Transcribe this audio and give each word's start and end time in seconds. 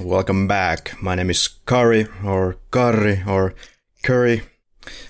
Welcome 0.00 0.46
back. 0.46 1.00
My 1.02 1.14
name 1.14 1.30
is 1.30 1.48
Kari, 1.66 2.06
or 2.24 2.56
Karri, 2.70 3.26
or 3.26 3.54
Curry, 4.02 4.42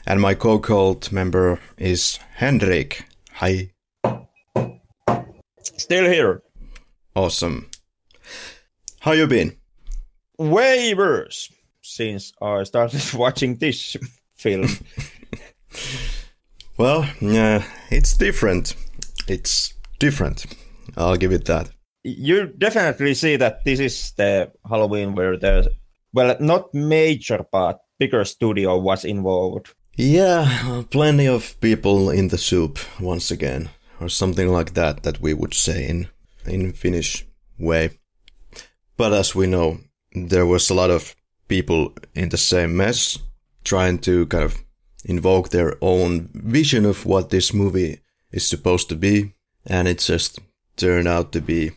and 0.06 0.20
my 0.20 0.34
co-cult 0.34 1.12
member 1.12 1.60
is 1.78 2.18
Hendrik. 2.34 3.04
Hi. 3.34 3.70
Still 5.62 6.10
here. 6.10 6.42
Awesome. 7.14 7.70
How 9.00 9.12
you 9.12 9.26
been? 9.26 9.56
Way 10.38 10.94
worse 10.94 11.52
since 11.82 12.32
I 12.42 12.64
started 12.64 13.02
watching 13.14 13.56
this 13.56 13.96
film. 14.36 14.68
Well, 16.78 17.06
yeah, 17.20 17.64
it's 17.90 18.16
different. 18.16 18.74
It's 19.28 19.74
different. 19.98 20.46
I'll 20.96 21.16
give 21.16 21.30
it 21.30 21.44
that. 21.44 21.70
You 22.04 22.46
definitely 22.46 23.14
see 23.14 23.36
that 23.36 23.64
this 23.64 23.78
is 23.80 24.12
the 24.16 24.50
Halloween 24.68 25.14
where 25.14 25.36
the 25.36 25.72
well, 26.12 26.36
not 26.40 26.74
major 26.74 27.44
but 27.50 27.80
bigger 27.98 28.24
studio 28.24 28.78
was 28.78 29.04
involved. 29.04 29.74
Yeah, 29.96 30.82
plenty 30.90 31.26
of 31.26 31.60
people 31.60 32.10
in 32.10 32.28
the 32.28 32.38
soup 32.38 32.78
once 33.00 33.30
again, 33.30 33.70
or 34.00 34.08
something 34.08 34.48
like 34.48 34.74
that. 34.74 35.02
That 35.02 35.20
we 35.20 35.34
would 35.34 35.54
say 35.54 35.88
in 35.88 36.08
in 36.46 36.72
Finnish 36.72 37.26
way. 37.58 37.90
But 38.96 39.12
as 39.12 39.34
we 39.34 39.46
know, 39.46 39.78
there 40.12 40.46
was 40.46 40.70
a 40.70 40.74
lot 40.74 40.90
of 40.90 41.14
people 41.48 41.92
in 42.14 42.28
the 42.30 42.38
same 42.38 42.76
mess, 42.76 43.18
trying 43.64 43.98
to 44.00 44.26
kind 44.26 44.44
of 44.44 44.64
invoke 45.04 45.48
their 45.48 45.76
own 45.80 46.30
vision 46.34 46.86
of 46.86 47.06
what 47.06 47.30
this 47.30 47.52
movie 47.52 48.00
is 48.32 48.46
supposed 48.46 48.88
to 48.88 48.96
be, 48.96 49.34
and 49.66 49.88
it 49.88 49.98
just 49.98 50.38
turned 50.76 51.08
out 51.08 51.32
to 51.32 51.40
be 51.40 51.72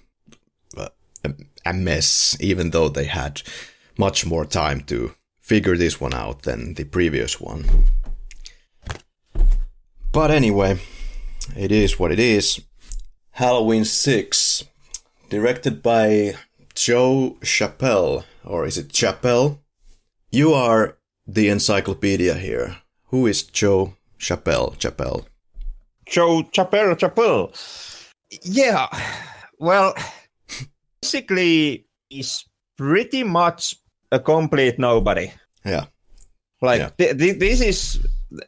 a, 1.65 1.73
mess, 1.73 2.37
even 2.39 2.71
though 2.71 2.89
they 2.89 3.05
had 3.05 3.41
much 3.97 4.25
more 4.25 4.45
time 4.45 4.81
to 4.81 5.13
figure 5.39 5.77
this 5.77 5.99
one 6.01 6.13
out 6.13 6.43
than 6.43 6.73
the 6.73 6.83
previous 6.83 7.39
one. 7.39 7.85
But 10.11 10.31
anyway, 10.31 10.79
it 11.55 11.71
is 11.71 11.99
what 11.99 12.11
it 12.11 12.19
is. 12.19 12.61
Halloween 13.31 13.85
6, 13.85 14.63
directed 15.29 15.83
by 15.83 16.35
Joe 16.73 17.37
Chappelle, 17.41 18.23
or 18.43 18.65
is 18.65 18.77
it 18.77 18.89
Chappelle? 18.89 19.59
You 20.31 20.53
are 20.53 20.97
the 21.27 21.49
encyclopedia 21.49 22.35
here. 22.35 22.77
Who 23.07 23.27
is 23.27 23.43
Joe 23.43 23.95
Chappelle? 24.19 24.77
Chappelle. 24.77 25.25
Joe 26.05 26.43
Chappelle 26.43 26.95
Chappelle. 26.95 27.51
Yeah. 28.43 28.87
Well, 29.59 29.95
basically, 31.05 31.85
is 32.09 32.45
pretty 32.77 33.23
much 33.23 33.75
a 34.11 34.19
complete 34.19 34.79
nobody. 34.79 35.31
Yeah. 35.63 35.85
Like 36.61 36.79
Yeah. 36.79 36.89
th- 36.97 37.17
th- 37.17 37.39
this 37.39 37.61
is 37.61 37.99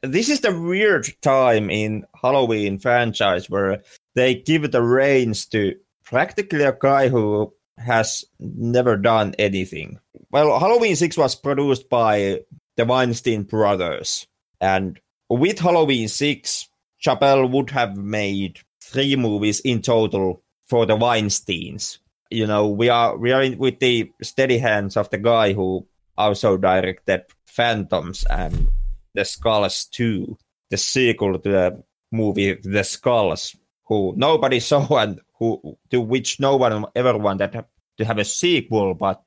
this 0.02 0.30
is 0.30 0.42
the 0.42 0.52
weird 0.60 1.08
time 1.22 1.70
in 1.70 2.06
Halloween 2.22 2.80
franchise 2.80 3.50
where 3.50 3.84
they 4.16 4.36
give 4.36 4.72
the 4.72 4.82
reins 4.82 5.46
to 5.48 5.76
practically 6.04 6.64
a 6.64 6.76
guy 6.78 7.08
who 7.10 7.54
has 7.78 8.26
never 8.40 8.98
done 8.98 9.34
anything. 9.40 10.00
Well, 10.32 10.60
Halloween 10.60 10.96
6 10.96 11.16
was 11.16 11.36
produced 11.36 11.90
by 11.90 12.42
the 12.76 12.86
Weinstein 12.86 13.44
brothers. 13.44 14.28
And 14.60 15.00
with 15.30 15.60
Halloween 15.60 16.08
6, 16.10 16.68
Chappelle 17.06 17.50
would 17.52 17.70
have 17.70 17.96
made 17.96 18.60
three 18.84 19.16
movies 19.16 19.60
in 19.62 19.82
total 19.82 20.42
for 20.68 20.86
the 20.86 20.98
Weinsteins. 20.98 22.00
You 22.30 22.48
know, 22.48 22.68
we 22.68 22.90
are 22.90 23.18
we 23.18 23.32
are 23.32 23.42
in, 23.42 23.58
with 23.58 23.80
the 23.80 24.12
steady 24.22 24.58
hands 24.58 24.98
of 24.98 25.10
the 25.10 25.18
guy 25.18 25.54
who 25.54 25.88
also 26.18 26.58
directed 26.58 27.24
Phantoms 27.46 28.26
and 28.30 28.68
The 29.14 29.26
Skulls 29.26 29.86
2, 29.92 30.38
the 30.70 30.78
sequel 30.78 31.40
to 31.40 31.50
the 31.50 31.84
movie 32.12 32.54
The 32.54 32.84
Skulls, 32.84 33.56
who 33.86 34.14
nobody 34.18 34.60
saw 34.72 34.98
and 34.98 35.22
who 35.40 35.78
to 35.92 36.02
which 36.02 36.40
no 36.40 36.56
one 36.58 36.86
ever 36.96 37.18
wanted 37.18 37.64
to 37.98 38.06
have 38.06 38.18
a 38.18 38.26
sequel, 38.26 38.94
but 38.94 39.22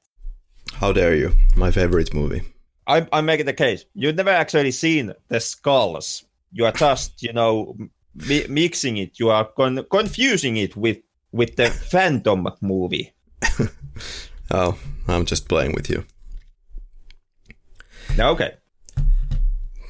How 0.75 0.93
dare 0.93 1.15
you? 1.15 1.33
My 1.57 1.71
favorite 1.71 2.15
movie. 2.15 2.43
I'm, 2.87 3.09
I'm 3.13 3.27
making 3.27 3.47
the 3.47 3.53
case. 3.53 3.85
You've 3.95 4.17
never 4.17 4.31
actually 4.31 4.73
seen 4.73 5.13
the 5.29 5.39
skulls. 5.41 6.25
You 6.53 6.67
are 6.67 6.73
just, 6.73 7.23
you 7.23 7.33
know, 7.33 7.77
mi- 8.15 8.47
mixing 8.49 8.97
it. 8.97 9.19
You 9.21 9.31
are 9.31 9.45
con- 9.57 9.87
confusing 9.91 10.57
it 10.57 10.77
with 10.77 10.99
with 11.33 11.57
the 11.57 11.71
Phantom 11.71 12.49
movie. 12.61 13.13
Oh, 14.51 14.77
I'm 15.07 15.27
just 15.27 15.49
playing 15.49 15.75
with 15.75 15.89
you. 15.89 16.05
Okay. 18.19 18.55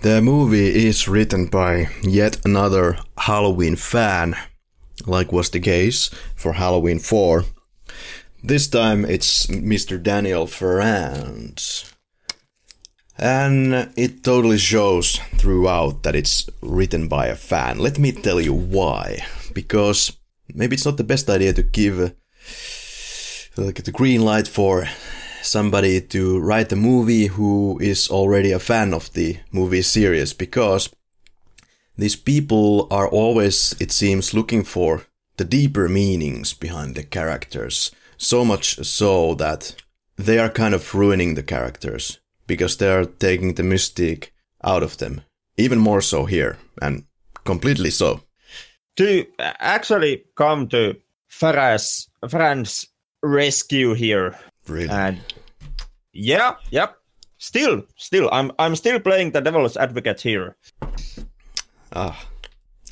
The 0.03 0.21
movie 0.21 0.87
is 0.87 1.09
written 1.09 1.47
by 1.47 1.89
yet 2.03 2.45
another 2.45 2.99
Halloween 3.17 3.77
fan, 3.77 4.37
like 5.07 5.33
was 5.33 5.51
the 5.51 5.61
case 5.61 6.11
for 6.37 6.55
Halloween 6.55 6.99
4. 6.99 7.45
This 8.43 8.69
time 8.69 9.05
it's 9.05 9.47
Mr. 9.47 10.03
Daniel 10.03 10.47
Ferrand. 10.47 11.85
And 13.19 13.93
it 13.97 14.25
totally 14.25 14.57
shows 14.57 15.21
throughout 15.37 16.03
that 16.03 16.17
it's 16.17 16.49
written 16.63 17.09
by 17.09 17.27
a 17.27 17.37
fan. 17.37 17.79
Let 17.79 17.99
me 17.99 18.13
tell 18.13 18.41
you 18.41 18.55
why. 18.55 19.25
Because 19.53 20.13
maybe 20.55 20.75
it's 20.75 20.85
not 20.85 20.97
the 20.97 21.05
best 21.05 21.29
idea 21.29 21.53
to 21.53 21.63
give 21.63 22.01
uh, 22.01 22.11
like 23.57 23.83
the 23.85 23.93
green 23.93 24.25
light 24.25 24.49
for 24.49 24.89
somebody 25.43 26.01
to 26.01 26.39
write 26.39 26.73
a 26.73 26.77
movie 26.77 27.27
who 27.27 27.79
is 27.81 28.09
already 28.11 28.53
a 28.53 28.59
fan 28.59 28.93
of 28.95 29.13
the 29.13 29.39
movie 29.53 29.83
series 29.83 30.33
because 30.33 30.91
these 31.97 32.17
people 32.17 32.87
are 32.91 33.09
always, 33.09 33.75
it 33.81 33.93
seems, 33.93 34.33
looking 34.33 34.65
for 34.65 35.03
the 35.37 35.45
deeper 35.45 35.89
meanings 35.89 36.55
behind 36.55 36.95
the 36.95 37.03
characters. 37.03 37.91
So 38.17 38.45
much 38.45 38.77
so 38.87 39.35
that 39.35 39.75
they 40.17 40.39
are 40.39 40.51
kind 40.51 40.75
of 40.75 40.95
ruining 40.95 41.35
the 41.35 41.43
characters 41.43 42.19
because 42.47 42.77
they 42.77 42.91
are 42.91 43.05
taking 43.05 43.55
the 43.55 43.63
mystique 43.63 44.31
out 44.63 44.83
of 44.83 44.99
them. 44.99 45.23
Even 45.57 45.79
more 45.79 46.01
so 46.01 46.25
here, 46.25 46.59
and 46.81 47.05
completely 47.45 47.91
so. 47.91 48.23
To 49.01 49.25
actually 49.41 50.25
come 50.37 50.69
to 50.69 50.95
Farah's 51.31 52.09
Fran's 52.29 52.87
rescue 53.23 53.95
here, 53.95 54.37
Really. 54.69 54.91
and 54.91 55.19
yeah, 56.13 56.57
yep. 56.71 56.97
Still, 57.39 57.83
still, 57.97 58.29
I'm 58.31 58.53
I'm 58.59 58.77
still 58.77 59.01
playing 59.01 59.31
the 59.33 59.41
devil's 59.41 59.77
advocate 59.79 60.21
here. 60.21 60.57
ah, 61.93 62.27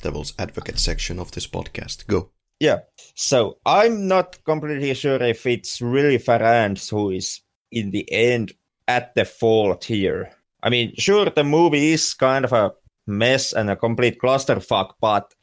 devil's 0.01 0.33
advocate 0.39 0.79
section 0.79 1.19
of 1.19 1.31
this 1.31 1.45
podcast. 1.47 2.07
Go. 2.07 2.31
Yeah. 2.59 2.79
So 3.15 3.59
I'm 3.65 4.07
not 4.07 4.43
completely 4.43 4.93
sure 4.95 5.21
if 5.21 5.45
it's 5.45 5.79
really 5.81 6.17
Farand 6.17 6.79
who 6.89 7.11
is 7.11 7.41
in 7.71 7.91
the 7.91 8.11
end 8.11 8.53
at 8.87 9.13
the 9.13 9.25
fault 9.25 9.83
here. 9.83 10.31
I 10.63 10.69
mean, 10.69 10.93
sure, 10.97 11.29
the 11.29 11.43
movie 11.43 11.93
is 11.93 12.13
kind 12.15 12.45
of 12.45 12.51
a 12.53 12.73
mess 13.07 13.53
and 13.53 13.69
a 13.69 13.75
complete 13.75 14.19
clusterfuck, 14.19 14.93
but 14.99 15.33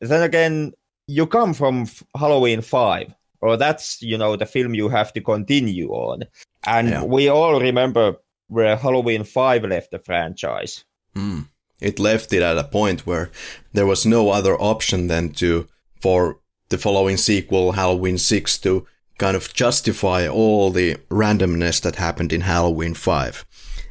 then 0.00 0.22
again, 0.22 0.72
you 1.06 1.26
come 1.26 1.54
from 1.54 1.82
F- 1.82 2.02
Halloween 2.16 2.60
5, 2.62 3.12
or 3.40 3.56
that's, 3.56 4.00
you 4.02 4.16
know, 4.16 4.36
the 4.36 4.46
film 4.46 4.74
you 4.74 4.88
have 4.88 5.12
to 5.14 5.20
continue 5.20 5.88
on. 5.90 6.24
And 6.66 6.88
Yeah. 6.90 7.04
we 7.04 7.28
all 7.28 7.60
remember 7.60 8.16
where 8.48 8.76
Halloween 8.76 9.24
5 9.24 9.64
left 9.64 9.90
the 9.90 9.98
franchise. 9.98 10.84
Mm. 11.16 11.48
It 11.80 11.98
left 11.98 12.32
it 12.32 12.42
at 12.42 12.58
a 12.58 12.64
point 12.64 13.06
where 13.06 13.30
there 13.72 13.86
was 13.86 14.04
no 14.06 14.30
other 14.30 14.54
option 14.60 15.06
than 15.08 15.30
to, 15.34 15.66
for 16.00 16.38
the 16.68 16.78
following 16.78 17.16
sequel, 17.16 17.72
Halloween 17.72 18.18
6, 18.18 18.58
to 18.58 18.86
kind 19.18 19.36
of 19.36 19.52
justify 19.54 20.26
all 20.28 20.70
the 20.70 20.96
randomness 21.10 21.80
that 21.82 21.96
happened 21.96 22.32
in 22.32 22.42
Halloween 22.42 22.94
5. 22.94 23.44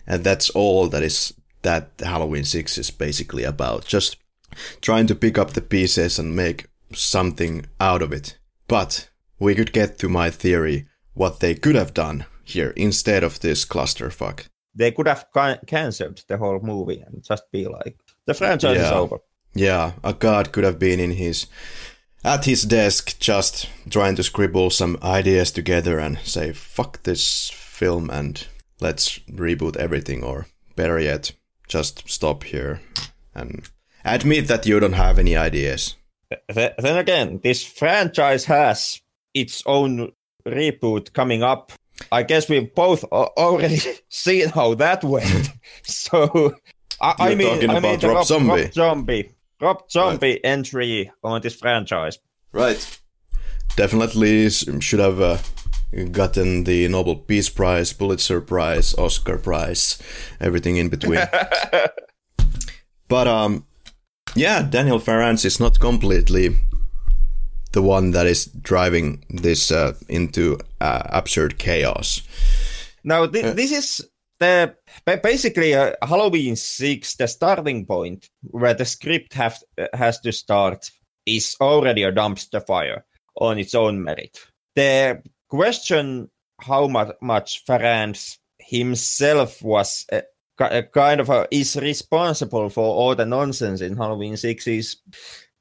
And 0.08 0.24
that's 0.24 0.50
all 0.52 0.88
that 0.90 1.04
is, 1.04 1.34
that 1.64 1.92
Halloween 2.00 2.46
6 2.46 2.78
is 2.78 2.92
basically 2.92 3.44
about. 3.44 3.86
Just 3.86 4.18
trying 4.82 5.08
to 5.08 5.16
pick 5.16 5.38
up 5.38 5.52
the 5.52 5.62
pieces 5.62 6.20
and 6.20 6.36
make 6.36 6.68
something 6.94 7.66
out 7.80 8.02
of 8.02 8.12
it. 8.12 8.38
But 8.68 9.10
we 9.40 9.56
could 9.56 9.74
get 9.74 9.98
to 10.00 10.10
my 10.10 10.30
theory 10.30 10.88
what 11.14 11.40
they 11.40 11.56
could 11.56 11.76
have 11.76 11.94
done 11.94 12.26
here 12.44 12.74
instead 12.76 13.24
of 13.24 13.40
this 13.40 13.66
clusterfuck. 13.66 14.48
They 14.76 14.92
could 14.92 15.08
have 15.08 15.26
ca- 15.34 15.60
cancelled 15.66 16.24
the 16.28 16.38
whole 16.38 16.60
movie 16.60 17.02
and 17.06 17.24
just 17.24 17.44
be 17.52 17.68
like, 17.68 17.98
the 18.26 18.34
franchise 18.34 18.78
is 18.78 18.92
over. 18.92 19.20
Yeah, 19.54 19.94
a 20.04 20.14
god 20.14 20.52
could 20.52 20.64
have 20.64 20.80
been 20.80 21.00
in 21.00 21.12
his 21.12 21.48
at 22.24 22.46
his 22.46 22.64
desk 22.64 23.18
just 23.20 23.70
trying 23.90 24.16
to 24.16 24.24
scribble 24.24 24.70
some 24.70 24.98
ideas 25.02 25.52
together 25.52 26.00
and 26.00 26.20
say 26.20 26.52
fuck 26.52 27.02
this 27.04 27.50
film 27.50 28.10
and 28.10 28.46
let's 28.82 29.20
reboot 29.20 29.78
everything 29.78 30.24
or 30.24 30.48
better 30.76 31.00
yet 31.00 31.32
just 31.68 32.10
stop 32.10 32.44
here 32.44 32.82
and 33.34 33.70
admit 34.04 34.48
that 34.48 34.66
you 34.66 34.80
don't 34.80 34.94
have 34.94 35.20
any 35.20 35.36
ideas. 35.36 35.96
Th- 36.54 36.74
then 36.78 36.98
again, 36.98 37.40
this 37.44 37.64
franchise 37.64 38.46
has 38.46 39.02
its 39.34 39.64
own 39.66 40.12
reboot 40.46 41.14
coming 41.14 41.44
up. 41.44 41.72
I 42.12 42.24
guess 42.24 42.48
we've 42.48 42.74
both 42.74 43.04
already 43.06 43.80
seen 44.10 44.50
how 44.50 44.74
that 44.76 45.04
went. 45.04 45.50
so, 45.84 46.56
I, 47.02 47.16
I 47.20 47.36
mean, 47.36 47.48
talking 47.48 47.70
I 47.70 47.74
mean 47.74 47.86
about 47.86 48.02
the 48.02 48.08
Rob 48.08 48.18
Rob 48.18 48.26
Zombie. 48.26 48.50
Rob 48.64 48.74
Zombie, 48.74 49.32
Rob 49.62 49.92
Zombie 49.92 50.44
entry 50.44 51.12
on 51.24 51.42
this 51.42 51.56
franchise. 51.56 52.20
Right. 52.52 53.00
Definitely 53.76 54.50
should 54.50 55.00
have 55.00 55.22
uh, 55.22 55.38
gotten 56.12 56.64
the 56.64 56.88
Nobel 56.88 57.16
Peace 57.16 57.50
Prize, 57.50 57.94
Pulitzer 57.94 58.42
Prize, 58.42 58.94
Oscar 58.96 59.38
Prize, 59.38 60.00
everything 60.40 60.78
in 60.78 60.90
between. 60.90 61.22
but 63.08 63.28
um, 63.28 63.66
yeah, 64.36 64.62
Daniel 64.62 65.00
Farrands 65.00 65.46
is 65.46 65.60
not 65.60 65.80
completely 65.80 66.56
the 67.72 67.82
one 67.82 68.12
that 68.12 68.26
is 68.26 68.46
driving 68.46 69.24
this 69.30 69.72
uh, 69.72 69.94
into 70.08 70.58
uh, 70.82 71.04
absurd 71.06 71.60
chaos. 71.60 72.22
Now, 73.04 73.28
thi- 73.28 73.54
this 73.54 73.72
is 73.72 74.10
the 74.40 74.76
basically 75.06 75.76
uh, 75.76 75.94
Halloween 76.02 76.56
six. 76.56 77.16
The 77.16 77.28
starting 77.28 77.86
point 77.86 78.30
where 78.42 78.74
the 78.74 78.86
script 78.86 79.34
have 79.34 79.62
has 79.94 80.20
to 80.22 80.32
start 80.32 80.90
is 81.26 81.56
already 81.62 82.04
a 82.04 82.12
dumpster 82.12 82.66
fire 82.66 83.06
on 83.36 83.60
its 83.60 83.76
own 83.76 84.04
merit. 84.04 84.40
The 84.76 85.22
question 85.50 86.30
how 86.62 86.88
much 86.88 87.16
much 87.22 87.64
Farrands 87.66 88.40
himself 88.60 89.62
was 89.62 90.06
uh, 90.12 90.18
uh, 90.18 90.22
Eh, 90.60 90.82
kind 90.94 91.22
of 91.22 91.30
a, 91.30 91.48
is 91.52 91.78
responsible 91.78 92.70
for 92.70 92.84
all 92.84 93.16
the 93.16 93.26
nonsense 93.26 93.82
in 93.82 93.96
Halloween 93.96 94.36
six 94.36 94.68
is 94.68 94.98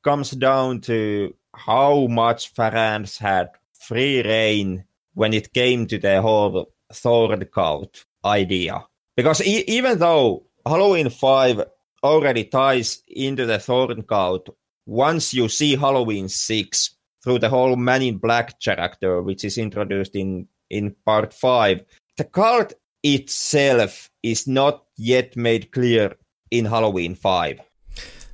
comes 0.02 0.32
down 0.32 0.80
to 0.80 1.34
how 1.54 2.06
much 2.08 2.52
Farrands 2.52 3.18
had 3.18 3.50
free 3.72 4.22
reign 4.22 4.84
when 5.14 5.32
it 5.32 5.52
came 5.52 5.86
to 5.86 5.98
the 5.98 6.20
whole 6.20 6.72
Thorn 6.92 7.44
Cult 7.46 8.04
idea. 8.24 8.84
Because 9.16 9.40
e- 9.42 9.64
even 9.66 9.98
though 9.98 10.46
Halloween 10.66 11.10
5 11.10 11.64
already 12.02 12.44
ties 12.44 13.02
into 13.08 13.46
the 13.46 13.58
Thorn 13.58 14.02
Cult, 14.02 14.48
once 14.86 15.34
you 15.34 15.48
see 15.48 15.76
Halloween 15.76 16.28
6 16.28 16.96
through 17.22 17.40
the 17.40 17.48
whole 17.48 17.76
Man 17.76 18.02
in 18.02 18.18
Black 18.18 18.60
character, 18.60 19.22
which 19.22 19.44
is 19.44 19.58
introduced 19.58 20.14
in, 20.14 20.46
in 20.70 20.94
part 21.04 21.34
5, 21.34 21.84
the 22.16 22.24
cult 22.24 22.74
itself 23.02 24.10
is 24.22 24.46
not 24.46 24.84
yet 24.98 25.36
made 25.36 25.70
clear 25.72 26.14
in 26.50 26.64
Halloween 26.66 27.14
5. 27.14 27.60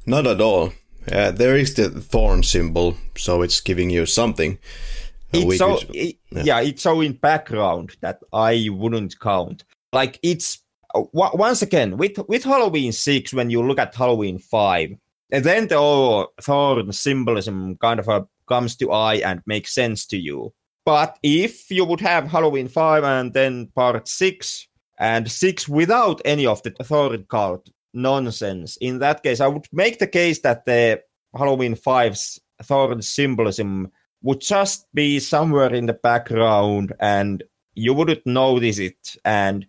Not 0.06 0.26
at 0.26 0.40
all. 0.40 0.72
Uh, 1.10 1.30
there 1.30 1.56
is 1.56 1.74
the 1.74 1.90
thorn 1.90 2.42
symbol, 2.42 2.96
so 3.16 3.42
it's 3.42 3.60
giving 3.60 3.90
you 3.90 4.06
something. 4.06 4.58
It's 5.32 5.58
so 5.58 5.78
could- 5.78 5.96
i- 5.96 6.16
yeah. 6.30 6.60
it's 6.60 6.82
so 6.82 7.00
in 7.00 7.12
background 7.12 7.96
that 8.00 8.20
I 8.32 8.68
wouldn't 8.70 9.18
count. 9.20 9.64
Like 9.92 10.18
it's 10.22 10.60
uh, 10.94 11.02
once 11.12 11.60
again 11.62 11.96
with 11.96 12.18
with 12.28 12.44
Halloween 12.44 12.92
six 12.92 13.34
when 13.34 13.50
you 13.50 13.62
look 13.62 13.78
at 13.78 13.94
Halloween 13.94 14.38
five, 14.38 14.90
and 15.30 15.44
then 15.44 15.68
the 15.68 16.26
thorn 16.40 16.92
symbolism 16.92 17.76
kind 17.78 18.00
of 18.00 18.08
uh, 18.08 18.22
comes 18.48 18.76
to 18.76 18.92
eye 18.92 19.16
and 19.16 19.42
makes 19.46 19.74
sense 19.74 20.06
to 20.06 20.16
you. 20.16 20.52
But 20.86 21.18
if 21.22 21.70
you 21.70 21.84
would 21.84 22.00
have 22.00 22.28
Halloween 22.30 22.68
five 22.68 23.04
and 23.04 23.32
then 23.32 23.68
part 23.74 24.06
six 24.08 24.68
and 24.98 25.30
six 25.30 25.68
without 25.68 26.20
any 26.24 26.46
of 26.46 26.62
the 26.62 26.70
thorn 26.70 27.26
cult 27.28 27.68
nonsense, 27.92 28.76
in 28.80 28.98
that 29.00 29.22
case, 29.22 29.40
I 29.40 29.46
would 29.46 29.66
make 29.72 29.98
the 29.98 30.06
case 30.06 30.40
that 30.40 30.64
the 30.64 31.02
Halloween 31.36 31.74
5's 31.74 32.40
thorn 32.62 33.02
symbolism 33.02 33.90
would 34.22 34.40
just 34.40 34.86
be 34.94 35.20
somewhere 35.20 35.72
in 35.72 35.86
the 35.86 35.92
background 35.92 36.92
and 37.00 37.42
you 37.74 37.92
wouldn't 37.92 38.26
notice 38.26 38.78
it. 38.78 39.16
And 39.24 39.66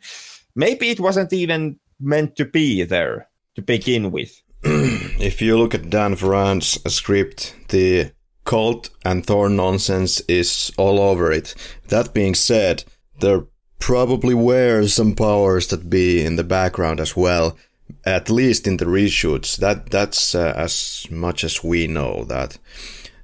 maybe 0.55 0.89
it 0.89 0.99
wasn't 0.99 1.33
even 1.33 1.79
meant 1.99 2.35
to 2.37 2.45
be 2.45 2.83
there 2.83 3.27
to 3.55 3.61
begin 3.61 4.11
with. 4.11 4.41
if 4.63 5.41
you 5.41 5.57
look 5.57 5.73
at 5.73 5.89
Dan 5.89 6.15
Farran's 6.15 6.79
script, 6.93 7.55
the 7.69 8.11
cult 8.45 8.89
and 9.03 9.25
thorn 9.25 9.55
nonsense 9.55 10.21
is 10.21 10.71
all 10.77 10.99
over 10.99 11.31
it. 11.31 11.55
That 11.89 12.13
being 12.13 12.35
said, 12.35 12.83
there 13.19 13.45
probably 13.85 14.33
were 14.33 14.87
some 14.87 15.13
powers 15.13 15.67
that 15.67 15.91
be 15.91 16.25
in 16.25 16.37
the 16.37 16.43
background 16.43 16.99
as 16.99 17.15
well. 17.15 17.55
At 18.03 18.31
least 18.31 18.65
in 18.65 18.77
the 18.77 18.85
reshoots, 18.85 19.57
that 19.57 19.91
that's 19.91 20.33
uh, 20.33 20.53
as 20.57 21.05
much 21.11 21.43
as 21.43 21.63
we 21.63 21.85
know. 21.85 22.23
That 22.23 22.57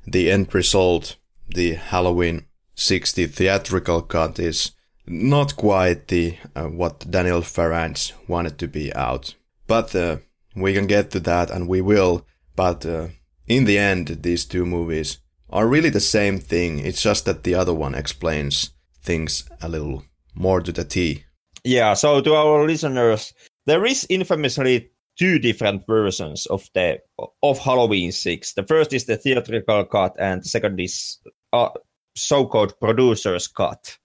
the 0.05 0.29
end 0.29 0.53
result, 0.53 1.15
the 1.49 1.73
Halloween 1.73 2.45
60 2.75 3.25
theatrical 3.25 4.03
cut, 4.03 4.37
is 4.37 4.73
not 5.07 5.55
quite 5.55 6.09
the 6.09 6.37
uh, 6.55 6.65
what 6.65 7.09
Daniel 7.09 7.41
Farrands 7.41 8.13
wanted 8.27 8.59
to 8.59 8.67
be 8.67 8.93
out. 8.93 9.33
But 9.65 9.95
uh, 9.95 10.17
we 10.55 10.75
can 10.75 10.85
get 10.85 11.09
to 11.11 11.19
that, 11.21 11.49
and 11.49 11.67
we 11.67 11.81
will. 11.81 12.23
But 12.55 12.85
uh, 12.85 13.07
in 13.47 13.65
the 13.65 13.79
end, 13.79 14.19
these 14.21 14.45
two 14.45 14.67
movies 14.67 15.17
are 15.49 15.65
really 15.65 15.89
the 15.89 15.99
same 15.99 16.37
thing. 16.37 16.77
It's 16.77 17.01
just 17.01 17.25
that 17.25 17.41
the 17.45 17.55
other 17.55 17.73
one 17.73 17.95
explains 17.95 18.69
things 19.01 19.49
a 19.59 19.67
little 19.67 20.03
more 20.35 20.61
to 20.61 20.71
the 20.71 20.83
T. 20.85 21.23
Yeah, 21.63 21.93
so 21.93 22.21
to 22.21 22.33
our 22.35 22.65
listeners, 22.65 23.33
there 23.65 23.85
is 23.85 24.05
infamously 24.09 24.91
two 25.19 25.37
different 25.39 25.85
versions 25.85 26.45
of 26.47 26.67
the 26.73 26.99
of 27.43 27.59
Halloween 27.59 28.11
6. 28.11 28.53
The 28.53 28.63
first 28.63 28.93
is 28.93 29.05
the 29.05 29.17
theatrical 29.17 29.85
cut 29.85 30.15
and 30.19 30.41
the 30.43 30.49
second 30.49 30.79
is 30.79 31.19
uh, 31.53 31.69
so-called 32.15 32.79
producer's 32.79 33.47
cut. 33.47 33.97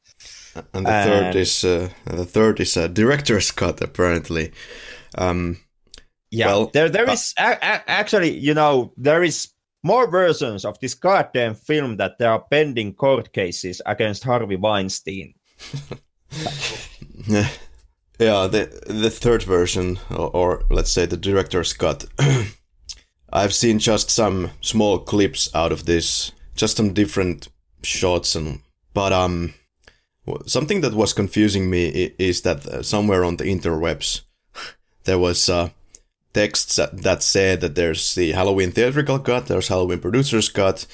And 0.75 0.87
the 0.87 0.91
third 1.05 1.37
is 1.37 1.65
uh, 1.65 1.89
the 2.05 2.25
third 2.25 2.61
is 2.61 2.77
a 2.77 2.89
director's 2.89 3.51
cut, 3.53 3.81
apparently. 3.83 4.53
Um, 5.17 5.59
Yeah, 6.31 6.47
Well, 6.49 6.67
there 6.73 6.89
there 6.91 7.09
uh, 7.09 7.13
is 7.13 7.33
a- 7.39 7.59
a- 7.63 7.85
actually, 7.91 8.37
you 8.37 8.53
know, 8.55 8.93
there 8.97 9.23
is 9.25 9.49
more 9.85 10.11
versions 10.11 10.65
of 10.65 10.79
this 10.81 10.95
goddamn 10.95 11.55
film 11.55 11.97
that 11.99 12.19
there 12.19 12.31
are 12.33 12.45
pending 12.51 12.95
court 12.95 13.33
cases 13.33 13.81
against 13.87 14.25
Harvey 14.25 14.57
Weinstein. 14.57 15.35
yeah, 17.27 17.49
yeah. 18.19 18.47
the 18.47 18.83
the 18.87 19.11
third 19.11 19.43
version, 19.43 19.99
or, 20.11 20.31
or 20.31 20.63
let's 20.71 20.91
say 20.91 21.07
the 21.07 21.17
director's 21.17 21.73
cut. 21.73 22.05
I've 23.33 23.55
seen 23.55 23.79
just 23.79 24.11
some 24.11 24.51
small 24.61 24.99
clips 24.99 25.55
out 25.55 25.73
of 25.73 25.85
this, 25.85 26.33
just 26.55 26.77
some 26.77 26.95
different 26.95 27.49
shots, 27.83 28.35
and 28.35 28.61
but 28.95 29.13
um, 29.13 29.55
something 30.47 30.81
that 30.81 30.95
was 30.95 31.13
confusing 31.13 31.71
me 31.71 32.13
is 32.19 32.43
that 32.43 32.67
uh, 32.67 32.83
somewhere 32.83 33.25
on 33.25 33.37
the 33.37 33.45
interwebs 33.45 34.23
there 35.05 35.19
was 35.19 35.49
uh, 35.49 35.71
texts 36.33 36.77
that, 36.77 37.23
said 37.23 37.61
that 37.63 37.75
there's 37.75 38.15
the 38.15 38.33
Halloween 38.33 38.71
theatrical 38.71 39.19
cut, 39.19 39.47
there's 39.47 39.69
Halloween 39.69 40.01
producer's 40.01 40.51
cut, 40.51 40.87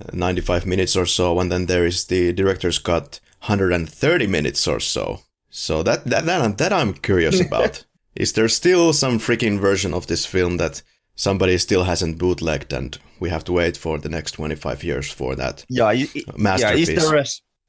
uh, 0.00 0.10
95 0.12 0.66
minutes 0.66 0.96
or 0.96 1.06
so, 1.06 1.40
and 1.40 1.50
then 1.50 1.66
there 1.66 1.86
is 1.86 2.04
the 2.04 2.32
director's 2.32 2.78
cut, 2.78 3.20
130 3.46 4.26
minutes 4.26 4.66
or 4.68 4.80
so. 4.80 5.20
So 5.50 5.82
that 5.82 6.04
that 6.06 6.24
that, 6.26 6.58
that 6.58 6.72
I'm 6.72 6.94
curious 6.94 7.40
about. 7.46 7.84
is 8.14 8.32
there 8.32 8.48
still 8.48 8.92
some 8.92 9.18
freaking 9.18 9.58
version 9.60 9.94
of 9.94 10.06
this 10.06 10.26
film 10.26 10.58
that 10.58 10.82
somebody 11.14 11.58
still 11.58 11.84
hasn't 11.84 12.18
bootlegged, 12.18 12.72
and 12.72 12.98
we 13.20 13.30
have 13.30 13.44
to 13.44 13.52
wait 13.52 13.76
for 13.76 13.98
the 13.98 14.08
next 14.08 14.32
25 14.32 14.82
years 14.84 15.10
for 15.12 15.34
that 15.36 15.64
Yeah, 15.68 15.86
i- 15.88 16.08
yeah. 16.38 16.72
Is 16.74 16.88
there 16.88 17.16
a 17.16 17.24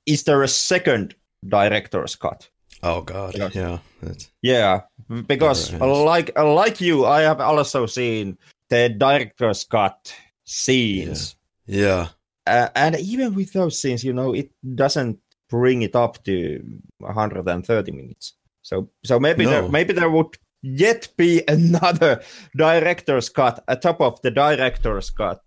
is 0.06 0.24
there 0.24 0.44
a 0.44 0.48
second 0.48 1.16
director's 1.48 2.16
cut? 2.16 2.50
oh 2.82 3.02
God, 3.02 3.36
Yeah. 3.38 3.50
yeah. 3.54 3.78
Yeah, 4.42 4.82
because 5.28 5.72
like 5.74 6.38
like 6.38 6.82
you, 6.82 7.06
I 7.06 7.22
have 7.22 7.40
also 7.42 7.86
seen 7.86 8.38
the 8.70 8.90
director's 8.90 9.64
cut 9.66 10.14
scenes, 10.46 11.36
yeah. 11.66 12.10
uh, 12.48 12.68
and 12.76 12.96
even 13.00 13.34
with 13.36 13.54
those 13.54 13.80
scenes, 13.80 14.04
you 14.04 14.14
know, 14.14 14.34
it 14.34 14.52
doesn't 14.76 15.20
bring 15.54 15.84
it 15.84 15.96
up 15.96 16.24
to 16.24 16.64
130 16.98 17.92
minutes. 17.92 18.34
So 18.64 18.90
so 19.06 19.20
maybe 19.20 19.46
there 19.46 19.70
maybe 19.70 19.94
there 19.94 20.10
would 20.10 20.36
yet 20.64 21.10
be 21.16 21.44
another 21.48 22.24
director's 22.58 23.30
cut 23.30 23.64
atop 23.68 24.02
of 24.02 24.20
the 24.24 24.32
director's 24.32 25.12
cut. 25.12 25.42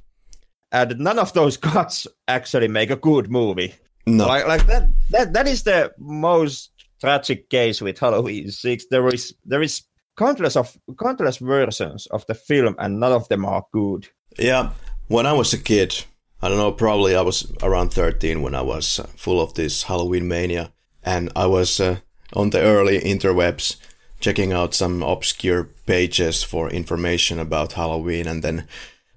and 0.72 0.98
none 0.98 1.20
of 1.20 1.32
those 1.34 1.56
cuts 1.56 2.08
actually 2.26 2.66
make 2.66 2.90
a 2.90 2.96
good 2.96 3.30
movie. 3.30 3.74
No. 4.06 4.26
Like 4.26 4.48
like 4.48 4.66
that 4.66 4.88
that 5.10 5.32
that 5.34 5.46
is 5.46 5.62
the 5.62 5.92
most 5.98 6.72
tragic 7.00 7.48
case 7.48 7.80
with 7.80 8.00
Halloween 8.00 8.50
Six. 8.50 8.86
There 8.90 9.06
is 9.06 9.34
there 9.44 9.62
is 9.62 9.82
countless 10.16 10.56
of 10.56 10.76
countless 11.00 11.36
versions 11.36 12.06
of 12.06 12.26
the 12.26 12.34
film, 12.34 12.74
and 12.80 12.98
none 12.98 13.12
of 13.12 13.28
them 13.28 13.44
are 13.44 13.64
good. 13.72 14.08
Yeah, 14.36 14.72
when 15.06 15.26
I 15.26 15.32
was 15.32 15.52
a 15.52 15.58
kid, 15.58 15.94
I 16.40 16.48
don't 16.48 16.58
know, 16.58 16.70
probably 16.72 17.16
I 17.16 17.22
was 17.22 17.52
around 17.62 17.92
13 17.92 18.42
when 18.42 18.54
I 18.54 18.62
was 18.62 19.00
uh, 19.00 19.08
full 19.16 19.40
of 19.40 19.54
this 19.54 19.84
Halloween 19.84 20.28
mania, 20.28 20.72
and 21.02 21.30
I 21.34 21.46
was 21.46 21.80
uh, 21.80 21.98
on 22.32 22.50
the 22.50 22.60
early 22.60 23.00
interwebs 23.00 23.76
checking 24.20 24.52
out 24.52 24.74
some 24.74 25.02
obscure 25.02 25.64
pages 25.86 26.42
for 26.44 26.70
information 26.70 27.40
about 27.40 27.72
Halloween, 27.72 28.28
and 28.28 28.44
then 28.44 28.68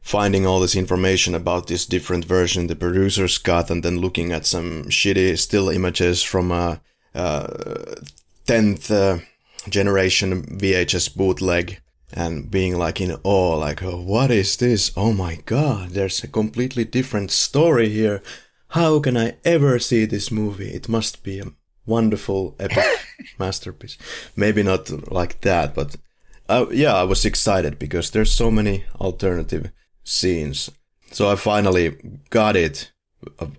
finding 0.02 0.48
all 0.48 0.60
this 0.60 0.76
information 0.76 1.36
about 1.36 1.68
this 1.68 1.86
different 1.86 2.26
version 2.26 2.68
the 2.68 2.76
producers 2.76 3.38
got, 3.38 3.70
and 3.70 3.84
then 3.84 4.00
looking 4.00 4.32
at 4.32 4.48
some 4.48 4.86
shitty 4.86 5.38
still 5.38 5.70
images 5.70 6.24
from 6.24 6.52
a, 6.52 6.82
a 7.14 7.98
10th 8.48 8.90
uh, 8.90 9.24
generation 9.70 10.44
VHS 10.58 11.16
bootleg 11.16 11.81
and 12.14 12.50
being 12.50 12.78
like 12.78 13.00
in 13.02 13.18
awe, 13.24 13.56
like, 13.56 13.84
oh, 13.84 14.02
what 14.02 14.32
is 14.32 14.58
this? 14.58 14.92
Oh 14.96 15.14
my 15.14 15.40
god, 15.46 15.92
there's 15.92 16.24
a 16.24 16.28
completely 16.28 16.84
different 16.84 17.32
story 17.32 17.90
here. 17.90 18.22
How 18.70 19.00
can 19.00 19.18
I 19.18 19.36
ever 19.44 19.80
see 19.80 20.06
this 20.06 20.32
movie? 20.32 20.70
It 20.70 20.88
must 20.90 21.24
be 21.24 21.40
a 21.40 21.52
wonderful, 21.86 22.56
epic 22.60 22.86
masterpiece. 23.40 23.98
Maybe 24.36 24.64
not 24.64 25.12
like 25.12 25.42
that, 25.42 25.76
but 25.76 25.96
uh, 26.48 26.66
yeah, 26.72 26.94
I 26.96 27.04
was 27.04 27.26
excited 27.26 27.80
because 27.80 28.12
there's 28.12 28.32
so 28.32 28.52
many 28.52 28.86
alternative 29.00 29.72
scenes. 30.04 30.70
So 31.12 31.30
I 31.30 31.36
finally 31.36 31.98
got 32.30 32.56
it. 32.56 32.92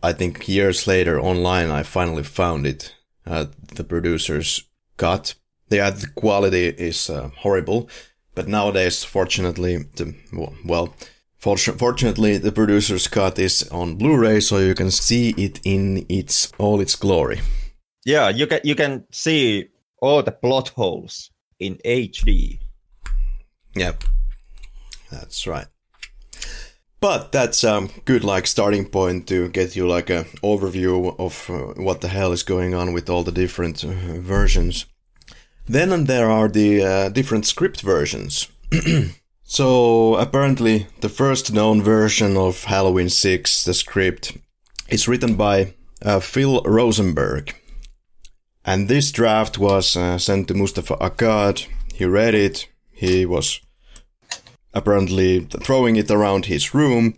I 0.02 0.12
think 0.12 0.49
years 0.49 0.87
later 0.87 1.21
online, 1.21 1.71
I 1.71 1.82
finally 1.85 2.25
found 2.25 2.66
it. 2.66 2.94
Uh, 3.26 3.47
the 3.75 3.85
producers 3.85 4.64
got. 4.97 5.35
Yeah, 5.71 5.90
the 5.90 6.09
quality 6.14 6.66
is 6.66 7.09
uh, 7.09 7.30
horrible 7.38 7.88
but 8.35 8.49
nowadays, 8.49 9.05
fortunately, 9.05 9.77
the, 9.97 10.15
well, 10.65 10.95
fortunately, 11.39 12.39
the 12.39 12.53
producer's 12.53 13.09
cut 13.09 13.39
is 13.39 13.69
on 13.71 13.97
Blu-ray, 13.97 14.41
so 14.41 14.59
you 14.59 14.75
can 14.75 14.91
see 14.91 15.31
it 15.31 15.61
in 15.65 16.07
its 16.09 16.53
all 16.59 16.81
its 16.81 16.97
glory. 16.97 17.41
Yeah, 18.05 18.31
you 18.31 18.47
can 18.47 18.61
you 18.65 18.75
can 18.75 19.05
see 19.12 19.69
all 20.01 20.23
the 20.23 20.33
plot 20.33 20.71
holes 20.71 21.31
in 21.59 21.77
HD. 21.85 22.59
Yep, 23.75 24.05
that's 25.11 25.47
right. 25.47 25.67
But 27.01 27.33
that's 27.33 27.65
a 27.65 27.75
um, 27.75 27.91
good 28.05 28.23
like 28.23 28.47
starting 28.47 28.89
point 28.89 29.27
to 29.27 29.49
get 29.49 29.75
you 29.75 29.89
like 29.89 30.09
a 30.09 30.25
overview 30.43 31.19
of 31.19 31.51
uh, 31.51 31.83
what 31.83 32.01
the 32.01 32.07
hell 32.07 32.31
is 32.31 32.45
going 32.45 32.75
on 32.75 32.93
with 32.93 33.11
all 33.11 33.25
the 33.25 33.33
different 33.33 33.83
uh, 33.83 33.89
versions. 34.21 34.87
Then 35.66 35.92
and 35.92 36.07
there 36.07 36.31
are 36.31 36.49
the 36.49 36.85
uh, 36.85 37.09
different 37.09 37.47
script 37.47 37.81
versions. 37.83 38.49
so 39.45 40.16
apparently, 40.16 40.87
the 41.00 41.09
first 41.09 41.52
known 41.52 41.83
version 41.83 42.37
of 42.37 42.64
Halloween 42.64 43.09
6, 43.09 43.64
the 43.64 43.75
script, 43.75 44.37
is 44.88 45.09
written 45.09 45.37
by 45.37 45.75
uh, 46.02 46.21
Phil 46.21 46.62
Rosenberg. 46.64 47.54
And 48.64 48.88
this 48.88 49.11
draft 49.12 49.59
was 49.59 49.97
uh, 49.97 50.19
sent 50.19 50.49
to 50.49 50.54
Moustapha 50.54 50.97
Akkad. 50.97 51.66
He 51.95 52.04
read 52.04 52.35
it. 52.35 52.69
He 52.90 53.26
was 53.26 53.61
apparently 54.75 55.40
throwing 55.40 55.97
it 55.97 56.11
around 56.11 56.47
his 56.47 56.75
room 56.75 57.14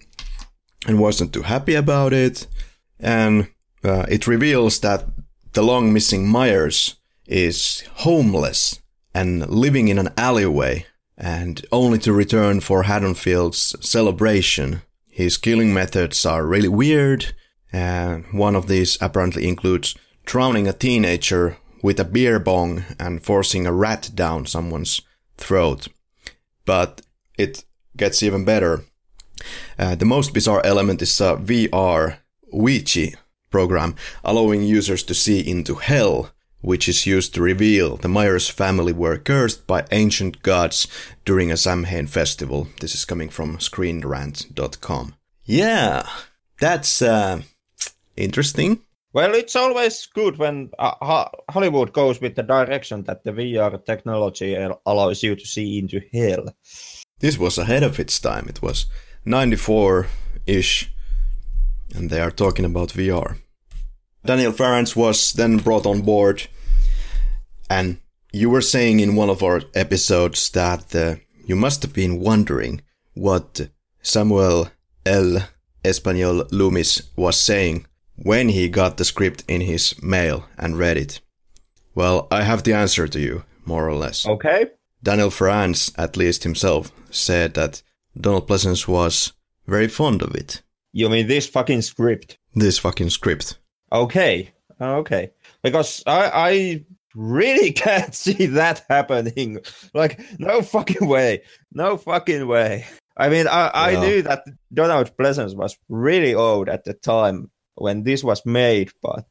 and 0.87 1.01
wasn't 1.01 1.33
too 1.33 1.43
happy 1.43 1.75
about 1.75 2.13
it. 2.13 2.47
And 2.99 3.49
uh, 3.83 4.07
it 4.09 4.27
reveals 4.27 4.81
that 4.81 5.05
the 5.53 5.63
long 5.63 5.93
missing 5.93 6.27
Myers 6.27 6.97
is 7.27 7.83
homeless 7.97 8.81
and 9.15 9.49
living 9.49 9.89
in 9.89 9.99
an 9.99 10.13
alleyway 10.17 10.87
and 11.17 11.65
only 11.71 11.99
to 11.99 12.13
return 12.13 12.61
for 12.61 12.85
Haddonfield's 12.85 13.77
celebration. 13.87 14.83
His 15.09 15.37
killing 15.37 15.73
methods 15.73 16.27
are 16.27 16.45
really 16.45 16.69
weird, 16.69 17.35
and 17.73 18.25
one 18.33 18.57
of 18.57 18.67
these 18.67 18.99
apparently 19.01 19.47
includes 19.47 19.95
drowning 20.25 20.67
a 20.67 20.73
teenager 20.73 21.57
with 21.83 22.01
a 22.01 22.05
beer 22.05 22.39
bong 22.39 22.85
and 22.99 23.23
forcing 23.23 23.67
a 23.67 23.73
rat 23.73 24.11
down 24.15 24.47
someone's 24.47 25.01
throat. 25.37 25.87
But 26.65 27.03
it 27.39 27.65
gets 27.97 28.23
even 28.23 28.45
better. 28.45 28.85
Uh, 29.79 29.95
the 29.95 30.05
most 30.05 30.33
bizarre 30.33 30.63
element 30.65 31.03
is 31.03 31.21
a 31.21 31.37
VR 31.37 32.19
Ouija 32.53 33.13
program, 33.51 33.95
allowing 34.25 34.63
users 34.63 35.03
to 35.05 35.15
see 35.15 35.41
into 35.41 35.77
hell 35.77 36.34
which 36.65 36.89
is 36.89 37.07
used 37.07 37.35
to 37.35 37.43
reveal 37.43 37.97
the 37.97 38.09
Myers 38.09 38.49
family 38.49 38.93
were 38.93 39.19
cursed 39.19 39.67
by 39.67 39.85
ancient 39.93 40.43
gods 40.43 40.89
during 41.25 41.53
a 41.53 41.57
Samhain 41.57 42.07
festival. 42.07 42.69
This 42.81 42.95
is 42.95 43.05
coming 43.05 43.29
from 43.29 43.59
screenrant.com. 43.59 45.15
Yeah, 45.45 46.09
that's 46.59 47.03
uh, 47.03 47.43
interesting. 48.17 48.81
Well, 49.13 49.35
it's 49.35 49.55
always 49.55 50.07
good 50.07 50.39
when 50.39 50.71
uh, 50.79 51.27
Hollywood 51.51 51.93
goes 51.93 52.21
with 52.21 52.35
the 52.35 52.43
direction 52.43 53.05
that 53.05 53.23
the 53.23 53.33
VR 53.33 53.85
technology 53.85 54.57
allows 54.87 55.23
you 55.23 55.37
to 55.37 55.47
see 55.47 55.79
into 55.79 56.01
hell. 56.13 56.49
This 57.21 57.39
was 57.39 57.59
ahead 57.59 57.83
of 57.83 58.01
its 58.01 58.19
time. 58.19 58.47
It 58.49 58.63
was 58.63 58.87
94 59.25 60.07
ish, 60.47 60.93
and 61.95 62.11
they 62.11 62.21
are 62.21 62.33
talking 62.33 62.65
about 62.65 62.89
VR. 62.89 63.37
Daniel 64.25 64.53
Farrands 64.53 64.97
was 64.97 65.33
then 65.35 65.59
brought 65.59 65.87
on 65.87 66.01
board 66.01 66.47
and 67.69 67.99
you 68.33 68.51
were 68.51 68.61
saying 68.61 69.01
in 69.01 69.17
one 69.17 69.31
of 69.31 69.43
our 69.43 69.63
episodes 69.75 70.51
that 70.51 70.95
uh, 70.95 71.17
you 71.47 71.55
must 71.55 71.83
have 71.83 71.93
been 71.93 72.21
wondering 72.21 72.81
what 73.15 73.69
Samuel 74.03 74.71
L. 75.07 75.49
Espanol 75.85 76.47
Loomis 76.51 77.03
was 77.17 77.39
saying 77.39 77.87
when 78.17 78.49
he 78.49 78.69
got 78.69 78.97
the 78.97 79.05
script 79.05 79.45
in 79.47 79.61
his 79.61 80.01
mail 80.03 80.49
and 80.57 80.79
read 80.79 80.97
it. 80.97 81.21
Well, 81.95 82.27
I 82.31 82.43
have 82.43 82.63
the 82.63 82.73
answer 82.73 83.07
to 83.07 83.21
you, 83.21 83.45
more 83.65 83.89
or 83.89 83.95
less. 83.95 84.27
Okay. 84.27 84.67
Daniel 85.03 85.31
Farrands, 85.31 85.93
at 85.97 86.17
least 86.17 86.43
himself, 86.43 86.91
said 87.11 87.55
that 87.55 87.83
Donald 88.19 88.49
Pleasence 88.49 88.89
was 88.89 89.33
very 89.67 89.89
fond 89.89 90.23
of 90.23 90.35
it. 90.35 90.63
You 90.93 91.09
mean 91.09 91.27
this 91.27 91.47
fucking 91.47 91.83
script? 91.83 92.39
This 92.55 92.79
fucking 92.79 93.11
script. 93.11 93.59
Okay. 93.95 94.51
Okay. 94.81 95.31
Because 95.63 96.03
I, 96.07 96.31
I 96.35 96.85
really 97.15 97.73
can't 97.87 98.15
see 98.15 98.47
that 98.47 98.85
happening. 98.89 99.61
Like, 99.95 100.21
no 100.41 100.61
fucking 100.61 101.07
way. 101.07 101.43
No 101.73 101.97
fucking 101.97 102.49
way. 102.49 102.85
I 103.17 103.29
mean, 103.29 103.47
I, 103.47 103.69
I 103.69 103.91
yeah. 103.91 104.01
knew 104.01 104.23
that 104.23 104.45
Donald 104.73 105.17
Pleasence 105.17 105.55
was 105.55 105.79
really 105.89 106.35
old 106.35 106.69
at 106.69 106.83
the 106.83 106.95
time 106.95 107.49
when 107.77 108.03
this 108.03 108.25
was 108.25 108.45
made, 108.45 108.91
but 109.01 109.25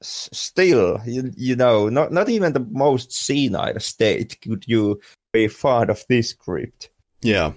still, 0.00 1.00
you, 1.04 1.32
you 1.36 1.56
know, 1.56 1.88
not, 1.88 2.12
not 2.12 2.28
even 2.28 2.52
the 2.52 2.64
most 2.70 3.12
senile 3.12 3.80
state 3.80 4.40
could 4.40 4.64
you 4.68 5.00
be 5.32 5.48
fond 5.48 5.90
of 5.90 6.04
this 6.08 6.30
script. 6.30 6.90
Yeah, 7.20 7.54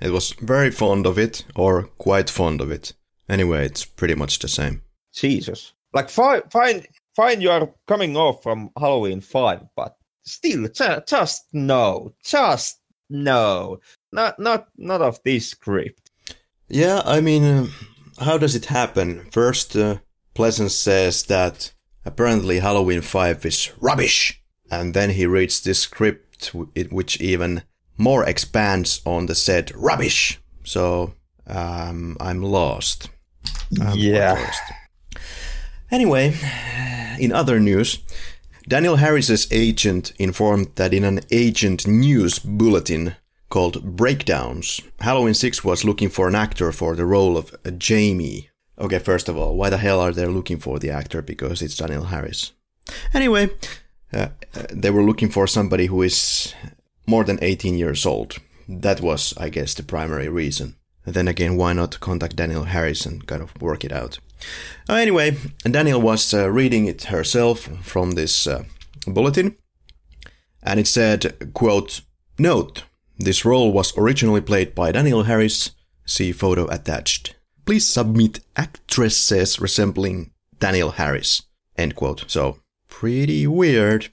it 0.00 0.10
was 0.10 0.32
very 0.32 0.72
fond 0.72 1.06
of 1.06 1.16
it, 1.16 1.44
or 1.54 1.84
quite 1.98 2.28
fond 2.28 2.60
of 2.60 2.72
it. 2.72 2.92
Anyway, 3.28 3.64
it's 3.66 3.84
pretty 3.84 4.16
much 4.16 4.40
the 4.40 4.48
same. 4.48 4.82
Jesus. 5.12 5.74
Like, 5.94 6.10
fine, 6.10 6.42
fine 6.50 6.84
fine 7.14 7.40
you 7.40 7.50
are 7.50 7.70
coming 7.86 8.16
off 8.16 8.42
from 8.42 8.70
Halloween 8.78 9.20
5, 9.20 9.62
but 9.76 9.96
still 10.24 10.68
just 10.68 11.46
no. 11.52 12.14
Just 12.24 12.80
no. 13.08 13.80
Not 14.12 14.38
not 14.38 14.68
not 14.76 15.02
of 15.02 15.20
this 15.24 15.50
script. 15.50 16.10
Yeah, 16.68 17.02
I 17.04 17.20
mean 17.20 17.44
uh, 17.44 17.66
how 18.20 18.38
does 18.38 18.54
it 18.54 18.66
happen? 18.66 19.26
First 19.30 19.76
uh, 19.76 19.98
says 20.68 21.24
that 21.24 21.72
apparently 22.04 22.58
Halloween 22.58 23.00
5 23.00 23.46
is 23.46 23.70
rubbish. 23.80 24.42
And 24.70 24.94
then 24.94 25.10
he 25.10 25.26
reads 25.26 25.60
this 25.60 25.80
script 25.80 26.52
which 26.90 27.20
even 27.20 27.62
more 27.96 28.24
expands 28.24 29.00
on 29.04 29.26
the 29.26 29.34
said 29.34 29.72
rubbish. 29.74 30.40
So 30.64 31.14
um, 31.46 32.16
I'm 32.20 32.42
lost. 32.42 33.10
I'm 33.80 33.96
yeah. 33.96 34.32
Lost. 34.32 34.62
Anyway, 35.94 36.34
in 37.20 37.30
other 37.30 37.60
news, 37.60 38.00
Danielle 38.66 38.96
Harris's 38.96 39.46
agent 39.52 40.12
informed 40.18 40.74
that 40.74 40.92
in 40.92 41.04
an 41.04 41.20
agent 41.30 41.86
news 41.86 42.40
bulletin 42.40 43.14
called 43.48 43.96
Breakdowns, 43.96 44.80
Halloween 44.98 45.34
6 45.34 45.62
was 45.62 45.84
looking 45.84 46.08
for 46.08 46.26
an 46.26 46.34
actor 46.34 46.72
for 46.72 46.96
the 46.96 47.06
role 47.06 47.36
of 47.36 47.54
Jamie. 47.78 48.50
Okay, 48.76 48.98
first 48.98 49.28
of 49.28 49.36
all, 49.36 49.54
why 49.54 49.70
the 49.70 49.78
hell 49.78 50.00
are 50.00 50.10
they 50.10 50.26
looking 50.26 50.58
for 50.58 50.80
the 50.80 50.90
actor? 50.90 51.22
Because 51.22 51.62
it's 51.62 51.76
Danielle 51.76 52.06
Harris. 52.06 52.50
Anyway, 53.12 53.50
uh, 54.12 54.30
they 54.72 54.90
were 54.90 55.04
looking 55.04 55.30
for 55.30 55.46
somebody 55.46 55.86
who 55.86 56.02
is 56.02 56.54
more 57.06 57.22
than 57.22 57.38
18 57.40 57.78
years 57.78 58.04
old. 58.04 58.38
That 58.68 59.00
was, 59.00 59.32
I 59.36 59.48
guess, 59.48 59.74
the 59.74 59.84
primary 59.84 60.28
reason. 60.28 60.74
Then 61.06 61.28
again, 61.28 61.56
why 61.56 61.72
not 61.72 62.00
contact 62.00 62.34
Danielle 62.34 62.64
Harris 62.64 63.06
and 63.06 63.24
kind 63.28 63.42
of 63.42 63.62
work 63.62 63.84
it 63.84 63.92
out? 63.92 64.18
Uh, 64.88 64.94
anyway, 64.94 65.36
Danielle 65.64 66.00
was 66.00 66.34
uh, 66.34 66.50
reading 66.50 66.86
it 66.86 67.04
herself 67.04 67.68
from 67.82 68.12
this 68.12 68.46
uh, 68.46 68.64
bulletin, 69.06 69.56
and 70.62 70.80
it 70.80 70.86
said, 70.86 71.52
quote, 71.54 72.02
Note, 72.38 72.82
this 73.18 73.44
role 73.44 73.72
was 73.72 73.96
originally 73.96 74.40
played 74.40 74.74
by 74.74 74.92
Danielle 74.92 75.22
Harris, 75.22 75.70
see 76.04 76.32
photo 76.32 76.66
attached. 76.68 77.36
Please 77.64 77.88
submit 77.88 78.40
actresses 78.56 79.60
resembling 79.60 80.32
Danielle 80.58 80.90
Harris, 80.90 81.42
end 81.76 81.94
quote. 81.94 82.24
So, 82.26 82.58
pretty 82.88 83.46
weird. 83.46 84.08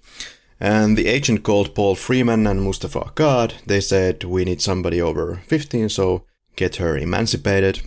And 0.60 0.96
the 0.96 1.08
agent 1.08 1.44
called 1.44 1.74
Paul 1.74 1.96
Freeman 1.96 2.46
and 2.46 2.62
Moustapha 2.62 3.00
Akkad. 3.00 3.54
They 3.66 3.82
said, 3.82 4.24
we 4.24 4.46
need 4.46 4.62
somebody 4.62 5.02
over 5.02 5.42
15, 5.48 5.90
so 5.90 6.26
get 6.56 6.76
her 6.76 6.96
emancipated. 6.96 7.82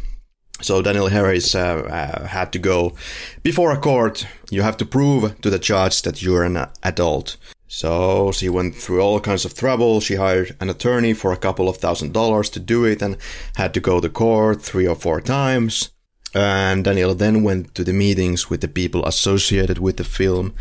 So 0.64 0.80
Danielle 0.80 1.08
Harris 1.08 1.54
uh, 1.54 1.60
uh, 1.60 2.26
had 2.28 2.50
to 2.52 2.58
go 2.58 2.94
before 3.42 3.70
a 3.70 3.76
court. 3.76 4.26
You 4.50 4.62
have 4.62 4.78
to 4.78 4.86
prove 4.86 5.38
to 5.42 5.50
the 5.50 5.58
judge 5.58 6.00
that 6.02 6.22
you're 6.22 6.42
an 6.42 6.56
adult. 6.82 7.36
So 7.68 8.32
she 8.32 8.48
went 8.48 8.74
through 8.74 9.02
all 9.02 9.20
kinds 9.20 9.44
of 9.44 9.54
trouble. 9.54 10.00
She 10.00 10.14
hired 10.14 10.56
an 10.60 10.70
attorney 10.70 11.12
for 11.12 11.32
a 11.32 11.36
couple 11.36 11.68
of 11.68 11.76
thousand 11.76 12.14
dollars 12.14 12.48
to 12.50 12.60
do 12.60 12.86
it 12.86 13.02
and 13.02 13.18
had 13.56 13.74
to 13.74 13.80
go 13.80 14.00
to 14.00 14.08
court 14.08 14.62
three 14.62 14.88
or 14.88 14.94
four 14.94 15.20
times. 15.20 15.90
And 16.34 16.82
Danielle 16.84 17.14
then 17.14 17.42
went 17.42 17.74
to 17.74 17.84
the 17.84 17.92
meetings 17.92 18.48
with 18.48 18.62
the 18.62 18.68
people 18.68 19.04
associated 19.04 19.78
with 19.78 19.98
the 19.98 20.04
film. 20.04 20.54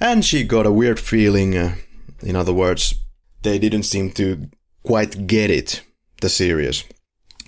And 0.00 0.24
she 0.24 0.44
got 0.44 0.64
a 0.64 0.72
weird 0.72 1.00
feeling. 1.00 1.56
Uh, 1.56 1.74
in 2.22 2.36
other 2.36 2.52
words, 2.52 2.94
they 3.42 3.58
didn't 3.58 3.82
seem 3.82 4.12
to 4.12 4.48
quite 4.84 5.26
get 5.26 5.50
it, 5.50 5.82
the 6.20 6.28
series. 6.28 6.84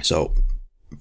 So 0.02 0.34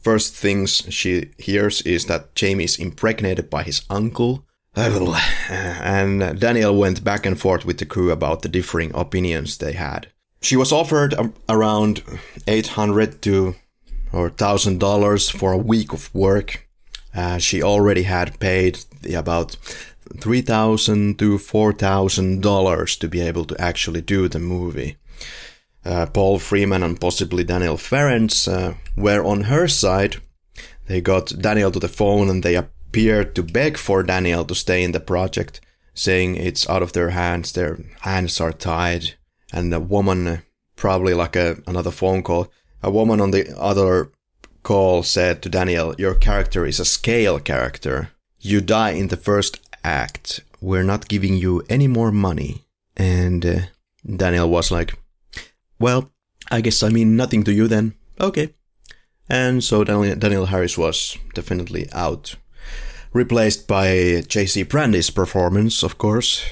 first 0.01 0.35
things 0.35 0.83
she 0.89 1.31
hears 1.37 1.81
is 1.81 2.05
that 2.05 2.35
Jamie 2.35 2.63
is 2.65 2.77
impregnated 2.77 3.49
by 3.49 3.63
his 3.63 3.83
uncle. 3.89 4.45
And 5.49 6.39
Danielle 6.39 6.75
went 6.75 7.03
back 7.03 7.25
and 7.25 7.39
forth 7.39 7.65
with 7.65 7.77
the 7.77 7.85
crew 7.85 8.11
about 8.11 8.41
the 8.41 8.49
differing 8.49 8.91
opinions 8.95 9.57
they 9.57 9.73
had. 9.73 10.07
She 10.41 10.55
was 10.55 10.71
offered 10.71 11.13
around 11.49 12.03
800 12.47 13.21
to 13.23 13.55
or 14.13 14.29
thousand 14.29 14.79
dollars 14.79 15.29
for 15.29 15.51
a 15.51 15.57
week 15.57 15.93
of 15.93 16.13
work. 16.13 16.67
Uh, 17.15 17.37
she 17.37 17.61
already 17.61 18.03
had 18.03 18.39
paid 18.39 18.79
about 19.13 19.55
three 20.19 20.41
thousand 20.41 21.17
to 21.19 21.37
four 21.37 21.73
thousand 21.73 22.41
dollars 22.41 22.95
to 22.97 23.07
be 23.07 23.21
able 23.21 23.45
to 23.45 23.59
actually 23.59 24.01
do 24.01 24.27
the 24.27 24.39
movie 24.39 24.97
uh, 25.85 26.05
Paul 26.07 26.39
Freeman 26.39 26.83
and 26.83 26.99
possibly 26.99 27.43
Daniel 27.43 27.77
Farrands 27.77 28.47
uh, 28.47 28.75
were 28.95 29.23
on 29.23 29.41
her 29.41 29.67
side. 29.67 30.17
They 30.87 31.01
got 31.01 31.33
Danielle 31.39 31.71
to 31.71 31.79
the 31.79 31.87
phone 31.87 32.29
and 32.29 32.43
they 32.43 32.55
appeared 32.55 33.35
to 33.35 33.43
beg 33.43 33.77
for 33.77 34.03
Danielle 34.03 34.45
to 34.45 34.55
stay 34.55 34.83
in 34.83 34.91
the 34.91 34.99
project, 34.99 35.61
saying 35.93 36.35
it's 36.35 36.69
out 36.69 36.83
of 36.83 36.93
their 36.93 37.09
hands, 37.11 37.53
their 37.53 37.79
hands 38.01 38.39
are 38.39 38.53
tied. 38.53 39.13
And 39.53 39.71
the 39.71 39.79
woman, 39.79 40.43
probably 40.75 41.13
like 41.13 41.35
a, 41.35 41.57
another 41.67 41.91
phone 41.91 42.23
call, 42.23 42.51
a 42.83 42.91
woman 42.91 43.19
on 43.21 43.31
the 43.31 43.57
other 43.57 44.11
call 44.63 45.03
said 45.03 45.41
to 45.41 45.49
Danielle, 45.49 45.95
Your 45.97 46.15
character 46.15 46.65
is 46.65 46.79
a 46.79 46.85
scale 46.85 47.39
character. 47.39 48.11
You 48.39 48.61
die 48.61 48.91
in 48.91 49.07
the 49.07 49.17
first 49.17 49.59
act. 49.83 50.41
We're 50.61 50.83
not 50.83 51.07
giving 51.07 51.35
you 51.35 51.63
any 51.69 51.87
more 51.87 52.11
money. 52.11 52.63
And 52.95 53.45
uh, 53.45 53.59
Danielle 54.05 54.49
was 54.49 54.71
like, 54.71 54.97
well, 55.81 56.11
I 56.49 56.61
guess 56.61 56.83
I 56.83 56.89
mean 56.89 57.15
nothing 57.15 57.43
to 57.43 57.53
you 57.53 57.67
then. 57.67 57.95
Okay. 58.19 58.53
And 59.29 59.63
so 59.63 59.83
Danielle, 59.83 60.15
Danielle 60.15 60.47
Harris 60.47 60.77
was 60.77 61.17
definitely 61.33 61.87
out. 61.93 62.35
Replaced 63.13 63.67
by 63.67 64.23
J.C. 64.27 64.63
Brandy's 64.63 65.09
performance, 65.09 65.83
of 65.83 65.97
course. 65.97 66.45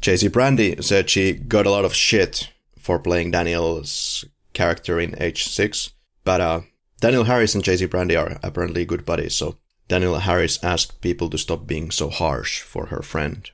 J.C. 0.00 0.28
Brandy 0.28 0.80
said 0.80 1.10
she 1.10 1.32
got 1.32 1.66
a 1.66 1.70
lot 1.70 1.84
of 1.84 1.94
shit 1.94 2.50
for 2.78 2.98
playing 2.98 3.32
Danielle's 3.32 4.24
character 4.52 5.00
in 5.00 5.12
H6, 5.12 5.92
but 6.24 6.40
uh, 6.40 6.60
Danielle 7.00 7.24
Harris 7.24 7.54
and 7.54 7.64
J.C. 7.64 7.86
Brandy 7.86 8.16
are 8.16 8.38
apparently 8.42 8.84
good 8.84 9.04
buddies, 9.04 9.34
so 9.34 9.56
Danielle 9.88 10.18
Harris 10.20 10.62
asked 10.62 11.00
people 11.00 11.30
to 11.30 11.38
stop 11.38 11.66
being 11.66 11.90
so 11.90 12.10
harsh 12.10 12.60
for 12.60 12.86
her 12.86 13.02
friend. 13.02 13.50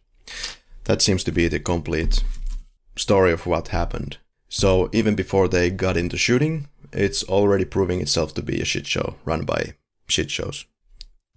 That 0.84 1.02
seems 1.02 1.24
to 1.24 1.32
be 1.32 1.48
the 1.48 1.60
complete 1.60 2.22
story 2.96 3.32
of 3.32 3.46
what 3.46 3.68
happened. 3.68 4.18
So 4.54 4.88
even 4.92 5.16
before 5.16 5.48
they 5.48 5.68
got 5.68 5.96
into 5.96 6.16
shooting, 6.16 6.68
it's 6.92 7.24
already 7.24 7.64
proving 7.64 8.00
itself 8.00 8.34
to 8.34 8.42
be 8.42 8.60
a 8.60 8.64
shit 8.64 8.86
show 8.86 9.16
run 9.24 9.44
by 9.44 9.74
shit 10.06 10.30
shows. 10.30 10.64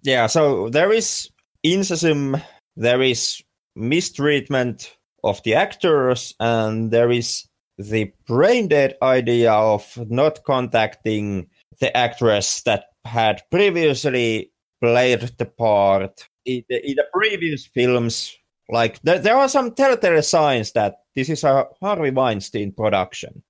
Yeah, 0.02 0.28
so 0.28 0.68
there 0.68 0.92
is 0.92 1.28
incession, 1.64 2.40
there 2.76 3.02
is 3.02 3.42
mistreatment 3.74 4.96
of 5.24 5.42
the 5.42 5.56
actors, 5.56 6.32
and 6.38 6.92
there 6.92 7.10
is 7.10 7.48
the 7.76 8.12
brain 8.28 8.68
dead 8.68 8.94
idea 9.02 9.52
of 9.52 9.98
not 10.08 10.44
contacting 10.44 11.48
the 11.80 11.94
actress 11.96 12.62
that 12.62 12.84
had 13.04 13.42
previously 13.50 14.52
played 14.80 15.22
the 15.38 15.46
part 15.46 16.28
in 16.44 16.62
the, 16.68 16.88
in 16.88 16.94
the 16.94 17.06
previous 17.12 17.66
films. 17.66 18.36
Like 18.68 19.02
there, 19.02 19.18
there 19.18 19.36
are 19.36 19.48
some 19.48 19.74
telltale 19.74 20.22
signs 20.22 20.70
that 20.72 20.98
this 21.18 21.28
is 21.28 21.42
a 21.42 21.66
Harvey 21.80 22.10
Weinstein 22.10 22.70
production. 22.70 23.42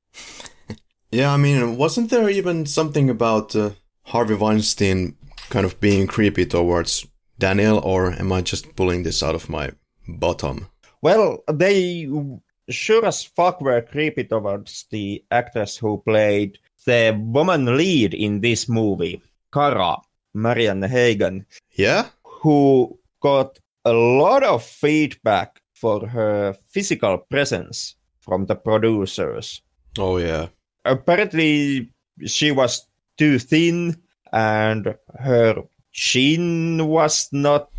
yeah, 1.10 1.34
I 1.34 1.36
mean, 1.36 1.76
wasn't 1.76 2.08
there 2.08 2.30
even 2.30 2.64
something 2.64 3.10
about 3.10 3.54
uh, 3.54 3.72
Harvey 4.04 4.34
Weinstein 4.34 5.16
kind 5.50 5.66
of 5.66 5.78
being 5.78 6.06
creepy 6.06 6.46
towards 6.46 7.06
Danielle, 7.38 7.78
or 7.80 8.12
am 8.12 8.32
I 8.32 8.40
just 8.40 8.74
pulling 8.74 9.02
this 9.02 9.22
out 9.22 9.34
of 9.34 9.50
my 9.50 9.72
bottom? 10.08 10.68
Well, 11.02 11.44
they 11.52 12.08
sure 12.70 13.04
as 13.04 13.22
fuck 13.22 13.60
were 13.60 13.82
creepy 13.82 14.24
towards 14.24 14.86
the 14.90 15.22
actress 15.30 15.76
who 15.76 16.02
played 16.06 16.58
the 16.86 17.20
woman 17.20 17.76
lead 17.76 18.14
in 18.14 18.40
this 18.40 18.66
movie, 18.66 19.20
Kara, 19.52 19.96
Marianne 20.32 20.82
Hagan. 20.82 21.44
Yeah? 21.72 22.06
Who 22.24 22.98
got 23.20 23.58
a 23.84 23.92
lot 23.92 24.42
of 24.42 24.64
feedback 24.64 25.60
for 25.80 26.06
her 26.06 26.54
physical 26.68 27.18
presence 27.18 27.94
from 28.20 28.46
the 28.46 28.54
producers. 28.56 29.62
Oh, 29.98 30.18
yeah. 30.18 30.48
Apparently, 30.84 31.90
she 32.26 32.50
was 32.50 32.86
too 33.16 33.38
thin 33.38 33.96
and 34.32 34.94
her 35.18 35.62
chin 35.92 36.86
was 36.86 37.28
not 37.32 37.70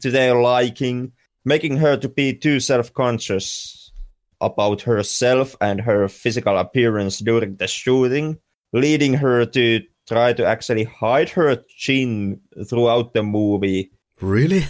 to 0.00 0.10
their 0.10 0.34
liking, 0.40 1.12
making 1.44 1.76
her 1.76 1.96
to 1.96 2.08
be 2.08 2.34
too 2.34 2.60
self-conscious 2.60 3.92
about 4.40 4.82
herself 4.82 5.56
and 5.60 5.80
her 5.80 6.08
physical 6.08 6.58
appearance 6.58 7.18
during 7.18 7.56
the 7.56 7.66
shooting, 7.66 8.38
leading 8.72 9.14
her 9.14 9.46
to 9.46 9.80
try 10.06 10.32
to 10.32 10.44
actually 10.44 10.84
hide 10.84 11.30
her 11.30 11.56
chin 11.68 12.40
throughout 12.68 13.14
the 13.14 13.22
movie. 13.22 13.90
Really? 14.20 14.64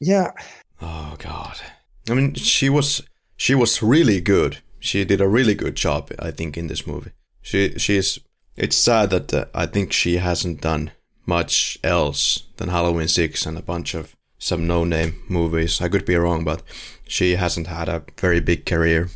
Yeah. 0.00 0.32
Oh 0.80 1.14
god. 1.18 1.58
I 2.08 2.14
mean, 2.14 2.34
she 2.34 2.68
was 2.68 3.02
she 3.36 3.54
was 3.54 3.82
really 3.82 4.20
good. 4.20 4.58
She 4.78 5.04
did 5.04 5.20
a 5.20 5.28
really 5.28 5.54
good 5.54 5.76
job, 5.76 6.10
I 6.18 6.30
think, 6.30 6.56
in 6.56 6.66
this 6.66 6.86
movie. 6.86 7.12
She 7.40 7.78
she's. 7.78 8.18
It's 8.54 8.76
sad 8.76 9.10
that 9.10 9.32
uh, 9.32 9.44
I 9.54 9.66
think 9.66 9.92
she 9.92 10.18
hasn't 10.18 10.60
done 10.60 10.90
much 11.24 11.78
else 11.82 12.44
than 12.56 12.68
Halloween 12.68 13.08
Six 13.08 13.46
and 13.46 13.56
a 13.56 13.62
bunch 13.62 13.94
of 13.94 14.14
some 14.38 14.66
no-name 14.66 15.14
movies. 15.28 15.80
I 15.80 15.88
could 15.88 16.04
be 16.04 16.16
wrong, 16.16 16.44
but 16.44 16.62
she 17.06 17.36
hasn't 17.36 17.68
had 17.68 17.88
a 17.88 18.02
very 18.18 18.40
big 18.40 18.66
career. 18.66 19.08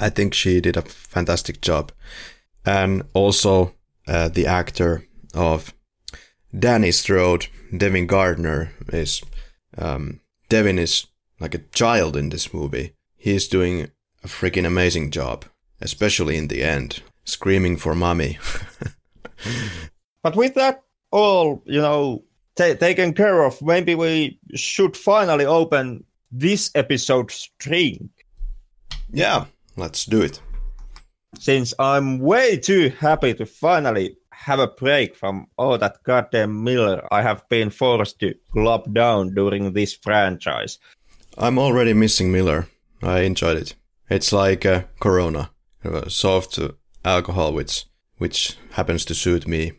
I 0.00 0.08
think 0.08 0.34
she 0.34 0.60
did 0.60 0.76
a 0.76 0.82
fantastic 0.82 1.60
job, 1.60 1.92
and 2.64 3.02
also 3.12 3.74
uh, 4.08 4.28
the 4.28 4.46
actor 4.46 5.04
of 5.34 5.74
Danny 6.58 6.90
Strode, 6.90 7.46
Devin 7.76 8.06
Gardner, 8.06 8.72
is 8.92 9.22
um, 9.78 10.20
Devin 10.48 10.78
is 10.78 11.06
like 11.40 11.54
a 11.54 11.64
child 11.72 12.16
in 12.16 12.28
this 12.28 12.54
movie. 12.54 12.94
He 13.16 13.34
is 13.34 13.48
doing 13.48 13.90
a 14.22 14.28
freaking 14.28 14.66
amazing 14.66 15.10
job, 15.10 15.46
especially 15.80 16.36
in 16.36 16.48
the 16.48 16.62
end, 16.62 17.02
screaming 17.24 17.76
for 17.76 17.94
mommy. 17.94 18.38
but 20.22 20.36
with 20.36 20.54
that 20.54 20.82
all, 21.10 21.62
you 21.64 21.80
know, 21.80 22.22
t- 22.56 22.74
taken 22.74 23.14
care 23.14 23.42
of, 23.42 23.60
maybe 23.62 23.94
we 23.94 24.38
should 24.54 24.96
finally 24.96 25.46
open 25.46 26.04
this 26.30 26.70
episode's 26.74 27.50
drink. 27.58 28.10
Yeah, 29.12 29.46
let's 29.76 30.04
do 30.04 30.20
it. 30.20 30.40
Since 31.38 31.74
I'm 31.78 32.18
way 32.18 32.56
too 32.58 32.90
happy 32.98 33.34
to 33.34 33.46
finally 33.46 34.16
have 34.32 34.58
a 34.58 34.66
break 34.66 35.14
from 35.14 35.46
all 35.58 35.76
that 35.76 36.02
goddamn 36.04 36.64
Miller 36.64 37.06
I 37.12 37.22
have 37.22 37.46
been 37.50 37.68
forced 37.68 38.18
to 38.20 38.34
glop 38.54 38.92
down 38.92 39.34
during 39.34 39.72
this 39.72 39.94
franchise. 39.94 40.78
I'm 41.40 41.58
already 41.58 41.94
missing 41.94 42.30
Miller. 42.30 42.68
I 43.02 43.20
enjoyed 43.20 43.56
it. 43.56 43.74
It's 44.10 44.32
like 44.32 44.64
a 44.64 44.88
Corona, 45.00 45.50
a 45.84 46.10
soft 46.10 46.58
alcohol 47.04 47.52
which 47.54 47.86
which 48.18 48.56
happens 48.72 49.04
to 49.06 49.14
suit 49.14 49.46
me. 49.48 49.72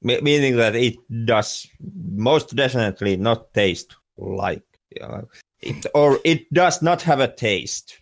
Me- 0.00 0.20
meaning 0.22 0.56
that 0.56 0.74
it 0.74 0.96
does 1.26 1.66
most 2.12 2.56
definitely 2.56 3.16
not 3.16 3.52
taste 3.52 3.96
like 4.16 4.62
uh, 5.00 5.22
it, 5.60 5.84
or 5.94 6.18
it 6.24 6.50
does 6.52 6.80
not 6.80 7.02
have 7.02 7.20
a 7.20 7.28
taste. 7.34 7.98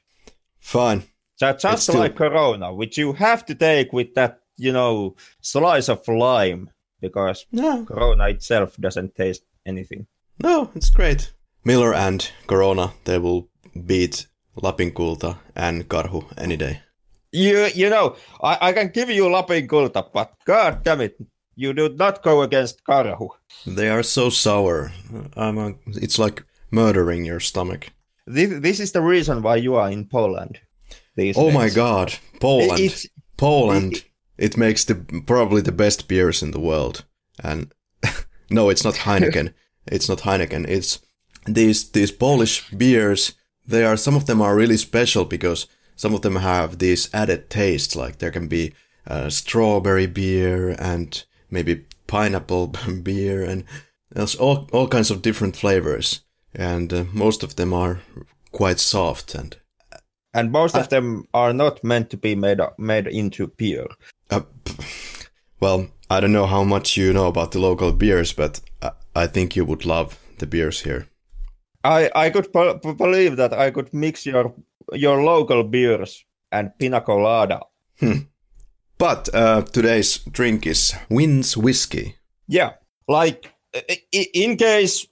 Fine. 0.61 1.03
So 1.37 1.49
It's 1.49 1.63
just 1.63 1.83
still- 1.85 1.99
like 2.01 2.15
Corona, 2.15 2.73
which 2.73 2.97
you 2.99 3.15
have 3.15 3.45
to 3.47 3.55
take 3.55 3.93
with 3.93 4.15
that, 4.15 4.39
you 4.57 4.73
know, 4.73 5.17
slice 5.41 5.89
of 5.89 6.07
lime, 6.07 6.71
because 7.01 7.47
No, 7.51 7.85
Corona 7.85 8.29
itself 8.29 8.77
doesn't 8.77 9.15
taste 9.17 9.43
anything. 9.67 10.07
no, 10.41 10.71
it's 10.77 10.91
great. 10.91 11.33
Miller 11.65 11.95
and 11.95 12.31
Corona, 12.47 12.93
they 13.05 13.19
will 13.19 13.49
beat 13.87 14.27
Lapinkulta 14.57 15.39
and 15.55 15.89
Karhu 15.89 16.25
any 16.37 16.57
day. 16.57 16.81
You 17.31 17.69
you 17.75 17.89
know, 17.89 18.17
I, 18.43 18.59
I 18.61 18.73
can 18.73 18.89
give 18.89 19.09
you 19.09 19.31
Lapin 19.31 19.67
Kulta, 19.67 20.05
but 20.13 20.35
god 20.45 20.83
damn 20.85 21.01
it, 21.01 21.17
you 21.55 21.73
do 21.73 21.89
not 21.89 22.23
go 22.23 22.43
against 22.43 22.85
Karhu. 22.85 23.29
They 23.67 23.89
are 23.89 24.03
so 24.03 24.29
sour. 24.29 24.93
I'm 25.37 25.59
a, 25.59 25.75
it's 25.87 26.19
like 26.19 26.45
murdering 26.71 27.25
your 27.25 27.41
stomach. 27.41 27.93
This, 28.27 28.61
this 28.61 28.81
is 28.81 28.93
the 28.93 29.01
reason 29.03 29.43
why 29.43 29.57
you 29.57 29.77
are 29.77 29.91
in 29.91 30.07
Poland. 30.09 30.61
These 31.17 31.37
Oh 31.39 31.51
my 31.51 31.69
god, 31.69 32.15
Poland. 32.41 32.81
It's 32.81 33.07
Poland. 33.37 34.05
It 34.39 34.57
makes 34.57 34.85
the 34.85 34.95
probably 35.27 35.63
the 35.63 35.73
best 35.73 36.09
beers 36.09 36.43
in 36.43 36.51
the 36.51 36.61
world. 36.61 37.05
And 37.43 37.73
no, 38.51 38.71
it's 38.71 38.85
not 38.85 38.95
Heineken. 38.95 39.55
it's 39.87 40.09
not 40.09 40.21
Heineken. 40.21 40.67
It's 40.69 41.01
these 41.47 41.91
these 41.91 42.11
Polish 42.11 42.69
beers. 42.71 43.35
They 43.67 43.85
are 43.85 43.97
some 43.97 44.17
of 44.17 44.27
them 44.27 44.43
are 44.43 44.57
really 44.57 44.77
special 44.77 45.25
because 45.25 45.67
some 45.97 46.15
of 46.15 46.23
them 46.23 46.37
have 46.37 46.79
these 46.79 47.09
added 47.15 47.49
tastes. 47.51 47.97
Like 47.97 48.19
there 48.19 48.31
can 48.31 48.49
be 48.49 48.73
uh, 49.07 49.31
strawberry 49.31 50.07
beer 50.07 50.75
and 50.79 51.25
maybe 51.51 51.85
pineapple 52.07 52.67
beer 53.03 53.43
and 53.43 53.65
there's 54.11 54.35
all 54.35 54.69
all 54.73 54.89
kinds 54.89 55.11
of 55.11 55.23
different 55.23 55.57
flavors. 55.57 56.23
And 56.55 56.93
uh, 56.93 57.05
most 57.13 57.43
of 57.43 57.57
them 57.57 57.73
are 57.73 58.01
quite 58.51 58.81
soft 58.81 59.35
and 59.35 59.57
and 60.35 60.51
most 60.51 60.77
of 60.77 60.89
them 60.89 61.27
are 61.35 61.53
not 61.53 61.85
meant 61.85 62.11
to 62.11 62.17
be 62.17 62.35
made 62.35 62.61
made 62.79 63.07
into 63.07 63.49
beer. 63.49 63.87
Uh, 64.31 64.43
well, 65.61 65.89
I 66.11 66.21
don't 66.21 66.33
know 66.33 66.47
how 66.47 66.65
much 66.65 66.97
you 66.97 67.13
know 67.13 67.27
about 67.27 67.53
the 67.53 67.59
local 67.59 67.93
beers, 67.93 68.33
but 68.33 68.61
I, 68.81 68.91
I 69.15 69.27
think 69.27 69.57
you 69.57 69.65
would 69.65 69.85
love 69.85 70.19
the 70.39 70.47
beers 70.47 70.81
here. 70.81 71.07
I 71.85 72.11
I 72.15 72.31
could 72.31 72.53
b- 72.53 72.95
believe 72.95 73.37
that 73.37 73.53
I 73.53 73.71
could 73.71 73.93
mix 73.93 74.27
your 74.27 74.55
your 74.93 75.23
local 75.23 75.65
beers 75.65 76.25
and 76.51 76.71
pina 76.79 77.01
colada. 77.01 77.61
But 78.99 79.29
uh, 79.35 79.63
today's 79.63 80.19
drink 80.31 80.67
is 80.67 80.95
Wynn's 81.11 81.57
Whiskey. 81.57 82.17
Yeah, 82.47 82.75
like 83.09 83.53
in 84.13 84.57
case 84.57 85.07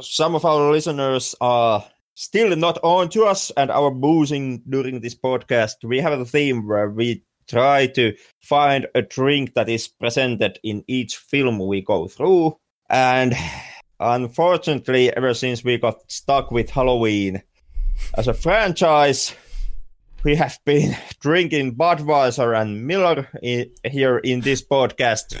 some 0.00 0.34
of 0.34 0.44
our 0.44 0.72
listeners 0.72 1.34
are 1.40 1.84
still 2.14 2.56
not 2.56 2.78
on 2.82 3.08
to 3.10 3.24
us 3.24 3.52
and 3.56 3.70
our 3.70 3.90
boozing 3.90 4.62
during 4.68 5.00
this 5.00 5.14
podcast, 5.14 5.84
we 5.84 6.00
have 6.00 6.18
a 6.18 6.24
theme 6.24 6.66
where 6.66 6.90
we 6.90 7.22
try 7.48 7.86
to 7.86 8.14
find 8.40 8.86
a 8.94 9.02
drink 9.02 9.54
that 9.54 9.68
is 9.68 9.88
presented 9.88 10.58
in 10.62 10.84
each 10.88 11.16
film 11.16 11.58
we 11.58 11.80
go 11.80 12.08
through. 12.08 12.58
And 12.90 13.34
unfortunately, 14.00 15.14
ever 15.14 15.34
since 15.34 15.64
we 15.64 15.78
got 15.78 16.10
stuck 16.10 16.50
with 16.50 16.70
Halloween 16.70 17.42
as 18.16 18.28
a 18.28 18.34
franchise, 18.34 19.34
we 20.24 20.36
have 20.36 20.58
been 20.64 20.96
drinking 21.20 21.76
Budweiser 21.76 22.60
and 22.60 22.86
Miller 22.86 23.28
i- 23.42 23.70
here 23.84 24.18
in 24.18 24.40
this 24.40 24.62
podcast. 24.62 25.40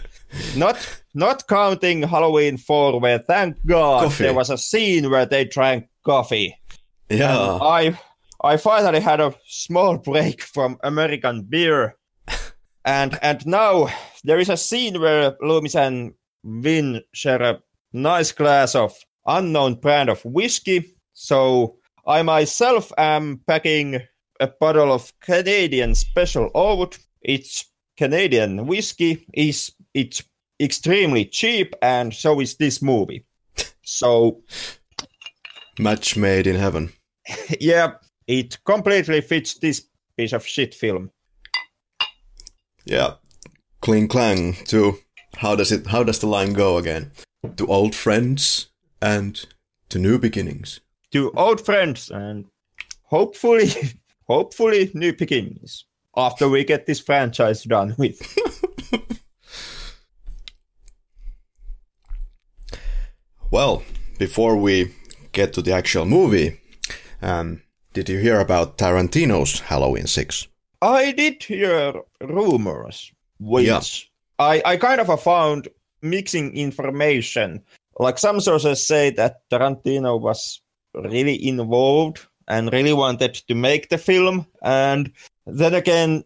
Not 0.56 0.76
not 1.14 1.46
counting 1.48 2.02
Halloween 2.02 2.56
4, 2.58 3.00
where 3.00 3.18
thank 3.18 3.56
God 3.66 4.04
Coffee. 4.04 4.24
there 4.24 4.34
was 4.34 4.50
a 4.50 4.58
scene 4.58 5.10
where 5.10 5.26
they 5.26 5.44
drank 5.44 5.88
coffee. 6.04 6.56
Yeah. 7.08 7.54
And 7.54 7.62
I 7.62 7.98
I 8.42 8.56
finally 8.56 9.00
had 9.00 9.20
a 9.20 9.34
small 9.46 9.98
break 9.98 10.42
from 10.42 10.78
American 10.82 11.42
beer. 11.42 11.96
and 12.84 13.18
and 13.22 13.46
now 13.46 13.88
there 14.24 14.38
is 14.38 14.48
a 14.50 14.56
scene 14.56 15.00
where 15.00 15.34
Loomis 15.40 15.74
and 15.74 16.12
Wynn 16.44 17.02
share 17.12 17.42
a 17.42 17.60
nice 17.92 18.32
glass 18.32 18.74
of 18.74 18.94
unknown 19.26 19.74
brand 19.74 20.08
of 20.08 20.24
whiskey. 20.24 20.94
So 21.14 21.76
I 22.06 22.22
myself 22.22 22.92
am 22.96 23.40
packing 23.46 24.00
a 24.40 24.46
bottle 24.46 24.92
of 24.92 25.12
Canadian 25.20 25.94
Special 25.94 26.50
Old. 26.54 26.98
It's 27.22 27.64
Canadian 27.96 28.66
whiskey. 28.66 29.26
Is 29.34 29.72
it's 29.94 30.22
extremely 30.60 31.24
cheap, 31.24 31.74
and 31.82 32.14
so 32.14 32.40
is 32.40 32.56
this 32.56 32.80
movie. 32.80 33.24
So 33.82 34.42
Match 35.78 36.16
made 36.16 36.46
in 36.46 36.56
heaven. 36.56 36.92
yeah, 37.60 37.92
it 38.26 38.58
completely 38.64 39.20
fits 39.20 39.54
this 39.54 39.86
piece 40.16 40.32
of 40.32 40.46
shit 40.46 40.74
film. 40.74 41.10
Yeah. 42.84 43.14
Cling 43.80 44.08
clang 44.08 44.54
to 44.66 44.98
how 45.36 45.54
does 45.54 45.70
it 45.70 45.86
how 45.86 46.02
does 46.02 46.18
the 46.18 46.26
line 46.26 46.52
go 46.52 46.78
again? 46.78 47.12
To 47.56 47.66
old 47.66 47.94
friends 47.94 48.68
and 49.00 49.44
to 49.88 49.98
new 49.98 50.18
beginnings. 50.18 50.80
To 51.12 51.30
old 51.32 51.64
friends 51.64 52.10
and 52.10 52.44
hopefully, 53.04 53.70
hopefully 54.26 54.90
new 54.94 55.12
beginnings 55.14 55.84
after 56.16 56.48
we 56.48 56.64
get 56.64 56.86
this 56.86 57.00
franchise 57.00 57.62
done 57.64 57.94
with. 57.98 58.20
Well, 63.50 63.82
before 64.18 64.56
we 64.56 64.94
get 65.32 65.52
to 65.54 65.62
the 65.62 65.72
actual 65.72 66.04
movie, 66.04 66.60
um, 67.22 67.62
did 67.94 68.08
you 68.08 68.18
hear 68.18 68.40
about 68.40 68.76
Tarantino's 68.76 69.60
Halloween 69.60 70.06
6? 70.06 70.48
I 70.82 71.12
did 71.12 71.42
hear 71.42 71.94
rumors, 72.20 73.10
which 73.40 73.66
Yeah. 73.66 73.80
I, 74.38 74.62
I 74.64 74.76
kind 74.76 75.00
of 75.00 75.22
found 75.22 75.68
mixing 76.02 76.56
information. 76.56 77.62
Like 77.98 78.18
some 78.18 78.40
sources 78.40 78.86
say 78.86 79.10
that 79.10 79.48
Tarantino 79.50 80.20
was 80.20 80.60
really 80.94 81.46
involved 81.46 82.26
and 82.46 82.72
really 82.72 82.92
wanted 82.92 83.34
to 83.34 83.54
make 83.54 83.88
the 83.88 83.98
film. 83.98 84.46
And 84.62 85.12
then 85.46 85.74
again, 85.74 86.24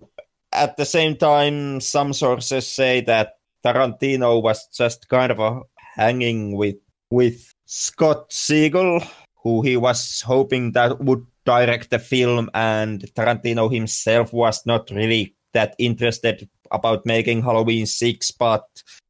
at 0.53 0.77
the 0.77 0.85
same 0.85 1.17
time, 1.17 1.81
some 1.81 2.13
sources 2.13 2.67
say 2.67 3.01
that 3.03 3.39
Tarantino 3.65 4.43
was 4.43 4.67
just 4.69 5.09
kind 5.09 5.33
of 5.33 5.39
a 5.39 5.61
hanging 5.97 6.57
with 6.57 6.77
with 7.11 7.55
Scott 7.67 8.33
Spiegel, 8.33 9.03
who 9.43 9.63
he 9.63 9.77
was 9.77 10.23
hoping 10.23 10.73
that 10.73 11.01
would 11.01 11.25
direct 11.45 11.91
the 11.91 11.99
film, 11.99 12.51
and 12.55 13.01
Tarantino 13.15 13.73
himself 13.73 14.33
was 14.33 14.65
not 14.67 14.91
really 14.91 15.35
that 15.53 15.75
interested 15.79 16.49
about 16.71 17.05
making 17.05 17.43
Halloween 17.43 17.87
six, 17.87 18.31
but 18.31 18.65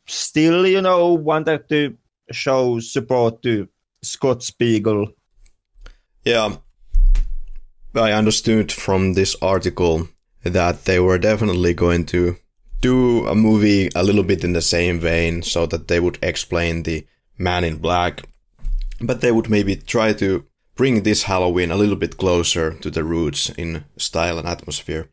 still, 0.06 0.66
you 0.66 0.80
know, 0.80 1.14
wanted 1.14 1.68
to 1.68 1.96
show 2.30 2.80
support 2.80 3.42
to 3.42 3.68
Scott 4.02 4.42
Spiegel. 4.42 5.08
Yeah. 6.24 6.56
I 7.94 8.12
understood 8.12 8.72
from 8.72 9.14
this 9.14 9.36
article 9.42 10.08
that 10.44 10.84
they 10.86 10.98
were 10.98 11.18
definitely 11.18 11.74
going 11.74 12.06
to 12.06 12.36
do 12.80 13.26
a 13.26 13.34
movie 13.34 13.90
a 13.94 14.02
little 14.02 14.24
bit 14.24 14.42
in 14.42 14.54
the 14.54 14.62
same 14.62 14.98
vein 14.98 15.42
so 15.42 15.66
that 15.66 15.88
they 15.88 16.00
would 16.00 16.18
explain 16.22 16.82
the 16.82 17.06
man 17.38 17.64
in 17.64 17.76
black, 17.76 18.22
but 19.00 19.20
they 19.20 19.30
would 19.30 19.48
maybe 19.48 19.76
try 19.76 20.12
to 20.14 20.44
bring 20.74 21.02
this 21.02 21.24
Halloween 21.24 21.70
a 21.70 21.76
little 21.76 21.96
bit 21.96 22.16
closer 22.16 22.72
to 22.72 22.90
the 22.90 23.04
roots 23.04 23.50
in 23.50 23.84
style 23.96 24.38
and 24.38 24.48
atmosphere. 24.48 25.08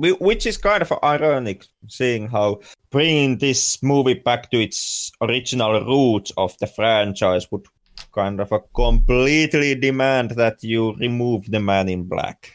Whi- 0.00 0.18
Which 0.20 0.46
is 0.46 0.56
kind 0.56 0.82
of 0.82 0.92
ironic, 1.04 1.66
seeing 1.88 2.28
how 2.28 2.60
bringing 2.90 3.38
this 3.38 3.82
movie 3.82 4.14
back 4.14 4.50
to 4.50 4.62
its 4.62 5.12
original 5.20 5.84
roots 5.84 6.32
of 6.36 6.56
the 6.58 6.66
franchise 6.66 7.50
would 7.50 7.66
kind 8.12 8.40
of 8.40 8.50
a 8.52 8.60
completely 8.74 9.74
demand 9.74 10.30
that 10.32 10.64
you 10.64 10.94
remove 10.94 11.50
the 11.50 11.60
man 11.60 11.88
in 11.88 12.04
black. 12.04 12.52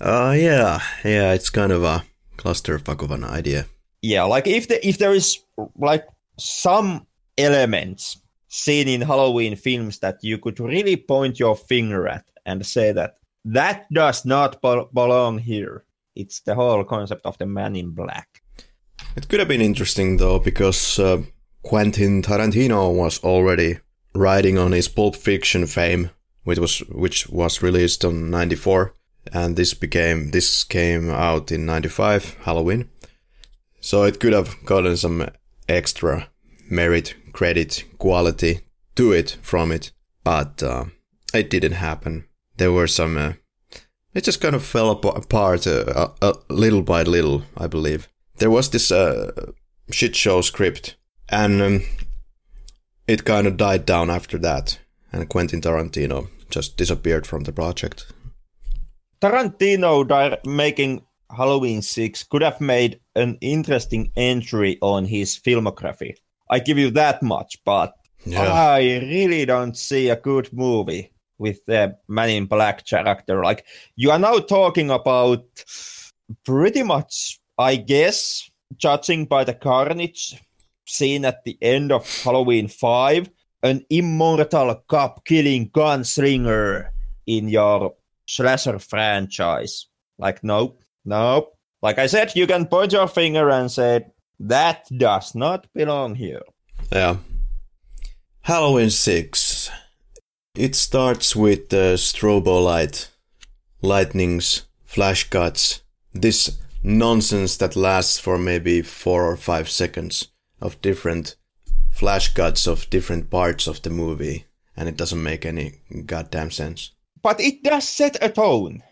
Uh, 0.00 0.34
yeah, 0.36 0.80
yeah, 1.04 1.32
it's 1.32 1.50
kind 1.50 1.72
of 1.72 1.82
a 1.82 2.04
clusterfuck 2.36 3.02
of 3.02 3.10
an 3.10 3.24
idea. 3.24 3.66
Yeah, 4.02 4.24
like 4.24 4.46
if 4.46 4.68
the 4.68 4.86
if 4.86 4.98
there 4.98 5.14
is 5.14 5.38
like 5.76 6.06
some 6.38 7.06
elements 7.36 8.18
seen 8.48 8.88
in 8.88 9.00
Halloween 9.00 9.56
films 9.56 9.98
that 9.98 10.18
you 10.22 10.38
could 10.38 10.60
really 10.60 10.96
point 10.96 11.40
your 11.40 11.56
finger 11.56 12.06
at 12.06 12.24
and 12.46 12.64
say 12.64 12.92
that 12.92 13.16
that 13.44 13.92
does 13.92 14.24
not 14.24 14.60
bel- 14.62 14.88
belong 14.92 15.38
here. 15.38 15.84
It's 16.18 16.40
the 16.40 16.56
whole 16.56 16.82
concept 16.82 17.24
of 17.26 17.38
the 17.38 17.46
man 17.46 17.76
in 17.76 17.90
black. 17.92 18.42
It 19.16 19.28
could 19.28 19.38
have 19.38 19.48
been 19.48 19.60
interesting 19.60 20.16
though, 20.16 20.40
because 20.40 20.98
uh, 20.98 21.22
Quentin 21.62 22.22
Tarantino 22.22 22.92
was 22.92 23.22
already 23.22 23.78
riding 24.14 24.58
on 24.58 24.72
his 24.72 24.88
Pulp 24.88 25.14
Fiction 25.14 25.66
fame, 25.66 26.10
which 26.42 26.58
was 26.58 26.80
which 26.90 27.28
was 27.28 27.62
released 27.62 28.04
on 28.04 28.30
'94, 28.30 28.94
and 29.32 29.54
this 29.54 29.74
became 29.74 30.32
this 30.32 30.64
came 30.64 31.08
out 31.08 31.52
in 31.52 31.66
'95 31.66 32.36
Halloween. 32.42 32.90
So 33.80 34.02
it 34.02 34.18
could 34.18 34.32
have 34.32 34.56
gotten 34.64 34.96
some 34.96 35.28
extra 35.68 36.28
merit, 36.68 37.14
credit, 37.32 37.84
quality 37.98 38.62
to 38.96 39.12
it 39.12 39.38
from 39.40 39.70
it, 39.70 39.92
but 40.24 40.64
uh, 40.64 40.86
it 41.32 41.48
didn't 41.48 41.78
happen. 41.78 42.24
There 42.56 42.72
were 42.72 42.88
some. 42.88 43.16
Uh, 43.16 43.32
it 44.18 44.24
just 44.24 44.40
kind 44.40 44.56
of 44.56 44.64
fell 44.64 44.90
apart 44.90 45.64
uh, 45.64 46.08
a, 46.20 46.34
little 46.48 46.82
by 46.82 47.04
little, 47.04 47.44
I 47.56 47.68
believe. 47.68 48.08
There 48.38 48.50
was 48.50 48.70
this 48.70 48.90
uh, 48.90 49.52
shit 49.92 50.16
show 50.16 50.40
script, 50.40 50.96
and 51.28 51.62
um, 51.62 51.82
it 53.06 53.24
kind 53.24 53.46
of 53.46 53.56
died 53.56 53.86
down 53.86 54.10
after 54.10 54.36
that, 54.38 54.80
and 55.12 55.28
Quentin 55.28 55.60
Tarantino 55.60 56.26
just 56.50 56.76
disappeared 56.76 57.28
from 57.28 57.44
the 57.44 57.52
project. 57.52 58.12
Tarantino 59.20 60.06
di- 60.06 60.38
making 60.44 61.02
Halloween 61.30 61.80
6 61.80 62.24
could 62.24 62.42
have 62.42 62.60
made 62.60 62.98
an 63.14 63.38
interesting 63.40 64.10
entry 64.16 64.78
on 64.82 65.04
his 65.04 65.38
filmography. 65.38 66.14
I 66.50 66.58
give 66.58 66.78
you 66.78 66.90
that 66.90 67.22
much, 67.22 67.58
but 67.64 67.92
yeah. 68.26 68.52
I 68.52 68.80
really 68.80 69.46
don't 69.46 69.76
see 69.76 70.08
a 70.08 70.16
good 70.16 70.52
movie 70.52 71.12
with 71.38 71.64
the 71.66 71.96
Man 72.08 72.30
in 72.30 72.46
Black 72.46 72.84
character. 72.86 73.42
Like 73.42 73.64
you 73.96 74.10
are 74.10 74.18
now 74.18 74.38
talking 74.38 74.90
about 74.90 75.44
pretty 76.44 76.82
much, 76.82 77.40
I 77.56 77.76
guess, 77.76 78.50
judging 78.76 79.24
by 79.26 79.44
the 79.44 79.54
carnage 79.54 80.40
seen 80.84 81.24
at 81.24 81.44
the 81.44 81.56
end 81.60 81.92
of 81.92 82.08
Halloween 82.22 82.68
5, 82.68 83.30
an 83.62 83.84
immortal 83.90 84.82
cop 84.88 85.24
killing 85.24 85.70
gunslinger 85.70 86.88
in 87.26 87.48
your 87.48 87.94
slasher 88.26 88.78
franchise. 88.78 89.86
Like, 90.18 90.42
nope, 90.42 90.82
nope. 91.04 91.54
Like 91.82 91.98
I 91.98 92.06
said, 92.06 92.34
you 92.34 92.46
can 92.46 92.66
point 92.66 92.92
your 92.92 93.06
finger 93.06 93.50
and 93.50 93.70
say, 93.70 94.06
that 94.40 94.86
does 94.96 95.34
not 95.34 95.66
belong 95.74 96.14
here. 96.14 96.42
Yeah. 96.90 97.16
Halloween 98.42 98.90
6. 98.90 99.47
It 100.58 100.74
starts 100.74 101.36
with 101.36 101.68
the 101.68 101.94
strobo 101.94 102.60
light, 102.64 103.12
lightnings, 103.80 104.64
flash 104.84 105.30
cuts, 105.30 105.82
this 106.12 106.58
nonsense 106.82 107.56
that 107.58 107.76
lasts 107.76 108.18
for 108.18 108.36
maybe 108.36 108.82
four 108.82 109.24
or 109.30 109.36
five 109.36 109.70
seconds 109.70 110.32
of 110.60 110.82
different 110.82 111.36
flash 111.92 112.34
cuts 112.34 112.66
of 112.66 112.90
different 112.90 113.30
parts 113.30 113.68
of 113.68 113.82
the 113.82 113.90
movie, 113.90 114.46
and 114.76 114.88
it 114.88 114.96
doesn't 114.96 115.22
make 115.22 115.46
any 115.46 115.74
goddamn 116.04 116.50
sense. 116.50 116.90
But 117.22 117.40
it 117.40 117.62
does 117.62 117.88
set 117.88 118.16
a 118.20 118.28
tone. 118.28 118.82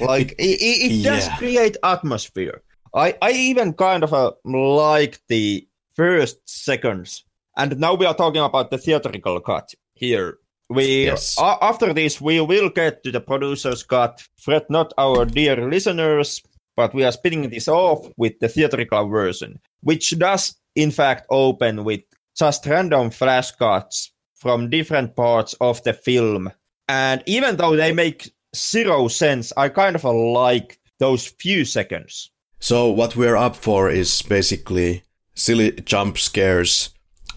Like 0.00 0.32
it, 0.32 0.60
it, 0.60 0.90
it 0.90 1.04
does 1.04 1.28
yeah. 1.28 1.36
create 1.36 1.76
atmosphere. 1.84 2.62
I, 2.92 3.16
I 3.22 3.30
even 3.30 3.74
kind 3.74 4.02
of 4.02 4.12
uh, 4.12 4.32
like 4.44 5.20
the 5.28 5.68
first 5.94 6.40
seconds, 6.50 7.22
and 7.56 7.78
now 7.78 7.94
we 7.94 8.06
are 8.06 8.14
talking 8.16 8.42
about 8.42 8.72
the 8.72 8.78
theatrical 8.78 9.38
cut 9.40 9.72
here. 9.94 10.38
We 10.72 11.04
yes. 11.04 11.38
uh, 11.38 11.56
after 11.60 11.92
this 11.92 12.20
we 12.20 12.40
will 12.40 12.70
get 12.70 13.02
to 13.04 13.12
the 13.12 13.20
producer's 13.20 13.82
cut. 13.82 14.22
Fret 14.36 14.68
not, 14.70 14.92
our 14.96 15.26
dear 15.26 15.68
listeners, 15.68 16.42
but 16.76 16.94
we 16.94 17.04
are 17.04 17.12
spinning 17.12 17.50
this 17.50 17.68
off 17.68 18.06
with 18.16 18.38
the 18.40 18.48
theatrical 18.48 19.08
version, 19.08 19.60
which 19.82 20.18
does 20.18 20.54
in 20.74 20.90
fact 20.90 21.26
open 21.28 21.84
with 21.84 22.00
just 22.36 22.64
random 22.66 23.10
flash 23.10 23.50
cuts 23.52 24.12
from 24.34 24.70
different 24.70 25.14
parts 25.14 25.54
of 25.60 25.82
the 25.82 25.92
film. 25.92 26.50
And 26.88 27.22
even 27.26 27.56
though 27.56 27.76
they 27.76 27.92
make 27.92 28.32
zero 28.56 29.08
sense, 29.08 29.52
I 29.56 29.68
kind 29.68 29.94
of 29.94 30.04
like 30.04 30.80
those 30.98 31.26
few 31.26 31.64
seconds. 31.64 32.30
So 32.58 32.88
what 32.88 33.14
we're 33.14 33.36
up 33.36 33.56
for 33.56 33.90
is 33.90 34.22
basically 34.22 35.02
silly 35.34 35.72
jump 35.72 36.16
scares 36.16 36.90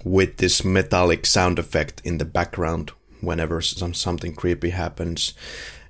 with 0.04 0.38
this 0.38 0.64
metallic 0.64 1.26
sound 1.26 1.60
effect 1.60 2.02
in 2.06 2.20
the 2.20 2.26
background 2.26 2.92
whenever 3.26 3.62
some 3.62 3.94
something 3.94 4.34
creepy 4.36 4.70
happens. 4.70 5.34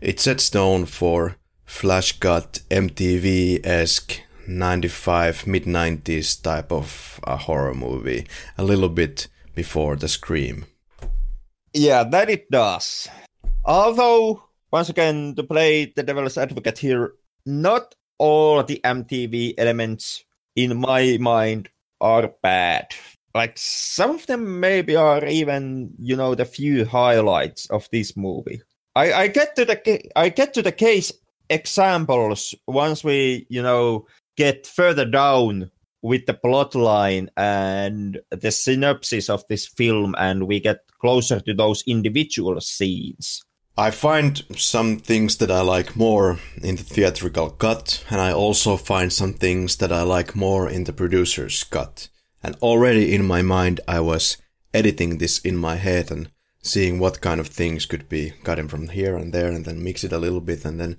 It 0.02 0.19
sets 0.19 0.50
tone 0.50 0.86
for 0.86 1.36
flash 1.65 2.19
cut 2.19 2.62
MTV 2.69 3.65
esque 3.65 4.21
95 4.48 5.48
mid 5.48 5.65
90s 5.65 6.41
type 6.41 6.71
of 6.71 7.19
a 7.24 7.38
horror 7.38 7.74
movie 7.74 8.28
a 8.58 8.63
little 8.63 8.89
bit 8.89 9.28
before 9.56 9.95
the 9.95 10.08
scream. 10.08 10.65
Yeah 11.74 12.04
that 12.04 12.30
it 12.30 12.50
does. 12.52 13.08
Although 13.65 14.43
once 14.71 14.89
again 14.89 15.36
to 15.36 15.43
play 15.43 15.91
the 15.95 16.04
devil's 16.04 16.38
advocate 16.38 16.78
here 16.78 17.13
not 17.45 17.95
all 18.17 18.63
the 18.63 18.80
mtv 18.84 19.54
elements 19.58 20.24
in 20.56 20.78
my 20.78 21.17
mind 21.19 21.69
are 22.02 22.34
bad 22.41 22.88
like 23.36 23.54
some 23.58 24.12
of 24.12 24.26
them 24.26 24.60
maybe 24.60 24.95
are 24.95 25.24
even 25.26 25.91
you 26.00 26.15
know 26.15 26.34
the 26.34 26.45
few 26.45 26.86
highlights 26.86 27.69
of 27.69 27.88
this 27.91 28.17
movie 28.17 28.62
i 28.95 29.13
i 29.13 29.28
get 29.28 29.56
to 29.56 29.65
the 29.65 30.12
i 30.15 30.30
get 30.30 30.54
to 30.54 30.63
the 30.63 30.71
case 30.71 31.12
examples 31.50 32.56
once 32.67 33.04
we 33.04 33.45
you 33.50 33.62
know 33.62 34.08
get 34.38 34.65
further 34.65 35.06
down 35.06 35.69
with 36.06 36.28
the 36.28 36.34
plot 36.36 36.76
line 36.76 37.30
and 37.36 38.19
the 38.30 38.52
synopsis 38.52 39.28
of 39.28 39.43
this 39.48 39.65
film 39.65 40.13
and 40.19 40.48
we 40.48 40.60
get 40.60 40.86
closer 41.02 41.39
to 41.39 41.54
those 41.54 41.84
individual 41.88 42.62
scenes. 42.62 43.41
I 43.76 43.89
find 43.89 44.43
some 44.56 44.98
things 44.98 45.38
that 45.38 45.50
I 45.50 45.62
like 45.62 45.95
more 45.95 46.38
in 46.62 46.76
the 46.76 46.84
theatrical 46.84 47.50
cut, 47.50 48.06
and 48.10 48.21
I 48.21 48.32
also 48.32 48.78
find 48.78 49.12
some 49.12 49.34
things 49.34 49.78
that 49.78 49.91
I 49.91 50.04
like 50.04 50.36
more 50.36 50.69
in 50.69 50.86
the 50.86 50.93
producer's 50.93 51.63
cut. 51.63 52.08
And 52.45 52.55
already 52.62 53.15
in 53.15 53.25
my 53.25 53.41
mind, 53.41 53.79
I 53.88 54.01
was 54.01 54.38
editing 54.71 55.17
this 55.17 55.39
in 55.39 55.58
my 55.58 55.77
head 55.77 56.12
and 56.12 56.29
seeing 56.62 56.99
what 56.99 57.19
kind 57.19 57.39
of 57.39 57.47
things 57.47 57.88
could 57.88 58.08
be 58.08 58.34
cutting 58.43 58.67
from 58.67 58.89
here 58.89 59.17
and 59.17 59.34
there, 59.34 59.47
and 59.47 59.65
then 59.65 59.84
mix 59.84 60.03
it 60.03 60.13
a 60.13 60.19
little 60.19 60.41
bit, 60.41 60.63
and 60.63 60.79
then, 60.79 60.97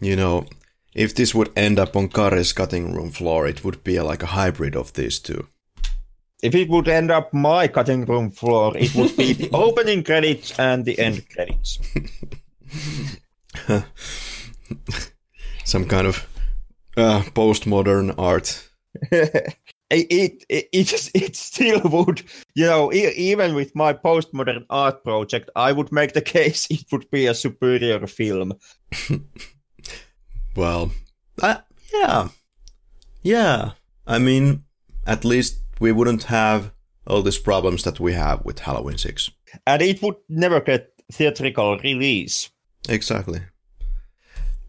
you 0.00 0.16
know, 0.16 0.46
if 0.94 1.14
this 1.14 1.34
would 1.34 1.52
end 1.54 1.78
up 1.78 1.94
on 1.94 2.08
Kari's 2.08 2.54
cutting 2.54 2.94
room 2.94 3.10
floor, 3.10 3.46
it 3.46 3.62
would 3.62 3.84
be 3.84 4.00
like 4.00 4.22
a 4.22 4.32
hybrid 4.32 4.74
of 4.74 4.94
these 4.94 5.18
two. 5.18 5.46
If 6.42 6.54
it 6.54 6.70
would 6.70 6.88
end 6.88 7.10
up 7.10 7.34
my 7.34 7.68
cutting 7.68 8.06
room 8.06 8.30
floor, 8.30 8.74
it 8.74 8.94
would 8.94 9.14
be 9.14 9.34
the 9.34 9.50
opening 9.52 10.02
credits 10.02 10.58
and 10.58 10.86
the 10.86 10.98
end 10.98 11.28
credits. 11.28 11.78
Some 15.64 15.84
kind 15.84 16.06
of 16.06 16.26
uh, 16.96 17.24
postmodern 17.34 18.14
art. 18.16 18.70
it, 19.90 20.06
it, 20.10 20.44
it, 20.48 20.68
it, 20.72 20.84
just, 20.84 21.10
it 21.14 21.36
still 21.36 21.80
would, 21.84 22.22
you 22.54 22.66
know, 22.66 22.92
even 22.92 23.54
with 23.54 23.74
my 23.74 23.92
postmodern 23.92 24.64
art 24.70 25.02
project, 25.04 25.50
I 25.56 25.72
would 25.72 25.92
make 25.92 26.12
the 26.12 26.22
case 26.36 26.66
it 26.70 26.84
would 26.92 27.10
be 27.10 27.26
a 27.26 27.34
superior 27.34 28.06
film. 28.06 28.54
Well, 30.58 30.90
uh, 31.40 31.58
yeah. 31.94 32.28
Yeah. 33.22 33.72
I 34.08 34.18
mean, 34.18 34.64
at 35.06 35.24
least 35.24 35.60
we 35.78 35.92
wouldn't 35.92 36.24
have 36.24 36.72
all 37.06 37.22
these 37.22 37.38
problems 37.38 37.84
that 37.84 38.00
we 38.00 38.14
have 38.14 38.44
with 38.44 38.58
Halloween 38.58 38.98
6. 38.98 39.30
And 39.68 39.82
it 39.82 40.02
would 40.02 40.16
never 40.28 40.60
get 40.60 40.92
theatrical 41.12 41.78
release. 41.78 42.50
Exactly. 42.88 43.40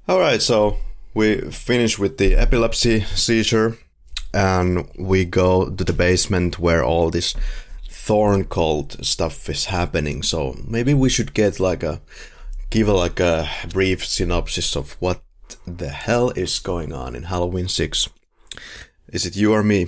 All 0.08 0.20
right, 0.20 0.44
so 0.44 0.78
we 1.16 1.42
finish 1.50 1.98
with 1.98 2.20
the 2.20 2.36
epilepsy 2.36 3.02
seizure 3.16 3.76
and 4.34 4.90
we 4.98 5.26
go 5.26 5.70
to 5.70 5.84
the 5.84 5.94
basement 5.94 6.60
where 6.60 6.84
all 6.84 7.10
this 7.10 7.36
thorn 7.90 8.46
cult 8.46 9.04
stuff 9.06 9.50
is 9.50 9.66
happening. 9.66 10.24
So 10.24 10.56
maybe 10.68 10.94
we 10.94 11.10
should 11.10 11.34
get 11.34 11.60
like 11.60 11.84
a 11.84 12.02
give 12.70 12.88
like 12.88 13.20
a 13.20 13.50
brief 13.70 14.06
synopsis 14.06 14.76
of 14.76 14.94
what 15.00 15.22
the 15.66 15.90
hell 15.90 16.30
is 16.32 16.60
going 16.60 16.94
on 16.94 17.16
in 17.16 17.24
Halloween 17.24 17.68
6? 17.68 18.10
Is 19.12 19.26
it 19.26 19.36
you 19.36 19.54
or 19.54 19.64
me 19.64 19.88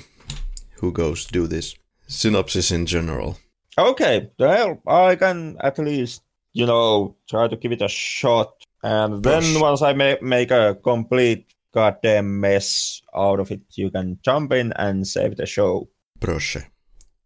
who 0.75 0.91
goes 0.91 1.25
do 1.25 1.47
this? 1.47 1.75
Synopsis 2.07 2.71
in 2.71 2.85
general. 2.85 3.37
Okay, 3.77 4.29
well, 4.37 4.81
I 4.85 5.15
can 5.15 5.57
at 5.61 5.79
least, 5.79 6.23
you 6.53 6.65
know, 6.65 7.15
try 7.29 7.47
to 7.47 7.55
give 7.55 7.71
it 7.71 7.81
a 7.81 7.87
shot. 7.87 8.51
And 8.83 9.23
then 9.23 9.41
Push. 9.41 9.61
once 9.61 9.81
I 9.81 9.93
ma- 9.93 10.21
make 10.21 10.51
a 10.51 10.75
complete 10.83 11.45
goddamn 11.73 12.39
mess 12.39 13.01
out 13.15 13.39
of 13.39 13.51
it, 13.51 13.61
you 13.75 13.89
can 13.91 14.19
jump 14.23 14.53
in 14.53 14.73
and 14.73 15.07
save 15.07 15.37
the 15.37 15.45
show. 15.45 15.87
Proszę. 16.19 16.65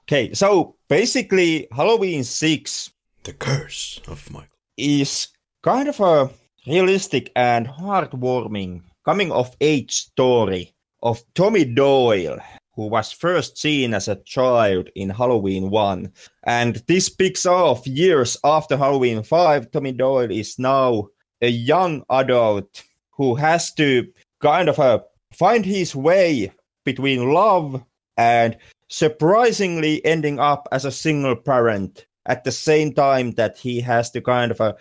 Okay, 0.03 0.33
so 0.33 0.75
basically, 0.87 1.67
Halloween 1.71 2.23
6 2.23 2.91
The 3.23 3.33
Curse 3.33 4.01
of 4.07 4.29
Michael 4.29 4.49
is 4.77 5.29
kind 5.63 5.89
of 5.89 5.99
a 5.99 6.29
realistic 6.67 7.31
and 7.35 7.67
heartwarming 7.67 8.81
coming 9.03 9.31
of 9.31 9.55
age 9.61 9.93
story 9.93 10.73
of 11.01 11.23
Tommy 11.33 11.65
Doyle, 11.65 12.39
who 12.75 12.87
was 12.87 13.11
first 13.11 13.57
seen 13.57 13.93
as 13.93 14.07
a 14.07 14.21
child 14.25 14.89
in 14.95 15.09
Halloween 15.09 15.69
1. 15.69 16.11
And 16.43 16.75
this 16.87 17.09
picks 17.09 17.45
off 17.45 17.87
years 17.87 18.37
after 18.43 18.77
Halloween 18.77 19.23
5. 19.23 19.71
Tommy 19.71 19.91
Doyle 19.91 20.31
is 20.31 20.59
now 20.59 21.07
a 21.41 21.49
young 21.49 22.03
adult 22.09 22.83
who 23.11 23.35
has 23.35 23.73
to 23.73 24.07
kind 24.45 24.69
of 24.69 24.77
a 24.77 25.03
find 25.33 25.65
his 25.65 25.95
way 25.95 26.51
between 26.85 27.33
love 27.33 27.83
and 28.15 28.55
surprisingly 28.89 30.05
ending 30.05 30.39
up 30.39 30.67
as 30.71 30.85
a 30.85 30.91
single 30.91 31.35
parent 31.35 32.05
at 32.27 32.43
the 32.43 32.51
same 32.51 32.93
time 32.93 33.31
that 33.31 33.57
he 33.57 33.81
has 33.81 34.11
to 34.11 34.21
kind 34.21 34.51
of 34.51 34.61
uh, 34.61 34.73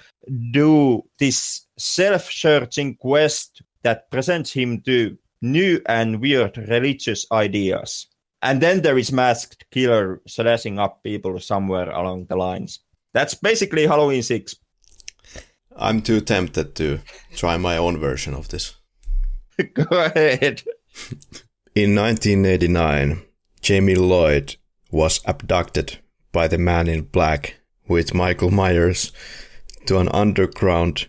do 0.52 1.02
this 1.18 1.66
self-searching 1.78 2.94
quest 2.96 3.62
that 3.82 4.10
presents 4.10 4.52
him 4.52 4.82
to 4.82 5.16
new 5.40 5.80
and 5.86 6.20
weird 6.20 6.56
religious 6.68 7.26
ideas. 7.32 8.06
And 8.42 8.60
then 8.60 8.82
there 8.82 8.98
is 8.98 9.12
masked 9.12 9.64
killer 9.70 10.20
slashing 10.26 10.78
up 10.78 11.02
people 11.02 11.40
somewhere 11.40 11.90
along 11.90 12.26
the 12.26 12.36
lines. 12.36 12.80
That's 13.14 13.34
basically 13.34 13.86
Halloween 13.86 14.22
6. 14.22 14.56
I'm 15.76 16.02
too 16.02 16.20
tempted 16.20 16.74
to 16.76 17.00
try 17.34 17.56
my 17.56 17.78
own 17.78 17.98
version 17.98 18.34
of 18.34 18.48
this. 18.48 18.74
Go 19.74 19.86
ahead. 19.90 20.62
In 21.74 21.94
1989, 21.94 23.22
Jamie 23.60 23.94
Lloyd 23.94 24.56
was 24.90 25.20
abducted 25.24 25.98
by 26.32 26.48
the 26.48 26.58
man 26.58 26.88
in 26.88 27.02
black 27.02 27.60
with 27.88 28.14
Michael 28.14 28.50
Myers 28.50 29.12
to 29.86 29.98
an 29.98 30.08
underground 30.10 31.08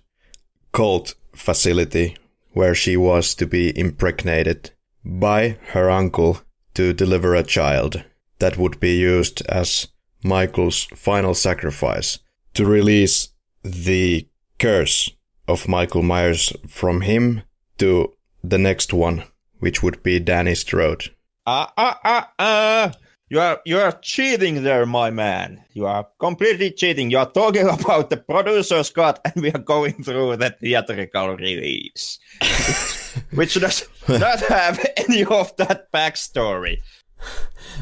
cult 0.71 1.15
facility 1.33 2.17
where 2.53 2.75
she 2.75 2.97
was 2.97 3.35
to 3.35 3.45
be 3.45 3.77
impregnated 3.77 4.71
by 5.03 5.57
her 5.69 5.89
uncle 5.89 6.41
to 6.73 6.93
deliver 6.93 7.35
a 7.35 7.43
child 7.43 8.03
that 8.39 8.57
would 8.57 8.79
be 8.79 8.97
used 8.97 9.41
as 9.47 9.87
Michael's 10.23 10.85
final 10.95 11.33
sacrifice 11.33 12.19
to 12.53 12.65
release 12.65 13.29
the 13.63 14.27
curse 14.59 15.11
of 15.47 15.67
Michael 15.67 16.01
Myers 16.01 16.53
from 16.67 17.01
him 17.01 17.43
to 17.77 18.14
the 18.49 18.57
next 18.57 18.93
one, 18.93 19.23
which 19.59 19.81
would 19.81 20.03
be 20.03 20.19
Danny's 20.19 20.59
Strode. 20.59 21.11
Ah, 21.45 21.71
ah, 21.77 21.99
ah, 22.03 22.31
ah. 22.39 22.91
You 23.27 23.39
are 23.39 23.59
you 23.65 23.79
are 23.79 23.91
cheating 24.03 24.63
there, 24.63 24.85
my 24.85 25.09
man. 25.09 25.65
You 25.73 25.87
are 25.87 26.07
completely 26.19 26.71
cheating. 26.71 27.09
You 27.09 27.17
are 27.17 27.31
talking 27.31 27.67
about 27.79 28.09
the 28.09 28.17
producer's 28.17 28.91
cut, 28.91 29.19
and 29.25 29.43
we 29.43 29.51
are 29.51 29.59
going 29.59 30.03
through 30.03 30.37
the 30.37 30.51
theatrical 30.51 31.35
release, 31.35 32.19
which 33.31 33.55
does 33.55 33.87
not 34.07 34.41
have 34.41 34.85
any 34.97 35.25
of 35.25 35.55
that 35.57 35.91
backstory. 35.91 36.77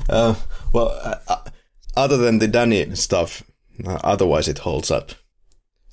Uh, 0.08 0.36
well, 0.72 0.98
uh, 1.04 1.16
uh, 1.28 1.44
other 1.96 2.18
than 2.18 2.40
the 2.40 2.48
Danny 2.48 2.96
stuff, 2.96 3.44
uh, 3.86 4.00
otherwise 4.04 4.48
it 4.48 4.60
holds 4.60 4.90
up. 4.90 5.12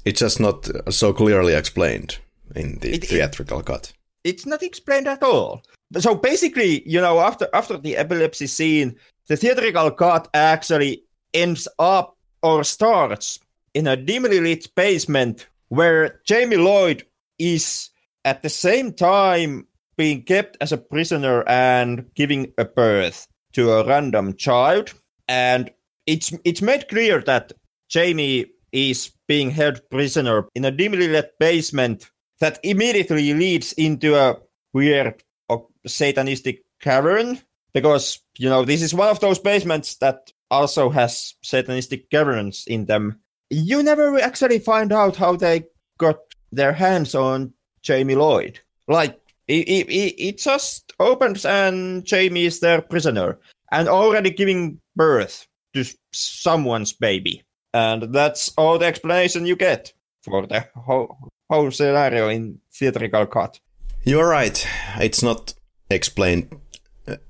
It's 0.05 0.21
just 0.21 0.39
not 0.39 0.69
so 0.93 1.13
clearly 1.13 1.55
explained 1.55 2.19
in 2.55 2.79
the 2.79 2.95
it, 2.95 3.05
theatrical 3.05 3.61
it, 3.61 3.67
cut. 3.67 3.93
It's 4.25 4.47
not 4.47 4.63
explained 4.63 5.09
at 5.09 5.23
all. 5.23 5.63
So 5.99 6.15
basically, 6.15 6.89
you 6.89 7.01
know, 7.01 7.21
after 7.21 7.49
after 7.53 7.77
the 7.77 7.97
epilepsy 7.97 8.47
scene, 8.47 8.97
the 9.27 9.37
theatrical 9.37 9.91
cut 9.93 10.29
actually 10.35 11.05
ends 11.35 11.67
up 11.79 12.17
or 12.43 12.65
starts 12.65 13.41
in 13.75 13.87
a 13.87 13.97
dimly 13.97 14.41
lit 14.41 14.75
basement 14.75 15.47
where 15.69 16.21
Jamie 16.25 16.57
Lloyd 16.57 17.05
is 17.39 17.91
at 18.25 18.43
the 18.43 18.49
same 18.49 18.93
time 18.93 19.67
being 19.97 20.23
kept 20.23 20.57
as 20.61 20.73
a 20.73 20.79
prisoner 20.79 21.45
and 21.49 22.07
giving 22.15 22.53
a 22.59 22.65
birth 22.65 23.27
to 23.53 23.73
a 23.73 23.87
random 23.87 24.35
child. 24.35 24.93
And 25.29 25.71
it's 26.07 26.33
it's 26.45 26.63
made 26.63 26.89
clear 26.89 27.21
that 27.23 27.53
Jamie 27.89 28.47
is 28.73 29.13
being 29.27 29.51
held 29.51 29.81
prisoner 29.91 30.47
in 30.55 30.65
a 30.65 30.71
dimly 30.71 31.09
lit 31.09 31.33
basement 31.39 32.11
that 32.41 32.59
immediately 32.63 33.33
leads 33.35 33.73
into 33.75 34.17
a 34.17 34.37
weird 34.73 35.23
uh, 35.49 35.59
satanistic 35.87 36.61
cavern 36.81 37.39
because 37.73 38.21
you 38.39 38.49
know 38.49 38.65
this 38.65 38.83
is 38.83 38.95
one 38.95 39.09
of 39.09 39.21
those 39.21 39.39
basements 39.39 39.97
that 39.97 40.33
also 40.51 40.91
has 40.91 41.35
satanistic 41.45 42.11
caverns 42.11 42.65
in 42.67 42.87
them. 42.87 43.21
You 43.51 43.83
never 43.83 44.19
actually 44.21 44.59
find 44.59 44.93
out 44.93 45.17
how 45.17 45.37
they 45.37 45.65
got 45.99 46.19
their 46.53 46.73
hands 46.73 47.15
on 47.15 47.53
Jamie 47.83 48.15
Lloyd. 48.15 48.61
Like 48.89 49.21
it, 49.47 49.69
it, 49.69 50.23
it 50.23 50.39
just 50.39 50.93
opens 50.99 51.45
and 51.45 52.05
Jamie 52.05 52.47
is 52.47 52.61
their 52.61 52.81
prisoner 52.81 53.39
and 53.73 53.89
already 53.89 54.31
giving 54.31 54.81
birth 54.97 55.47
to 55.75 55.85
someone's 56.13 56.93
baby. 56.93 57.43
And 57.73 58.15
that's 58.15 58.53
all 58.57 58.79
the 58.79 58.87
explanation 58.87 59.47
you 59.47 59.57
get 59.57 59.93
for 60.23 60.47
the 60.47 60.67
whole, 60.75 61.29
whole 61.51 61.71
scenario 61.71 62.29
in 62.29 62.61
theatrical 62.73 63.27
cut. 63.27 63.61
You're 64.05 64.29
right. 64.29 64.67
It's 64.99 65.23
not 65.23 65.55
explained 65.91 66.57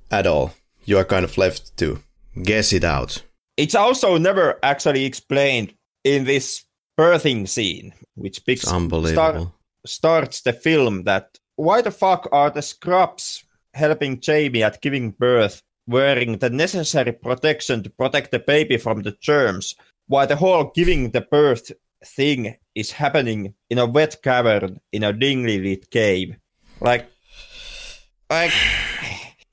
at 0.09 0.27
all. 0.27 0.53
You 0.85 0.97
are 0.97 1.05
kind 1.05 1.25
of 1.25 1.37
left 1.37 1.75
to 1.77 2.01
guess 2.41 2.71
it 2.71 2.83
out. 2.83 3.23
It's 3.57 3.75
also 3.75 4.17
never 4.17 4.57
actually 4.63 5.05
explained 5.05 5.73
in 6.03 6.23
this 6.25 6.63
birthing 6.97 7.47
scene, 7.47 7.93
which 8.15 8.45
picks 8.45 8.67
unbelievable. 8.67 9.53
starts 9.85 10.41
the 10.41 10.53
film 10.53 11.03
that 11.03 11.39
why 11.55 11.81
the 11.81 11.91
fuck 11.91 12.29
are 12.31 12.49
the 12.49 12.61
scrubs 12.61 13.43
helping 13.73 14.19
Jamie 14.19 14.63
at 14.63 14.81
giving 14.81 15.11
birth 15.11 15.61
wearing 15.87 16.37
the 16.37 16.49
necessary 16.49 17.11
protection 17.11 17.83
to 17.83 17.89
protect 17.89 18.31
the 18.31 18.39
baby 18.39 18.77
from 18.77 19.01
the 19.01 19.11
germs, 19.19 19.75
while 20.07 20.27
the 20.27 20.35
whole 20.35 20.71
giving 20.75 21.11
the 21.11 21.21
birth 21.21 21.71
thing 22.05 22.55
is 22.75 22.91
happening 22.91 23.53
in 23.69 23.77
a 23.77 23.85
wet 23.85 24.21
cavern 24.21 24.79
in 24.91 25.03
a 25.03 25.13
dimly 25.13 25.59
lit 25.59 25.89
cave. 25.91 26.35
Like, 26.79 27.09
like 28.29 28.53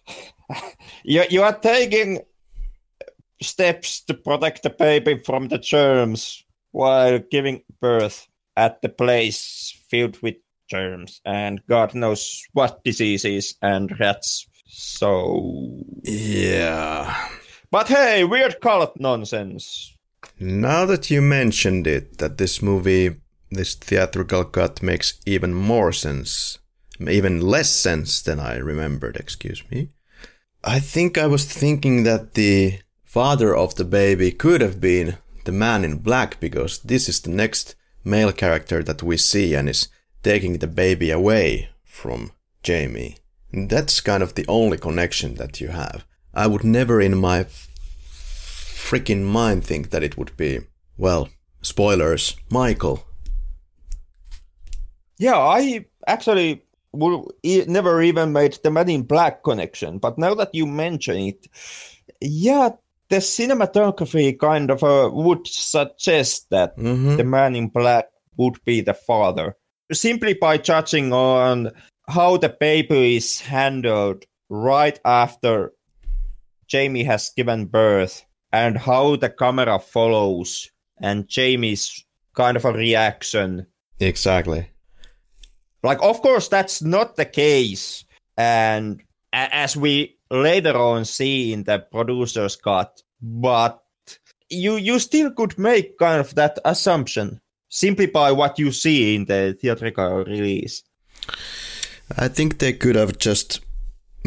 you, 1.05 1.25
you 1.31 1.43
are 1.43 1.59
taking 1.59 2.21
steps 3.43 4.03
to 4.03 4.15
protect 4.15 4.63
the 4.63 4.71
baby 4.71 5.19
from 5.25 5.49
the 5.49 5.59
germs 5.59 6.45
while 6.73 7.19
giving 7.19 7.63
birth 7.81 8.27
at 8.57 8.83
the 8.83 8.89
place 8.89 9.79
filled 9.89 10.21
with 10.23 10.37
germs 10.69 11.21
and 11.25 11.61
God 11.69 11.95
knows 11.95 12.45
what 12.53 12.83
diseases 12.85 13.57
and 13.63 13.99
rats. 13.99 14.47
So 14.67 15.83
yeah. 16.03 17.29
But 17.71 17.89
hey, 17.89 18.25
weird 18.25 18.61
cult 18.61 18.99
nonsense. 18.99 19.95
Now 20.41 20.85
that 20.87 21.11
you 21.11 21.21
mentioned 21.21 21.87
it, 21.87 22.19
that 22.19 22.39
this 22.39 22.63
movie, 22.63 23.17
this 23.51 23.75
theatrical 23.75 24.45
cut 24.45 24.83
makes 24.83 25.21
even 25.27 25.55
more 25.55 25.93
sense, 25.93 26.59
even 27.01 27.41
less 27.41 27.71
sense 27.71 28.23
than 28.23 28.39
I 28.41 28.57
remembered. 28.57 29.17
Excuse 29.17 29.63
me. 29.71 29.91
I 30.65 30.81
think 30.81 31.17
I 31.17 31.27
was 31.27 31.45
thinking 31.45 32.03
that 32.03 32.35
the 32.35 32.81
father 33.05 33.55
of 33.55 33.77
the 33.77 33.85
baby 33.85 34.31
could 34.31 34.61
have 34.61 34.81
been 34.81 35.19
the 35.45 35.53
man 35.53 35.85
in 35.85 35.99
black 35.99 36.41
because 36.41 36.79
this 36.81 37.09
is 37.09 37.21
the 37.21 37.31
next 37.31 37.75
male 38.05 38.33
character 38.33 38.83
that 38.83 39.03
we 39.03 39.17
see 39.17 39.55
and 39.55 39.69
is 39.69 39.89
taking 40.23 40.59
the 40.59 40.67
baby 40.67 41.11
away 41.11 41.71
from 41.85 42.33
Jamie. 42.63 43.17
And 43.53 43.71
that's 43.71 44.01
kind 44.01 44.23
of 44.23 44.35
the 44.35 44.45
only 44.47 44.77
connection 44.77 45.37
that 45.37 45.61
you 45.61 45.69
have. 45.69 46.05
I 46.35 46.47
would 46.47 46.65
never 46.65 47.01
in 47.01 47.17
my 47.17 47.45
freaking 48.79 49.25
mind 49.25 49.65
think 49.65 49.91
that 49.91 50.03
it 50.03 50.17
would 50.17 50.37
be, 50.37 50.61
well, 50.97 51.29
spoilers, 51.61 52.37
Michael. 52.51 53.05
Yeah, 55.19 55.37
I 55.37 55.85
actually 56.07 56.63
would 56.93 57.27
never 57.67 58.01
even 58.01 58.33
made 58.33 58.59
the 58.63 58.71
Man 58.71 58.89
in 58.89 59.03
Black 59.03 59.43
connection, 59.43 59.99
but 59.99 60.17
now 60.17 60.35
that 60.35 60.55
you 60.55 60.67
mention 60.67 61.17
it, 61.17 61.49
yeah, 62.21 62.71
the 63.11 63.17
cinematography 63.17 64.39
kind 64.39 64.71
of 64.71 64.83
uh, 64.85 65.11
would 65.13 65.47
suggest 65.47 66.49
that 66.51 66.77
mm-hmm. 66.79 67.17
the 67.17 67.25
Man 67.25 67.57
in 67.57 67.69
Black 67.69 68.07
would 68.37 68.65
be 68.65 68.81
the 68.81 68.95
father, 68.95 69.57
simply 69.93 70.35
by 70.35 70.57
judging 70.57 71.13
on 71.13 71.73
how 72.09 72.37
the 72.37 72.49
baby 72.49 73.17
is 73.17 73.41
handled 73.41 74.25
right 74.49 74.99
after 75.05 75.73
Jamie 76.69 77.05
has 77.05 77.33
given 77.37 77.67
birth 77.67 78.25
and 78.53 78.77
how 78.79 79.17
the 79.17 79.29
camera 79.29 79.79
follows 79.79 80.71
and 81.01 81.29
Jamie's 81.29 82.05
kind 82.35 82.57
of 82.57 82.65
a 82.65 82.73
reaction. 82.73 83.67
Exactly. 84.01 84.71
Like, 85.83 86.03
of 86.03 86.21
course, 86.23 86.49
that's 86.49 86.83
not 86.83 87.17
the 87.17 87.25
case. 87.25 88.05
And 88.37 89.03
as 89.33 89.77
we 89.77 90.19
later 90.31 90.77
on 90.77 91.05
see 91.05 91.53
in 91.53 91.65
the 91.65 91.79
producer's 91.79 92.57
cut, 92.57 93.03
but 93.21 93.83
you 94.51 94.77
you 94.77 94.99
still 94.99 95.31
could 95.33 95.59
make 95.59 95.99
kind 95.99 96.21
of 96.21 96.35
that 96.35 96.59
assumption 96.65 97.41
simply 97.69 98.07
by 98.07 98.33
what 98.33 98.59
you 98.59 98.73
see 98.73 99.15
in 99.15 99.27
the 99.27 99.57
theatrical 99.61 100.25
release. 100.25 100.83
I 102.17 102.29
think 102.29 102.59
they 102.59 102.73
could 102.73 102.97
have 102.97 103.19
just 103.19 103.61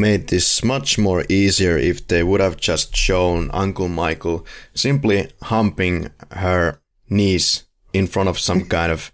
made 0.01 0.27
this 0.27 0.63
much 0.63 0.97
more 0.97 1.23
easier 1.29 1.77
if 1.77 2.07
they 2.07 2.23
would 2.23 2.41
have 2.41 2.57
just 2.57 2.95
shown 2.95 3.49
Uncle 3.53 3.87
Michael 3.87 4.45
simply 4.73 5.29
humping 5.43 6.09
her 6.31 6.81
knees 7.09 7.65
in 7.93 8.07
front 8.07 8.27
of 8.27 8.39
some 8.39 8.65
kind 8.75 8.91
of 8.91 9.11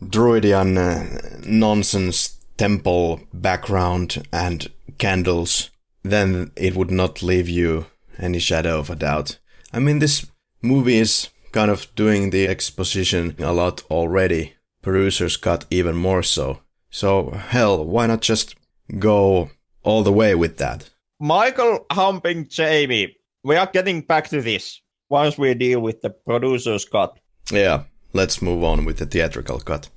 druidian 0.00 0.76
uh, 0.76 1.04
nonsense 1.46 2.36
temple 2.56 3.20
background 3.32 4.26
and 4.32 4.68
candles 4.98 5.70
then 6.02 6.50
it 6.56 6.74
would 6.74 6.90
not 6.90 7.22
leave 7.22 7.48
you 7.48 7.86
any 8.18 8.38
shadow 8.38 8.78
of 8.78 8.90
a 8.90 8.96
doubt. 8.96 9.38
I 9.72 9.78
mean, 9.78 9.98
this 9.98 10.26
movie 10.62 10.98
is 10.98 11.28
kind 11.52 11.70
of 11.70 11.94
doing 11.94 12.30
the 12.30 12.48
exposition 12.48 13.34
a 13.38 13.52
lot 13.52 13.82
already. 13.90 14.54
Producers 14.82 15.36
cut 15.36 15.64
even 15.70 15.96
more 15.96 16.22
so. 16.22 16.60
So, 16.90 17.30
hell, 17.30 17.84
why 17.84 18.06
not 18.06 18.20
just 18.20 18.54
go 18.98 19.50
all 19.86 20.02
the 20.02 20.12
way 20.12 20.34
with 20.34 20.58
that? 20.58 20.90
Michael 21.20 21.86
humping 21.90 22.48
Jamie. 22.48 23.16
We 23.42 23.56
are 23.56 23.70
getting 23.72 24.02
back 24.02 24.28
to 24.28 24.42
this 24.42 24.82
once 25.08 25.38
we 25.38 25.54
deal 25.54 25.80
with 25.80 26.00
the 26.02 26.10
producer's 26.10 26.84
cut. 26.84 27.18
Yeah, 27.50 27.84
let's 28.12 28.42
move 28.42 28.64
on 28.64 28.84
with 28.84 28.98
the 28.98 29.06
theatrical 29.06 29.60
cut. 29.60 29.88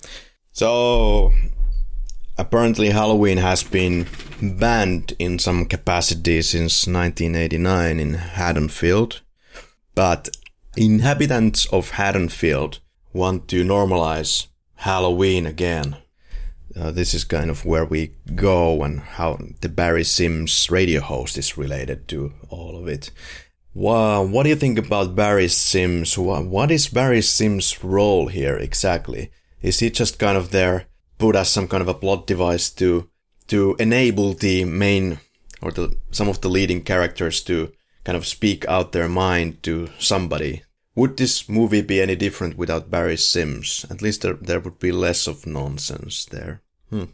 So, 0.51 1.33
apparently, 2.37 2.91
Halloween 2.91 3.37
has 3.37 3.63
been 3.63 4.07
banned 4.41 5.13
in 5.17 5.39
some 5.39 5.65
capacity 5.65 6.41
since 6.43 6.85
1989 6.87 7.99
in 7.99 8.13
Haddonfield, 8.13 9.21
but 9.95 10.29
inhabitants 10.77 11.65
of 11.73 11.91
Haddonfield 11.91 12.79
want 13.11 13.47
to 13.47 13.65
normalize 13.65 14.47
Halloween 14.75 15.47
again. 15.47 15.97
Uh, 16.79 16.91
this 16.91 17.13
is 17.13 17.25
kind 17.25 17.49
of 17.49 17.65
where 17.65 17.83
we 17.83 18.13
go 18.35 18.83
and 18.83 19.01
how 19.01 19.37
the 19.59 19.67
Barry 19.67 20.05
Simms 20.05 20.71
radio 20.71 21.01
host 21.01 21.37
is 21.37 21.57
related 21.57 22.07
to 22.07 22.31
all 22.47 22.77
of 22.77 22.87
it. 22.87 23.11
Wow, 23.73 24.23
what 24.23 24.43
do 24.43 24.49
you 24.49 24.55
think 24.55 24.79
about 24.79 25.13
Barry 25.15 25.49
Simms? 25.49 26.17
What 26.17 26.71
is 26.71 26.87
Barry 26.87 27.21
Simms' 27.21 27.83
role 27.83 28.27
here 28.27 28.55
exactly? 28.55 29.29
Is 29.61 29.79
he 29.79 29.89
just 29.89 30.19
kind 30.19 30.37
of 30.37 30.51
there 30.51 30.85
put 31.17 31.35
as 31.35 31.49
some 31.49 31.67
kind 31.67 31.81
of 31.81 31.89
a 31.89 31.93
plot 31.93 32.25
device 32.25 32.69
to 32.71 33.09
to 33.47 33.75
enable 33.77 34.33
the 34.33 34.63
main 34.63 35.19
or 35.61 35.71
the 35.71 35.97
some 36.11 36.29
of 36.29 36.39
the 36.39 36.49
leading 36.49 36.81
characters 36.81 37.41
to 37.41 37.73
kind 38.05 38.15
of 38.15 38.25
speak 38.25 38.65
out 38.69 38.93
their 38.93 39.09
mind 39.09 39.61
to 39.63 39.89
somebody? 39.99 40.63
Would 40.95 41.17
this 41.17 41.49
movie 41.49 41.81
be 41.81 42.01
any 42.01 42.15
different 42.15 42.57
without 42.57 42.89
Barry 42.89 43.17
Simms? 43.17 43.85
At 43.89 44.01
least 44.01 44.21
there, 44.21 44.35
there 44.35 44.61
would 44.61 44.79
be 44.79 44.93
less 44.93 45.27
of 45.27 45.45
nonsense 45.45 46.25
there. 46.25 46.61
Hmm. 46.89 47.05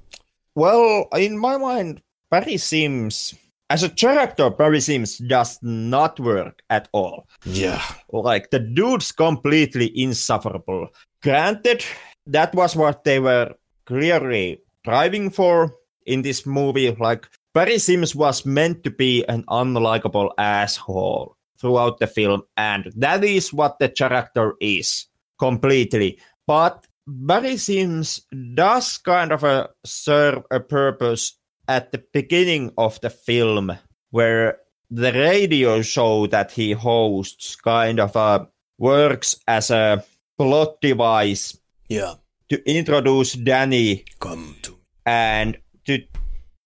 Well, 0.56 1.08
in 1.16 1.38
my 1.38 1.58
mind, 1.58 2.02
Barry 2.30 2.58
Simms 2.58 3.36
as 3.70 3.84
a 3.84 3.90
character, 3.90 4.50
Barry 4.50 4.80
Simms 4.80 5.18
does 5.18 5.58
not 5.62 6.20
work 6.20 6.62
at 6.70 6.88
all. 6.92 7.28
Yeah. 7.46 7.82
Like 8.12 8.52
the 8.52 8.60
dude's 8.60 9.12
completely 9.12 9.92
insufferable. 10.00 10.90
Granted, 11.24 11.84
that 12.28 12.54
was 12.54 12.76
what 12.76 13.04
they 13.04 13.20
were 13.20 13.56
clearly 13.86 14.62
driving 14.84 15.32
for 15.32 15.74
in 16.06 16.22
this 16.22 16.46
movie. 16.46 16.96
Like 17.00 17.28
Barry 17.54 17.80
Simms 17.80 18.16
was 18.16 18.46
meant 18.46 18.84
to 18.84 18.92
be 18.92 19.26
an 19.26 19.44
unlikable 19.50 20.32
asshole 20.38 21.36
throughout 21.58 22.00
the 22.00 22.08
film, 22.08 22.44
and 22.58 22.92
that 22.96 23.24
is 23.24 23.52
what 23.52 23.80
the 23.80 23.90
character 23.90 24.54
is 24.60 25.08
completely. 25.40 26.20
But 26.46 26.86
Barry 27.08 27.58
Simms 27.58 28.22
does 28.56 28.98
kind 28.98 29.32
of 29.32 29.44
a 29.44 29.70
serve 29.86 30.44
a 30.50 30.60
purpose 30.60 31.38
at 31.68 31.92
the 31.92 32.04
beginning 32.14 32.72
of 32.78 33.00
the 33.02 33.10
film 33.10 33.78
where 34.10 34.58
the 34.90 35.12
radio 35.12 35.82
show 35.82 36.28
that 36.28 36.52
he 36.52 36.72
hosts 36.72 37.56
kind 37.56 38.00
of 38.00 38.16
uh, 38.16 38.46
works 38.78 39.38
as 39.48 39.70
a 39.72 40.04
plot 40.38 40.82
device 40.82 41.58
yeah. 41.90 42.16
to 42.50 42.70
introduce 42.70 43.34
danny 43.34 44.04
come 44.20 44.56
to 44.62 44.78
and 45.06 45.58
to 45.86 46.04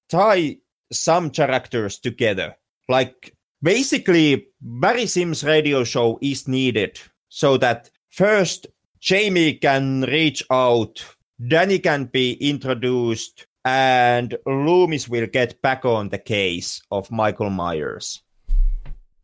tie 0.09 0.57
some 0.91 1.29
characters 1.29 1.99
together. 1.99 2.55
Like 2.87 3.35
basically 3.61 4.47
barry 4.61 5.05
simms 5.05 5.43
radio 5.43 5.83
show 5.83 6.17
is 6.21 6.47
needed 6.47 6.99
so 7.27 7.57
that 7.57 7.89
first 8.09 8.67
jamie 8.99 9.53
can 9.53 10.01
reach 10.01 10.43
out 10.51 11.03
danny 11.47 11.79
can 11.79 12.05
be 12.05 12.33
introduced 12.33 13.47
and 13.65 14.37
Loomis 14.45 15.09
will 15.09 15.27
get 15.27 15.61
back 15.61 15.85
on 15.85 16.09
the 16.09 16.17
case 16.17 16.81
of 16.91 17.11
Michael 17.11 17.49
Myers. 17.49 18.21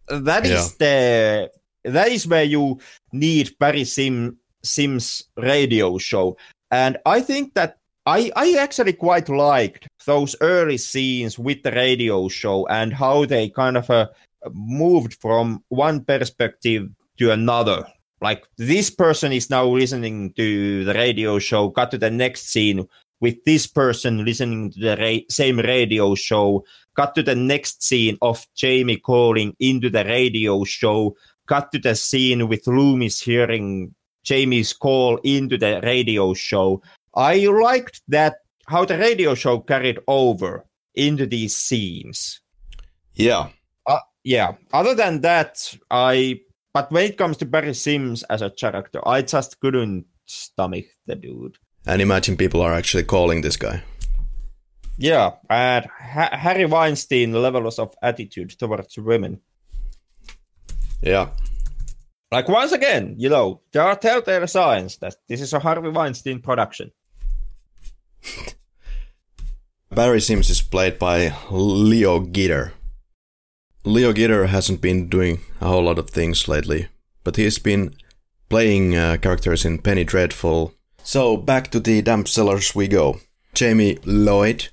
That 0.08 0.46
is 0.46 0.76
yeah. 0.80 1.50
the 1.84 1.92
that 1.92 2.10
is 2.10 2.28
where 2.28 2.44
you 2.44 2.80
need 3.12 3.56
Barry 3.60 3.86
Sim, 3.86 4.38
Simms 4.64 5.24
radio 5.38 5.98
show, 5.98 6.38
and 6.70 6.98
I 7.06 7.22
think 7.22 7.54
that 7.56 7.78
I 8.06 8.32
I 8.36 8.58
actually 8.60 8.94
quite 8.94 9.30
liked 9.30 9.88
those 10.06 10.36
early 10.42 10.78
scenes 10.78 11.40
with 11.40 11.64
the 11.64 11.72
radio 11.72 12.28
show 12.28 12.68
and 12.68 12.94
how 12.94 13.26
they 13.26 13.50
kind 13.50 13.78
of 13.78 13.90
uh, 13.90 14.08
moved 14.54 15.18
from 15.22 15.64
one 15.70 16.06
perspective 16.06 16.90
to 17.18 17.32
another. 17.32 17.88
Like 18.26 18.48
this 18.58 18.90
person 18.90 19.32
is 19.34 19.52
now 19.52 19.66
listening 19.66 20.34
to 20.34 20.84
the 20.84 20.96
radio 20.96 21.38
show. 21.38 21.70
Cut 21.70 21.92
to 21.92 22.00
the 22.00 22.10
next 22.10 22.50
scene 22.50 22.88
with 23.20 23.38
this 23.46 23.68
person 23.68 24.26
listening 24.26 24.72
to 24.72 24.80
the 24.80 24.98
ra- 24.98 25.30
same 25.30 25.60
radio 25.60 26.16
show. 26.16 26.66
Cut 26.96 27.14
to 27.14 27.22
the 27.22 27.36
next 27.36 27.84
scene 27.84 28.18
of 28.24 28.44
Jamie 28.56 28.98
calling 28.98 29.56
into 29.60 29.92
the 29.92 30.04
radio 30.06 30.64
show. 30.64 31.16
Cut 31.46 31.72
to 31.74 31.78
the 31.78 31.94
scene 31.94 32.48
with 32.48 32.66
Loomis 32.66 33.22
hearing 33.22 33.94
Jamie's 34.24 34.74
call 34.74 35.18
into 35.18 35.56
the 35.56 35.80
radio 35.84 36.34
show. 36.34 36.82
I 37.14 37.46
liked 37.46 38.02
that 38.08 38.38
how 38.66 38.86
the 38.86 38.98
radio 38.98 39.36
show 39.36 39.60
carried 39.60 40.00
over 40.08 40.66
into 40.96 41.28
these 41.28 41.56
scenes. 41.56 42.42
Yeah. 43.14 43.50
Uh, 43.86 44.00
yeah. 44.24 44.56
Other 44.74 44.96
than 44.96 45.22
that, 45.22 45.78
I. 45.92 46.42
But 46.76 46.92
when 46.92 47.06
it 47.06 47.18
comes 47.18 47.38
to 47.38 47.46
Barry 47.46 47.74
Simms 47.74 48.24
as 48.24 48.42
a 48.42 48.50
character, 48.50 49.00
I 49.08 49.22
just 49.22 49.62
couldn't 49.62 50.08
stomach 50.26 50.84
the 51.06 51.16
dude. 51.16 51.58
And 51.88 52.02
imagine 52.02 52.36
people 52.36 52.62
are 52.62 52.74
actually 52.74 53.04
calling 53.04 53.40
this 53.40 53.56
guy. 53.56 53.82
Yeah, 54.98 55.36
and 55.50 55.86
ha- 55.86 56.36
Harry 56.36 56.66
Weinstein 56.66 57.32
levels 57.32 57.80
of 57.80 57.96
attitude 58.02 58.60
towards 58.60 58.98
women. 58.98 59.40
Yeah. 61.02 61.30
Like 62.30 62.50
once 62.50 62.74
again, 62.74 63.16
you 63.18 63.30
know, 63.30 63.62
there 63.72 63.84
are 63.84 63.96
telltale 63.96 64.46
signs 64.46 64.98
that 64.98 65.16
this 65.30 65.40
is 65.40 65.54
a 65.54 65.60
Harvey 65.60 65.88
Weinstein 65.88 66.42
production. 66.42 66.92
Barry 69.92 70.20
Simms 70.20 70.50
is 70.50 70.62
played 70.62 71.00
by 71.00 71.34
Leo 71.50 72.20
Geter. 72.20 72.74
Leo 73.88 74.12
Geter 74.14 74.48
hasn't 74.48 74.82
been 74.82 75.10
doing 75.10 75.42
a 75.62 75.68
whole 75.68 75.84
lot 75.84 76.00
of 76.00 76.10
things 76.10 76.48
lately, 76.48 76.88
but 77.24 77.36
he's 77.36 77.60
been 77.60 77.94
playing 78.50 78.96
uh, 78.96 79.18
characters 79.22 79.64
in 79.64 79.78
Penny 79.78 80.04
Dreadful, 80.04 80.74
so 81.04 81.38
back 81.38 81.70
to 81.70 81.80
the 81.80 82.02
damp 82.02 82.28
cellars 82.28 82.74
we 82.74 82.88
go. 82.88 83.20
Jamie 83.54 84.00
Lloyd 84.04 84.70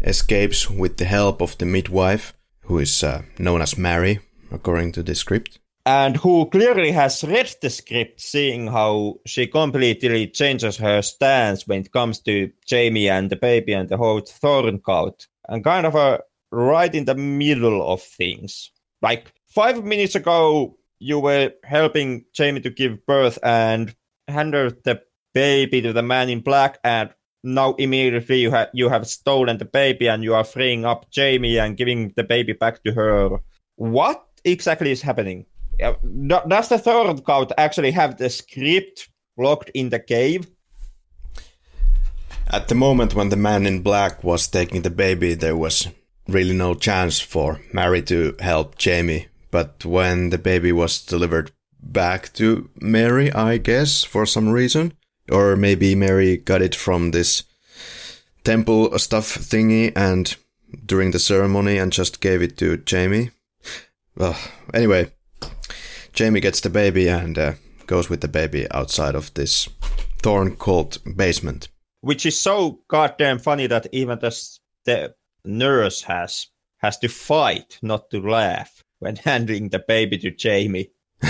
escapes 0.00 0.68
with 0.68 0.96
the 0.96 1.04
help 1.04 1.40
of 1.40 1.56
the 1.58 1.64
midwife, 1.64 2.34
who 2.62 2.78
is 2.80 3.04
uh, 3.04 3.22
known 3.38 3.62
as 3.62 3.78
Mary, 3.78 4.18
according 4.50 4.90
to 4.92 5.02
the 5.04 5.14
script. 5.14 5.60
And 5.86 6.16
who 6.16 6.46
clearly 6.50 6.90
has 6.90 7.22
read 7.22 7.54
the 7.62 7.70
script, 7.70 8.20
seeing 8.20 8.66
how 8.66 9.20
she 9.26 9.46
completely 9.46 10.26
changes 10.26 10.76
her 10.78 11.02
stance 11.02 11.68
when 11.68 11.82
it 11.82 11.92
comes 11.92 12.18
to 12.22 12.50
Jamie 12.66 13.08
and 13.08 13.30
the 13.30 13.36
baby 13.36 13.74
and 13.74 13.88
the 13.88 13.96
whole 13.96 14.22
thorn 14.22 14.80
cult. 14.80 15.28
And 15.48 15.62
kind 15.62 15.86
of 15.86 15.94
a 15.94 16.22
right 16.50 16.94
in 16.94 17.04
the 17.04 17.14
middle 17.14 17.86
of 17.86 18.02
things. 18.02 18.70
Like 19.02 19.32
five 19.48 19.84
minutes 19.84 20.14
ago, 20.14 20.78
you 20.98 21.18
were 21.18 21.52
helping 21.64 22.24
Jamie 22.32 22.60
to 22.60 22.70
give 22.70 23.04
birth 23.06 23.38
and 23.42 23.94
handed 24.28 24.82
the 24.84 25.02
baby 25.34 25.82
to 25.82 25.92
the 25.92 26.02
man 26.02 26.28
in 26.28 26.40
black 26.40 26.78
and 26.82 27.10
now 27.44 27.74
immediately 27.74 28.40
you 28.40 28.50
have 28.50 28.68
you 28.72 28.88
have 28.88 29.06
stolen 29.06 29.58
the 29.58 29.64
baby 29.64 30.08
and 30.08 30.24
you 30.24 30.34
are 30.34 30.44
freeing 30.44 30.84
up 30.84 31.10
Jamie 31.10 31.58
and 31.58 31.76
giving 31.76 32.12
the 32.16 32.24
baby 32.24 32.52
back 32.52 32.82
to 32.84 32.92
her. 32.92 33.38
What 33.76 34.26
exactly 34.44 34.90
is 34.90 35.02
happening? 35.02 35.46
Uh, 35.82 35.94
does 36.48 36.68
the 36.68 36.78
Thorn 36.78 37.18
cult 37.20 37.52
actually 37.56 37.92
have 37.92 38.16
the 38.16 38.30
script 38.30 39.08
locked 39.36 39.70
in 39.74 39.90
the 39.90 40.00
cave? 40.00 40.48
At 42.48 42.68
the 42.68 42.74
moment 42.74 43.14
when 43.14 43.28
the 43.28 43.36
man 43.36 43.66
in 43.66 43.82
black 43.82 44.24
was 44.24 44.48
taking 44.48 44.82
the 44.82 44.90
baby, 44.90 45.34
there 45.34 45.56
was 45.56 45.88
really 46.28 46.54
no 46.54 46.74
chance 46.74 47.20
for 47.20 47.60
Mary 47.72 48.02
to 48.02 48.36
help 48.40 48.78
Jamie. 48.78 49.28
But 49.50 49.84
when 49.84 50.30
the 50.30 50.38
baby 50.38 50.72
was 50.72 51.04
delivered 51.04 51.52
back 51.80 52.32
to 52.34 52.68
Mary, 52.80 53.32
I 53.32 53.58
guess, 53.58 54.04
for 54.04 54.26
some 54.26 54.48
reason, 54.48 54.92
or 55.30 55.56
maybe 55.56 55.94
Mary 55.94 56.36
got 56.36 56.62
it 56.62 56.74
from 56.74 57.10
this 57.10 57.44
temple 58.44 58.98
stuff 58.98 59.34
thingy 59.34 59.92
and 59.96 60.36
during 60.84 61.10
the 61.10 61.18
ceremony 61.18 61.78
and 61.78 61.92
just 61.92 62.20
gave 62.20 62.42
it 62.42 62.56
to 62.58 62.76
Jamie. 62.78 63.30
Well, 64.16 64.36
anyway, 64.72 65.12
Jamie 66.12 66.40
gets 66.40 66.60
the 66.60 66.70
baby 66.70 67.08
and 67.08 67.38
uh, 67.38 67.52
goes 67.86 68.08
with 68.08 68.20
the 68.20 68.28
baby 68.28 68.66
outside 68.70 69.14
of 69.14 69.32
this 69.34 69.68
thorn 70.22 70.56
cult 70.56 70.98
basement. 71.16 71.68
Which 72.00 72.26
is 72.26 72.38
so 72.38 72.80
goddamn 72.88 73.38
funny 73.38 73.66
that 73.66 73.86
even 73.92 74.18
the, 74.18 74.36
the 74.84 75.14
nurse 75.46 76.02
has 76.02 76.48
has 76.78 76.98
to 76.98 77.08
fight 77.08 77.78
not 77.82 78.10
to 78.10 78.20
laugh 78.20 78.84
when 78.98 79.16
handing 79.24 79.68
the 79.68 79.78
baby 79.78 80.18
to 80.18 80.30
Jamie. 80.30 80.90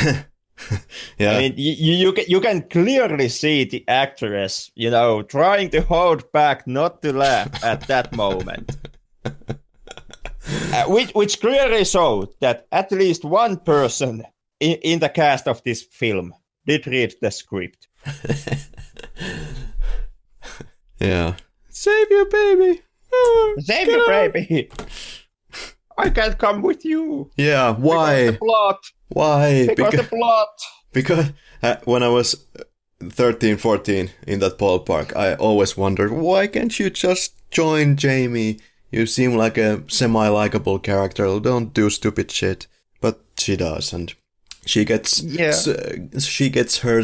yeah. 1.19 1.33
I 1.33 1.39
mean, 1.39 1.55
you, 1.57 1.95
you, 1.95 2.13
can, 2.13 2.25
you 2.29 2.41
can 2.41 2.63
clearly 2.69 3.29
see 3.29 3.65
the 3.65 3.85
actress, 3.89 4.71
you 4.75 4.91
know, 4.91 5.23
trying 5.23 5.71
to 5.71 5.83
hold 5.83 6.31
back 6.33 6.67
not 6.67 7.03
to 7.03 7.13
laugh 7.13 7.63
at 7.65 7.83
that 7.89 8.15
moment. 8.17 8.77
Uh, 9.25 10.85
which, 10.87 11.11
which 11.13 11.41
clearly 11.41 11.85
showed 11.85 12.29
that 12.41 12.67
at 12.71 12.93
least 12.93 13.25
one 13.25 13.57
person 13.57 14.25
in, 14.61 14.79
in 14.83 14.99
the 15.01 15.09
cast 15.09 15.49
of 15.49 15.63
this 15.65 15.83
film 15.83 16.33
did 16.67 16.87
read 16.87 17.15
the 17.21 17.31
script. 17.31 17.89
yeah. 21.01 21.35
Save 21.69 22.11
your 22.11 22.29
baby. 22.31 22.83
Save 23.59 23.89
your 23.89 24.07
baby. 24.09 24.71
I 25.99 26.11
can't 26.11 26.37
come 26.37 26.63
with 26.63 26.85
you. 26.85 27.31
Yeah, 27.37 27.73
why? 27.73 28.27
Because 28.27 28.33
the 28.33 28.39
plot. 28.39 28.79
Why? 29.09 29.67
Because, 29.67 29.77
because 29.77 30.01
the 30.01 30.17
plot. 30.17 30.49
Because 30.93 31.33
uh, 31.63 31.77
when 31.85 32.03
I 32.03 32.09
was 32.09 32.47
13, 33.03 33.57
14 33.57 34.11
in 34.27 34.41
that 34.41 34.59
ballpark, 34.59 35.17
I 35.17 35.35
always 35.35 35.77
wondered, 35.77 36.13
why 36.13 36.47
can't 36.49 36.79
you 36.79 36.91
just 36.91 37.33
join 37.51 37.97
Jamie? 37.97 38.59
You 38.91 39.07
seem 39.07 39.37
like 39.37 39.59
a 39.59 39.83
semi-likable 39.91 40.79
character. 40.81 41.41
Don't 41.41 41.73
do 41.73 41.91
stupid 41.91 42.31
shit. 42.31 42.67
But 43.01 43.21
she 43.39 43.57
does, 43.57 43.93
and 43.93 44.15
she 44.65 44.85
gets 44.85 45.21
yeah. 45.23 45.55
Uh, 45.67 46.19
she 46.19 46.49
gets 46.49 46.79
her 46.79 47.03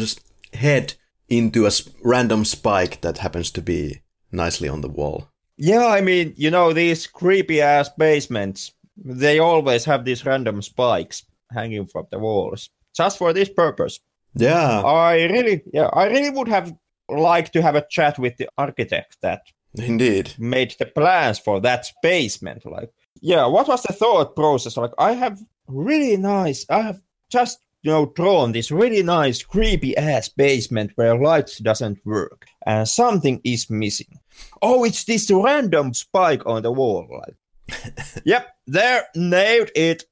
head 0.53 0.95
into 1.29 1.67
a 1.67 1.71
random 2.03 2.45
spike 2.45 3.01
that 3.01 3.19
happens 3.19 3.51
to 3.51 3.61
be 3.61 4.01
nicely 4.31 4.67
on 4.67 4.81
the 4.81 4.89
wall. 4.89 5.29
Yeah, 5.63 5.87
I 5.87 6.01
mean, 6.01 6.33
you 6.35 6.51
know, 6.51 6.73
these 6.73 7.07
creepy 7.07 7.61
ass 7.61 7.89
basements, 7.97 8.73
they 8.97 9.39
always 9.39 9.85
have 9.85 10.03
these 10.03 10.25
random 10.25 10.61
spikes 10.61 11.23
hanging 11.53 11.85
from 11.85 12.05
the 12.11 12.19
walls 12.19 12.69
just 12.93 13.17
for 13.17 13.31
this 13.31 13.47
purpose. 13.47 14.01
Yeah. 14.35 14.81
I 14.81 15.23
really 15.23 15.63
yeah, 15.71 15.87
I 15.93 16.07
really 16.07 16.31
would 16.31 16.49
have 16.49 16.75
liked 17.07 17.53
to 17.53 17.61
have 17.61 17.75
a 17.75 17.85
chat 17.89 18.19
with 18.19 18.35
the 18.35 18.49
architect 18.57 19.15
that 19.21 19.43
Indeed. 19.75 20.33
Made 20.37 20.75
the 20.77 20.85
plans 20.85 21.39
for 21.39 21.61
that 21.61 21.89
basement. 22.01 22.65
Like, 22.65 22.91
yeah, 23.21 23.45
what 23.45 23.69
was 23.69 23.83
the 23.83 23.93
thought 23.93 24.35
process? 24.35 24.75
Like, 24.75 24.91
I 24.97 25.13
have 25.13 25.39
really 25.69 26.17
nice, 26.17 26.65
I 26.69 26.81
have 26.81 27.01
just, 27.31 27.59
you 27.83 27.91
know, 27.91 28.11
drawn 28.17 28.51
this 28.51 28.69
really 28.69 29.01
nice, 29.01 29.41
creepy 29.41 29.95
ass 29.95 30.27
basement 30.27 30.91
where 30.95 31.17
lights 31.17 31.59
doesn't 31.59 32.05
work 32.05 32.47
and 32.65 32.85
something 32.85 33.39
is 33.45 33.69
missing. 33.69 34.19
Oh, 34.61 34.83
it's 34.83 35.03
this 35.03 35.29
random 35.29 35.93
spike 35.93 36.45
on 36.45 36.63
the 36.63 36.71
wall. 36.71 37.07
Like, 37.09 37.83
yep, 38.25 38.55
there, 38.65 39.05
nailed 39.15 39.71
it. 39.75 40.05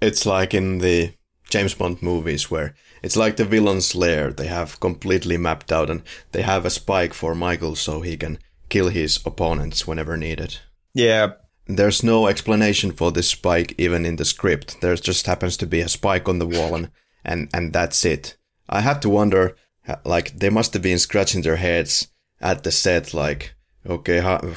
It's 0.00 0.24
like 0.24 0.54
in 0.54 0.78
the 0.78 1.14
James 1.50 1.74
Bond 1.74 2.02
movies 2.02 2.50
where 2.50 2.74
it's 3.02 3.16
like 3.16 3.36
the 3.36 3.44
villain's 3.44 3.94
lair. 3.94 4.32
They 4.32 4.46
have 4.46 4.80
completely 4.80 5.36
mapped 5.36 5.72
out 5.72 5.90
and 5.90 6.02
they 6.32 6.42
have 6.42 6.64
a 6.64 6.70
spike 6.70 7.14
for 7.14 7.34
Michael 7.34 7.74
so 7.76 8.00
he 8.00 8.16
can 8.16 8.38
kill 8.68 8.88
his 8.88 9.20
opponents 9.26 9.86
whenever 9.86 10.16
needed. 10.16 10.58
Yeah. 10.94 11.32
There's 11.66 12.02
no 12.02 12.26
explanation 12.26 12.92
for 12.92 13.12
this 13.12 13.28
spike 13.28 13.74
even 13.78 14.04
in 14.06 14.16
the 14.16 14.24
script. 14.24 14.80
There 14.80 14.94
just 14.96 15.26
happens 15.26 15.56
to 15.58 15.66
be 15.66 15.80
a 15.80 15.88
spike 15.88 16.28
on 16.28 16.38
the 16.38 16.46
wall 16.46 16.74
and, 16.74 16.90
and, 17.24 17.48
and 17.52 17.72
that's 17.72 18.04
it. 18.04 18.36
I 18.68 18.80
have 18.80 19.00
to 19.00 19.08
wonder, 19.08 19.56
like, 20.04 20.38
they 20.38 20.50
must 20.50 20.72
have 20.74 20.82
been 20.82 20.98
scratching 20.98 21.42
their 21.42 21.56
heads 21.56 22.08
at 22.40 22.62
the 22.64 22.72
set, 22.72 23.12
like, 23.14 23.54
okay, 23.86 24.20
how, 24.20 24.54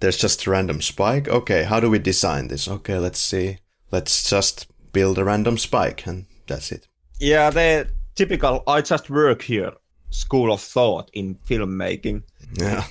there's 0.00 0.16
just 0.16 0.46
a 0.46 0.50
random 0.50 0.80
spike. 0.80 1.28
Okay, 1.28 1.64
how 1.64 1.80
do 1.80 1.90
we 1.90 1.98
design 1.98 2.48
this? 2.48 2.68
Okay, 2.68 2.98
let's 2.98 3.20
see. 3.20 3.58
Let's 3.90 4.28
just 4.28 4.66
build 4.92 5.18
a 5.18 5.24
random 5.24 5.58
spike 5.58 6.06
and 6.06 6.26
that's 6.46 6.72
it. 6.72 6.88
Yeah, 7.20 7.50
the 7.50 7.90
typical 8.14 8.62
I 8.66 8.80
just 8.80 9.10
work 9.10 9.42
here 9.42 9.72
school 10.10 10.52
of 10.52 10.60
thought 10.60 11.10
in 11.12 11.36
filmmaking. 11.36 12.22
Yeah. 12.54 12.84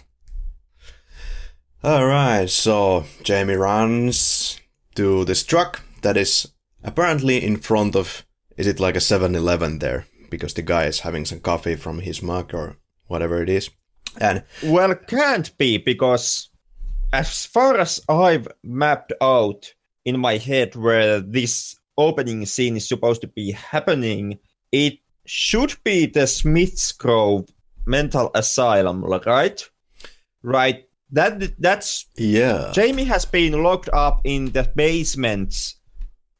Alright, 1.83 2.49
so 2.49 3.05
Jamie 3.23 3.55
runs 3.55 4.59
to 4.95 5.25
this 5.25 5.43
truck 5.43 5.83
that 6.01 6.17
is 6.17 6.51
apparently 6.83 7.43
in 7.43 7.57
front 7.57 7.95
of. 7.95 8.25
Is 8.57 8.65
it 8.65 8.79
like 8.79 8.95
a 8.95 8.99
7 9.01 9.35
Eleven 9.35 9.79
there? 9.79 10.07
Because 10.31 10.55
the 10.55 10.63
guy 10.63 10.85
is 10.85 11.01
having 11.01 11.25
some 11.25 11.39
coffee 11.39 11.75
from 11.75 11.99
his 11.99 12.23
mug 12.23 12.53
or 12.53 12.77
whatever 13.05 13.41
it 13.43 13.49
is. 13.49 13.69
And. 14.19 14.43
Well, 14.63 14.95
can't 14.95 15.55
be 15.57 15.77
because 15.77 16.49
as 17.13 17.45
far 17.45 17.77
as 17.77 18.01
I've 18.09 18.47
mapped 18.63 19.13
out 19.21 19.73
in 20.05 20.19
my 20.19 20.37
head 20.37 20.75
where 20.75 21.19
this 21.19 21.75
opening 21.97 22.45
scene 22.45 22.77
is 22.77 22.87
supposed 22.87 23.21
to 23.21 23.27
be 23.27 23.51
happening, 23.51 24.39
it 24.71 24.99
should 25.25 25.75
be 25.83 26.05
the 26.05 26.27
Smith's 26.27 26.91
Grove 26.91 27.49
mental 27.85 28.31
asylum, 28.33 29.03
right? 29.03 29.69
Right 30.43 30.87
that 31.11 31.59
that's 31.59 32.05
yeah. 32.17 32.71
Jamie 32.73 33.05
has 33.05 33.25
been 33.25 33.63
locked 33.63 33.89
up 33.93 34.21
in 34.23 34.51
the 34.51 34.71
basements 34.75 35.75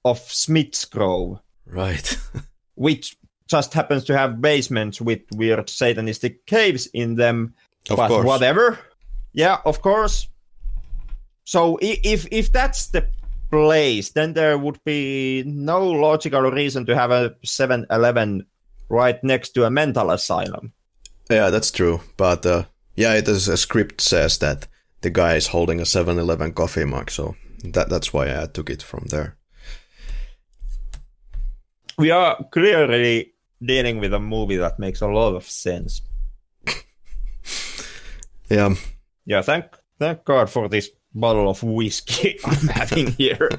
of 0.04 0.20
Smith's 0.20 0.86
Grove, 0.86 1.40
right? 1.66 2.18
which 2.76 3.18
just 3.48 3.74
happens 3.74 4.04
to 4.06 4.18
have 4.18 4.42
basements 4.42 5.00
with 5.00 5.22
weird 5.32 5.68
satanistic 5.68 6.46
caves 6.46 6.88
in 6.88 7.16
them. 7.16 7.54
Of 7.90 7.98
but 7.98 8.08
course. 8.08 8.26
whatever. 8.26 8.80
Yeah, 9.34 9.58
of 9.66 9.82
course. 9.82 10.28
So 11.44 11.80
if 11.82 12.28
if 12.32 12.52
that's 12.52 12.88
the 12.88 13.08
place, 13.50 14.12
then 14.12 14.34
there 14.34 14.58
would 14.58 14.84
be 14.84 15.44
no 15.46 15.88
logical 15.88 16.42
reason 16.52 16.86
to 16.86 16.96
have 16.96 17.12
a 17.12 17.30
7-Eleven 17.46 18.46
right 18.90 19.24
next 19.24 19.50
to 19.50 19.64
a 19.64 19.70
mental 19.70 20.12
asylum. 20.12 20.74
Yeah, 21.30 21.50
that's 21.50 21.72
true. 21.72 22.02
But 22.18 22.46
uh, 22.46 22.64
yeah, 22.96 23.14
it 23.14 23.28
is 23.28 23.48
a 23.48 23.58
script 23.58 24.02
says 24.02 24.38
that 24.40 24.68
the 25.02 25.10
guy 25.10 25.36
is 25.36 25.48
holding 25.48 25.80
a 25.80 25.84
7-Eleven 25.84 26.54
coffee 26.54 26.86
mug, 26.86 27.12
so 27.12 27.36
that 27.64 27.90
that's 27.90 28.12
why 28.14 28.42
I 28.42 28.48
took 28.48 28.70
it 28.70 28.84
from 28.84 29.06
there. 29.10 29.36
We 31.98 32.12
are 32.12 32.38
clearly 32.52 33.34
dealing 33.64 34.00
with 34.00 34.14
a 34.14 34.20
movie 34.20 34.58
that 34.58 34.80
makes 34.80 35.02
a 35.02 35.08
lot 35.08 35.36
of 35.36 35.46
sense. 35.46 36.02
Yeah. 38.50 38.74
Yeah, 39.26 39.42
thank 39.42 39.66
thank 40.00 40.24
God 40.26 40.50
for 40.50 40.70
this 40.70 40.90
bottle 41.14 41.50
of 41.50 41.64
whiskey 41.64 42.40
I'm 42.46 42.68
having 42.68 43.08
here. 43.14 43.50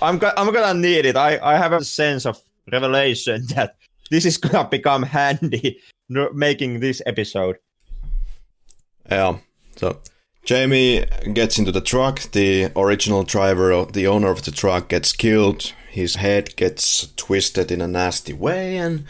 I'm 0.00 0.18
go- 0.18 0.32
I'm 0.36 0.52
gonna 0.52 0.78
need 0.78 1.06
it. 1.06 1.16
I, 1.16 1.38
I 1.42 1.56
have 1.56 1.72
a 1.72 1.84
sense 1.84 2.26
of 2.26 2.40
revelation 2.70 3.46
that 3.54 3.76
this 4.10 4.24
is 4.24 4.36
gonna 4.36 4.68
become 4.68 5.02
handy 5.02 5.78
making 6.32 6.80
this 6.80 7.02
episode. 7.06 7.56
Yeah. 9.10 9.38
So 9.76 10.00
Jamie 10.44 11.04
gets 11.34 11.58
into 11.58 11.72
the 11.72 11.80
truck. 11.80 12.20
The 12.32 12.72
original 12.74 13.22
driver, 13.22 13.84
the 13.84 14.06
owner 14.06 14.30
of 14.30 14.44
the 14.44 14.50
truck, 14.50 14.88
gets 14.88 15.12
killed. 15.12 15.72
His 15.90 16.16
head 16.16 16.56
gets 16.56 17.12
twisted 17.16 17.70
in 17.70 17.80
a 17.80 17.88
nasty 17.88 18.32
way, 18.32 18.76
and 18.76 19.04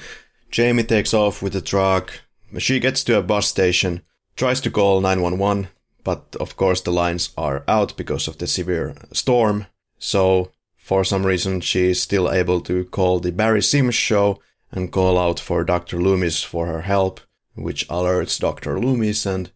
Jamie 0.50 0.84
takes 0.84 1.12
off 1.12 1.42
with 1.42 1.52
the 1.52 1.60
truck. 1.60 2.20
She 2.58 2.80
gets 2.80 3.04
to 3.04 3.18
a 3.18 3.22
bus 3.22 3.46
station, 3.46 4.02
tries 4.38 4.60
to 4.60 4.70
call 4.70 5.00
911, 5.00 5.68
but 6.04 6.36
of 6.40 6.56
course 6.56 6.80
the 6.80 6.92
lines 6.92 7.30
are 7.36 7.64
out 7.66 7.96
because 7.96 8.28
of 8.28 8.38
the 8.38 8.46
severe 8.46 8.94
storm. 9.12 9.66
So, 9.98 10.52
for 10.76 11.04
some 11.04 11.26
reason, 11.26 11.60
she 11.60 11.90
is 11.90 12.00
still 12.00 12.30
able 12.30 12.60
to 12.62 12.84
call 12.84 13.18
the 13.18 13.32
Barry 13.32 13.60
Simms 13.60 13.96
show 13.96 14.40
and 14.70 14.92
call 14.92 15.18
out 15.18 15.40
for 15.40 15.64
Dr. 15.64 16.00
Loomis 16.00 16.42
for 16.42 16.66
her 16.66 16.82
help, 16.82 17.20
which 17.56 17.86
alerts 17.88 18.38
Dr. 18.38 18.78
Loomis 18.78 19.26
and 19.26 19.50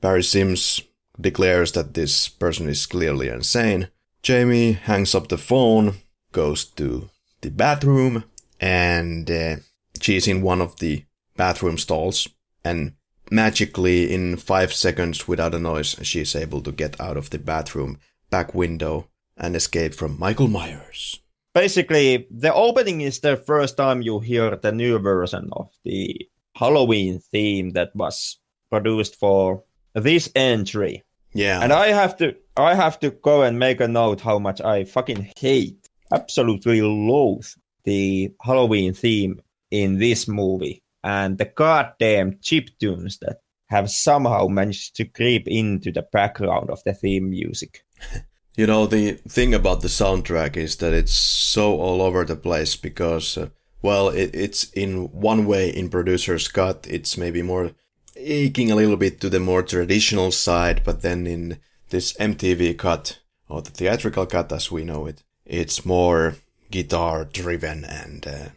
Barry 0.00 0.24
Simms 0.24 0.82
declares 1.18 1.72
that 1.72 1.94
this 1.94 2.28
person 2.28 2.68
is 2.68 2.86
clearly 2.86 3.28
insane. 3.28 3.88
Jamie 4.22 4.72
hangs 4.72 5.14
up 5.14 5.28
the 5.28 5.38
phone, 5.38 5.94
goes 6.32 6.64
to 6.64 7.10
the 7.42 7.50
bathroom, 7.50 8.24
and 8.60 9.30
uh, 9.30 9.56
she's 10.00 10.26
in 10.26 10.42
one 10.42 10.60
of 10.60 10.78
the 10.80 11.04
bathroom 11.36 11.78
stalls. 11.78 12.28
And 12.64 12.94
magically, 13.30 14.12
in 14.12 14.36
five 14.36 14.72
seconds 14.72 15.26
without 15.28 15.54
a 15.54 15.58
noise, 15.58 15.96
she's 16.02 16.34
able 16.36 16.60
to 16.62 16.72
get 16.72 17.00
out 17.00 17.16
of 17.16 17.30
the 17.30 17.38
bathroom 17.38 17.98
back 18.30 18.54
window 18.54 19.08
and 19.36 19.56
escape 19.56 19.94
from 19.94 20.18
Michael 20.18 20.48
Myers. 20.48 21.20
Basically, 21.54 22.26
the 22.30 22.54
opening 22.54 23.00
is 23.00 23.20
the 23.20 23.36
first 23.36 23.76
time 23.76 24.02
you 24.02 24.20
hear 24.20 24.56
the 24.56 24.70
new 24.70 24.98
version 24.98 25.48
of 25.52 25.68
the 25.84 26.28
Halloween 26.54 27.18
theme 27.18 27.70
that 27.70 27.90
was 27.94 28.38
produced 28.70 29.16
for 29.16 29.64
this 29.94 30.30
entry. 30.34 31.02
Yeah. 31.32 31.60
And 31.60 31.72
I 31.72 31.88
have 31.88 32.16
to 32.18 32.36
I 32.56 32.74
have 32.74 33.00
to 33.00 33.10
go 33.10 33.42
and 33.42 33.58
make 33.58 33.80
a 33.80 33.88
note 33.88 34.20
how 34.20 34.38
much 34.38 34.60
I 34.60 34.84
fucking 34.84 35.32
hate, 35.36 35.88
absolutely 36.12 36.82
loathe 36.82 37.46
the 37.84 38.32
Halloween 38.42 38.94
theme 38.94 39.40
in 39.70 39.98
this 39.98 40.28
movie 40.28 40.82
and 41.02 41.38
the 41.38 41.44
goddamn 41.44 42.38
chip 42.42 42.70
tunes 42.78 43.18
that 43.18 43.38
have 43.68 43.90
somehow 43.90 44.48
managed 44.48 44.96
to 44.96 45.04
creep 45.04 45.46
into 45.46 45.92
the 45.92 46.06
background 46.12 46.70
of 46.70 46.82
the 46.84 46.94
theme 46.94 47.30
music. 47.30 47.84
You 48.56 48.66
know, 48.66 48.84
the 48.84 49.12
thing 49.28 49.54
about 49.54 49.80
the 49.80 49.88
soundtrack 49.88 50.56
is 50.56 50.76
that 50.76 50.92
it's 50.92 51.14
so 51.14 51.80
all 51.80 52.02
over 52.02 52.24
the 52.24 52.36
place 52.36 52.76
because, 52.76 53.38
uh, 53.38 53.48
well, 53.80 54.08
it, 54.08 54.34
it's 54.34 54.64
in 54.72 55.10
one 55.12 55.46
way 55.46 55.70
in 55.70 55.88
producer's 55.88 56.48
cut, 56.48 56.86
it's 56.90 57.16
maybe 57.16 57.40
more 57.40 57.70
aching 58.16 58.70
a 58.70 58.74
little 58.74 58.96
bit 58.96 59.20
to 59.20 59.30
the 59.30 59.40
more 59.40 59.62
traditional 59.62 60.30
side, 60.30 60.82
but 60.84 61.00
then 61.00 61.26
in 61.26 61.58
this 61.90 62.12
MTV 62.14 62.76
cut, 62.76 63.20
or 63.48 63.62
the 63.62 63.70
theatrical 63.70 64.26
cut 64.26 64.52
as 64.52 64.70
we 64.70 64.84
know 64.84 65.06
it, 65.06 65.22
it's 65.46 65.86
more 65.86 66.34
guitar 66.70 67.24
driven 67.24 67.84
and 67.84 68.26
uh, 68.26 68.48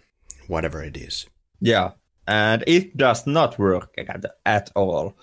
whatever 0.47 0.83
it 0.83 0.97
is. 0.97 1.27
Yeah, 1.61 1.91
and 2.27 2.63
it 2.67 2.97
does 2.97 3.27
not 3.27 3.59
work 3.59 3.93
at, 3.97 4.25
at 4.45 4.71
all. 4.75 5.15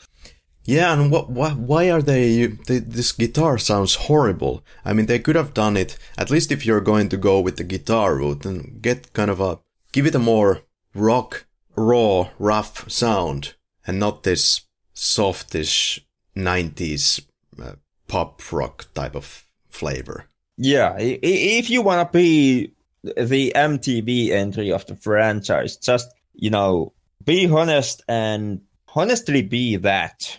Yeah, 0.64 0.92
and 0.92 1.11
what, 1.11 1.30
why 1.30 1.90
are 1.90 2.03
they, 2.03 2.46
they? 2.46 2.78
This 2.78 3.12
guitar 3.12 3.59
sounds 3.59 3.94
horrible. 3.94 4.62
I 4.84 4.92
mean, 4.92 5.07
they 5.07 5.18
could 5.18 5.36
have 5.36 5.55
done 5.55 5.76
it. 5.76 5.98
At 6.18 6.30
least 6.30 6.53
if 6.53 6.66
you're 6.66 6.82
going 6.82 7.09
to 7.09 7.16
go 7.16 7.40
with 7.40 7.57
the 7.57 7.64
guitar 7.64 8.14
route, 8.14 8.44
and 8.44 8.80
get 8.82 9.12
kind 9.12 9.30
of 9.30 9.40
a 9.40 9.59
give 9.92 10.07
it 10.07 10.14
a 10.14 10.18
more 10.18 10.62
rock, 10.94 11.46
raw, 11.76 12.28
rough 12.38 12.90
sound, 12.90 13.55
and 13.86 13.98
not 13.98 14.22
this 14.22 14.62
softish 14.92 16.07
'90s 16.36 17.24
uh, 17.61 17.72
pop 18.07 18.40
rock 18.53 18.92
type 18.94 19.16
of 19.16 19.44
flavor. 19.70 20.26
Yeah, 20.57 20.94
if 20.98 21.70
you 21.70 21.80
want 21.80 22.07
to 22.07 22.18
be 22.18 22.74
the 23.03 23.53
MTV 23.57 24.30
entry 24.30 24.70
of 24.70 24.84
the 24.84 24.94
franchise, 24.94 25.78
just 25.78 26.11
you 26.41 26.51
know, 26.51 26.93
be 27.24 27.47
honest 27.47 28.03
and 28.09 28.62
honestly 28.97 29.43
be 29.43 29.76
that. 29.76 30.38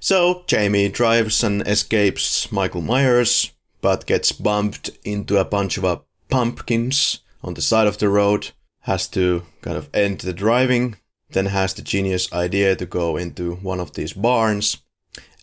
So 0.00 0.44
Jamie 0.46 0.88
drives 0.88 1.44
and 1.44 1.66
escapes 1.66 2.50
Michael 2.50 2.80
Myers, 2.80 3.52
but 3.80 4.06
gets 4.06 4.32
bumped 4.32 4.90
into 5.04 5.38
a 5.38 5.44
bunch 5.44 5.78
of 5.78 5.84
uh, 5.84 6.00
pumpkins 6.28 7.20
on 7.42 7.54
the 7.54 7.62
side 7.62 7.86
of 7.86 7.98
the 7.98 8.08
road, 8.08 8.50
has 8.80 9.06
to 9.08 9.42
kind 9.62 9.76
of 9.76 9.88
end 9.94 10.20
the 10.20 10.32
driving, 10.32 10.96
then 11.30 11.46
has 11.46 11.74
the 11.74 11.82
genius 11.82 12.32
idea 12.32 12.74
to 12.76 12.86
go 12.86 13.16
into 13.16 13.54
one 13.56 13.78
of 13.78 13.94
these 13.94 14.12
barns, 14.12 14.78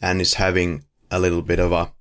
and 0.01 0.19
is 0.19 0.35
having 0.35 0.83
a 1.09 1.19
little 1.19 1.41
bit 1.41 1.59
of 1.59 1.71
a, 1.71 1.93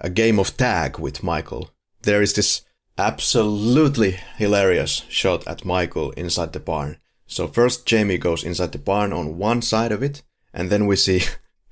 a 0.00 0.10
game 0.10 0.38
of 0.38 0.56
tag 0.56 0.98
with 0.98 1.22
Michael. 1.22 1.70
There 2.02 2.20
is 2.20 2.34
this 2.34 2.62
absolutely 2.98 4.18
hilarious 4.36 5.04
shot 5.08 5.46
at 5.46 5.64
Michael 5.64 6.10
inside 6.12 6.52
the 6.52 6.60
barn. 6.60 6.96
So 7.32 7.46
first 7.46 7.86
Jamie 7.86 8.18
goes 8.18 8.44
inside 8.44 8.72
the 8.72 8.78
barn 8.78 9.10
on 9.10 9.38
one 9.38 9.62
side 9.62 9.90
of 9.90 10.02
it, 10.02 10.22
and 10.52 10.68
then 10.68 10.86
we 10.86 10.96
see 10.96 11.22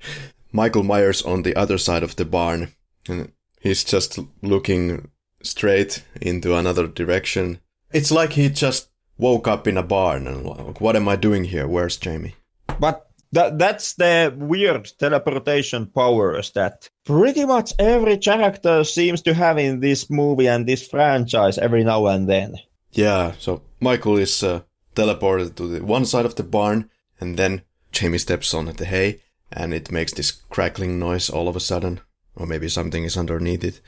Michael 0.51 0.81
Myers 0.81 1.21
on 1.21 1.43
the 1.43 1.55
other 1.55 1.77
side 1.77 2.01
of 2.01 2.15
the 2.15 2.25
barn, 2.25 2.69
and 3.07 3.31
he's 3.59 3.83
just 3.83 4.17
looking 4.41 5.11
straight 5.43 6.03
into 6.19 6.55
another 6.55 6.87
direction. 6.87 7.59
It's 7.93 8.09
like 8.11 8.33
he 8.33 8.49
just 8.49 8.89
woke 9.19 9.47
up 9.47 9.67
in 9.67 9.77
a 9.77 9.83
barn 9.83 10.25
and 10.25 10.43
like, 10.43 10.81
what 10.81 10.95
am 10.95 11.07
I 11.07 11.15
doing 11.15 11.43
here? 11.43 11.67
Where's 11.67 11.97
Jamie? 11.97 12.33
But 12.79 13.05
that 13.31 13.59
that's 13.59 13.93
the 13.93 14.33
weird 14.35 14.91
teleportation 14.97 15.85
powers 15.85 16.51
that 16.53 16.89
pretty 17.05 17.45
much 17.45 17.71
every 17.77 18.17
character 18.17 18.83
seems 18.83 19.21
to 19.21 19.35
have 19.35 19.59
in 19.59 19.79
this 19.79 20.09
movie 20.09 20.47
and 20.47 20.65
this 20.65 20.87
franchise 20.87 21.59
every 21.59 21.83
now 21.83 22.07
and 22.07 22.27
then. 22.27 22.55
Yeah, 22.93 23.33
so 23.37 23.61
Michael 23.79 24.17
is 24.17 24.41
uh, 24.43 24.61
teleported 24.95 25.55
to 25.55 25.67
the 25.67 25.83
one 25.83 26.05
side 26.05 26.25
of 26.25 26.35
the 26.35 26.43
barn, 26.43 26.89
and 27.19 27.37
then 27.37 27.61
Jamie 27.91 28.17
steps 28.17 28.53
on 28.53 28.65
the 28.65 28.85
hay, 28.85 29.21
and 29.51 29.73
it 29.73 29.91
makes 29.91 30.13
this 30.13 30.31
crackling 30.31 30.99
noise 30.99 31.29
all 31.29 31.47
of 31.47 31.55
a 31.55 31.59
sudden, 31.59 31.99
or 32.35 32.45
maybe 32.45 32.69
something 32.69 33.03
is 33.03 33.17
underneath 33.17 33.63
it. 33.63 33.81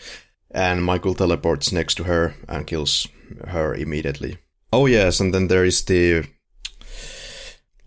And 0.51 0.83
Michael 0.83 1.15
teleports 1.15 1.71
next 1.71 1.95
to 1.95 2.03
her 2.03 2.35
and 2.47 2.67
kills 2.67 3.07
her 3.47 3.73
immediately. 3.73 4.37
Oh 4.71 4.85
yes, 4.85 5.19
and 5.19 5.33
then 5.33 5.47
there 5.47 5.65
is 5.65 5.83
the 5.85 6.25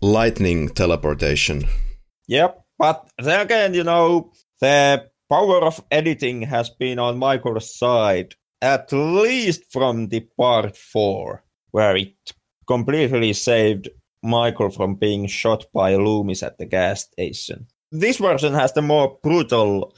lightning 0.01 0.69
teleportation. 0.69 1.67
Yep, 2.27 2.65
but 2.77 3.09
then 3.19 3.39
again, 3.41 3.73
you 3.73 3.83
know, 3.83 4.31
the 4.59 5.09
power 5.29 5.63
of 5.63 5.83
editing 5.91 6.41
has 6.43 6.69
been 6.69 6.99
on 6.99 7.17
Michael's 7.17 7.77
side, 7.77 8.35
at 8.61 8.91
least 8.91 9.71
from 9.71 10.07
the 10.07 10.21
part 10.37 10.75
four, 10.75 11.43
where 11.71 11.95
it 11.95 12.15
completely 12.67 13.33
saved 13.33 13.89
Michael 14.23 14.69
from 14.69 14.95
being 14.95 15.27
shot 15.27 15.65
by 15.73 15.95
Loomis 15.95 16.43
at 16.43 16.57
the 16.57 16.65
gas 16.65 17.05
station. 17.05 17.67
This 17.91 18.17
version 18.17 18.53
has 18.53 18.73
the 18.73 18.81
more 18.81 19.17
brutal 19.23 19.95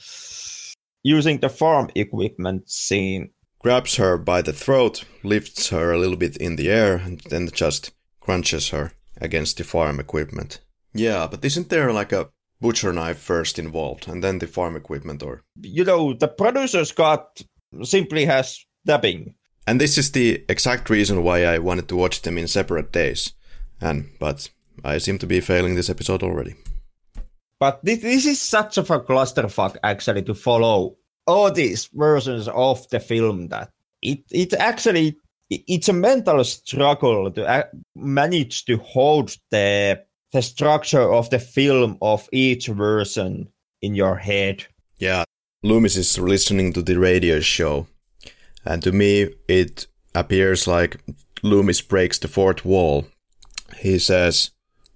using 1.02 1.38
the 1.38 1.48
farm 1.48 1.90
equipment 1.94 2.70
scene. 2.70 3.30
Grabs 3.58 3.96
her 3.96 4.16
by 4.16 4.42
the 4.42 4.52
throat, 4.52 5.04
lifts 5.22 5.68
her 5.68 5.92
a 5.92 5.98
little 5.98 6.16
bit 6.16 6.36
in 6.36 6.56
the 6.56 6.70
air, 6.70 6.96
and 6.96 7.20
then 7.28 7.48
just 7.52 7.92
crunches 8.20 8.70
her 8.70 8.92
against 9.20 9.58
the 9.58 9.64
farm 9.64 10.00
equipment. 10.00 10.60
Yeah, 10.94 11.26
but 11.30 11.44
isn't 11.44 11.68
there 11.68 11.92
like 11.92 12.12
a 12.12 12.30
butcher 12.60 12.92
knife 12.92 13.18
first 13.18 13.58
involved 13.58 14.06
and 14.06 14.22
then 14.22 14.38
the 14.38 14.46
farm 14.46 14.76
equipment 14.76 15.22
or 15.22 15.42
you 15.62 15.82
know 15.82 16.12
the 16.12 16.28
producer's 16.28 16.92
cut 16.92 17.42
simply 17.82 18.26
has 18.26 18.64
dubbing 18.84 19.34
and 19.70 19.80
this 19.80 19.96
is 19.96 20.10
the 20.10 20.44
exact 20.48 20.90
reason 20.90 21.22
why 21.22 21.44
i 21.44 21.56
wanted 21.56 21.86
to 21.88 21.94
watch 21.94 22.22
them 22.22 22.36
in 22.36 22.48
separate 22.48 22.90
days. 22.90 23.32
And 23.80 24.08
but 24.18 24.50
i 24.84 24.98
seem 24.98 25.18
to 25.18 25.28
be 25.28 25.40
failing 25.40 25.76
this 25.76 25.90
episode 25.90 26.24
already. 26.24 26.54
But 27.60 27.84
this, 27.84 28.00
this 28.00 28.26
is 28.26 28.42
such 28.42 28.78
of 28.78 28.90
a 28.90 28.98
clusterfuck 28.98 29.76
actually 29.84 30.22
to 30.22 30.34
follow 30.34 30.96
all 31.24 31.52
these 31.52 31.88
versions 31.94 32.48
of 32.48 32.88
the 32.88 32.98
film 32.98 33.48
that 33.48 33.70
it 34.02 34.24
it 34.32 34.52
actually 34.54 35.16
it's 35.50 35.88
a 35.88 35.92
mental 35.92 36.42
struggle 36.42 37.30
to 37.30 37.68
manage 37.94 38.64
to 38.64 38.76
hold 38.78 39.36
the 39.52 40.02
the 40.32 40.42
structure 40.42 41.12
of 41.12 41.30
the 41.30 41.38
film 41.38 41.96
of 42.02 42.28
each 42.32 42.66
version 42.66 43.48
in 43.82 43.94
your 43.94 44.16
head. 44.16 44.66
Yeah, 44.98 45.22
Loomis 45.62 45.96
is 45.96 46.18
listening 46.18 46.72
to 46.72 46.82
the 46.82 46.96
radio 46.96 47.38
show, 47.38 47.86
and 48.64 48.82
to 48.82 48.92
me 48.92 49.34
it 49.48 49.86
appears 50.14 50.66
like 50.66 50.96
Loomis 51.42 51.80
breaks 51.80 52.18
the 52.18 52.28
fourth 52.28 52.64
wall. 52.64 53.06
He 53.78 53.98
says, 53.98 54.50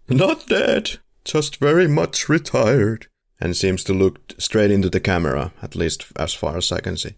"Not 0.09 0.47
dead, 0.47 0.99
just 1.25 1.57
very 1.57 1.89
much 1.89 2.29
retired," 2.29 3.07
and 3.41 3.57
seems 3.57 3.85
to 3.85 3.95
look 3.95 4.35
straight 4.39 4.71
into 4.71 4.91
the 4.91 5.01
camera, 5.01 5.53
at 5.63 5.75
least 5.75 6.05
as 6.17 6.35
far 6.35 6.57
as 6.57 6.71
I 6.73 6.81
can 6.81 6.97
see. 6.97 7.15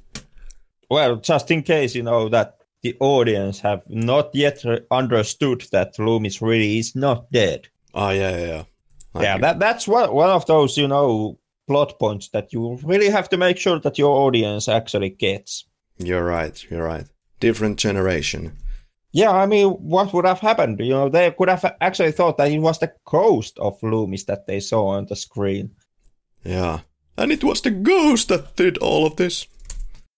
Well, 0.89 1.17
just 1.17 1.51
in 1.51 1.63
case 1.63 1.95
you 1.95 2.03
know 2.03 2.29
that 2.29 2.59
the 2.83 2.97
audience 3.01 3.61
have 3.61 3.83
not 3.89 4.31
yet 4.33 4.63
understood 4.91 5.67
that 5.73 5.99
Loomis 5.99 6.41
really 6.41 6.79
is 6.79 6.95
not 6.95 7.31
dead. 7.33 7.69
Oh 7.95 8.11
yeah, 8.11 8.31
yeah, 8.31 8.47
yeah. 8.47 8.65
Like 9.15 9.25
yeah, 9.25 9.39
that 9.39 9.59
that's 9.59 9.89
one 9.89 10.13
one 10.15 10.31
of 10.31 10.47
those 10.47 10.77
you 10.77 10.87
know 10.87 11.39
plot 11.67 11.99
points 11.99 12.29
that 12.29 12.53
you 12.53 12.79
really 12.85 13.09
have 13.09 13.29
to 13.31 13.37
make 13.37 13.59
sure 13.59 13.81
that 13.81 13.99
your 13.99 14.17
audience 14.17 14.69
actually 14.69 15.11
gets. 15.11 15.65
You're 15.99 16.25
right. 16.25 16.65
You're 16.71 16.85
right. 16.85 17.07
Different 17.41 17.79
generation. 17.79 18.53
Yeah, 19.13 19.31
I 19.31 19.47
mean, 19.47 19.69
what 19.69 20.13
would 20.13 20.27
have 20.27 20.41
happened? 20.41 20.79
You 20.81 20.91
know, 20.91 21.09
they 21.09 21.31
could 21.31 21.49
have 21.49 21.65
actually 21.81 22.13
thought 22.13 22.37
that 22.37 22.51
it 22.51 22.59
was 22.59 22.79
the 22.79 22.93
ghost 23.07 23.59
of 23.59 23.83
Loomis 23.83 24.25
that 24.25 24.47
they 24.47 24.61
saw 24.61 24.89
on 24.89 25.07
the 25.07 25.17
screen. 25.17 25.71
Yeah, 26.45 26.81
and 27.17 27.33
it 27.33 27.43
was 27.43 27.63
the 27.63 27.71
ghost 27.71 28.29
that 28.29 28.57
did 28.57 28.77
all 28.79 29.07
of 29.07 29.17
this. 29.17 29.47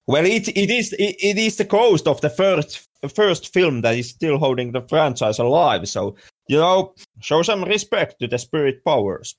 Well, 0.09 0.27
it 0.27 0.49
it 0.49 0.71
is 0.71 0.93
it, 0.95 1.17
it 1.21 1.39
is 1.39 1.57
the 1.57 1.65
ghost 1.65 2.09
of 2.09 2.21
the 2.23 2.31
first 2.31 2.89
first 3.15 3.53
film 3.53 3.83
that 3.83 3.95
is 3.95 4.11
still 4.11 4.39
holding 4.39 4.73
the 4.73 4.83
franchise 4.83 5.39
alive. 5.39 5.89
So 5.89 6.17
you 6.49 6.57
know, 6.57 6.95
show 7.21 7.43
some 7.43 7.63
respect 7.65 8.19
to 8.19 8.27
the 8.27 8.39
spirit 8.39 8.85
powers. 8.85 9.37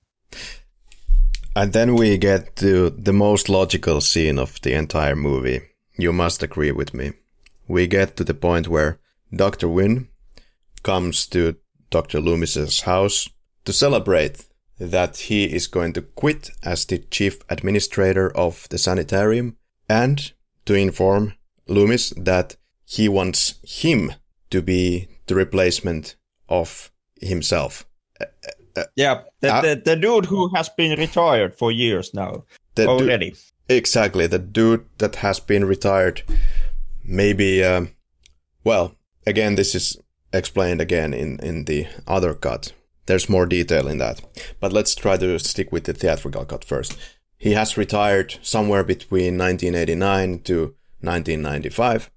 And 1.55 1.73
then 1.73 1.95
we 1.95 2.17
get 2.17 2.55
to 2.57 2.91
the 2.91 3.11
most 3.11 3.49
logical 3.49 3.99
scene 3.99 4.39
of 4.39 4.61
the 4.61 4.73
entire 4.73 5.15
movie. 5.15 5.61
You 5.99 6.13
must 6.13 6.41
agree 6.41 6.71
with 6.71 6.93
me. 6.93 7.11
We 7.67 7.85
get 7.85 8.15
to 8.15 8.23
the 8.23 8.33
point 8.33 8.69
where 8.69 8.99
Dr. 9.35 9.67
Wynn 9.67 10.07
comes 10.81 11.27
to 11.27 11.57
Dr. 11.89 12.21
Loomis's 12.21 12.81
house 12.81 13.29
to 13.65 13.73
celebrate 13.73 14.45
that 14.79 15.17
he 15.17 15.43
is 15.43 15.67
going 15.67 15.91
to 15.93 16.01
quit 16.01 16.51
as 16.63 16.85
the 16.85 16.99
chief 16.99 17.39
administrator 17.49 18.31
of 18.31 18.65
the 18.69 18.77
sanitarium 18.77 19.57
and 19.89 20.31
to 20.65 20.73
inform 20.73 21.33
Loomis 21.67 22.11
that 22.15 22.55
he 22.85 23.09
wants 23.09 23.55
him 23.63 24.13
to 24.51 24.61
be 24.61 25.09
the 25.27 25.35
replacement 25.35 26.15
of 26.47 26.91
himself. 27.19 27.85
yeah, 28.95 29.23
the, 29.41 29.53
uh, 29.53 29.61
the, 29.61 29.81
the, 29.83 29.95
dude 29.97 30.27
who 30.27 30.47
has 30.55 30.69
been 30.69 30.97
retired 30.97 31.53
for 31.53 31.73
years 31.73 32.13
now 32.13 32.45
already. 32.79 33.35
Exactly, 33.70 34.28
the 34.28 34.39
dude 34.39 34.86
that 34.97 35.17
has 35.17 35.39
been 35.39 35.65
retired. 35.65 36.24
Maybe, 37.03 37.63
um, 37.63 37.91
well, 38.63 38.95
again, 39.26 39.55
this 39.55 39.76
is 39.76 39.97
explained 40.34 40.82
again 40.82 41.13
in, 41.13 41.39
in 41.39 41.65
the 41.65 41.88
other 42.07 42.34
cut. 42.34 42.74
There's 43.05 43.30
more 43.30 43.45
detail 43.45 43.88
in 43.88 43.97
that. 43.97 44.22
But 44.59 44.74
let's 44.74 44.93
try 44.93 45.17
to 45.17 45.39
stick 45.39 45.72
with 45.72 45.86
the 45.86 45.93
theatrical 45.93 46.45
cut 46.45 46.63
first. 46.63 46.97
He 47.38 47.53
has 47.53 47.78
retired 47.78 48.38
somewhere 48.41 48.84
between 48.84 49.38
1989 49.38 50.39
to 50.41 50.76
1995, 51.01 52.11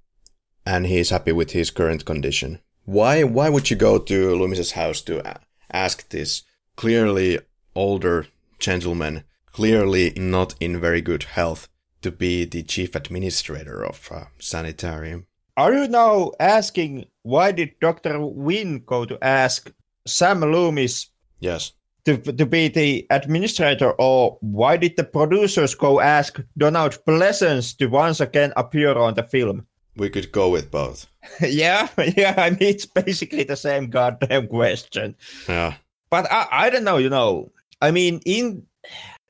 and 0.66 0.86
he 0.86 0.98
is 0.98 1.11
happy 1.11 1.32
with 1.32 1.53
his 1.53 1.70
current 1.70 2.05
condition. 2.05 2.61
Why? 2.84 3.22
Why 3.22 3.48
would 3.48 3.70
you 3.70 3.76
go 3.76 3.98
to 3.98 4.34
Loomis's 4.34 4.72
house 4.72 5.00
to 5.03 5.22
ask 5.70 6.09
this 6.09 6.42
clearly 6.76 7.38
older 7.74 8.26
gentleman, 8.59 9.24
clearly 9.53 10.12
not 10.16 10.55
in 10.61 10.80
very 10.80 11.00
good 11.00 11.24
health, 11.24 11.68
to 12.03 12.11
be 12.11 12.44
the 12.44 12.62
chief 12.62 12.94
administrator 12.96 13.84
of 13.84 14.09
a 14.11 14.26
sanitarium? 14.38 15.26
Are 15.57 15.72
you 15.72 15.86
now 15.88 16.32
asking 16.40 17.07
why 17.22 17.53
did 17.53 17.74
Dr. 17.80 18.18
Wynn 18.24 18.82
go 18.84 19.05
to 19.05 19.18
ask 19.22 19.70
Sam 20.07 20.40
Loomis 20.40 21.09
Yes. 21.40 21.72
to, 22.05 22.16
to 22.16 22.46
be 22.46 22.68
the 22.68 23.07
administrator, 23.11 23.92
or 23.92 24.38
why 24.40 24.76
did 24.76 24.96
the 24.96 25.05
producers 25.05 25.74
go 25.74 26.00
ask 26.00 26.40
Donald 26.59 26.98
Pleasence 27.07 27.76
to 27.76 27.86
once 27.86 28.20
again 28.20 28.53
appear 28.57 28.96
on 28.96 29.14
the 29.14 29.22
film? 29.22 29.66
We 29.96 30.09
could 30.09 30.32
go 30.32 30.48
with 30.48 30.70
both. 30.70 31.07
yeah, 31.40 31.88
yeah, 32.16 32.34
I 32.38 32.50
mean, 32.50 32.59
it's 32.62 32.86
basically 32.86 33.44
the 33.44 33.57
same 33.57 33.90
goddamn 33.90 34.48
question. 34.48 35.14
Yeah. 35.48 35.74
But 36.11 36.30
I, 36.32 36.48
I 36.50 36.70
don't 36.70 36.84
know, 36.84 36.96
you 36.96 37.11
know, 37.11 37.53
I 37.80 37.90
mean, 37.90 38.20
in 38.24 38.66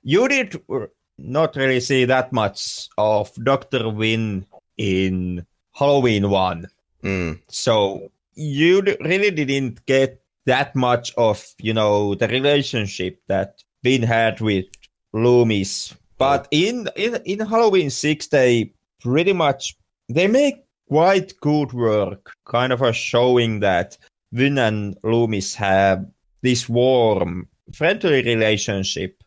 you 0.03 0.29
did 0.29 0.61
not 1.19 1.57
really 1.57 1.81
see 1.81 2.05
that 2.05 2.33
much 2.33 2.89
of 2.99 3.33
Dr. 3.43 3.89
Wynn 3.89 4.47
in 4.77 5.47
Halloween 5.73 6.31
1. 6.31 6.67
Mm. 7.05 7.41
So 7.49 8.11
you 8.35 8.83
really 9.01 9.31
didn't 9.31 9.85
get 9.87 10.21
that 10.47 10.75
much 10.75 11.13
of, 11.17 11.45
you 11.59 11.75
know, 11.75 12.15
the 12.15 12.29
relationship 12.29 13.21
that 13.29 13.63
Wynn 13.85 14.03
had 14.03 14.41
with 14.41 14.67
Loomis. 15.13 15.95
But 16.19 16.49
in, 16.51 16.89
in 16.97 17.17
in 17.25 17.41
Halloween 17.41 17.91
6 17.91 18.27
they 18.29 18.73
pretty 19.01 19.33
much 19.33 19.77
they 20.09 20.29
make 20.29 20.65
quite 20.89 21.33
good 21.41 21.73
work 21.73 22.33
kind 22.45 22.73
of 22.73 22.83
a 22.83 22.93
showing 22.93 23.61
that 23.61 23.97
Wynn 24.31 24.59
and 24.59 24.97
Loomis 25.03 25.55
have 25.55 26.07
this 26.43 26.69
warm 26.69 27.49
friendly 27.73 28.23
relationship 28.23 29.22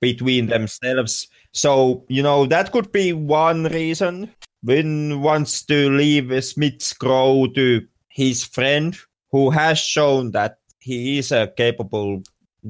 between 0.00 0.46
themselves. 0.46 1.28
So, 1.52 2.04
you 2.08 2.22
know, 2.22 2.46
that 2.46 2.72
could 2.72 2.92
be 2.92 3.12
one 3.12 3.64
reason. 3.64 4.30
Wynn 4.62 5.22
wants 5.22 5.64
to 5.66 5.90
leave 5.90 6.44
Smith's 6.44 6.92
Grove 6.92 7.54
to 7.54 7.86
his 8.08 8.44
friend 8.44 8.96
who 9.30 9.50
has 9.50 9.78
shown 9.78 10.32
that 10.32 10.58
he 10.80 11.18
is 11.18 11.32
a 11.32 11.52
capable 11.56 12.22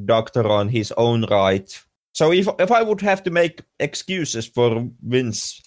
doctor 0.04 0.46
on 0.46 0.68
his 0.68 0.92
own 0.92 1.24
right. 1.30 1.68
So 2.12 2.32
if 2.32 2.48
if 2.58 2.72
I 2.72 2.82
would 2.82 3.00
have 3.00 3.22
to 3.24 3.30
make 3.30 3.62
excuses 3.78 4.46
for 4.46 4.88
Wynn's 5.02 5.62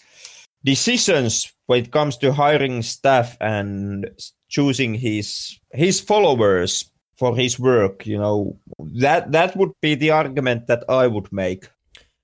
decisions 0.63 1.51
when 1.67 1.83
it 1.83 1.91
comes 1.91 2.17
to 2.17 2.33
hiring 2.33 2.81
staff 2.81 3.37
and 3.39 4.09
choosing 4.49 4.93
his 4.93 5.57
his 5.71 6.01
followers 6.01 6.90
for 7.21 7.35
his 7.35 7.59
work, 7.59 8.07
you 8.07 8.17
know, 8.17 8.57
that 8.79 9.31
that 9.31 9.55
would 9.55 9.73
be 9.79 9.93
the 9.93 10.09
argument 10.09 10.65
that 10.65 10.83
I 10.89 11.05
would 11.05 11.31
make. 11.31 11.69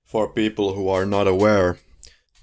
For 0.04 0.28
people 0.28 0.74
who 0.74 0.88
are 0.88 1.06
not 1.06 1.28
aware, 1.28 1.78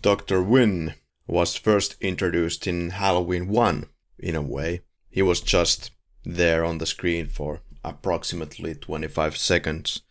Dr. 0.01 0.41
Wynn 0.41 0.93
was 1.27 1.57
first 1.57 1.97
introduced 1.99 2.65
in 2.65 2.91
Halloween 2.91 3.49
1, 3.49 3.87
in 4.19 4.35
a 4.35 4.41
way. 4.41 4.79
He 5.09 5.21
was 5.21 5.41
just 5.41 5.91
there 6.23 6.63
on 6.63 6.77
the 6.77 6.85
screen 6.85 7.27
for 7.27 7.59
approximately 7.83 8.73
25 8.73 9.35
seconds. 9.35 10.03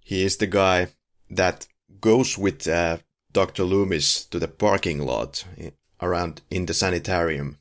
He 0.00 0.22
is 0.24 0.38
the 0.38 0.46
guy 0.46 0.88
that 1.28 1.66
goes 2.00 2.38
with 2.38 2.66
uh, 2.66 2.96
Dr. 3.30 3.64
Loomis 3.64 4.24
to 4.30 4.38
the 4.38 4.48
parking 4.48 5.00
lot 5.04 5.44
around 6.00 6.40
in 6.50 6.64
the 6.64 6.72
sanitarium 6.72 7.58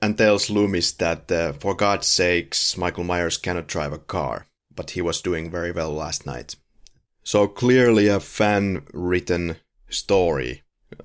and 0.00 0.16
tells 0.16 0.50
Loomis 0.50 0.92
that 0.92 1.30
uh, 1.30 1.52
for 1.52 1.74
God's 1.74 2.06
sakes, 2.06 2.76
Michael 2.76 3.04
Myers 3.04 3.36
cannot 3.36 3.66
drive 3.66 3.92
a 3.92 3.98
car, 3.98 4.46
but 4.74 4.90
he 4.90 5.02
was 5.02 5.22
doing 5.22 5.50
very 5.50 5.72
well 5.72 5.92
last 5.92 6.26
night. 6.26 6.56
So 7.22 7.46
clearly 7.46 8.08
a 8.08 8.20
fan 8.20 8.86
written 8.92 9.56
story, 9.88 10.62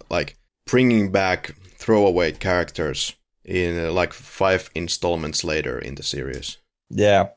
like 0.09 0.37
bringing 0.65 1.11
back 1.11 1.55
throwaway 1.75 2.31
characters 2.31 3.13
in 3.43 3.85
uh, 3.85 3.91
like 3.91 4.13
five 4.13 4.69
installments 4.73 5.43
later 5.43 5.77
in 5.77 5.95
the 5.95 6.03
series. 6.03 6.57
Yeah. 6.89 7.29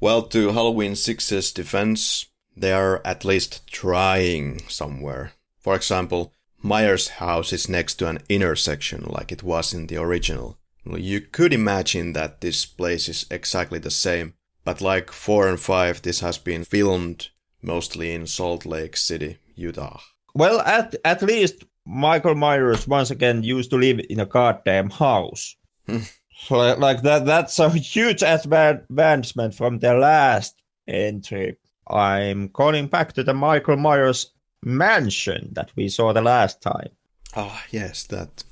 Well, 0.00 0.22
to 0.22 0.52
Halloween 0.52 0.92
6's 0.92 1.52
defense, 1.52 2.26
they 2.56 2.72
are 2.72 3.00
at 3.04 3.24
least 3.24 3.66
trying 3.66 4.60
somewhere. 4.68 5.32
For 5.58 5.74
example, 5.74 6.32
Myers' 6.62 7.08
house 7.08 7.52
is 7.52 7.68
next 7.68 7.94
to 7.96 8.08
an 8.08 8.18
intersection 8.28 9.04
like 9.06 9.32
it 9.32 9.42
was 9.42 9.72
in 9.72 9.86
the 9.86 9.96
original. 9.96 10.58
You 10.84 11.20
could 11.20 11.52
imagine 11.52 12.14
that 12.14 12.40
this 12.40 12.64
place 12.64 13.08
is 13.08 13.26
exactly 13.30 13.78
the 13.78 13.90
same, 13.90 14.34
but 14.64 14.80
like 14.80 15.10
4 15.10 15.48
and 15.48 15.60
5, 15.60 16.02
this 16.02 16.20
has 16.20 16.38
been 16.38 16.64
filmed 16.64 17.28
mostly 17.62 18.12
in 18.12 18.26
Salt 18.26 18.64
Lake 18.64 18.96
City, 18.96 19.38
Utah. 19.54 20.00
Well, 20.34 20.60
at 20.60 20.94
at 21.04 21.22
least 21.22 21.64
Michael 21.84 22.34
Myers 22.34 22.86
once 22.86 23.10
again 23.10 23.42
used 23.42 23.70
to 23.70 23.76
live 23.76 24.00
in 24.08 24.20
a 24.20 24.26
goddamn 24.26 24.90
house. 24.90 25.56
like, 26.50 26.78
like 26.78 27.02
that 27.02 27.26
that's 27.26 27.58
a 27.58 27.68
huge 27.70 28.22
advancement 28.22 29.54
from 29.54 29.78
the 29.78 29.94
last 29.94 30.62
entry. 30.86 31.56
I'm 31.86 32.48
calling 32.48 32.86
back 32.86 33.12
to 33.14 33.24
the 33.24 33.34
Michael 33.34 33.76
Myers 33.76 34.32
mansion 34.62 35.48
that 35.52 35.72
we 35.74 35.88
saw 35.88 36.12
the 36.12 36.22
last 36.22 36.62
time. 36.62 36.90
Ah, 37.34 37.64
yes, 37.70 38.04
that. 38.04 38.44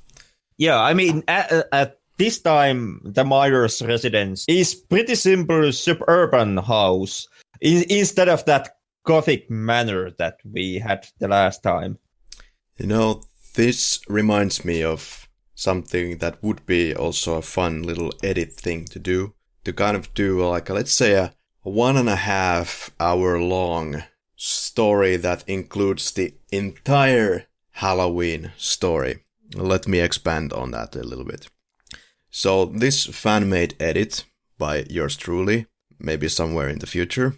Yeah, 0.56 0.80
I 0.80 0.94
mean, 0.94 1.22
at, 1.28 1.68
at 1.72 1.97
this 2.18 2.40
time, 2.40 3.00
the 3.04 3.24
Myers 3.24 3.80
residence 3.80 4.44
is 4.48 4.74
pretty 4.74 5.14
simple 5.14 5.72
suburban 5.72 6.58
house 6.58 7.28
in, 7.60 7.84
instead 7.88 8.28
of 8.28 8.44
that 8.44 8.76
gothic 9.04 9.48
manor 9.48 10.10
that 10.18 10.38
we 10.44 10.78
had 10.78 11.06
the 11.18 11.28
last 11.28 11.62
time. 11.62 11.98
You 12.76 12.86
know, 12.86 13.22
this 13.54 14.00
reminds 14.08 14.64
me 14.64 14.82
of 14.82 15.28
something 15.54 16.18
that 16.18 16.42
would 16.42 16.64
be 16.66 16.94
also 16.94 17.36
a 17.36 17.42
fun 17.42 17.82
little 17.82 18.12
edit 18.22 18.52
thing 18.52 18.84
to 18.86 18.98
do. 18.98 19.34
To 19.64 19.72
kind 19.72 19.96
of 19.96 20.14
do 20.14 20.46
like, 20.46 20.70
let's 20.70 20.92
say, 20.92 21.14
a 21.14 21.34
one 21.62 21.96
and 21.96 22.08
a 22.08 22.16
half 22.16 22.90
hour 22.98 23.38
long 23.38 24.04
story 24.36 25.16
that 25.16 25.44
includes 25.48 26.12
the 26.12 26.34
entire 26.50 27.46
Halloween 27.72 28.52
story. 28.56 29.24
Let 29.54 29.88
me 29.88 30.00
expand 30.00 30.52
on 30.52 30.70
that 30.70 30.94
a 30.94 31.02
little 31.02 31.24
bit. 31.24 31.48
So, 32.30 32.66
this 32.66 33.06
fan 33.06 33.48
made 33.48 33.74
edit 33.80 34.24
by 34.58 34.84
yours 34.90 35.16
truly, 35.16 35.66
maybe 35.98 36.28
somewhere 36.28 36.68
in 36.68 36.78
the 36.78 36.86
future, 36.86 37.36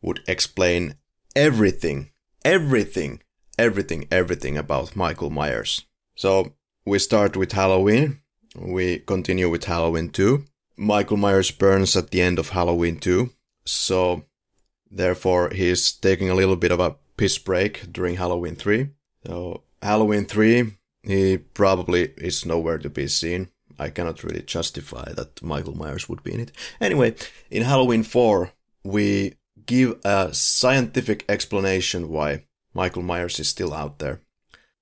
would 0.00 0.20
explain 0.26 0.94
everything, 1.36 2.10
everything, 2.44 3.22
everything, 3.58 4.08
everything 4.10 4.56
about 4.56 4.96
Michael 4.96 5.30
Myers. 5.30 5.84
So, 6.16 6.54
we 6.86 6.98
start 6.98 7.36
with 7.36 7.52
Halloween, 7.52 8.20
we 8.56 8.98
continue 9.00 9.48
with 9.48 9.64
Halloween 9.64 10.10
2. 10.10 10.44
Michael 10.76 11.18
Myers 11.18 11.50
burns 11.50 11.94
at 11.94 12.10
the 12.10 12.22
end 12.22 12.38
of 12.38 12.50
Halloween 12.50 12.98
2, 12.98 13.30
so 13.66 14.24
therefore 14.90 15.50
he's 15.50 15.92
taking 15.92 16.30
a 16.30 16.34
little 16.34 16.56
bit 16.56 16.72
of 16.72 16.80
a 16.80 16.96
piss 17.16 17.36
break 17.38 17.92
during 17.92 18.16
Halloween 18.16 18.56
3. 18.56 18.88
So, 19.26 19.62
Halloween 19.82 20.24
3, 20.24 20.72
he 21.02 21.38
probably 21.38 22.12
is 22.16 22.46
nowhere 22.46 22.78
to 22.78 22.88
be 22.88 23.06
seen. 23.06 23.50
I 23.80 23.90
cannot 23.90 24.22
really 24.22 24.42
justify 24.42 25.12
that 25.12 25.42
Michael 25.42 25.76
Myers 25.76 26.08
would 26.08 26.22
be 26.22 26.34
in 26.34 26.40
it. 26.40 26.52
Anyway, 26.80 27.14
in 27.50 27.62
Halloween 27.62 28.02
4, 28.02 28.52
we 28.84 29.34
give 29.66 29.98
a 30.04 30.32
scientific 30.34 31.24
explanation 31.28 32.08
why 32.08 32.44
Michael 32.74 33.02
Myers 33.02 33.40
is 33.40 33.48
still 33.48 33.74
out 33.74 33.98
there. 33.98 34.20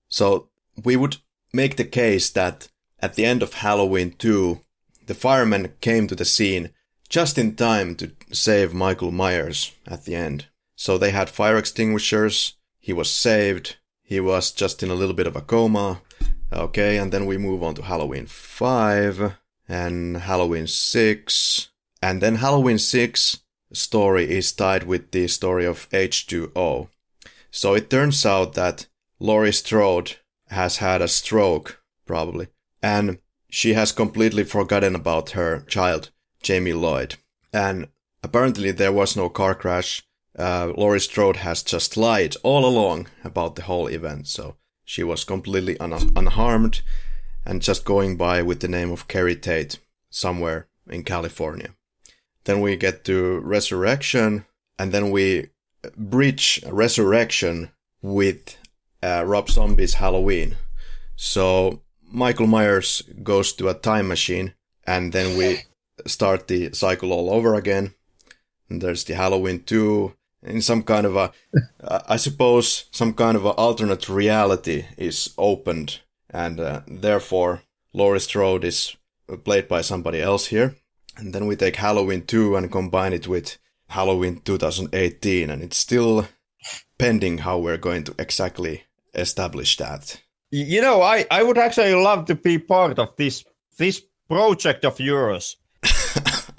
So, 0.08 0.48
we 0.84 0.96
would 0.96 1.16
make 1.52 1.76
the 1.76 1.84
case 1.84 2.30
that 2.30 2.68
at 3.00 3.14
the 3.14 3.24
end 3.24 3.42
of 3.42 3.54
Halloween 3.54 4.12
2, 4.18 4.60
the 5.06 5.14
firemen 5.14 5.72
came 5.80 6.06
to 6.06 6.14
the 6.14 6.24
scene 6.24 6.70
just 7.08 7.38
in 7.38 7.56
time 7.56 7.94
to 7.96 8.12
save 8.30 8.74
Michael 8.74 9.10
Myers 9.10 9.72
at 9.86 10.04
the 10.04 10.14
end. 10.14 10.46
So 10.76 10.98
they 10.98 11.10
had 11.10 11.30
fire 11.30 11.56
extinguishers, 11.56 12.54
he 12.78 12.92
was 12.92 13.10
saved, 13.10 13.76
he 14.02 14.20
was 14.20 14.52
just 14.52 14.82
in 14.82 14.90
a 14.90 14.94
little 14.94 15.14
bit 15.14 15.26
of 15.26 15.36
a 15.36 15.40
coma. 15.40 16.02
Okay, 16.52 16.96
and 16.96 17.12
then 17.12 17.26
we 17.26 17.36
move 17.36 17.62
on 17.62 17.74
to 17.74 17.82
Halloween 17.82 18.26
5 18.26 19.34
and 19.68 20.16
Halloween 20.16 20.66
6. 20.66 21.68
And 22.00 22.22
then 22.22 22.36
Halloween 22.36 22.78
6 22.78 23.40
story 23.72 24.30
is 24.30 24.52
tied 24.52 24.84
with 24.84 25.10
the 25.10 25.28
story 25.28 25.66
of 25.66 25.88
H2O. 25.90 26.88
So 27.50 27.74
it 27.74 27.90
turns 27.90 28.24
out 28.24 28.54
that 28.54 28.86
Laurie 29.20 29.52
Strode 29.52 30.16
has 30.48 30.78
had 30.78 31.02
a 31.02 31.08
stroke, 31.08 31.82
probably, 32.06 32.48
and 32.82 33.18
she 33.50 33.74
has 33.74 33.92
completely 33.92 34.44
forgotten 34.44 34.94
about 34.94 35.30
her 35.30 35.60
child, 35.60 36.10
Jamie 36.42 36.72
Lloyd. 36.72 37.16
And 37.52 37.88
apparently 38.22 38.70
there 38.70 38.92
was 38.92 39.16
no 39.16 39.28
car 39.28 39.54
crash. 39.54 40.02
uh, 40.38 40.72
Laurie 40.76 41.00
Strode 41.00 41.38
has 41.38 41.62
just 41.62 41.96
lied 41.96 42.36
all 42.42 42.64
along 42.64 43.08
about 43.24 43.56
the 43.56 43.62
whole 43.62 43.88
event, 43.88 44.28
so 44.28 44.56
she 44.88 45.02
was 45.02 45.22
completely 45.22 45.78
un- 45.80 46.12
unharmed 46.16 46.80
and 47.44 47.60
just 47.60 47.84
going 47.84 48.16
by 48.16 48.40
with 48.40 48.60
the 48.60 48.68
name 48.68 48.90
of 48.90 49.06
Keri 49.06 49.36
Tate 49.36 49.78
somewhere 50.08 50.66
in 50.88 51.04
California. 51.04 51.74
Then 52.44 52.62
we 52.62 52.74
get 52.74 53.04
to 53.04 53.38
Resurrection, 53.40 54.46
and 54.78 54.90
then 54.90 55.10
we 55.10 55.50
bridge 55.94 56.64
Resurrection 56.66 57.70
with 58.00 58.56
uh, 59.02 59.24
Rob 59.26 59.50
Zombie's 59.50 59.94
Halloween. 59.94 60.56
So 61.16 61.82
Michael 62.10 62.46
Myers 62.46 63.02
goes 63.22 63.52
to 63.54 63.68
a 63.68 63.74
time 63.74 64.08
machine, 64.08 64.54
and 64.86 65.12
then 65.12 65.36
we 65.36 65.64
start 66.06 66.48
the 66.48 66.72
cycle 66.72 67.12
all 67.12 67.28
over 67.28 67.54
again. 67.54 67.92
And 68.70 68.80
there's 68.80 69.04
the 69.04 69.16
Halloween 69.16 69.64
2, 69.64 70.14
in 70.42 70.62
some 70.62 70.82
kind 70.82 71.06
of 71.06 71.16
a, 71.16 71.32
I 72.08 72.16
suppose, 72.16 72.86
some 72.90 73.14
kind 73.14 73.36
of 73.36 73.44
a 73.44 73.50
alternate 73.50 74.08
reality 74.08 74.86
is 74.96 75.34
opened, 75.38 76.00
and 76.30 76.60
uh, 76.60 76.82
therefore 76.86 77.62
Laurie 77.92 78.20
Strode 78.20 78.64
is 78.64 78.96
played 79.44 79.68
by 79.68 79.80
somebody 79.80 80.20
else 80.20 80.46
here. 80.46 80.76
And 81.16 81.34
then 81.34 81.46
we 81.46 81.56
take 81.56 81.76
Halloween 81.76 82.24
2 82.24 82.56
and 82.56 82.70
combine 82.70 83.12
it 83.12 83.26
with 83.26 83.58
Halloween 83.88 84.40
2018, 84.44 85.50
and 85.50 85.62
it's 85.62 85.76
still 85.76 86.28
pending 86.98 87.38
how 87.38 87.58
we're 87.58 87.78
going 87.78 88.04
to 88.04 88.14
exactly 88.18 88.84
establish 89.14 89.76
that. 89.78 90.20
You 90.50 90.80
know, 90.80 91.02
I, 91.02 91.26
I 91.30 91.42
would 91.42 91.58
actually 91.58 91.94
love 91.94 92.26
to 92.26 92.34
be 92.34 92.58
part 92.58 92.98
of 92.98 93.16
this 93.16 93.44
this 93.76 94.02
project 94.28 94.84
of 94.84 95.00
yours. 95.00 95.56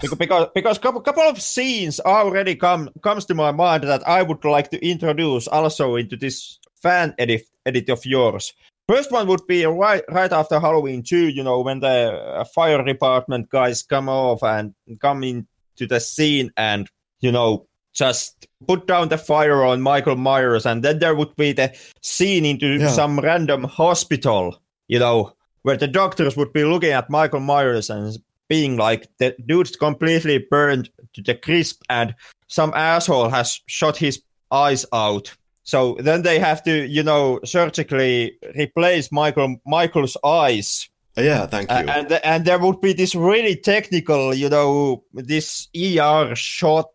Because 0.01 0.47
because 0.53 0.77
couple, 0.77 1.01
couple 1.01 1.23
of 1.23 1.41
scenes 1.41 1.99
already 1.99 2.55
come 2.55 2.89
comes 3.01 3.25
to 3.25 3.35
my 3.35 3.51
mind 3.51 3.83
that 3.83 4.07
I 4.07 4.21
would 4.21 4.43
like 4.45 4.69
to 4.71 4.85
introduce 4.85 5.47
also 5.47 5.95
into 5.95 6.15
this 6.15 6.59
fan 6.81 7.13
edit 7.17 7.43
edit 7.65 7.89
of 7.89 8.05
yours. 8.05 8.53
First 8.87 9.11
one 9.11 9.27
would 9.27 9.45
be 9.47 9.65
right 9.65 10.03
right 10.09 10.31
after 10.31 10.59
Halloween 10.59 11.03
2, 11.03 11.29
you 11.29 11.43
know, 11.43 11.61
when 11.61 11.79
the 11.79 12.11
uh, 12.11 12.43
fire 12.43 12.83
department 12.83 13.49
guys 13.49 13.83
come 13.83 14.09
off 14.09 14.41
and 14.41 14.73
come 14.99 15.23
into 15.23 15.85
the 15.87 15.99
scene 15.99 16.51
and, 16.57 16.89
you 17.19 17.31
know, 17.31 17.67
just 17.93 18.47
put 18.67 18.87
down 18.87 19.09
the 19.09 19.17
fire 19.17 19.63
on 19.63 19.81
Michael 19.81 20.15
Myers, 20.15 20.65
and 20.65 20.83
then 20.83 20.99
there 20.99 21.15
would 21.15 21.35
be 21.35 21.51
the 21.51 21.75
scene 22.01 22.45
into 22.45 22.77
yeah. 22.77 22.87
some 22.87 23.19
random 23.19 23.63
hospital, 23.63 24.59
you 24.87 24.97
know, 24.97 25.33
where 25.63 25.77
the 25.77 25.87
doctors 25.87 26.35
would 26.37 26.53
be 26.53 26.63
looking 26.63 26.91
at 26.91 27.09
Michael 27.09 27.41
Myers 27.41 27.89
and 27.89 28.17
being 28.49 28.75
like, 28.75 29.07
the 29.19 29.35
dude's 29.45 29.75
completely 29.75 30.45
burned 30.49 30.89
to 31.13 31.21
the 31.21 31.35
crisp, 31.35 31.81
and 31.89 32.13
some 32.47 32.73
asshole 32.75 33.29
has 33.29 33.61
shot 33.67 33.95
his 33.95 34.21
eyes 34.51 34.85
out. 34.91 35.33
So 35.63 35.97
then 35.99 36.23
they 36.23 36.39
have 36.39 36.63
to, 36.63 36.87
you 36.87 37.03
know, 37.03 37.39
surgically 37.45 38.37
replace 38.57 39.11
Michael 39.11 39.57
Michael's 39.65 40.17
eyes. 40.25 40.89
Yeah, 41.15 41.45
thank 41.45 41.69
you. 41.69 41.75
Uh, 41.75 41.83
and 41.87 42.11
and 42.11 42.45
there 42.45 42.59
would 42.59 42.81
be 42.81 42.93
this 42.93 43.13
really 43.13 43.55
technical, 43.55 44.33
you 44.33 44.49
know, 44.49 45.03
this 45.13 45.67
ER 45.75 46.33
shot 46.35 46.89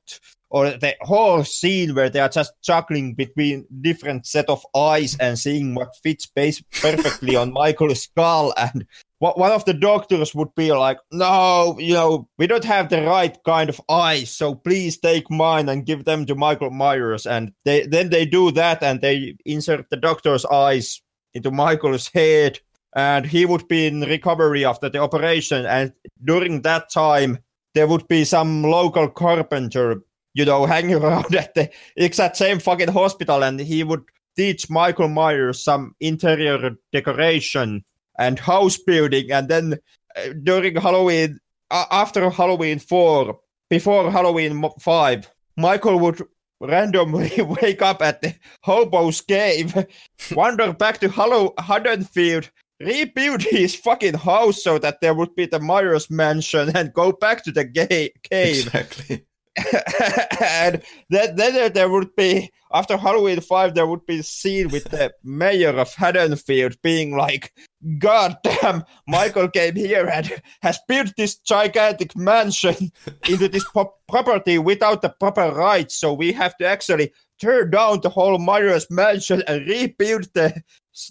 or 0.50 0.70
the 0.70 0.94
whole 1.00 1.42
scene 1.42 1.94
where 1.94 2.08
they 2.08 2.20
are 2.20 2.28
just 2.28 2.52
juggling 2.62 3.14
between 3.14 3.66
different 3.80 4.24
set 4.26 4.48
of 4.48 4.64
eyes 4.74 5.16
and 5.18 5.36
seeing 5.36 5.74
what 5.74 5.96
fits 5.96 6.26
perfectly 6.26 7.34
on 7.42 7.52
Michael's 7.52 8.02
skull 8.02 8.54
and 8.56 8.86
one 9.18 9.52
of 9.52 9.64
the 9.64 9.74
doctors 9.74 10.34
would 10.34 10.54
be 10.54 10.72
like, 10.72 10.98
no, 11.12 11.76
you 11.78 11.94
know, 11.94 12.28
we 12.36 12.46
don't 12.46 12.64
have 12.64 12.88
the 12.88 13.02
right 13.02 13.36
kind 13.44 13.70
of 13.70 13.80
eyes, 13.88 14.30
so 14.30 14.54
please 14.54 14.98
take 14.98 15.30
mine 15.30 15.68
and 15.68 15.86
give 15.86 16.04
them 16.04 16.26
to 16.26 16.34
Michael 16.34 16.70
Myers. 16.70 17.26
And 17.26 17.52
they, 17.64 17.86
then 17.86 18.10
they 18.10 18.26
do 18.26 18.50
that 18.52 18.82
and 18.82 19.00
they 19.00 19.36
insert 19.44 19.88
the 19.90 19.96
doctor's 19.96 20.44
eyes 20.44 21.00
into 21.32 21.50
Michael's 21.50 22.08
head, 22.08 22.60
and 22.94 23.26
he 23.26 23.44
would 23.46 23.66
be 23.68 23.86
in 23.86 24.00
recovery 24.02 24.64
after 24.64 24.88
the 24.88 24.98
operation. 24.98 25.66
And 25.66 25.92
during 26.22 26.62
that 26.62 26.90
time, 26.90 27.38
there 27.74 27.86
would 27.86 28.06
be 28.08 28.24
some 28.24 28.62
local 28.62 29.08
carpenter, 29.08 30.02
you 30.32 30.44
know, 30.44 30.66
hanging 30.66 30.96
around 30.96 31.34
at 31.34 31.54
the 31.54 31.70
exact 31.96 32.36
same 32.36 32.58
fucking 32.58 32.92
hospital, 32.92 33.42
and 33.42 33.58
he 33.58 33.84
would 33.84 34.02
teach 34.36 34.68
Michael 34.68 35.08
Myers 35.08 35.62
some 35.62 35.94
interior 36.00 36.70
decoration 36.92 37.84
and 38.18 38.38
house 38.38 38.78
building. 38.78 39.30
And 39.30 39.48
then 39.48 39.78
uh, 40.16 40.28
during 40.42 40.76
Halloween, 40.76 41.38
uh, 41.70 41.86
after 41.90 42.28
Halloween 42.30 42.78
4, 42.78 43.38
before 43.70 44.10
Halloween 44.10 44.64
5, 44.80 45.30
Michael 45.56 45.98
would 46.00 46.22
randomly 46.60 47.30
wake 47.62 47.82
up 47.82 48.02
at 48.02 48.22
the 48.22 48.34
hobo's 48.62 49.20
cave, 49.20 49.86
wander 50.32 50.72
back 50.72 50.98
to 50.98 51.08
Hallow 51.08 51.54
Haddonfield, 51.58 52.50
rebuild 52.80 53.42
his 53.42 53.74
fucking 53.74 54.14
house 54.14 54.62
so 54.62 54.78
that 54.78 55.00
there 55.00 55.14
would 55.14 55.34
be 55.34 55.46
the 55.46 55.60
Myers 55.60 56.10
mansion, 56.10 56.76
and 56.76 56.92
go 56.92 57.12
back 57.12 57.44
to 57.44 57.52
the 57.52 57.64
gay 57.64 58.12
cave. 58.22 58.66
Exactly. 58.66 59.26
and 60.40 60.82
then, 61.10 61.36
then 61.36 61.72
there 61.72 61.88
would 61.88 62.14
be 62.16 62.50
after 62.74 62.96
Halloween 62.96 63.40
five, 63.40 63.74
there 63.74 63.86
would 63.86 64.04
be 64.04 64.18
a 64.18 64.22
scene 64.24 64.68
with 64.68 64.84
the 64.90 65.14
mayor 65.24 65.78
of 65.78 65.94
Haddonfield 65.94 66.76
being 66.82 67.16
like, 67.16 67.52
"God 67.98 68.36
damn, 68.42 68.84
Michael 69.06 69.48
came 69.48 69.76
here 69.76 70.08
and 70.08 70.42
has 70.60 70.80
built 70.88 71.14
this 71.16 71.36
gigantic 71.36 72.16
mansion 72.16 72.90
into 73.28 73.46
this 73.48 73.64
po- 73.72 73.94
property 74.08 74.58
without 74.58 75.02
the 75.02 75.08
proper 75.08 75.52
rights, 75.52 75.94
so 75.94 76.12
we 76.12 76.32
have 76.32 76.56
to 76.56 76.66
actually 76.66 77.12
tear 77.38 77.64
down 77.64 78.00
the 78.00 78.10
whole 78.10 78.38
Myers 78.38 78.90
mansion 78.90 79.44
and 79.46 79.68
rebuild 79.68 80.24
the 80.34 80.60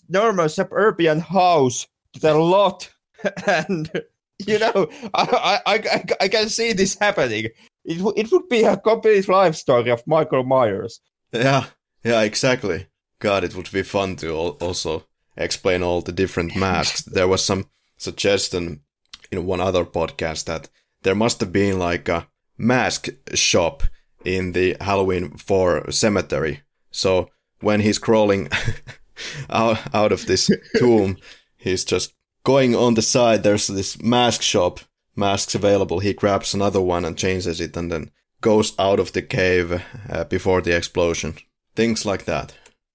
normal 0.09 0.49
suburban 0.49 1.19
house 1.21 1.87
to 2.11 2.19
the 2.19 2.35
lot." 2.35 2.89
and 3.47 3.89
you 4.45 4.59
know, 4.59 4.89
I, 5.13 5.61
I, 5.65 5.73
I, 5.75 6.05
I 6.21 6.27
can 6.27 6.49
see 6.49 6.73
this 6.73 6.97
happening. 6.99 7.47
It, 7.85 7.97
w- 7.97 8.13
it 8.15 8.31
would 8.31 8.47
be 8.49 8.63
a 8.63 8.77
complete 8.77 9.27
life 9.27 9.55
story 9.55 9.91
of 9.91 10.05
Michael 10.07 10.43
Myers. 10.43 10.99
Yeah, 11.31 11.65
yeah, 12.03 12.21
exactly. 12.21 12.87
God, 13.19 13.43
it 13.43 13.55
would 13.55 13.71
be 13.71 13.83
fun 13.83 14.15
to 14.17 14.31
also 14.33 15.05
explain 15.37 15.83
all 15.83 16.01
the 16.01 16.11
different 16.11 16.55
masks. 16.57 17.01
there 17.01 17.27
was 17.27 17.43
some 17.43 17.65
suggestion 17.97 18.81
in 19.31 19.45
one 19.45 19.61
other 19.61 19.85
podcast 19.85 20.45
that 20.45 20.69
there 21.03 21.15
must 21.15 21.39
have 21.39 21.51
been 21.51 21.79
like 21.79 22.07
a 22.09 22.27
mask 22.57 23.09
shop 23.33 23.83
in 24.23 24.51
the 24.53 24.77
Halloween 24.79 25.37
4 25.37 25.91
cemetery. 25.91 26.61
So 26.91 27.29
when 27.59 27.81
he's 27.81 27.97
crawling 27.97 28.49
out, 29.49 29.79
out 29.93 30.11
of 30.11 30.25
this 30.27 30.49
tomb, 30.77 31.17
he's 31.57 31.83
just 31.83 32.13
going 32.45 32.75
on 32.75 32.93
the 32.93 33.01
side. 33.01 33.43
There's 33.43 33.67
this 33.67 34.01
mask 34.01 34.41
shop 34.41 34.79
masks 35.15 35.55
available, 35.55 35.99
he 35.99 36.13
grabs 36.13 36.53
another 36.53 36.81
one 36.81 37.05
and 37.05 37.17
changes 37.17 37.61
it 37.61 37.75
and 37.77 37.91
then 37.91 38.11
goes 38.41 38.73
out 38.77 38.99
of 38.99 39.13
the 39.13 39.21
cave 39.21 39.81
uh, 40.09 40.23
before 40.25 40.61
the 40.61 40.75
explosion. 40.75 41.35
Things 41.75 42.05
like 42.05 42.25
that. 42.25 42.53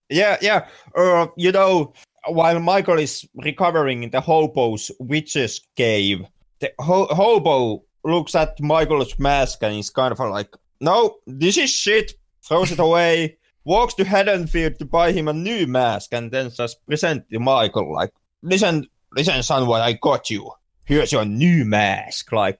Yeah, 0.08 0.36
yeah. 0.40 0.66
Uh, 0.96 1.26
you 1.36 1.52
know, 1.52 1.92
while 2.26 2.60
Michael 2.60 2.98
is 2.98 3.26
recovering 3.34 4.02
in 4.02 4.10
the 4.10 4.20
hobo's 4.20 4.90
witch's 5.00 5.60
cave, 5.76 6.24
the 6.60 6.72
ho- 6.78 7.08
hobo 7.10 7.84
looks 8.04 8.34
at 8.34 8.60
Michael's 8.60 9.18
mask 9.18 9.62
and 9.62 9.74
he's 9.74 9.90
kind 9.90 10.12
of 10.12 10.18
like, 10.18 10.54
no, 10.80 11.16
this 11.26 11.56
is 11.56 11.70
shit, 11.70 12.12
throws 12.42 12.70
it 12.70 12.78
away, 12.78 13.38
walks 13.64 13.94
to 13.94 14.04
Haddonfield 14.04 14.78
to 14.78 14.84
buy 14.84 15.12
him 15.12 15.28
a 15.28 15.32
new 15.32 15.66
mask, 15.66 16.12
and 16.12 16.30
then 16.30 16.50
just 16.50 16.84
present 16.86 17.28
to 17.30 17.38
Michael, 17.38 17.92
like, 17.92 18.12
listen, 18.42 18.86
listen, 19.12 19.42
son, 19.42 19.66
what 19.66 19.82
I 19.82 19.94
got 19.94 20.30
you 20.30 20.50
here's 20.88 21.12
your 21.12 21.24
new 21.24 21.64
mask. 21.64 22.32
Like, 22.32 22.58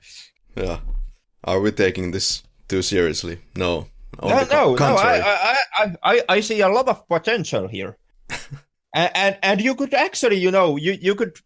yeah, 0.54 0.80
are 1.42 1.60
we 1.60 1.72
taking 1.72 2.12
this 2.12 2.42
too 2.68 2.82
seriously? 2.82 3.38
No. 3.56 3.88
No, 4.22 4.44
no, 4.50 4.74
no. 4.74 4.96
I, 4.96 5.56
I, 5.76 5.96
I, 6.02 6.22
I 6.28 6.40
see 6.40 6.60
a 6.60 6.68
lot 6.68 6.88
of 6.88 7.06
potential 7.08 7.68
here, 7.68 7.96
and, 8.94 9.10
and 9.14 9.38
and 9.42 9.60
you 9.60 9.74
could 9.74 9.94
actually, 9.94 10.36
you 10.36 10.50
know, 10.50 10.76
you 10.76 10.92
you 10.92 11.14
could 11.14 11.36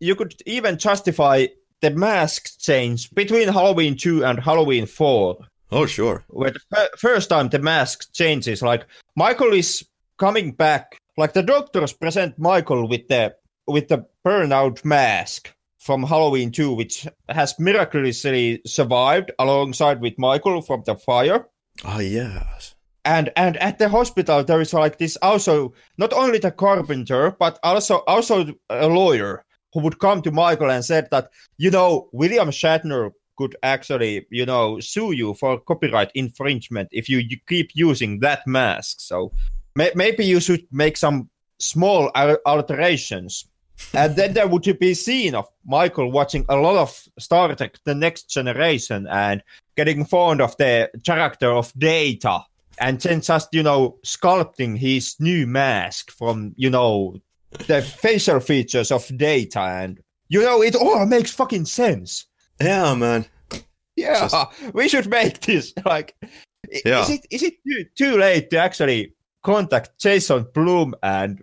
you 0.00 0.14
could 0.14 0.34
even 0.46 0.78
justify 0.78 1.46
the 1.80 1.90
mask 1.90 2.58
change 2.60 3.10
between 3.14 3.48
Halloween 3.48 3.96
two 3.96 4.24
and 4.24 4.38
Halloween 4.38 4.86
four. 4.86 5.38
Oh, 5.72 5.86
sure. 5.86 6.24
Where 6.28 6.50
the 6.50 6.60
f- 6.76 6.98
first 6.98 7.30
time 7.30 7.48
the 7.48 7.58
mask 7.58 8.12
changes, 8.12 8.62
like 8.62 8.86
Michael 9.16 9.52
is 9.52 9.84
coming 10.18 10.52
back, 10.52 10.98
like 11.16 11.32
the 11.32 11.42
doctors 11.42 11.92
present 11.92 12.38
Michael 12.38 12.88
with 12.88 13.08
the 13.08 13.34
with 13.66 13.88
the 13.88 14.06
burnout 14.24 14.84
mask, 14.84 15.52
from 15.80 16.02
Halloween 16.02 16.52
2, 16.52 16.72
which 16.72 17.08
has 17.28 17.58
miraculously 17.58 18.60
survived 18.66 19.32
alongside 19.38 20.00
with 20.00 20.18
Michael 20.18 20.62
from 20.62 20.82
the 20.86 20.94
fire. 20.94 21.48
Oh, 21.84 21.98
yes. 21.98 22.74
And 23.06 23.32
and 23.34 23.56
at 23.56 23.78
the 23.78 23.88
hospital 23.88 24.44
there 24.44 24.60
is 24.60 24.74
like 24.74 24.98
this 24.98 25.16
also 25.22 25.72
not 25.96 26.12
only 26.12 26.38
the 26.38 26.50
carpenter 26.50 27.34
but 27.38 27.58
also 27.62 28.04
also 28.06 28.52
a 28.68 28.86
lawyer 28.86 29.42
who 29.72 29.80
would 29.80 29.98
come 29.98 30.20
to 30.20 30.30
Michael 30.30 30.70
and 30.70 30.84
said 30.84 31.08
that 31.10 31.30
you 31.56 31.70
know 31.70 32.10
William 32.12 32.50
Shatner 32.50 33.12
could 33.40 33.56
actually, 33.62 34.26
you 34.30 34.44
know, 34.44 34.78
sue 34.80 35.12
you 35.12 35.32
for 35.32 35.58
copyright 35.60 36.10
infringement 36.14 36.90
if 36.92 37.08
you, 37.08 37.18
you 37.18 37.38
keep 37.48 37.70
using 37.72 38.20
that 38.20 38.46
mask. 38.46 39.00
So 39.00 39.32
may, 39.74 39.90
maybe 39.94 40.26
you 40.26 40.40
should 40.40 40.66
make 40.70 40.98
some 40.98 41.30
small 41.58 42.10
alterations. 42.44 43.46
And 43.92 44.16
then 44.16 44.34
there 44.34 44.48
would 44.48 44.78
be 44.78 44.94
scene 44.94 45.34
of 45.34 45.48
Michael 45.64 46.10
watching 46.10 46.44
a 46.48 46.56
lot 46.56 46.76
of 46.76 47.08
Star 47.18 47.54
Trek: 47.54 47.78
The 47.84 47.94
Next 47.94 48.30
Generation 48.30 49.06
and 49.10 49.42
getting 49.76 50.04
fond 50.04 50.40
of 50.40 50.56
the 50.56 50.90
character 51.04 51.50
of 51.50 51.72
Data, 51.78 52.44
and 52.78 53.00
then 53.00 53.20
just 53.20 53.48
you 53.52 53.62
know 53.62 53.98
sculpting 54.04 54.78
his 54.78 55.16
new 55.20 55.46
mask 55.46 56.10
from 56.10 56.54
you 56.56 56.70
know 56.70 57.16
the 57.66 57.82
facial 57.82 58.40
features 58.40 58.90
of 58.90 59.10
Data, 59.16 59.60
and 59.60 60.00
you 60.28 60.42
know 60.42 60.62
it 60.62 60.76
all 60.76 61.06
makes 61.06 61.32
fucking 61.32 61.66
sense. 61.66 62.26
Yeah, 62.60 62.94
man. 62.94 63.26
Yeah, 63.96 64.28
Just... 64.28 64.36
we 64.74 64.88
should 64.88 65.08
make 65.08 65.40
this 65.40 65.72
like. 65.84 66.14
Yeah. 66.84 67.02
Is 67.02 67.10
it 67.10 67.26
is 67.30 67.42
it 67.42 67.54
too, 67.66 67.84
too 67.96 68.18
late 68.18 68.50
to 68.50 68.58
actually 68.58 69.14
contact 69.42 69.98
Jason 69.98 70.46
Blum 70.54 70.94
and 71.02 71.42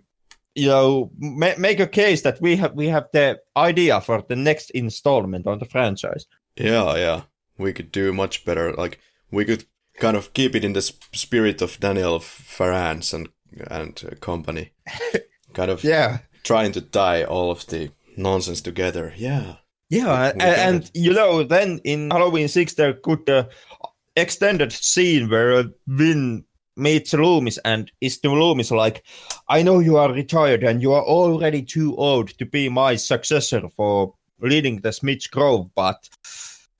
you 0.58 0.68
know 0.68 1.10
ma- 1.18 1.58
make 1.58 1.80
a 1.80 1.86
case 1.86 2.22
that 2.22 2.40
we 2.40 2.56
have 2.56 2.74
we 2.74 2.88
have 2.88 3.06
the 3.12 3.38
idea 3.56 4.00
for 4.00 4.22
the 4.28 4.36
next 4.36 4.70
installment 4.70 5.46
on 5.46 5.58
the 5.58 5.64
franchise? 5.64 6.26
Yeah, 6.56 6.96
yeah, 6.96 7.22
we 7.56 7.72
could 7.72 7.92
do 7.92 8.12
much 8.12 8.44
better. 8.44 8.72
Like 8.72 8.98
we 9.30 9.44
could 9.44 9.64
kind 9.98 10.16
of 10.16 10.32
keep 10.32 10.54
it 10.54 10.64
in 10.64 10.72
the 10.72 10.82
spirit 10.82 11.62
of 11.62 11.80
Daniel 11.80 12.18
Farrands 12.20 13.14
and 13.14 13.28
and 13.70 14.18
company, 14.20 14.72
kind 15.54 15.70
of 15.70 15.84
yeah, 15.84 16.18
trying 16.42 16.72
to 16.72 16.80
tie 16.80 17.24
all 17.24 17.50
of 17.50 17.66
the 17.66 17.90
nonsense 18.16 18.60
together. 18.60 19.12
Yeah. 19.16 19.56
Yeah, 19.90 20.32
and, 20.32 20.42
and 20.42 20.90
you 20.92 21.14
know, 21.14 21.44
then 21.44 21.80
in 21.82 22.10
Halloween 22.10 22.48
Six 22.48 22.74
there 22.74 22.92
could 22.92 23.26
uh, 23.30 23.44
extended 24.16 24.72
scene 24.72 25.30
where 25.30 25.54
uh, 25.54 25.64
Wynn 25.86 26.44
meets 26.78 27.12
Loomis 27.12 27.58
and 27.64 27.90
is 28.00 28.18
to 28.20 28.30
Loomis 28.30 28.70
like, 28.70 29.04
I 29.48 29.62
know 29.62 29.80
you 29.80 29.96
are 29.96 30.12
retired 30.12 30.62
and 30.62 30.80
you 30.80 30.92
are 30.92 31.02
already 31.02 31.62
too 31.62 31.96
old 31.96 32.28
to 32.38 32.46
be 32.46 32.68
my 32.68 32.96
successor 32.96 33.68
for 33.68 34.14
leading 34.40 34.80
the 34.80 34.92
Smith 34.92 35.30
Grove, 35.30 35.70
but 35.74 36.08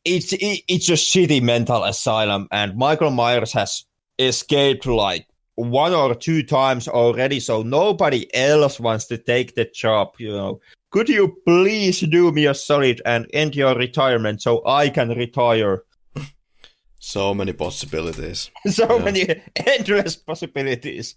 it's 0.04 0.32
it, 0.32 0.62
it's 0.68 0.88
a 0.88 0.92
shitty 0.92 1.42
mental 1.42 1.84
asylum 1.84 2.48
and 2.52 2.76
Michael 2.76 3.10
Myers 3.10 3.52
has 3.52 3.84
escaped 4.18 4.86
like 4.86 5.26
one 5.56 5.92
or 5.92 6.14
two 6.14 6.44
times 6.44 6.86
already, 6.86 7.40
so 7.40 7.62
nobody 7.62 8.32
else 8.32 8.78
wants 8.78 9.06
to 9.06 9.18
take 9.18 9.56
the 9.56 9.64
job, 9.64 10.14
you 10.18 10.30
know 10.30 10.60
could 10.90 11.08
you 11.08 11.36
please 11.46 12.00
do 12.00 12.32
me 12.32 12.46
a 12.46 12.54
solid 12.54 13.02
and 13.04 13.26
end 13.34 13.54
your 13.54 13.74
retirement 13.74 14.40
so 14.40 14.62
I 14.66 14.88
can 14.88 15.10
retire? 15.10 15.82
So 16.98 17.34
many 17.34 17.52
possibilities. 17.52 18.50
so 18.70 18.98
yeah. 18.98 19.04
many 19.04 19.42
endless 19.54 20.16
possibilities. 20.16 21.16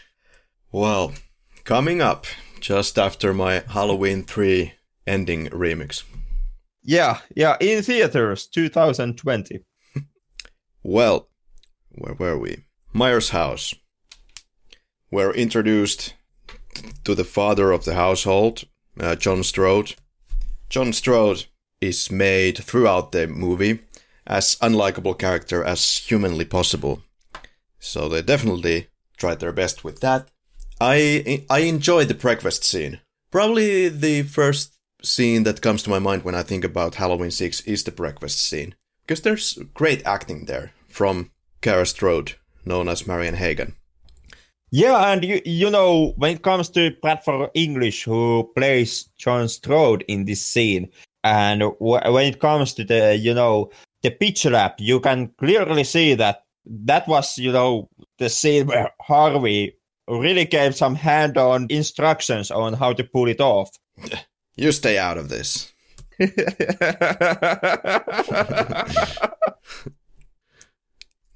well, 0.72 1.12
coming 1.64 2.00
up 2.00 2.26
just 2.60 2.98
after 2.98 3.32
my 3.32 3.62
Halloween 3.68 4.24
3 4.24 4.74
ending 5.06 5.46
remix. 5.48 6.04
Yeah, 6.82 7.18
yeah, 7.34 7.56
in 7.60 7.82
theaters 7.82 8.46
2020. 8.46 9.60
well, 10.82 11.28
where 11.90 12.14
were 12.14 12.38
we? 12.38 12.64
Myers' 12.92 13.30
house. 13.30 13.74
We're 15.10 15.32
introduced 15.32 16.14
to 17.04 17.14
the 17.14 17.24
father 17.24 17.72
of 17.72 17.84
the 17.84 17.94
household, 17.94 18.64
uh, 19.00 19.16
John 19.16 19.42
Strode. 19.42 19.94
John 20.68 20.92
Strode 20.92 21.46
is 21.80 22.10
made 22.10 22.58
throughout 22.58 23.12
the 23.12 23.26
movie 23.26 23.80
as 24.28 24.56
unlikable 24.56 25.18
character 25.18 25.64
as 25.64 25.96
humanly 25.96 26.44
possible. 26.44 27.02
So 27.80 28.08
they 28.08 28.22
definitely 28.22 28.88
tried 29.16 29.40
their 29.40 29.52
best 29.52 29.82
with 29.82 30.00
that. 30.00 30.28
I 30.80 31.44
I 31.50 31.60
enjoyed 31.60 32.08
the 32.08 32.14
breakfast 32.14 32.62
scene. 32.62 33.00
Probably 33.30 33.88
the 33.88 34.22
first 34.22 34.74
scene 35.02 35.44
that 35.44 35.62
comes 35.62 35.82
to 35.82 35.90
my 35.90 35.98
mind 35.98 36.24
when 36.24 36.34
I 36.34 36.42
think 36.42 36.64
about 36.64 36.96
Halloween 36.96 37.30
6 37.30 37.60
is 37.62 37.84
the 37.84 37.90
breakfast 37.90 38.40
scene. 38.40 38.74
Because 39.06 39.22
there's 39.22 39.58
great 39.74 40.06
acting 40.06 40.44
there 40.44 40.72
from 40.88 41.30
Kara 41.62 41.86
Strode, 41.86 42.34
known 42.64 42.88
as 42.88 43.06
Marianne 43.06 43.34
Hagan. 43.34 43.74
Yeah, 44.70 45.12
and 45.12 45.24
you 45.24 45.40
you 45.44 45.70
know 45.70 46.12
when 46.16 46.36
it 46.36 46.42
comes 46.42 46.68
to 46.70 46.90
Bradford 47.00 47.50
English, 47.54 48.04
who 48.04 48.50
plays 48.54 49.08
John 49.16 49.48
Strode 49.48 50.04
in 50.08 50.26
this 50.26 50.44
scene, 50.44 50.90
and 51.24 51.60
w- 51.60 52.12
when 52.12 52.26
it 52.26 52.38
comes 52.38 52.74
to 52.74 52.84
the 52.84 53.16
you 53.16 53.32
know 53.32 53.70
the 54.02 54.10
pitch 54.10 54.44
lab, 54.46 54.72
you 54.78 55.00
can 55.00 55.28
clearly 55.38 55.84
see 55.84 56.14
that 56.14 56.44
that 56.66 57.08
was 57.08 57.38
you 57.38 57.52
know 57.52 57.88
the 58.18 58.28
scene 58.28 58.66
where 58.66 58.90
Harvey 59.00 59.76
really 60.08 60.44
gave 60.44 60.74
some 60.74 60.94
hand-on 60.94 61.66
instructions 61.70 62.50
on 62.50 62.74
how 62.74 62.92
to 62.92 63.04
pull 63.04 63.28
it 63.28 63.40
off. 63.40 63.70
You 64.60 64.72
stay 64.72 64.98
out 64.98 65.18
of 65.18 65.28
this. 65.28 65.72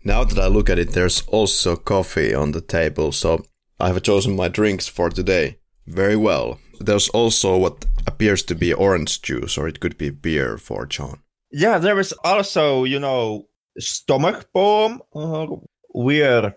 Now 0.05 0.25
that 0.25 0.39
I 0.39 0.49
look 0.49 0.69
at 0.69 0.81
it, 0.81 0.91
there's 0.91 1.23
also 1.29 1.77
coffee 1.77 2.35
on 2.35 2.53
the 2.53 2.61
table, 2.61 3.13
so 3.13 3.45
I 3.79 3.89
have 3.89 4.03
chosen 4.03 4.35
my 4.35 4.49
drinks 4.49 4.89
for 4.89 5.11
today. 5.11 5.59
Very 5.87 6.17
well. 6.17 6.59
There's 6.81 7.09
also 7.11 7.57
what 7.57 7.85
appears 8.07 8.43
to 8.45 8.57
be 8.57 8.73
orange 8.73 9.23
juice, 9.23 9.57
or 9.57 9.69
it 9.69 9.79
could 9.79 9.97
be 9.97 10.11
beer 10.11 10.59
for 10.59 10.87
John. 10.87 11.21
Yeah, 11.53 11.79
there 11.79 12.01
is 12.01 12.13
also, 12.25 12.85
you 12.85 12.99
know, 12.99 13.49
stomach 13.79 14.49
bomb, 14.53 15.03
uh, 15.15 15.47
weird 15.95 16.55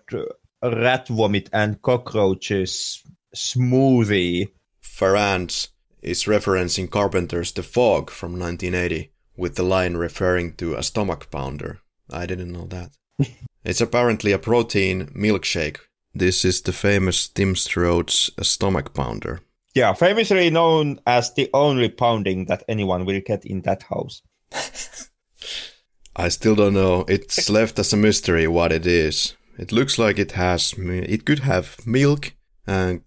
rat 0.62 1.08
vomit 1.08 1.50
and 1.52 1.80
cockroaches 1.82 3.02
smoothie. 3.34 4.48
Farrands 4.80 5.68
is 6.02 6.24
referencing 6.24 6.90
Carpenter's 6.90 7.52
The 7.52 7.62
Fog 7.62 8.10
from 8.10 8.38
1980 8.38 9.12
with 9.36 9.56
the 9.56 9.62
line 9.62 9.96
referring 9.96 10.54
to 10.54 10.74
a 10.74 10.82
stomach 10.82 11.30
pounder. 11.30 11.80
I 12.10 12.24
didn't 12.24 12.52
know 12.52 12.66
that 12.66 12.92
it's 13.64 13.80
apparently 13.80 14.32
a 14.32 14.38
protein 14.38 15.06
milkshake. 15.08 15.78
This 16.14 16.44
is 16.44 16.62
the 16.62 16.72
famous 16.72 17.28
Tim 17.28 17.54
Strode's 17.54 18.30
stomach 18.40 18.94
pounder. 18.94 19.40
Yeah, 19.74 19.92
famously 19.92 20.48
known 20.48 21.00
as 21.06 21.34
the 21.34 21.50
only 21.52 21.90
pounding 21.90 22.46
that 22.46 22.62
anyone 22.66 23.04
will 23.04 23.20
get 23.20 23.44
in 23.44 23.60
that 23.62 23.82
house. 23.82 24.22
I 26.16 26.28
still 26.28 26.54
don't 26.54 26.74
know. 26.74 27.04
It's 27.08 27.50
left 27.50 27.78
as 27.78 27.92
a 27.92 27.96
mystery 27.96 28.46
what 28.46 28.72
it 28.72 28.86
is. 28.86 29.34
It 29.58 29.72
looks 29.72 29.98
like 29.98 30.18
it 30.18 30.32
has. 30.32 30.74
It 30.76 31.24
could 31.24 31.40
have 31.40 31.76
milk 31.86 32.34
and 32.66 33.02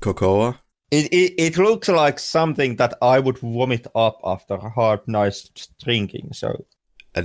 cocoa. 0.00 0.56
It, 0.90 1.12
it, 1.12 1.34
it 1.38 1.58
looks 1.58 1.88
like 1.88 2.18
something 2.18 2.76
that 2.76 2.94
I 3.00 3.18
would 3.18 3.38
vomit 3.38 3.86
up 3.94 4.20
after 4.24 4.54
a 4.54 4.68
hard 4.68 5.00
night's 5.06 5.48
drinking. 5.82 6.30
So 6.32 6.66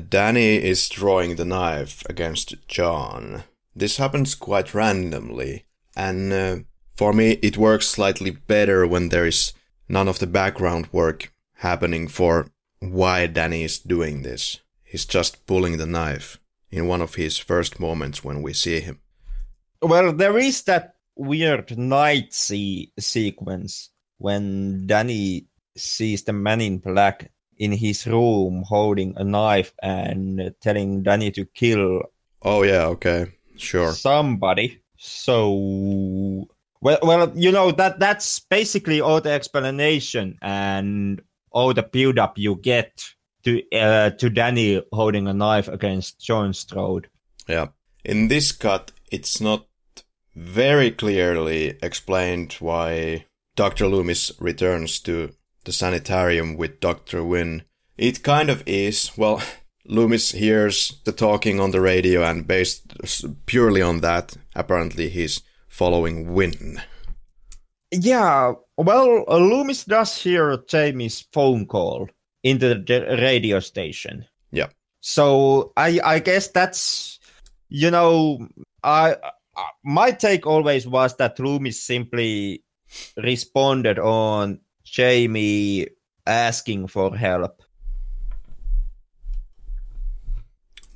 Danny 0.10 0.56
is 0.56 0.90
drawing 0.90 1.36
the 1.36 1.46
knife 1.46 2.04
against 2.10 2.68
John. 2.68 3.44
This 3.76 3.98
happens 3.98 4.36
quite 4.36 4.74
randomly, 4.74 5.66
and 5.96 6.34
uh, 6.34 6.58
for 6.96 7.14
me, 7.14 7.34
it 7.44 7.58
works 7.58 7.88
slightly 7.88 8.32
better 8.32 8.88
when 8.88 9.10
there 9.10 9.26
is 9.26 9.54
none 9.88 10.08
of 10.08 10.20
the 10.20 10.28
background 10.28 10.90
work 10.92 11.32
happening 11.58 12.08
for 12.08 12.48
why 12.80 13.28
Danny 13.28 13.64
is 13.64 13.80
doing 13.80 14.22
this. 14.22 14.60
He's 14.84 15.06
just 15.06 15.46
pulling 15.46 15.78
the 15.78 15.86
knife 15.86 16.40
in 16.70 16.88
one 16.88 17.02
of 17.02 17.16
his 17.16 17.38
first 17.38 17.80
moments 17.80 18.24
when 18.24 18.42
we 18.42 18.54
see 18.54 18.80
him. 18.80 19.00
Well, 19.82 20.14
there 20.14 20.38
is 20.38 20.64
that 20.64 20.96
weird 21.16 21.78
night 21.78 22.34
see 22.34 22.92
sequence 23.00 23.90
when 24.18 24.88
Danny 24.88 25.48
sees 25.76 26.24
the 26.24 26.34
man 26.34 26.62
in 26.62 26.78
black 26.78 27.32
in 27.58 27.72
his 27.72 28.06
room 28.06 28.64
holding 28.68 29.14
a 29.18 29.24
knife 29.24 29.74
and 29.82 30.54
telling 30.62 31.04
Danny 31.04 31.32
to 31.32 31.46
kill. 31.46 32.04
Oh 32.42 32.64
yeah, 32.64 32.86
okay, 32.86 33.34
sure. 33.58 33.92
Somebody. 33.94 34.82
So 34.98 36.48
well, 36.82 37.00
well, 37.02 37.32
you 37.36 37.52
know 37.52 37.72
that 37.72 38.00
that's 38.00 38.40
basically 38.40 39.02
all 39.02 39.22
the 39.22 39.32
explanation 39.32 40.38
and 40.42 41.22
all 41.52 41.74
the 41.74 41.84
build 41.84 42.20
up 42.20 42.38
you 42.38 42.56
get 42.56 43.04
to 43.43 43.62
uh, 43.72 44.12
to 44.12 44.30
Danny 44.30 44.84
holding 44.91 45.28
a 45.28 45.34
knife 45.34 45.68
against 45.68 46.20
John 46.20 46.54
Strode. 46.54 47.10
Yeah, 47.48 47.68
in 48.04 48.28
this 48.28 48.52
cut, 48.52 48.91
it's 49.12 49.39
not 49.39 49.68
very 50.36 50.91
clearly 50.91 51.78
explained 51.82 52.54
why 52.60 53.26
Dr. 53.56 53.88
Loomis 53.88 54.32
returns 54.39 55.00
to 55.00 55.32
the 55.64 55.72
sanitarium 55.72 56.58
with 56.58 56.80
Dr. 56.80 57.24
Wynn. 57.24 57.64
It 57.98 58.24
kind 58.24 58.50
of 58.50 58.64
is. 58.66 59.12
Well, 59.18 59.41
Loomis 59.86 60.32
hears 60.32 61.00
the 61.06 61.12
talking 61.12 61.60
on 61.60 61.72
the 61.72 61.82
radio, 61.82 62.24
and 62.24 62.45
based 62.45 62.93
purely 63.45 63.82
on 63.82 64.02
that, 64.02 64.36
apparently 64.56 65.10
he's 65.10 65.41
following 65.68 66.34
Wynn. 66.34 66.82
Yeah, 67.92 68.54
well, 68.78 69.24
Loomis 69.28 69.86
does 69.86 70.16
hear 70.18 70.58
Jamie's 70.68 71.22
phone 71.32 71.66
call 71.66 72.10
into 72.44 72.76
the 72.76 73.18
radio 73.22 73.60
station. 73.60 74.26
Yeah. 74.52 74.68
So 75.02 75.72
I 75.78 76.00
I 76.04 76.20
guess 76.20 76.50
that's 76.50 77.20
you 77.70 77.92
know 77.92 78.48
I, 78.84 79.16
I 79.56 79.64
my 79.84 80.12
take 80.12 80.46
always 80.46 80.88
was 80.88 81.16
that 81.16 81.40
Loomis 81.40 81.82
simply 81.82 82.64
responded 83.16 84.00
on 84.00 84.60
Jamie 84.84 85.88
asking 86.26 86.88
for 86.88 87.16
help. 87.16 87.64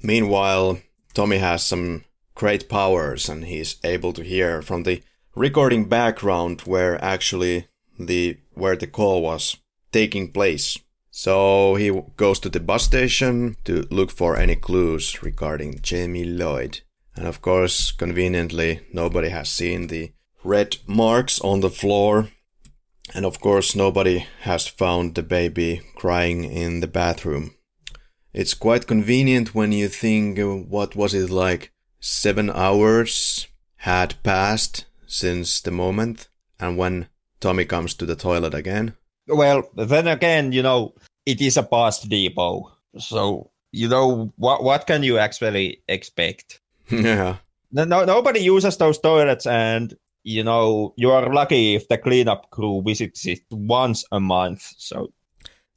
Meanwhile, 0.04 0.80
Tommy 1.14 1.38
has 1.38 1.64
some 1.64 2.04
great 2.36 2.68
powers 2.70 3.30
and 3.30 3.46
he's 3.46 3.78
able 3.84 4.14
to 4.14 4.24
hear 4.24 4.62
from 4.62 4.84
the 4.84 5.04
recording 5.36 5.86
background 5.86 6.62
where 6.62 7.04
actually 7.04 7.68
the 7.98 8.38
where 8.54 8.76
the 8.76 8.88
call 8.88 9.22
was 9.22 9.58
taking 9.92 10.32
place. 10.32 10.78
So 11.10 11.76
he 11.76 11.92
goes 12.18 12.40
to 12.42 12.50
the 12.50 12.60
bus 12.60 12.84
station 12.84 13.56
to 13.66 13.88
look 13.90 14.12
for 14.12 14.38
any 14.38 14.56
clues 14.56 15.24
regarding 15.24 15.82
Jamie 15.82 16.26
Lloyd. 16.26 16.82
And 17.16 17.28
of 17.28 17.42
course, 17.42 17.92
conveniently, 17.92 18.82
nobody 18.94 19.30
has 19.30 19.50
seen 19.50 19.88
the 19.88 20.12
red 20.44 20.78
marks 20.88 21.40
on 21.42 21.60
the 21.60 21.70
floor. 21.70 22.30
And 23.14 23.26
of 23.26 23.42
course, 23.42 23.76
nobody 23.76 24.26
has 24.42 24.68
found 24.68 25.16
the 25.16 25.24
baby 25.24 25.82
crying 25.96 26.46
in 26.46 26.80
the 26.80 26.88
bathroom. 26.88 27.56
It's 28.34 28.54
quite 28.54 28.88
convenient 28.88 29.54
when 29.54 29.74
you 29.74 29.90
think 29.90 30.40
what 30.70 30.96
was 30.96 31.14
it 31.14 31.30
like 31.30 31.74
seven 32.00 32.50
hours 32.50 33.48
had 33.76 34.16
passed 34.24 34.86
since 35.12 35.60
the 35.60 35.72
moment 35.72 36.30
and 36.58 36.78
when 36.78 37.08
Tommy 37.42 37.66
comes 37.66 37.94
to 37.96 38.06
the 38.06 38.16
toilet 38.16 38.54
again. 38.54 38.96
Well, 39.28 39.64
then 39.76 40.08
again, 40.08 40.54
you 40.54 40.64
know, 40.64 40.94
it 41.26 41.42
is 41.42 41.58
a 41.58 41.64
past 41.64 42.08
depot. 42.08 42.72
So, 42.98 43.52
you 43.72 43.90
know, 43.90 44.32
what 44.38 44.64
what 44.64 44.88
can 44.88 45.04
you 45.04 45.18
actually 45.18 45.84
expect? 45.88 46.62
yeah. 46.90 47.38
No, 47.72 47.84
no, 47.84 48.06
nobody 48.06 48.40
uses 48.40 48.78
those 48.78 49.00
toilets 49.00 49.46
and 49.46 49.94
you 50.24 50.44
know, 50.44 50.94
you 50.98 51.12
are 51.12 51.34
lucky 51.34 51.76
if 51.76 51.88
the 51.88 51.98
cleanup 51.98 52.50
crew 52.52 52.82
visits 52.86 53.26
it 53.26 53.42
once 53.50 54.06
a 54.12 54.20
month. 54.20 54.74
So 54.78 55.12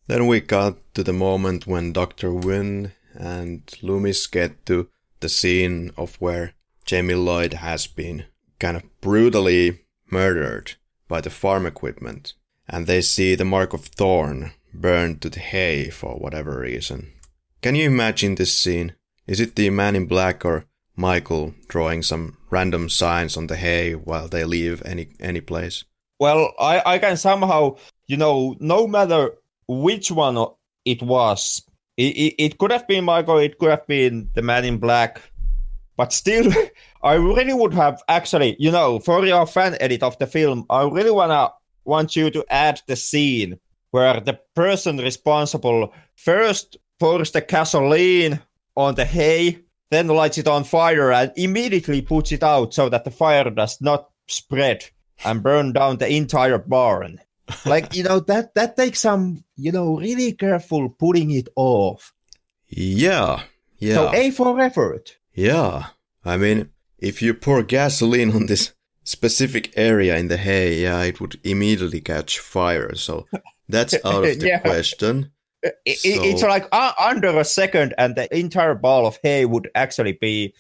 then 0.07 0.27
we 0.27 0.41
got 0.41 0.77
to 0.95 1.03
the 1.03 1.13
moment 1.13 1.67
when 1.67 1.93
Dr. 1.93 2.33
Wynn 2.33 2.93
and 3.15 3.63
Loomis 3.83 4.27
get 4.27 4.67
to 4.67 4.89
the 5.21 5.29
scene 5.29 5.91
of 5.97 6.17
where 6.21 6.55
Jamie 6.85 7.15
Lloyd 7.15 7.55
has 7.55 7.87
been 7.87 8.27
kind 8.59 8.77
of 8.77 8.83
brutally 9.01 9.81
murdered 10.11 10.75
by 11.09 11.21
the 11.21 11.31
farm 11.31 11.67
equipment. 11.67 12.35
And 12.69 12.87
they 12.87 13.03
see 13.03 13.35
the 13.35 13.45
mark 13.45 13.73
of 13.73 13.87
thorn 13.87 14.53
burned 14.73 15.21
to 15.23 15.31
the 15.31 15.41
hay 15.41 15.91
for 15.91 16.17
whatever 16.17 16.61
reason. 16.61 17.13
Can 17.61 17.75
you 17.75 17.87
imagine 17.87 18.35
this 18.35 18.57
scene? 18.57 18.95
Is 19.27 19.41
it 19.41 19.57
the 19.57 19.71
man 19.71 19.97
in 19.97 20.07
black 20.07 20.45
or 20.45 20.67
Michael 20.97 21.55
drawing 21.69 22.03
some 22.03 22.37
random 22.51 22.89
signs 22.89 23.37
on 23.37 23.47
the 23.47 23.57
hay 23.57 23.95
while 23.95 24.29
they 24.29 24.45
leave 24.45 24.83
any 24.85 25.09
any 25.21 25.41
place? 25.41 25.85
Well, 26.21 26.53
I, 26.59 26.83
I 26.87 26.99
can 26.99 27.17
somehow, 27.17 27.77
you 28.07 28.17
know, 28.17 28.57
no 28.61 28.87
matter 28.87 29.33
which 29.67 30.11
one 30.11 30.39
it 30.85 31.03
was, 31.03 31.63
it, 31.97 32.17
it, 32.17 32.35
it 32.39 32.59
could 32.59 32.71
have 32.71 32.87
been 32.87 33.05
Michael, 33.05 33.39
it 33.39 33.59
could 33.59 33.71
have 33.71 33.87
been 33.87 34.31
the 34.35 34.43
man 34.43 34.65
in 34.65 34.79
black, 34.79 35.21
but 35.97 36.13
still, 36.13 36.53
I 37.03 37.15
really 37.15 37.55
would 37.55 37.75
have 37.75 38.03
actually, 38.09 38.57
you 38.59 38.71
know, 38.71 38.99
for 38.99 39.25
your 39.25 39.47
fan 39.47 39.77
edit 39.81 40.03
of 40.03 40.19
the 40.19 40.27
film, 40.27 40.67
I 40.71 40.85
really 40.85 41.11
wanna 41.11 41.51
want 41.85 42.17
you 42.17 42.31
to 42.31 42.45
add 42.49 42.81
the 42.87 42.97
scene 42.97 43.59
where 43.91 44.21
the 44.21 44.41
person 44.55 44.99
responsible 44.99 45.93
first 46.17 46.77
pours 46.99 47.31
the 47.31 47.41
gasoline 47.41 48.41
on 48.77 48.95
the 48.95 49.05
hay, 49.05 49.61
then 49.91 50.09
lights 50.09 50.39
it 50.39 50.49
on 50.49 50.65
fire 50.65 51.13
and 51.13 51.33
immediately 51.37 52.03
puts 52.03 52.33
it 52.33 52.43
out 52.43 52.75
so 52.75 52.89
that 52.89 53.05
the 53.05 53.11
fire 53.11 53.51
does 53.51 53.81
not 53.81 54.09
spread 54.27 54.85
and 55.25 55.43
burn 55.43 55.73
down 55.73 55.99
the 55.99 56.09
entire 56.09 56.59
barn. 56.59 57.21
like 57.67 57.95
you 57.95 58.03
know 58.03 58.21
that 58.21 58.55
that 58.55 58.75
takes 58.77 59.01
some 59.01 59.45
you 59.57 59.71
know 59.71 59.99
really 59.99 60.33
careful 60.33 60.89
putting 60.89 61.31
it 61.31 61.49
off. 61.57 62.13
Yeah, 62.69 63.43
yeah. 63.79 63.95
So 63.95 64.15
A 64.15 64.31
for 64.31 64.59
effort. 64.61 65.17
Yeah, 65.35 65.89
I 66.25 66.37
mean, 66.37 66.71
if 66.99 67.21
you 67.21 67.35
pour 67.35 67.63
gasoline 67.63 68.33
on 68.33 68.47
this 68.47 68.73
specific 69.03 69.73
area 69.77 70.17
in 70.17 70.29
the 70.29 70.37
hay, 70.37 70.83
yeah, 70.83 71.03
it 71.03 71.21
would 71.21 71.39
immediately 71.45 72.01
catch 72.01 72.39
fire. 72.39 72.95
So 72.95 73.27
that's 73.69 73.95
out 74.05 74.25
of 74.25 74.41
the 74.41 74.47
yeah. 74.47 74.61
question. 74.61 75.33
It, 75.63 75.99
so... 75.99 76.09
It's 76.13 76.43
like 76.43 76.69
uh, 76.73 76.93
under 76.99 77.39
a 77.39 77.45
second, 77.45 77.95
and 77.99 78.15
the 78.15 78.35
entire 78.37 78.75
ball 78.75 79.07
of 79.07 79.19
hay 79.23 79.45
would 79.45 79.69
actually 79.75 80.13
be 80.13 80.55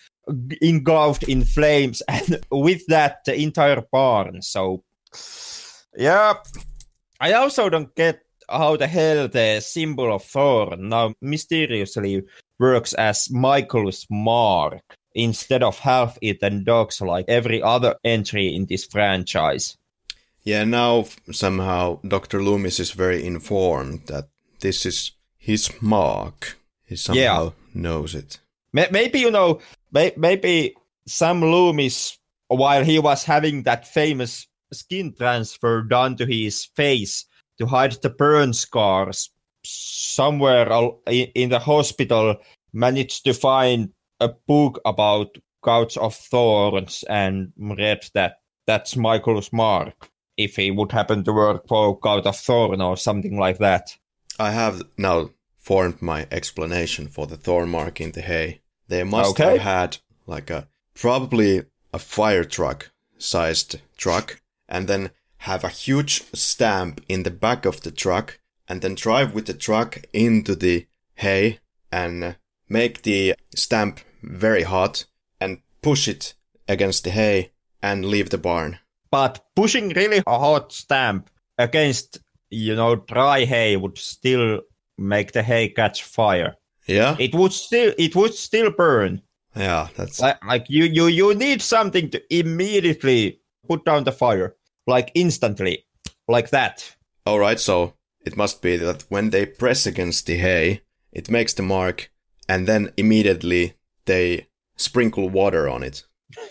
engulfed 0.61 1.25
in 1.25 1.45
flames, 1.45 2.03
and 2.09 2.41
with 2.51 2.87
that, 2.89 3.19
the 3.27 3.41
entire 3.41 3.83
barn. 3.93 4.43
So, 4.43 4.83
yeah, 5.97 6.35
I 7.21 7.33
also 7.35 7.69
don't 7.69 7.95
get 7.95 8.21
how 8.49 8.77
the 8.77 8.87
hell 8.87 9.29
the 9.29 9.61
symbol 9.61 10.13
of 10.13 10.23
Thorn 10.23 10.89
now 10.91 11.15
mysteriously 11.21 12.23
works 12.59 12.93
as 12.95 13.31
Michael's 13.31 14.07
mark 14.11 14.83
instead 15.15 15.63
of 15.63 15.79
half-eaten 15.79 16.65
dogs 16.65 17.01
like 17.01 17.25
every 17.29 17.63
other 17.63 17.97
entry 18.05 18.55
in 18.55 18.67
this 18.67 18.85
franchise. 18.85 19.77
Yeah, 20.43 20.65
now 20.65 21.07
somehow 21.33 22.01
Dr. 22.07 22.43
Loomis 22.43 22.79
is 22.79 22.91
very 22.91 23.25
informed 23.25 24.07
that 24.07 24.29
this 24.61 24.85
is 24.85 25.13
his 25.39 25.71
mark. 25.81 26.59
He 26.85 26.97
somehow 26.97 27.45
yeah. 27.45 27.51
knows 27.75 28.15
it. 28.15 28.41
Maybe, 28.73 29.21
you 29.21 29.31
know, 29.31 29.61
maybe 29.93 30.75
Sam 31.07 31.41
Loomis, 31.41 32.19
while 32.49 32.85
he 32.85 32.99
was 32.99 33.25
having 33.25 33.63
that 33.63 33.87
famous 33.87 34.47
skin 34.73 35.15
transfer 35.17 35.83
done 35.83 36.17
to 36.17 36.27
his 36.27 36.65
face 36.65 37.25
to 37.59 37.67
hide 37.67 37.93
the 38.03 38.11
burn 38.11 38.53
scars, 38.53 39.31
somewhere 39.65 40.69
in 41.07 41.51
the 41.51 41.59
hospital 41.59 42.37
managed 42.73 43.25
to 43.25 43.35
find 43.35 43.91
a 44.21 44.29
book 44.29 44.81
about 44.85 45.37
Cult 45.63 45.97
of 45.97 46.15
Thorns 46.15 47.05
and 47.09 47.53
read 47.57 48.05
that 48.15 48.37
that's 48.67 48.97
Michael's 48.97 49.53
mark 49.53 50.11
if 50.37 50.57
he 50.57 50.71
would 50.71 50.93
happen 50.93 51.25
to 51.25 51.33
work 51.33 51.67
for 51.69 51.99
Cult 51.99 52.27
of 52.27 52.37
Thorn 52.37 52.81
or 52.81 52.97
something 52.97 53.39
like 53.39 53.59
that. 53.59 53.97
I 54.39 54.51
have 54.51 54.83
now 54.99 55.31
formed 55.57 56.03
my 56.03 56.27
explanation 56.31 57.09
for 57.09 57.27
the 57.27 57.37
thorn 57.37 57.71
mark 57.71 58.01
in 58.01 58.13
the 58.13 58.21
hay. 58.21 58.61
They 58.89 59.05
must 59.05 59.31
okay. 59.31 59.53
have 59.53 59.61
had 59.61 59.99
like 60.27 60.51
a 60.51 60.69
probably 60.95 61.63
a 61.93 61.99
fire 61.99 62.45
truck 62.45 62.91
sized 63.19 63.81
truck 63.97 64.41
and 64.69 64.89
then 64.89 65.11
have 65.39 65.65
a 65.65 65.69
huge 65.69 66.23
stamp 66.35 67.01
in 67.09 67.23
the 67.23 67.31
back 67.31 67.65
of 67.65 67.83
the 67.83 67.91
truck 67.91 68.41
and 68.69 68.81
then 68.81 68.95
drive 68.95 69.35
with 69.35 69.47
the 69.47 69.55
truck 69.55 70.03
into 70.13 70.55
the 70.55 70.87
hay 71.17 71.61
and 71.93 72.37
make 72.69 73.03
the 73.03 73.35
stamp 73.55 74.01
very 74.23 74.63
hot 74.63 75.05
and 75.41 75.59
push 75.83 76.09
it 76.09 76.35
against 76.69 77.05
the 77.05 77.11
hay 77.11 77.53
and 77.83 78.05
leave 78.05 78.31
the 78.31 78.39
barn. 78.39 78.79
But 79.11 79.45
pushing 79.55 79.91
really 79.91 80.23
a 80.27 80.39
hot 80.39 80.73
stamp 80.73 81.31
against, 81.59 82.19
you 82.51 82.75
know, 82.75 82.97
dry 82.97 83.45
hay 83.45 83.77
would 83.77 83.99
still 83.99 84.63
make 84.99 85.33
the 85.33 85.43
hay 85.43 85.69
catch 85.69 86.03
fire. 86.03 86.57
Yeah. 86.87 87.17
It 87.19 87.35
would 87.35 87.53
still 87.53 87.93
it 87.99 88.17
would 88.17 88.35
still 88.35 88.71
burn. 88.71 89.23
Yeah, 89.57 89.89
that's 89.95 90.21
like, 90.21 90.45
like 90.45 90.67
you 90.69 90.85
you 90.85 91.07
you 91.07 91.35
need 91.35 91.63
something 91.63 92.11
to 92.11 92.37
immediately 92.37 93.41
put 93.69 93.85
down 93.85 94.05
the 94.05 94.13
fire, 94.13 94.57
like 94.87 95.13
instantly, 95.15 95.85
like 96.27 96.51
that. 96.51 96.97
All 97.25 97.39
right, 97.39 97.61
so 97.61 97.95
it 98.25 98.37
must 98.37 98.63
be 98.63 98.77
that 98.77 99.05
when 99.09 99.31
they 99.31 99.47
press 99.47 99.87
against 99.87 100.27
the 100.27 100.37
hay, 100.37 100.83
it 101.13 101.31
makes 101.31 101.53
the 101.53 101.63
mark, 101.63 102.11
and 102.49 102.67
then 102.67 102.93
immediately 102.97 103.75
they 104.07 104.49
sprinkle 104.77 105.29
water 105.29 105.69
on 105.69 105.83
it. 105.83 106.05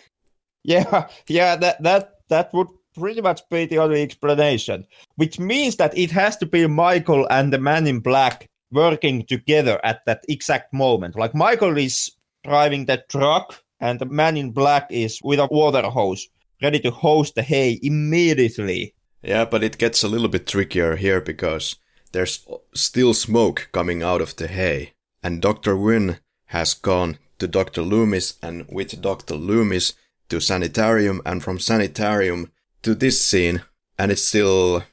yeah, 0.63 1.07
yeah, 1.27 1.55
that 1.55 1.81
that 1.83 2.19
that 2.29 2.53
would 2.53 2.67
pretty 2.95 3.21
much 3.21 3.41
be 3.49 3.65
the 3.65 3.79
only 3.79 4.01
explanation. 4.01 4.85
Which 5.15 5.39
means 5.39 5.77
that 5.77 5.97
it 5.97 6.11
has 6.11 6.37
to 6.37 6.45
be 6.45 6.67
Michael 6.67 7.27
and 7.29 7.51
the 7.51 7.57
man 7.57 7.87
in 7.87 7.99
black 7.99 8.49
working 8.71 9.25
together 9.25 9.79
at 9.83 10.05
that 10.05 10.23
exact 10.29 10.73
moment. 10.73 11.15
Like 11.15 11.35
Michael 11.35 11.77
is 11.77 12.11
driving 12.43 12.85
the 12.85 13.03
truck 13.09 13.61
and 13.79 13.99
the 13.99 14.05
man 14.05 14.37
in 14.37 14.51
black 14.51 14.87
is 14.89 15.19
with 15.23 15.39
a 15.39 15.47
water 15.47 15.83
hose 15.89 16.27
ready 16.63 16.79
to 16.79 16.91
hose 16.91 17.31
the 17.33 17.43
hay 17.43 17.79
immediately. 17.83 18.95
Yeah, 19.23 19.45
but 19.45 19.63
it 19.63 19.77
gets 19.77 20.03
a 20.03 20.07
little 20.07 20.27
bit 20.27 20.47
trickier 20.47 20.97
here 20.97 21.21
because 21.21 21.77
there's 22.11 22.45
still 22.73 23.13
smoke 23.13 23.69
coming 23.71 24.03
out 24.03 24.21
of 24.21 24.35
the 24.35 24.47
hay. 24.47 24.93
And 25.23 25.41
Dr. 25.41 25.77
Wynn 25.77 26.19
has 26.47 26.73
gone 26.73 27.17
to 27.39 27.47
Dr. 27.47 27.81
Loomis 27.81 28.35
and 28.43 28.65
with 28.69 29.01
Dr. 29.01 29.35
Loomis 29.35 29.93
to 30.29 30.39
sanitarium 30.39 31.21
and 31.25 31.41
from 31.41 31.59
sanitarium 31.59 32.51
to 32.81 32.93
this 32.93 33.23
scene 33.23 33.63
and 33.97 34.11
it's 34.11 34.23
still 34.23 34.83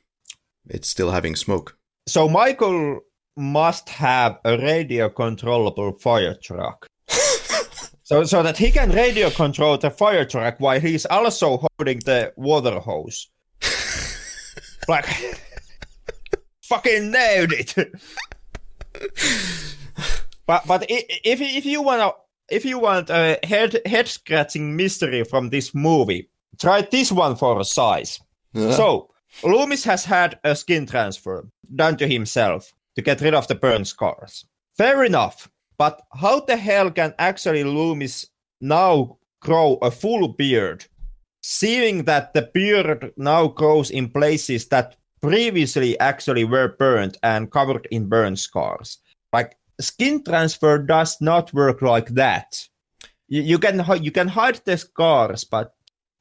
it's 0.69 0.89
still 0.89 1.11
having 1.11 1.36
smoke. 1.36 1.77
So 2.07 2.28
Michael 2.28 3.01
must 3.36 3.89
have 3.89 4.39
a 4.44 4.57
radio 4.59 5.09
controllable 5.09 5.93
fire 5.93 6.36
truck. 6.43 6.86
so, 8.02 8.24
so 8.24 8.43
that 8.43 8.57
he 8.57 8.70
can 8.70 8.90
radio 8.90 9.31
control 9.31 9.78
the 9.78 9.90
fire 9.90 10.24
truck 10.24 10.57
while 10.59 10.81
he's 10.81 11.07
also 11.07 11.66
holding 11.78 11.98
the 12.01 12.32
water 12.36 12.78
hose. 12.78 13.28
Like, 14.90 15.06
fucking 16.62 17.10
nailed 17.10 17.52
it. 17.52 17.74
but 20.46 20.66
but 20.66 20.86
if 20.88 21.40
if 21.40 21.64
you 21.64 21.82
want 21.82 22.14
if 22.48 22.64
you 22.64 22.78
want 22.78 23.10
a 23.10 23.38
head 23.44 23.80
head 23.86 24.08
scratching 24.08 24.76
mystery 24.76 25.24
from 25.24 25.50
this 25.50 25.74
movie, 25.74 26.28
try 26.58 26.82
this 26.82 27.10
one 27.12 27.36
for 27.36 27.60
a 27.60 27.64
size. 27.64 28.20
Yeah. 28.52 28.72
So 28.72 29.10
Loomis 29.42 29.84
has 29.84 30.04
had 30.04 30.38
a 30.44 30.54
skin 30.54 30.86
transfer 30.86 31.46
done 31.74 31.96
to 31.98 32.06
himself 32.06 32.72
to 32.96 33.02
get 33.02 33.20
rid 33.20 33.34
of 33.34 33.46
the 33.46 33.54
burn 33.54 33.84
scars. 33.84 34.44
Fair 34.76 35.04
enough, 35.04 35.48
but 35.78 36.02
how 36.12 36.40
the 36.40 36.56
hell 36.56 36.90
can 36.90 37.14
actually 37.18 37.64
Loomis 37.64 38.26
now 38.60 39.18
grow 39.40 39.78
a 39.82 39.90
full 39.90 40.28
beard, 40.28 40.84
seeing 41.40 42.04
that 42.04 42.34
the 42.34 42.42
beard 42.52 43.12
now 43.16 43.48
grows 43.48 43.90
in 43.90 44.10
places 44.10 44.68
that 44.68 44.96
previously 45.20 45.98
actually 46.00 46.44
were 46.44 46.76
burned 46.78 47.18
and 47.22 47.50
covered 47.50 47.86
in 47.90 48.08
burn 48.08 48.36
scars? 48.36 48.98
Like 49.32 49.56
skin 49.80 50.22
transfer 50.22 50.78
does 50.78 51.20
not 51.20 51.52
work 51.52 51.82
like 51.82 52.08
that. 52.10 52.68
You, 53.28 53.42
you 53.42 53.58
can 53.58 53.84
you 54.02 54.10
can 54.10 54.28
hide 54.28 54.60
the 54.64 54.76
scars, 54.76 55.44
but 55.44 55.74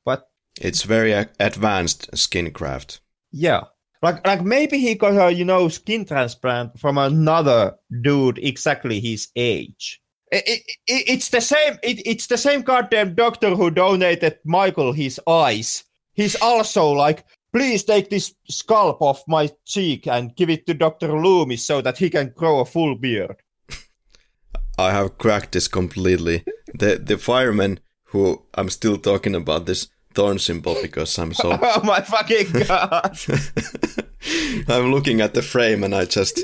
but 0.06 0.30
it's 0.60 0.84
very 0.84 1.14
advanced 1.40 2.16
skin 2.18 2.52
craft. 2.52 3.02
Yeah, 3.32 3.64
like 4.02 4.26
like 4.26 4.44
maybe 4.44 4.78
he 4.78 4.96
got 4.96 5.18
a 5.18 5.34
you 5.34 5.46
know 5.46 5.68
skin 5.68 6.06
transplant 6.06 6.80
from 6.80 6.98
another 6.98 7.76
dude 8.02 8.38
exactly 8.40 9.00
his 9.00 9.30
age. 9.36 10.02
It, 10.32 10.44
it, 10.48 10.62
it, 10.88 11.04
it's 11.08 11.30
the 11.30 11.42
same. 11.42 11.78
it's 11.82 12.28
the 12.28 12.38
same 12.38 12.62
goddamn 12.62 13.16
doctor 13.16 13.56
who 13.56 13.72
donated 13.72 14.40
Michael 14.46 14.94
his 14.94 15.20
eyes. 15.28 15.84
He's 16.14 16.36
also 16.36 16.92
like, 16.92 17.26
please 17.54 17.84
take 17.84 18.10
this 18.10 18.34
scalp 18.48 19.02
off 19.02 19.24
my 19.28 19.50
cheek 19.66 20.08
and 20.08 20.36
give 20.36 20.50
it 20.50 20.66
to 20.68 20.74
Doctor 20.74 21.20
Loomis 21.20 21.66
so 21.66 21.82
that 21.82 21.98
he 21.98 22.10
can 22.10 22.34
grow 22.36 22.60
a 22.60 22.66
full 22.66 22.96
beard. 22.96 23.38
I 24.78 24.92
have 24.92 25.18
cracked 25.18 25.54
this 25.54 25.68
completely. 25.68 26.44
The 26.74 26.98
the 26.98 27.18
fireman 27.18 27.80
who 28.06 28.44
I'm 28.54 28.70
still 28.70 28.98
talking 28.98 29.36
about 29.36 29.66
this 29.66 29.88
thorn 30.14 30.40
symbol 30.40 30.76
because 30.82 31.18
I'm 31.18 31.34
so. 31.34 31.58
oh 31.62 31.84
my 31.84 32.02
fucking 32.02 32.52
god! 32.68 33.18
I'm 34.68 34.92
looking 34.92 35.22
at 35.22 35.34
the 35.34 35.42
frame 35.42 35.84
and 35.84 35.96
I 35.96 36.06
just 36.06 36.42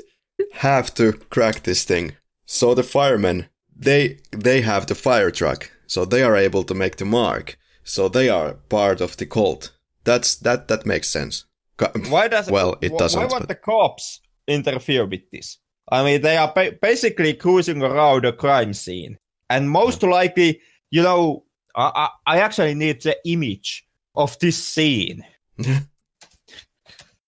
have 0.53 0.94
to 0.95 1.14
crack 1.14 1.64
this 1.64 1.84
thing. 1.84 2.14
So 2.45 2.74
the 2.74 2.84
firemen, 2.84 3.49
they 3.76 4.19
they 4.31 4.61
have 4.61 4.88
the 4.88 4.95
fire 4.95 5.31
truck, 5.31 5.72
so 5.88 6.06
they 6.06 6.23
are 6.23 6.35
able 6.35 6.64
to 6.64 6.73
make 6.73 6.97
the 6.97 7.06
mark. 7.06 7.57
So 7.84 8.07
they 8.10 8.30
are 8.30 8.53
part 8.69 9.02
of 9.02 9.18
the 9.18 9.26
cult. 9.26 9.72
That's 10.03 10.35
that 10.38 10.68
that 10.68 10.85
makes 10.85 11.10
sense. 11.10 11.45
Why 12.10 12.27
does 12.27 12.49
well 12.49 12.77
it 12.81 12.97
doesn't? 12.97 13.19
Why 13.19 13.27
won't 13.27 13.43
but... 13.43 13.49
the 13.49 13.56
cops 13.56 14.22
interfere 14.47 15.06
with 15.06 15.30
this? 15.31 15.57
I 15.91 16.03
mean, 16.03 16.22
they 16.22 16.38
are 16.38 16.52
ba- 16.53 16.77
basically 16.81 17.34
cruising 17.34 17.84
around 17.84 18.26
a 18.26 18.34
crime 18.34 18.73
scene, 18.73 19.18
and 19.49 19.69
most 19.69 20.02
yeah. 20.02 20.10
likely, 20.10 20.61
you 20.89 21.03
know, 21.03 21.43
I, 21.76 22.10
I 22.26 22.39
actually 22.39 22.73
need 22.73 23.02
the 23.02 23.18
image 23.26 23.85
of 24.15 24.39
this 24.39 24.64
scene 24.64 25.23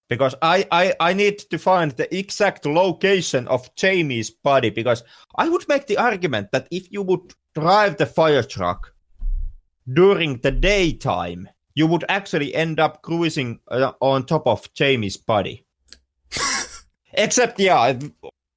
because 0.09 0.35
I, 0.41 0.67
I 0.71 0.93
I 0.99 1.13
need 1.13 1.39
to 1.39 1.57
find 1.57 1.91
the 1.91 2.13
exact 2.15 2.65
location 2.65 3.47
of 3.47 3.73
Jamie's 3.75 4.29
body 4.29 4.69
because 4.69 5.03
I 5.35 5.49
would 5.49 5.67
make 5.67 5.87
the 5.87 5.97
argument 5.97 6.51
that 6.51 6.67
if 6.71 6.91
you 6.91 7.01
would 7.01 7.33
drive 7.55 7.97
the 7.97 8.05
fire 8.05 8.43
truck 8.43 8.93
during 9.91 10.37
the 10.37 10.51
daytime, 10.51 11.49
you 11.75 11.87
would 11.87 12.03
actually 12.09 12.53
end 12.55 12.79
up 12.79 13.01
cruising 13.01 13.59
uh, 13.69 13.93
on 14.01 14.25
top 14.25 14.47
of 14.47 14.71
Jamie's 14.73 15.17
body. 15.17 15.65
Except, 17.13 17.59
yeah, 17.59 17.97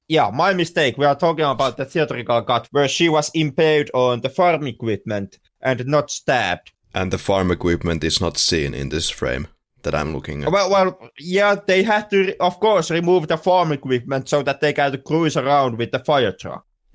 yeah, 0.09 0.31
my 0.33 0.53
mistake. 0.53 0.99
We 0.99 1.07
are 1.07 1.15
talking 1.15 1.45
about 1.45 1.77
the 1.77 1.85
theatrical 1.85 2.43
cut 2.43 2.69
where 2.73 2.89
she 2.89 3.09
was 3.09 3.31
impaled 3.33 3.91
on 3.95 4.21
the 4.21 4.29
farm 4.29 4.67
equipment 4.67 5.39
and 5.61 5.87
not 5.87 6.11
stabbed. 6.11 6.73
And 6.93 7.13
the 7.13 7.19
farm 7.19 7.51
equipment 7.51 8.03
is 8.03 8.21
not 8.21 8.37
seen 8.37 8.75
in 8.75 8.89
this 8.89 9.09
frame 9.09 9.47
that 9.83 9.95
I'm 9.95 10.13
looking 10.15 10.45
at. 10.45 10.53
Well, 10.53 10.71
well, 10.71 11.11
yeah, 11.19 11.57
they 11.67 11.83
had 11.83 12.11
to, 12.11 12.37
of 12.39 12.61
course, 12.61 12.91
remove 12.91 13.29
the 13.29 13.37
farm 13.37 13.73
equipment 13.73 14.29
so 14.29 14.43
that 14.43 14.61
they 14.61 14.73
can 14.73 15.01
cruise 15.07 15.37
around 15.37 15.79
with 15.79 15.93
the 15.93 15.99
fire 15.99 16.33
truck. 16.33 16.65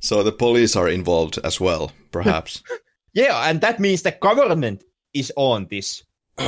so 0.00 0.22
the 0.22 0.32
police 0.32 0.76
are 0.76 0.88
involved 0.88 1.38
as 1.44 1.60
well, 1.60 1.92
perhaps. 2.10 2.62
yeah, 3.12 3.48
and 3.48 3.60
that 3.60 3.80
means 3.80 4.02
the 4.02 4.12
government 4.12 4.84
is 5.12 5.32
on 5.36 5.66
this. 5.70 6.02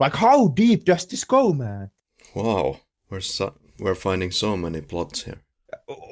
like, 0.00 0.14
how 0.14 0.48
deep 0.48 0.84
does 0.84 1.06
this 1.06 1.24
go, 1.24 1.52
man? 1.52 1.90
Wow, 2.34 2.80
we're 3.10 3.20
so- 3.20 3.54
we're 3.78 3.94
finding 3.94 4.30
so 4.30 4.56
many 4.56 4.80
plots 4.80 5.24
here. 5.24 5.42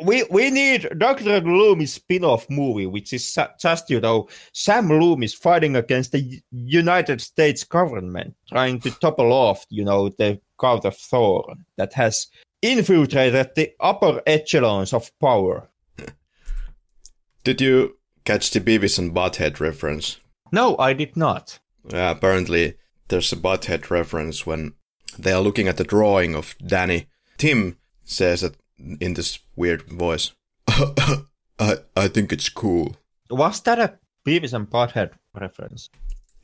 We 0.03 0.25
we 0.31 0.51
need 0.51 0.89
Doctor 0.99 1.41
Loomis 1.41 1.95
spin-off 1.95 2.49
movie, 2.51 2.87
which 2.87 3.13
is 3.13 3.39
just 3.59 3.89
you 3.89 4.01
know 4.01 4.29
Sam 4.53 4.89
Loomis 4.89 5.35
fighting 5.35 5.77
against 5.77 6.13
the 6.13 6.43
United 6.51 7.21
States 7.21 7.65
government, 7.65 8.35
trying 8.49 8.81
to 8.81 8.91
topple 8.91 9.33
off 9.33 9.65
you 9.71 9.85
know 9.85 10.11
the 10.11 10.41
God 10.59 10.85
of 10.85 10.97
Thor 10.97 11.55
that 11.77 11.95
has 11.95 12.27
infiltrated 12.61 13.51
the 13.55 13.73
upper 13.81 14.21
echelons 14.27 14.93
of 14.93 15.11
power. 15.19 15.69
Did 17.45 17.61
you 17.61 17.97
catch 18.25 18.51
the 18.51 18.61
Beavis 18.61 18.99
and 18.99 19.15
Butthead 19.15 19.59
reference? 19.59 20.19
No, 20.53 20.77
I 20.79 20.93
did 20.93 21.17
not. 21.17 21.59
Yeah, 21.89 22.11
apparently 22.11 22.75
there's 23.09 23.33
a 23.33 23.37
Butthead 23.37 23.91
reference 23.91 24.47
when 24.47 24.75
they 25.19 25.33
are 25.33 25.41
looking 25.41 25.67
at 25.67 25.79
the 25.79 25.85
drawing 25.85 26.35
of 26.35 26.55
Danny 26.65 27.09
Tim 27.39 27.77
says 28.05 28.43
it 28.43 28.57
in 29.01 29.15
this 29.15 29.39
weird 29.57 29.83
voice. 29.83 30.33
I 30.69 31.77
I 31.97 32.09
think 32.09 32.33
it's 32.33 32.49
cool. 32.49 32.97
Was 33.31 33.61
that 33.63 33.79
a 33.79 33.99
Beavis 34.27 34.53
and 34.53 34.69
Butthead 34.69 35.13
reference? 35.35 35.91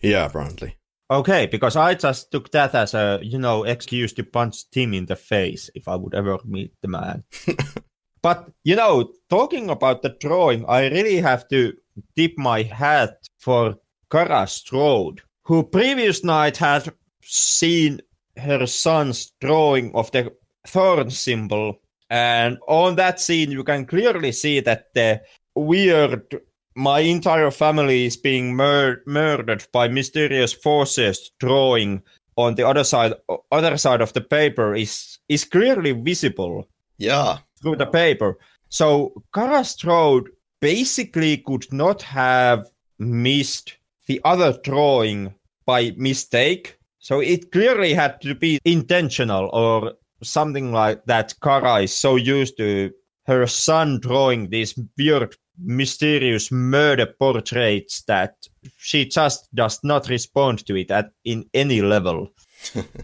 Yeah, 0.00 0.26
apparently. 0.26 0.76
Okay, 1.10 1.46
because 1.46 1.74
I 1.74 1.94
just 1.94 2.30
took 2.30 2.50
that 2.52 2.74
as 2.74 2.94
a 2.94 3.18
you 3.22 3.38
know 3.38 3.64
excuse 3.64 4.12
to 4.14 4.24
punch 4.24 4.68
Tim 4.70 4.94
in 4.94 5.06
the 5.06 5.16
face 5.16 5.70
if 5.74 5.88
I 5.88 5.96
would 5.96 6.14
ever 6.14 6.38
meet 6.44 6.72
the 6.82 6.88
man. 6.88 7.24
but 8.22 8.50
you 8.64 8.76
know, 8.76 9.12
talking 9.30 9.70
about 9.70 10.02
the 10.02 10.10
drawing, 10.20 10.66
I 10.66 10.88
really 10.88 11.16
have 11.16 11.48
to 11.48 11.72
tip 12.14 12.32
my 12.36 12.62
hat 12.62 13.16
for 13.38 13.76
Kara 14.10 14.46
Strode, 14.46 15.22
who 15.44 15.62
previous 15.62 16.24
night 16.24 16.58
had 16.58 16.92
seen 17.22 18.00
her 18.36 18.66
son's 18.66 19.32
drawing 19.40 19.94
of 19.94 20.10
the 20.12 20.32
thorn 20.66 21.10
symbol. 21.10 21.80
And 22.10 22.58
on 22.68 22.96
that 22.96 23.20
scene, 23.20 23.50
you 23.50 23.64
can 23.64 23.84
clearly 23.84 24.32
see 24.32 24.60
that 24.60 24.94
the 24.94 25.20
weird, 25.54 26.40
my 26.74 27.00
entire 27.00 27.50
family 27.50 28.06
is 28.06 28.16
being 28.16 28.54
mur- 28.54 29.02
murdered 29.06 29.66
by 29.72 29.88
mysterious 29.88 30.52
forces 30.52 31.30
drawing 31.38 32.02
on 32.36 32.54
the 32.54 32.66
other 32.66 32.84
side, 32.84 33.14
other 33.50 33.76
side 33.76 34.00
of 34.00 34.12
the 34.12 34.20
paper 34.20 34.74
is 34.74 35.18
is 35.28 35.44
clearly 35.44 35.92
visible. 35.92 36.68
Yeah, 36.96 37.38
through 37.60 37.76
the 37.76 37.86
paper. 37.86 38.38
So 38.68 39.22
Kara 39.34 39.64
Strode 39.64 40.30
basically 40.60 41.38
could 41.38 41.70
not 41.72 42.02
have 42.02 42.66
missed 42.98 43.76
the 44.06 44.20
other 44.24 44.56
drawing 44.62 45.34
by 45.66 45.92
mistake. 45.96 46.78
So 46.98 47.20
it 47.20 47.52
clearly 47.52 47.94
had 47.94 48.20
to 48.22 48.34
be 48.34 48.58
intentional 48.64 49.50
or 49.52 49.94
something 50.22 50.72
like 50.72 51.04
that 51.06 51.34
Kara 51.42 51.82
is 51.82 51.94
so 51.94 52.16
used 52.16 52.56
to 52.58 52.90
her 53.26 53.46
son 53.46 54.00
drawing 54.00 54.48
these 54.48 54.78
weird, 54.96 55.36
mysterious 55.62 56.50
murder 56.50 57.06
portraits 57.06 58.02
that 58.02 58.34
she 58.78 59.04
just 59.04 59.54
does 59.54 59.80
not 59.84 60.08
respond 60.08 60.64
to 60.66 60.76
it 60.76 60.90
at 60.90 61.10
in 61.24 61.44
any 61.52 61.82
level. 61.82 62.30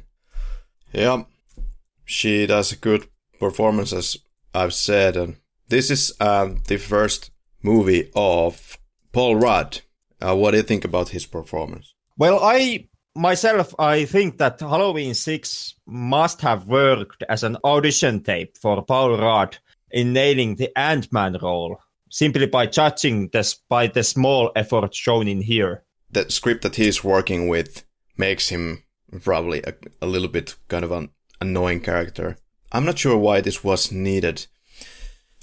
yeah, 0.92 1.24
she 2.04 2.46
does 2.46 2.72
a 2.72 2.76
good 2.76 3.06
performance, 3.38 3.92
as 3.92 4.18
I've 4.54 4.74
said, 4.74 5.16
and 5.16 5.36
this 5.68 5.90
is 5.90 6.12
uh, 6.20 6.50
the 6.68 6.78
first 6.78 7.30
movie 7.62 8.10
of 8.14 8.78
Paul 9.12 9.36
Rudd. 9.36 9.80
Uh, 10.20 10.34
what 10.34 10.52
do 10.52 10.58
you 10.58 10.62
think 10.62 10.84
about 10.84 11.10
his 11.10 11.26
performance? 11.26 11.94
Well, 12.16 12.38
I 12.40 12.88
myself, 13.14 13.74
I 13.78 14.04
think 14.04 14.38
that 14.38 14.60
Halloween 14.60 15.14
6 15.14 15.74
must 15.86 16.40
have 16.40 16.66
worked 16.68 17.22
as 17.28 17.42
an 17.42 17.56
audition 17.64 18.22
tape 18.22 18.56
for 18.58 18.82
Paul 18.84 19.18
Rudd 19.18 19.58
in 19.90 20.12
nailing 20.12 20.56
the 20.56 20.76
Ant 20.76 21.12
Man 21.12 21.36
role, 21.40 21.78
simply 22.10 22.46
by 22.46 22.66
judging 22.66 23.28
this 23.32 23.54
by 23.54 23.86
the 23.86 24.02
small 24.02 24.50
effort 24.56 24.94
shown 24.94 25.28
in 25.28 25.40
here. 25.40 25.84
The 26.10 26.30
script 26.30 26.62
that 26.62 26.76
he's 26.76 27.04
working 27.04 27.48
with 27.48 27.84
makes 28.16 28.48
him 28.48 28.82
probably 29.22 29.62
a, 29.62 29.74
a 30.02 30.06
little 30.06 30.28
bit 30.28 30.56
kind 30.68 30.84
of 30.84 30.92
an 30.92 31.10
annoying 31.40 31.80
character. 31.80 32.36
I'm 32.72 32.84
not 32.84 32.98
sure 32.98 33.16
why 33.16 33.40
this 33.40 33.62
was 33.62 33.92
needed. 33.92 34.46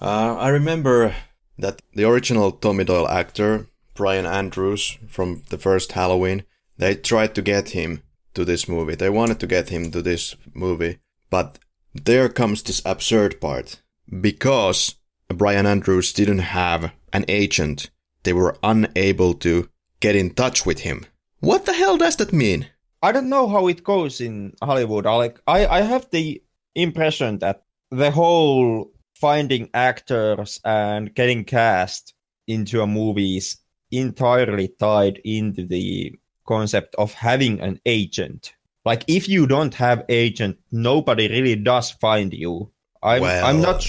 Uh, 0.02 0.36
I 0.38 0.50
remember 0.50 1.16
that 1.58 1.82
the 1.94 2.10
original 2.10 2.52
Tommy 2.52 2.84
Doyle 2.84 3.08
actor, 3.08 3.68
Brian 3.94 4.26
Andrews, 4.26 4.98
from 5.08 5.44
the 5.50 5.58
first 5.58 5.94
Halloween, 5.94 6.44
they 6.82 6.96
tried 6.96 7.36
to 7.36 7.44
get 7.44 7.70
him 7.70 8.02
to 8.34 8.44
this 8.44 8.68
movie. 8.68 8.96
They 8.96 9.12
wanted 9.12 9.40
to 9.42 9.48
get 9.48 9.70
him 9.70 9.92
to 9.92 10.02
this 10.02 10.36
movie, 10.52 10.98
but 11.30 11.60
there 11.94 12.28
comes 12.28 12.64
this 12.64 12.82
absurd 12.84 13.40
part. 13.40 13.80
Because 14.20 14.96
Brian 15.28 15.68
Andrews 15.68 16.12
didn't 16.12 16.40
have 16.40 16.92
an 17.14 17.26
agent, 17.28 17.92
they 18.24 18.34
were 18.34 18.58
unable 18.64 19.36
to 19.36 19.70
get 20.00 20.16
in 20.16 20.32
touch 20.32 20.66
with 20.66 20.80
him. 20.80 21.06
What 21.40 21.68
the 21.68 21.74
hell 21.74 21.98
does 21.98 22.16
that 22.16 22.34
mean? 22.34 22.68
I 23.04 23.12
don't 23.12 23.30
know 23.30 23.48
how 23.48 23.68
it 23.68 23.84
goes 23.84 24.20
in 24.20 24.54
Hollywood. 24.64 25.06
Like 25.06 25.40
I, 25.46 25.68
I 25.68 25.82
have 25.82 26.10
the 26.10 26.42
impression 26.74 27.38
that 27.40 27.62
the 27.92 28.10
whole 28.10 28.92
finding 29.14 29.70
actors 29.76 30.60
and 30.66 31.14
getting 31.14 31.44
cast 31.44 32.16
into 32.48 32.82
a 32.82 32.88
movie 32.88 33.38
is 33.38 33.58
entirely 33.92 34.70
tied 34.80 35.22
into 35.24 35.68
the 35.68 36.16
concept 36.52 36.96
of 36.98 37.14
having 37.14 37.62
an 37.62 37.80
agent. 37.86 38.54
Like 38.84 39.04
if 39.08 39.30
you 39.30 39.48
don't 39.48 39.74
have 39.76 40.06
agent, 40.10 40.58
nobody 40.72 41.28
really 41.30 41.56
does 41.56 41.92
find 41.92 42.34
you. 42.34 42.72
I'm 43.04 43.22
Well- 43.22 43.46
I'm 43.46 43.62
not 43.62 43.82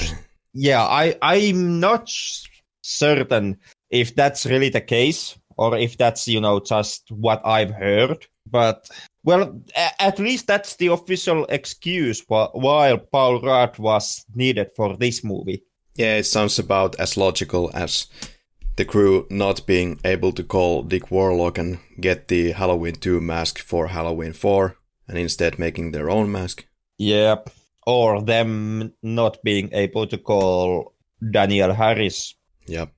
yeah, 0.55 0.83
I 0.85 1.17
I'm 1.23 1.81
not 1.81 2.11
certain 2.83 3.57
if 3.91 4.15
that's 4.15 4.47
really 4.47 4.71
the 4.71 4.81
case 4.81 5.37
or 5.57 5.77
if 5.79 5.97
that's 5.97 6.29
you 6.29 6.41
know 6.41 6.61
just 6.61 7.11
what 7.11 7.41
I've 7.45 7.75
heard. 7.75 8.27
But 8.51 8.89
well, 9.25 9.43
a- 9.77 10.03
at 10.03 10.19
least 10.19 10.47
that's 10.47 10.77
the 10.77 10.89
official 10.89 11.47
excuse 11.49 12.21
wh- 12.29 12.55
why 12.55 12.97
Paul 13.13 13.41
Rudd 13.41 13.79
was 13.79 14.25
needed 14.35 14.69
for 14.77 14.97
this 14.97 15.23
movie. 15.25 15.63
Yeah, 15.97 16.17
it 16.17 16.27
sounds 16.27 16.59
about 16.59 16.99
as 16.99 17.17
logical 17.17 17.71
as 17.75 18.07
the 18.77 18.85
crew 18.85 19.27
not 19.31 19.67
being 19.67 20.01
able 20.05 20.33
to 20.33 20.43
call 20.43 20.83
Dick 20.83 21.11
Warlock 21.11 21.59
and 21.59 21.79
get 22.01 22.29
the 22.29 22.53
Halloween 22.53 22.95
2 22.95 23.21
mask 23.21 23.59
for 23.59 23.89
Halloween 23.89 24.33
4 24.33 24.77
and 25.09 25.19
instead 25.19 25.59
making 25.59 25.93
their 25.93 26.09
own 26.11 26.31
mask. 26.33 26.67
Yep. 26.99 27.51
Or 27.87 28.23
them 28.23 28.93
not 29.03 29.43
being 29.43 29.71
able 29.73 30.07
to 30.07 30.17
call 30.19 30.95
Danielle 31.31 31.75
Harris, 31.75 32.35
Yep. 32.67 32.93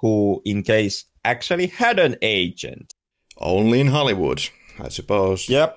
who 0.00 0.40
in 0.44 0.62
case 0.62 1.04
actually 1.24 1.66
had 1.66 1.98
an 1.98 2.16
agent. 2.22 2.94
Only 3.38 3.80
in 3.80 3.88
Hollywood, 3.88 4.42
I 4.80 4.88
suppose. 4.88 5.48
Yep. 5.48 5.76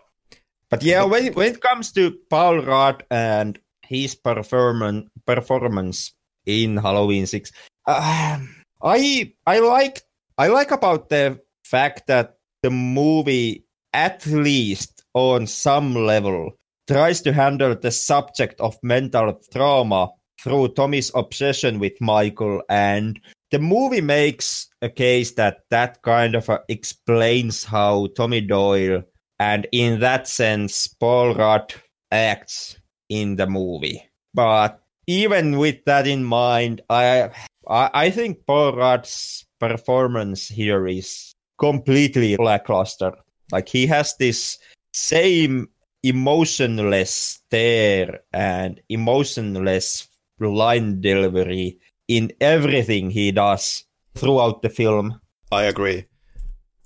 But 0.69 0.83
yeah, 0.83 1.03
when 1.03 1.33
when 1.33 1.53
it 1.53 1.61
comes 1.61 1.91
to 1.93 2.17
Paul 2.29 2.59
Rudd 2.61 3.03
and 3.09 3.57
his 3.83 4.15
performance 4.15 5.09
performance 5.25 6.13
in 6.45 6.77
Halloween 6.77 7.25
Six, 7.25 7.51
uh, 7.85 8.39
I 8.81 9.33
I 9.45 9.59
like 9.59 10.01
I 10.37 10.47
like 10.47 10.71
about 10.71 11.09
the 11.09 11.39
fact 11.63 12.07
that 12.07 12.37
the 12.63 12.69
movie 12.69 13.65
at 13.93 14.25
least 14.25 15.03
on 15.13 15.47
some 15.47 15.95
level 15.95 16.51
tries 16.87 17.21
to 17.21 17.33
handle 17.33 17.75
the 17.75 17.91
subject 17.91 18.59
of 18.61 18.77
mental 18.83 19.39
trauma 19.51 20.09
through 20.41 20.69
Tommy's 20.69 21.11
obsession 21.15 21.79
with 21.79 21.99
Michael 21.99 22.61
and 22.69 23.19
the 23.51 23.59
movie 23.59 24.01
makes 24.01 24.67
a 24.81 24.89
case 24.89 25.31
that 25.33 25.59
that 25.69 26.01
kind 26.03 26.35
of 26.35 26.49
uh, 26.49 26.59
explains 26.69 27.63
how 27.63 28.07
Tommy 28.15 28.41
Doyle 28.41 29.03
and 29.39 29.67
in 29.71 29.99
that 30.01 30.27
sense 30.27 30.87
Paul 30.87 31.33
Rudd 31.33 31.73
acts 32.11 32.77
in 33.09 33.35
the 33.35 33.47
movie. 33.47 34.03
But 34.33 34.81
even 35.07 35.57
with 35.57 35.83
that 35.85 36.05
in 36.05 36.23
mind, 36.23 36.81
I 36.89 37.31
I, 37.67 37.89
I 37.93 38.09
think 38.09 38.39
Rudd's 38.47 39.45
performance 39.59 40.47
here 40.47 40.87
is 40.87 41.33
completely 41.59 42.35
lackluster. 42.37 43.13
Like 43.51 43.69
he 43.69 43.87
has 43.87 44.15
this 44.17 44.57
same 44.93 45.69
emotionless 46.03 47.11
stare 47.11 48.19
and 48.33 48.79
emotionless 48.89 50.07
line 50.39 51.01
delivery 51.01 51.79
in 52.07 52.31
everything 52.39 53.09
he 53.09 53.31
does 53.31 53.83
throughout 54.15 54.61
the 54.61 54.69
film. 54.69 55.19
I 55.51 55.63
agree. 55.63 56.05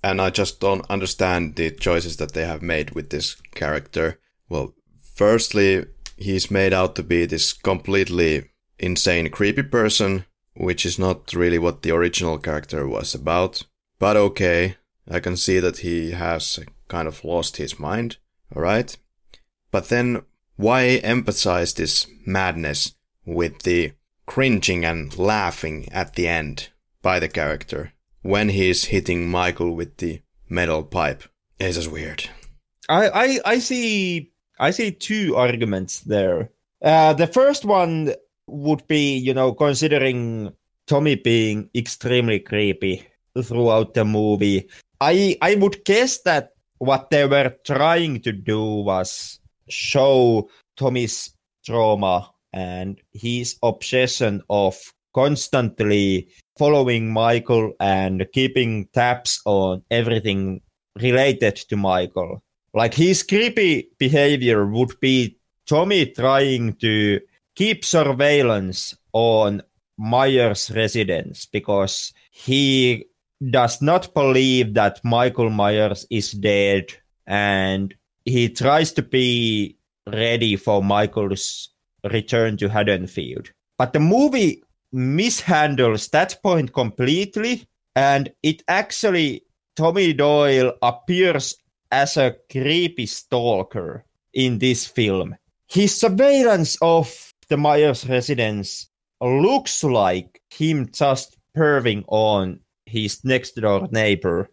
And 0.04 0.20
I 0.20 0.30
just 0.32 0.60
don't 0.60 0.90
understand 0.90 1.56
the 1.56 1.72
choices 1.72 2.18
that 2.18 2.34
they 2.34 2.46
have 2.46 2.62
made 2.62 2.92
with 2.92 3.12
this 3.12 3.36
character. 3.54 4.20
Well, 4.50 4.74
firstly, 5.16 5.86
he's 6.18 6.50
made 6.50 6.74
out 6.74 6.96
to 6.96 7.04
be 7.04 7.26
this 7.26 7.54
completely 7.54 8.50
insane, 8.80 9.30
creepy 9.30 9.64
person, 9.64 10.26
which 10.56 10.86
is 10.86 11.00
not 11.00 11.34
really 11.34 11.58
what 11.58 11.82
the 11.82 11.92
original 11.92 12.38
character 12.38 12.88
was 12.88 13.14
about. 13.16 13.64
But 14.00 14.18
okay, 14.18 14.78
I 15.10 15.20
can 15.20 15.38
see 15.38 15.60
that 15.60 15.80
he 15.80 16.12
has 16.12 16.60
kind 16.88 17.08
of 17.08 17.24
lost 17.24 17.58
his 17.58 17.80
mind, 17.80 18.18
alright? 18.56 18.98
But 19.72 19.90
then, 19.90 20.24
why 20.58 20.84
emphasize 21.04 21.74
this 21.74 22.08
madness 22.26 22.96
with 23.26 23.64
the 23.64 23.94
cringing 24.26 24.86
and 24.86 25.18
laughing 25.18 25.88
at 25.92 26.14
the 26.14 26.28
end 26.28 26.70
by 27.02 27.20
the 27.20 27.30
character 27.30 27.94
when 28.22 28.50
he's 28.50 28.86
hitting 28.86 29.30
Michael 29.30 29.76
with 29.76 29.98
the 29.98 30.22
metal 30.50 30.84
pipe? 30.84 31.24
It's 31.60 31.78
just 31.78 31.92
weird. 31.92 32.30
I, 32.90 33.10
I, 33.10 33.40
I 33.46 33.60
see 33.60 34.32
I 34.60 34.72
see 34.72 34.92
two 34.92 35.36
arguments 35.36 36.02
there. 36.02 36.52
Uh, 36.82 37.14
the 37.14 37.28
first 37.28 37.66
one 37.66 38.14
would 38.52 38.86
be, 38.88 39.18
you 39.18 39.34
know, 39.34 39.54
considering 39.54 40.52
Tommy 40.88 41.16
being 41.16 41.70
extremely 41.74 42.40
creepy 42.40 43.08
throughout 43.44 43.94
the 43.94 44.06
movie. 44.06 44.70
I 45.00 45.38
I 45.42 45.56
would 45.56 45.84
guess 45.86 46.22
that 46.24 46.52
what 46.78 47.10
they 47.10 47.26
were 47.26 47.56
trying 47.66 48.22
to 48.22 48.32
do 48.32 48.62
was 48.62 49.40
show 49.70 50.50
Tommy's 50.76 51.32
trauma 51.66 52.30
and 52.54 53.00
his 53.14 53.56
obsession 53.64 54.42
of 54.50 54.78
constantly 55.14 56.28
following 56.58 57.12
Michael 57.12 57.74
and 57.80 58.26
keeping 58.34 58.88
tabs 58.94 59.42
on 59.46 59.84
everything 59.92 60.62
related 61.00 61.56
to 61.56 61.78
Michael. 61.78 62.44
Like 62.74 62.94
his 62.94 63.24
creepy 63.24 63.90
behavior 63.98 64.66
would 64.66 65.00
be 65.00 65.38
Tommy 65.68 66.08
trying 66.08 66.74
to 66.76 67.20
keep 67.62 67.86
surveillance 67.86 68.98
on 69.14 69.62
Myers' 69.96 70.72
residence 70.72 71.46
because 71.46 72.12
he 72.32 73.06
does 73.52 73.84
not 73.84 74.16
believe 74.16 74.74
that 74.74 75.00
Michael 75.04 75.52
Myers 75.52 76.08
is 76.10 76.32
dead 76.32 76.86
and 77.28 77.94
he 78.26 78.50
tries 78.50 78.92
to 78.94 79.04
be 79.04 79.78
ready 80.08 80.56
for 80.56 80.82
Michael's 80.82 81.70
return 82.10 82.58
to 82.58 82.68
Haddonfield. 82.68 83.52
But 83.78 83.94
the 83.94 84.00
movie 84.00 84.64
mishandles 84.92 86.10
that 86.10 86.42
point 86.42 86.74
completely 86.74 87.68
and 87.96 88.32
it 88.42 88.64
actually 88.68 89.44
Tommy 89.76 90.14
Doyle 90.14 90.74
appears 90.82 91.58
as 91.92 92.18
a 92.18 92.38
creepy 92.52 93.06
stalker 93.06 94.04
in 94.34 94.58
this 94.58 94.88
film. 94.88 95.36
His 95.68 95.96
surveillance 95.96 96.76
of 96.82 97.31
the 97.52 97.58
Myers 97.58 98.08
residence 98.08 98.88
looks 99.20 99.84
like 99.84 100.42
him 100.50 100.90
just 100.90 101.38
perving 101.56 102.06
on 102.08 102.62
his 102.86 103.26
next 103.26 103.56
door 103.58 103.90
neighbor. 103.92 104.50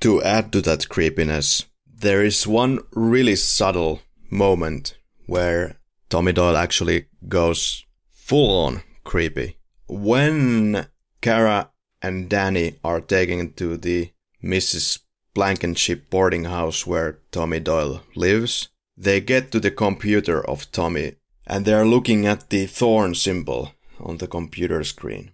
To 0.00 0.22
add 0.22 0.50
to 0.52 0.62
that 0.62 0.88
creepiness, 0.88 1.66
there 1.86 2.24
is 2.24 2.46
one 2.46 2.78
really 2.92 3.36
subtle 3.36 4.00
moment 4.30 4.96
where 5.26 5.76
Tommy 6.08 6.32
Doyle 6.32 6.56
actually 6.56 7.08
goes 7.28 7.84
full 8.08 8.64
on 8.64 8.82
creepy. 9.04 9.58
When 9.86 10.86
Kara 11.20 11.72
and 12.00 12.30
Danny 12.30 12.76
are 12.82 13.02
taken 13.02 13.52
to 13.54 13.76
the 13.76 14.12
Mrs. 14.42 15.00
Blankenship 15.34 16.08
boarding 16.08 16.44
house 16.44 16.86
where 16.86 17.18
Tommy 17.30 17.60
Doyle 17.60 18.00
lives, 18.16 18.70
they 18.96 19.20
get 19.20 19.52
to 19.52 19.60
the 19.60 19.70
computer 19.70 20.42
of 20.48 20.72
Tommy 20.72 21.16
and 21.46 21.64
they 21.64 21.74
are 21.74 21.86
looking 21.86 22.26
at 22.26 22.50
the 22.50 22.66
thorn 22.66 23.14
symbol 23.14 23.72
on 24.00 24.18
the 24.18 24.26
computer 24.26 24.82
screen. 24.84 25.32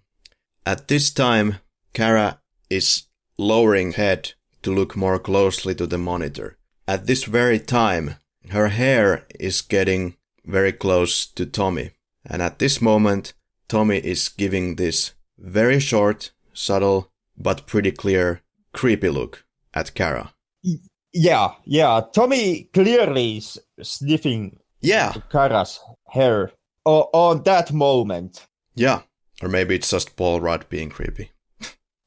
At 0.66 0.88
this 0.88 1.10
time, 1.10 1.56
Kara 1.92 2.40
is 2.68 3.04
lowering 3.38 3.92
head 3.92 4.34
to 4.62 4.72
look 4.72 4.96
more 4.96 5.18
closely 5.18 5.74
to 5.74 5.86
the 5.86 5.98
monitor. 5.98 6.58
At 6.86 7.06
this 7.06 7.24
very 7.24 7.58
time, 7.58 8.16
her 8.50 8.68
hair 8.68 9.26
is 9.38 9.62
getting 9.62 10.16
very 10.44 10.72
close 10.72 11.26
to 11.26 11.46
Tommy. 11.46 11.90
And 12.24 12.42
at 12.42 12.58
this 12.58 12.82
moment, 12.82 13.32
Tommy 13.68 13.98
is 13.98 14.28
giving 14.28 14.76
this 14.76 15.12
very 15.38 15.80
short, 15.80 16.32
subtle, 16.52 17.10
but 17.38 17.66
pretty 17.66 17.92
clear, 17.92 18.42
creepy 18.72 19.08
look 19.08 19.44
at 19.72 19.94
Kara. 19.94 20.34
Yeah, 21.12 21.54
yeah. 21.64 22.02
Tommy 22.12 22.68
clearly 22.72 23.38
is 23.38 23.58
sniffing 23.82 24.58
Yeah, 24.80 25.12
Kara's 25.30 25.80
hair 26.10 26.52
o- 26.86 27.08
on 27.12 27.42
that 27.44 27.72
moment. 27.72 28.46
yeah. 28.74 29.02
Or 29.42 29.48
maybe 29.48 29.74
it's 29.74 29.88
just 29.88 30.16
Paul 30.16 30.40
Rudd 30.42 30.68
being 30.68 30.90
creepy. 30.90 31.30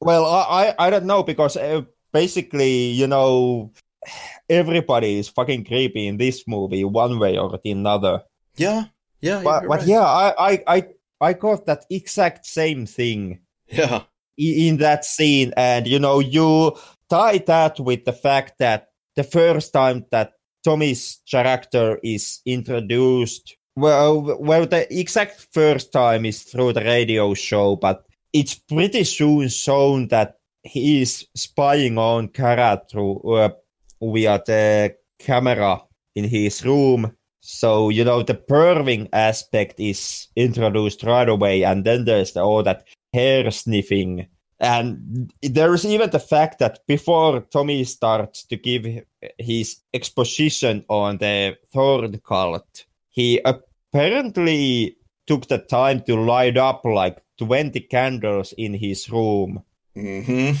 Well, 0.00 0.24
I, 0.24 0.68
I, 0.78 0.86
I 0.86 0.90
don't 0.90 1.04
know 1.06 1.24
because 1.24 1.56
uh, 1.56 1.82
basically, 2.12 2.90
you 2.90 3.08
know, 3.08 3.72
everybody 4.48 5.18
is 5.18 5.28
fucking 5.28 5.64
creepy 5.64 6.06
in 6.06 6.16
this 6.16 6.44
movie 6.46 6.84
one 6.84 7.18
way 7.18 7.36
or 7.36 7.58
the 7.62 7.70
another. 7.72 8.22
Yeah, 8.56 8.84
yeah. 9.20 9.42
But, 9.42 9.62
but 9.66 9.78
right. 9.80 9.86
yeah, 9.88 10.02
I, 10.04 10.34
I, 10.52 10.62
I, 10.68 10.86
I 11.20 11.32
got 11.32 11.66
that 11.66 11.84
exact 11.90 12.46
same 12.46 12.86
thing 12.86 13.40
yeah, 13.68 14.02
i- 14.38 14.58
in 14.68 14.76
that 14.78 15.04
scene, 15.04 15.52
and 15.56 15.86
you 15.88 15.98
know, 15.98 16.20
you 16.20 16.76
tie 17.10 17.38
that 17.38 17.80
with 17.80 18.04
the 18.04 18.12
fact 18.12 18.58
that 18.60 18.88
the 19.16 19.24
first 19.24 19.72
time 19.72 20.04
that 20.12 20.34
Tommy's 20.62 21.20
character 21.28 21.98
is 22.04 22.40
introduced, 22.46 23.56
well, 23.76 24.38
well, 24.40 24.66
the 24.66 24.86
exact 24.98 25.48
first 25.52 25.92
time 25.92 26.24
is 26.24 26.42
through 26.42 26.74
the 26.74 26.84
radio 26.84 27.34
show, 27.34 27.76
but 27.76 28.06
it's 28.32 28.54
pretty 28.54 29.04
soon 29.04 29.48
shown 29.48 30.08
that 30.08 30.38
he 30.62 31.02
is 31.02 31.26
spying 31.34 31.98
on 31.98 32.28
Kara 32.28 32.82
through 32.90 33.18
uh, 33.34 33.50
via 34.00 34.42
the 34.44 34.96
camera 35.18 35.82
in 36.14 36.24
his 36.24 36.64
room. 36.64 37.16
So 37.40 37.90
you 37.90 38.04
know 38.04 38.22
the 38.22 38.34
perving 38.34 39.08
aspect 39.12 39.78
is 39.78 40.28
introduced 40.34 41.02
right 41.02 41.28
away, 41.28 41.62
and 41.62 41.84
then 41.84 42.04
there's 42.04 42.32
the, 42.32 42.40
all 42.40 42.62
that 42.62 42.86
hair 43.12 43.50
sniffing, 43.50 44.26
and 44.60 45.30
there's 45.42 45.84
even 45.84 46.08
the 46.08 46.18
fact 46.18 46.58
that 46.60 46.80
before 46.86 47.40
Tommy 47.40 47.84
starts 47.84 48.44
to 48.44 48.56
give 48.56 48.86
his 49.38 49.76
exposition 49.92 50.84
on 50.88 51.18
the 51.18 51.58
Thorn 51.70 52.18
cult, 52.26 52.86
he 53.14 53.40
apparently 53.44 54.96
took 55.26 55.46
the 55.48 55.58
time 55.58 56.02
to 56.02 56.14
light 56.16 56.56
up 56.56 56.84
like 56.84 57.22
20 57.38 57.80
candles 57.90 58.52
in 58.58 58.74
his 58.74 59.10
room 59.10 59.62
hmm 59.94 60.52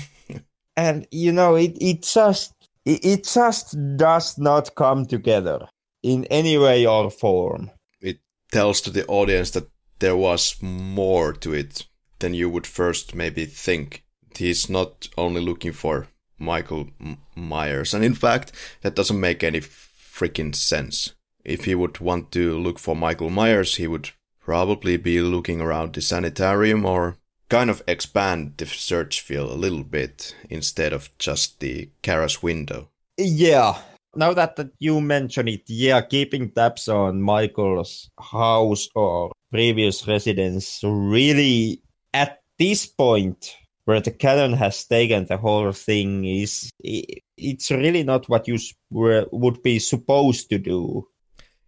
and 0.76 1.06
you 1.10 1.32
know 1.32 1.54
it, 1.54 1.76
it 1.80 2.02
just 2.02 2.52
it, 2.84 3.04
it 3.04 3.24
just 3.24 3.76
does 3.96 4.38
not 4.38 4.74
come 4.74 5.04
together 5.06 5.66
in 6.02 6.24
any 6.26 6.56
way 6.58 6.86
or 6.86 7.10
form 7.10 7.70
It 8.00 8.18
tells 8.50 8.80
to 8.82 8.90
the 8.90 9.06
audience 9.06 9.50
that 9.50 9.68
there 9.98 10.16
was 10.16 10.56
more 10.60 11.32
to 11.32 11.52
it 11.54 11.86
than 12.18 12.34
you 12.34 12.50
would 12.50 12.66
first 12.66 13.14
maybe 13.14 13.44
think. 13.46 14.04
He's 14.36 14.68
not 14.68 15.08
only 15.16 15.40
looking 15.40 15.72
for 15.72 16.08
Michael 16.38 16.88
M- 17.00 17.18
Myers, 17.36 17.94
and 17.94 18.04
in 18.04 18.14
fact, 18.14 18.52
that 18.82 18.96
doesn't 18.96 19.20
make 19.20 19.44
any 19.44 19.60
freaking 19.60 20.54
sense. 20.54 21.14
If 21.44 21.64
he 21.66 21.74
would 21.74 22.00
want 22.00 22.30
to 22.32 22.58
look 22.58 22.78
for 22.78 22.96
Michael 22.96 23.30
Myers, 23.30 23.76
he 23.76 23.86
would 23.86 24.10
probably 24.40 24.96
be 24.96 25.20
looking 25.20 25.60
around 25.60 25.94
the 25.94 26.00
sanitarium 26.00 26.84
or 26.84 27.16
kind 27.48 27.70
of 27.70 27.82
expand 27.86 28.54
the 28.56 28.66
search 28.66 29.20
field 29.20 29.50
a 29.50 29.54
little 29.54 29.84
bit 29.84 30.34
instead 30.48 30.92
of 30.92 31.10
just 31.18 31.60
the 31.60 31.90
Kara's 32.02 32.42
window. 32.42 32.88
yeah 33.18 33.78
now 34.16 34.32
that, 34.32 34.56
that 34.56 34.70
you 34.78 35.00
mention 35.00 35.48
it 35.48 35.62
yeah 35.66 36.00
keeping 36.00 36.50
tabs 36.50 36.88
on 36.88 37.20
michael's 37.20 38.10
house 38.20 38.88
or 38.94 39.30
previous 39.50 40.06
residence 40.06 40.80
really 40.84 41.82
at 42.12 42.40
this 42.58 42.86
point 42.86 43.56
where 43.84 44.00
the 44.00 44.10
canon 44.10 44.52
has 44.52 44.84
taken 44.84 45.26
the 45.26 45.36
whole 45.36 45.72
thing 45.72 46.24
is 46.24 46.70
it's 46.80 47.70
really 47.70 48.02
not 48.02 48.28
what 48.28 48.48
you 48.48 48.58
would 48.90 49.62
be 49.62 49.78
supposed 49.78 50.48
to 50.48 50.58
do 50.58 51.06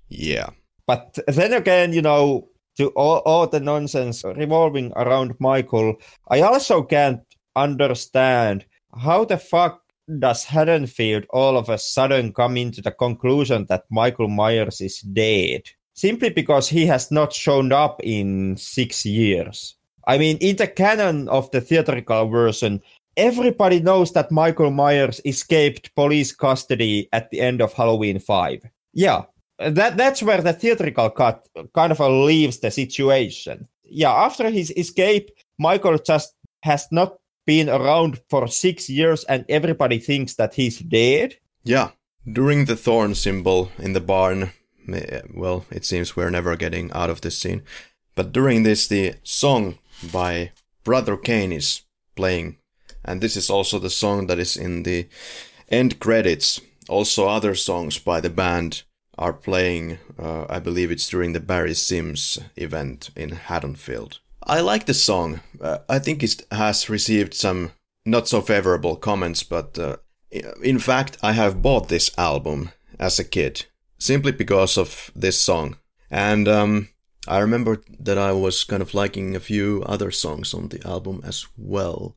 Yeah. 0.08 0.50
But 0.86 1.18
then 1.26 1.52
again, 1.52 1.92
you 1.92 2.02
know, 2.02 2.48
to 2.76 2.88
all, 2.90 3.18
all 3.24 3.46
the 3.46 3.60
nonsense 3.60 4.24
revolving 4.24 4.92
around 4.96 5.34
Michael, 5.40 5.96
I 6.28 6.42
also 6.42 6.82
can't 6.82 7.22
understand 7.56 8.66
how 8.96 9.24
the 9.24 9.38
fuck 9.38 9.82
does 10.18 10.44
Haddonfield 10.44 11.26
all 11.30 11.56
of 11.56 11.68
a 11.68 11.78
sudden 11.78 12.32
come 12.32 12.56
into 12.56 12.80
the 12.80 12.92
conclusion 12.92 13.66
that 13.68 13.84
Michael 13.90 14.28
Myers 14.28 14.80
is 14.80 15.00
dead 15.00 15.62
simply 15.94 16.28
because 16.28 16.68
he 16.68 16.86
has 16.86 17.10
not 17.10 17.32
shown 17.32 17.72
up 17.72 18.00
in 18.04 18.56
six 18.56 19.04
years. 19.04 19.74
I 20.06 20.18
mean, 20.18 20.36
in 20.38 20.56
the 20.56 20.68
canon 20.68 21.28
of 21.28 21.50
the 21.50 21.60
theatrical 21.60 22.28
version, 22.28 22.80
everybody 23.16 23.80
knows 23.80 24.12
that 24.12 24.30
Michael 24.30 24.70
Myers 24.70 25.20
escaped 25.24 25.92
police 25.96 26.32
custody 26.32 27.08
at 27.12 27.30
the 27.30 27.40
end 27.40 27.60
of 27.60 27.72
Halloween 27.72 28.20
5. 28.20 28.62
Yeah, 28.92 29.22
that 29.58 29.96
that's 29.96 30.22
where 30.22 30.42
the 30.42 30.52
theatrical 30.52 31.10
cut 31.10 31.46
kind 31.74 31.92
of 31.92 32.00
uh, 32.00 32.08
leaves 32.08 32.58
the 32.58 32.70
situation. 32.70 33.68
Yeah, 33.84 34.12
after 34.12 34.50
his 34.50 34.70
escape, 34.76 35.30
Michael 35.58 35.98
just 35.98 36.34
has 36.62 36.86
not 36.90 37.18
been 37.46 37.68
around 37.68 38.20
for 38.28 38.48
six 38.48 38.90
years, 38.90 39.24
and 39.24 39.44
everybody 39.48 39.98
thinks 39.98 40.34
that 40.34 40.54
he's 40.54 40.80
dead. 40.80 41.36
Yeah. 41.64 41.90
During 42.30 42.64
the 42.64 42.76
thorn 42.76 43.14
symbol 43.14 43.70
in 43.78 43.92
the 43.92 44.00
barn, 44.00 44.50
well, 45.32 45.64
it 45.70 45.84
seems 45.84 46.16
we're 46.16 46.30
never 46.30 46.56
getting 46.56 46.92
out 46.92 47.08
of 47.08 47.20
this 47.20 47.38
scene. 47.38 47.62
But 48.16 48.32
during 48.32 48.64
this, 48.64 48.88
the 48.88 49.14
song 49.22 49.78
by 50.12 50.50
Brother 50.82 51.16
Cane 51.16 51.52
is 51.52 51.82
playing. 52.16 52.56
And 53.04 53.20
this 53.20 53.36
is 53.36 53.48
also 53.48 53.78
the 53.78 53.90
song 53.90 54.26
that 54.26 54.40
is 54.40 54.56
in 54.56 54.82
the 54.82 55.08
end 55.68 56.00
credits. 56.00 56.60
Also, 56.88 57.28
other 57.28 57.54
songs 57.54 57.98
by 57.98 58.20
the 58.20 58.30
band 58.30 58.82
are 59.18 59.32
playing. 59.32 59.98
Uh, 60.18 60.46
I 60.48 60.58
believe 60.58 60.90
it's 60.90 61.08
during 61.08 61.32
the 61.32 61.40
Barry 61.40 61.74
Simms 61.74 62.38
event 62.56 63.10
in 63.16 63.30
Haddonfield. 63.30 64.20
I 64.42 64.60
like 64.60 64.86
the 64.86 64.94
song. 64.94 65.40
Uh, 65.60 65.78
I 65.88 65.98
think 65.98 66.22
it 66.22 66.46
has 66.50 66.88
received 66.88 67.34
some 67.34 67.72
not 68.04 68.28
so 68.28 68.40
favorable 68.40 68.96
comments, 68.96 69.42
but 69.42 69.78
uh, 69.78 69.96
in 70.62 70.78
fact, 70.78 71.18
I 71.22 71.32
have 71.32 71.62
bought 71.62 71.88
this 71.88 72.16
album 72.16 72.70
as 72.98 73.18
a 73.18 73.24
kid 73.24 73.66
simply 73.98 74.32
because 74.32 74.78
of 74.78 75.10
this 75.16 75.38
song. 75.38 75.76
And 76.10 76.46
um, 76.46 76.88
I 77.26 77.38
remember 77.38 77.82
that 77.98 78.18
I 78.18 78.32
was 78.32 78.62
kind 78.62 78.82
of 78.82 78.94
liking 78.94 79.34
a 79.34 79.40
few 79.40 79.82
other 79.86 80.10
songs 80.10 80.54
on 80.54 80.68
the 80.68 80.86
album 80.86 81.22
as 81.24 81.46
well. 81.56 82.16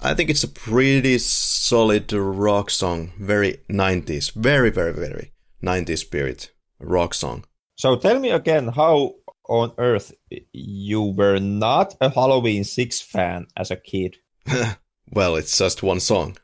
I 0.00 0.14
think 0.14 0.30
it's 0.30 0.42
a 0.42 0.48
pretty 0.48 1.18
solid 1.18 2.12
rock 2.12 2.70
song, 2.70 3.12
very 3.20 3.58
90s, 3.68 4.32
very, 4.32 4.70
very, 4.70 4.92
very 4.92 5.32
90s 5.62 5.98
spirit 5.98 6.52
rock 6.78 7.14
song. 7.14 7.44
So 7.76 7.96
tell 7.96 8.18
me 8.18 8.30
again 8.30 8.68
how 8.68 9.14
on 9.48 9.72
earth 9.78 10.12
you 10.52 11.02
were 11.02 11.38
not 11.38 11.96
a 12.00 12.10
Halloween 12.10 12.64
6 12.64 13.00
fan 13.00 13.46
as 13.56 13.70
a 13.70 13.76
kid. 13.76 14.16
well, 15.12 15.36
it's 15.36 15.56
just 15.56 15.82
one 15.82 16.00
song. 16.00 16.36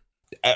Uh, 0.43 0.55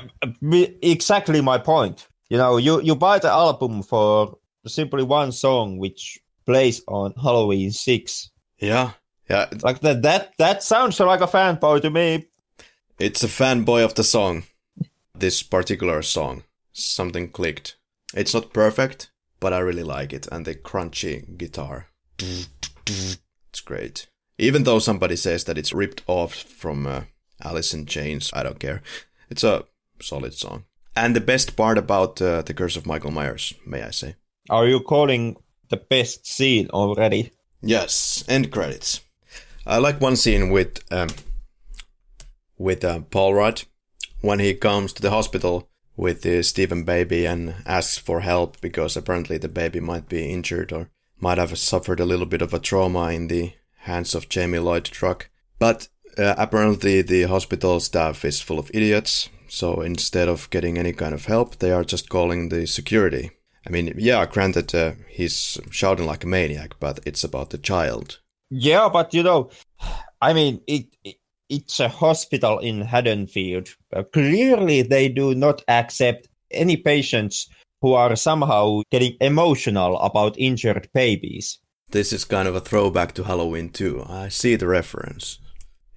exactly 0.82 1.40
my 1.40 1.58
point. 1.58 2.08
You 2.28 2.38
know, 2.38 2.56
you, 2.56 2.80
you 2.82 2.96
buy 2.96 3.18
the 3.18 3.30
album 3.30 3.82
for 3.82 4.38
simply 4.66 5.02
one 5.02 5.32
song 5.32 5.78
which 5.78 6.18
plays 6.46 6.82
on 6.88 7.14
Halloween 7.20 7.70
6. 7.70 8.30
Yeah, 8.58 8.92
yeah. 9.28 9.46
Like 9.62 9.80
that 9.80 10.02
that 10.02 10.34
that 10.38 10.62
sounds 10.62 11.00
like 11.00 11.20
a 11.20 11.26
fanboy 11.26 11.82
to 11.82 11.90
me. 11.90 12.26
It's 12.98 13.22
a 13.22 13.28
fanboy 13.28 13.84
of 13.84 13.94
the 13.94 14.04
song. 14.04 14.44
This 15.14 15.42
particular 15.42 16.02
song. 16.02 16.44
Something 16.72 17.28
clicked. 17.30 17.76
It's 18.14 18.34
not 18.34 18.52
perfect, 18.52 19.10
but 19.38 19.52
I 19.52 19.58
really 19.58 19.82
like 19.82 20.12
it. 20.12 20.26
And 20.30 20.44
the 20.44 20.54
crunchy 20.54 21.36
guitar. 21.36 21.88
It's 22.18 23.60
great. 23.64 24.06
Even 24.38 24.64
though 24.64 24.78
somebody 24.78 25.16
says 25.16 25.44
that 25.44 25.58
it's 25.58 25.72
ripped 25.72 26.02
off 26.06 26.34
from 26.34 26.86
uh, 26.86 27.02
Alice 27.42 27.74
in 27.74 27.86
Chains, 27.86 28.30
I 28.32 28.42
don't 28.42 28.58
care. 28.58 28.82
It's 29.28 29.44
a 29.44 29.64
solid 30.00 30.34
song. 30.34 30.64
And 30.96 31.14
the 31.14 31.20
best 31.20 31.56
part 31.56 31.78
about 31.78 32.20
uh, 32.20 32.42
The 32.42 32.54
Curse 32.54 32.76
of 32.76 32.86
Michael 32.86 33.10
Myers, 33.10 33.54
may 33.64 33.82
I 33.82 33.90
say. 33.90 34.16
Are 34.48 34.66
you 34.66 34.80
calling 34.80 35.36
the 35.68 35.76
best 35.76 36.26
scene 36.26 36.68
already? 36.70 37.32
Yes, 37.62 38.24
end 38.28 38.50
credits. 38.50 39.00
I 39.66 39.78
like 39.78 40.00
one 40.00 40.16
scene 40.16 40.50
with 40.50 40.80
um, 40.90 41.10
with 42.58 42.84
uh, 42.84 43.00
Paul 43.10 43.34
Rudd 43.34 43.62
when 44.20 44.40
he 44.40 44.54
comes 44.54 44.92
to 44.94 45.02
the 45.02 45.10
hospital 45.10 45.69
with 46.01 46.22
the 46.22 46.43
Stephen 46.43 46.82
baby 46.82 47.27
and 47.27 47.55
asks 47.66 47.98
for 47.98 48.20
help 48.20 48.59
because 48.62 48.97
apparently 48.97 49.36
the 49.36 49.48
baby 49.48 49.81
might 49.81 50.09
be 50.09 50.32
injured 50.32 50.72
or 50.72 50.89
might 51.20 51.36
have 51.36 51.59
suffered 51.59 52.01
a 52.01 52.06
little 52.06 52.24
bit 52.24 52.40
of 52.40 52.55
a 52.55 52.59
trauma 52.59 53.10
in 53.10 53.28
the 53.28 53.52
hands 53.81 54.14
of 54.14 54.31
Jamie 54.31 54.59
Lloyd 54.59 54.86
Truck. 54.86 55.28
But 55.59 55.89
uh, 56.16 56.35
apparently 56.39 57.02
the 57.02 57.24
hospital 57.24 57.81
staff 57.81 58.24
is 58.24 58.40
full 58.40 58.59
of 58.59 58.70
idiots, 58.72 59.28
so 59.47 59.82
instead 59.82 60.27
of 60.27 60.48
getting 60.48 60.78
any 60.78 60.94
kind 60.94 61.12
of 61.12 61.27
help, 61.27 61.59
they 61.59 61.70
are 61.70 61.85
just 61.85 62.09
calling 62.09 62.48
the 62.48 62.66
security. 62.66 63.32
I 63.66 63.70
mean, 63.70 63.93
yeah, 63.98 64.24
granted, 64.24 64.74
uh, 64.74 64.93
he's 65.06 65.59
shouting 65.70 66.06
like 66.06 66.24
a 66.24 66.27
maniac, 66.27 66.77
but 66.81 67.01
it's 67.05 67.24
about 67.24 67.51
the 67.51 67.59
child. 67.59 68.20
Yeah, 68.48 68.89
but 68.90 69.12
you 69.12 69.22
know, 69.22 69.51
I 70.22 70.32
mean, 70.32 70.62
it, 70.66 70.86
it 71.05 71.16
it's 71.51 71.81
a 71.81 71.89
hospital 71.89 72.59
in 72.60 72.81
Haddonfield. 72.81 73.68
Uh, 73.94 74.05
clearly, 74.05 74.82
they 74.82 75.09
do 75.09 75.35
not 75.35 75.62
accept 75.68 76.28
any 76.51 76.77
patients 76.77 77.48
who 77.82 77.93
are 77.93 78.16
somehow 78.16 78.82
getting 78.90 79.16
emotional 79.20 79.98
about 79.98 80.39
injured 80.39 80.89
babies. 80.94 81.59
This 81.90 82.12
is 82.12 82.24
kind 82.24 82.47
of 82.47 82.55
a 82.55 82.60
throwback 82.60 83.14
to 83.14 83.24
Halloween 83.24 83.70
too. 83.70 84.05
I 84.09 84.28
see 84.28 84.56
the 84.56 84.68
reference. 84.68 85.39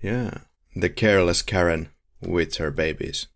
Yeah. 0.01 0.39
The 0.75 0.89
careless 0.89 1.41
Karen 1.41 1.89
with 2.21 2.55
her 2.55 2.71
babies. 2.71 3.27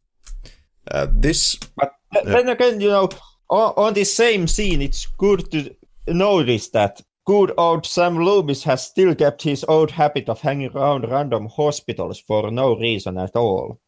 Uh, 0.90 1.08
this. 1.12 1.58
But 1.76 1.94
then 2.24 2.50
again, 2.50 2.82
you 2.82 2.90
know, 2.90 3.10
on, 3.50 3.74
on 3.78 3.94
this 3.94 4.16
same 4.16 4.48
scene, 4.48 4.82
it's 4.82 5.06
good 5.06 5.52
to 5.52 5.76
notice 6.08 6.70
that 6.70 7.02
good 7.28 7.52
old 7.58 7.86
Sam 7.86 8.18
Loomis 8.18 8.64
has 8.64 8.88
still 8.88 9.14
kept 9.14 9.42
his 9.42 9.66
old 9.68 9.92
habit 9.92 10.30
of 10.30 10.42
hanging 10.42 10.72
around 10.72 11.10
random 11.10 11.48
hospitals 11.48 12.20
for 12.22 12.50
no 12.50 12.78
reason 12.78 13.18
at 13.18 13.36
all. 13.36 13.82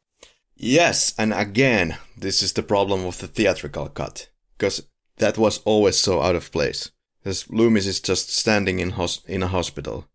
Yes, 0.58 1.14
and 1.18 1.34
again, 1.34 1.98
this 2.18 2.44
is 2.44 2.52
the 2.52 2.62
problem 2.62 3.06
of 3.06 3.18
the 3.20 3.28
theatrical 3.28 3.88
cut. 3.88 4.28
Because 4.58 4.84
that 5.18 5.38
was 5.38 5.60
always 5.60 5.98
so 5.98 6.22
out 6.22 6.36
of 6.36 6.52
place. 6.52 6.92
Because 7.24 7.50
Loomis 7.50 7.88
is 7.88 8.02
just 8.02 8.30
standing 8.30 8.80
in, 8.80 8.92
hos- 8.92 9.24
in 9.26 9.42
a 9.42 9.48
hospital. 9.48 10.06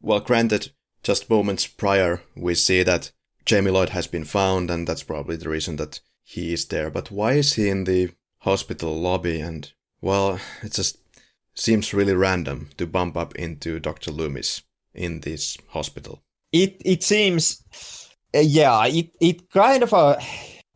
Well, 0.00 0.20
granted, 0.20 0.70
just 1.02 1.28
moments 1.28 1.66
prior, 1.66 2.22
we 2.36 2.54
see 2.54 2.84
that 2.84 3.10
Jamie 3.44 3.72
Lloyd 3.72 3.88
has 3.88 4.06
been 4.06 4.24
found, 4.24 4.70
and 4.70 4.86
that's 4.86 5.02
probably 5.02 5.34
the 5.34 5.48
reason 5.48 5.76
that 5.76 5.98
he 6.22 6.52
is 6.52 6.66
there. 6.66 6.90
But 6.90 7.10
why 7.10 7.32
is 7.32 7.54
he 7.54 7.68
in 7.68 7.84
the 7.84 8.12
hospital 8.38 9.00
lobby? 9.00 9.40
And, 9.40 9.72
well, 10.00 10.38
it 10.62 10.72
just 10.72 10.98
seems 11.54 11.94
really 11.94 12.14
random 12.14 12.70
to 12.76 12.86
bump 12.86 13.16
up 13.16 13.34
into 13.36 13.80
Dr. 13.80 14.10
Loomis 14.10 14.62
in 14.94 15.20
this 15.20 15.58
hospital. 15.68 16.22
It, 16.52 16.82
it 16.84 17.02
seems 17.02 17.62
uh, 18.34 18.40
yeah, 18.40 18.86
it 18.86 19.14
it 19.20 19.50
kind 19.50 19.82
of 19.82 19.92
a 19.92 20.18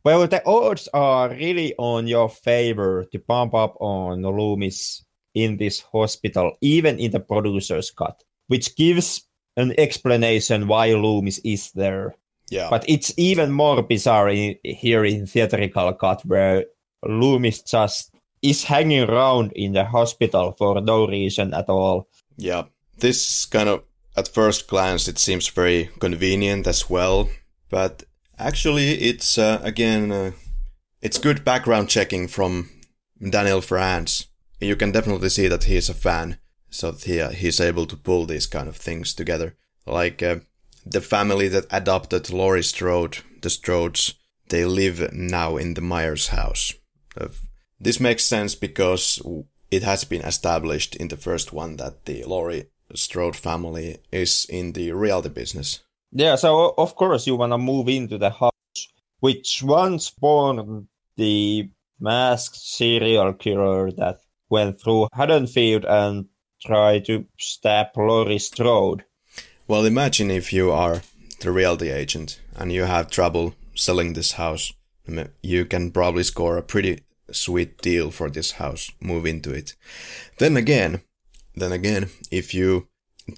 well, 0.05 0.27
the 0.27 0.45
odds 0.47 0.89
are 0.95 1.31
really 1.31 1.75
on 1.79 2.07
your 2.07 2.29
favor 2.29 3.07
to 3.11 3.19
bump 3.19 3.55
up 3.55 3.77
on 3.81 4.23
Loomis 4.23 5.05
in 5.35 5.57
this 5.57 5.81
hospital, 5.81 6.57
even 6.61 6.99
in 6.99 7.11
the 7.11 7.21
producer's 7.21 7.91
cut, 7.91 8.23
which 8.47 8.77
gives 8.77 9.25
an 9.57 9.75
explanation 9.79 10.69
why 10.69 10.95
Loomis 10.95 11.39
is 11.39 11.73
there. 11.73 12.15
Yeah. 12.51 12.69
But 12.71 12.85
it's 12.89 13.13
even 13.17 13.51
more 13.51 13.83
bizarre 13.83 14.29
in, 14.29 14.55
here 14.63 15.05
in 15.05 15.27
theatrical 15.27 15.93
cut, 15.95 16.25
where 16.25 16.67
Loomis 17.05 17.63
just 17.63 18.16
is 18.43 18.65
hanging 18.65 19.09
around 19.09 19.53
in 19.53 19.73
the 19.73 19.85
hospital 19.85 20.53
for 20.53 20.81
no 20.81 21.07
reason 21.07 21.55
at 21.55 21.69
all. 21.69 22.09
Yeah. 22.37 22.65
This 22.99 23.47
kind 23.47 23.69
of, 23.69 23.83
at 24.17 24.29
first 24.29 24.69
glance, 24.69 25.09
it 25.09 25.19
seems 25.19 25.49
very 25.49 25.91
convenient 25.99 26.67
as 26.67 26.89
well 26.89 27.29
but 27.69 28.05
actually, 28.39 28.93
it's 28.93 29.39
uh, 29.39 29.61
again, 29.63 30.13
uh, 30.13 30.33
it's 31.01 31.19
good 31.19 31.45
background 31.45 31.89
checking 31.89 32.29
from 32.29 32.71
Daniel 33.31 33.61
Farrands. 33.61 34.27
You 34.61 34.77
can 34.77 34.93
definitely 34.93 35.29
see 35.29 35.49
that 35.49 35.65
he 35.65 35.77
is 35.77 35.89
a 35.89 35.95
fan, 35.95 36.39
so 36.71 36.93
that 36.93 37.05
he, 37.05 37.21
uh, 37.21 37.31
he's 37.31 37.61
able 37.61 37.87
to 37.87 37.97
pull 37.97 38.27
these 38.27 38.47
kind 38.47 38.69
of 38.69 38.77
things 38.77 39.15
together. 39.15 39.57
Like 39.87 40.23
uh, 40.23 40.37
the 40.85 41.01
family 41.01 41.49
that 41.49 41.67
adopted 41.71 42.31
Laurie 42.31 42.63
Strode, 42.63 43.19
the 43.43 43.49
Strodes, 43.49 44.15
they 44.49 44.65
live 44.65 45.13
now 45.13 45.57
in 45.57 45.75
the 45.75 45.81
Myers 45.81 46.29
house. 46.29 46.73
This 47.81 48.01
makes 48.01 48.25
sense 48.25 48.55
because 48.55 49.21
it 49.71 49.83
has 49.83 50.05
been 50.05 50.23
established 50.23 50.97
in 50.97 51.09
the 51.09 51.17
first 51.17 51.53
one 51.53 51.77
that 51.77 52.05
the 52.05 52.25
Laurie 52.25 52.67
Strode 52.95 53.37
family 53.37 53.99
is 54.13 54.47
in 54.49 54.73
the 54.73 54.93
realty 54.93 55.29
business. 55.29 55.81
Yeah, 56.13 56.37
so 56.37 56.75
of 56.79 56.95
course 56.95 57.27
you 57.27 57.37
want 57.37 57.53
to 57.53 57.59
move 57.59 57.89
into 57.89 58.17
the 58.17 58.31
house, 58.31 58.53
which 59.21 59.63
once 59.63 60.11
born 60.11 60.89
the 61.17 61.71
masked 61.99 62.57
serial 62.57 63.33
killer 63.33 63.91
that 63.93 64.21
went 64.49 64.81
through 64.81 65.09
Haddonfield 65.13 65.85
and 65.85 66.27
tried 66.65 67.05
to 67.07 67.27
stab 67.39 67.89
Laurie 67.97 68.39
Strode. 68.39 69.05
Well, 69.67 69.85
imagine 69.85 70.31
if 70.31 70.53
you 70.53 70.71
are 70.71 71.03
the 71.41 71.51
realty 71.51 71.91
agent 71.91 72.41
and 72.55 72.73
you 72.73 72.85
have 72.85 73.11
trouble 73.11 73.55
selling 73.75 74.13
this 74.13 74.33
house. 74.33 74.73
You 75.43 75.65
can 75.65 75.91
probably 75.91 76.23
score 76.23 76.57
a 76.57 76.63
pretty 76.63 77.01
sweet 77.33 77.79
deal 77.79 78.11
for 78.11 78.31
this 78.31 78.53
house, 78.53 78.91
move 79.01 79.27
into 79.27 79.53
it. 79.53 79.75
Then 80.39 80.57
again, 80.57 81.03
then 81.55 81.73
again, 81.73 82.11
if 82.31 82.55
you 82.55 82.89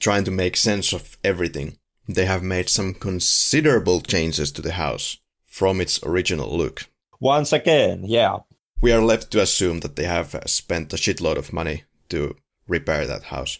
trying 0.00 0.24
to 0.24 0.30
make 0.30 0.56
sense 0.56 0.92
of 0.92 1.16
everything, 1.24 1.78
they 2.06 2.26
have 2.26 2.42
made 2.42 2.68
some 2.68 2.94
considerable 2.94 4.00
changes 4.00 4.50
to 4.52 4.62
the 4.62 4.72
house 4.72 5.18
from 5.46 5.80
its 5.80 6.02
original 6.02 6.56
look. 6.56 6.86
Once 7.20 7.52
again, 7.52 8.04
yeah. 8.04 8.38
We 8.80 8.92
are 8.92 9.02
left 9.02 9.30
to 9.32 9.42
assume 9.42 9.80
that 9.80 9.96
they 9.96 10.04
have 10.04 10.34
uh, 10.34 10.46
spent 10.46 10.92
a 10.92 10.96
shitload 10.96 11.36
of 11.36 11.52
money 11.52 11.84
to 12.10 12.36
repair 12.68 13.06
that 13.06 13.24
house. 13.24 13.58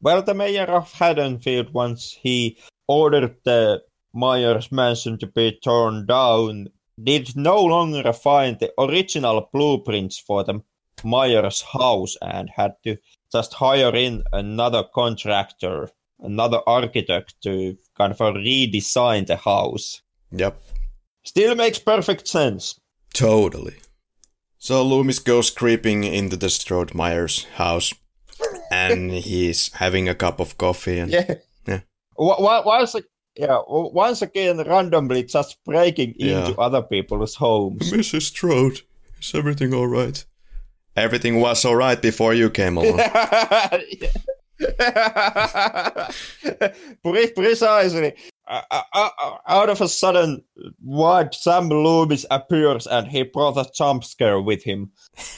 Well, 0.00 0.22
the 0.22 0.34
mayor 0.34 0.64
of 0.64 0.92
Haddonfield, 0.92 1.74
once 1.74 2.16
he 2.20 2.56
ordered 2.86 3.36
the 3.44 3.82
Myers 4.14 4.72
mansion 4.72 5.18
to 5.18 5.26
be 5.26 5.58
torn 5.62 6.06
down, 6.06 6.68
did 7.02 7.36
no 7.36 7.62
longer 7.62 8.12
find 8.12 8.58
the 8.58 8.72
original 8.78 9.48
blueprints 9.52 10.18
for 10.18 10.44
the 10.44 10.60
Myers 11.04 11.62
house 11.62 12.16
and 12.20 12.50
had 12.50 12.74
to 12.84 12.96
just 13.30 13.54
hire 13.54 13.94
in 13.94 14.24
another 14.32 14.84
contractor 14.94 15.90
another 16.20 16.60
architect 16.66 17.34
to 17.42 17.76
kind 17.96 18.12
of 18.12 18.18
redesign 18.18 19.26
the 19.26 19.36
house. 19.36 20.02
Yep. 20.32 20.60
Still 21.24 21.54
makes 21.54 21.78
perfect 21.78 22.26
sense. 22.26 22.80
Totally. 23.14 23.76
So 24.58 24.82
Loomis 24.82 25.20
goes 25.20 25.50
creeping 25.50 26.04
into 26.04 26.36
the 26.36 26.50
Strode 26.50 26.94
Myers 26.94 27.44
house 27.54 27.94
and 28.70 29.10
he's 29.28 29.72
having 29.74 30.08
a 30.08 30.14
cup 30.14 30.40
of 30.40 30.58
coffee 30.58 30.98
and 30.98 31.12
yeah. 31.12 31.34
yeah. 31.66 31.80
Once, 32.16 32.96
yeah, 33.38 33.60
once 33.68 34.20
again 34.20 34.58
randomly 34.58 35.22
just 35.22 35.62
breaking 35.64 36.14
yeah. 36.16 36.48
into 36.48 36.60
other 36.60 36.82
people's 36.82 37.36
homes. 37.36 37.92
Mrs. 37.92 38.22
Strode, 38.22 38.80
is 39.20 39.32
everything 39.32 39.72
all 39.72 39.86
right? 39.86 40.24
Everything 40.96 41.40
was 41.40 41.64
all 41.64 41.76
right 41.76 42.02
before 42.02 42.34
you 42.34 42.50
came 42.50 42.76
along. 42.76 42.98
Precisely. 47.04 48.14
Uh, 48.48 48.62
uh, 48.70 48.82
uh, 48.92 49.10
out 49.46 49.68
of 49.68 49.80
a 49.80 49.88
sudden, 49.88 50.42
what 50.80 51.32
Sam 51.32 51.68
Loomis 51.68 52.26
appears 52.32 52.88
and 52.88 53.06
he 53.06 53.22
brought 53.22 53.56
a 53.56 53.70
jump 53.72 54.02
scare 54.02 54.40
with 54.40 54.64
him. 54.64 54.90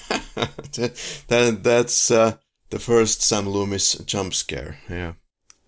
that, 0.08 1.58
that's 1.62 2.10
uh, 2.10 2.36
the 2.70 2.78
first 2.78 3.20
Sam 3.20 3.46
Loomis 3.46 3.96
jump 4.06 4.32
scare. 4.32 4.78
Yeah. 4.88 5.12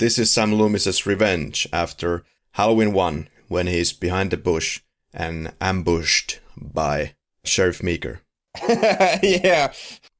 This 0.02 0.18
is 0.18 0.32
Sam 0.32 0.52
Loomis's 0.52 1.06
revenge 1.06 1.68
after 1.72 2.24
Halloween 2.54 2.92
1 2.92 3.28
when 3.46 3.68
he's 3.68 3.92
behind 3.92 4.32
the 4.32 4.36
bush 4.36 4.80
and 5.14 5.52
ambushed 5.60 6.40
by 6.56 7.14
Sheriff 7.44 7.84
Meeker. 7.84 8.18
yeah. 9.22 9.72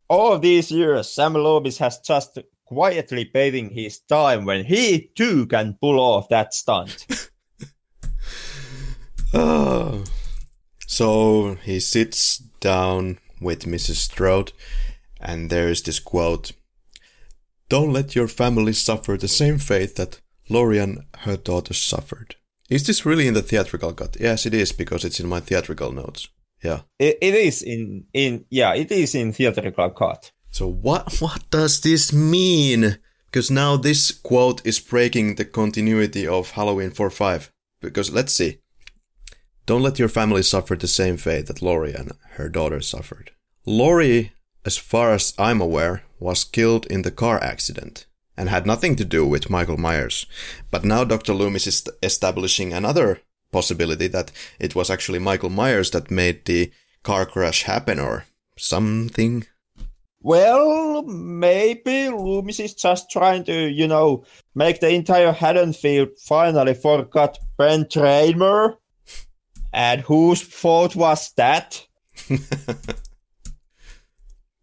All 0.09 0.39
these 0.39 0.71
years, 0.71 1.13
Sam 1.13 1.35
Loomis 1.35 1.79
has 1.79 1.99
just 1.99 2.39
quietly 2.65 3.25
biding 3.25 3.71
his 3.71 3.99
time 3.99 4.45
when 4.45 4.67
he 4.67 5.11
too 5.17 5.47
can 5.47 5.77
pull 5.81 5.99
off 5.99 6.29
that 6.29 6.55
stunt. 6.55 7.05
oh. 9.35 10.05
So 10.87 11.57
he 11.65 11.81
sits 11.81 12.39
down 12.61 13.19
with 13.41 13.65
Mrs. 13.65 13.97
Strode, 13.97 14.53
and 15.21 15.51
there's 15.51 15.83
this 15.83 15.99
quote 15.99 16.53
Don't 17.73 17.95
let 17.95 18.15
your 18.15 18.29
family 18.29 18.75
suffer 18.75 19.17
the 19.17 19.29
same 19.29 19.57
fate 19.57 19.97
that 19.97 20.21
Laurie 20.51 20.77
and 20.77 21.05
her 21.21 21.39
daughter 21.39 21.73
suffered. 21.73 22.37
Is 22.69 22.87
this 22.87 23.07
really 23.07 23.27
in 23.27 23.33
the 23.33 23.41
theatrical 23.41 23.95
cut? 23.95 24.15
Yes, 24.21 24.45
it 24.45 24.53
is 24.53 24.73
because 24.73 25.07
it's 25.07 25.19
in 25.19 25.27
my 25.27 25.41
theatrical 25.41 25.91
notes. 25.91 26.29
Yeah. 26.63 26.81
it, 26.99 27.17
it 27.23 27.35
is 27.35 27.63
in 27.63 28.05
in 28.13 28.45
yeah, 28.51 28.75
it 28.75 28.93
is 28.93 29.15
in 29.15 29.33
theatrical 29.33 29.89
cut. 29.89 30.33
So 30.51 30.67
what 30.67 31.19
what 31.21 31.49
does 31.49 31.81
this 31.81 32.13
mean? 32.13 32.99
Because 33.25 33.51
now 33.51 33.79
this 33.79 34.11
quote 34.11 34.61
is 34.67 34.79
breaking 34.79 35.37
the 35.37 35.47
continuity 35.47 36.27
of 36.27 36.51
Halloween 36.51 36.91
4-5. 36.91 37.49
Because 37.81 38.13
let's 38.13 38.35
see. 38.35 38.59
Don't 39.65 39.83
let 39.83 39.99
your 39.99 40.11
family 40.11 40.43
suffer 40.43 40.77
the 40.77 40.89
same 40.89 41.17
fate 41.17 41.47
that 41.47 41.63
Laurie 41.63 41.95
and 41.95 42.13
her 42.37 42.51
daughter 42.51 42.83
suffered. 42.83 43.31
Laurie, 43.65 44.33
as 44.67 44.77
far 44.77 45.13
as 45.13 45.33
I'm 45.39 45.63
aware, 45.63 46.03
was 46.23 46.45
killed 46.45 46.87
in 46.87 47.03
the 47.03 47.11
car 47.11 47.43
accident 47.43 48.07
and 48.37 48.49
had 48.49 48.67
nothing 48.67 48.97
to 48.97 49.05
do 49.05 49.27
with 49.27 49.51
Michael 49.51 49.77
Myers. 49.77 50.27
But 50.71 50.85
now 50.85 51.05
Dr. 51.05 51.35
Loomis 51.35 51.67
is 51.67 51.89
establishing 52.03 52.73
another 52.73 53.21
possibility 53.51 54.07
that 54.09 54.33
it 54.59 54.75
was 54.75 54.89
actually 54.89 55.19
Michael 55.19 55.51
Myers 55.51 55.91
that 55.91 56.11
made 56.11 56.45
the 56.45 56.73
car 57.03 57.27
crash 57.27 57.65
happen 57.65 57.99
or 57.99 58.25
something 58.57 59.45
well, 60.25 61.03
maybe 61.03 62.09
Loomis 62.09 62.61
is 62.61 62.75
just 62.75 63.11
trying 63.11 63.43
to, 63.45 63.69
you 63.69 63.89
know, 63.89 64.25
make 64.55 64.79
the 64.79 64.91
entire 64.91 65.33
Haddonfield 65.33 66.11
finally 66.21 66.75
forgot 66.75 67.39
Ben 67.59 67.87
Tramer. 67.87 68.77
And 69.73 70.03
whose 70.03 70.41
fault 70.41 70.95
was 70.95 71.33
that? 71.33 71.87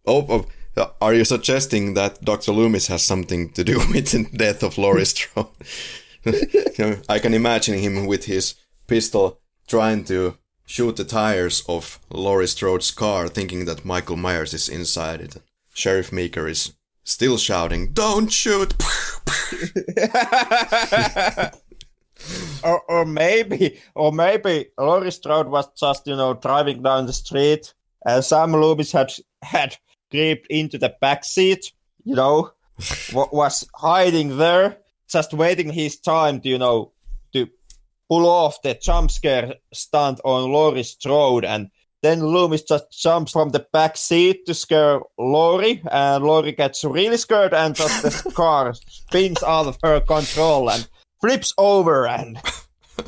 Oh, 0.05 0.25
oh, 0.27 0.45
Uh, 0.79 0.87
are 1.01 1.13
you 1.13 1.25
suggesting 1.25 1.93
that 1.95 2.23
Dr. 2.23 2.53
Loomis 2.53 2.87
has 2.87 3.03
something 3.03 3.49
to 3.49 3.65
do 3.65 3.79
with 3.93 4.11
the 4.11 4.23
death 4.35 4.63
of 4.63 4.77
Laurie 4.77 5.05
Strode? 5.05 5.47
I 7.09 7.19
can 7.19 7.33
imagine 7.33 7.77
him 7.77 8.05
with 8.05 8.25
his 8.25 8.55
pistol 8.87 9.41
trying 9.67 10.05
to 10.05 10.37
shoot 10.65 10.95
the 10.95 11.03
tires 11.03 11.63
of 11.67 11.99
Laurie 12.09 12.47
Strode's 12.47 12.91
car, 12.91 13.27
thinking 13.27 13.65
that 13.65 13.83
Michael 13.83 14.15
Myers 14.15 14.53
is 14.53 14.69
inside 14.69 15.19
it. 15.19 15.35
Sheriff 15.73 16.13
Meeker 16.13 16.47
is 16.47 16.73
still 17.03 17.37
shouting, 17.37 17.91
Don't 17.91 18.31
shoot! 18.31 18.73
or, 22.63 22.81
or 22.87 23.05
maybe, 23.05 23.79
or 23.95 24.13
maybe 24.13 24.67
Laurie 24.77 25.11
Strode 25.11 25.49
was 25.49 25.67
just, 25.77 26.07
you 26.07 26.15
know, 26.15 26.35
driving 26.35 26.81
down 26.81 27.05
the 27.05 27.13
street, 27.13 27.73
and 28.05 28.23
Sam 28.23 28.53
Loomis 28.53 28.93
had 28.93 29.11
had 29.41 29.75
creeped 30.09 30.47
into 30.49 30.77
the 30.77 30.95
back 31.01 31.23
seat, 31.23 31.71
you 32.03 32.15
know, 32.15 32.51
was 33.13 33.67
hiding 33.75 34.37
there, 34.37 34.77
just 35.09 35.33
waiting 35.33 35.71
his 35.71 35.99
time 35.99 36.39
to, 36.41 36.49
you 36.49 36.57
know, 36.57 36.91
to 37.33 37.47
pull 38.09 38.27
off 38.27 38.61
the 38.61 38.73
jump 38.73 39.11
scare 39.11 39.55
stunt 39.73 40.19
on 40.23 40.51
Laurie 40.51 40.83
Strode, 40.83 41.45
and 41.45 41.69
then 42.01 42.25
Loomis 42.25 42.63
just 42.63 42.91
jumps 42.91 43.33
from 43.33 43.49
the 43.49 43.65
back 43.73 43.97
seat 43.97 44.45
to 44.45 44.53
scare 44.53 45.01
Laurie, 45.17 45.81
and 45.91 46.23
Laurie 46.23 46.53
gets 46.53 46.83
really 46.83 47.17
scared, 47.17 47.53
and 47.53 47.75
just 47.75 48.03
the 48.03 48.31
car 48.35 48.73
spins 48.73 49.43
out 49.43 49.67
of 49.67 49.77
her 49.83 49.99
control 49.99 50.69
and 50.69 50.87
flips 51.19 51.53
over, 51.57 52.07
and 52.07 52.39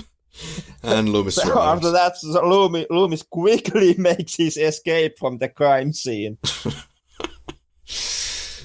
and 0.84 1.10
Loomis 1.10 1.36
so 1.36 1.60
after 1.60 1.92
that, 1.92 2.14
Loomis, 2.24 2.88
Loomis 2.90 3.24
quickly 3.24 3.96
makes 3.98 4.36
his 4.36 4.58
escape 4.58 5.18
from 5.18 5.38
the 5.38 5.50
crime 5.50 5.94
scene. 5.94 6.38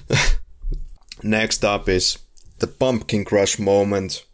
Next 1.22 1.64
up 1.64 1.88
is 1.88 2.18
the 2.58 2.66
pumpkin 2.66 3.24
crush 3.24 3.58
moment. 3.58 4.24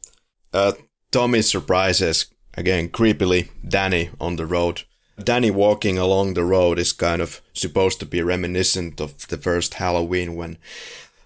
Uh, 0.52 0.72
Tommy 1.10 1.42
surprises 1.42 2.26
again 2.54 2.88
creepily 2.88 3.48
Danny 3.66 4.10
on 4.20 4.36
the 4.36 4.46
road. 4.46 4.82
Danny 5.22 5.50
walking 5.50 5.98
along 5.98 6.34
the 6.34 6.44
road 6.44 6.78
is 6.78 6.92
kind 6.92 7.22
of 7.22 7.40
supposed 7.52 8.00
to 8.00 8.06
be 8.06 8.22
reminiscent 8.22 9.00
of 9.00 9.26
the 9.28 9.36
first 9.36 9.74
Halloween 9.74 10.36
when 10.36 10.58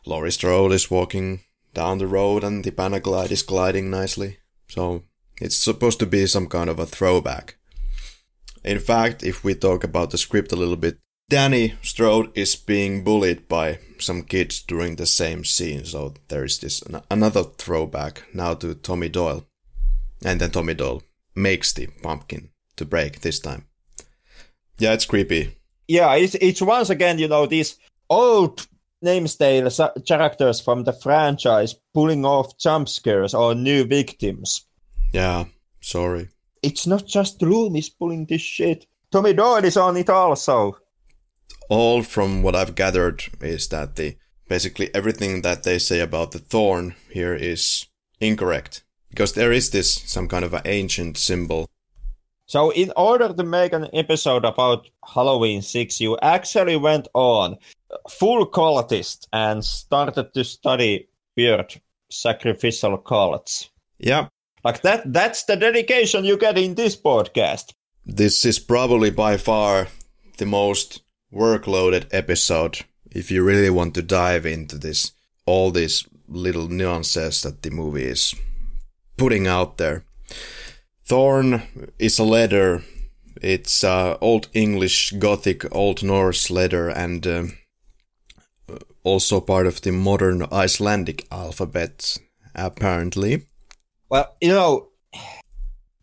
Laurie 0.05 0.32
Strode 0.32 0.73
is 0.73 0.90
walking 0.90 1.40
down 1.73 1.98
the 1.98 2.06
road 2.06 2.43
and 2.43 2.64
the 2.64 2.70
Panaglide 2.70 3.31
is 3.31 3.43
gliding 3.43 3.90
nicely. 3.90 4.39
So 4.68 5.02
it's 5.40 5.56
supposed 5.56 5.98
to 6.01 6.06
be 6.06 6.27
some 6.27 6.48
kind 6.48 6.70
of 6.70 6.78
a 6.78 6.86
throwback. 6.86 7.56
In 8.64 8.78
fact, 8.78 9.23
if 9.23 9.44
we 9.44 9.55
talk 9.55 9.85
about 9.85 10.10
the 10.10 10.18
script 10.18 10.52
a 10.52 10.56
little 10.56 10.77
bit, 10.77 10.98
Danny 11.28 11.74
Strode 11.82 12.31
is 12.39 12.55
being 12.55 13.03
bullied 13.03 13.48
by 13.48 13.81
some 13.98 14.23
kids 14.23 14.62
during 14.62 14.94
the 14.94 15.07
same 15.07 15.44
scene, 15.44 15.85
so 15.85 16.15
there 16.28 16.44
is 16.44 16.61
this 16.61 16.85
another 17.11 17.43
throwback 17.43 18.23
now 18.32 18.55
to 18.55 18.77
Tommy 18.77 19.09
Doyle. 19.09 19.44
And 20.24 20.40
then 20.40 20.53
Tommy 20.53 20.74
Doyle 20.74 21.03
makes 21.35 21.73
the 21.73 21.89
pumpkin 22.01 22.51
to 22.77 22.85
break 22.85 23.23
this 23.23 23.40
time. 23.40 23.66
Yeah, 24.78 24.93
it's 24.93 25.05
creepy. 25.05 25.57
Yeah, 25.89 26.15
it's, 26.15 26.36
it's 26.36 26.62
once 26.62 26.90
again, 26.90 27.19
you 27.19 27.27
know, 27.27 27.47
these 27.47 27.77
old 28.09 28.65
namesdale 29.05 30.07
characters 30.07 30.61
from 30.61 30.85
the 30.85 30.93
franchise 30.93 31.74
pulling 31.93 32.24
off 32.24 32.57
jump 32.57 32.89
scares 32.89 33.35
or 33.35 33.53
new 33.53 33.85
victims. 33.85 34.65
Yeah, 35.12 35.47
sorry. 35.81 36.28
It's 36.62 36.86
not 36.86 37.05
just 37.05 37.43
Loomis 37.43 37.89
pulling 37.89 38.27
this 38.27 38.43
shit. 38.43 38.86
Tommy 39.11 39.32
Doyle 39.32 39.65
is 39.65 39.77
on 39.77 39.97
it 39.97 40.09
also 40.09 40.77
all 41.69 42.03
from 42.03 42.43
what 42.43 42.55
I've 42.55 42.75
gathered 42.75 43.25
is 43.41 43.69
that 43.69 43.97
the 43.97 44.17
basically 44.49 44.95
everything 44.95 45.43
that 45.43 45.63
they 45.65 45.79
say 45.79 46.01
about 46.01 46.33
the 46.33 46.39
thorn 46.39 46.95
here 47.11 47.35
is 47.35 47.87
incorrect 48.21 48.85
because 49.11 49.33
there 49.33 49.53
is 49.53 49.71
this 49.71 49.95
some 49.95 50.29
kind 50.29 50.45
of 50.45 50.55
an 50.55 50.63
ancient 50.65 51.17
symbol. 51.17 51.69
So 52.47 52.71
in 52.71 52.93
order 52.97 53.33
to 53.33 53.43
make 53.43 53.73
an 53.73 53.89
episode 53.93 54.45
about 54.45 54.89
Halloween 55.05 55.63
6 55.63 56.01
you 56.01 56.17
actually 56.23 56.77
went 56.77 57.09
on 57.15 57.57
full 58.09 58.47
cultist 58.49 59.27
and 59.33 59.65
started 59.65 60.33
to 60.35 60.45
study 60.45 61.09
weird 61.37 61.81
sacrificial 62.11 62.99
cults. 62.99 63.71
Yeah. 63.99 64.29
Like 64.63 64.83
that 64.83 65.13
that's 65.13 65.45
the 65.45 65.57
dedication 65.57 66.25
you 66.25 66.37
get 66.37 66.59
in 66.59 66.75
this 66.75 66.97
podcast. 66.97 67.73
This 68.05 68.45
is 68.45 68.61
probably 68.61 69.11
by 69.11 69.37
far 69.37 69.89
the 70.39 70.47
most 70.47 71.03
workloaded 71.32 72.07
episode 72.12 72.85
if 73.11 73.31
you 73.31 73.43
really 73.43 73.70
want 73.70 73.94
to 73.94 74.03
dive 74.03 74.47
into 74.47 74.78
this 74.78 75.12
all 75.47 75.70
these 75.70 76.07
little 76.28 76.69
nuances 76.69 77.43
that 77.43 77.62
the 77.62 77.70
movie 77.70 78.05
is 78.05 78.35
putting 79.16 79.47
out 79.47 79.78
there. 79.78 80.05
Thorn 81.05 81.62
is 81.98 82.19
a 82.19 82.24
letter. 82.24 82.82
It's 83.40 83.85
uh, 83.85 84.16
Old 84.20 84.48
English, 84.53 85.12
Gothic, 85.12 85.65
Old 85.73 86.03
Norse 86.03 86.51
letter, 86.51 86.89
and 86.89 87.27
uh, 87.27 87.44
also 89.05 89.40
part 89.40 89.66
of 89.66 89.81
the 89.82 89.93
modern 89.93 90.47
Icelandic 90.51 91.27
alphabet, 91.31 92.19
apparently. 92.55 93.47
Well, 94.09 94.35
you 94.40 94.48
know, 94.48 94.89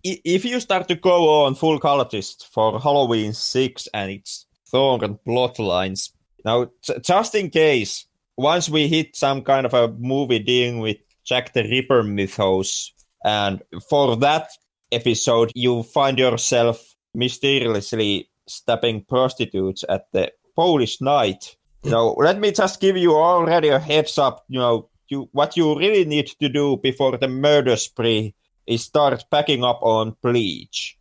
if 0.03 0.45
you 0.45 0.59
start 0.59 0.87
to 0.87 0.95
go 0.95 1.43
on 1.43 1.55
full 1.55 1.79
cultist 1.79 2.47
for 2.51 2.79
Halloween 2.79 3.33
6 3.33 3.87
and 3.93 4.11
it's 4.11 4.42
Thorn 4.73 5.19
plot 5.23 5.59
lines. 5.59 6.11
Now, 6.43 6.71
t- 6.81 6.99
just 7.01 7.35
in 7.35 7.49
case, 7.49 8.05
once 8.35 8.67
we 8.67 8.87
hit 8.87 9.15
some 9.15 9.43
kind 9.43 9.65
of 9.65 9.73
a 9.73 9.87
movie 9.87 10.39
dealing 10.39 10.79
with 10.79 10.97
Jack 11.23 11.53
the 11.53 11.63
Ripper 11.63 12.03
mythos, 12.03 12.91
and 13.23 13.61
for 13.89 14.17
that 14.17 14.49
episode, 14.91 15.51
you 15.55 15.83
find 15.83 16.19
yourself 16.19 16.95
mysteriously 17.13 18.29
stabbing 18.47 19.05
prostitutes 19.05 19.85
at 19.87 20.07
the 20.11 20.31
Polish 20.55 20.99
night. 20.99 21.55
Know, 21.85 22.15
let 22.17 22.39
me 22.39 22.51
just 22.51 22.79
give 22.79 22.95
you 22.95 23.13
already 23.13 23.67
a 23.67 23.79
heads 23.79 24.17
up. 24.17 24.45
You 24.47 24.59
know, 24.59 24.89
you 25.09 25.29
what 25.33 25.57
you 25.57 25.77
really 25.77 26.05
need 26.05 26.27
to 26.39 26.49
do 26.49 26.77
before 26.77 27.17
the 27.17 27.27
murder 27.27 27.75
spree 27.75 28.33
is 28.65 28.83
start 28.83 29.25
packing 29.29 29.63
up 29.63 29.79
on 29.81 30.15
bleach. 30.21 30.97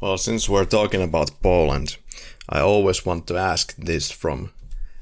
Well, 0.00 0.18
since 0.18 0.48
we're 0.48 0.66
talking 0.66 1.02
about 1.02 1.30
Poland, 1.42 1.96
I 2.48 2.60
always 2.60 3.04
want 3.04 3.26
to 3.26 3.36
ask 3.36 3.74
this 3.76 4.10
from 4.10 4.50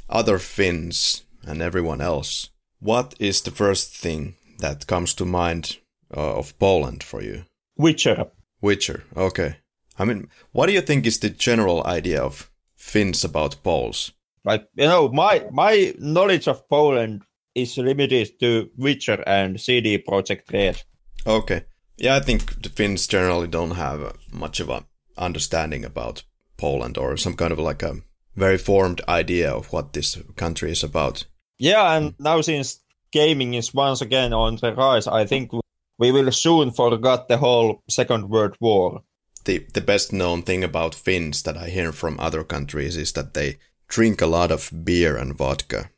other 0.08 0.38
Finns 0.38 1.24
and 1.46 1.60
everyone 1.60 2.00
else. 2.00 2.50
What 2.80 3.14
is 3.18 3.42
the 3.42 3.50
first 3.50 3.94
thing 3.96 4.36
that 4.58 4.86
comes 4.86 5.14
to 5.14 5.24
mind 5.24 5.78
uh, 6.16 6.38
of 6.38 6.58
Poland 6.58 7.02
for 7.02 7.22
you? 7.22 7.44
Witcher. 7.76 8.26
Witcher, 8.60 9.04
okay. 9.16 9.56
I 9.98 10.04
mean, 10.04 10.28
what 10.52 10.66
do 10.66 10.72
you 10.72 10.80
think 10.80 11.06
is 11.06 11.18
the 11.18 11.30
general 11.30 11.86
idea 11.86 12.22
of 12.22 12.50
Finns 12.76 13.24
about 13.24 13.62
Poles? 13.62 14.12
Like, 14.44 14.68
you 14.74 14.86
know, 14.86 15.08
my 15.08 15.46
my 15.50 15.94
knowledge 15.98 16.48
of 16.48 16.68
Poland 16.68 17.22
is 17.54 17.78
limited 17.78 18.38
to 18.40 18.70
Witcher 18.76 19.22
and 19.26 19.60
CD 19.60 19.98
Projekt 19.98 20.52
Red. 20.52 20.82
Okay. 21.26 21.64
Yeah, 21.96 22.16
I 22.16 22.20
think 22.20 22.62
the 22.62 22.68
Finns 22.68 23.06
generally 23.06 23.46
don't 23.46 23.76
have 23.76 24.16
much 24.32 24.60
of 24.60 24.68
a 24.68 24.84
understanding 25.16 25.84
about 25.84 26.24
Poland 26.56 26.98
or 26.98 27.16
some 27.16 27.34
kind 27.34 27.52
of 27.52 27.58
like 27.58 27.82
a 27.82 28.00
very 28.36 28.58
formed 28.58 29.00
idea 29.08 29.52
of 29.52 29.72
what 29.72 29.92
this 29.92 30.18
country 30.36 30.72
is 30.72 30.82
about. 30.82 31.24
Yeah, 31.58 31.96
and 31.96 32.14
now 32.18 32.40
since 32.40 32.80
gaming 33.12 33.54
is 33.54 33.74
once 33.74 34.00
again 34.00 34.32
on 34.32 34.56
the 34.56 34.74
rise, 34.74 35.06
I 35.06 35.24
think 35.24 35.52
we 35.98 36.10
will 36.10 36.32
soon 36.32 36.72
forget 36.72 37.28
the 37.28 37.38
whole 37.38 37.82
Second 37.88 38.28
World 38.28 38.56
War. 38.60 39.02
The 39.44 39.66
the 39.74 39.80
best 39.80 40.12
known 40.12 40.42
thing 40.42 40.64
about 40.64 40.94
Finns 40.94 41.42
that 41.42 41.56
I 41.56 41.68
hear 41.68 41.92
from 41.92 42.18
other 42.18 42.44
countries 42.44 42.96
is 42.96 43.12
that 43.12 43.34
they 43.34 43.58
drink 43.88 44.20
a 44.20 44.26
lot 44.26 44.50
of 44.50 44.70
beer 44.84 45.16
and 45.16 45.36
vodka, 45.36 45.90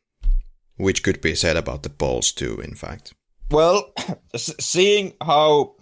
which 0.76 1.02
could 1.02 1.20
be 1.20 1.34
said 1.34 1.56
about 1.56 1.82
the 1.82 1.90
Poles 1.90 2.32
too, 2.32 2.60
in 2.60 2.74
fact. 2.74 3.14
Well, 3.50 3.92
seeing 4.36 5.14
how 5.20 5.76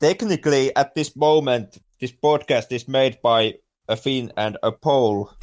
technically 0.00 0.74
at 0.76 0.94
this 0.94 1.16
moment 1.16 1.78
this 2.00 2.12
podcast 2.12 2.72
is 2.72 2.88
made 2.88 3.20
by 3.22 3.54
a 3.92 3.96
Finn 3.96 4.32
and 4.36 4.56
a 4.62 4.72
Pole. 4.72 5.30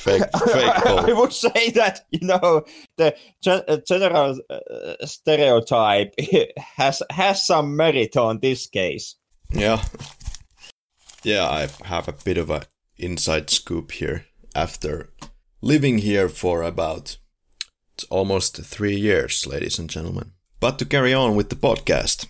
fake, 0.00 0.22
fake. 0.46 0.86
I 0.86 1.12
would 1.12 1.32
say 1.32 1.70
that 1.70 2.06
you 2.10 2.26
know 2.26 2.64
the 2.96 3.14
uh, 3.46 3.78
general 3.86 4.38
uh, 4.50 5.06
stereotype 5.06 6.14
has 6.76 7.02
has 7.10 7.46
some 7.46 7.76
merit 7.76 8.16
on 8.16 8.40
this 8.40 8.66
case. 8.66 9.16
Yeah, 9.52 9.82
yeah, 11.22 11.46
I 11.48 11.68
have 11.84 12.08
a 12.08 12.12
bit 12.24 12.38
of 12.38 12.50
a 12.50 12.62
inside 12.98 13.50
scoop 13.50 13.92
here. 13.92 14.26
After 14.54 15.10
living 15.62 15.98
here 15.98 16.28
for 16.28 16.62
about 16.62 17.18
almost 18.08 18.56
three 18.56 18.96
years, 18.96 19.46
ladies 19.46 19.78
and 19.78 19.88
gentlemen. 19.88 20.32
But 20.58 20.78
to 20.78 20.84
carry 20.84 21.14
on 21.14 21.36
with 21.36 21.50
the 21.50 21.56
podcast, 21.56 22.26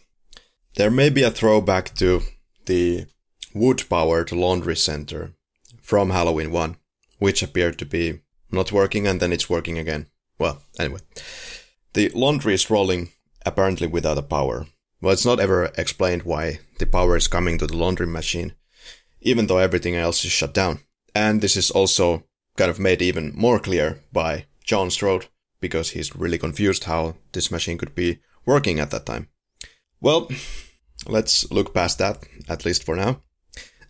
there 0.75 0.91
may 0.91 1.09
be 1.09 1.23
a 1.23 1.31
throwback 1.31 1.95
to 1.97 2.23
the 2.67 3.07
wood 3.55 3.85
powered 3.89 4.33
laundry 4.33 4.77
center 4.77 5.33
from 5.81 6.11
Halloween 6.11 6.51
1, 6.51 6.77
which 7.19 7.43
appeared 7.43 7.79
to 7.79 7.87
be 7.87 8.21
not 8.51 8.73
working 8.73 9.07
and 9.07 9.21
then 9.21 9.33
it's 9.33 9.51
working 9.51 9.79
again. 9.79 10.07
Well, 10.39 10.63
anyway. 10.79 11.01
The 11.93 12.11
laundry 12.11 12.55
is 12.55 12.71
rolling 12.71 13.11
apparently 13.45 13.87
without 13.87 14.19
a 14.19 14.23
power. 14.23 14.67
Well, 15.01 15.13
it's 15.13 15.27
not 15.27 15.41
ever 15.41 15.71
explained 15.77 16.23
why 16.23 16.61
the 16.79 16.87
power 16.87 17.17
is 17.17 17.29
coming 17.29 17.59
to 17.59 17.67
the 17.67 17.77
laundry 17.77 18.07
machine, 18.07 18.55
even 19.21 19.47
though 19.47 19.59
everything 19.59 19.95
else 19.95 20.25
is 20.25 20.31
shut 20.31 20.55
down. 20.55 20.81
And 21.15 21.41
this 21.41 21.57
is 21.57 21.71
also 21.71 22.25
kind 22.57 22.71
of 22.71 22.79
made 22.79 23.03
even 23.03 23.33
more 23.35 23.59
clear 23.59 24.01
by 24.13 24.47
John 24.65 24.91
Strode, 24.91 25.27
because 25.61 25.91
he's 25.91 26.15
really 26.15 26.39
confused 26.39 26.85
how 26.85 27.17
this 27.33 27.51
machine 27.51 27.79
could 27.79 27.95
be 27.95 28.21
working 28.47 28.79
at 28.79 28.91
that 28.91 29.07
time. 29.07 29.29
Well, 30.01 30.31
let's 31.07 31.51
look 31.51 31.75
past 31.75 31.99
that, 31.99 32.25
at 32.49 32.65
least 32.65 32.85
for 32.85 32.97
now. 32.97 33.23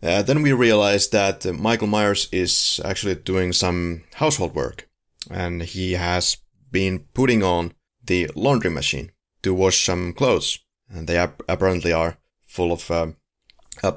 Uh, 0.02 0.22
then 0.22 0.42
we 0.42 0.52
realize 0.52 1.08
that 1.08 1.44
uh, 1.44 1.52
Michael 1.52 1.86
Myers 1.86 2.28
is 2.32 2.80
actually 2.84 3.16
doing 3.16 3.52
some 3.52 4.02
household 4.14 4.54
work, 4.54 4.88
and 5.30 5.62
he 5.62 5.92
has 5.92 6.38
been 6.70 7.00
putting 7.12 7.42
on 7.42 7.72
the 8.04 8.30
laundry 8.34 8.70
machine 8.70 9.10
to 9.42 9.54
wash 9.54 9.84
some 9.84 10.12
clothes, 10.12 10.58
and 10.88 11.06
they 11.06 11.18
ap- 11.18 11.42
apparently 11.48 11.92
are 11.92 12.16
full 12.46 12.72
of 12.72 12.90
uh, 12.90 13.08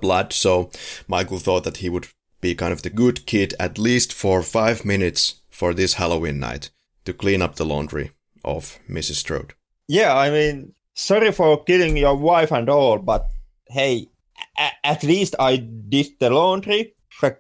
blood. 0.02 0.34
So 0.34 0.72
Michael 1.08 1.40
thought 1.40 1.64
that 1.64 1.78
he 1.78 1.90
would 1.90 2.08
be 2.42 2.56
kind 2.56 2.74
of 2.74 2.82
the 2.82 2.90
good 2.90 3.26
kid 3.26 3.54
at 3.60 3.78
least 3.78 4.12
for 4.12 4.44
five 4.44 4.84
minutes 4.84 5.36
for 5.50 5.74
this 5.74 5.94
Halloween 5.94 6.40
night 6.40 6.70
to 7.06 7.14
clean 7.14 7.42
up 7.42 7.56
the 7.56 7.66
laundry 7.66 8.12
of 8.44 8.80
Mrs. 8.90 9.16
Strode. 9.16 9.54
Yeah, 9.88 10.16
I 10.16 10.30
mean, 10.30 10.74
sorry 10.94 11.32
for 11.32 11.64
killing 11.64 11.96
your 11.98 12.16
wife 12.16 12.52
and 12.52 12.70
all, 12.70 12.98
but 13.00 13.28
hey, 13.68 14.10
at 14.58 15.04
least 15.04 15.36
I 15.40 15.58
did 15.58 16.08
the 16.20 16.30
laundry. 16.30 16.94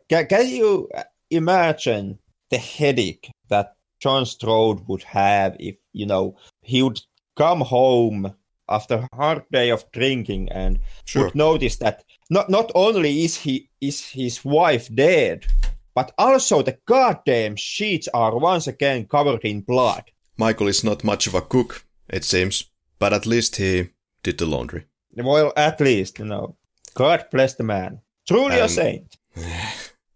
Can, 0.09 0.27
can 0.27 0.47
you 0.47 0.89
imagine 1.29 2.19
the 2.49 2.57
headache 2.57 3.31
that 3.49 3.75
John 3.99 4.25
Strode 4.25 4.87
would 4.87 5.03
have 5.03 5.55
if, 5.59 5.75
you 5.93 6.05
know, 6.05 6.35
he 6.61 6.81
would 6.83 7.01
come 7.35 7.61
home 7.61 8.33
after 8.69 8.95
a 8.95 9.15
hard 9.15 9.43
day 9.51 9.69
of 9.69 9.89
drinking 9.91 10.49
and 10.51 10.79
Sure. 11.05 11.25
would 11.25 11.35
notice 11.35 11.77
that 11.77 12.03
not 12.29 12.49
not 12.49 12.71
only 12.75 13.23
is 13.23 13.37
he 13.37 13.69
is 13.81 14.09
his 14.09 14.43
wife 14.45 14.93
dead, 14.93 15.45
but 15.93 16.13
also 16.17 16.61
the 16.61 16.77
goddamn 16.85 17.55
sheets 17.55 18.07
are 18.13 18.37
once 18.37 18.67
again 18.67 19.05
covered 19.05 19.43
in 19.43 19.61
blood. 19.61 20.03
Michael 20.37 20.67
is 20.67 20.83
not 20.83 21.03
much 21.03 21.27
of 21.27 21.35
a 21.35 21.41
cook, 21.41 21.85
it 22.09 22.23
seems, 22.23 22.65
but 22.99 23.13
at 23.13 23.25
least 23.25 23.57
he 23.57 23.89
did 24.23 24.37
the 24.37 24.45
laundry. 24.45 24.85
Well, 25.15 25.53
at 25.55 25.79
least, 25.79 26.19
you 26.19 26.25
know. 26.25 26.55
God 26.93 27.25
bless 27.31 27.55
the 27.55 27.63
man. 27.63 28.01
Truly 28.27 28.57
a 28.57 28.63
Um, 28.63 28.69
saint. 28.69 29.17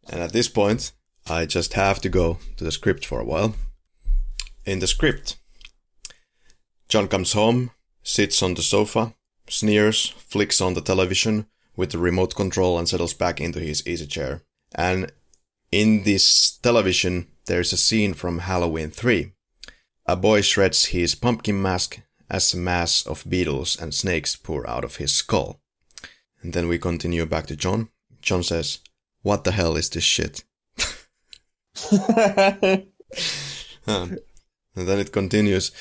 And 0.09 0.21
at 0.21 0.31
this 0.31 0.47
point, 0.47 0.93
I 1.29 1.45
just 1.45 1.73
have 1.73 1.99
to 1.99 2.07
go 2.09 2.37
to 2.55 2.63
the 2.63 2.71
script 2.71 3.05
for 3.05 3.19
a 3.19 3.25
while. 3.25 3.55
In 4.65 4.79
the 4.79 4.87
script, 4.87 5.35
John 6.87 7.07
comes 7.09 7.33
home, 7.33 7.71
sits 8.03 8.41
on 8.41 8.53
the 8.53 8.61
sofa, 8.61 9.13
sneers, 9.49 10.13
flicks 10.17 10.61
on 10.61 10.73
the 10.75 10.81
television 10.81 11.47
with 11.75 11.91
the 11.91 11.97
remote 11.97 12.35
control, 12.35 12.77
and 12.79 12.87
settles 12.87 13.13
back 13.13 13.41
into 13.41 13.59
his 13.59 13.85
easy 13.85 14.07
chair. 14.07 14.41
And 14.73 15.11
in 15.71 16.03
this 16.03 16.57
television, 16.57 17.27
there's 17.47 17.73
a 17.73 17.77
scene 17.77 18.13
from 18.13 18.39
Halloween 18.39 18.91
3. 18.91 19.33
A 20.05 20.15
boy 20.15 20.41
shreds 20.41 20.85
his 20.85 21.15
pumpkin 21.15 21.61
mask 21.61 21.99
as 22.29 22.53
a 22.53 22.57
mass 22.57 23.05
of 23.05 23.25
beetles 23.27 23.77
and 23.79 23.93
snakes 23.93 24.37
pour 24.37 24.65
out 24.69 24.85
of 24.85 24.95
his 24.97 25.13
skull. 25.13 25.59
And 26.41 26.53
then 26.53 26.67
we 26.67 26.77
continue 26.77 27.25
back 27.25 27.47
to 27.47 27.55
John. 27.55 27.89
John 28.21 28.43
says, 28.43 28.79
What 29.21 29.43
the 29.43 29.51
hell 29.51 29.75
is 29.75 29.89
this 29.89 30.03
shit? 30.03 30.43
Um, 33.87 34.17
and 34.75 34.87
then 34.87 34.99
it 34.99 35.11
continues. 35.11 35.71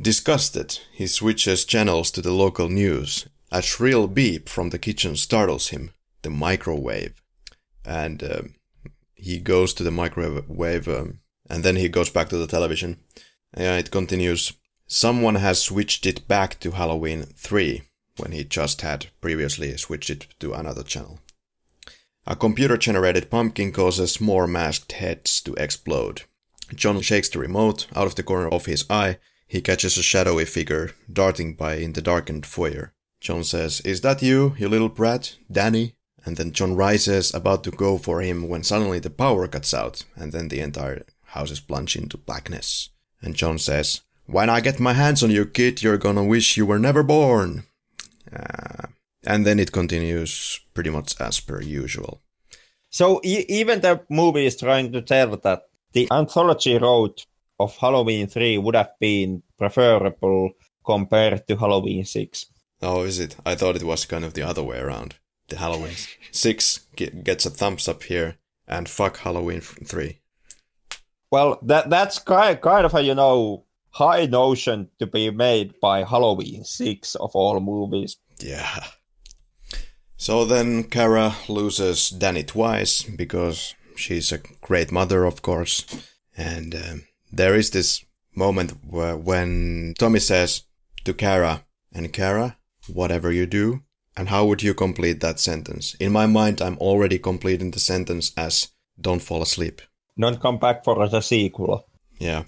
Disgusted, 0.00 0.80
he 0.92 1.06
switches 1.06 1.64
channels 1.64 2.10
to 2.10 2.20
the 2.20 2.32
local 2.32 2.68
news. 2.68 3.26
A 3.50 3.62
shrill 3.62 4.08
beep 4.08 4.48
from 4.48 4.70
the 4.70 4.78
kitchen 4.78 5.16
startles 5.16 5.68
him. 5.68 5.90
The 6.22 6.30
microwave. 6.30 7.22
And 7.84 8.22
um, 8.24 8.54
he 9.14 9.38
goes 9.38 9.72
to 9.74 9.84
the 9.84 9.92
microwave, 9.92 10.88
um, 10.88 11.20
and 11.48 11.62
then 11.62 11.76
he 11.76 11.88
goes 11.88 12.10
back 12.10 12.28
to 12.30 12.36
the 12.36 12.48
television. 12.48 12.98
And 13.54 13.78
it 13.78 13.92
continues. 13.92 14.52
Someone 14.88 15.36
has 15.36 15.62
switched 15.62 16.04
it 16.04 16.28
back 16.28 16.60
to 16.60 16.72
Halloween 16.72 17.22
3, 17.22 17.82
when 18.18 18.32
he 18.32 18.44
just 18.44 18.80
had 18.82 19.06
previously 19.20 19.76
switched 19.76 20.10
it 20.10 20.26
to 20.40 20.52
another 20.52 20.82
channel. 20.82 21.20
A 22.26 22.34
computer 22.34 22.76
generated 22.76 23.30
pumpkin 23.30 23.70
causes 23.72 24.20
more 24.20 24.46
masked 24.46 24.92
heads 24.92 25.40
to 25.42 25.54
explode. 25.54 26.22
John 26.74 27.00
shakes 27.00 27.28
the 27.28 27.38
remote 27.38 27.86
out 27.94 28.06
of 28.06 28.16
the 28.16 28.24
corner 28.24 28.48
of 28.48 28.66
his 28.66 28.84
eye. 28.90 29.18
He 29.46 29.60
catches 29.60 29.96
a 29.96 30.02
shadowy 30.02 30.44
figure 30.44 30.90
darting 31.12 31.54
by 31.54 31.76
in 31.76 31.92
the 31.92 32.02
darkened 32.02 32.44
foyer. 32.44 32.92
John 33.20 33.44
says, 33.44 33.80
Is 33.82 34.00
that 34.00 34.22
you, 34.22 34.56
you 34.58 34.68
little 34.68 34.88
brat, 34.88 35.36
Danny? 35.50 35.94
And 36.24 36.36
then 36.36 36.50
John 36.50 36.74
rises, 36.74 37.32
about 37.32 37.62
to 37.64 37.70
go 37.70 37.98
for 37.98 38.20
him, 38.20 38.48
when 38.48 38.64
suddenly 38.64 38.98
the 38.98 39.10
power 39.10 39.46
cuts 39.46 39.72
out, 39.72 40.04
and 40.16 40.32
then 40.32 40.48
the 40.48 40.58
entire 40.58 41.06
house 41.26 41.52
is 41.52 41.60
plunged 41.60 41.96
into 41.96 42.16
blackness. 42.16 42.90
And 43.22 43.36
John 43.36 43.58
says, 43.58 44.00
When 44.26 44.50
I 44.50 44.60
get 44.60 44.80
my 44.80 44.94
hands 44.94 45.22
on 45.22 45.30
you, 45.30 45.46
kid, 45.46 45.84
you're 45.84 45.98
gonna 45.98 46.24
wish 46.24 46.56
you 46.56 46.66
were 46.66 46.80
never 46.80 47.04
born. 47.04 47.62
Uh, 48.36 48.86
and 49.26 49.46
then 49.46 49.58
it 49.58 49.72
continues 49.72 50.60
pretty 50.74 50.90
much 50.90 51.20
as 51.20 51.40
per 51.40 51.60
usual. 51.60 52.22
So 52.90 53.20
e- 53.24 53.44
even 53.48 53.80
the 53.80 54.00
movie 54.08 54.46
is 54.46 54.56
trying 54.56 54.92
to 54.92 55.02
tell 55.02 55.36
that 55.36 55.62
the 55.92 56.08
anthology 56.12 56.78
road 56.78 57.22
of 57.58 57.76
Halloween 57.76 58.26
3 58.26 58.58
would 58.58 58.74
have 58.74 58.92
been 59.00 59.42
preferable 59.58 60.50
compared 60.84 61.46
to 61.48 61.56
Halloween 61.56 62.04
6. 62.04 62.46
Oh, 62.82 63.02
is 63.02 63.18
it? 63.18 63.36
I 63.44 63.54
thought 63.54 63.76
it 63.76 63.82
was 63.82 64.04
kind 64.04 64.24
of 64.24 64.34
the 64.34 64.42
other 64.42 64.62
way 64.62 64.78
around. 64.78 65.16
The 65.48 65.56
Halloween 65.56 65.94
6 66.30 66.86
ge- 66.96 67.24
gets 67.24 67.46
a 67.46 67.50
thumbs 67.50 67.88
up 67.88 68.02
here, 68.04 68.36
and 68.68 68.88
fuck 68.88 69.18
Halloween 69.18 69.60
3. 69.60 70.18
Well, 71.30 71.58
that 71.62 71.90
that's 71.90 72.18
kind 72.18 72.60
kind 72.60 72.86
of 72.86 72.94
a 72.94 73.02
you 73.02 73.14
know 73.14 73.64
high 73.90 74.26
notion 74.26 74.90
to 74.98 75.06
be 75.06 75.30
made 75.30 75.74
by 75.80 76.04
Halloween 76.04 76.64
6 76.64 77.14
of 77.16 77.30
all 77.34 77.58
movies. 77.60 78.16
Yeah. 78.40 78.84
So 80.16 80.44
then 80.44 80.84
Kara 80.84 81.36
loses 81.48 82.10
Danny 82.10 82.42
twice 82.42 83.02
because 83.02 83.74
she's 83.96 84.32
a 84.32 84.40
great 84.60 84.90
mother, 84.90 85.24
of 85.24 85.42
course. 85.42 85.84
And 86.36 86.74
um, 86.74 87.04
there 87.32 87.54
is 87.54 87.70
this 87.70 88.04
moment 88.34 88.72
where 88.86 89.16
when 89.16 89.94
Tommy 89.98 90.20
says 90.20 90.62
to 91.04 91.14
Kara, 91.14 91.64
and 91.92 92.12
Kara, 92.12 92.58
whatever 92.92 93.32
you 93.32 93.46
do, 93.46 93.82
and 94.16 94.28
how 94.28 94.44
would 94.44 94.62
you 94.62 94.74
complete 94.74 95.20
that 95.20 95.40
sentence? 95.40 95.94
In 96.00 96.12
my 96.12 96.26
mind, 96.26 96.60
I'm 96.60 96.78
already 96.78 97.18
completing 97.18 97.70
the 97.70 97.80
sentence 97.80 98.32
as 98.36 98.68
don't 99.00 99.22
fall 99.22 99.42
asleep. 99.42 99.80
Don't 100.18 100.40
come 100.40 100.58
back 100.58 100.84
for 100.84 101.08
the 101.08 101.20
sequel. 101.20 101.86
Yeah. 102.18 102.44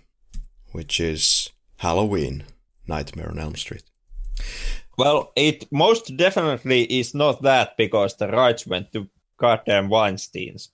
Which 0.73 1.01
is 1.01 1.51
Halloween, 1.77 2.45
Nightmare 2.87 3.31
on 3.31 3.39
Elm 3.39 3.57
Street. 3.57 3.85
Well, 4.99 5.33
it 5.37 5.71
most 5.71 6.17
definitely 6.17 6.83
is 6.83 7.15
not 7.15 7.43
that 7.43 7.77
because 7.77 8.17
the 8.17 8.27
rights 8.27 8.67
went 8.67 8.93
to 8.93 9.09
goddamn 9.39 9.89
Weinstein's. 9.89 10.71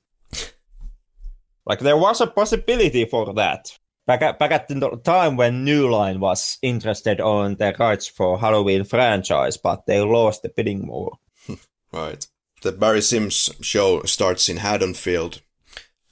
like 1.66 1.80
there 1.80 1.98
was 1.98 2.22
a 2.22 2.26
possibility 2.26 3.04
for 3.04 3.34
that. 3.34 3.78
Back 4.06 4.22
at, 4.22 4.38
back 4.38 4.50
at 4.50 4.68
the 4.68 5.00
time 5.04 5.36
when 5.36 5.64
New 5.64 5.90
Line 5.90 6.20
was 6.20 6.58
interested 6.62 7.20
on 7.20 7.56
the 7.56 7.74
rights 7.78 8.06
for 8.06 8.38
Halloween 8.38 8.84
franchise, 8.84 9.58
but 9.58 9.84
they 9.86 10.00
lost 10.00 10.42
the 10.42 10.48
bidding 10.48 10.86
war. 10.86 11.18
Right. 11.92 12.26
The 12.62 12.72
Barry 12.72 13.02
Simms 13.02 13.50
show 13.60 14.02
starts 14.02 14.48
in 14.48 14.56
Haddonfield, 14.56 15.42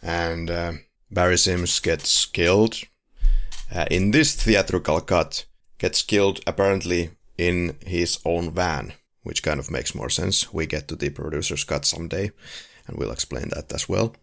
and 0.01 0.49
uh, 0.49 0.73
Barry 1.11 1.37
Simms 1.37 1.81
gets 1.81 2.25
killed. 2.25 2.77
Uh, 3.75 3.87
in 3.91 4.13
this 4.13 4.37
theatrical 4.37 5.01
cut, 5.01 5.45
gets 5.79 6.03
killed 6.03 6.39
apparently 6.47 7.11
in 7.39 7.77
his 7.85 8.19
own 8.25 8.51
van, 8.51 8.93
which 9.23 9.43
kind 9.43 9.61
of 9.61 9.71
makes 9.71 9.95
more 9.95 10.11
sense. 10.11 10.53
We 10.53 10.67
get 10.67 10.89
to 10.89 10.97
the 10.97 11.11
producer's 11.11 11.65
cut 11.65 11.85
someday, 11.85 12.31
and 12.87 12.97
we'll 12.97 13.13
explain 13.13 13.49
that 13.51 13.73
as 13.73 13.89
well. 13.89 14.15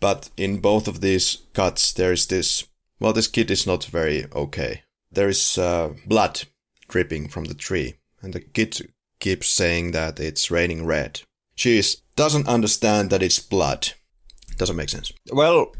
But 0.00 0.30
in 0.36 0.58
both 0.60 0.86
of 0.88 1.00
these 1.00 1.38
cuts, 1.54 1.92
there 1.92 2.12
is 2.12 2.26
this. 2.26 2.66
Well, 3.00 3.12
this 3.12 3.28
kid 3.28 3.50
is 3.50 3.66
not 3.66 3.84
very 3.84 4.26
okay. 4.34 4.82
There 5.10 5.28
is 5.28 5.58
uh, 5.58 5.94
blood 6.06 6.42
dripping 6.88 7.28
from 7.28 7.44
the 7.44 7.54
tree, 7.54 7.94
and 8.22 8.32
the 8.32 8.40
kid 8.40 8.90
keeps 9.20 9.48
saying 9.48 9.92
that 9.92 10.20
it's 10.20 10.50
raining 10.50 10.86
red. 10.86 11.22
She 11.54 11.82
doesn't 12.16 12.48
understand 12.48 13.10
that 13.10 13.22
it's 13.22 13.40
blood. 13.40 13.88
Doesn't 14.56 14.76
make 14.76 14.88
sense. 14.88 15.12
Well, 15.32 15.72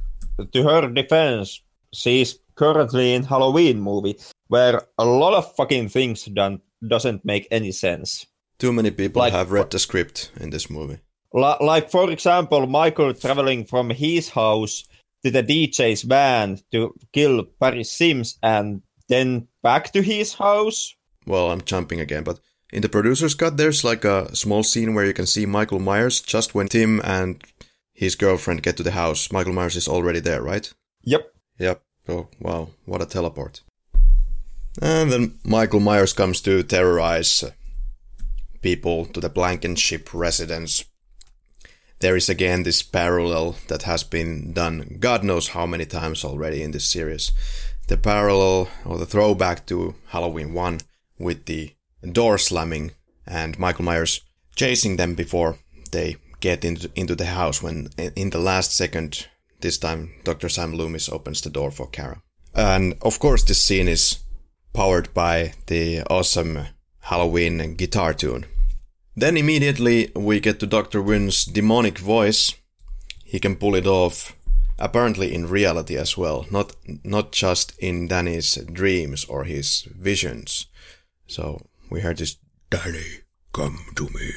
to 0.53 0.63
her 0.63 0.89
defense, 0.89 1.61
she's 1.93 2.39
currently 2.55 3.15
in 3.15 3.23
Halloween 3.25 3.81
movie 3.81 4.19
where 4.49 4.83
a 4.99 5.05
lot 5.05 5.35
of 5.35 5.55
fucking 5.57 5.89
things 5.89 6.25
done 6.27 6.61
doesn't 6.87 7.25
make 7.25 7.47
any 7.51 7.73
sense. 7.73 8.27
Too 8.59 8.73
many 8.73 8.91
people 8.91 9.21
Like- 9.21 9.33
have 9.33 9.53
read 9.53 9.71
the 9.71 9.79
script 9.79 10.31
in 10.41 10.51
this 10.51 10.69
movie. 10.69 10.99
Li- 11.33 11.57
like 11.61 11.91
for 11.91 12.11
example, 12.11 12.67
Michael 12.67 13.13
traveling 13.15 13.65
from 13.65 13.91
his 13.91 14.31
house 14.31 14.85
to 15.25 15.31
the 15.31 15.43
DJ's 15.43 16.03
van 16.03 16.59
to 16.73 16.95
kill 17.13 17.45
Barry 17.61 17.85
Simms 17.85 18.39
and 18.43 18.83
then 19.09 19.49
back 19.63 19.93
to 19.93 20.03
his 20.03 20.35
house. 20.35 20.95
Well, 21.27 21.51
I'm 21.51 21.61
jumping 21.63 22.01
again, 22.01 22.25
but 22.25 22.41
in 22.73 22.83
the 22.83 22.89
producer's 22.89 23.35
cut, 23.35 23.57
there's 23.57 23.85
like 23.85 24.05
a 24.05 24.35
small 24.35 24.63
scene 24.63 24.95
where 24.95 25.05
you 25.05 25.13
can 25.13 25.27
see 25.27 25.45
Michael 25.47 25.79
Myers 25.81 26.21
just 26.21 26.55
when 26.55 26.69
Tim 26.69 27.01
and 27.05 27.43
his 27.93 28.15
girlfriend 28.15 28.63
get 28.63 28.77
to 28.79 28.83
the 28.83 28.93
house. 28.93 29.31
Michael 29.33 29.53
Myers 29.53 29.77
is 29.77 29.89
already 29.89 30.21
there, 30.21 30.43
right? 30.43 30.73
Yep. 31.03 31.33
Yep. 31.59 31.83
Oh, 32.09 32.29
wow. 32.41 32.71
What 32.87 33.03
a 33.03 33.07
teleport. 33.07 33.63
And 34.81 35.11
then 35.13 35.39
Michael 35.45 35.81
Myers 35.81 36.13
comes 36.13 36.41
to 36.43 36.63
terrorize 36.63 37.45
people 38.63 39.07
to 39.07 39.21
the 39.21 39.29
Blankenship 39.29 40.13
residence. 40.15 40.85
There 42.01 42.17
is 42.17 42.29
again 42.29 42.63
this 42.63 42.83
parallel 42.83 43.57
that 43.67 43.83
has 43.83 44.05
been 44.05 44.53
done 44.53 44.99
God 45.01 45.25
knows 45.25 45.49
how 45.49 45.67
many 45.67 45.85
times 45.85 46.25
already 46.25 46.63
in 46.63 46.71
this 46.71 46.87
series. 46.87 47.33
The 47.89 47.97
parallel 47.97 48.69
or 48.85 48.99
the 48.99 49.07
throwback 49.07 49.67
to 49.67 49.95
Halloween 50.09 50.53
1 50.55 50.79
with 51.19 51.47
the 51.47 51.73
door 52.13 52.39
slamming 52.39 52.93
and 53.27 53.59
Michael 53.59 53.85
Myers 53.85 54.21
chasing 54.55 54.97
them 54.97 55.15
before 55.15 55.59
they 55.91 56.17
get 56.41 56.65
into, 56.65 56.91
into 56.95 57.17
the 57.17 57.27
house 57.27 57.63
when 57.63 57.91
in 57.97 58.31
the 58.31 58.39
last 58.39 58.77
second 58.77 59.27
this 59.61 59.79
time 59.79 60.13
Dr. 60.23 60.49
Sam 60.49 60.75
Loomis 60.75 61.09
opens 61.09 61.41
the 61.41 61.51
door 61.51 61.73
for 61.73 61.89
Kara. 61.89 62.23
And 62.55 62.95
of 63.03 63.19
course 63.19 63.43
this 63.43 63.61
scene 63.61 63.89
is 63.89 64.19
powered 64.73 65.13
by 65.15 65.55
the 65.67 66.03
awesome 66.11 66.67
Halloween 67.01 67.75
guitar 67.75 68.15
tune. 68.15 68.47
Then 69.17 69.37
immediately 69.37 70.13
we 70.15 70.41
get 70.41 70.61
to 70.61 70.67
Dr. 70.67 71.03
Wynn's 71.03 71.45
demonic 71.45 71.99
voice. 71.99 72.55
He 73.25 73.41
can 73.41 73.57
pull 73.57 73.75
it 73.75 73.87
off 73.87 74.37
apparently 74.79 75.35
in 75.35 75.49
reality 75.49 75.97
as 75.97 76.17
well, 76.17 76.47
not 76.51 76.77
not 77.03 77.33
just 77.33 77.77
in 77.79 78.09
Danny's 78.09 78.55
dreams 78.73 79.25
or 79.25 79.45
his 79.45 79.83
visions. 79.99 80.67
So 81.27 81.67
we 81.91 82.01
heard 82.01 82.19
this 82.19 82.37
Danny, 82.71 83.23
come 83.53 83.79
to 83.97 84.09
me. 84.11 84.31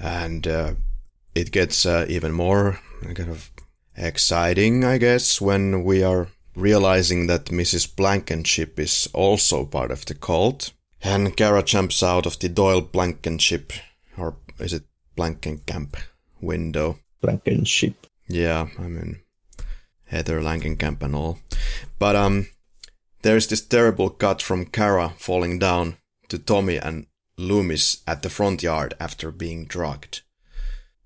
And 0.00 0.46
uh, 0.46 0.74
it 1.34 1.50
gets 1.50 1.84
uh, 1.86 2.06
even 2.08 2.32
more 2.32 2.80
kind 3.02 3.30
of 3.30 3.50
exciting, 3.96 4.84
I 4.84 4.98
guess, 4.98 5.40
when 5.40 5.84
we 5.84 6.02
are 6.02 6.28
realizing 6.58 7.28
that 7.28 7.46
Mrs. 7.46 7.94
Blankenship 7.94 8.78
is 8.78 9.08
also 9.14 9.64
part 9.64 9.90
of 9.90 10.04
the 10.04 10.14
cult. 10.14 10.72
And 11.02 11.36
Kara 11.36 11.62
jumps 11.62 12.02
out 12.02 12.26
of 12.26 12.38
the 12.40 12.48
Doyle 12.48 12.80
Blankenship, 12.80 13.72
or 14.16 14.36
is 14.58 14.72
it 14.72 14.82
Blankenkamp 15.16 15.94
window? 16.40 16.98
Blankenship. 17.22 18.06
Yeah, 18.28 18.66
I 18.78 18.82
mean, 18.82 19.20
Heather 20.06 20.40
Langenkamp 20.40 21.02
and 21.02 21.14
all. 21.14 21.38
But, 22.00 22.16
um, 22.16 22.48
there's 23.22 23.46
this 23.46 23.60
terrible 23.60 24.10
cut 24.10 24.42
from 24.42 24.66
Kara 24.66 25.14
falling 25.18 25.58
down 25.58 25.98
to 26.28 26.38
Tommy 26.38 26.76
and 26.76 27.06
Loomis 27.36 28.02
at 28.06 28.22
the 28.22 28.30
front 28.30 28.62
yard 28.62 28.94
after 28.98 29.30
being 29.30 29.66
drugged. 29.66 30.22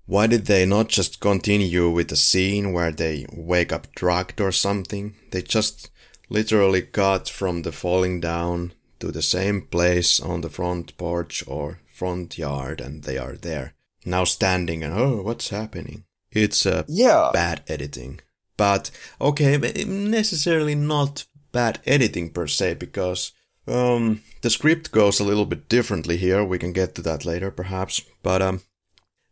Why 0.05 0.27
did 0.27 0.45
they 0.47 0.65
not 0.65 0.89
just 0.89 1.21
continue 1.21 1.89
with 1.89 2.11
a 2.11 2.17
scene 2.17 2.73
where 2.73 2.91
they 2.91 3.25
wake 3.31 3.71
up 3.71 3.93
drugged 3.95 4.41
or 4.41 4.51
something? 4.51 5.15
They 5.31 5.41
just 5.41 5.89
literally 6.29 6.81
got 6.81 7.29
from 7.29 7.61
the 7.61 7.71
falling 7.71 8.19
down 8.19 8.73
to 8.99 9.11
the 9.11 9.21
same 9.21 9.61
place 9.61 10.19
on 10.19 10.41
the 10.41 10.49
front 10.49 10.97
porch 10.97 11.43
or 11.47 11.79
front 11.87 12.37
yard 12.37 12.81
and 12.81 13.03
they 13.03 13.17
are 13.17 13.35
there. 13.35 13.75
Now 14.05 14.25
standing 14.25 14.83
and 14.83 14.93
oh, 14.93 15.21
what's 15.21 15.49
happening? 15.49 16.03
It's 16.31 16.65
a 16.65 16.83
yeah. 16.87 17.29
bad 17.31 17.61
editing. 17.67 18.19
But 18.57 18.91
okay, 19.21 19.57
necessarily 19.85 20.75
not 20.75 21.25
bad 21.51 21.79
editing 21.85 22.29
per 22.31 22.47
se 22.47 22.75
because 22.75 23.31
um, 23.67 24.21
the 24.41 24.49
script 24.49 24.91
goes 24.91 25.19
a 25.19 25.23
little 25.23 25.45
bit 25.45 25.69
differently 25.69 26.17
here. 26.17 26.43
We 26.43 26.59
can 26.59 26.73
get 26.73 26.95
to 26.95 27.01
that 27.03 27.25
later, 27.25 27.51
perhaps. 27.51 28.01
But 28.21 28.41
um, 28.41 28.61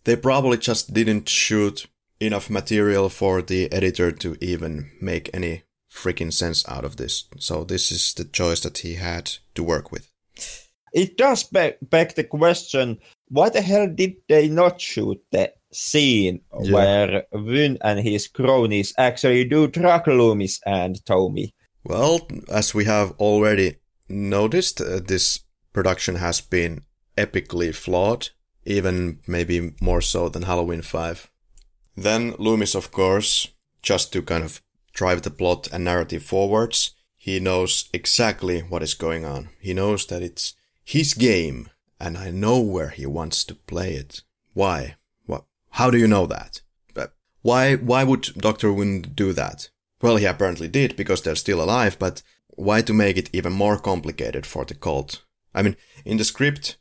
they 0.04 0.16
probably 0.16 0.58
just 0.58 0.94
didn't 0.94 1.30
shoot 1.30 1.88
enough 2.20 2.50
material 2.50 3.10
for 3.10 3.42
the 3.42 3.72
editor 3.72 4.12
to 4.12 4.38
even 4.42 4.92
make 5.02 5.30
any 5.34 5.64
freaking 5.92 6.32
sense 6.32 6.68
out 6.70 6.86
of 6.86 6.98
this. 6.98 7.26
So 7.38 7.64
this 7.64 7.92
is 7.92 8.14
the 8.14 8.26
choice 8.26 8.62
that 8.62 8.80
he 8.80 8.96
had 8.96 9.32
to 9.56 9.64
work 9.64 9.92
with. 9.92 10.10
It 10.94 11.18
does 11.18 11.44
beg, 11.44 11.76
beg 11.82 12.16
the 12.16 12.24
question: 12.24 13.00
Why 13.30 13.50
the 13.50 13.62
hell 13.62 13.88
did 13.88 14.16
they 14.28 14.50
not 14.50 14.82
shoot 14.82 15.22
the 15.32 15.54
scene 15.72 16.42
yeah. 16.62 16.74
where 16.74 17.24
Wynn 17.32 17.78
and 17.82 18.00
his 18.00 18.28
cronies 18.28 18.94
actually 18.98 19.46
do 19.46 19.68
drug 19.68 20.08
Loomis 20.08 20.60
and 20.66 21.04
Tommy? 21.06 21.54
Well, 21.84 22.28
as 22.50 22.74
we 22.74 22.86
have 22.86 23.12
already 23.20 23.78
noticed, 24.10 24.82
uh, 24.82 25.00
this 25.00 25.40
production 25.74 26.16
has 26.16 26.42
been 26.42 26.84
epically 27.18 27.74
flawed, 27.74 28.30
even 28.66 29.20
maybe 29.28 29.74
more 29.82 30.02
so 30.02 30.30
than 30.30 30.44
Halloween 30.44 30.82
5. 30.82 31.30
Then 31.96 32.36
Loomis, 32.38 32.76
of 32.76 32.92
course, 32.92 33.48
just 33.82 34.14
to 34.14 34.22
kind 34.22 34.44
of 34.44 34.62
drive 34.94 35.22
the 35.22 35.30
plot 35.30 35.68
and 35.72 35.84
narrative 35.84 36.24
forwards, 36.24 36.92
he 37.18 37.40
knows 37.40 37.90
exactly 37.94 38.62
what 38.62 38.84
is 38.84 38.94
going 38.94 39.26
on. 39.26 39.50
He 39.60 39.74
knows 39.74 40.06
that 40.08 40.24
it's 40.24 40.56
his 40.84 41.14
game, 41.14 41.70
and 42.00 42.18
I 42.18 42.32
know 42.32 42.60
where 42.60 42.90
he 42.90 43.06
wants 43.06 43.44
to 43.46 43.56
play 43.56 43.94
it. 43.94 44.22
Why? 44.54 44.96
What? 45.26 45.46
How 45.72 45.90
do 45.90 45.98
you 45.98 46.08
know 46.08 46.26
that? 46.26 46.62
But 46.94 47.14
why? 47.42 47.76
Why 47.76 48.04
would 48.04 48.34
Doctor 48.38 48.74
Wynn 48.74 49.02
do 49.02 49.34
that? 49.34 49.70
Well, 50.02 50.18
he 50.18 50.26
apparently 50.26 50.68
did 50.68 50.96
because 50.96 51.22
they're 51.22 51.36
still 51.36 51.62
alive, 51.62 51.98
but 52.00 52.24
why 52.50 52.82
to 52.82 52.94
make 52.94 53.18
it 53.18 53.30
even 53.34 53.54
more 53.54 53.78
complicated 53.78 54.46
for 54.46 54.66
the 54.66 54.74
cult? 54.74 55.24
I 55.54 55.62
mean, 55.62 55.78
in 56.06 56.18
the 56.18 56.24
script, 56.24 56.78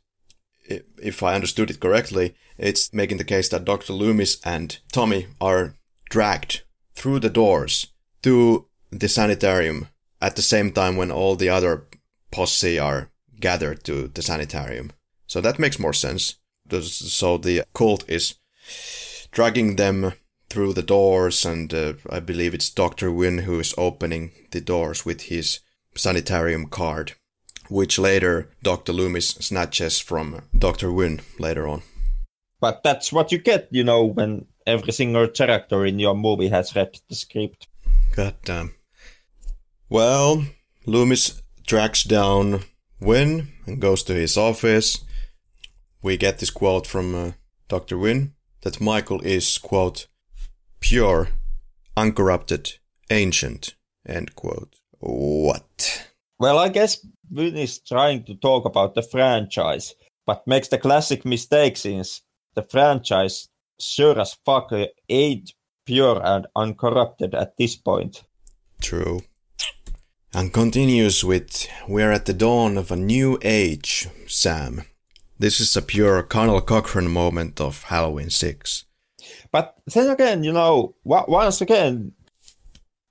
if 1.01 1.23
I 1.23 1.35
understood 1.35 1.69
it 1.69 1.79
correctly, 1.79 2.35
it's 2.57 2.93
making 2.93 3.17
the 3.17 3.23
case 3.23 3.49
that 3.49 3.65
Dr. 3.65 3.93
Loomis 3.93 4.39
and 4.45 4.77
Tommy 4.91 5.27
are 5.39 5.75
dragged 6.09 6.61
through 6.95 7.19
the 7.19 7.29
doors 7.29 7.87
to 8.21 8.67
the 8.91 9.07
sanitarium 9.07 9.87
at 10.21 10.35
the 10.35 10.41
same 10.41 10.71
time 10.71 10.95
when 10.97 11.11
all 11.11 11.35
the 11.35 11.49
other 11.49 11.87
posse 12.31 12.77
are 12.77 13.09
gathered 13.39 13.83
to 13.85 14.07
the 14.07 14.21
sanitarium. 14.21 14.91
So 15.27 15.41
that 15.41 15.59
makes 15.59 15.79
more 15.79 15.93
sense. 15.93 16.35
So 16.69 17.37
the 17.37 17.63
cult 17.73 18.03
is 18.07 18.35
dragging 19.31 19.75
them 19.75 20.13
through 20.49 20.73
the 20.73 20.83
doors, 20.83 21.45
and 21.45 21.73
uh, 21.73 21.93
I 22.09 22.19
believe 22.19 22.53
it's 22.53 22.69
Dr. 22.69 23.11
Wynn 23.11 23.39
who 23.39 23.59
is 23.59 23.73
opening 23.77 24.31
the 24.51 24.61
doors 24.61 25.05
with 25.05 25.23
his 25.23 25.61
sanitarium 25.95 26.67
card, 26.67 27.13
which 27.71 27.97
later 27.97 28.49
Dr. 28.61 28.91
Loomis 28.91 29.29
snatches 29.29 29.97
from 29.97 30.41
Dr. 30.55 30.91
Wynn 30.91 31.21
later 31.39 31.67
on. 31.67 31.83
But 32.59 32.83
that's 32.83 33.13
what 33.13 33.31
you 33.31 33.37
get, 33.37 33.69
you 33.71 33.83
know, 33.83 34.03
when 34.03 34.45
every 34.67 34.91
single 34.91 35.27
character 35.29 35.85
in 35.85 35.97
your 35.97 36.13
movie 36.13 36.49
has 36.49 36.75
read 36.75 36.99
the 37.07 37.15
script. 37.15 37.67
God 38.13 38.35
damn. 38.43 38.75
Well, 39.89 40.43
Loomis 40.85 41.41
tracks 41.65 42.03
down 42.03 42.63
Wynn 42.99 43.47
and 43.65 43.79
goes 43.79 44.03
to 44.03 44.13
his 44.13 44.35
office. 44.35 44.99
We 46.03 46.17
get 46.17 46.39
this 46.39 46.49
quote 46.49 46.85
from 46.85 47.15
uh, 47.15 47.31
Dr. 47.69 47.97
Wynn 47.97 48.33
that 48.61 48.81
Michael 48.81 49.21
is, 49.21 49.57
quote, 49.57 50.07
pure, 50.81 51.29
uncorrupted, 51.95 52.79
ancient, 53.09 53.75
end 54.05 54.35
quote. 54.35 54.75
What? 54.99 56.09
Well, 56.37 56.57
I 56.57 56.69
guess 56.69 57.05
Wynn 57.31 57.55
is 57.55 57.79
trying 57.79 58.25
to 58.25 58.35
talk 58.35 58.65
about 58.65 58.93
the 58.93 59.01
franchise, 59.01 59.95
but 60.25 60.45
makes 60.45 60.67
the 60.67 60.77
classic 60.77 61.25
mistake 61.25 61.77
since 61.77 62.21
the 62.55 62.61
franchise 62.61 63.47
sure 63.79 64.19
as 64.19 64.37
fuck 64.45 64.71
ain't 65.09 65.53
pure 65.85 66.21
and 66.23 66.45
uncorrupted 66.55 67.33
at 67.33 67.55
this 67.57 67.75
point. 67.75 68.23
True. 68.81 69.21
And 70.33 70.53
continues 70.53 71.23
with 71.23 71.67
We're 71.87 72.11
at 72.11 72.25
the 72.25 72.33
dawn 72.33 72.77
of 72.77 72.91
a 72.91 72.95
new 72.95 73.39
age, 73.41 74.07
Sam. 74.27 74.83
This 75.39 75.59
is 75.59 75.75
a 75.75 75.81
pure 75.81 76.23
Conal 76.23 76.61
Cochran 76.61 77.07
moment 77.07 77.59
of 77.59 77.83
Halloween 77.83 78.29
6. 78.29 78.85
But 79.51 79.75
then 79.87 80.09
again, 80.09 80.43
you 80.43 80.51
know, 80.53 80.95
once 81.03 81.61
again, 81.61 82.13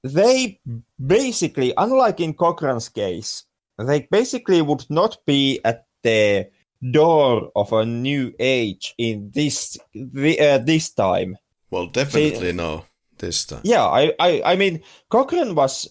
they 0.02 0.60
basically, 1.04 1.72
unlike 1.76 2.20
in 2.20 2.34
Cochran's 2.34 2.88
case, 2.88 3.44
they 3.88 4.08
basically 4.10 4.62
would 4.62 4.84
not 4.90 5.18
be 5.26 5.60
at 5.64 5.86
the 6.02 6.48
door 6.90 7.50
of 7.54 7.72
a 7.72 7.84
new 7.84 8.32
age 8.38 8.94
in 8.98 9.30
this 9.34 9.76
uh, 9.96 10.58
this 10.58 10.90
time. 10.90 11.36
Well, 11.70 11.86
definitely 11.86 12.50
See, 12.50 12.56
no 12.56 12.84
this 13.18 13.44
time. 13.44 13.60
Yeah, 13.64 13.84
I, 13.84 14.12
I, 14.18 14.42
I 14.44 14.56
mean, 14.56 14.80
Cochran 15.10 15.54
was 15.54 15.88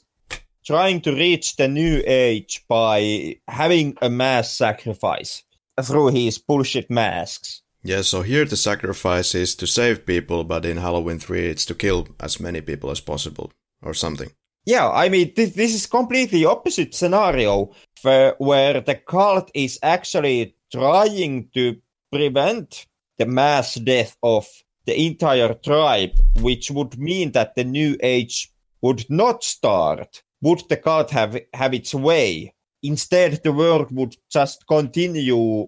trying 0.65 1.01
to 1.01 1.13
reach 1.13 1.55
the 1.55 1.67
new 1.67 2.01
age 2.05 2.65
by 2.67 3.37
having 3.47 3.97
a 4.01 4.09
mass 4.09 4.51
sacrifice 4.51 5.43
through 5.81 6.07
his 6.07 6.37
bullshit 6.37 6.89
masks. 6.89 7.61
Yeah, 7.81 8.01
so 8.01 8.23
here 8.23 8.43
the 8.43 8.57
sacrifice 8.57 9.33
is 9.33 9.55
to 9.55 9.65
save 9.65 10.05
people, 10.05 10.43
but 10.43 10.65
in 10.65 10.77
Halloween 10.77 11.17
3 11.17 11.47
it's 11.47 11.65
to 11.65 11.75
kill 11.75 12.09
as 12.19 12.39
many 12.39 12.59
people 12.59 12.91
as 12.91 12.99
possible. 12.99 13.53
or 13.81 13.93
something. 13.93 14.31
Yeah, 14.65 14.89
I 14.89 15.09
mean, 15.09 15.33
this, 15.35 15.51
this 15.51 15.73
is 15.73 15.87
completely 15.87 16.45
opposite 16.45 16.93
scenario 16.93 17.71
where, 18.01 18.35
where 18.37 18.81
the 18.81 18.95
cult 18.95 19.49
is 19.53 19.79
actually 19.81 20.55
trying 20.71 21.49
to 21.53 21.77
prevent 22.11 22.85
the 23.17 23.25
mass 23.25 23.75
death 23.75 24.15
of 24.23 24.47
the 24.85 24.99
entire 24.99 25.53
tribe, 25.53 26.19
which 26.41 26.71
would 26.71 26.97
mean 26.97 27.31
that 27.31 27.55
the 27.55 27.63
new 27.63 27.97
age 28.01 28.51
would 28.81 29.05
not 29.09 29.43
start. 29.43 30.23
Would 30.41 30.63
the 30.69 30.77
cult 30.77 31.11
have, 31.11 31.37
have 31.53 31.73
its 31.73 31.93
way? 31.93 32.53
Instead, 32.81 33.43
the 33.43 33.51
world 33.51 33.91
would 33.91 34.15
just 34.31 34.65
continue 34.67 35.67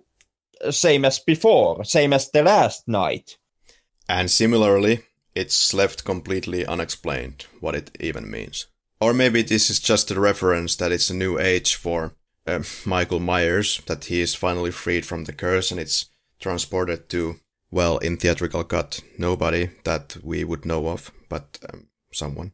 uh, 0.63 0.71
same 0.71 1.05
as 1.05 1.19
before, 1.19 1.83
same 1.83 2.13
as 2.13 2.31
the 2.31 2.43
last 2.43 2.87
night. 2.87 3.37
And 4.07 4.31
similarly, 4.31 5.01
it's 5.35 5.73
left 5.73 6.05
completely 6.05 6.65
unexplained 6.65 7.45
what 7.59 7.75
it 7.75 7.91
even 7.99 8.29
means. 8.29 8.67
Or 9.01 9.13
maybe 9.13 9.41
this 9.41 9.71
is 9.71 9.79
just 9.79 10.11
a 10.11 10.19
reference 10.19 10.75
that 10.75 10.91
it's 10.91 11.09
a 11.09 11.15
new 11.15 11.39
age 11.39 11.75
for 11.75 12.13
uh, 12.45 12.61
Michael 12.85 13.19
Myers, 13.19 13.81
that 13.87 14.05
he 14.05 14.21
is 14.21 14.35
finally 14.35 14.71
freed 14.71 15.05
from 15.07 15.23
the 15.23 15.33
curse 15.33 15.71
and 15.71 15.79
it's 15.79 16.11
transported 16.39 17.09
to, 17.09 17.37
well, 17.71 17.97
in 17.97 18.17
theatrical 18.17 18.63
cut, 18.63 19.01
nobody 19.17 19.69
that 19.85 20.17
we 20.23 20.43
would 20.43 20.65
know 20.65 20.87
of, 20.87 21.11
but 21.29 21.57
um, 21.73 21.87
someone. 22.13 22.53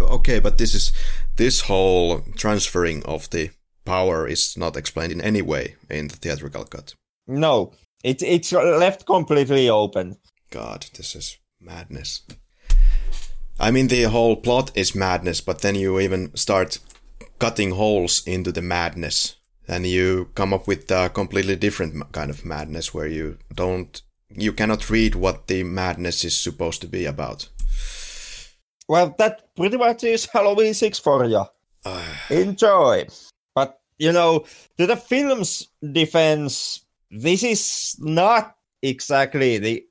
Okay, 0.00 0.38
but 0.38 0.58
this 0.58 0.74
is 0.74 0.92
this 1.36 1.62
whole 1.62 2.20
transferring 2.36 3.02
of 3.04 3.28
the 3.30 3.50
power 3.84 4.28
is 4.28 4.56
not 4.56 4.76
explained 4.76 5.12
in 5.12 5.20
any 5.20 5.42
way 5.42 5.76
in 5.88 6.08
the 6.08 6.16
theatrical 6.16 6.64
cut. 6.64 6.94
No, 7.26 7.72
it's 8.04 8.22
it's 8.22 8.52
left 8.52 9.06
completely 9.06 9.70
open. 9.70 10.18
God, 10.50 10.86
this 10.94 11.16
is 11.16 11.38
madness. 11.58 12.22
I 13.60 13.70
mean, 13.70 13.88
the 13.88 14.04
whole 14.04 14.36
plot 14.36 14.70
is 14.74 14.94
madness, 14.94 15.42
but 15.42 15.60
then 15.60 15.74
you 15.74 16.00
even 16.00 16.34
start 16.34 16.78
cutting 17.38 17.72
holes 17.72 18.26
into 18.26 18.50
the 18.52 18.62
madness, 18.62 19.36
and 19.68 19.86
you 19.86 20.30
come 20.34 20.54
up 20.54 20.66
with 20.66 20.90
a 20.90 21.10
completely 21.10 21.56
different 21.56 22.10
kind 22.12 22.30
of 22.30 22.46
madness 22.46 22.94
where 22.94 23.06
you 23.06 23.36
don't, 23.54 24.00
you 24.34 24.54
cannot 24.54 24.88
read 24.88 25.14
what 25.14 25.46
the 25.46 25.62
madness 25.62 26.24
is 26.24 26.40
supposed 26.40 26.80
to 26.80 26.86
be 26.86 27.04
about. 27.04 27.50
Well, 28.88 29.14
that 29.18 29.54
pretty 29.54 29.76
much 29.76 30.04
is 30.04 30.24
Halloween 30.24 30.72
6 30.72 30.98
for 30.98 31.26
you. 31.26 31.44
Enjoy. 32.30 33.06
But, 33.54 33.78
you 33.98 34.12
know, 34.12 34.46
to 34.78 34.86
the 34.86 34.96
film's 34.96 35.68
defense, 35.92 36.86
this 37.10 37.42
is 37.42 37.96
not 38.00 38.56
exactly 38.82 39.58
the 39.58 39.84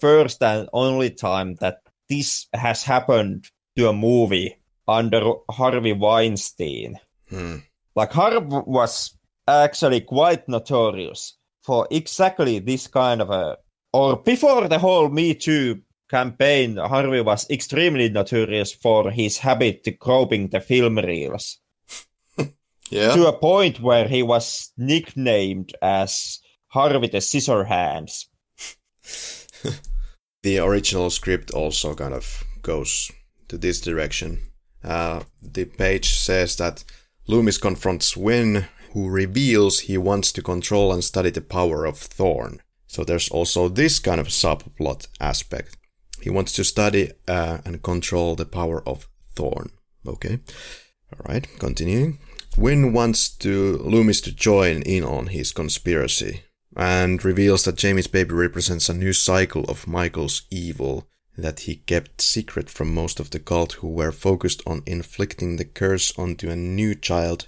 first 0.00 0.42
and 0.42 0.68
only 0.72 1.10
time 1.10 1.54
that 1.60 1.82
this 2.10 2.48
has 2.52 2.82
happened 2.82 3.46
to 3.76 3.88
a 3.88 3.92
movie 3.92 4.58
under 4.86 5.34
Harvey 5.48 5.92
Weinstein. 5.92 6.98
Hmm. 7.28 7.58
Like 7.94 8.12
Harvey 8.12 8.46
was 8.66 9.16
actually 9.46 10.02
quite 10.02 10.48
notorious 10.48 11.38
for 11.62 11.86
exactly 11.90 12.58
this 12.58 12.88
kind 12.88 13.22
of 13.22 13.30
a 13.30 13.56
or 13.92 14.16
before 14.16 14.68
the 14.68 14.78
whole 14.78 15.08
Me 15.08 15.34
Too 15.34 15.82
campaign, 16.08 16.76
Harvey 16.76 17.20
was 17.20 17.48
extremely 17.50 18.08
notorious 18.08 18.72
for 18.72 19.10
his 19.10 19.38
habit 19.38 19.84
to 19.84 19.92
groping 19.92 20.48
the 20.48 20.60
film 20.60 20.98
reels. 20.98 21.58
yeah. 22.90 23.14
To 23.14 23.26
a 23.26 23.38
point 23.38 23.80
where 23.80 24.08
he 24.08 24.22
was 24.22 24.72
nicknamed 24.76 25.72
as 25.80 26.40
Harvey 26.68 27.08
the 27.08 27.20
Scissor 27.20 27.64
Hands. 27.64 28.28
the 30.42 30.58
original 30.58 31.10
script 31.10 31.50
also 31.50 31.94
kind 31.94 32.14
of 32.14 32.44
goes 32.62 33.10
to 33.48 33.58
this 33.58 33.80
direction. 33.80 34.38
Uh, 34.82 35.22
the 35.42 35.64
page 35.64 36.14
says 36.14 36.56
that 36.56 36.84
Loomis 37.26 37.58
confronts 37.58 38.16
Wynn, 38.16 38.66
who 38.92 39.08
reveals 39.08 39.80
he 39.80 39.98
wants 39.98 40.32
to 40.32 40.42
control 40.42 40.92
and 40.92 41.04
study 41.04 41.30
the 41.30 41.40
power 41.40 41.84
of 41.84 41.98
Thorn. 41.98 42.62
So 42.86 43.04
there's 43.04 43.28
also 43.28 43.68
this 43.68 43.98
kind 43.98 44.20
of 44.20 44.28
subplot 44.28 45.06
aspect. 45.20 45.76
He 46.22 46.30
wants 46.30 46.52
to 46.54 46.64
study 46.64 47.12
uh, 47.28 47.58
and 47.64 47.82
control 47.82 48.34
the 48.34 48.46
power 48.46 48.86
of 48.86 49.08
Thorn. 49.34 49.70
Okay. 50.06 50.40
All 51.12 51.32
right, 51.32 51.46
continuing. 51.58 52.18
Wynn 52.56 52.92
wants 52.92 53.28
to 53.28 53.78
Loomis 53.78 54.20
to 54.22 54.34
join 54.34 54.82
in 54.82 55.04
on 55.04 55.28
his 55.28 55.52
conspiracy 55.52 56.42
and 56.76 57.24
reveals 57.24 57.64
that 57.64 57.76
Jamie's 57.76 58.06
baby 58.06 58.34
represents 58.34 58.88
a 58.88 58.94
new 58.94 59.12
cycle 59.12 59.64
of 59.64 59.86
Michael's 59.86 60.42
evil 60.50 61.06
that 61.36 61.60
he 61.60 61.76
kept 61.76 62.20
secret 62.20 62.68
from 62.68 62.94
most 62.94 63.18
of 63.20 63.30
the 63.30 63.38
cult 63.38 63.74
who 63.74 63.88
were 63.88 64.12
focused 64.12 64.62
on 64.66 64.82
inflicting 64.86 65.56
the 65.56 65.64
curse 65.64 66.16
onto 66.18 66.50
a 66.50 66.56
new 66.56 66.94
child, 66.94 67.46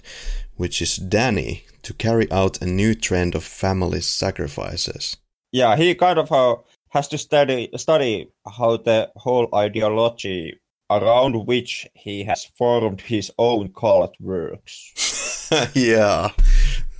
which 0.55 0.81
is 0.81 0.97
Danny, 0.97 1.65
to 1.83 1.93
carry 1.93 2.31
out 2.31 2.61
a 2.61 2.65
new 2.65 2.95
trend 2.95 3.35
of 3.35 3.43
family 3.43 4.01
sacrifices. 4.01 5.17
Yeah, 5.51 5.75
he 5.75 5.93
kind 5.95 6.17
of 6.17 6.31
uh, 6.31 6.55
has 6.89 7.07
to 7.09 7.17
study 7.17 7.69
study 7.75 8.31
how 8.57 8.77
the 8.77 9.11
whole 9.15 9.47
ideology 9.53 10.59
around 10.89 11.45
which 11.45 11.87
he 11.93 12.23
has 12.23 12.45
formed 12.57 13.01
his 13.01 13.31
own 13.37 13.71
cult 13.73 14.15
works. 14.19 15.49
yeah, 15.73 16.29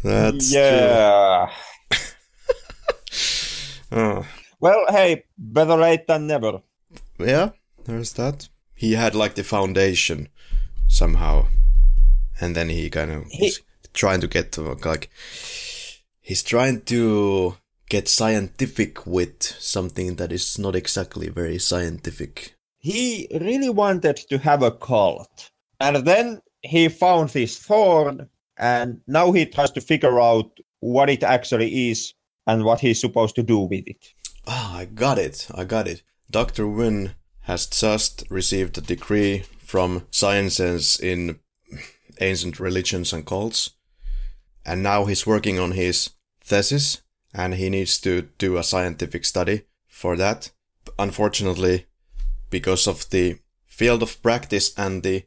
that's 0.04 0.54
yeah. 0.54 1.50
Oh. 3.94 4.26
Well, 4.60 4.86
hey, 4.90 5.26
better 5.38 5.76
late 5.76 6.08
than 6.08 6.28
never. 6.28 6.62
Yeah, 7.20 7.50
there's 7.86 8.14
that. 8.14 8.50
He 8.74 8.94
had 8.94 9.16
like 9.16 9.36
the 9.36 9.44
foundation 9.44 10.30
somehow, 10.88 11.48
and 12.40 12.56
then 12.56 12.70
he 12.70 12.90
kind 12.90 13.12
of 13.12 13.26
he, 13.30 13.54
trying 13.94 14.22
to 14.22 14.28
get 14.28 14.52
to 14.54 14.62
like 14.86 15.10
he's 16.22 16.44
trying 16.44 16.82
to 16.82 17.58
get 17.90 18.08
scientific 18.08 19.06
with 19.06 19.44
something 19.44 20.16
that 20.16 20.32
is 20.32 20.58
not 20.58 20.76
exactly 20.76 21.30
very 21.30 21.60
scientific. 21.60 22.56
He 22.80 23.28
really 23.32 23.70
wanted 23.70 24.18
to 24.30 24.38
have 24.40 24.64
a 24.64 24.72
cult, 24.72 25.52
and 25.80 25.98
then 26.06 26.42
he 26.62 26.90
found 26.90 27.30
this 27.30 27.58
thorn, 27.58 28.30
and 28.58 29.02
now 29.08 29.32
he 29.32 29.46
tries 29.46 29.72
to 29.72 29.82
figure 29.82 30.20
out 30.20 30.58
what 30.80 31.10
it 31.10 31.24
actually 31.24 31.92
is 31.92 32.14
and 32.46 32.64
what 32.64 32.82
he's 32.82 33.00
supposed 33.00 33.36
to 33.36 33.44
do 33.44 33.60
with 33.60 33.88
it. 33.88 34.14
Ah, 34.48 34.78
I 34.78 34.86
got 34.86 35.18
it. 35.18 35.48
I 35.54 35.64
got 35.64 35.88
it. 35.88 36.04
Dr. 36.30 36.68
Wynn 36.68 37.16
has 37.42 37.68
just 37.68 38.24
received 38.30 38.78
a 38.78 38.82
degree 38.82 39.44
from 39.60 40.06
Sciences 40.12 41.00
in 41.00 41.40
Ancient 42.20 42.60
Religions 42.60 43.14
and 43.14 43.26
Cults, 43.26 43.72
and 44.66 44.84
now 44.84 45.06
he's 45.06 45.28
working 45.28 45.60
on 45.60 45.72
his 45.72 46.12
thesis, 46.42 47.02
and 47.34 47.56
he 47.56 47.70
needs 47.70 48.00
to 48.00 48.30
do 48.38 48.58
a 48.58 48.64
scientific 48.64 49.26
study 49.26 49.64
for 49.88 50.16
that. 50.18 50.52
Unfortunately, 51.00 51.86
because 52.50 52.88
of 52.88 53.10
the 53.10 53.40
field 53.66 54.04
of 54.04 54.22
practice 54.22 54.74
and 54.78 55.02
the 55.02 55.24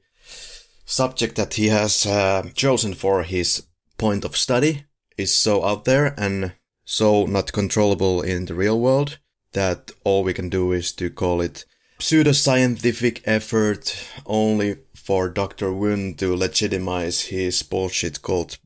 subject 0.84 1.34
that 1.36 1.54
he 1.54 1.68
has 1.68 2.06
uh, 2.06 2.48
chosen 2.54 2.94
for 2.94 3.24
his 3.24 3.66
point 3.98 4.24
of 4.24 4.36
study 4.36 4.84
is 5.18 5.34
so 5.34 5.64
out 5.64 5.84
there 5.84 6.14
and 6.16 6.52
so 6.86 7.26
not 7.26 7.52
controllable 7.52 8.22
in 8.22 8.46
the 8.46 8.54
real 8.54 8.80
world 8.80 9.18
that 9.52 9.90
all 10.04 10.24
we 10.24 10.32
can 10.32 10.48
do 10.48 10.72
is 10.72 10.92
to 10.92 11.10
call 11.10 11.42
it 11.42 11.66
pseudoscientific 11.98 13.22
effort 13.24 14.08
only 14.24 14.76
for 14.94 15.28
Dr. 15.28 15.72
Wynn 15.72 16.14
to 16.14 16.36
legitimize 16.36 17.22
his 17.22 17.62
bullshit 17.62 18.22
cult 18.22 18.58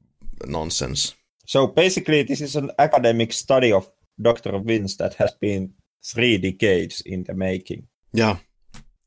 nonsense. 0.47 1.14
So 1.47 1.66
basically, 1.66 2.22
this 2.22 2.40
is 2.40 2.56
an 2.56 2.70
academic 2.78 3.32
study 3.32 3.72
of 3.72 3.90
Dr. 4.20 4.59
Wynn's 4.59 4.97
that 4.98 5.14
has 5.14 5.32
been 5.40 5.72
three 6.02 6.38
decades 6.38 7.02
in 7.05 7.24
the 7.24 7.34
making. 7.34 7.86
Yeah. 8.12 8.36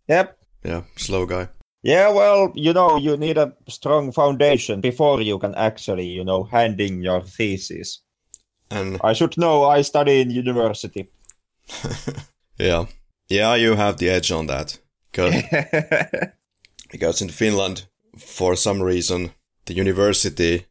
Yep. 0.07 0.38
Yeah, 0.64 0.84
slow 0.95 1.26
guy. 1.26 1.49
Yeah, 1.84 2.10
well, 2.10 2.52
you 2.56 2.72
know, 2.72 2.98
you 2.98 3.18
need 3.18 3.38
a 3.38 3.53
strong 3.68 4.11
foundation 4.14 4.80
before 4.80 5.22
you 5.22 5.38
can 5.38 5.53
actually, 5.56 6.07
you 6.07 6.23
know, 6.23 6.44
handing 6.44 7.02
your 7.02 7.22
thesis. 7.22 8.02
And 8.74 9.00
I 9.04 9.14
should 9.14 9.38
know 9.38 9.66
I 9.66 9.84
study 9.84 10.22
in 10.22 10.32
university. 10.32 11.10
yeah. 12.58 12.86
Yeah, 13.30 13.56
you 13.56 13.76
have 13.76 13.98
the 13.98 14.10
edge 14.10 14.32
on 14.32 14.48
that. 14.48 14.80
Because, 15.12 15.44
because 16.91 17.22
in 17.22 17.30
Finland, 17.30 17.86
for 18.18 18.56
some 18.56 18.82
reason, 18.82 19.32
the 19.66 19.76
university 19.76 20.66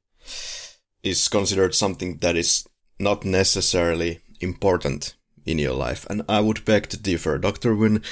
is 1.02 1.28
considered 1.28 1.74
something 1.74 2.18
that 2.18 2.36
is 2.36 2.66
not 2.98 3.24
necessarily 3.24 4.20
important 4.40 5.14
in 5.46 5.58
your 5.58 5.74
life. 5.74 6.06
And 6.10 6.22
I 6.28 6.40
would 6.40 6.64
beg 6.64 6.88
to 6.88 6.96
differ. 6.96 7.38
Dr. 7.38 7.74
Wynn, 7.74 8.02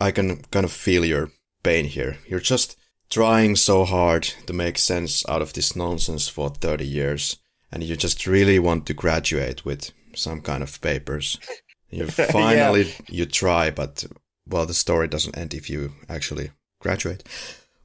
I 0.00 0.12
can 0.12 0.42
kind 0.50 0.64
of 0.64 0.72
feel 0.72 1.04
your 1.04 1.30
pain 1.62 1.86
here. 1.86 2.18
You're 2.26 2.40
just 2.40 2.76
trying 3.10 3.56
so 3.56 3.84
hard 3.84 4.22
to 4.46 4.52
make 4.52 4.78
sense 4.78 5.28
out 5.28 5.42
of 5.42 5.52
this 5.52 5.74
nonsense 5.74 6.28
for 6.28 6.50
30 6.50 6.86
years. 6.86 7.36
And 7.72 7.82
you 7.82 7.96
just 7.96 8.26
really 8.26 8.58
want 8.58 8.86
to 8.86 8.94
graduate 8.94 9.64
with 9.64 9.92
some 10.14 10.40
kind 10.40 10.62
of 10.62 10.80
papers. 10.80 11.38
You 11.92 12.06
finally 12.06 12.84
yeah. 12.84 12.94
you 13.08 13.26
try, 13.26 13.72
but 13.72 14.04
well, 14.46 14.64
the 14.64 14.74
story 14.74 15.08
doesn't 15.08 15.36
end 15.36 15.54
if 15.54 15.68
you 15.68 15.92
actually 16.08 16.52
graduate. 16.80 17.24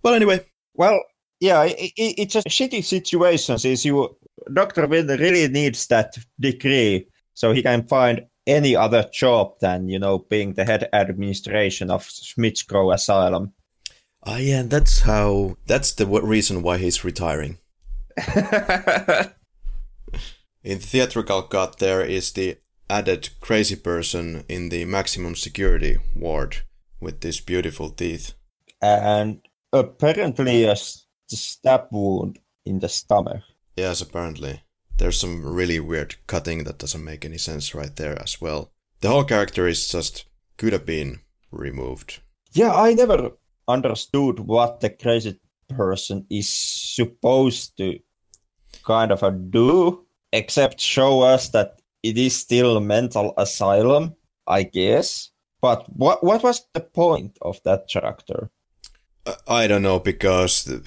Well, 0.03 0.13
anyway. 0.13 0.45
Well, 0.75 1.01
yeah, 1.39 1.63
it, 1.63 1.91
it, 1.97 2.19
it's 2.19 2.35
a 2.35 2.43
shitty 2.43 2.83
situation 2.83 3.57
since 3.57 3.83
you 3.83 4.15
Dr. 4.53 4.87
Wynn 4.87 5.07
really 5.07 5.47
needs 5.47 5.87
that 5.87 6.17
degree 6.39 7.07
so 7.33 7.51
he 7.51 7.63
can 7.63 7.87
find 7.87 8.27
any 8.47 8.75
other 8.75 9.09
job 9.11 9.53
than, 9.59 9.87
you 9.87 9.99
know, 9.99 10.19
being 10.19 10.53
the 10.53 10.65
head 10.65 10.87
administration 10.93 11.89
of 11.89 12.03
Smith's 12.03 12.61
Grove 12.61 12.93
Asylum. 12.93 13.53
Ah, 14.23 14.37
yeah, 14.37 14.63
that's 14.63 15.01
how. 15.01 15.57
That's 15.67 15.91
the 15.93 16.05
reason 16.05 16.61
why 16.61 16.77
he's 16.77 17.03
retiring. 17.03 17.59
in 20.65 20.79
the 20.79 20.85
theatrical 20.85 21.43
cut, 21.43 21.77
there 21.77 22.01
is 22.01 22.31
the 22.33 22.57
added 22.89 23.29
crazy 23.39 23.75
person 23.75 24.43
in 24.49 24.69
the 24.69 24.83
maximum 24.85 25.35
security 25.35 25.97
ward 26.15 26.57
with 26.99 27.21
these 27.21 27.39
beautiful 27.39 27.89
teeth. 27.91 28.33
And 28.81 29.41
apparently 29.71 30.65
a 30.65 30.75
stab 30.75 31.87
wound 31.91 32.39
in 32.65 32.79
the 32.79 32.89
stomach. 32.89 33.43
Yes, 33.77 34.01
apparently. 34.01 34.63
There's 34.97 35.19
some 35.19 35.45
really 35.45 35.79
weird 35.79 36.15
cutting 36.25 36.63
that 36.63 36.79
doesn't 36.79 37.03
make 37.03 37.25
any 37.25 37.37
sense 37.37 37.75
right 37.75 37.95
there 37.95 38.19
as 38.21 38.41
well. 38.41 38.71
The 39.01 39.09
whole 39.09 39.25
character 39.25 39.67
is 39.67 39.87
just 39.87 40.25
could 40.57 40.73
have 40.73 40.85
been 40.85 41.19
removed. 41.51 42.21
Yeah, 42.53 42.73
I 42.73 42.93
never 42.93 43.31
understood 43.67 44.39
what 44.39 44.79
the 44.79 44.89
crazy 44.89 45.39
person 45.69 46.25
is 46.29 46.49
supposed 46.49 47.77
to 47.77 47.99
kind 48.83 49.11
of 49.11 49.51
do, 49.51 50.04
except 50.35 50.79
show 50.79 51.21
us 51.21 51.49
that 51.49 51.79
it 52.03 52.17
is 52.17 52.35
still 52.35 52.77
a 52.77 52.81
mental 52.81 53.33
asylum, 53.37 54.15
I 54.45 54.63
guess. 54.63 55.31
But 55.61 55.85
what 55.89 56.23
what 56.23 56.43
was 56.43 56.67
the 56.73 56.81
point 56.81 57.37
of 57.41 57.59
that 57.63 57.87
character? 57.89 58.51
I 59.47 59.67
don't 59.67 59.81
know 59.81 59.99
because 59.99 60.81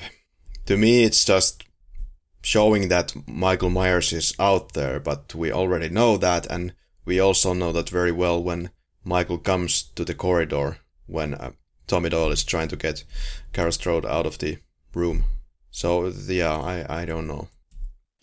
to 0.66 0.76
me 0.76 1.02
it's 1.02 1.24
just 1.24 1.64
showing 2.42 2.88
that 2.88 3.14
Michael 3.26 3.70
Myers 3.70 4.12
is 4.12 4.34
out 4.38 4.74
there, 4.74 5.00
but 5.00 5.34
we 5.34 5.50
already 5.50 5.88
know 5.88 6.16
that, 6.18 6.46
and 6.46 6.74
we 7.04 7.18
also 7.18 7.52
know 7.52 7.72
that 7.72 7.90
very 7.90 8.12
well 8.12 8.40
when 8.40 8.70
Michael 9.02 9.38
comes 9.38 9.82
to 9.96 10.04
the 10.04 10.14
corridor 10.14 10.78
when 11.06 11.34
uh, 11.34 11.50
Tommy 11.86 12.10
Doyle 12.10 12.30
is 12.32 12.44
trying 12.44 12.68
to 12.68 12.76
get 12.76 13.04
Kara 13.52 13.72
Strode 13.72 14.06
out 14.06 14.26
of 14.26 14.38
the 14.38 14.58
room. 14.94 15.24
So 15.70 16.06
yeah, 16.06 16.56
I 16.56 17.00
I 17.00 17.04
don't 17.06 17.26
know. 17.26 17.48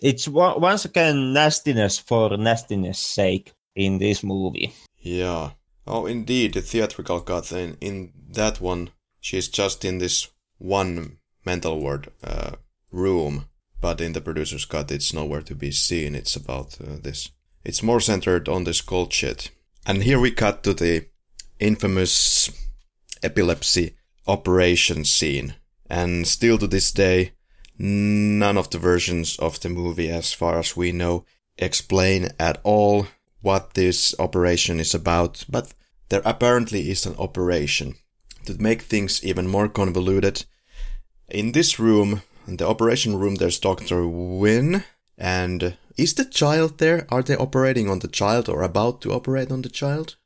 It's 0.02 0.28
once 0.28 0.86
again 0.86 1.34
nastiness 1.34 1.98
for 2.00 2.38
nastiness 2.38 3.00
sake 3.00 3.54
in 3.76 3.98
this 3.98 4.24
movie. 4.24 4.74
Yeah. 5.00 5.52
Oh, 5.88 6.06
indeed, 6.06 6.54
the 6.54 6.62
theatrical 6.62 7.22
cut 7.22 7.52
in 7.52 7.78
in 7.80 8.12
that 8.32 8.60
one, 8.60 8.90
she's 9.20 9.48
just 9.48 9.86
in 9.86 10.00
this 10.00 10.28
one 10.58 11.18
mental 11.46 11.80
ward 11.80 12.12
uh, 12.24 12.54
room, 12.92 13.46
but 13.80 14.02
in 14.02 14.14
the 14.14 14.22
producer's 14.22 14.66
cut, 14.66 14.92
it's 14.92 15.14
nowhere 15.14 15.42
to 15.42 15.56
be 15.56 15.72
seen. 15.72 16.16
It's 16.16 16.36
about 16.36 16.78
uh, 16.82 16.98
this. 17.02 17.30
It's 17.64 17.84
more 17.84 18.00
centered 18.00 18.50
on 18.50 18.64
this 18.64 18.82
cold 18.82 19.14
shit. 19.14 19.52
And 19.86 20.04
here 20.04 20.20
we 20.20 20.32
cut 20.32 20.64
to 20.64 20.74
the 20.74 21.06
infamous 21.60 22.50
epilepsy 23.22 23.96
operation 24.28 25.06
scene. 25.06 25.56
And 25.88 26.28
still 26.28 26.58
to 26.58 26.68
this 26.68 26.92
day, 26.92 27.34
none 27.78 28.58
of 28.58 28.70
the 28.70 28.78
versions 28.78 29.38
of 29.38 29.60
the 29.60 29.70
movie, 29.70 30.10
as 30.10 30.34
far 30.34 30.60
as 30.60 30.78
we 30.78 30.92
know, 30.92 31.26
explain 31.58 32.30
at 32.40 32.60
all 32.64 33.08
what 33.42 33.74
this 33.74 34.16
operation 34.20 34.80
is 34.80 34.94
about. 34.94 35.46
But 35.50 35.74
there 36.10 36.22
apparently 36.26 36.90
is 36.90 37.06
an 37.06 37.16
operation. 37.18 37.96
To 38.46 38.62
make 38.62 38.84
things 38.84 39.24
even 39.24 39.48
more 39.48 39.68
convoluted, 39.68 40.46
in 41.30 41.54
this 41.54 41.80
room, 41.80 42.22
in 42.48 42.58
the 42.58 42.68
operation 42.68 43.18
room, 43.18 43.36
there's 43.36 43.60
Dr. 43.60 44.08
Wynn. 44.08 44.84
And 45.18 45.78
is 45.98 46.14
the 46.14 46.26
child 46.26 46.78
there? 46.78 47.08
Are 47.10 47.24
they 47.24 47.36
operating 47.36 47.90
on 47.90 48.00
the 48.00 48.08
child 48.08 48.50
or 48.50 48.62
about 48.62 49.02
to 49.02 49.14
operate 49.14 49.52
on 49.52 49.62
the 49.62 49.70
child? 49.70 50.18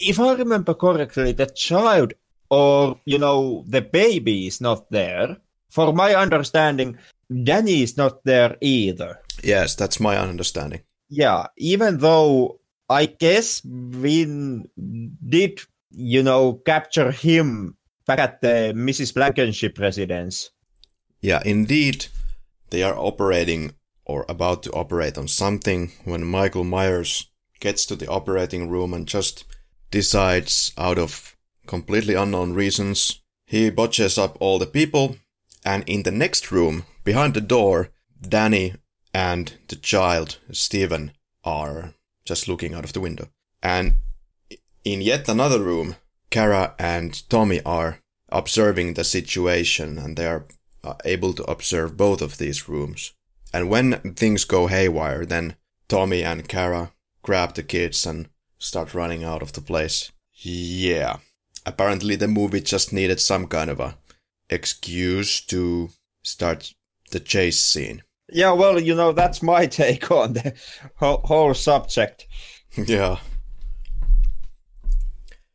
If 0.00 0.20
I 0.20 0.34
remember 0.34 0.74
correctly, 0.74 1.32
the 1.32 1.46
child 1.46 2.14
or, 2.50 3.00
you 3.04 3.18
know, 3.18 3.64
the 3.66 3.80
baby 3.80 4.46
is 4.46 4.60
not 4.60 4.90
there. 4.90 5.38
For 5.76 5.92
my 5.92 6.14
understanding, 6.14 6.96
Danny 7.44 7.82
is 7.82 7.98
not 7.98 8.24
there 8.24 8.56
either. 8.62 9.20
Yes, 9.44 9.74
that's 9.74 10.00
my 10.00 10.16
understanding. 10.16 10.80
Yeah, 11.10 11.48
even 11.58 11.98
though 11.98 12.60
I 12.88 13.04
guess 13.04 13.60
Wynn 13.62 14.70
did, 15.28 15.60
you 15.90 16.22
know, 16.22 16.54
capture 16.64 17.10
him 17.10 17.76
back 18.06 18.20
at 18.20 18.40
the 18.40 18.72
Mrs. 18.74 19.12
Blankenship 19.12 19.78
residence. 19.78 20.48
Yeah, 21.20 21.42
indeed, 21.44 22.06
they 22.70 22.82
are 22.82 22.96
operating 22.96 23.74
or 24.06 24.24
about 24.30 24.62
to 24.62 24.72
operate 24.72 25.18
on 25.18 25.28
something 25.28 25.92
when 26.06 26.24
Michael 26.24 26.64
Myers 26.64 27.30
gets 27.60 27.84
to 27.84 27.96
the 27.96 28.08
operating 28.08 28.70
room 28.70 28.94
and 28.94 29.06
just 29.06 29.44
decides 29.90 30.72
out 30.78 30.98
of 30.98 31.36
completely 31.66 32.14
unknown 32.14 32.54
reasons. 32.54 33.20
He 33.44 33.68
botches 33.68 34.16
up 34.16 34.38
all 34.40 34.58
the 34.58 34.64
people, 34.64 35.16
and 35.66 35.82
in 35.88 36.04
the 36.04 36.12
next 36.12 36.52
room, 36.52 36.84
behind 37.02 37.34
the 37.34 37.40
door, 37.40 37.90
Danny 38.20 38.74
and 39.12 39.52
the 39.66 39.74
child, 39.74 40.38
Stephen, 40.52 41.10
are 41.44 41.94
just 42.24 42.46
looking 42.46 42.72
out 42.72 42.84
of 42.84 42.92
the 42.92 43.00
window. 43.00 43.28
And 43.62 43.94
in 44.84 45.00
yet 45.02 45.28
another 45.28 45.60
room, 45.60 45.96
Kara 46.30 46.74
and 46.78 47.28
Tommy 47.28 47.60
are 47.64 47.98
observing 48.28 48.94
the 48.94 49.02
situation 49.02 49.98
and 49.98 50.16
they 50.16 50.26
are 50.26 50.46
able 51.04 51.32
to 51.32 51.42
observe 51.44 51.96
both 51.96 52.22
of 52.22 52.38
these 52.38 52.68
rooms. 52.68 53.12
And 53.52 53.68
when 53.68 54.14
things 54.14 54.44
go 54.44 54.68
haywire, 54.68 55.26
then 55.26 55.56
Tommy 55.88 56.22
and 56.22 56.48
Kara 56.48 56.92
grab 57.22 57.54
the 57.54 57.64
kids 57.64 58.06
and 58.06 58.28
start 58.58 58.94
running 58.94 59.24
out 59.24 59.42
of 59.42 59.52
the 59.52 59.60
place. 59.60 60.12
Yeah. 60.32 61.16
Apparently 61.64 62.14
the 62.14 62.28
movie 62.28 62.60
just 62.60 62.92
needed 62.92 63.20
some 63.20 63.48
kind 63.48 63.68
of 63.68 63.80
a 63.80 63.96
excuse 64.50 65.40
to 65.42 65.90
start 66.22 66.74
the 67.10 67.20
chase 67.20 67.58
scene. 67.58 68.02
Yeah, 68.28 68.52
well, 68.52 68.80
you 68.80 68.94
know, 68.94 69.12
that's 69.12 69.42
my 69.42 69.66
take 69.80 70.10
on 70.10 70.34
the 70.34 70.54
whole 70.96 71.54
subject. 71.54 72.26
yeah. 72.76 73.18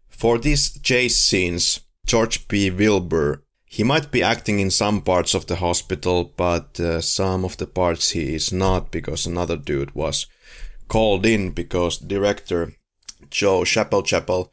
For 0.09 0.37
these 0.37 0.79
chase 0.79 1.17
scenes, 1.17 1.81
George 2.05 2.47
P. 2.47 2.69
Wilbur, 2.69 3.43
he 3.65 3.83
might 3.83 4.11
be 4.11 4.21
acting 4.21 4.59
in 4.59 4.69
some 4.69 5.01
parts 5.01 5.33
of 5.33 5.47
the 5.47 5.55
hospital, 5.55 6.33
but 6.35 6.79
uh, 6.79 7.01
some 7.01 7.45
of 7.45 7.57
the 7.57 7.67
parts 7.67 8.11
he 8.11 8.35
is 8.35 8.51
not 8.51 8.91
because 8.91 9.25
another 9.25 9.57
dude 9.57 9.95
was 9.95 10.27
called 10.87 11.25
in 11.25 11.51
because 11.51 11.97
director 11.97 12.73
Joe 13.29 13.61
Chappelle 13.61 14.03
Chappelle 14.03 14.49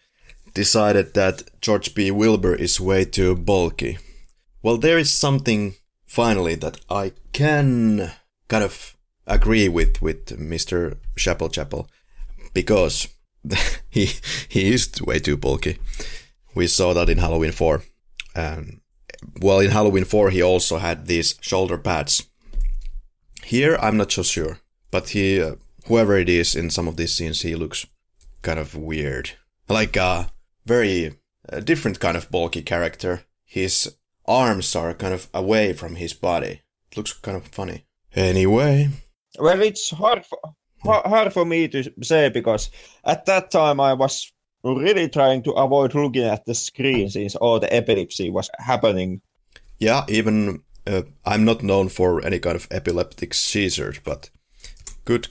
decided 0.55 1.15
that 1.15 1.43
George 1.61 1.95
P. 1.95 2.11
Wilbur 2.13 2.55
is 2.55 2.81
way 2.81 3.05
too 3.05 3.35
bulky. 3.35 3.99
Well, 4.63 4.77
there 4.77 4.99
is 4.99 5.13
something 5.13 5.75
finally 6.05 6.57
that 6.57 6.81
I 6.91 7.13
can 7.33 8.13
kind 8.49 8.65
of 8.65 8.97
agree 9.27 9.69
with 9.69 10.03
with 10.03 10.27
Mr. 10.27 10.97
Chappelle 11.17 11.53
Chappelle 11.53 11.87
because 12.55 13.09
he 13.91 14.11
he 14.49 14.73
is 14.73 14.91
way 15.03 15.21
too 15.21 15.37
bulky. 15.37 15.79
We 16.55 16.67
saw 16.67 16.93
that 16.95 17.09
in 17.09 17.19
Halloween 17.19 17.53
4. 17.53 17.83
Um, 18.35 18.81
well, 19.41 19.61
in 19.61 19.71
Halloween 19.71 20.05
4 20.05 20.31
he 20.31 20.43
also 20.43 20.79
had 20.79 21.07
these 21.07 21.37
shoulder 21.41 21.79
pads. 21.79 22.27
Here 23.45 23.77
I'm 23.81 23.97
not 23.97 24.11
so 24.13 24.23
sure, 24.23 24.59
but 24.91 25.11
he 25.11 25.41
uh, 25.41 25.55
whoever 25.87 26.17
it 26.17 26.29
is 26.29 26.57
in 26.57 26.71
some 26.71 26.89
of 26.89 26.97
these 26.97 27.15
scenes 27.15 27.43
he 27.43 27.55
looks 27.55 27.87
kind 28.43 28.59
of 28.59 28.75
weird. 28.75 29.31
Like 29.69 29.97
a 29.97 30.31
very 30.67 31.17
uh, 31.49 31.61
different 31.61 32.01
kind 32.01 32.17
of 32.17 32.31
bulky 32.31 32.63
character. 32.63 33.23
His 33.45 33.95
arms 34.29 34.77
are 34.77 34.95
kind 34.95 35.15
of 35.15 35.29
away 35.35 35.73
from 35.73 35.97
his 35.97 36.13
body. 36.13 36.63
It 36.91 36.97
looks 36.97 37.13
kind 37.13 37.37
of 37.37 37.49
funny. 37.49 37.85
Anyway. 38.15 38.91
Well, 39.39 39.61
it's 39.63 39.91
hard 39.91 40.25
for, 40.25 40.39
hard 40.83 41.33
for 41.33 41.45
me 41.45 41.69
to 41.69 41.91
say 42.03 42.29
because 42.29 42.71
at 43.05 43.27
that 43.27 43.51
time 43.51 43.81
I 43.81 43.95
was 43.95 44.33
really 44.65 45.09
trying 45.09 45.43
to 45.45 45.53
avoid 45.53 45.95
looking 45.95 46.25
at 46.25 46.45
the 46.45 46.55
screen 46.55 47.09
since 47.11 47.37
all 47.37 47.59
the 47.59 47.73
epilepsy 47.73 48.31
was 48.31 48.51
happening. 48.59 49.21
Yeah, 49.79 50.05
even 50.09 50.63
uh, 50.87 51.03
I'm 51.25 51.45
not 51.45 51.63
known 51.63 51.89
for 51.89 52.25
any 52.25 52.39
kind 52.39 52.57
of 52.57 52.69
epileptic 52.71 53.35
seizures, 53.35 54.01
but 54.03 54.31
good 55.05 55.29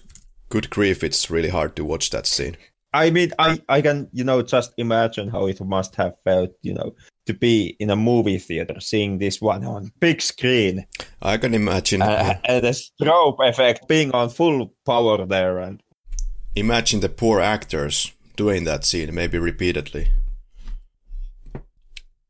good 0.49 0.69
grief, 0.69 1.03
it's 1.03 1.29
really 1.29 1.49
hard 1.49 1.75
to 1.75 1.85
watch 1.85 2.09
that 2.11 2.25
scene. 2.25 2.57
I 2.93 3.09
mean, 3.09 3.31
I, 3.37 3.61
I 3.67 3.81
can, 3.81 4.09
you 4.13 4.23
know, 4.23 4.41
just 4.41 4.73
imagine 4.77 5.27
how 5.29 5.47
it 5.47 5.59
must 5.61 5.95
have 5.95 6.19
felt, 6.23 6.51
you 6.61 6.73
know, 6.73 6.95
to 7.27 7.33
be 7.33 7.75
in 7.79 7.89
a 7.89 7.95
movie 7.95 8.37
theater 8.37 8.79
seeing 8.79 9.17
this 9.17 9.39
one 9.41 9.63
on 9.63 9.91
big 9.99 10.21
screen. 10.21 10.85
I 11.21 11.37
can 11.37 11.53
imagine. 11.53 12.01
Uh, 12.01 12.39
and 12.45 12.63
the 12.63 12.69
strobe 12.69 13.37
effect 13.47 13.87
being 13.87 14.11
on 14.11 14.29
full 14.29 14.73
power 14.85 15.25
there. 15.25 15.59
and 15.59 15.81
Imagine 16.55 17.01
the 17.01 17.09
poor 17.09 17.39
actors 17.39 18.13
doing 18.35 18.63
that 18.63 18.85
scene, 18.85 19.13
maybe 19.13 19.37
repeatedly. 19.37 20.09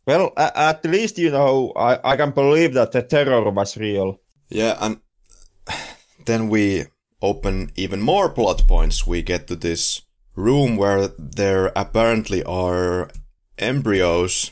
Well, 0.05 0.31
at 0.37 0.85
least 0.85 1.17
you 1.17 1.31
know 1.31 1.73
I, 1.75 1.99
I 2.11 2.15
can 2.15 2.31
believe 2.31 2.73
that 2.75 2.93
the 2.93 3.01
terror 3.01 3.49
was 3.51 3.77
real. 3.77 4.21
Yeah, 4.49 4.77
and 4.79 4.99
then 6.25 6.47
we 6.47 6.85
open 7.21 7.71
even 7.75 8.01
more 8.01 8.29
plot 8.29 8.67
points. 8.67 9.05
We 9.05 9.21
get 9.21 9.47
to 9.47 9.55
this 9.55 10.01
room 10.35 10.77
where 10.77 11.09
there 11.17 11.73
apparently 11.75 12.43
are 12.43 13.09
embryos 13.57 14.51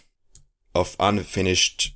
of 0.76 0.96
unfinished 1.00 1.96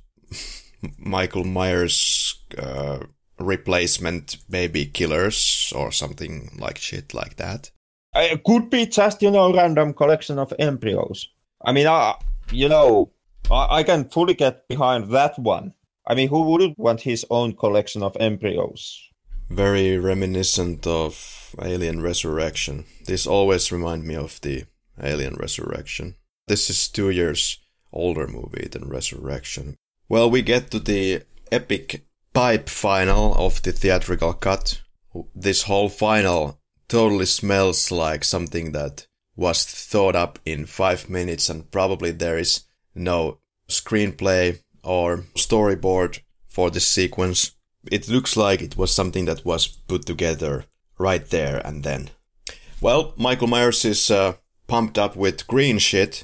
Michael 0.98 1.44
Myers 1.44 2.42
uh, 2.58 3.00
replacement 3.38 4.38
baby 4.48 4.86
killers 4.86 5.72
or 5.76 5.92
something 5.92 6.50
like 6.58 6.78
shit 6.78 7.14
like 7.14 7.36
that. 7.36 7.70
It 8.14 8.42
could 8.42 8.70
be 8.70 8.86
just 8.86 9.22
you 9.22 9.30
know 9.30 9.54
random 9.54 9.94
collection 9.94 10.38
of 10.38 10.52
embryos. 10.58 11.28
I 11.64 11.72
mean, 11.72 11.86
I, 11.86 12.14
you 12.50 12.68
know, 12.68 13.12
I, 13.50 13.78
I 13.78 13.82
can 13.82 14.08
fully 14.08 14.34
get 14.34 14.66
behind 14.68 15.10
that 15.10 15.38
one. 15.38 15.74
I 16.06 16.14
mean, 16.14 16.28
who 16.28 16.42
wouldn't 16.42 16.78
want 16.78 17.02
his 17.02 17.24
own 17.30 17.54
collection 17.54 18.02
of 18.02 18.16
embryos? 18.18 19.00
Very 19.48 19.98
reminiscent 19.98 20.86
of 20.86 21.54
Alien 21.62 22.00
Resurrection. 22.00 22.84
This 23.04 23.26
always 23.26 23.70
remind 23.70 24.04
me 24.04 24.16
of 24.16 24.40
the 24.40 24.64
Alien 25.00 25.34
Resurrection. 25.34 26.16
This 26.48 26.70
is 26.70 26.88
two 26.88 27.10
years 27.10 27.58
older 27.92 28.26
movie 28.26 28.68
than 28.70 28.88
Resurrection. 28.88 29.76
Well, 30.08 30.30
we 30.30 30.42
get 30.42 30.70
to 30.70 30.78
the 30.78 31.22
epic 31.52 32.04
pipe 32.32 32.68
final 32.68 33.34
of 33.34 33.62
the 33.62 33.72
theatrical 33.72 34.34
cut. 34.34 34.82
This 35.34 35.64
whole 35.64 35.88
final 35.88 36.60
totally 36.88 37.26
smells 37.26 37.90
like 37.90 38.24
something 38.24 38.72
that 38.72 39.06
was 39.36 39.64
thought 39.64 40.16
up 40.16 40.38
in 40.44 40.66
five 40.66 41.08
minutes 41.08 41.48
and 41.48 41.70
probably 41.70 42.10
there 42.10 42.38
is 42.38 42.64
no 42.94 43.38
screenplay 43.68 44.60
or 44.82 45.24
storyboard 45.34 46.20
for 46.46 46.70
this 46.70 46.86
sequence. 46.86 47.52
It 47.90 48.08
looks 48.08 48.36
like 48.36 48.60
it 48.60 48.76
was 48.76 48.94
something 48.94 49.24
that 49.24 49.44
was 49.44 49.66
put 49.66 50.04
together 50.04 50.64
right 50.98 51.26
there 51.30 51.62
and 51.64 51.82
then. 51.82 52.10
Well, 52.80 53.14
Michael 53.16 53.46
Myers 53.46 53.84
is 53.84 54.10
uh, 54.10 54.34
pumped 54.66 54.98
up 54.98 55.16
with 55.16 55.46
green 55.46 55.78
shit, 55.78 56.22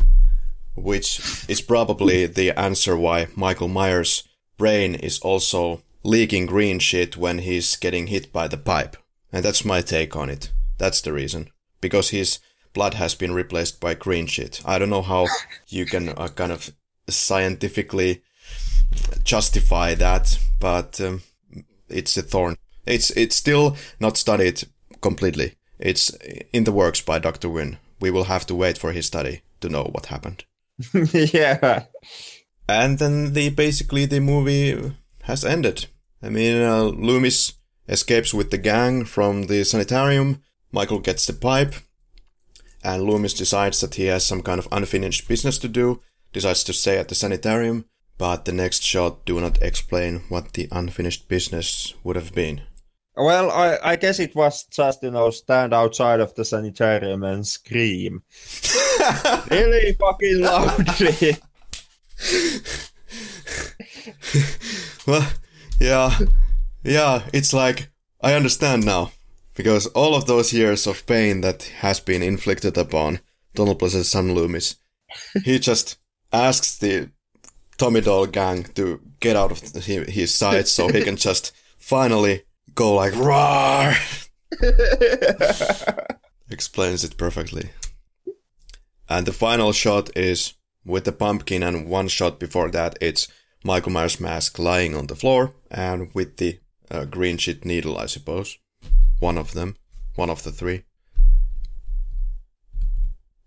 which 0.76 1.44
is 1.48 1.60
probably 1.60 2.26
the 2.26 2.58
answer 2.58 2.96
why 2.96 3.28
Michael 3.34 3.68
Myers' 3.68 4.22
brain 4.56 4.94
is 4.94 5.18
also 5.20 5.82
leaking 6.02 6.46
green 6.46 6.78
shit 6.78 7.16
when 7.16 7.38
he's 7.38 7.76
getting 7.76 8.06
hit 8.06 8.32
by 8.32 8.46
the 8.46 8.56
pipe. 8.56 8.96
And 9.32 9.44
that's 9.44 9.64
my 9.64 9.80
take 9.80 10.14
on 10.14 10.30
it. 10.30 10.52
That's 10.78 11.00
the 11.00 11.12
reason. 11.12 11.50
Because 11.80 12.10
his 12.10 12.38
blood 12.72 12.94
has 12.94 13.14
been 13.14 13.32
replaced 13.32 13.80
by 13.80 13.94
green 13.94 14.26
shit. 14.26 14.62
I 14.64 14.78
don't 14.78 14.90
know 14.90 15.02
how 15.02 15.26
you 15.68 15.86
can 15.86 16.10
uh, 16.10 16.28
kind 16.28 16.52
of 16.52 16.70
scientifically 17.08 18.22
justify 19.24 19.94
that, 19.94 20.38
but 20.60 21.00
um, 21.00 21.22
it's 21.88 22.16
a 22.16 22.22
thorn. 22.22 22.56
It's 22.86 23.10
it's 23.10 23.36
still 23.36 23.76
not 23.98 24.16
studied 24.16 24.62
completely. 25.00 25.54
It's 25.78 26.10
in 26.52 26.64
the 26.64 26.72
works 26.72 27.00
by 27.00 27.18
Dr. 27.18 27.48
Wynn. 27.48 27.78
We 28.00 28.10
will 28.10 28.24
have 28.24 28.46
to 28.46 28.54
wait 28.54 28.78
for 28.78 28.92
his 28.92 29.06
study 29.06 29.42
to 29.60 29.68
know 29.68 29.84
what 29.84 30.06
happened. 30.06 30.44
yeah. 31.14 31.84
And 32.68 32.98
then 32.98 33.32
the 33.32 33.50
basically 33.50 34.06
the 34.06 34.20
movie 34.20 34.92
has 35.22 35.44
ended. 35.44 35.86
I 36.22 36.28
mean, 36.28 36.62
uh, 36.62 36.84
Loomis 36.84 37.54
escapes 37.88 38.34
with 38.34 38.50
the 38.50 38.58
gang 38.58 39.04
from 39.04 39.44
the 39.44 39.64
sanitarium. 39.64 40.42
Michael 40.72 40.98
gets 40.98 41.26
the 41.26 41.32
pipe, 41.32 41.74
and 42.82 43.04
Loomis 43.04 43.34
decides 43.34 43.80
that 43.80 43.94
he 43.94 44.06
has 44.06 44.26
some 44.26 44.42
kind 44.42 44.58
of 44.58 44.68
unfinished 44.72 45.28
business 45.28 45.58
to 45.58 45.68
do. 45.68 46.00
Decides 46.32 46.64
to 46.64 46.72
stay 46.72 46.98
at 46.98 47.08
the 47.08 47.14
sanitarium, 47.14 47.86
but 48.18 48.44
the 48.44 48.52
next 48.52 48.82
shot 48.82 49.24
do 49.24 49.40
not 49.40 49.62
explain 49.62 50.22
what 50.28 50.52
the 50.52 50.68
unfinished 50.72 51.28
business 51.28 51.94
would 52.02 52.16
have 52.16 52.34
been. 52.34 52.62
Well, 53.16 53.51
I, 53.51 53.78
I 53.82 53.97
guess 53.97 54.18
it 54.20 54.34
was 54.34 54.64
just, 54.64 55.02
you 55.02 55.10
know, 55.10 55.30
stand 55.30 55.72
outside 55.72 56.20
of 56.20 56.34
the 56.34 56.44
sanitarium 56.44 57.22
and 57.22 57.47
scream. 57.47 58.22
really 59.51 59.94
fucking 59.94 60.40
loudly. 60.40 61.36
well, 65.06 65.26
yeah, 65.80 66.18
yeah, 66.84 67.22
it's 67.32 67.55
like, 67.55 67.88
I 68.20 68.34
understand 68.34 68.84
now. 68.84 69.12
Because 69.55 69.86
all 69.88 70.14
of 70.14 70.26
those 70.26 70.52
years 70.52 70.86
of 70.86 71.06
pain 71.06 71.40
that 71.40 71.62
has 71.78 71.98
been 71.98 72.22
inflicted 72.22 72.76
upon 72.76 73.20
Donald 73.55 73.78
Pleasence's 73.78 74.10
son 74.10 74.34
Loomis, 74.34 74.76
he 75.44 75.59
just 75.59 75.97
asks 76.30 76.76
the 76.76 77.09
Tommy 77.78 78.02
Doyle 78.02 78.26
gang 78.26 78.64
to 78.74 79.01
get 79.20 79.34
out 79.34 79.51
of 79.51 79.60
his 79.84 80.34
sight 80.34 80.68
so 80.68 80.88
he 80.88 81.02
can 81.02 81.16
just 81.16 81.52
finally 81.78 82.43
go 82.74 82.94
like 82.94 83.14
roar. 83.14 83.94
Explains 86.51 87.05
it 87.05 87.16
perfectly. 87.16 87.70
And 89.09 89.26
the 89.26 89.32
final 89.32 89.72
shot 89.72 90.16
is 90.16 90.55
with 90.84 91.05
the 91.05 91.12
pumpkin, 91.12 91.62
and 91.62 91.88
one 91.88 92.09
shot 92.09 92.38
before 92.38 92.70
that, 92.70 92.97
it's 93.01 93.28
Michael 93.64 93.93
Myers' 93.93 94.20
mask 94.20 94.59
lying 94.59 94.94
on 94.94 95.06
the 95.09 95.16
floor, 95.16 95.55
and 95.70 96.10
with 96.14 96.36
the 96.36 96.60
uh, 96.90 97.05
green 97.05 97.36
sheet 97.36 97.64
needle, 97.64 97.98
I 97.98 98.06
suppose. 98.06 98.59
One 99.18 99.38
of 99.38 99.52
them, 99.52 99.76
one 100.14 100.30
of 100.30 100.43
the 100.44 100.52
three. 100.52 100.84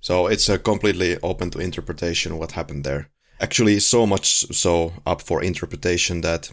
So 0.01 0.27
it's 0.27 0.49
uh, 0.49 0.57
completely 0.57 1.17
open 1.21 1.49
to 1.51 1.59
interpretation 1.59 2.37
what 2.37 2.53
happened 2.53 2.83
there. 2.83 3.09
Actually, 3.39 3.79
so 3.79 4.05
much 4.05 4.45
so 4.53 4.93
up 5.05 5.21
for 5.21 5.41
interpretation 5.41 6.21
that 6.21 6.51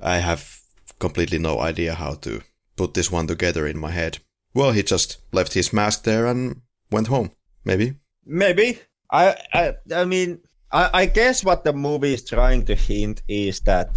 I 0.00 0.18
have 0.18 0.61
completely 1.02 1.38
no 1.38 1.58
idea 1.58 1.94
how 1.94 2.14
to 2.14 2.40
put 2.76 2.94
this 2.94 3.10
one 3.10 3.26
together 3.26 3.66
in 3.66 3.76
my 3.76 3.90
head. 3.90 4.18
Well, 4.54 4.70
he 4.70 4.82
just 4.84 5.18
left 5.32 5.52
his 5.54 5.72
mask 5.72 6.04
there 6.04 6.26
and 6.26 6.62
went 6.92 7.08
home. 7.08 7.32
Maybe. 7.64 7.94
Maybe. 8.24 8.78
I 9.10 9.36
I, 9.52 9.74
I 9.92 10.04
mean, 10.04 10.38
I, 10.70 10.90
I 11.02 11.06
guess 11.06 11.44
what 11.44 11.64
the 11.64 11.72
movie 11.72 12.14
is 12.14 12.24
trying 12.24 12.64
to 12.66 12.74
hint 12.76 13.22
is 13.26 13.60
that 13.60 13.90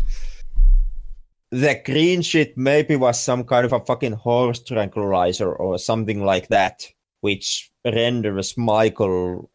the 1.51 1.79
green 1.85 2.23
shit 2.23 2.57
maybe 2.57 2.95
was 2.95 3.21
some 3.21 3.43
kind 3.43 3.65
of 3.65 3.73
a 3.73 3.85
fucking 3.85 4.17
horse 4.25 4.63
tranquilizer 4.63 5.53
or 5.53 5.77
something 5.77 6.25
like 6.25 6.47
that, 6.47 6.87
which 7.21 7.71
renders 7.85 8.57
Michael 8.57 9.51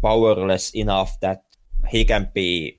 powerless 0.00 0.70
enough 0.70 1.18
that 1.20 1.42
he 1.88 2.04
can 2.04 2.30
be 2.32 2.78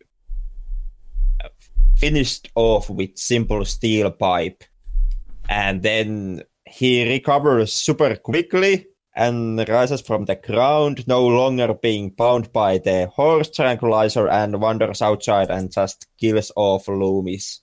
finished 1.98 2.50
off 2.56 2.90
with 2.90 3.18
simple 3.18 3.66
steel 3.66 4.12
pipe 4.12 4.64
and 5.50 5.84
then 5.84 6.44
he 6.66 7.08
recovers 7.08 7.74
super 7.74 8.16
quickly 8.16 8.88
and 9.16 9.68
rises 9.70 10.02
from 10.02 10.26
the 10.26 10.36
ground, 10.36 11.08
no 11.08 11.26
longer 11.26 11.74
being 11.74 12.10
bound 12.10 12.52
by 12.52 12.78
the 12.78 13.08
horse 13.08 13.50
tranquilizer, 13.50 14.28
and 14.28 14.60
wanders 14.60 15.02
outside 15.02 15.50
and 15.50 15.72
just 15.72 16.08
kills 16.20 16.52
off 16.56 16.88
Loomis. 16.88 17.62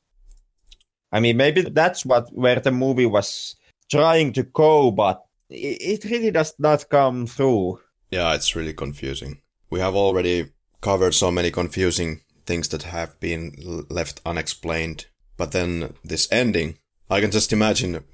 I 1.12 1.20
mean, 1.20 1.36
maybe 1.36 1.62
that's 1.62 2.06
what 2.06 2.32
where 2.32 2.58
the 2.58 2.72
movie 2.72 3.06
was 3.06 3.54
trying 3.90 4.32
to 4.32 4.44
go, 4.44 4.90
but 4.90 5.22
it, 5.50 6.02
it 6.04 6.10
really 6.10 6.30
does 6.30 6.54
not 6.58 6.88
come 6.88 7.26
through. 7.26 7.80
Yeah, 8.10 8.34
it's 8.34 8.56
really 8.56 8.72
confusing. 8.72 9.42
We 9.68 9.80
have 9.80 9.94
already 9.94 10.52
covered 10.80 11.14
so 11.14 11.30
many 11.30 11.50
confusing 11.50 12.22
things 12.46 12.68
that 12.68 12.84
have 12.84 13.18
been 13.20 13.84
left 13.88 14.20
unexplained, 14.24 15.06
but 15.36 15.52
then 15.52 15.94
this 16.04 16.28
ending, 16.30 16.78
I 17.10 17.20
can 17.20 17.30
just 17.30 17.52
imagine 17.52 18.04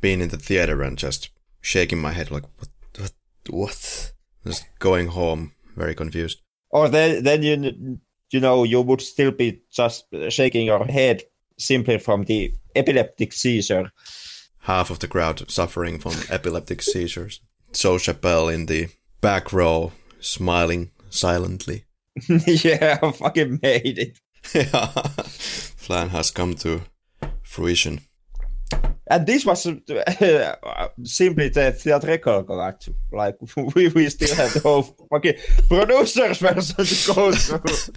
being 0.00 0.20
in 0.20 0.28
the 0.28 0.36
theater 0.36 0.82
and 0.82 0.96
just 0.96 1.30
shaking 1.60 1.98
my 1.98 2.12
head 2.12 2.30
like 2.30 2.44
what 2.58 2.68
what 2.98 3.12
what? 3.50 4.12
Just 4.46 4.66
going 4.78 5.08
home 5.08 5.52
very 5.76 5.94
confused. 5.94 6.40
Or 6.70 6.88
then 6.88 7.24
then 7.24 7.42
you 7.42 7.98
you 8.30 8.40
know 8.40 8.64
you 8.64 8.80
would 8.80 9.00
still 9.00 9.30
be 9.30 9.62
just 9.70 10.06
shaking 10.28 10.66
your 10.66 10.84
head 10.84 11.22
simply 11.58 11.98
from 11.98 12.24
the 12.24 12.52
epileptic 12.74 13.32
seizure. 13.32 13.90
Half 14.60 14.90
of 14.90 14.98
the 14.98 15.08
crowd 15.08 15.50
suffering 15.50 15.98
from 15.98 16.12
epileptic 16.30 16.82
seizures. 16.82 17.40
So 17.72 17.98
chappelle 17.98 18.52
in 18.52 18.66
the 18.66 18.88
back 19.20 19.52
row 19.52 19.92
smiling 20.20 20.90
silently 21.10 21.84
yeah 22.46 22.98
I 23.02 23.12
fucking 23.12 23.60
made 23.62 23.98
it 23.98 24.20
yeah 24.54 24.86
plan 25.84 26.08
has 26.10 26.30
come 26.30 26.54
to 26.56 26.82
fruition 27.42 28.00
and 29.10 29.26
this 29.26 29.44
was 29.44 29.66
uh, 29.66 30.88
simply 31.02 31.48
the 31.48 31.72
theatrical 31.72 32.44
cut. 32.44 32.88
Like 33.10 33.36
we, 33.74 33.88
we 33.88 34.08
still 34.10 34.34
had 34.34 34.50
the 34.50 34.60
whole 34.60 34.82
fucking 34.82 35.34
producers 35.68 36.38
version 36.38 36.84
to 36.84 37.14
go 37.14 37.32
through. 37.32 37.94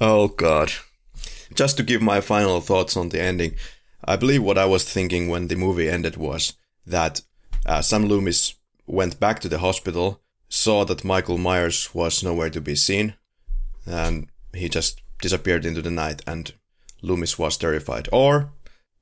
oh 0.00 0.28
god! 0.28 0.72
Just 1.54 1.76
to 1.76 1.82
give 1.82 2.02
my 2.02 2.20
final 2.20 2.60
thoughts 2.60 2.96
on 2.96 3.10
the 3.10 3.20
ending, 3.20 3.54
I 4.04 4.16
believe 4.16 4.42
what 4.42 4.58
I 4.58 4.64
was 4.64 4.84
thinking 4.84 5.28
when 5.28 5.48
the 5.48 5.56
movie 5.56 5.88
ended 5.88 6.16
was 6.16 6.54
that 6.86 7.22
uh, 7.64 7.82
Sam 7.82 8.06
Loomis 8.06 8.54
went 8.86 9.20
back 9.20 9.38
to 9.40 9.48
the 9.48 9.58
hospital, 9.58 10.22
saw 10.48 10.84
that 10.84 11.04
Michael 11.04 11.38
Myers 11.38 11.94
was 11.94 12.22
nowhere 12.22 12.50
to 12.50 12.60
be 12.60 12.74
seen, 12.74 13.14
and 13.86 14.28
he 14.54 14.68
just 14.68 15.00
disappeared 15.20 15.64
into 15.64 15.82
the 15.82 15.90
night 15.90 16.22
and 16.26 16.52
Loomis 17.02 17.38
was 17.38 17.56
terrified. 17.56 18.08
Or 18.12 18.52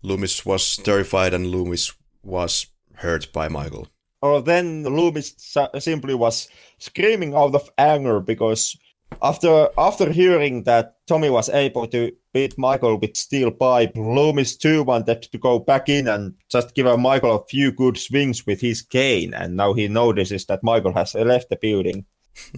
Loomis 0.03 0.47
was 0.47 0.77
terrified 0.77 1.35
and 1.35 1.47
Loomis 1.47 1.93
was 2.23 2.67
hurt 2.95 3.33
by 3.33 3.49
Michael. 3.49 3.89
Or 4.23 4.43
then 4.43 4.85
Loomis 4.85 5.35
simply 5.79 6.15
was 6.15 6.49
screaming 6.79 7.35
out 7.35 7.55
of 7.55 7.71
anger 7.79 8.21
because 8.21 8.77
after 9.23 9.69
after 9.77 10.13
hearing 10.13 10.65
that 10.65 10.97
Tommy 11.07 11.31
was 11.31 11.49
able 11.49 11.87
to 11.89 12.13
beat 12.33 12.57
Michael 12.59 12.99
with 12.99 13.17
steel 13.17 13.51
pipe, 13.51 13.93
Loomis 13.97 14.57
too 14.57 14.83
wanted 14.85 15.23
to 15.23 15.39
go 15.39 15.59
back 15.59 15.89
in 15.89 16.07
and 16.07 16.35
just 16.49 16.75
give 16.75 16.99
Michael 16.99 17.37
a 17.37 17.47
few 17.47 17.73
good 17.73 17.99
swings 17.99 18.47
with 18.47 18.61
his 18.61 18.83
cane, 18.83 19.35
and 19.35 19.57
now 19.57 19.73
he 19.73 19.89
notices 19.89 20.47
that 20.47 20.63
Michael 20.63 20.93
has 20.95 21.15
left 21.15 21.49
the 21.49 21.57
building. 21.57 22.05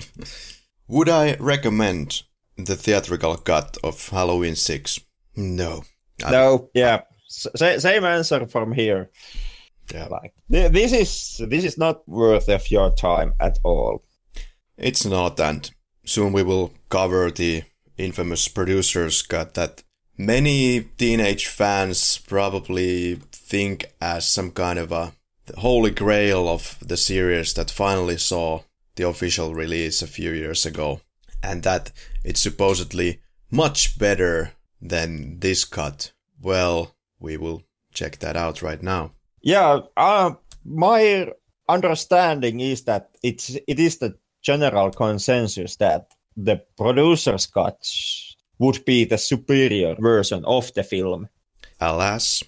Would 0.89 1.09
I 1.09 1.37
recommend 1.39 2.23
the 2.57 2.77
theatrical 2.77 3.37
cut 3.37 3.77
of 3.83 4.09
Halloween 4.09 4.57
6? 4.57 5.01
No. 5.37 5.83
No, 6.31 6.71
yeah. 6.75 7.03
S- 7.29 7.83
same 7.83 8.05
answer 8.05 8.47
from 8.47 8.73
here. 8.73 9.11
Yeah. 9.93 10.07
Like 10.07 10.35
this 10.49 10.93
is 10.93 11.41
this 11.49 11.65
is 11.65 11.77
not 11.77 12.07
worth 12.09 12.49
of 12.49 12.71
your 12.71 12.95
time 12.95 13.35
at 13.41 13.59
all. 13.65 14.05
It's 14.77 15.05
not, 15.05 15.41
and 15.41 15.71
soon 16.05 16.33
we 16.33 16.43
will 16.43 16.73
cover 16.89 17.31
the 17.31 17.65
infamous 17.99 18.49
producer's 18.49 19.23
cut 19.23 19.55
that 19.55 19.83
many 20.17 20.81
teenage 20.99 21.47
fans 21.47 22.19
probably 22.19 23.17
think 23.33 23.87
as 24.01 24.27
some 24.27 24.51
kind 24.51 24.79
of 24.79 24.93
a 24.93 25.13
holy 25.59 25.91
grail 25.91 26.49
of 26.49 26.79
the 26.81 26.97
series 26.97 27.55
that 27.55 27.71
finally 27.71 28.17
saw 28.17 28.61
the 28.97 29.09
official 29.09 29.55
release 29.55 30.03
a 30.03 30.07
few 30.07 30.33
years 30.33 30.67
ago, 30.67 31.01
and 31.43 31.63
that 31.63 31.93
it's 32.25 32.41
supposedly 32.41 33.21
much 33.51 33.99
better 33.99 34.53
than 34.81 35.39
this 35.41 35.65
cut. 35.65 36.13
Well, 36.41 36.95
we 37.21 37.37
will 37.37 37.63
check 37.93 38.19
that 38.19 38.37
out 38.37 38.63
right 38.63 38.83
now. 38.83 39.13
Yeah, 39.43 39.81
uh, 39.97 40.33
my 40.65 41.29
understanding 41.69 42.61
is 42.61 42.85
that 42.85 43.11
it's 43.23 43.57
it 43.67 43.79
is 43.79 43.99
the 43.99 44.17
general 44.43 44.91
consensus 44.91 45.77
that 45.77 46.09
the 46.37 46.63
producer's 46.77 47.47
cut 47.47 47.77
would 48.59 48.85
be 48.85 49.05
the 49.05 49.19
superior 49.19 49.97
version 49.99 50.45
of 50.45 50.73
the 50.75 50.83
film. 50.83 51.29
Alas, 51.81 52.43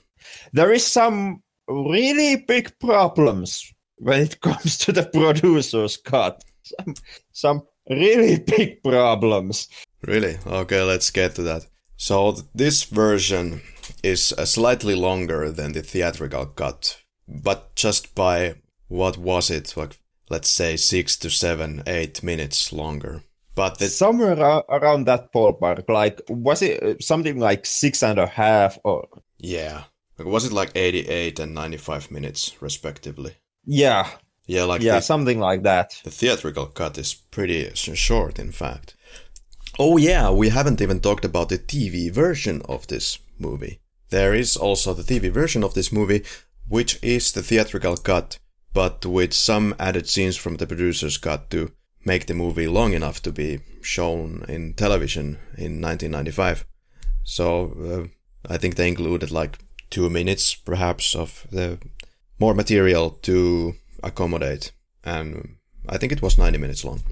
there 0.53 0.73
is 0.73 0.87
some 0.87 1.43
really 1.69 2.37
big 2.37 2.79
problems 2.79 3.74
when 3.97 4.21
it 4.21 4.41
comes 4.41 4.79
to 4.79 4.93
the 4.93 5.05
producer's 5.05 5.97
cut. 5.97 6.45
Some, 6.63 6.95
some 7.33 7.63
really 7.89 8.39
big 8.39 8.83
problems. 8.83 9.69
Really? 10.03 10.39
Okay, 10.47 10.83
let's 10.83 11.11
get 11.11 11.35
to 11.35 11.43
that. 11.43 11.67
So 11.97 12.37
this 12.55 12.85
version 12.85 13.63
is 14.03 14.33
uh, 14.37 14.45
slightly 14.45 14.95
longer 14.95 15.51
than 15.51 15.73
the 15.73 15.83
theatrical 15.83 16.47
cut, 16.47 17.01
but 17.29 17.75
just 17.77 18.15
by 18.15 18.57
what 18.89 19.17
was 19.17 19.51
it? 19.51 19.77
Like 19.77 19.99
let's 20.29 20.51
say 20.51 20.77
six 20.77 21.17
to 21.19 21.31
seven, 21.31 21.83
eight 21.87 22.23
minutes 22.23 22.73
longer. 22.73 23.23
But 23.55 23.79
the... 23.79 23.87
somewhere 23.87 24.63
around 24.69 25.07
that 25.07 25.33
ballpark, 25.33 25.89
like 25.89 26.21
was 26.29 26.63
it 26.63 26.83
uh, 26.83 26.95
something 27.01 27.39
like 27.39 27.65
six 27.65 28.03
and 28.03 28.19
a 28.19 28.27
half 28.27 28.79
or? 28.85 29.07
Yeah, 29.39 29.85
was 30.19 30.45
it 30.45 30.53
like 30.53 30.73
eighty-eight 30.75 31.39
and 31.39 31.55
ninety-five 31.55 32.11
minutes 32.11 32.61
respectively? 32.61 33.37
Yeah, 33.67 34.09
yeah, 34.47 34.65
like 34.65 34.83
yeah, 34.83 34.97
the, 34.97 35.01
something 35.01 35.41
like 35.41 35.63
that. 35.63 36.01
The 36.05 36.11
theatrical 36.11 36.67
cut 36.67 36.99
is 36.99 37.15
pretty 37.15 37.71
short, 37.75 38.39
in 38.39 38.53
fact. 38.53 38.95
Oh 39.79 39.97
yeah, 39.97 40.31
we 40.31 40.51
haven't 40.51 40.81
even 40.81 41.01
talked 41.01 41.25
about 41.25 41.49
the 41.49 41.59
TV 41.59 42.13
version 42.13 42.63
of 42.69 42.87
this 42.87 43.19
movie. 43.39 43.81
There 44.11 44.35
is 44.35 44.57
also 44.57 44.95
the 44.95 45.03
TV 45.03 45.31
version 45.33 45.65
of 45.65 45.75
this 45.75 45.91
movie, 45.91 46.25
which 46.69 46.99
is 47.03 47.33
the 47.33 47.43
theatrical 47.43 47.97
cut, 47.97 48.39
but 48.73 49.05
with 49.07 49.33
some 49.33 49.75
added 49.79 50.09
scenes 50.09 50.37
from 50.37 50.57
the 50.57 50.67
producer's 50.67 51.19
cut 51.19 51.51
to 51.51 51.73
make 52.05 52.27
the 52.27 52.35
movie 52.35 52.69
long 52.69 52.93
enough 52.93 53.23
to 53.23 53.33
be 53.33 53.61
shown 53.81 54.45
in 54.49 54.75
television 54.75 55.39
in 55.57 55.81
1995. 55.81 56.65
So 57.25 58.11
uh, 58.49 58.53
I 58.53 58.59
think 58.59 58.77
they 58.77 58.89
included 58.89 59.31
like 59.31 59.59
two 59.91 60.11
minutes, 60.11 60.55
perhaps, 60.55 61.15
of 61.15 61.47
the 61.51 61.79
more 62.39 62.55
material 62.55 63.11
to 63.23 63.75
accommodate, 64.03 64.73
and 65.03 65.57
I 65.89 65.99
think 65.99 66.13
it 66.13 66.23
was 66.23 66.39
90 66.39 66.59
minutes 66.59 66.85
long. 66.85 67.03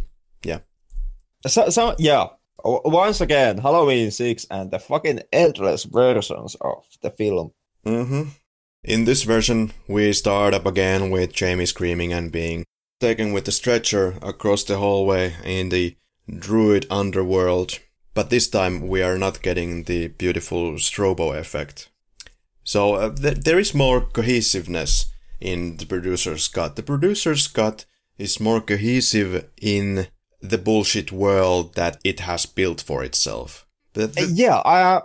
Yeah. 0.43 0.61
So, 1.47 1.71
so 1.71 1.95
yeah. 1.99 2.29
Once 2.65 3.21
again, 3.21 3.59
Halloween 3.59 4.13
6 4.13 4.47
and 4.51 4.71
the 4.71 4.79
fucking 4.79 5.23
endless 5.33 5.83
versions 5.85 6.55
of 6.61 6.85
the 7.01 7.11
film. 7.11 7.53
Mm-hmm. 7.85 8.29
In 8.85 9.05
this 9.05 9.25
version, 9.25 9.73
we 9.89 10.13
start 10.13 10.55
up 10.55 10.67
again 10.67 11.11
with 11.11 11.33
Jamie 11.33 11.67
screaming 11.67 12.13
and 12.13 12.31
being 12.31 12.65
taken 13.01 13.33
with 13.33 13.47
the 13.47 13.53
stretcher 13.53 14.15
across 14.23 14.63
the 14.63 14.79
hallway 14.79 15.35
in 15.45 15.71
the 15.71 15.97
druid 16.29 16.87
underworld, 16.89 17.81
but 18.15 18.31
this 18.31 18.49
time 18.49 18.87
we 18.87 19.03
are 19.03 19.19
not 19.19 19.43
getting 19.43 19.85
the 19.85 20.09
beautiful 20.09 20.75
strobo 20.75 21.37
effect. 21.37 21.91
So 22.65 22.95
uh, 22.95 23.15
th- 23.15 23.39
there 23.39 23.59
is 23.59 23.75
more 23.75 24.01
cohesiveness 24.01 25.12
in 25.43 25.77
the 25.77 25.87
producer's 25.87 26.49
cut. 26.49 26.77
The 26.77 26.83
producer's 26.83 27.49
cut 27.49 27.85
is 28.17 28.41
more 28.41 28.61
cohesive 28.61 29.49
in 29.61 30.07
the 30.41 30.59
bullshit 30.59 31.13
world 31.13 31.75
that 31.75 31.99
it 32.05 32.21
has 32.21 32.47
built 32.47 32.81
for 32.81 33.03
itself. 33.03 33.67
The, 33.95 34.07
the... 34.07 34.31
yeah, 34.33 34.57
uh, 34.59 35.01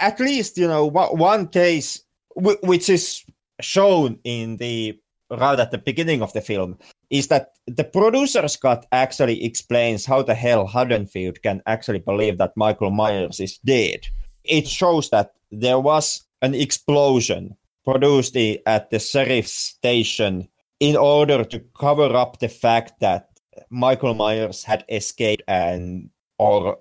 at 0.00 0.20
least 0.20 0.58
you 0.58 0.68
know 0.68 0.86
one 0.86 1.48
case 1.48 2.02
which 2.34 2.88
is 2.90 3.24
shown 3.60 4.18
in 4.24 4.56
the 4.58 4.98
right 5.30 5.58
at 5.58 5.70
the 5.70 5.78
beginning 5.78 6.22
of 6.22 6.32
the 6.32 6.40
film 6.40 6.78
is 7.10 7.28
that 7.28 7.52
the 7.66 7.84
producer's 7.84 8.56
cut 8.56 8.86
actually 8.92 9.44
explains 9.44 10.04
how 10.04 10.22
the 10.22 10.34
hell 10.34 10.66
Haddonfield 10.66 11.42
can 11.42 11.62
actually 11.66 12.00
believe 12.00 12.38
that 12.38 12.56
Michael 12.56 12.90
Myers 12.90 13.40
is 13.40 13.58
dead. 13.58 14.06
It 14.44 14.68
shows 14.68 15.10
that 15.10 15.32
there 15.50 15.80
was 15.80 16.24
an 16.42 16.54
explosion 16.54 17.56
produced 17.86 18.36
at 18.66 18.90
the 18.90 18.98
sheriff's 18.98 19.52
station 19.52 20.48
in 20.80 20.96
order 20.96 21.44
to 21.44 21.60
cover 21.78 22.14
up 22.14 22.38
the 22.38 22.48
fact 22.48 23.00
that 23.00 23.28
Michael 23.70 24.14
Myers 24.14 24.64
had 24.64 24.84
escaped 24.88 25.42
and, 25.48 26.10
or 26.38 26.78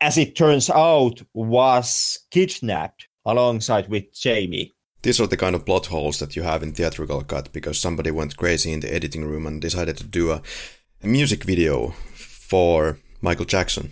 as 0.00 0.18
it 0.18 0.34
turns 0.34 0.70
out, 0.70 1.22
was 1.34 2.18
kidnapped 2.30 3.08
alongside 3.24 3.88
with 3.88 4.12
Jamie. 4.12 4.72
These 5.02 5.20
are 5.20 5.26
the 5.26 5.36
kind 5.36 5.54
of 5.54 5.64
plot 5.64 5.86
holes 5.86 6.18
that 6.18 6.34
you 6.34 6.42
have 6.42 6.62
in 6.62 6.72
theatrical 6.72 7.22
cut 7.22 7.52
because 7.52 7.78
somebody 7.78 8.10
went 8.10 8.36
crazy 8.36 8.72
in 8.72 8.80
the 8.80 8.92
editing 8.92 9.24
room 9.24 9.46
and 9.46 9.60
decided 9.60 9.96
to 9.98 10.04
do 10.04 10.32
a, 10.32 10.42
a 11.02 11.06
music 11.06 11.44
video 11.44 11.90
for 12.14 12.98
Michael 13.20 13.44
Jackson. 13.44 13.90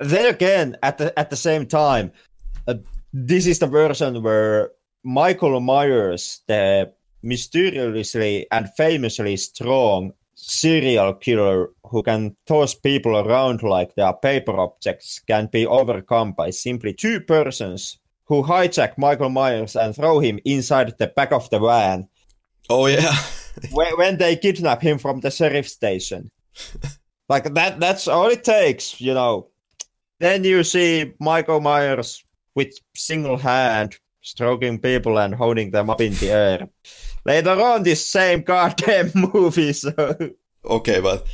Then 0.00 0.26
again, 0.26 0.76
at 0.82 0.98
the 0.98 1.16
at 1.16 1.30
the 1.30 1.36
same 1.36 1.66
time, 1.66 2.10
uh, 2.66 2.74
this 3.12 3.46
is 3.46 3.60
the 3.60 3.68
version 3.68 4.22
where 4.22 4.70
Michael 5.04 5.60
Myers, 5.60 6.40
the 6.48 6.92
mysteriously 7.22 8.46
and 8.50 8.68
famously 8.76 9.36
strong 9.36 10.12
serial 10.34 11.14
killer 11.14 11.70
who 11.86 12.02
can 12.02 12.34
toss 12.46 12.74
people 12.74 13.16
around 13.16 13.62
like 13.62 13.94
they 13.94 14.02
are 14.02 14.16
paper 14.16 14.58
objects, 14.58 15.20
can 15.20 15.48
be 15.52 15.66
overcome 15.66 16.32
by 16.32 16.50
simply 16.50 16.92
two 16.92 17.20
persons 17.20 17.98
who 18.24 18.42
hijack 18.42 18.96
Michael 18.96 19.28
Myers 19.28 19.76
and 19.76 19.94
throw 19.94 20.18
him 20.20 20.40
inside 20.44 20.94
the 20.98 21.06
back 21.06 21.32
of 21.32 21.48
the 21.50 21.58
van. 21.58 22.08
Oh 22.70 22.86
yeah. 22.86 23.14
when, 23.72 23.96
when 23.98 24.16
they 24.16 24.36
kidnap 24.36 24.80
him 24.80 24.98
from 24.98 25.20
the 25.20 25.30
sheriff 25.30 25.68
station. 25.68 26.30
like 27.28 27.52
that 27.54 27.78
that's 27.78 28.08
all 28.08 28.28
it 28.28 28.44
takes, 28.44 29.00
you 29.00 29.12
know. 29.12 29.48
Then 30.20 30.44
you 30.44 30.64
see 30.64 31.12
Michael 31.20 31.60
Myers 31.60 32.24
with 32.54 32.72
single 32.94 33.36
hand 33.36 33.98
stroking 34.24 34.78
people 34.78 35.18
and 35.18 35.34
holding 35.34 35.70
them 35.70 35.90
up 35.90 36.00
in 36.00 36.14
the 36.14 36.30
air. 36.30 36.68
Later 37.24 37.50
on 37.50 37.82
this 37.82 38.04
same 38.04 38.42
goddamn 38.42 39.12
movie, 39.32 39.72
so 39.72 40.16
Okay, 40.64 41.00
but 41.00 41.26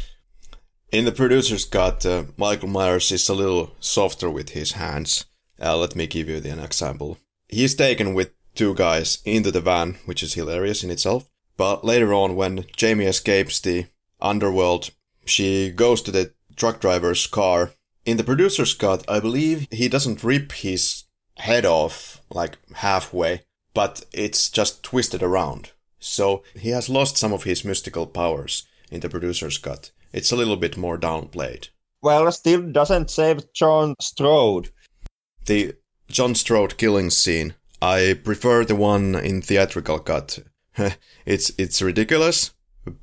in 0.90 1.04
the 1.04 1.12
producer's 1.12 1.64
cut, 1.64 2.04
uh, 2.04 2.24
Michael 2.36 2.68
Myers 2.68 3.12
is 3.12 3.28
a 3.28 3.34
little 3.34 3.74
softer 3.78 4.28
with 4.28 4.50
his 4.50 4.72
hands. 4.72 5.24
Uh, 5.62 5.76
let 5.76 5.94
me 5.94 6.06
give 6.06 6.28
you 6.28 6.36
an 6.36 6.58
example. 6.58 7.16
He's 7.48 7.74
taken 7.74 8.12
with 8.12 8.32
two 8.54 8.74
guys 8.74 9.18
into 9.24 9.52
the 9.52 9.60
van, 9.60 9.98
which 10.04 10.22
is 10.22 10.34
hilarious 10.34 10.82
in 10.82 10.90
itself. 10.90 11.30
But 11.56 11.84
later 11.84 12.12
on, 12.12 12.34
when 12.34 12.64
Jamie 12.76 13.04
escapes 13.04 13.60
the 13.60 13.86
underworld, 14.20 14.90
she 15.24 15.70
goes 15.70 16.02
to 16.02 16.10
the 16.10 16.32
truck 16.56 16.80
driver's 16.80 17.26
car. 17.26 17.72
In 18.04 18.16
the 18.16 18.24
producer's 18.24 18.74
cut, 18.74 19.04
I 19.08 19.20
believe 19.20 19.68
he 19.70 19.88
doesn't 19.88 20.24
rip 20.24 20.52
his 20.52 21.04
head 21.40 21.64
off 21.66 22.20
like 22.30 22.58
halfway, 22.74 23.42
but 23.74 24.04
it's 24.12 24.48
just 24.50 24.82
twisted 24.82 25.22
around. 25.22 25.70
So 25.98 26.42
he 26.54 26.70
has 26.70 26.88
lost 26.88 27.16
some 27.16 27.32
of 27.32 27.44
his 27.44 27.64
mystical 27.64 28.06
powers 28.06 28.66
in 28.90 29.00
the 29.00 29.08
producer's 29.08 29.58
cut. 29.58 29.90
It's 30.12 30.32
a 30.32 30.36
little 30.36 30.56
bit 30.56 30.76
more 30.76 30.98
downplayed. 30.98 31.68
Well, 32.02 32.30
still 32.32 32.62
doesn't 32.62 33.10
save 33.10 33.52
John 33.52 33.94
Strode. 34.00 34.70
The 35.46 35.74
John 36.08 36.34
Strode 36.34 36.78
killing 36.78 37.10
scene. 37.10 37.54
I 37.82 38.18
prefer 38.24 38.64
the 38.64 38.74
one 38.74 39.14
in 39.14 39.42
theatrical 39.42 39.98
cut. 39.98 40.40
it's 41.26 41.52
it's 41.58 41.82
ridiculous, 41.82 42.52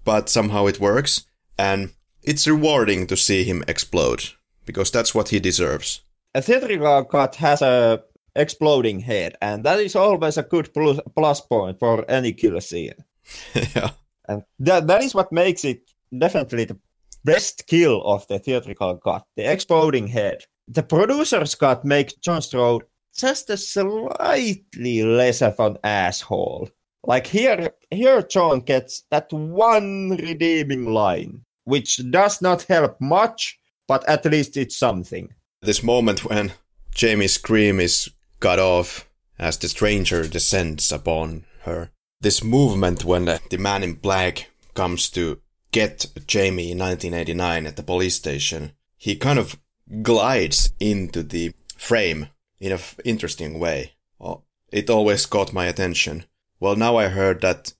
but 0.04 0.30
somehow 0.30 0.66
it 0.68 0.80
works, 0.80 1.26
and 1.58 1.92
it's 2.24 2.48
rewarding 2.48 3.08
to 3.08 3.16
see 3.16 3.44
him 3.44 3.64
explode 3.68 4.32
because 4.66 4.92
that's 4.92 5.16
what 5.16 5.30
he 5.30 5.40
deserves. 5.40 6.02
A 6.36 6.42
theatrical 6.42 7.06
cut 7.06 7.36
has 7.36 7.62
a 7.62 8.04
exploding 8.38 9.02
head, 9.02 9.36
and 9.42 9.64
that 9.64 9.80
is 9.80 9.96
always 9.96 10.38
a 10.38 10.44
good 10.44 10.74
plus, 10.74 11.00
plus 11.16 11.42
point 11.42 11.80
for 11.80 12.10
any 12.10 12.34
killer 12.34 12.62
scene. 12.62 12.94
yeah. 13.54 13.90
And 14.30 14.44
that 14.60 14.88
that 14.88 15.04
is 15.04 15.16
what 15.16 15.32
makes 15.32 15.66
it 15.66 15.92
definitely 16.18 16.66
the 16.66 16.80
best 17.24 17.68
kill 17.68 18.02
of 18.04 18.28
the 18.28 18.40
theatrical 18.40 18.98
cut, 18.98 19.26
the 19.36 19.52
exploding 19.52 20.08
head. 20.08 20.44
The 20.68 20.84
producer's 20.84 21.56
cut 21.56 21.84
makes 21.86 22.14
John 22.16 22.42
Strode 22.42 22.84
just 23.18 23.50
a 23.50 23.58
slightly 23.58 25.04
less 25.04 25.42
of 25.42 25.60
an 25.60 25.78
asshole. 25.84 26.70
Like 27.04 27.28
here, 27.28 27.72
here 27.90 28.22
John 28.22 28.60
gets 28.62 29.04
that 29.12 29.32
one 29.32 30.10
redeeming 30.12 30.86
line, 30.86 31.46
which 31.64 32.02
does 32.12 32.42
not 32.42 32.64
help 32.64 33.00
much, 33.00 33.60
but 33.88 34.08
at 34.10 34.26
least 34.26 34.58
it's 34.58 34.78
something. 34.78 35.34
This 35.62 35.82
moment 35.82 36.26
when 36.26 36.52
Jamie's 36.94 37.34
scream 37.34 37.80
is 37.80 38.10
cut 38.40 38.60
off 38.60 39.10
as 39.40 39.58
the 39.58 39.68
stranger 39.68 40.28
descends 40.28 40.92
upon 40.92 41.46
her. 41.64 41.92
This 42.22 42.44
movement 42.44 43.06
when 43.06 43.26
the, 43.26 43.58
man 43.58 43.84
in 43.84 43.94
black 43.94 44.50
comes 44.74 45.10
to 45.12 45.40
get 45.72 46.08
Jamie 46.26 46.72
in 46.72 46.80
1989 46.80 47.68
at 47.68 47.76
the 47.76 47.84
police 47.84 48.16
station, 48.16 48.72
he 48.98 49.16
kind 49.16 49.38
of 49.38 49.60
glides 50.02 50.74
into 50.80 51.24
the 51.24 51.54
frame 51.78 52.30
in 52.60 52.72
an 52.72 52.80
f- 52.80 53.00
interesting 53.06 53.60
way. 53.60 53.94
Oh, 54.20 54.44
it 54.72 54.90
always 54.90 55.26
caught 55.26 55.54
my 55.54 55.66
attention. 55.66 56.26
Well, 56.60 56.76
now 56.76 56.98
I 56.98 57.10
heard 57.10 57.42
that 57.42 57.74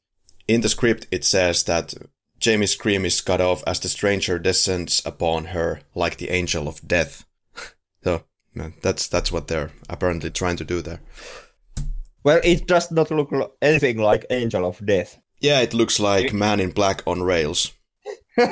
in 0.48 0.62
the 0.62 0.70
script 0.70 1.08
it 1.12 1.26
says 1.26 1.64
that 1.64 1.96
Jamie's 2.40 2.72
scream 2.72 3.04
is 3.06 3.20
cut 3.22 3.42
off 3.42 3.64
as 3.66 3.80
the 3.80 3.90
stranger 3.90 4.38
descends 4.38 5.02
upon 5.06 5.46
her 5.46 5.82
like 5.96 6.18
the 6.18 6.30
angel 6.30 6.68
of 6.68 6.88
death. 6.88 7.26
so 8.04 8.24
that's 8.82 9.08
that's 9.08 9.32
what 9.32 9.48
they're 9.48 9.72
apparently 9.90 10.30
trying 10.32 10.58
to 10.58 10.66
do 10.66 10.82
there. 10.82 11.02
Well, 12.24 12.42
it 12.44 12.68
does 12.68 12.92
not 12.92 13.12
look 13.12 13.32
anything 13.62 13.98
like 13.98 14.26
Angel 14.30 14.66
of 14.66 14.86
Death. 14.86 15.18
Yeah, 15.40 15.62
it 15.62 15.74
looks 15.74 16.00
like 16.00 16.34
Man 16.34 16.60
in 16.60 16.72
Black 16.72 17.02
on 17.06 17.24
rails. 17.24 17.72
in 18.38 18.48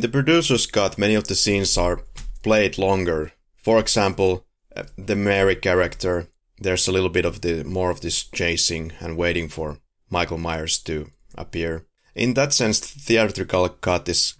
the 0.00 0.08
producer's 0.10 0.66
cut, 0.66 0.98
many 0.98 1.14
of 1.14 1.28
the 1.28 1.34
scenes 1.34 1.76
are 1.76 2.02
played 2.42 2.78
longer. 2.78 3.32
For 3.56 3.78
example, 3.78 4.46
uh, 4.76 4.84
the 4.96 5.16
Mary 5.16 5.56
character, 5.56 6.28
there's 6.58 6.88
a 6.88 6.92
little 6.92 7.08
bit 7.08 7.24
of 7.24 7.40
the 7.40 7.64
more 7.64 7.90
of 7.90 8.00
this 8.00 8.24
chasing 8.24 8.92
and 9.00 9.16
waiting 9.16 9.48
for 9.48 9.78
Michael 10.10 10.38
Myers 10.38 10.78
to 10.84 11.10
appear. 11.36 11.86
In 12.14 12.34
that 12.34 12.52
sense, 12.52 12.80
the 12.80 13.00
theatrical 13.00 13.68
cut 13.68 14.08
is 14.08 14.34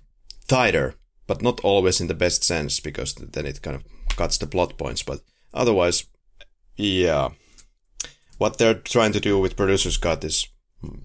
tighter, 0.46 0.94
but 1.26 1.42
not 1.42 1.60
always 1.60 2.00
in 2.00 2.06
the 2.06 2.14
best 2.14 2.44
sense 2.44 2.80
because 2.80 3.14
then 3.14 3.46
it 3.46 3.62
kind 3.62 3.76
of 3.76 3.84
cuts 4.16 4.38
the 4.38 4.46
plot 4.46 4.76
points. 4.78 5.02
But 5.02 5.20
otherwise, 5.52 6.06
yeah, 6.76 7.30
what 8.38 8.58
they're 8.58 8.74
trying 8.74 9.12
to 9.12 9.20
do 9.20 9.38
with 9.38 9.56
producer's 9.56 9.96
cut 9.96 10.24
is 10.24 10.46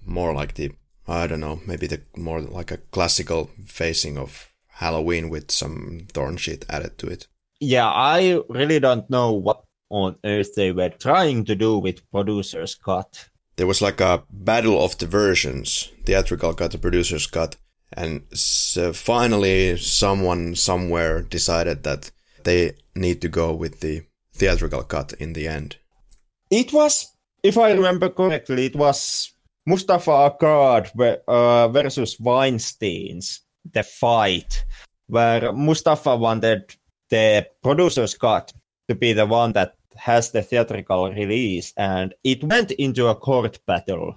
more 0.04 0.34
like 0.34 0.54
the 0.54 0.72
I 1.08 1.26
don't 1.26 1.40
know, 1.40 1.60
maybe 1.66 1.88
the 1.88 2.02
more 2.16 2.40
like 2.40 2.70
a 2.70 2.76
classical 2.76 3.50
facing 3.66 4.16
of 4.16 4.48
Halloween 4.68 5.28
with 5.28 5.50
some 5.50 6.06
thorn 6.12 6.36
shit 6.36 6.64
added 6.68 6.98
to 6.98 7.08
it. 7.08 7.26
Yeah, 7.58 7.88
I 7.88 8.40
really 8.48 8.78
don't 8.78 9.10
know 9.10 9.32
what 9.32 9.64
on 9.90 10.16
earth 10.24 10.54
they 10.54 10.70
were 10.70 10.90
trying 10.90 11.44
to 11.46 11.56
do 11.56 11.78
with 11.78 12.08
producer's 12.10 12.76
cut. 12.76 13.28
There 13.56 13.66
was 13.66 13.82
like 13.82 14.00
a 14.00 14.22
battle 14.30 14.82
of 14.82 14.96
the 14.98 15.06
versions, 15.06 15.90
theatrical 16.06 16.54
cut, 16.54 16.70
the 16.70 16.78
producer's 16.78 17.26
cut, 17.26 17.56
and 17.92 18.22
so 18.32 18.92
finally 18.92 19.76
someone 19.76 20.54
somewhere 20.54 21.22
decided 21.22 21.82
that 21.82 22.10
they 22.44 22.72
need 22.94 23.20
to 23.20 23.28
go 23.28 23.52
with 23.52 23.80
the 23.80 24.02
theatrical 24.32 24.82
cut 24.82 25.12
in 25.14 25.32
the 25.32 25.48
end. 25.48 25.76
It 26.50 26.72
was, 26.72 27.12
if 27.42 27.58
I 27.58 27.72
remember 27.72 28.08
correctly, 28.08 28.66
it 28.66 28.76
was 28.76 29.32
Moustapha 29.66 30.10
Akkad 30.10 30.90
uh, 31.28 31.68
versus 31.68 32.18
Weinstein's 32.18 33.42
the 33.72 33.82
fight, 33.82 34.64
where 35.06 35.52
Moustapha 35.52 36.16
wanted 36.16 36.74
the 37.10 37.46
producer's 37.62 38.14
cut 38.14 38.52
to 38.88 38.94
be 38.94 39.12
the 39.12 39.26
one 39.26 39.52
that 39.52 39.74
has 39.96 40.30
the 40.30 40.42
theatrical 40.42 41.12
release, 41.12 41.72
and 41.76 42.14
it 42.24 42.42
went 42.42 42.70
into 42.72 43.08
a 43.08 43.14
court 43.14 43.60
battle 43.66 44.16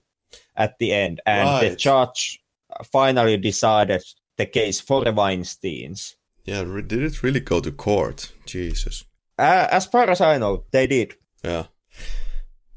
at 0.55 0.77
the 0.79 0.93
end, 0.93 1.21
and 1.25 1.47
right. 1.47 1.69
the 1.69 1.75
judge 1.75 2.42
finally 2.91 3.37
decided 3.37 4.03
the 4.37 4.45
case 4.45 4.79
for 4.81 5.03
the 5.03 5.11
Weinsteins. 5.11 6.15
Yeah, 6.45 6.63
did 6.63 7.03
it 7.03 7.23
really 7.23 7.39
go 7.39 7.61
to 7.61 7.71
court? 7.71 8.33
Jesus. 8.45 9.05
Uh, 9.37 9.67
as 9.71 9.85
far 9.85 10.09
as 10.09 10.21
I 10.21 10.37
know, 10.37 10.65
they 10.71 10.87
did. 10.87 11.15
Yeah. 11.43 11.65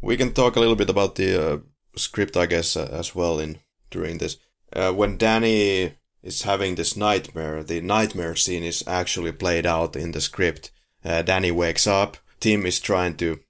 We 0.00 0.16
can 0.16 0.32
talk 0.32 0.56
a 0.56 0.60
little 0.60 0.76
bit 0.76 0.90
about 0.90 1.16
the 1.16 1.54
uh, 1.54 1.58
script, 1.96 2.36
I 2.36 2.46
guess, 2.46 2.76
uh, 2.76 2.88
as 2.92 3.14
well 3.14 3.40
in 3.40 3.58
during 3.90 4.18
this. 4.18 4.36
Uh, 4.72 4.92
when 4.92 5.16
Danny 5.16 5.94
is 6.22 6.42
having 6.42 6.74
this 6.74 6.96
nightmare, 6.96 7.62
the 7.62 7.80
nightmare 7.80 8.36
scene 8.36 8.64
is 8.64 8.84
actually 8.86 9.32
played 9.32 9.66
out 9.66 9.96
in 9.96 10.12
the 10.12 10.20
script. 10.20 10.70
Uh, 11.04 11.22
Danny 11.22 11.50
wakes 11.50 11.86
up. 11.86 12.16
Tim 12.40 12.66
is 12.66 12.80
trying 12.80 13.16
to 13.16 13.40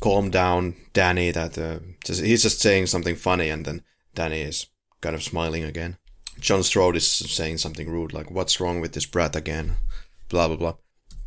calm 0.00 0.30
down 0.30 0.74
Danny. 0.92 1.30
That 1.30 1.56
uh, 1.56 1.78
just, 2.04 2.22
he's 2.22 2.42
just 2.42 2.60
saying 2.60 2.86
something 2.86 3.16
funny, 3.16 3.48
and 3.48 3.64
then 3.64 3.82
Danny 4.14 4.40
is 4.40 4.66
kind 5.02 5.14
of 5.14 5.22
smiling 5.22 5.64
again. 5.64 5.98
John 6.40 6.62
Strode 6.62 6.96
is 6.96 7.06
saying 7.06 7.58
something 7.58 7.90
rude, 7.90 8.14
like 8.14 8.30
"What's 8.30 8.60
wrong 8.60 8.80
with 8.80 8.94
this 8.94 9.06
brat 9.06 9.36
again?" 9.36 9.76
Blah 10.30 10.48
blah 10.48 10.56
blah. 10.56 10.74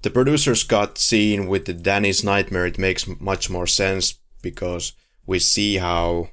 The 0.01 0.09
producer's 0.09 0.63
cut 0.63 0.97
scene 0.97 1.47
with 1.47 1.65
the 1.65 1.73
Danny's 1.73 2.23
nightmare 2.23 2.65
it 2.65 2.79
makes 2.79 3.07
much 3.19 3.49
more 3.49 3.67
sense 3.67 4.15
because 4.41 4.93
we 5.25 5.39
see 5.39 5.77
how 5.77 6.29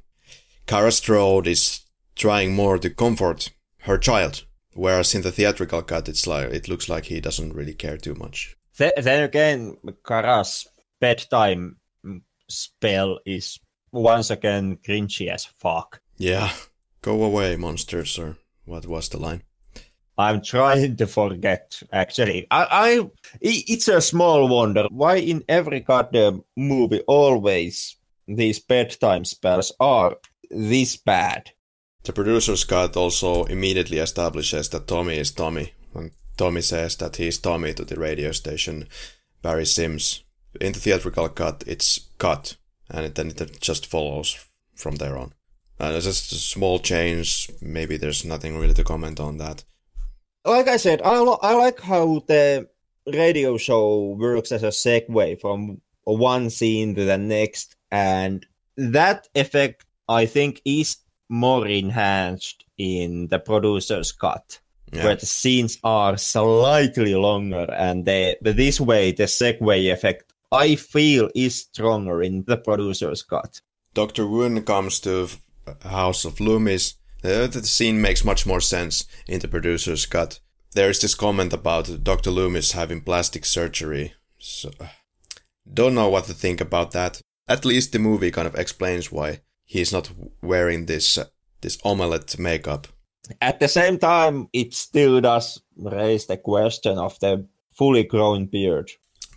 Kara 0.67 0.93
Strode 0.93 1.47
is 1.47 1.81
trying 2.15 2.55
more 2.55 2.79
to 2.79 2.91
comfort 2.91 3.51
her 3.81 3.99
child, 3.99 4.45
whereas 4.75 5.15
in 5.15 5.23
the 5.23 5.33
theatrical 5.33 5.83
cut, 5.83 6.09
it's 6.09 6.27
like 6.27 6.51
it 6.51 6.69
looks 6.69 6.89
like 6.89 7.07
he 7.07 7.21
doesn't 7.21 7.55
really 7.55 7.75
care 7.75 7.97
too 7.97 8.15
much. 8.15 8.57
Then 8.79 9.25
again, 9.25 9.77
Kara's 10.07 10.67
bedtime 11.01 11.77
spell 12.49 13.19
is 13.27 13.59
once 13.91 14.31
again 14.31 14.79
cringy 14.87 15.29
as 15.29 15.45
fuck. 15.45 16.01
Yeah, 16.17 16.53
go 17.03 17.23
away, 17.23 17.57
monsters, 17.57 18.19
or 18.19 18.37
what 18.65 18.87
was 18.87 19.09
the 19.09 19.19
line? 19.19 19.43
I'm 20.17 20.43
trying 20.43 20.97
to 20.97 21.07
forget. 21.07 21.83
Actually, 21.93 22.47
I, 22.51 22.67
I, 22.71 23.11
it's 23.41 23.89
a 23.89 24.01
small 24.01 24.49
wonder 24.49 24.87
why 24.91 25.17
in 25.17 25.43
every 25.49 25.81
goddamn 25.81 26.45
movie 26.57 27.01
always 27.07 27.97
these 28.29 28.61
bedtime 28.61 29.25
spells 29.25 29.73
are 29.81 30.17
this 30.51 30.97
bad. 30.97 31.51
The 32.05 32.13
producer's 32.13 32.65
cut 32.65 32.97
also 32.97 33.45
immediately 33.45 33.99
establishes 33.99 34.69
that 34.71 34.87
Tommy 34.87 35.19
is 35.19 35.31
Tommy. 35.31 35.73
When 35.93 36.11
Tommy 36.37 36.61
says 36.61 36.97
that 36.97 37.17
he's 37.17 37.39
Tommy 37.39 37.73
to 37.75 37.85
the 37.85 37.97
radio 37.97 38.33
station, 38.33 38.89
Barry 39.41 39.67
Simms. 39.67 40.25
In 40.61 40.73
the 40.73 40.81
theatrical 40.81 41.31
cut, 41.31 41.65
it's 41.67 42.11
cut, 42.19 42.57
and 42.91 43.15
then 43.15 43.29
it 43.29 43.61
just 43.61 43.87
follows 43.87 44.45
from 44.75 44.97
there 44.97 45.17
on. 45.17 45.33
Uh, 45.83 45.95
it's 45.97 46.07
just 46.07 46.31
a 46.31 46.37
small 46.37 46.79
change. 46.79 47.51
Maybe 47.61 47.97
there's 47.97 48.25
nothing 48.25 48.57
really 48.57 48.75
to 48.75 48.85
comment 48.85 49.19
on 49.19 49.39
that. 49.39 49.65
Like 50.45 50.69
I 50.69 50.77
said, 50.77 51.03
I, 51.03 51.17
I 51.17 51.55
like 51.55 51.81
how 51.81 52.23
the 52.29 52.69
radio 53.13 53.57
show 53.57 54.17
works 54.17 54.53
as 54.53 54.63
a 54.63 54.69
segue 54.69 55.41
from 55.41 55.81
one 56.05 56.51
scene 56.51 56.95
to 56.95 57.05
the 57.05 57.19
next, 57.19 57.75
and 57.91 58.47
that 58.77 59.27
effect 59.35 59.85
I 60.09 60.27
think 60.27 60.63
is 60.65 60.99
more 61.29 61.67
enhanced 61.67 62.65
in 62.79 63.27
the 63.27 63.41
producer's 63.41 64.13
cut. 64.13 64.61
Yeah. 64.93 65.05
Where 65.05 65.17
the 65.17 65.27
scenes 65.27 65.79
are 65.83 66.17
slightly 66.17 67.17
longer, 67.17 67.67
and 67.73 68.05
they, 68.05 68.37
this 68.41 68.81
way 68.81 69.11
the 69.11 69.25
segue 69.25 69.93
effect 69.93 70.33
I 70.53 70.77
feel 70.77 71.29
is 71.35 71.57
stronger 71.57 72.23
in 72.23 72.45
the 72.45 72.59
producer's 72.59 73.23
cut. 73.23 73.63
Doctor 73.95 74.27
Wynn 74.27 74.63
comes 74.63 75.01
to 75.01 75.29
House 75.83 76.25
of 76.25 76.41
Loomis. 76.41 76.95
Uh, 77.25 77.47
the 77.47 77.63
scene 77.65 78.01
makes 78.01 78.25
much 78.25 78.47
more 78.47 78.61
sense 78.61 79.07
in 79.29 79.41
the 79.41 79.49
producer's 79.49 80.07
cut. 80.07 80.41
There 80.75 80.91
is 80.91 81.01
this 81.01 81.15
comment 81.15 81.53
about 81.53 82.03
Dr. 82.03 82.31
Loomis 82.31 82.73
having 82.73 83.03
plastic 83.03 83.45
surgery. 83.45 84.15
So, 84.39 84.71
don't 85.73 85.95
know 85.95 86.09
what 86.09 86.25
to 86.25 86.35
think 86.35 86.61
about 86.61 86.93
that. 86.93 87.21
At 87.47 87.65
least 87.65 87.93
the 87.93 87.99
movie 87.99 88.31
kind 88.31 88.49
of 88.49 88.55
explains 88.55 89.13
why 89.13 89.41
he's 89.65 89.93
not 89.93 90.11
wearing 90.41 90.87
this 90.87 91.19
uh, 91.19 91.27
this 91.61 91.79
omelette 91.85 92.39
makeup. 92.39 92.89
at 93.41 93.61
the 93.61 93.69
same 93.69 93.99
time, 93.99 94.49
it 94.53 94.75
still 94.75 95.21
does 95.21 95.63
raise 95.77 96.27
the 96.27 96.37
question 96.37 96.99
of 96.99 97.19
the 97.21 97.47
fully 97.77 98.05
grown 98.05 98.47
beard. 98.47 98.91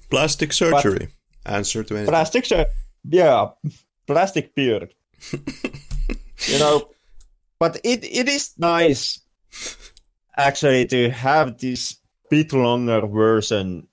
Plastic 0.10 0.54
surgery. 0.54 1.08
But 1.44 1.54
Answer 1.54 1.84
to 1.84 1.94
anything. 1.94 2.12
Plastic 2.12 2.46
surgery. 2.46 2.72
Yeah, 3.08 3.50
plastic 4.08 4.56
beard. 4.56 4.94
you 6.48 6.60
know, 6.60 6.90
but 7.60 7.78
it, 7.84 8.04
it 8.04 8.28
is 8.28 8.54
nice 8.58 9.20
actually 10.38 10.86
to 10.88 11.10
have 11.10 11.58
this 11.58 11.98
bit 12.30 12.54
longer 12.54 13.06
version 13.08 13.88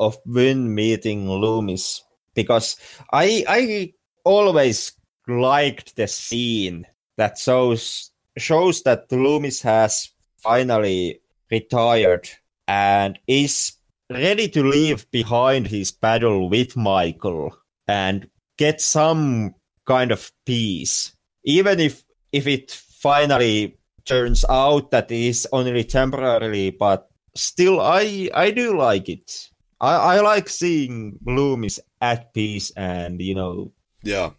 of 0.00 0.18
Wynn 0.26 0.74
meeting 0.74 1.30
Loomis 1.30 2.02
because 2.34 2.76
I 3.12 3.44
I 3.48 3.92
always 4.24 4.92
liked 5.26 5.96
the 5.96 6.06
scene 6.06 6.86
that 7.16 7.38
shows 7.38 8.10
shows 8.36 8.82
that 8.82 9.10
Loomis 9.10 9.62
has 9.62 10.10
finally 10.38 11.20
retired 11.50 12.28
and 12.68 13.18
is 13.26 13.72
ready 14.10 14.48
to 14.48 14.62
leave 14.62 15.10
behind 15.10 15.66
his 15.66 15.90
battle 15.90 16.48
with 16.48 16.76
Michael 16.76 17.56
and 17.88 18.28
get 18.56 18.80
some 18.80 19.54
kind 19.86 20.12
of 20.12 20.30
peace. 20.44 21.15
Even 21.46 21.80
if 21.80 22.04
if 22.32 22.46
it 22.46 22.70
finally 22.70 23.78
turns 24.04 24.44
out 24.50 24.90
that 24.90 25.10
it 25.10 25.16
is 25.16 25.48
only 25.52 25.84
temporarily, 25.84 26.70
but 26.70 27.08
still 27.34 27.80
I 27.80 28.28
I 28.34 28.50
do 28.50 28.76
like 28.76 29.08
it. 29.08 29.48
I, 29.80 30.16
I 30.16 30.20
like 30.20 30.48
seeing 30.48 31.18
Loomis 31.24 31.80
at 32.00 32.34
peace 32.34 32.70
and 32.76 33.22
you 33.22 33.34
know 33.34 33.72
yeah 34.02 34.30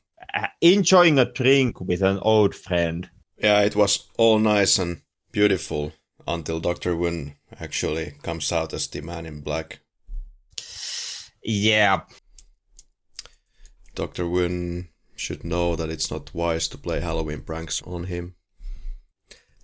enjoying 0.62 1.18
a 1.20 1.26
drink 1.26 1.82
with 1.82 2.02
an 2.02 2.20
old 2.20 2.56
friend. 2.56 3.10
Yeah, 3.38 3.62
it 3.62 3.76
was 3.76 4.08
all 4.18 4.40
nice 4.40 4.80
and 4.80 5.02
beautiful 5.32 5.94
until 6.28 6.60
Doctor 6.60 6.96
Wynn 6.96 7.36
actually 7.60 8.14
comes 8.24 8.52
out 8.52 8.74
as 8.74 8.88
the 8.88 9.02
Man 9.02 9.26
in 9.26 9.42
Black. 9.42 9.80
Yeah. 11.44 12.02
Doctor 13.96 14.28
Wynn 14.28 14.90
should 15.18 15.44
know 15.44 15.76
that 15.76 15.90
it's 15.90 16.12
not 16.12 16.34
wise 16.34 16.68
to 16.70 16.78
play 16.78 17.00
Halloween 17.00 17.42
pranks 17.42 17.82
on 17.84 18.06
him. 18.06 18.36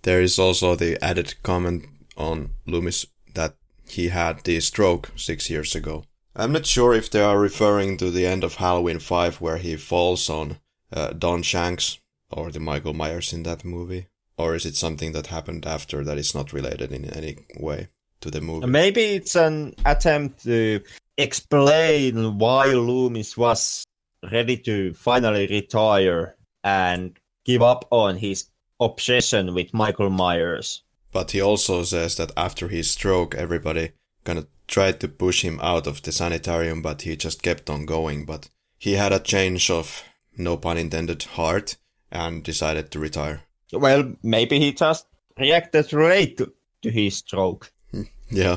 There 0.02 0.20
is 0.20 0.38
also 0.38 0.74
the 0.74 1.02
added 1.02 1.34
comment 1.42 1.86
on 2.16 2.50
Loomis 2.66 3.06
that 3.34 3.56
he 3.88 4.08
had 4.08 4.44
the 4.44 4.60
stroke 4.60 5.10
six 5.16 5.48
years 5.48 5.74
ago. 5.74 6.04
I'm 6.36 6.52
not 6.52 6.66
sure 6.66 6.92
if 6.94 7.10
they 7.10 7.22
are 7.22 7.38
referring 7.38 7.96
to 7.98 8.10
the 8.10 8.26
end 8.26 8.44
of 8.44 8.56
Halloween 8.56 8.98
5 8.98 9.40
where 9.40 9.58
he 9.58 9.76
falls 9.76 10.28
on 10.28 10.58
uh, 10.92 11.10
Don 11.10 11.42
Shanks 11.42 11.98
or 12.30 12.50
the 12.50 12.60
Michael 12.60 12.92
Myers 12.92 13.32
in 13.32 13.44
that 13.44 13.64
movie. 13.64 14.08
Or 14.36 14.54
is 14.54 14.66
it 14.66 14.74
something 14.74 15.12
that 15.12 15.28
happened 15.28 15.64
after 15.64 16.02
that 16.02 16.18
is 16.18 16.34
not 16.34 16.52
related 16.52 16.90
in 16.90 17.04
any 17.04 17.38
way 17.58 17.88
to 18.20 18.30
the 18.30 18.40
movie? 18.40 18.66
Maybe 18.66 19.14
it's 19.14 19.36
an 19.36 19.74
attempt 19.84 20.42
to 20.42 20.80
explain 21.16 22.38
why 22.38 22.66
Loomis 22.66 23.36
was 23.36 23.84
ready 24.30 24.56
to 24.58 24.94
finally 24.94 25.46
retire 25.46 26.36
and 26.62 27.18
give 27.44 27.62
up 27.62 27.86
on 27.90 28.16
his 28.16 28.46
obsession 28.80 29.54
with 29.54 29.74
Michael 29.74 30.10
Myers. 30.10 30.82
But 31.12 31.30
he 31.30 31.40
also 31.40 31.84
says 31.84 32.16
that 32.16 32.32
after 32.36 32.68
his 32.68 32.90
stroke, 32.90 33.34
everybody 33.34 33.92
kind 34.24 34.38
of 34.38 34.46
tried 34.66 34.98
to 35.00 35.08
push 35.08 35.42
him 35.42 35.60
out 35.62 35.86
of 35.86 36.02
the 36.02 36.12
sanitarium, 36.12 36.82
but 36.82 37.02
he 37.02 37.16
just 37.16 37.42
kept 37.42 37.70
on 37.70 37.86
going. 37.86 38.24
But 38.24 38.48
he 38.78 38.94
had 38.94 39.12
a 39.12 39.20
change 39.20 39.70
of, 39.70 40.02
no 40.36 40.56
pun 40.56 40.76
intended, 40.76 41.22
heart 41.22 41.76
and 42.10 42.42
decided 42.42 42.90
to 42.90 42.98
retire. 42.98 43.42
Well, 43.72 44.14
maybe 44.22 44.58
he 44.58 44.72
just 44.72 45.06
reacted 45.38 45.92
late 45.92 46.36
to, 46.38 46.52
to 46.82 46.90
his 46.90 47.16
stroke. 47.16 47.72
Yeah. 48.30 48.56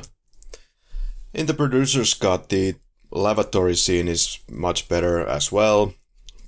In 1.34 1.46
the 1.46 1.54
producer's 1.54 2.14
cut, 2.16 2.50
the 2.50 2.76
lavatory 3.12 3.76
scene 3.76 4.08
is 4.08 4.40
much 4.50 4.88
better 4.90 5.26
as 5.26 5.52
well 5.52 5.94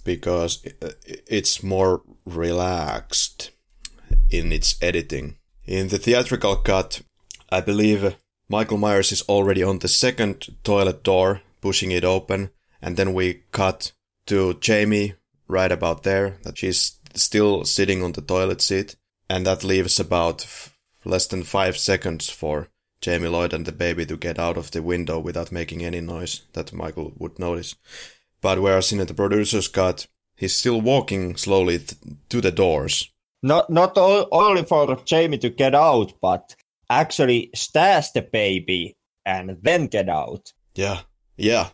because 0.04 0.64
it's 1.28 1.64
more 1.64 2.02
relaxed 2.26 3.52
in 4.30 4.52
its 4.52 4.76
editing. 4.82 5.38
In 5.66 5.90
the 5.90 5.98
theatrical 5.98 6.56
cut, 6.58 7.02
I 7.50 7.62
believe 7.62 8.16
Michael 8.48 8.78
Myers 8.78 9.12
is 9.12 9.22
already 9.24 9.62
on 9.64 9.80
the 9.80 9.88
second 9.88 10.56
toilet 10.64 11.04
door, 11.04 11.42
pushing 11.62 11.92
it 11.92 12.04
open, 12.04 12.50
and 12.82 12.98
then 12.98 13.14
we 13.14 13.44
cut 13.52 13.92
to 14.26 14.56
Jamie 14.56 15.14
right 15.48 15.72
about 15.72 16.04
there, 16.04 16.38
that 16.44 16.58
she's 16.58 17.00
still 17.14 17.66
sitting 17.66 18.04
on 18.04 18.14
the 18.14 18.22
toilet 18.22 18.62
seat, 18.62 18.96
and 19.30 19.46
that 19.46 19.64
leaves 19.64 20.00
about 20.00 20.44
f- 20.44 20.76
less 21.06 21.28
than 21.28 21.44
five 21.44 21.78
seconds 21.78 22.30
for 22.30 22.70
Jamie 23.02 23.28
Lloyd 23.30 23.54
and 23.54 23.66
the 23.66 23.72
baby 23.72 24.06
to 24.06 24.18
get 24.18 24.40
out 24.40 24.58
of 24.58 24.72
the 24.72 24.82
window 24.82 25.20
without 25.20 25.52
making 25.52 25.84
any 25.84 26.02
noise 26.02 26.42
that 26.54 26.74
Michael 26.74 27.14
would 27.18 27.40
notice. 27.40 27.76
But 28.42 28.62
whereas 28.62 28.92
in 28.92 29.00
the 29.00 29.14
producer's 29.14 29.68
cut, 29.68 30.08
he's 30.36 30.56
still 30.56 30.82
walking 30.82 31.36
slowly 31.36 31.80
th- 31.80 31.96
to 32.30 32.42
the 32.42 32.52
doors. 32.52 33.12
Not 33.42 33.70
not 33.70 33.98
all, 33.98 34.28
only 34.32 34.64
for 34.64 34.96
Jamie 35.06 35.38
to 35.38 35.50
get 35.50 35.74
out, 35.74 36.14
but 36.22 36.56
actually 36.90 37.52
stash 37.56 38.12
the 38.12 38.22
baby 38.22 38.98
and 39.26 39.58
then 39.62 39.88
get 39.88 40.10
out. 40.10 40.52
Yeah, 40.76 41.02
yeah, 41.38 41.70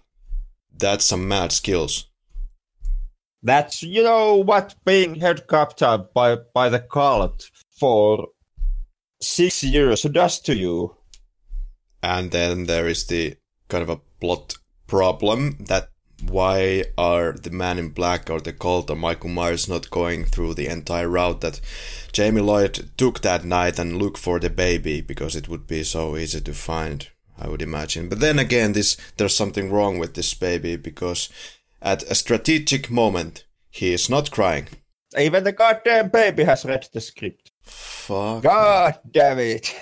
that's 0.77 1.05
some 1.05 1.27
mad 1.27 1.51
skills. 1.51 2.07
That's 3.41 3.81
you 3.81 4.03
know 4.03 4.35
what 4.35 4.75
being 4.85 5.15
head 5.15 5.47
captured 5.47 6.09
by 6.13 6.37
by 6.53 6.69
the 6.69 6.79
cult 6.79 7.49
for 7.71 8.27
six 9.21 9.63
years 9.63 10.03
does 10.03 10.39
to 10.41 10.55
you. 10.55 10.95
And 12.05 12.29
then 12.29 12.65
there 12.65 12.87
is 12.87 13.07
the 13.07 13.35
kind 13.67 13.81
of 13.81 13.89
a 13.89 13.99
plot 14.21 14.53
problem 14.85 15.57
that 15.59 15.89
why 16.23 16.85
are 16.99 17.33
the 17.33 17.49
man 17.49 17.79
in 17.79 17.89
black 17.89 18.29
or 18.29 18.39
the 18.39 18.53
cult 18.53 18.91
or 18.91 18.95
Michael 18.95 19.29
Myers 19.29 19.67
not 19.67 19.89
going 19.89 20.23
through 20.23 20.53
the 20.53 20.67
entire 20.67 21.09
route 21.09 21.41
that 21.41 21.59
Jamie 22.11 22.41
Lloyd 22.41 22.91
took 22.95 23.21
that 23.21 23.43
night 23.43 23.79
and 23.79 23.97
look 23.97 24.19
for 24.19 24.39
the 24.39 24.51
baby 24.51 25.01
because 25.01 25.35
it 25.35 25.49
would 25.49 25.65
be 25.65 25.83
so 25.83 26.15
easy 26.15 26.39
to 26.41 26.53
find, 26.53 27.09
I 27.39 27.47
would 27.47 27.63
imagine. 27.63 28.07
But 28.07 28.19
then 28.19 28.37
again, 28.37 28.73
this 28.73 28.97
there's 29.17 29.35
something 29.35 29.71
wrong 29.71 29.97
with 29.97 30.13
this 30.13 30.33
baby 30.35 30.75
because 30.75 31.29
at 31.81 32.03
a 32.03 32.13
strategic 32.13 32.91
moment 32.91 33.45
he 33.71 33.93
is 33.93 34.11
not 34.11 34.29
crying. 34.29 34.67
Even 35.17 35.43
the 35.43 35.53
goddamn 35.53 36.09
baby 36.09 36.43
has 36.43 36.65
read 36.65 36.87
the 36.93 37.01
script. 37.01 37.51
Fuck. 37.63 38.43
God 38.43 38.99
damn 39.09 39.39
it. 39.39 39.73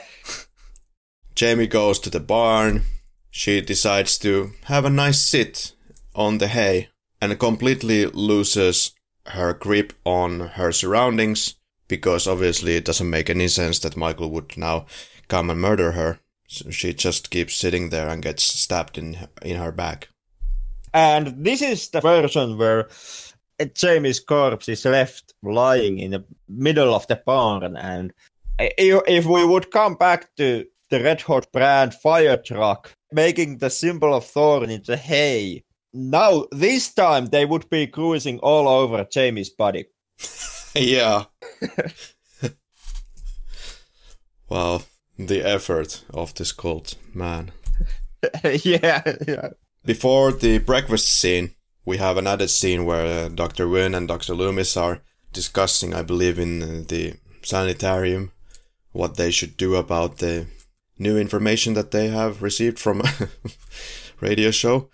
Jamie 1.36 1.68
goes 1.68 2.00
to 2.00 2.10
the 2.10 2.20
barn. 2.20 2.84
She 3.32 3.62
decides 3.62 4.18
to 4.20 4.52
have 4.66 4.86
a 4.86 4.90
nice 4.90 5.20
sit 5.20 5.74
on 6.16 6.38
the 6.38 6.48
hay 6.48 6.90
and 7.20 7.38
completely 7.40 8.06
loses 8.06 8.94
her 9.28 9.54
grip 9.54 9.94
on 10.06 10.40
her 10.42 10.72
surroundings 10.72 11.56
because 11.88 12.28
obviously 12.28 12.76
it 12.76 12.86
doesn't 12.86 13.10
make 13.10 13.30
any 13.30 13.48
sense 13.48 13.80
that 13.80 13.98
Michael 13.98 14.30
would 14.30 14.58
now 14.58 14.86
come 15.28 15.50
and 15.50 15.60
murder 15.60 15.94
her. 15.94 16.20
So 16.48 16.70
she 16.70 16.94
just 16.94 17.32
keeps 17.32 17.56
sitting 17.56 17.90
there 17.90 18.08
and 18.08 18.22
gets 18.22 18.44
stabbed 18.44 18.98
in 18.98 19.18
in 19.42 19.58
her 19.58 19.72
back. 19.72 20.10
And 20.94 21.44
this 21.44 21.62
is 21.62 21.90
the 21.90 22.02
version 22.02 22.58
where 22.58 22.90
Jamie's 23.74 24.20
corpse 24.20 24.70
is 24.70 24.86
left 24.86 25.34
lying 25.42 25.98
in 26.00 26.12
the 26.12 26.24
middle 26.48 26.94
of 26.94 27.08
the 27.08 27.16
barn. 27.16 27.76
And 27.76 28.14
if 28.60 29.26
we 29.26 29.46
would 29.46 29.72
come 29.72 29.96
back 29.96 30.36
to 30.36 30.66
the 30.94 31.04
Red 31.04 31.22
Hot 31.22 31.52
brand 31.52 31.96
fire 31.96 32.38
truck, 32.38 32.94
making 33.12 33.58
the 33.58 33.72
symbol 33.72 34.14
of 34.14 34.28
Thorn 34.28 34.70
into 34.70 34.96
hay, 34.96 35.64
now 35.92 36.46
this 36.52 36.94
time 36.94 37.30
they 37.30 37.46
would 37.46 37.68
be 37.72 37.88
cruising 37.88 38.38
all 38.40 38.68
over 38.68 39.04
Jamie's 39.04 39.50
body. 39.50 39.86
yeah. 40.76 41.24
wow, 44.48 44.84
the 45.18 45.42
effort 45.42 46.04
of 46.14 46.36
this 46.36 46.52
cult, 46.52 46.94
man. 47.12 47.52
yeah, 48.44 49.02
yeah. 49.28 49.50
Before 49.84 50.32
the 50.32 50.60
breakfast 50.60 51.08
scene, 51.08 51.56
we 51.86 51.98
have 51.98 52.18
another 52.18 52.48
scene 52.48 52.86
where 52.86 53.26
uh, 53.26 53.30
Dr. 53.30 53.68
Wynn 53.68 53.96
and 53.96 54.08
Dr. 54.08 54.36
Loomis 54.36 54.78
are 54.78 55.02
discussing, 55.32 55.96
I 55.96 56.04
believe, 56.04 56.38
in 56.38 56.62
uh, 56.62 56.84
the 56.88 57.16
sanitarium 57.42 58.32
what 58.92 59.18
they 59.18 59.32
should 59.32 59.58
do 59.58 59.74
about 59.74 60.20
the 60.20 60.46
new 61.04 61.18
information 61.18 61.74
that 61.76 61.92
they 61.92 62.08
have 62.08 62.42
received 62.42 62.80
from 62.80 63.02
a 63.02 63.30
radio 64.22 64.52
show. 64.52 64.90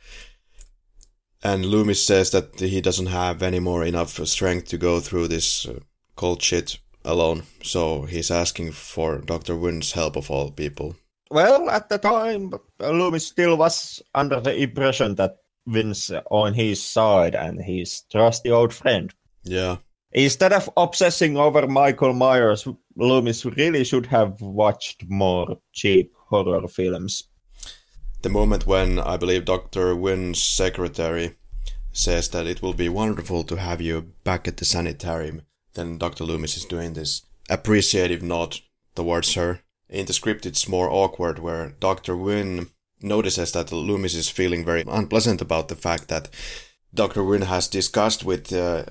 And 1.42 1.66
Loomis 1.66 2.06
says 2.06 2.32
that 2.32 2.60
he 2.60 2.82
doesn't 2.82 3.06
have 3.06 3.42
any 3.42 3.60
more 3.60 3.86
enough 3.86 4.10
strength 4.28 4.68
to 4.70 4.78
go 4.78 5.00
through 5.00 5.30
this 5.30 5.66
uh, 5.66 5.80
cold 6.16 6.42
shit 6.42 6.80
alone. 7.06 7.44
So 7.64 8.04
he's 8.04 8.30
asking 8.30 8.74
for 8.74 9.20
Dr. 9.20 9.56
Wynn's 9.56 9.94
help 9.94 10.18
of 10.18 10.30
all 10.30 10.52
people. 10.52 10.96
Well, 11.32 11.70
at 11.70 11.90
the 11.90 11.98
time, 11.98 12.54
Loomis 12.80 13.28
still 13.28 13.56
was 13.56 14.02
under 14.16 14.42
the 14.42 14.56
impression 14.56 15.16
that 15.16 15.38
Wynn's 15.66 16.12
on 16.30 16.56
his 16.56 16.84
side 16.84 17.36
and 17.36 17.64
his 17.64 18.02
trusty 18.12 18.50
old 18.50 18.74
friend. 18.74 19.14
Yeah. 19.44 19.78
Instead 20.12 20.54
of 20.54 20.70
obsessing 20.76 21.38
over 21.38 21.68
Michael 21.68 22.14
Myers, 22.14 22.68
Loomis 23.00 23.46
really 23.46 23.84
should 23.84 24.06
have 24.08 24.42
watched 24.42 25.06
more 25.08 25.58
cheap 25.74 26.14
horror 26.28 26.68
films. 26.68 27.24
The 28.22 28.30
moment 28.30 28.68
when 28.68 29.00
I 29.00 29.16
believe 29.16 29.46
Dr. 29.46 29.96
Wynn's 29.96 30.44
secretary 30.44 31.38
says 31.94 32.30
that 32.30 32.46
it 32.46 32.62
will 32.62 32.74
be 32.74 32.90
wonderful 32.90 33.44
to 33.46 33.56
have 33.56 33.82
you 33.82 34.14
back 34.24 34.48
at 34.48 34.58
the 34.58 34.66
sanitarium, 34.66 35.44
then 35.74 35.98
Dr. 35.98 36.26
Loomis 36.26 36.58
is 36.58 36.66
doing 36.66 36.94
this 36.94 37.22
appreciative 37.50 38.22
nod 38.22 38.58
towards 38.96 39.34
her. 39.36 39.62
In 39.90 40.06
the 40.06 40.14
script, 40.14 40.46
it's 40.46 40.68
more 40.68 40.90
awkward, 40.90 41.40
where 41.40 41.76
Dr. 41.80 42.16
Wynn 42.16 42.68
notices 43.02 43.54
that 43.54 43.72
Loomis 43.72 44.14
is 44.14 44.30
feeling 44.30 44.66
very 44.66 44.84
unpleasant 44.88 45.42
about 45.42 45.70
the 45.70 45.76
fact 45.76 46.10
that 46.10 46.30
Dr. 46.94 47.24
Wynn 47.24 47.44
has 47.44 47.68
discussed 47.68 48.26
with 48.26 48.52
uh, 48.52 48.84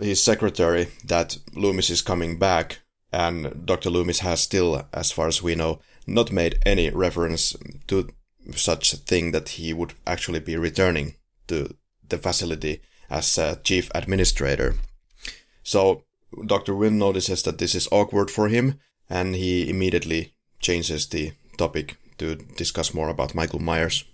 his 0.00 0.22
secretary 0.22 0.88
that 1.04 1.38
Loomis 1.54 1.90
is 1.90 2.02
coming 2.02 2.38
back, 2.38 2.80
and 3.12 3.66
Dr. 3.66 3.90
Loomis 3.90 4.20
has 4.20 4.40
still, 4.40 4.86
as 4.92 5.10
far 5.10 5.28
as 5.28 5.42
we 5.42 5.54
know, 5.54 5.80
not 6.06 6.32
made 6.32 6.58
any 6.64 6.90
reference 6.90 7.56
to 7.86 8.08
such 8.54 8.92
a 8.92 8.96
thing 8.96 9.32
that 9.32 9.50
he 9.50 9.72
would 9.72 9.94
actually 10.06 10.40
be 10.40 10.56
returning 10.56 11.14
to 11.46 11.74
the 12.08 12.18
facility 12.18 12.80
as 13.10 13.38
chief 13.64 13.90
administrator. 13.94 14.74
So 15.62 16.04
Dr. 16.46 16.74
Wynn 16.74 16.98
notices 16.98 17.42
that 17.42 17.58
this 17.58 17.74
is 17.74 17.88
awkward 17.90 18.30
for 18.30 18.48
him, 18.48 18.78
and 19.08 19.34
he 19.34 19.68
immediately 19.68 20.34
changes 20.60 21.06
the 21.06 21.32
topic 21.56 21.96
to 22.18 22.36
discuss 22.36 22.92
more 22.92 23.08
about 23.08 23.34
Michael 23.34 23.60
Myers. 23.60 24.04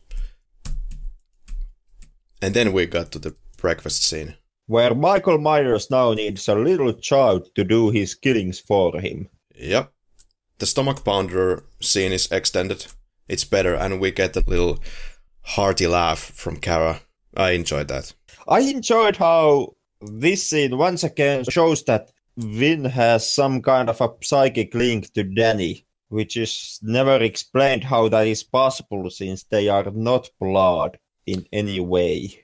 And 2.42 2.54
then 2.54 2.72
we 2.72 2.86
got 2.86 3.10
to 3.12 3.18
the 3.18 3.34
breakfast 3.56 4.04
scene. 4.04 4.36
Where 4.66 4.94
Michael 4.94 5.38
Myers 5.38 5.90
now 5.90 6.12
needs 6.14 6.48
a 6.48 6.54
little 6.54 6.92
child 6.94 7.54
to 7.54 7.64
do 7.64 7.90
his 7.90 8.14
killings 8.14 8.58
for 8.58 8.98
him. 8.98 9.28
Yep. 9.56 9.92
The 10.58 10.66
stomach 10.66 11.04
pounder 11.04 11.64
scene 11.80 12.12
is 12.12 12.30
extended. 12.30 12.86
It's 13.28 13.44
better, 13.44 13.74
and 13.74 14.00
we 14.00 14.10
get 14.10 14.36
a 14.36 14.44
little 14.46 14.78
hearty 15.42 15.86
laugh 15.86 16.18
from 16.18 16.56
Kara. 16.56 17.00
I 17.36 17.50
enjoyed 17.50 17.88
that. 17.88 18.14
I 18.48 18.60
enjoyed 18.60 19.16
how 19.16 19.74
this 20.00 20.48
scene 20.48 20.78
once 20.78 21.04
again 21.04 21.44
shows 21.44 21.82
that 21.84 22.12
Wynn 22.36 22.84
has 22.84 23.32
some 23.32 23.62
kind 23.62 23.88
of 23.88 24.00
a 24.00 24.10
psychic 24.22 24.74
link 24.74 25.12
to 25.12 25.24
Danny, 25.24 25.86
which 26.08 26.36
is 26.36 26.78
never 26.82 27.16
explained 27.16 27.84
how 27.84 28.08
that 28.08 28.26
is 28.26 28.42
possible 28.42 29.10
since 29.10 29.44
they 29.44 29.68
are 29.68 29.90
not 29.90 30.30
blood 30.40 30.98
in 31.26 31.46
any 31.52 31.80
way. 31.80 32.43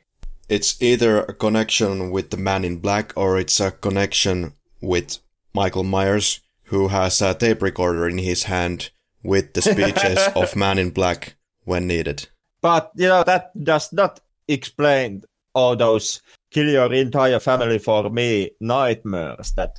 It's 0.50 0.82
either 0.82 1.20
a 1.20 1.32
connection 1.32 2.10
with 2.10 2.30
the 2.30 2.36
man 2.36 2.64
in 2.64 2.78
black 2.78 3.12
or 3.16 3.38
it's 3.38 3.60
a 3.60 3.70
connection 3.70 4.54
with 4.80 5.18
Michael 5.54 5.84
Myers, 5.84 6.40
who 6.64 6.88
has 6.88 7.22
a 7.22 7.34
tape 7.34 7.62
recorder 7.62 8.08
in 8.08 8.18
his 8.18 8.42
hand 8.42 8.90
with 9.22 9.54
the 9.54 9.62
speeches 9.62 10.18
of 10.34 10.56
Man 10.56 10.76
in 10.78 10.90
Black 10.90 11.36
when 11.62 11.86
needed. 11.86 12.28
But, 12.60 12.90
you 12.96 13.06
know, 13.06 13.22
that 13.22 13.52
does 13.62 13.92
not 13.92 14.18
explain 14.48 15.22
all 15.54 15.76
those 15.76 16.20
kill 16.50 16.68
your 16.68 16.92
entire 16.92 17.38
family 17.38 17.78
for 17.78 18.10
me 18.10 18.50
nightmares 18.60 19.52
that 19.52 19.76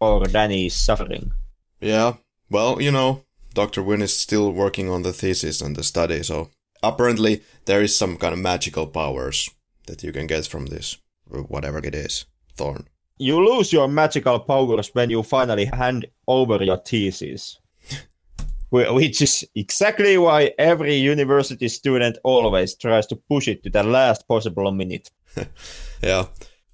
poor 0.00 0.24
Danny 0.24 0.66
is 0.66 0.74
suffering. 0.74 1.30
Yeah, 1.78 2.14
well, 2.48 2.80
you 2.80 2.90
know, 2.90 3.24
Dr. 3.52 3.82
Wynn 3.82 4.00
is 4.00 4.16
still 4.16 4.50
working 4.50 4.88
on 4.88 5.02
the 5.02 5.12
thesis 5.12 5.60
and 5.60 5.76
the 5.76 5.84
study, 5.84 6.22
so 6.22 6.48
apparently 6.82 7.42
there 7.66 7.82
is 7.82 7.94
some 7.94 8.16
kind 8.16 8.32
of 8.32 8.38
magical 8.38 8.86
powers 8.86 9.50
that 9.86 10.02
you 10.02 10.12
can 10.12 10.26
get 10.26 10.46
from 10.46 10.66
this, 10.66 10.98
whatever 11.28 11.78
it 11.78 11.94
is, 11.94 12.26
Thorn. 12.56 12.88
You 13.18 13.44
lose 13.44 13.72
your 13.72 13.88
magical 13.88 14.40
powers 14.40 14.90
when 14.92 15.10
you 15.10 15.22
finally 15.22 15.64
hand 15.64 16.06
over 16.26 16.62
your 16.62 16.76
thesis. 16.76 17.58
Which 18.70 19.22
is 19.22 19.48
exactly 19.54 20.18
why 20.18 20.52
every 20.58 20.96
university 20.96 21.68
student 21.68 22.18
always 22.24 22.74
tries 22.74 23.06
to 23.06 23.16
push 23.16 23.48
it 23.48 23.62
to 23.62 23.70
the 23.70 23.82
last 23.82 24.28
possible 24.28 24.70
minute. 24.72 25.10
yeah. 26.02 26.26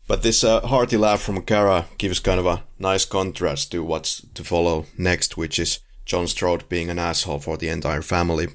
But 0.08 0.22
this 0.22 0.42
uh, 0.42 0.60
hearty 0.66 0.96
laugh 0.96 1.22
from 1.22 1.42
Kara 1.42 1.86
gives 1.98 2.18
kind 2.18 2.40
of 2.40 2.46
a 2.46 2.64
nice 2.78 3.04
contrast 3.04 3.70
to 3.72 3.84
what's 3.84 4.20
to 4.34 4.42
follow 4.42 4.86
next, 4.98 5.36
which 5.36 5.58
is 5.58 5.78
John 6.04 6.26
Strode 6.26 6.68
being 6.68 6.90
an 6.90 6.98
asshole 6.98 7.38
for 7.38 7.56
the 7.56 7.68
entire 7.68 8.02
family. 8.02 8.48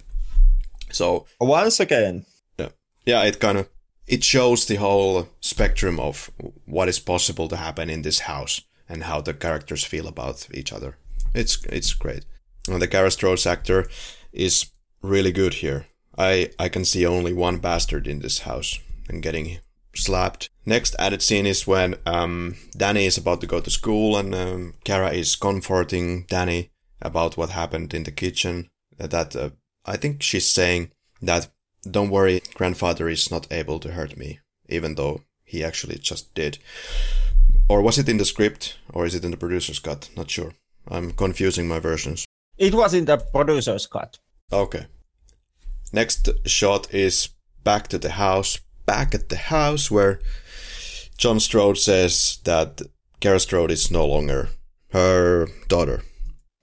So 0.91 1.25
once 1.40 1.80
again, 1.80 2.25
yeah, 2.57 2.69
yeah, 3.06 3.23
it 3.23 3.40
kind 3.40 3.59
of 3.59 3.69
it 4.08 4.24
shows 4.24 4.66
the 4.66 4.76
whole 4.76 5.27
spectrum 5.42 6.00
of 6.00 6.32
what 6.66 6.88
is 6.88 7.00
possible 7.00 7.48
to 7.50 7.58
happen 7.58 7.90
in 7.90 8.02
this 8.02 8.19
house 8.19 8.61
and 8.90 9.03
how 9.03 9.22
the 9.22 9.34
characters 9.34 9.84
feel 9.84 10.08
about 10.08 10.48
each 10.53 10.72
other. 10.72 10.98
It's 11.34 11.64
it's 11.66 11.94
great. 11.94 12.26
And 12.69 12.82
the 12.82 12.88
Kara 12.88 13.11
Strode's 13.11 13.45
actor 13.45 13.88
is 14.32 14.72
really 15.02 15.32
good 15.32 15.56
here. 15.56 15.88
I 16.18 16.52
I 16.58 16.69
can 16.69 16.86
see 16.86 17.06
only 17.06 17.34
one 17.34 17.58
bastard 17.58 18.08
in 18.08 18.19
this 18.19 18.40
house 18.40 18.80
and 19.10 19.22
getting 19.22 19.60
slapped. 19.95 20.50
Next 20.66 20.95
added 21.00 21.22
scene 21.22 21.45
is 21.45 21.68
when 21.68 21.95
um, 22.06 22.56
Danny 22.76 23.06
is 23.06 23.18
about 23.18 23.42
to 23.42 23.48
go 23.48 23.60
to 23.60 23.69
school 23.69 24.18
and 24.18 24.34
um, 24.34 24.74
Kara 24.84 25.11
is 25.11 25.36
comforting 25.36 26.26
Danny 26.27 26.72
about 27.02 27.38
what 27.38 27.50
happened 27.50 27.94
in 27.94 28.03
the 28.03 28.11
kitchen. 28.11 28.69
That 28.98 29.36
uh, 29.36 29.50
I 29.86 29.98
think 29.98 30.24
she's 30.24 30.48
saying 30.48 30.92
that 31.22 31.50
don't 31.91 32.09
worry, 32.09 32.41
grandfather 32.53 33.09
is 33.09 33.32
not 33.32 33.51
able 33.51 33.80
to 33.80 33.91
hurt 33.91 34.17
me, 34.17 34.40
even 34.69 34.95
though 34.95 35.22
he 35.43 35.64
actually 35.64 35.98
just 35.98 36.33
did. 36.33 36.57
Or 37.69 37.82
was 37.82 37.98
it 37.98 38.09
in 38.09 38.17
the 38.17 38.25
script, 38.25 38.77
or 38.93 39.06
is 39.06 39.16
it 39.16 39.25
in 39.25 39.32
the 39.32 39.38
producer's 39.38 39.80
cut? 39.80 40.09
Not 40.16 40.30
sure. 40.30 40.53
I'm 40.90 41.11
confusing 41.11 41.67
my 41.67 41.80
versions. 41.80 42.25
It 42.57 42.74
was 42.74 42.93
in 42.93 43.06
the 43.06 43.17
producer's 43.17 43.88
cut. 43.88 44.19
Okay. 44.51 44.88
Next 45.91 46.30
shot 46.45 46.93
is 46.93 47.30
back 47.64 47.88
to 47.90 47.98
the 47.98 48.11
house. 48.11 48.59
Back 48.85 49.14
at 49.14 49.27
the 49.27 49.35
house 49.35 49.91
where 49.91 50.22
John 51.17 51.40
Strode 51.41 51.77
says 51.77 52.40
that 52.45 52.82
Kara 53.19 53.40
Strode 53.40 53.72
is 53.72 53.91
no 53.91 54.06
longer 54.06 54.49
her 54.91 55.48
daughter. 55.67 56.03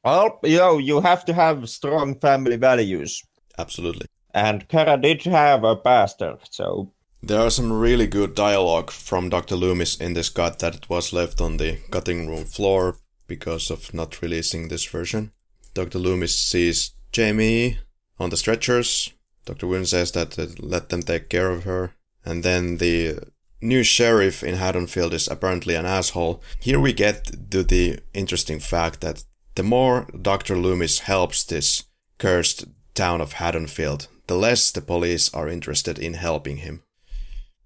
Well, 0.03 0.39
you 0.43 0.59
know, 0.59 0.79
you 0.79 1.01
have 1.01 1.25
to 1.27 1.35
have 1.35 1.69
strong 1.69 2.19
family 2.19 2.57
values. 2.57 3.23
Absolutely. 3.59 4.07
And 4.35 4.69
Kara 4.69 4.97
did 4.97 5.23
have 5.23 5.63
a 5.65 5.77
pastor, 5.77 6.39
so. 6.51 6.93
There 7.23 7.41
are 7.41 7.51
some 7.51 7.73
really 7.73 8.07
good 8.07 8.35
dialogue 8.35 8.91
from 8.91 9.31
Dr. 9.31 9.57
Loomis 9.57 9.97
in 9.97 10.13
this 10.13 10.29
cut 10.29 10.59
that 10.59 10.91
was 10.91 11.13
left 11.13 11.41
on 11.41 11.57
the 11.57 11.79
cutting 11.91 12.29
room 12.29 12.45
floor 12.45 12.97
because 13.27 13.71
of 13.71 13.95
not 13.95 14.21
releasing 14.21 14.69
this 14.69 14.85
version. 14.85 15.33
Dr. 15.73 15.99
Loomis 15.99 16.39
sees 16.39 16.91
Jamie 17.13 17.79
on 18.19 18.31
the 18.31 18.37
stretchers. 18.37 19.13
Dr. 19.47 19.67
Wynn 19.67 19.87
says 19.87 20.13
that 20.13 20.39
uh, 20.39 20.47
let 20.59 20.89
them 20.89 21.03
take 21.03 21.29
care 21.29 21.51
of 21.51 21.65
her. 21.65 21.95
And 22.25 22.43
then 22.43 22.79
the 22.79 23.21
new 23.61 23.83
sheriff 23.83 24.43
in 24.43 24.57
Haddonfield 24.57 25.15
is 25.15 25.29
apparently 25.29 25.75
an 25.75 25.87
asshole. 25.87 26.43
Here 26.61 26.81
we 26.81 26.93
get 26.93 27.51
to 27.51 27.63
the 27.63 28.01
interesting 28.13 28.59
fact 28.59 29.01
that 29.01 29.25
the 29.55 29.63
more 29.63 30.09
Dr. 30.21 30.57
Loomis 30.57 31.01
helps 31.01 31.45
this 31.45 31.85
cursed 32.19 32.65
town 32.95 33.21
of 33.21 33.35
Haddonfield, 33.35 34.09
the 34.27 34.37
less 34.37 34.71
the 34.71 34.81
police 34.81 35.33
are 35.35 35.49
interested 35.49 35.99
in 35.99 36.15
helping 36.15 36.59
him. 36.59 36.83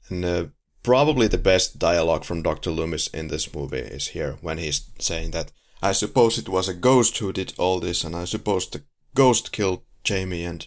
And 0.08 0.24
uh, 0.24 0.46
probably 0.82 1.28
the 1.28 1.38
best 1.38 1.78
dialogue 1.78 2.24
from 2.24 2.42
Dr. 2.42 2.70
Loomis 2.70 3.08
in 3.08 3.28
this 3.28 3.52
movie 3.54 3.78
is 3.78 4.08
here 4.08 4.36
when 4.40 4.58
he's 4.58 4.90
saying 4.98 5.32
that 5.32 5.52
I 5.82 5.92
suppose 5.92 6.38
it 6.38 6.48
was 6.48 6.68
a 6.68 6.74
ghost 6.74 7.18
who 7.18 7.32
did 7.32 7.52
all 7.58 7.78
this, 7.78 8.02
and 8.02 8.16
I 8.16 8.24
suppose 8.24 8.68
the 8.68 8.82
ghost 9.14 9.52
killed 9.52 9.82
Jamie, 10.02 10.44
and 10.44 10.66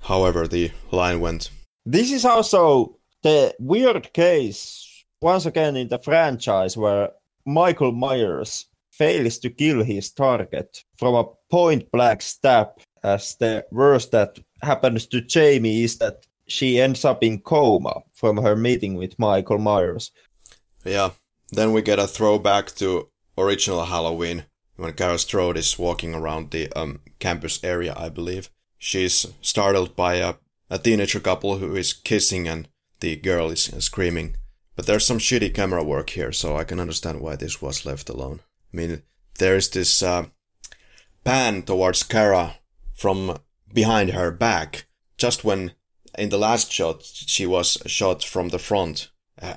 however 0.00 0.46
the 0.46 0.70
line 0.90 1.20
went. 1.20 1.50
This 1.86 2.12
is 2.12 2.24
also 2.24 2.98
the 3.22 3.54
weird 3.58 4.12
case, 4.12 5.04
once 5.22 5.46
again 5.46 5.76
in 5.76 5.88
the 5.88 5.98
franchise, 5.98 6.76
where 6.76 7.10
Michael 7.46 7.92
Myers 7.92 8.66
fails 8.90 9.38
to 9.38 9.50
kill 9.50 9.82
his 9.82 10.10
target 10.10 10.84
from 10.98 11.14
a 11.14 11.24
point 11.50 11.90
blank 11.90 12.20
stab, 12.20 12.68
as 13.02 13.34
the 13.36 13.64
worst 13.70 14.10
that 14.12 14.38
happens 14.62 15.06
to 15.06 15.20
Jamie 15.20 15.84
is 15.84 15.98
that 15.98 16.26
she 16.46 16.80
ends 16.80 17.04
up 17.04 17.22
in 17.22 17.40
coma 17.40 18.02
from 18.12 18.36
her 18.38 18.56
meeting 18.56 18.94
with 18.94 19.18
Michael 19.18 19.58
Myers. 19.58 20.10
Yeah, 20.84 21.10
then 21.50 21.72
we 21.72 21.82
get 21.82 21.98
a 21.98 22.06
throwback 22.06 22.74
to 22.76 23.08
original 23.38 23.84
Halloween 23.84 24.44
when 24.76 24.92
Kara 24.94 25.18
Strode 25.18 25.56
is 25.56 25.78
walking 25.78 26.14
around 26.14 26.50
the 26.50 26.70
um, 26.72 27.00
campus 27.18 27.62
area, 27.62 27.94
I 27.96 28.08
believe. 28.08 28.50
She's 28.78 29.26
startled 29.40 29.94
by 29.94 30.14
a, 30.14 30.34
a 30.70 30.78
teenager 30.78 31.20
couple 31.20 31.58
who 31.58 31.76
is 31.76 31.92
kissing 31.92 32.48
and 32.48 32.68
the 33.00 33.16
girl 33.16 33.50
is 33.50 33.64
screaming. 33.78 34.36
But 34.74 34.86
there's 34.86 35.06
some 35.06 35.18
shitty 35.18 35.54
camera 35.54 35.84
work 35.84 36.10
here, 36.10 36.32
so 36.32 36.56
I 36.56 36.64
can 36.64 36.80
understand 36.80 37.20
why 37.20 37.36
this 37.36 37.60
was 37.60 37.84
left 37.84 38.08
alone. 38.08 38.40
I 38.72 38.76
mean, 38.76 39.02
there's 39.38 39.68
this 39.68 40.02
uh, 40.02 40.26
pan 41.24 41.62
towards 41.62 42.02
Kara 42.02 42.56
from 42.94 43.38
behind 43.72 44.10
her 44.10 44.30
back, 44.30 44.86
just 45.16 45.44
when 45.44 45.72
in 46.18 46.28
the 46.28 46.38
last 46.38 46.70
shot 46.70 47.02
she 47.02 47.46
was 47.46 47.78
shot 47.86 48.22
from 48.22 48.48
the 48.48 48.58
front. 48.58 49.10
Uh, 49.40 49.54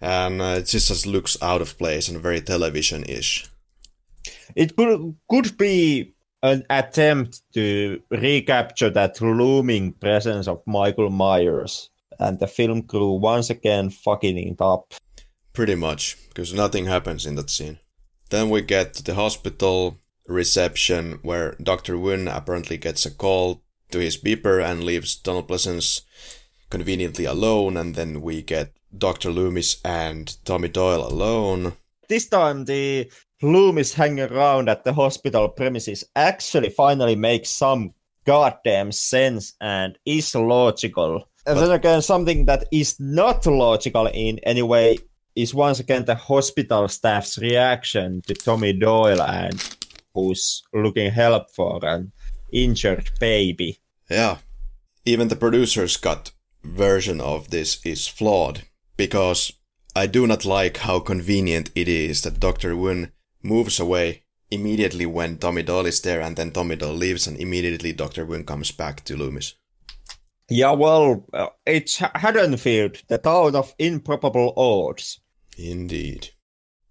and 0.00 0.40
uh, 0.42 0.56
it 0.58 0.66
just 0.66 1.06
looks 1.06 1.36
out 1.42 1.62
of 1.62 1.78
place 1.78 2.08
and 2.08 2.20
very 2.20 2.40
television-ish. 2.40 3.46
it 4.54 4.76
could 4.76 5.14
could 5.28 5.56
be 5.56 6.14
an 6.42 6.64
attempt 6.70 7.42
to 7.52 8.00
recapture 8.10 8.90
that 8.90 9.20
looming 9.20 9.92
presence 9.92 10.46
of 10.46 10.62
Michael 10.66 11.10
Myers, 11.10 11.90
and 12.18 12.38
the 12.38 12.46
film 12.46 12.82
crew 12.82 13.14
once 13.14 13.50
again 13.50 13.90
fucking 13.90 14.38
it 14.38 14.60
up. 14.60 14.94
Pretty 15.52 15.74
much, 15.74 16.16
because 16.28 16.54
nothing 16.54 16.86
happens 16.86 17.26
in 17.26 17.34
that 17.34 17.50
scene. 17.50 17.78
Then 18.30 18.50
we 18.50 18.62
get 18.62 18.94
to 18.94 19.02
the 19.02 19.14
hospital 19.14 19.96
reception 20.28 21.18
where 21.22 21.56
Dr. 21.60 21.98
Wynn 21.98 22.28
apparently 22.28 22.76
gets 22.76 23.04
a 23.06 23.10
call 23.10 23.62
to 23.90 23.98
his 23.98 24.16
beeper 24.16 24.62
and 24.62 24.84
leaves 24.84 25.16
Donald 25.16 25.48
Pleasence 25.48 26.02
conveniently 26.70 27.24
alone, 27.24 27.76
and 27.76 27.94
then 27.94 28.20
we 28.20 28.42
get 28.42 28.72
Dr. 28.96 29.30
Loomis 29.30 29.80
and 29.84 30.36
Tommy 30.44 30.68
Doyle 30.68 31.06
alone. 31.06 31.72
This 32.08 32.28
time, 32.28 32.64
the 32.66 33.10
Loomis 33.42 33.94
hanging 33.94 34.30
around 34.30 34.68
at 34.68 34.84
the 34.84 34.92
hospital 34.92 35.48
premises 35.48 36.04
actually 36.14 36.70
finally 36.70 37.16
makes 37.16 37.50
some 37.50 37.94
goddamn 38.24 38.92
sense 38.92 39.54
and 39.60 39.98
is 40.04 40.34
logical. 40.34 41.28
And 41.46 41.58
then 41.58 41.70
again, 41.70 42.02
something 42.02 42.44
that 42.44 42.64
is 42.70 42.98
not 43.00 43.46
logical 43.46 44.06
in 44.06 44.38
any 44.40 44.62
way 44.62 44.98
is 45.34 45.54
once 45.54 45.80
again 45.80 46.04
the 46.04 46.14
hospital 46.14 46.88
staff's 46.88 47.38
reaction 47.38 48.20
to 48.26 48.34
Tommy 48.34 48.72
Doyle 48.72 49.22
and 49.22 49.77
who's 50.18 50.62
looking 50.72 51.10
help 51.10 51.50
for 51.50 51.78
an 51.84 52.12
injured 52.52 53.10
baby. 53.20 53.78
Yeah. 54.10 54.38
Even 55.04 55.28
the 55.28 55.36
producer's 55.36 55.96
cut 55.96 56.32
version 56.62 57.20
of 57.20 57.50
this 57.50 57.84
is 57.84 58.06
flawed 58.06 58.62
because 58.96 59.52
I 59.94 60.06
do 60.06 60.26
not 60.26 60.44
like 60.44 60.78
how 60.78 61.00
convenient 61.00 61.70
it 61.74 61.88
is 61.88 62.22
that 62.22 62.40
Dr. 62.40 62.76
Wynn 62.76 63.12
moves 63.42 63.80
away 63.80 64.24
immediately 64.50 65.06
when 65.06 65.38
Tommy 65.38 65.62
Doyle 65.62 65.86
is 65.86 66.00
there 66.00 66.20
and 66.20 66.36
then 66.36 66.50
Tommy 66.50 66.76
Doyle 66.76 66.94
leaves 66.94 67.26
and 67.26 67.38
immediately 67.38 67.92
Dr. 67.92 68.24
Wynn 68.24 68.44
comes 68.44 68.72
back 68.72 69.04
to 69.04 69.16
Loomis. 69.16 69.54
Yeah, 70.50 70.72
well, 70.72 71.26
uh, 71.34 71.48
it's 71.66 71.98
Haddonfield, 71.98 73.02
the 73.08 73.18
town 73.18 73.54
of 73.54 73.74
improbable 73.78 74.54
odds. 74.56 75.20
Indeed. 75.58 76.30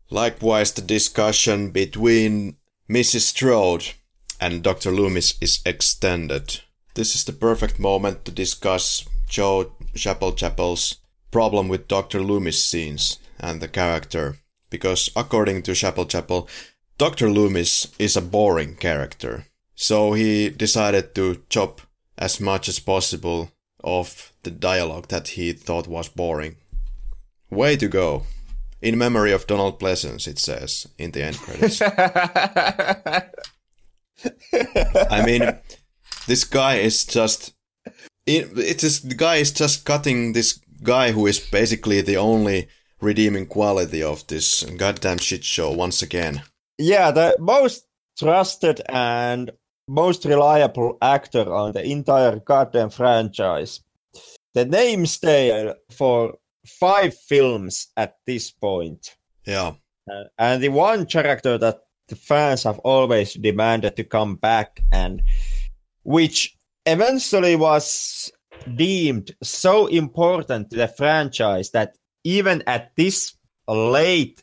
Likewise, 0.09 0.71
the 0.73 0.81
discussion 0.81 1.71
between 1.71 2.57
Mrs. 2.89 3.21
Strode 3.21 3.93
and 4.39 4.63
Dr. 4.63 4.91
Loomis 4.91 5.35
is 5.41 5.59
extended. 5.65 6.61
This 6.93 7.15
is 7.15 7.25
the 7.25 7.33
perfect 7.33 7.79
moment 7.79 8.23
to 8.23 8.31
discuss 8.31 9.03
Joe 9.27 9.73
Chappelle 9.93 10.37
Chappelle's 10.37 10.95
problem 11.29 11.67
with 11.67 11.89
Dr. 11.89 12.21
Loomis 12.21 12.63
scenes 12.63 13.19
and 13.41 13.59
the 13.59 13.67
character, 13.67 14.37
because 14.69 15.09
according 15.17 15.63
to 15.63 15.71
Chappelle 15.71 16.07
Chappelle, 16.07 16.47
Dr. 16.97 17.29
Loomis 17.29 17.87
is 17.99 18.15
a 18.15 18.21
boring 18.21 18.75
character. 18.77 19.47
So 19.75 20.13
he 20.13 20.49
decided 20.49 21.13
to 21.15 21.43
chop 21.49 21.81
as 22.17 22.39
much 22.39 22.69
as 22.69 22.79
possible 22.79 23.51
of 23.83 24.31
the 24.43 24.51
dialogue 24.51 25.09
that 25.09 25.29
he 25.29 25.51
thought 25.51 25.87
was 25.87 26.07
boring. 26.07 26.55
Way 27.49 27.75
to 27.75 27.89
go. 27.89 28.23
In 28.81 28.97
memory 28.97 29.31
of 29.31 29.47
Donald 29.47 29.79
Pleasence, 29.79 30.27
it 30.27 30.39
says 30.39 30.87
in 30.97 31.11
the 31.11 31.23
end 31.23 31.37
credits. 31.37 31.81
I 35.11 35.25
mean, 35.25 35.57
this 36.27 36.43
guy 36.43 36.75
is 36.75 37.05
just. 37.05 37.53
It, 38.25 38.57
it 38.57 38.83
is 38.83 39.01
the 39.01 39.15
guy 39.15 39.37
is 39.37 39.51
just 39.51 39.85
cutting 39.85 40.33
this 40.33 40.59
guy 40.83 41.11
who 41.11 41.25
is 41.27 41.39
basically 41.39 42.01
the 42.01 42.17
only 42.17 42.67
redeeming 43.01 43.47
quality 43.47 44.03
of 44.03 44.25
this 44.27 44.63
goddamn 44.63 45.17
shit 45.17 45.43
show 45.43 45.71
once 45.71 46.01
again. 46.01 46.43
Yeah, 46.77 47.11
the 47.11 47.35
most 47.39 47.87
trusted 48.17 48.81
and 48.89 49.51
most 49.87 50.25
reliable 50.25 50.97
actor 51.01 51.53
on 51.53 51.71
the 51.71 51.83
entire 51.83 52.39
goddamn 52.39 52.89
franchise. 52.89 53.81
The 54.53 54.65
name 54.65 55.05
stay 55.05 55.73
for 55.91 56.35
five 56.67 57.15
films 57.15 57.87
at 57.97 58.17
this 58.25 58.51
point. 58.51 59.15
Yeah. 59.45 59.73
Uh, 60.09 60.23
and 60.37 60.61
the 60.61 60.69
one 60.69 61.05
character 61.05 61.57
that 61.57 61.79
the 62.07 62.15
fans 62.15 62.63
have 62.63 62.79
always 62.79 63.33
demanded 63.33 63.95
to 63.95 64.03
come 64.03 64.35
back 64.35 64.81
and 64.91 65.21
which 66.03 66.55
eventually 66.85 67.55
was 67.55 68.31
deemed 68.75 69.35
so 69.43 69.87
important 69.87 70.69
to 70.69 70.77
the 70.77 70.87
franchise 70.87 71.71
that 71.71 71.97
even 72.23 72.63
at 72.65 72.95
this 72.95 73.35
late 73.67 74.41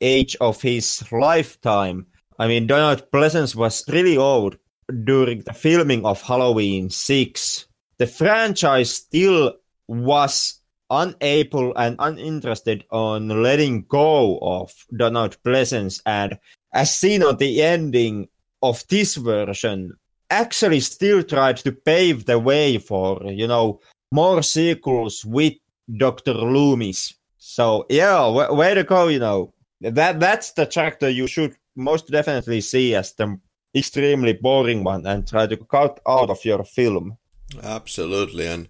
age 0.00 0.36
of 0.40 0.60
his 0.60 1.02
lifetime, 1.10 2.06
I 2.38 2.48
mean, 2.48 2.66
Donald 2.66 3.10
Pleasence 3.10 3.54
was 3.54 3.84
really 3.88 4.16
old 4.16 4.56
during 5.04 5.42
the 5.42 5.52
filming 5.52 6.04
of 6.04 6.22
Halloween 6.22 6.90
6. 6.90 7.66
The 7.98 8.06
franchise 8.06 8.94
still 8.94 9.54
was 9.88 10.59
unable 10.90 11.72
and 11.76 11.96
uninterested 11.98 12.84
on 12.90 13.28
letting 13.42 13.82
go 13.88 14.38
of 14.42 14.72
Donald 14.96 15.36
Pleasence 15.44 16.02
and 16.04 16.38
as 16.72 16.94
seen 16.94 17.22
on 17.22 17.36
the 17.36 17.62
ending 17.62 18.28
of 18.62 18.84
this 18.88 19.16
version, 19.16 19.92
actually 20.30 20.80
still 20.80 21.22
tried 21.22 21.56
to 21.58 21.72
pave 21.72 22.26
the 22.26 22.38
way 22.38 22.78
for, 22.78 23.20
you 23.24 23.46
know, 23.46 23.80
more 24.12 24.42
sequels 24.42 25.24
with 25.24 25.54
Dr. 25.96 26.34
Loomis. 26.34 27.14
So 27.38 27.86
yeah, 27.88 28.52
way 28.52 28.74
to 28.74 28.84
go, 28.84 29.08
you 29.08 29.18
know. 29.18 29.52
That 29.80 30.20
that's 30.20 30.52
the 30.52 30.66
character 30.66 31.08
you 31.08 31.26
should 31.26 31.56
most 31.74 32.10
definitely 32.10 32.60
see 32.60 32.94
as 32.94 33.14
the 33.14 33.40
extremely 33.74 34.34
boring 34.34 34.84
one 34.84 35.06
and 35.06 35.26
try 35.26 35.46
to 35.46 35.56
cut 35.56 36.00
out 36.06 36.28
of 36.28 36.44
your 36.44 36.64
film. 36.64 37.16
Absolutely, 37.62 38.46
and 38.46 38.68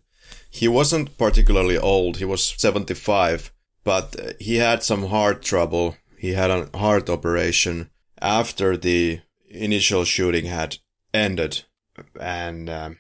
he 0.50 0.66
wasn't 0.66 1.16
particularly 1.16 1.78
old. 1.78 2.16
He 2.16 2.24
was 2.24 2.54
75, 2.58 3.52
but 3.84 4.34
he 4.40 4.56
had 4.56 4.82
some 4.82 5.06
heart 5.06 5.42
trouble. 5.42 5.96
He 6.18 6.32
had 6.32 6.50
a 6.50 6.68
heart 6.76 7.08
operation 7.08 7.90
after 8.20 8.76
the 8.76 9.20
initial 9.48 10.04
shooting 10.04 10.46
had 10.46 10.78
ended, 11.14 11.62
and 12.20 12.68
um, 12.68 12.98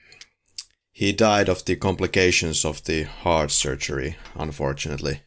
he 0.92 1.12
died 1.12 1.48
of 1.48 1.64
the 1.64 1.76
complications 1.76 2.64
of 2.64 2.84
the 2.84 3.02
heart 3.02 3.50
surgery, 3.50 4.16
unfortunately. 4.34 5.22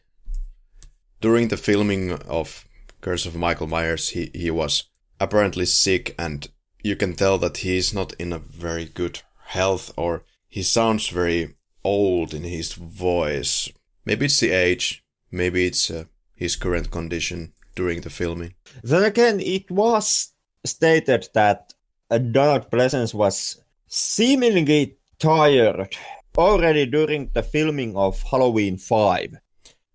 During 1.20 1.48
the 1.48 1.56
filming 1.56 2.12
of 2.12 2.64
Curse 3.00 3.26
of 3.26 3.36
Michael 3.36 3.66
Myers, 3.66 4.10
he, 4.10 4.30
he 4.34 4.50
was 4.50 4.84
apparently 5.20 5.66
sick, 5.66 6.14
and 6.18 6.48
you 6.82 6.96
can 6.96 7.14
tell 7.14 7.38
that 7.38 7.58
he's 7.58 7.94
not 7.94 8.12
in 8.14 8.32
a 8.32 8.38
very 8.38 8.86
good 8.86 9.20
health, 9.46 9.92
or 9.96 10.24
he 10.48 10.62
sounds 10.62 11.08
very 11.08 11.54
old 11.84 12.34
in 12.34 12.42
his 12.42 12.72
voice. 12.72 13.70
Maybe 14.04 14.26
it's 14.26 14.40
the 14.40 14.50
age, 14.50 15.04
maybe 15.30 15.66
it's 15.66 15.90
uh, 15.90 16.04
his 16.34 16.56
current 16.56 16.90
condition 16.90 17.52
during 17.74 18.00
the 18.00 18.10
filming. 18.10 18.54
Then 18.82 19.04
again, 19.04 19.40
it 19.40 19.70
was 19.70 20.32
stated 20.64 21.28
that 21.34 21.74
uh, 22.10 22.18
Donald 22.18 22.70
Pleasence 22.70 23.14
was 23.14 23.62
seemingly 23.86 24.96
tired 25.18 25.96
already 26.36 26.86
during 26.86 27.30
the 27.32 27.42
filming 27.42 27.96
of 27.96 28.22
Halloween 28.22 28.76
5. 28.76 29.36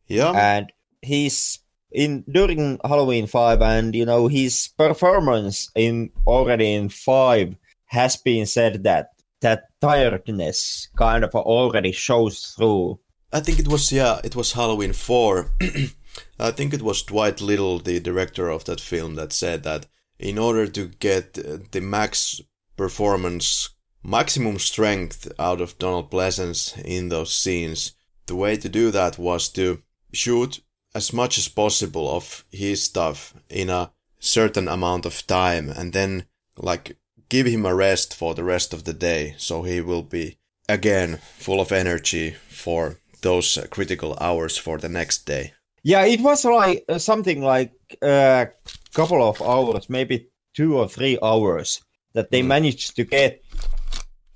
Yeah. 0.07 0.31
And 0.31 0.71
he's 1.01 1.59
in 1.91 2.23
during 2.31 2.79
Halloween 2.83 3.27
5 3.27 3.61
and 3.61 3.95
you 3.95 4.05
know 4.05 4.27
his 4.27 4.69
performance 4.77 5.71
in 5.75 6.11
already 6.27 6.73
in 6.73 6.89
5 6.89 7.55
has 7.85 8.15
been 8.15 8.45
said 8.45 8.83
that 8.83 9.09
that 9.41 9.63
tiredness 9.81 10.89
kind 10.97 11.23
of 11.23 11.33
already 11.35 11.91
shows 11.91 12.53
through. 12.57 12.99
I 13.31 13.39
think 13.39 13.59
it 13.59 13.67
was 13.67 13.91
yeah, 13.91 14.19
it 14.23 14.35
was 14.35 14.53
Halloween 14.53 14.93
4. 14.93 15.51
I 16.39 16.51
think 16.51 16.73
it 16.73 16.81
was 16.81 17.03
Dwight 17.03 17.41
Little, 17.41 17.79
the 17.79 17.99
director 17.99 18.49
of 18.49 18.65
that 18.65 18.81
film, 18.81 19.15
that 19.15 19.31
said 19.31 19.63
that 19.63 19.85
in 20.17 20.37
order 20.37 20.67
to 20.67 20.87
get 20.87 21.37
uh, 21.37 21.57
the 21.71 21.81
max 21.81 22.41
performance, 22.75 23.69
maximum 24.03 24.57
strength 24.59 25.31
out 25.37 25.61
of 25.61 25.77
Donald 25.77 26.09
Pleasence 26.09 26.77
in 26.83 27.09
those 27.09 27.33
scenes, 27.33 27.93
the 28.25 28.35
way 28.35 28.57
to 28.57 28.69
do 28.69 28.91
that 28.91 29.17
was 29.17 29.49
to 29.49 29.81
shoot 30.13 30.61
as 30.95 31.13
much 31.13 31.37
as 31.37 31.47
possible 31.47 32.09
of 32.09 32.45
his 32.51 32.83
stuff 32.83 33.33
in 33.49 33.69
a 33.69 33.91
certain 34.19 34.67
amount 34.67 35.05
of 35.05 35.25
time 35.27 35.69
and 35.69 35.93
then 35.93 36.25
like 36.57 36.97
give 37.29 37.45
him 37.45 37.65
a 37.65 37.75
rest 37.75 38.15
for 38.15 38.33
the 38.33 38.43
rest 38.43 38.73
of 38.73 38.83
the 38.83 38.93
day 38.93 39.35
so 39.37 39.63
he 39.63 39.81
will 39.81 40.03
be 40.03 40.37
again 40.67 41.19
full 41.37 41.61
of 41.61 41.71
energy 41.71 42.35
for 42.49 42.97
those 43.21 43.57
critical 43.69 44.17
hours 44.21 44.57
for 44.57 44.77
the 44.77 44.89
next 44.89 45.25
day. 45.25 45.53
Yeah, 45.83 46.05
it 46.05 46.21
was 46.21 46.45
like 46.45 46.83
uh, 46.89 46.99
something 46.99 47.41
like 47.41 47.71
a 48.01 48.49
couple 48.93 49.27
of 49.27 49.41
hours, 49.41 49.89
maybe 49.89 50.29
two 50.53 50.77
or 50.77 50.87
three 50.87 51.17
hours, 51.23 51.81
that 52.13 52.31
they 52.31 52.41
mm. 52.41 52.47
managed 52.47 52.95
to 52.95 53.03
get 53.03 53.41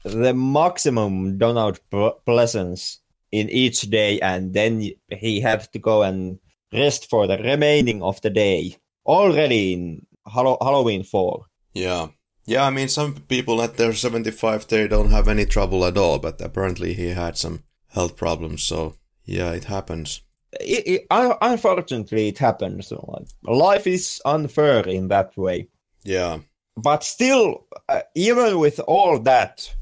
the 0.03 0.33
maximum 0.33 1.37
Donald 1.37 1.79
Pleasence 1.91 2.97
in 3.31 3.49
each 3.49 3.81
day, 3.81 4.19
and 4.19 4.53
then 4.53 4.91
he 5.09 5.41
had 5.41 5.71
to 5.73 5.79
go 5.79 6.03
and 6.03 6.39
rest 6.71 7.09
for 7.09 7.27
the 7.27 7.37
remaining 7.37 8.01
of 8.01 8.21
the 8.21 8.29
day. 8.29 8.77
Already 9.05 9.73
in 9.73 10.05
Hall- 10.25 10.57
Halloween 10.61 11.03
4. 11.03 11.45
Yeah. 11.73 12.07
Yeah, 12.45 12.65
I 12.65 12.69
mean, 12.71 12.89
some 12.89 13.15
people 13.15 13.61
at 13.61 13.77
their 13.77 13.93
75, 13.93 14.67
they 14.67 14.87
don't 14.87 15.11
have 15.11 15.27
any 15.27 15.45
trouble 15.45 15.85
at 15.85 15.97
all, 15.97 16.19
but 16.19 16.41
apparently 16.41 16.93
he 16.93 17.09
had 17.09 17.37
some 17.37 17.63
health 17.89 18.17
problems, 18.17 18.63
so 18.63 18.95
yeah, 19.25 19.51
it 19.51 19.65
happens. 19.65 20.21
It, 20.59 20.87
it, 20.87 21.07
unfortunately, 21.09 22.27
it 22.27 22.37
happens. 22.37 22.91
Life 23.43 23.87
is 23.87 24.21
unfair 24.25 24.87
in 24.87 25.07
that 25.07 25.35
way. 25.37 25.69
Yeah. 26.03 26.39
But 26.75 27.03
still, 27.03 27.67
uh, 27.87 28.01
even 28.15 28.59
with 28.59 28.79
all 28.81 29.19
that, 29.19 29.73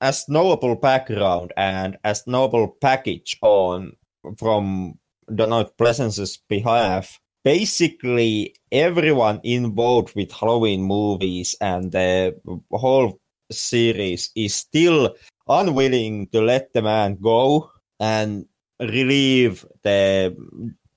as 0.00 0.28
noble 0.28 0.76
background 0.76 1.52
and 1.56 1.96
as 2.04 2.26
noble 2.26 2.68
package 2.80 3.38
on 3.42 3.92
from 4.38 4.98
Donald 5.34 5.76
Pleasence's 5.76 6.38
behalf, 6.48 7.20
basically 7.44 8.54
everyone 8.72 9.40
involved 9.42 10.14
with 10.14 10.32
Halloween 10.32 10.82
movies 10.82 11.54
and 11.60 11.92
the 11.92 12.36
whole 12.72 13.20
series 13.50 14.30
is 14.36 14.54
still 14.54 15.14
unwilling 15.48 16.28
to 16.28 16.40
let 16.40 16.72
the 16.72 16.82
man 16.82 17.16
go 17.20 17.70
and 17.98 18.46
relieve 18.80 19.64
the 19.82 20.36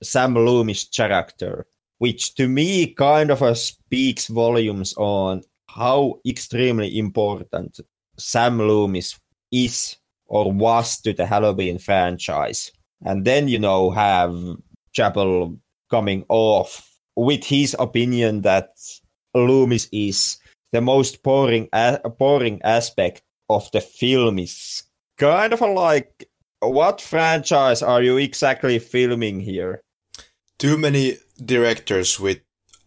Sam 0.02 0.34
Loomis 0.34 0.88
character, 0.88 1.66
which 1.98 2.34
to 2.36 2.48
me 2.48 2.94
kind 2.94 3.30
of 3.30 3.42
uh, 3.42 3.54
speaks 3.54 4.28
volumes 4.28 4.94
on 4.96 5.42
how 5.68 6.20
extremely 6.26 6.98
important 6.98 7.80
Sam 8.16 8.58
Loomis 8.58 9.18
is 9.50 9.96
or 10.26 10.52
was 10.52 11.00
to 11.02 11.12
the 11.12 11.26
Halloween 11.26 11.78
franchise. 11.78 12.70
And 13.04 13.24
then, 13.24 13.48
you 13.48 13.58
know, 13.58 13.90
have 13.90 14.34
Chappelle 14.96 15.58
coming 15.94 16.24
off 16.28 16.90
with 17.14 17.44
his 17.44 17.76
opinion 17.78 18.42
that 18.42 18.70
Loomis 19.32 19.86
is 19.92 20.38
the 20.72 20.80
most 20.80 21.22
boring, 21.22 21.68
a- 21.72 22.10
boring 22.18 22.60
aspect 22.64 23.22
of 23.48 23.70
the 23.70 23.80
film 23.80 24.40
is 24.40 24.82
kind 25.16 25.52
of 25.52 25.60
like 25.60 26.28
what 26.58 27.00
franchise 27.00 27.80
are 27.80 28.02
you 28.02 28.16
exactly 28.16 28.80
filming 28.80 29.38
here? 29.38 29.82
Too 30.58 30.76
many 30.76 31.18
directors 31.38 32.18
with, 32.18 32.40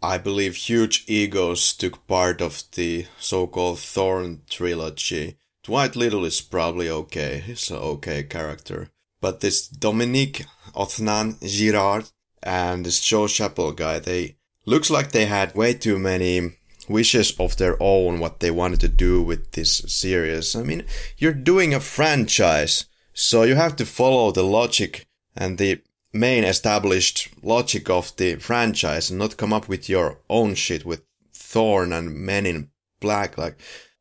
I 0.03 0.17
believe, 0.17 0.55
huge 0.55 1.05
egos 1.07 1.73
took 1.73 2.05
part 2.07 2.41
of 2.41 2.63
the 2.73 3.05
so-called 3.19 3.79
Thorn 3.79 4.41
trilogy. 4.49 5.37
Dwight 5.63 5.95
Little 5.95 6.25
is 6.25 6.41
probably 6.41 6.89
okay. 6.89 7.39
He's 7.45 7.71
an 7.71 7.77
okay 7.77 8.23
character. 8.23 8.89
But 9.21 9.39
this 9.39 9.65
Dominique 9.67 10.45
Othenin-Girard 10.75 12.09
and 12.43 12.85
this 12.85 12.99
Joe 12.99 13.25
Chappelle 13.25 13.75
guy, 13.75 13.99
they 13.99 14.37
looks 14.65 14.89
like 14.89 15.11
they 15.11 15.25
had 15.25 15.55
way 15.55 15.73
too 15.73 15.97
many 15.97 16.57
wishes 16.89 17.33
of 17.39 17.57
their 17.57 17.75
own 17.81 18.19
what 18.19 18.39
they 18.39 18.51
wanted 18.51 18.79
to 18.81 18.87
do 18.87 19.21
with 19.21 19.51
this 19.51 19.77
series. 19.87 20.55
I 20.55 20.63
mean, 20.63 20.85
you're 21.17 21.33
doing 21.33 21.73
a 21.73 21.79
franchise, 21.79 22.85
so 23.13 23.43
you 23.43 23.55
have 23.55 23.75
to 23.77 23.85
follow 23.85 24.31
the 24.31 24.43
logic 24.43 25.05
and 25.35 25.57
the 25.57 25.81
main 26.13 26.43
established 26.43 27.29
logic 27.43 27.89
of 27.89 28.15
the 28.17 28.35
franchise 28.35 29.09
and 29.09 29.19
not 29.19 29.37
come 29.37 29.53
up 29.53 29.67
with 29.67 29.89
your 29.89 30.19
own 30.29 30.55
shit 30.55 30.85
with 30.85 31.03
Thorn 31.33 31.93
and 31.93 32.15
Men 32.15 32.45
in 32.45 32.69
Black. 32.99 33.37
Like, 33.37 33.57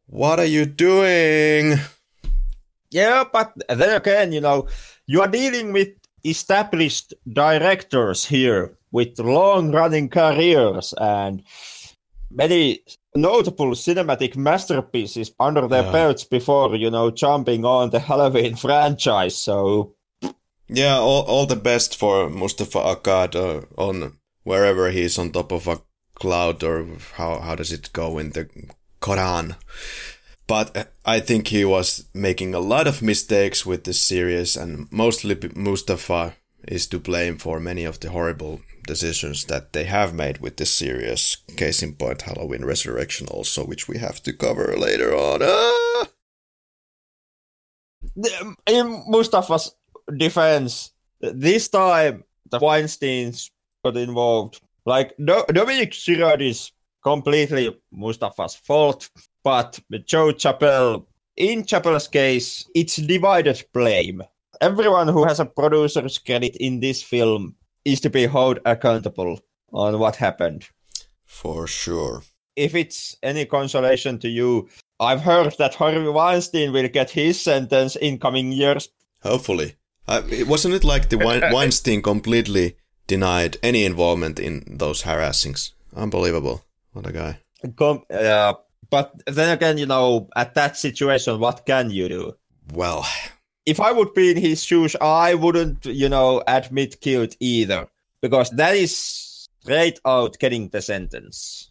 what 0.07 0.39
are 0.39 0.45
you 0.45 0.67
doing? 0.67 1.79
Yeah, 2.91 3.25
but 3.31 3.53
then 3.69 3.97
again, 3.97 4.33
you 4.33 4.41
know, 4.41 4.69
you 5.07 5.21
are 5.21 5.29
dealing 5.29 5.73
with 5.73 5.89
established 6.31 7.15
directors 7.31 8.25
here 8.25 8.77
with 8.91 9.19
long 9.19 9.73
running 9.73 10.09
careers 10.09 10.95
and 10.99 11.43
many 12.31 12.81
notable 13.15 13.71
cinematic 13.73 14.37
masterpieces 14.37 15.33
under 15.41 15.67
their 15.69 15.85
yeah. 15.85 15.93
belts 15.93 16.25
before, 16.25 16.77
you 16.77 16.91
know, 16.91 17.11
jumping 17.11 17.65
on 17.65 17.91
the 17.91 18.01
Halloween 18.01 18.57
franchise. 18.65 19.37
So, 19.37 19.95
yeah, 20.69 20.97
all, 20.97 21.23
all 21.23 21.47
the 21.47 21.57
best 21.57 21.97
for 21.97 22.29
Moustapha 22.29 22.79
Akkad 22.79 23.35
uh, 23.35 23.67
on 23.81 24.19
wherever 24.45 24.91
he's 24.91 25.19
on 25.19 25.33
top 25.33 25.53
of 25.53 25.67
a 25.67 25.81
cloud 26.15 26.63
or 26.63 26.87
how, 27.15 27.39
how 27.41 27.55
does 27.55 27.73
it 27.73 27.93
go 27.93 28.19
in 28.19 28.31
the 28.31 28.49
Quran. 29.01 29.57
But 30.47 30.93
I 31.05 31.21
think 31.21 31.49
he 31.49 31.65
was 31.65 32.05
making 32.15 32.55
a 32.55 32.61
lot 32.61 32.87
of 32.87 33.03
mistakes 33.03 33.67
with 33.67 33.85
this 33.85 34.01
series, 34.01 34.57
and 34.57 34.87
mostly 34.93 35.37
Moustapha 35.55 36.37
is 36.69 36.87
to 36.89 36.99
blame 36.99 37.37
for 37.39 37.59
many 37.59 37.85
of 37.85 37.99
the 38.01 38.11
horrible 38.11 38.61
decisions 38.87 39.45
that 39.47 39.73
they 39.73 39.85
have 39.85 40.15
made 40.15 40.39
with 40.39 40.57
this 40.57 40.71
series. 40.71 41.37
Case 41.57 41.83
in 41.83 41.95
point, 41.95 42.23
Halloween 42.23 42.65
Resurrection, 42.65 43.27
also, 43.29 43.65
which 43.65 43.89
we 43.89 43.99
have 43.99 44.23
to 44.23 44.33
cover 44.33 44.77
later 44.77 45.15
on. 45.15 45.41
Ah! 45.43 46.07
In 48.67 49.03
Moustapha's 49.09 49.75
defense, 50.17 50.93
this 51.21 51.69
time 51.69 52.25
the 52.51 52.61
Weinsteins 52.61 53.51
got 53.85 53.97
involved. 53.97 54.61
Like 54.85 55.17
Dominic 55.19 55.91
Girard 55.91 56.41
is 56.41 56.71
completely 57.03 57.77
Moustapha's 57.91 58.55
fault, 58.55 59.11
but 59.47 59.79
Joe 60.07 60.33
Chappelle, 60.33 61.07
in 61.37 61.63
Chappelle's 61.63 62.09
case, 62.09 62.69
it's 62.75 62.97
divided 62.97 63.65
blame. 63.73 64.25
Everyone 64.61 65.07
who 65.07 65.23
has 65.23 65.39
a 65.39 65.47
producer's 65.47 66.19
credit 66.19 66.57
in 66.57 66.81
this 66.81 67.01
film 67.01 67.55
is 67.85 68.01
to 68.01 68.11
be 68.11 68.27
held 68.27 68.59
accountable 68.67 69.39
on 69.71 70.01
what 70.01 70.17
happened. 70.17 70.69
For 71.25 71.69
sure. 71.69 72.25
If 72.57 72.75
it's 72.75 73.19
any 73.23 73.45
consolation 73.45 74.19
to 74.19 74.29
you, 74.29 74.69
I've 74.99 75.21
heard 75.21 75.55
that 75.59 75.77
Harvey 75.77 76.09
Weinstein 76.09 76.73
will 76.73 76.89
get 76.89 77.11
his 77.11 77.41
sentence 77.41 77.95
in 77.95 78.19
coming 78.19 78.51
years. 78.51 78.89
Hopefully. 79.23 79.77
Uh, 80.09 80.23
wasn't 80.49 80.75
it 80.75 80.83
like 80.83 81.09
the 81.09 81.19
Weinstein 81.53 82.03
completely 82.03 82.79
denied 83.07 83.59
any 83.63 83.85
involvement 83.85 84.41
in 84.41 84.65
those 84.69 85.03
harassings? 85.03 85.73
Unbelievable. 85.95 86.65
What 86.93 87.07
a 87.07 87.13
guy. 87.13 87.39
Com- 87.77 88.03
uh, 88.11 88.55
but 88.91 89.13
then 89.27 89.51
again, 89.51 89.79
you 89.79 89.87
know, 89.87 90.29
at 90.37 90.55
that 90.55 90.77
situation, 90.77 91.41
what 91.41 91.67
can 91.67 91.91
you 91.91 92.09
do? 92.09 92.37
Well, 92.73 93.07
if 93.65 93.81
I 93.81 93.93
would 93.93 94.15
be 94.15 94.31
in 94.31 94.37
his 94.37 94.63
shoes, 94.63 94.95
I 95.01 95.35
wouldn't, 95.35 95.87
you 95.87 96.09
know, 96.09 96.43
admit 96.47 97.01
guilt 97.01 97.37
either, 97.41 97.89
because 98.21 98.51
that 98.51 98.75
is 98.77 98.97
straight 99.61 99.99
out 100.05 100.39
getting 100.39 100.69
the 100.69 100.81
sentence. 100.81 101.71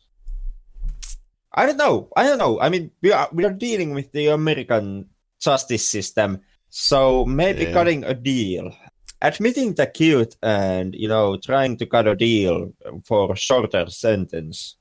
I 1.53 1.65
don't 1.65 1.77
know. 1.77 2.09
I 2.17 2.23
don't 2.23 2.37
know. 2.37 2.59
I 2.59 2.67
mean, 2.67 2.91
we 3.01 3.13
are 3.13 3.29
we 3.31 3.45
are 3.45 3.53
dealing 3.53 3.93
with 3.93 4.11
the 4.11 4.27
American 4.27 5.07
justice 5.39 5.87
system, 5.87 6.41
so 6.69 7.23
maybe 7.25 7.63
yeah. 7.63 7.71
cutting 7.71 8.03
a 8.03 8.13
deal, 8.13 8.75
admitting 9.21 9.73
the 9.73 9.87
guilt, 9.87 10.35
and 10.43 10.93
you 10.93 11.07
know, 11.07 11.37
trying 11.37 11.77
to 11.77 11.85
cut 11.85 12.07
a 12.07 12.15
deal 12.15 12.73
for 13.05 13.31
a 13.31 13.37
shorter 13.37 13.89
sentence. 13.89 14.75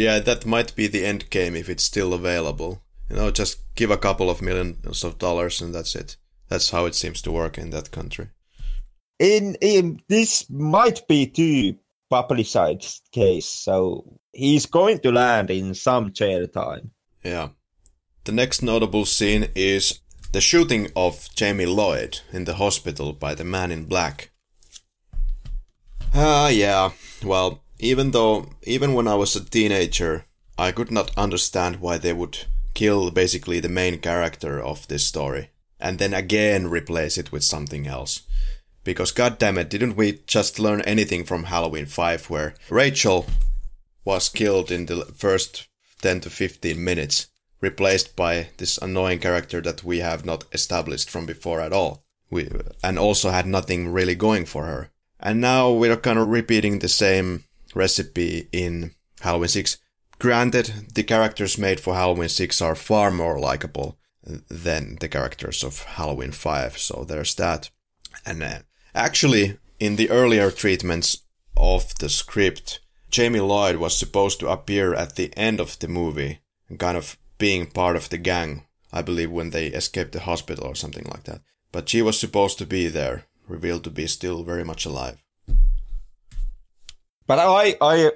Yeah, 0.00 0.18
that 0.20 0.46
might 0.46 0.74
be 0.74 0.86
the 0.86 1.04
end 1.04 1.28
game 1.28 1.54
if 1.54 1.68
it's 1.68 1.82
still 1.84 2.14
available. 2.14 2.82
You 3.10 3.16
know, 3.16 3.30
just 3.30 3.58
give 3.74 3.90
a 3.90 3.98
couple 3.98 4.30
of 4.30 4.40
millions 4.40 5.04
of 5.04 5.18
dollars 5.18 5.60
and 5.60 5.74
that's 5.74 5.94
it. 5.94 6.16
That's 6.48 6.70
how 6.70 6.86
it 6.86 6.94
seems 6.94 7.20
to 7.22 7.30
work 7.30 7.58
in 7.58 7.68
that 7.70 7.90
country. 7.90 8.28
In, 9.18 9.56
in 9.60 10.00
this 10.08 10.48
might 10.48 11.06
be 11.06 11.26
too 11.26 11.76
publicized 12.08 13.10
case, 13.12 13.44
so 13.44 14.18
he's 14.32 14.64
going 14.64 15.00
to 15.00 15.12
land 15.12 15.50
in 15.50 15.74
some 15.74 16.14
jail 16.14 16.48
time. 16.48 16.92
Yeah. 17.22 17.50
The 18.24 18.32
next 18.32 18.62
notable 18.62 19.04
scene 19.04 19.48
is 19.54 20.00
the 20.32 20.40
shooting 20.40 20.88
of 20.96 21.28
Jamie 21.34 21.66
Lloyd 21.66 22.20
in 22.32 22.46
the 22.46 22.54
hospital 22.54 23.12
by 23.12 23.34
the 23.34 23.44
man 23.44 23.70
in 23.70 23.84
black. 23.84 24.30
Ah, 26.14 26.46
uh, 26.46 26.48
yeah. 26.48 26.90
Well, 27.22 27.62
even 27.80 28.12
though, 28.12 28.50
even 28.62 28.94
when 28.94 29.08
I 29.08 29.14
was 29.14 29.34
a 29.34 29.44
teenager, 29.44 30.26
I 30.58 30.70
could 30.70 30.90
not 30.90 31.16
understand 31.16 31.80
why 31.80 31.98
they 31.98 32.12
would 32.12 32.38
kill 32.74 33.10
basically 33.10 33.58
the 33.60 33.68
main 33.68 33.98
character 33.98 34.62
of 34.62 34.86
this 34.88 35.04
story 35.04 35.50
and 35.80 35.98
then 35.98 36.12
again 36.12 36.68
replace 36.68 37.16
it 37.16 37.32
with 37.32 37.42
something 37.42 37.86
else. 37.86 38.22
Because 38.84 39.12
goddammit, 39.12 39.70
didn't 39.70 39.96
we 39.96 40.20
just 40.26 40.58
learn 40.58 40.82
anything 40.82 41.24
from 41.24 41.44
Halloween 41.44 41.86
5 41.86 42.30
where 42.30 42.54
Rachel 42.68 43.26
was 44.04 44.28
killed 44.28 44.70
in 44.70 44.86
the 44.86 45.06
first 45.16 45.68
10 46.02 46.20
to 46.20 46.30
15 46.30 46.82
minutes, 46.82 47.28
replaced 47.60 48.16
by 48.16 48.48
this 48.58 48.78
annoying 48.78 49.18
character 49.18 49.60
that 49.62 49.84
we 49.84 49.98
have 49.98 50.24
not 50.24 50.44
established 50.52 51.10
from 51.10 51.26
before 51.26 51.60
at 51.60 51.72
all. 51.72 52.04
We, 52.30 52.48
and 52.82 52.98
also 52.98 53.30
had 53.30 53.46
nothing 53.46 53.92
really 53.92 54.14
going 54.14 54.46
for 54.46 54.64
her. 54.64 54.90
And 55.18 55.40
now 55.40 55.70
we're 55.70 55.96
kind 55.96 56.18
of 56.18 56.28
repeating 56.28 56.78
the 56.78 56.88
same 56.88 57.44
recipe 57.74 58.48
in 58.52 58.94
Halloween 59.20 59.48
6. 59.48 59.78
Granted, 60.18 60.88
the 60.94 61.02
characters 61.02 61.58
made 61.58 61.80
for 61.80 61.94
Halloween 61.94 62.28
6 62.28 62.60
are 62.60 62.74
far 62.74 63.10
more 63.10 63.38
likable, 63.38 63.98
than 64.22 64.96
the 65.00 65.08
characters 65.08 65.64
of 65.64 65.82
Halloween 65.82 66.32
5. 66.32 66.78
So 66.78 67.04
there's 67.04 67.34
that. 67.36 67.70
And 68.26 68.42
uh, 68.42 68.58
actually, 68.94 69.58
in 69.78 69.96
the 69.96 70.10
earlier 70.10 70.50
treatments 70.50 71.18
of 71.56 71.94
the 71.98 72.08
script, 72.08 72.80
Jamie 73.10 73.40
Lloyd 73.40 73.76
was 73.76 73.96
supposed 73.96 74.40
to 74.40 74.48
appear 74.48 74.94
at 74.94 75.16
the 75.16 75.32
end 75.36 75.60
of 75.60 75.78
the 75.78 75.88
movie 75.88 76.40
kind 76.78 76.96
of 76.96 77.18
being 77.38 77.66
part 77.66 77.96
of 77.96 78.10
the 78.10 78.18
gang, 78.18 78.66
I 78.92 79.02
believe, 79.02 79.30
when 79.30 79.50
they 79.50 79.66
escaped 79.66 80.12
the 80.12 80.20
hospital 80.20 80.66
or 80.66 80.74
something 80.74 81.06
like 81.10 81.24
that. 81.24 81.40
But 81.72 81.88
she 81.88 82.02
was 82.02 82.18
supposed 82.18 82.58
to 82.58 82.66
be 82.66 82.86
there, 82.88 83.24
revealed 83.48 83.84
to 83.84 83.90
be 83.90 84.06
still 84.06 84.44
very 84.44 84.64
much 84.64 84.84
alive. 84.84 85.24
But 87.30 87.38
I, 87.38 87.76
I 87.80 88.10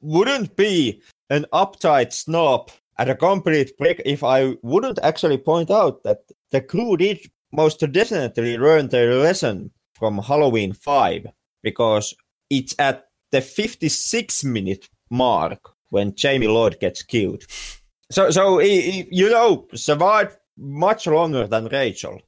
wouldn't 0.00 0.56
be 0.56 1.00
an 1.30 1.46
uptight 1.52 2.12
snob 2.12 2.72
at 2.98 3.08
a 3.08 3.14
complete 3.14 3.78
prick 3.78 4.02
if 4.04 4.24
I 4.24 4.56
wouldn't 4.62 4.98
actually 5.00 5.38
point 5.38 5.70
out 5.70 6.02
that 6.02 6.22
the 6.50 6.60
crew 6.60 6.96
did 6.96 7.20
most 7.52 7.78
definitely 7.92 8.58
learn 8.58 8.88
their 8.88 9.14
lesson 9.14 9.70
from 9.94 10.18
Halloween 10.18 10.72
5 10.72 11.28
because 11.62 12.14
it's 12.50 12.74
at 12.80 13.04
the 13.30 13.42
56 13.42 14.42
minute 14.42 14.88
mark 15.08 15.60
when 15.90 16.16
Jamie 16.16 16.48
Lloyd 16.48 16.80
gets 16.80 17.04
killed. 17.04 17.44
So, 18.10 18.32
so 18.32 18.58
he, 18.58 18.80
he, 18.80 19.08
you 19.12 19.30
know, 19.30 19.68
survived 19.72 20.36
much 20.56 21.06
longer 21.06 21.46
than 21.46 21.66
Rachel. 21.66 22.20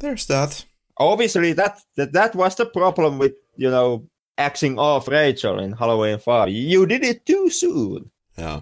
There's 0.00 0.26
that. 0.26 0.64
Obviously, 0.96 1.52
that, 1.52 1.80
that 1.94 2.12
that 2.12 2.34
was 2.34 2.56
the 2.56 2.66
problem 2.66 3.18
with 3.18 3.34
you 3.56 3.70
know 3.70 4.10
axing 4.40 4.78
off 4.78 5.06
Rachel 5.06 5.58
in 5.58 5.72
Halloween 5.72 6.18
Five. 6.18 6.48
You 6.48 6.86
did 6.86 7.04
it 7.04 7.26
too 7.26 7.50
soon. 7.50 8.10
Yeah. 8.36 8.60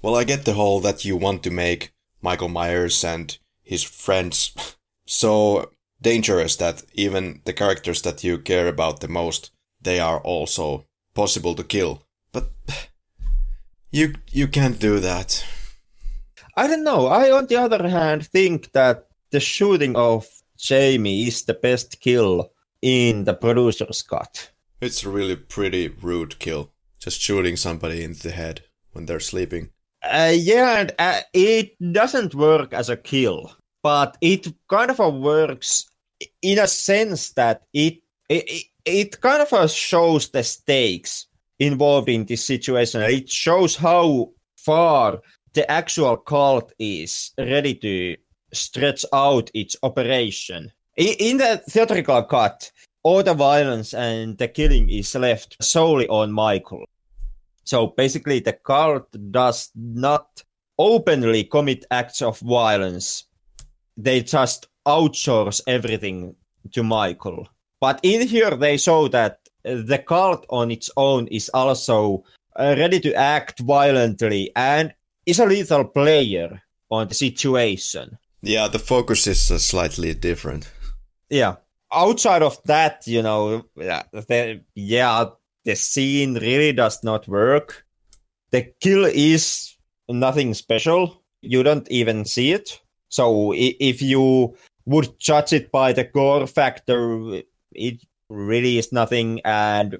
Well, 0.00 0.16
I 0.16 0.24
get 0.24 0.44
the 0.44 0.54
whole 0.54 0.80
that 0.80 1.04
you 1.04 1.16
want 1.16 1.42
to 1.42 1.50
make 1.50 1.92
Michael 2.22 2.48
Myers 2.48 3.04
and 3.04 3.36
his 3.62 3.82
friends 3.82 4.54
so 5.06 5.70
dangerous 6.00 6.56
that 6.56 6.82
even 6.94 7.42
the 7.44 7.52
characters 7.52 8.02
that 8.02 8.24
you 8.24 8.38
care 8.38 8.68
about 8.68 9.00
the 9.00 9.08
most, 9.08 9.50
they 9.82 9.98
are 10.00 10.20
also 10.20 10.86
possible 11.14 11.54
to 11.54 11.64
kill. 11.64 12.02
But 12.32 12.50
you 13.90 14.14
you 14.30 14.48
can't 14.48 14.78
do 14.78 15.00
that. 15.00 15.44
I 16.56 16.66
don't 16.66 16.84
know. 16.84 17.06
I, 17.06 17.30
on 17.30 17.46
the 17.46 17.56
other 17.56 17.88
hand, 17.88 18.26
think 18.26 18.72
that 18.72 19.08
the 19.30 19.40
shooting 19.40 19.96
of 19.96 20.26
Jamie 20.56 21.26
is 21.26 21.44
the 21.44 21.54
best 21.54 22.00
kill 22.00 22.50
in 22.82 23.24
the 23.24 23.34
producer's 23.34 24.02
cut. 24.02 24.50
It's 24.80 25.04
a 25.04 25.10
really 25.10 25.36
pretty 25.36 25.88
rude 25.88 26.38
kill. 26.38 26.70
Just 26.98 27.20
shooting 27.20 27.56
somebody 27.56 28.02
in 28.02 28.14
the 28.14 28.30
head 28.30 28.62
when 28.92 29.06
they're 29.06 29.20
sleeping. 29.20 29.70
Uh, 30.02 30.32
yeah, 30.34 30.80
and 30.80 30.92
uh, 30.98 31.20
it 31.34 31.76
doesn't 31.92 32.34
work 32.34 32.72
as 32.72 32.88
a 32.88 32.96
kill, 32.96 33.54
but 33.82 34.16
it 34.20 34.46
kind 34.68 34.90
of 34.90 34.98
works 35.14 35.86
in 36.42 36.58
a 36.58 36.66
sense 36.66 37.32
that 37.32 37.64
it 37.72 37.98
it, 38.28 38.64
it 38.84 39.20
kind 39.20 39.42
of 39.42 39.70
shows 39.70 40.28
the 40.28 40.42
stakes 40.42 41.26
involved 41.58 42.08
in 42.08 42.24
this 42.24 42.44
situation. 42.44 43.02
It 43.02 43.28
shows 43.28 43.76
how 43.76 44.30
far 44.56 45.20
the 45.52 45.70
actual 45.70 46.16
cult 46.16 46.72
is 46.78 47.32
ready 47.36 47.74
to 47.74 48.16
stretch 48.52 49.04
out 49.12 49.50
its 49.52 49.76
operation. 49.82 50.72
In 50.96 51.38
the 51.38 51.62
theatrical 51.68 52.22
cut, 52.24 52.70
all 53.02 53.22
the 53.22 53.34
violence 53.34 53.94
and 53.94 54.36
the 54.38 54.48
killing 54.48 54.90
is 54.90 55.14
left 55.14 55.56
solely 55.62 56.08
on 56.08 56.32
Michael. 56.32 56.84
So 57.64 57.88
basically, 57.88 58.40
the 58.40 58.52
cult 58.52 59.08
does 59.30 59.70
not 59.74 60.42
openly 60.78 61.44
commit 61.44 61.84
acts 61.90 62.22
of 62.22 62.38
violence. 62.40 63.24
They 63.96 64.22
just 64.22 64.68
outsource 64.86 65.60
everything 65.66 66.34
to 66.72 66.82
Michael. 66.82 67.48
But 67.80 68.00
in 68.02 68.26
here, 68.26 68.56
they 68.56 68.76
show 68.76 69.08
that 69.08 69.40
the 69.62 70.02
cult 70.06 70.46
on 70.48 70.70
its 70.70 70.90
own 70.96 71.26
is 71.28 71.50
also 71.52 72.24
uh, 72.56 72.74
ready 72.78 73.00
to 73.00 73.14
act 73.14 73.60
violently 73.60 74.50
and 74.56 74.92
is 75.26 75.38
a 75.38 75.46
lethal 75.46 75.84
player 75.84 76.62
on 76.90 77.08
the 77.08 77.14
situation. 77.14 78.18
Yeah, 78.42 78.68
the 78.68 78.78
focus 78.78 79.26
is 79.26 79.50
uh, 79.50 79.58
slightly 79.58 80.14
different. 80.14 80.70
Yeah. 81.28 81.56
Outside 81.92 82.42
of 82.42 82.62
that, 82.64 83.06
you 83.06 83.22
know, 83.22 83.64
yeah, 83.76 84.02
the, 84.12 84.62
yeah, 84.74 85.26
the 85.64 85.74
scene 85.74 86.34
really 86.34 86.72
does 86.72 87.02
not 87.02 87.26
work. 87.28 87.84
The 88.50 88.72
kill 88.80 89.04
is 89.06 89.76
nothing 90.08 90.54
special. 90.54 91.22
You 91.42 91.62
don't 91.62 91.88
even 91.90 92.24
see 92.24 92.52
it. 92.52 92.80
So 93.08 93.52
if 93.56 94.00
you 94.02 94.56
would 94.86 95.18
judge 95.18 95.52
it 95.52 95.72
by 95.72 95.92
the 95.92 96.04
gore 96.04 96.46
factor, 96.46 97.42
it 97.72 98.00
really 98.28 98.78
is 98.78 98.92
nothing. 98.92 99.40
And 99.44 99.98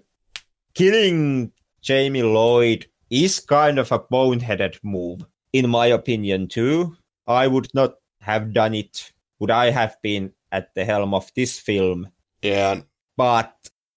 killing 0.74 1.52
Jamie 1.82 2.22
Lloyd 2.22 2.86
is 3.10 3.40
kind 3.40 3.78
of 3.78 3.90
a 3.90 3.98
boneheaded 3.98 4.78
move, 4.82 5.26
in 5.52 5.68
my 5.68 5.86
opinion, 5.86 6.46
too. 6.46 6.96
I 7.26 7.46
would 7.46 7.68
not 7.74 7.94
have 8.20 8.52
done 8.52 8.74
it. 8.74 9.12
Would 9.40 9.50
I 9.50 9.70
have 9.70 9.96
been 10.02 10.32
at 10.52 10.74
the 10.74 10.84
helm 10.84 11.14
of 11.14 11.30
this 11.34 11.58
film? 11.58 12.08
Yeah. 12.42 12.80
But 13.16 13.54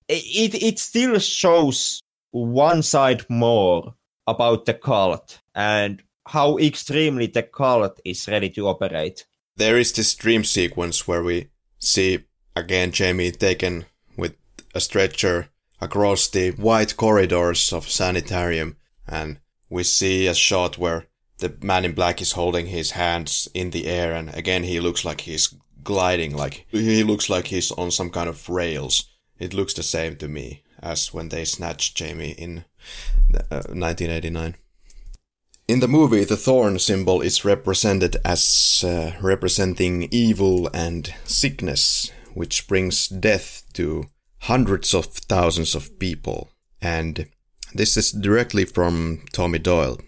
it 0.07 0.61
it 0.61 0.79
still 0.79 1.19
shows 1.19 2.01
one 2.31 2.83
side 2.83 3.25
more 3.29 3.95
about 4.27 4.65
the 4.65 4.73
cult 4.73 5.39
and 5.55 6.01
how 6.27 6.57
extremely 6.57 7.27
the 7.27 7.43
cult 7.43 7.99
is 8.05 8.27
ready 8.27 8.49
to 8.49 8.67
operate. 8.67 9.25
There 9.55 9.77
is 9.77 9.91
this 9.91 10.15
dream 10.15 10.43
sequence 10.43 11.07
where 11.07 11.23
we 11.23 11.49
see 11.79 12.25
again 12.55 12.91
Jamie 12.91 13.31
taken 13.31 13.85
with 14.17 14.35
a 14.73 14.79
stretcher 14.79 15.49
across 15.81 16.27
the 16.29 16.51
white 16.51 16.95
corridors 16.97 17.73
of 17.73 17.89
sanitarium 17.89 18.77
and 19.07 19.39
we 19.69 19.83
see 19.83 20.27
a 20.27 20.33
shot 20.33 20.77
where 20.77 21.07
the 21.39 21.55
man 21.61 21.83
in 21.83 21.93
black 21.93 22.21
is 22.21 22.33
holding 22.33 22.67
his 22.67 22.91
hands 22.91 23.49
in 23.53 23.71
the 23.71 23.87
air 23.87 24.13
and 24.13 24.33
again 24.33 24.63
he 24.63 24.79
looks 24.79 25.03
like 25.03 25.21
he's 25.21 25.53
gliding 25.83 26.35
like 26.35 26.65
he 26.69 27.03
looks 27.03 27.29
like 27.29 27.47
he's 27.47 27.71
on 27.71 27.91
some 27.91 28.09
kind 28.09 28.29
of 28.29 28.49
rails 28.49 29.09
it 29.39 29.53
looks 29.53 29.73
the 29.73 29.83
same 29.83 30.15
to 30.17 30.27
me 30.27 30.63
as 30.81 31.13
when 31.13 31.29
they 31.29 31.45
snatched 31.45 31.95
Jamie 31.95 32.31
in 32.31 32.65
uh, 33.33 33.63
1989. 33.71 34.55
In 35.67 35.79
the 35.79 35.87
movie, 35.87 36.25
the 36.25 36.37
thorn 36.37 36.77
symbol 36.77 37.21
is 37.21 37.45
represented 37.45 38.17
as 38.25 38.83
uh, 38.85 39.13
representing 39.21 40.09
evil 40.11 40.69
and 40.73 41.13
sickness, 41.23 42.11
which 42.33 42.67
brings 42.67 43.07
death 43.07 43.63
to 43.73 44.05
hundreds 44.39 44.93
of 44.93 45.05
thousands 45.05 45.73
of 45.73 45.97
people. 45.99 46.49
And 46.81 47.29
this 47.73 47.95
is 47.95 48.11
directly 48.11 48.65
from 48.65 49.23
Tommy 49.31 49.59
Doyle, 49.59 49.99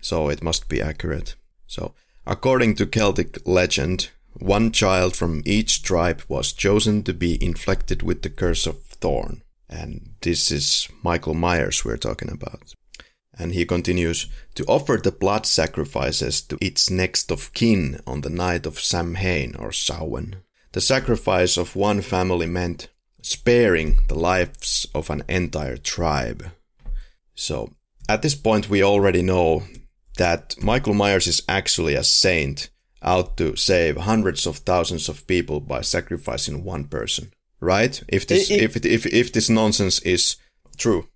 so 0.00 0.30
it 0.30 0.42
must 0.42 0.68
be 0.68 0.80
accurate. 0.80 1.36
So, 1.66 1.94
according 2.26 2.76
to 2.76 2.86
Celtic 2.86 3.46
legend, 3.46 4.10
one 4.34 4.72
child 4.72 5.16
from 5.16 5.42
each 5.44 5.82
tribe 5.82 6.22
was 6.28 6.52
chosen 6.52 7.02
to 7.04 7.14
be 7.14 7.42
inflicted 7.42 8.02
with 8.02 8.22
the 8.22 8.30
curse 8.30 8.66
of 8.66 8.82
thorn. 8.82 9.42
And 9.68 10.14
this 10.22 10.50
is 10.50 10.88
Michael 11.02 11.34
Myers 11.34 11.84
we're 11.84 11.96
talking 11.96 12.30
about. 12.30 12.72
And 13.38 13.52
he 13.52 13.66
continues 13.66 14.26
to 14.54 14.64
offer 14.64 14.96
the 14.96 15.12
blood 15.12 15.46
sacrifices 15.46 16.40
to 16.42 16.58
its 16.60 16.90
next 16.90 17.30
of 17.30 17.52
kin 17.52 18.00
on 18.06 18.22
the 18.22 18.30
night 18.30 18.66
of 18.66 18.80
Samhain 18.80 19.54
or 19.56 19.70
Samhain. 19.70 20.36
The 20.72 20.80
sacrifice 20.80 21.56
of 21.56 21.76
one 21.76 22.00
family 22.00 22.46
meant 22.46 22.88
sparing 23.22 24.00
the 24.08 24.18
lives 24.18 24.86
of 24.94 25.10
an 25.10 25.22
entire 25.28 25.76
tribe. 25.76 26.50
So, 27.34 27.74
at 28.08 28.22
this 28.22 28.34
point, 28.34 28.68
we 28.68 28.82
already 28.82 29.22
know 29.22 29.64
that 30.16 30.56
Michael 30.60 30.94
Myers 30.94 31.26
is 31.26 31.42
actually 31.48 31.94
a 31.94 32.04
saint 32.04 32.70
out 33.02 33.36
to 33.36 33.56
save 33.56 33.96
hundreds 33.96 34.46
of 34.46 34.58
thousands 34.58 35.08
of 35.08 35.26
people 35.26 35.60
by 35.60 35.80
sacrificing 35.80 36.64
one 36.64 36.84
person, 36.84 37.32
right? 37.60 38.02
If 38.08 38.26
this 38.26 38.50
it, 38.50 38.62
it, 38.62 38.76
if, 38.76 38.84
if 38.84 39.06
if 39.06 39.32
this 39.32 39.48
nonsense 39.48 39.98
is 40.00 40.36
true. 40.76 41.08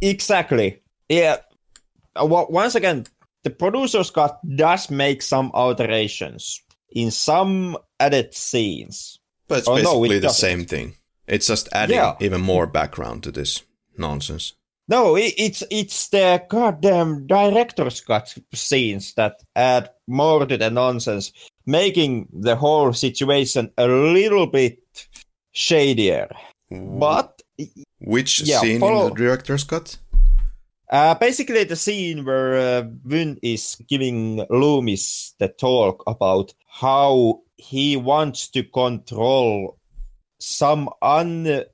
Exactly. 0.00 0.82
Yeah. 1.08 1.38
Uh, 2.14 2.26
well, 2.26 2.46
once 2.50 2.74
again, 2.74 3.06
the 3.44 3.50
producer's 3.50 4.10
cut 4.10 4.38
does 4.56 4.90
make 4.90 5.22
some 5.22 5.50
alterations 5.54 6.62
in 6.90 7.10
some 7.10 7.76
added 7.98 8.34
scenes. 8.34 9.18
But 9.48 9.58
it's 9.58 9.68
oh, 9.68 9.76
basically 9.76 10.08
no, 10.08 10.14
it 10.14 10.20
the 10.20 10.26
doesn't. 10.28 10.48
same 10.48 10.64
thing. 10.64 10.94
It's 11.26 11.46
just 11.46 11.68
adding 11.72 11.96
yeah. 11.96 12.16
even 12.20 12.40
more 12.40 12.66
background 12.66 13.22
to 13.24 13.30
this 13.30 13.62
nonsense. 13.96 14.54
No, 14.88 15.16
it's 15.16 15.62
it's 15.70 16.08
the 16.08 16.42
goddamn 16.48 17.26
director's 17.26 18.00
cut 18.00 18.34
scenes 18.54 19.12
that 19.14 19.42
add 19.54 19.90
more 20.06 20.46
to 20.46 20.56
the 20.56 20.70
nonsense, 20.70 21.30
making 21.66 22.28
the 22.32 22.56
whole 22.56 22.94
situation 22.94 23.70
a 23.76 23.86
little 23.86 24.46
bit 24.46 24.78
shadier. 25.52 26.28
But 26.70 27.42
which 28.00 28.40
yeah, 28.40 28.60
scene 28.60 28.80
follow, 28.80 29.08
in 29.08 29.14
the 29.14 29.20
director's 29.20 29.64
cut? 29.64 29.98
Uh, 30.90 31.14
basically, 31.16 31.64
the 31.64 31.76
scene 31.76 32.24
where 32.24 32.56
uh, 32.56 32.84
Wynn 33.04 33.38
is 33.42 33.76
giving 33.88 34.46
Loomis 34.48 35.34
the 35.38 35.48
talk 35.48 36.02
about 36.06 36.54
how 36.66 37.42
he 37.58 37.94
wants 37.96 38.48
to 38.48 38.62
control 38.62 39.76
some 40.38 40.88
unnameable 41.02 41.66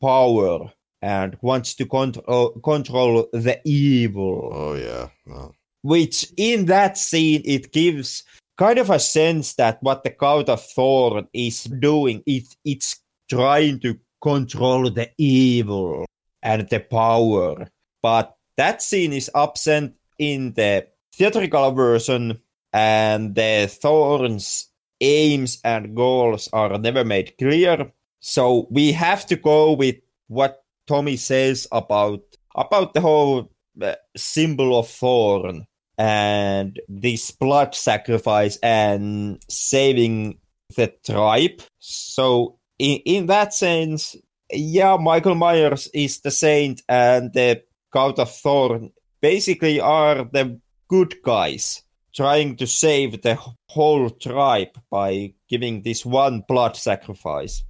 power 0.00 0.72
and 1.06 1.38
wants 1.40 1.74
to 1.74 1.86
control 1.86 2.50
control 2.64 3.28
the 3.32 3.60
evil. 3.64 4.50
Oh 4.52 4.74
yeah. 4.74 5.08
No. 5.24 5.54
Which 5.82 6.26
in 6.36 6.66
that 6.66 6.98
scene 6.98 7.42
it 7.44 7.70
gives 7.72 8.24
kind 8.58 8.78
of 8.78 8.90
a 8.90 8.98
sense 8.98 9.54
that 9.54 9.80
what 9.82 10.02
the 10.02 10.10
Cult 10.10 10.48
of 10.48 10.64
Thorn 10.64 11.28
is 11.32 11.62
doing, 11.64 12.24
it 12.26 12.48
it's 12.64 13.00
trying 13.30 13.78
to 13.80 13.96
control 14.20 14.90
the 14.90 15.08
evil 15.16 16.06
and 16.42 16.68
the 16.68 16.80
power. 16.80 17.68
But 18.02 18.34
that 18.56 18.82
scene 18.82 19.12
is 19.12 19.30
absent 19.32 19.96
in 20.18 20.54
the 20.54 20.88
theatrical 21.14 21.70
version, 21.70 22.40
and 22.72 23.34
the 23.34 23.68
Thorn's 23.70 24.70
aims 25.00 25.60
and 25.62 25.94
goals 25.94 26.48
are 26.52 26.78
never 26.78 27.04
made 27.04 27.38
clear. 27.38 27.92
So 28.18 28.66
we 28.70 28.90
have 28.92 29.24
to 29.26 29.36
go 29.36 29.72
with 29.72 29.96
what 30.26 30.65
Tommy 30.86 31.16
says 31.16 31.66
about 31.72 32.22
about 32.54 32.94
the 32.94 33.00
whole 33.00 33.50
uh, 33.80 33.94
symbol 34.16 34.78
of 34.78 34.88
Thorn 34.88 35.66
and 35.98 36.80
this 36.88 37.30
blood 37.30 37.74
sacrifice 37.74 38.58
and 38.62 39.42
saving 39.48 40.38
the 40.76 40.92
tribe. 41.04 41.62
So 41.78 42.58
in, 42.78 42.98
in 43.04 43.26
that 43.26 43.54
sense, 43.54 44.16
yeah, 44.50 44.96
Michael 44.98 45.34
Myers 45.34 45.88
is 45.92 46.20
the 46.20 46.30
saint 46.30 46.82
and 46.88 47.32
the 47.32 47.62
Cult 47.92 48.18
of 48.18 48.30
Thorn 48.30 48.92
basically 49.20 49.80
are 49.80 50.24
the 50.24 50.60
good 50.88 51.16
guys 51.22 51.82
trying 52.14 52.56
to 52.56 52.66
save 52.66 53.22
the 53.22 53.38
whole 53.68 54.10
tribe 54.10 54.78
by 54.90 55.34
giving 55.48 55.82
this 55.82 56.04
one 56.04 56.42
blood 56.48 56.76
sacrifice. 56.76 57.62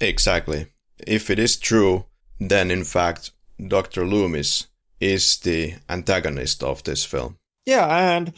Exactly. 0.00 0.66
If 1.06 1.30
it 1.30 1.38
is 1.38 1.56
true, 1.56 2.04
then 2.40 2.70
in 2.70 2.84
fact, 2.84 3.32
Dr. 3.68 4.06
Loomis 4.06 4.66
is 5.00 5.38
the 5.38 5.74
antagonist 5.88 6.62
of 6.62 6.82
this 6.84 7.04
film. 7.04 7.36
Yeah, 7.66 7.86
and 7.86 8.32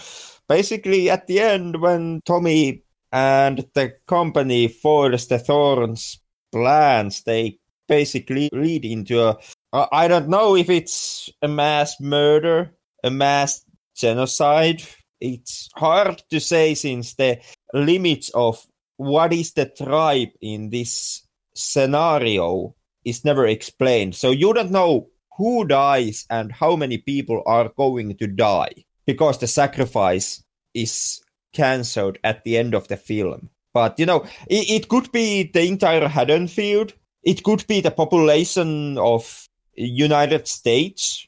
basically 0.48 1.08
at 1.08 1.26
the 1.26 1.40
end, 1.40 1.80
when 1.80 2.20
Tommy 2.26 2.82
and 3.12 3.64
the 3.74 3.94
company 4.06 4.68
forge 4.68 5.26
the 5.28 5.38
Thorns 5.38 6.20
plans, 6.50 7.22
they 7.22 7.58
basically 7.88 8.48
lead 8.52 8.84
into 8.84 9.22
a 9.22 9.38
I 9.72 10.06
don't 10.06 10.28
know 10.28 10.54
if 10.54 10.68
it's 10.68 11.30
a 11.40 11.48
mass 11.48 11.98
murder, 11.98 12.74
a 13.02 13.10
mass 13.10 13.64
genocide. 13.96 14.82
It's 15.20 15.70
hard 15.76 16.22
to 16.30 16.40
say 16.40 16.74
since 16.74 17.14
the 17.14 17.40
limits 17.72 18.30
of 18.34 18.66
what 18.98 19.32
is 19.32 19.52
the 19.52 19.66
tribe 19.66 20.30
in 20.40 20.68
this 20.68 21.26
scenario 21.54 22.74
is 23.04 23.24
never 23.24 23.46
explained. 23.46 24.14
So 24.14 24.30
you 24.30 24.52
don't 24.52 24.70
know 24.70 25.08
who 25.36 25.66
dies 25.66 26.26
and 26.30 26.52
how 26.52 26.76
many 26.76 26.98
people 26.98 27.42
are 27.46 27.68
going 27.68 28.16
to 28.16 28.26
die 28.26 28.84
because 29.06 29.38
the 29.38 29.46
sacrifice 29.46 30.42
is 30.74 31.20
cancelled 31.52 32.18
at 32.24 32.44
the 32.44 32.56
end 32.56 32.74
of 32.74 32.88
the 32.88 32.96
film. 32.96 33.50
But 33.74 33.98
you 33.98 34.06
know, 34.06 34.24
it, 34.46 34.70
it 34.70 34.88
could 34.88 35.10
be 35.12 35.50
the 35.52 35.66
entire 35.66 36.08
Haddonfield. 36.08 36.92
It 37.22 37.42
could 37.42 37.66
be 37.66 37.80
the 37.80 37.90
population 37.90 38.98
of 38.98 39.48
United 39.74 40.46
States. 40.48 41.26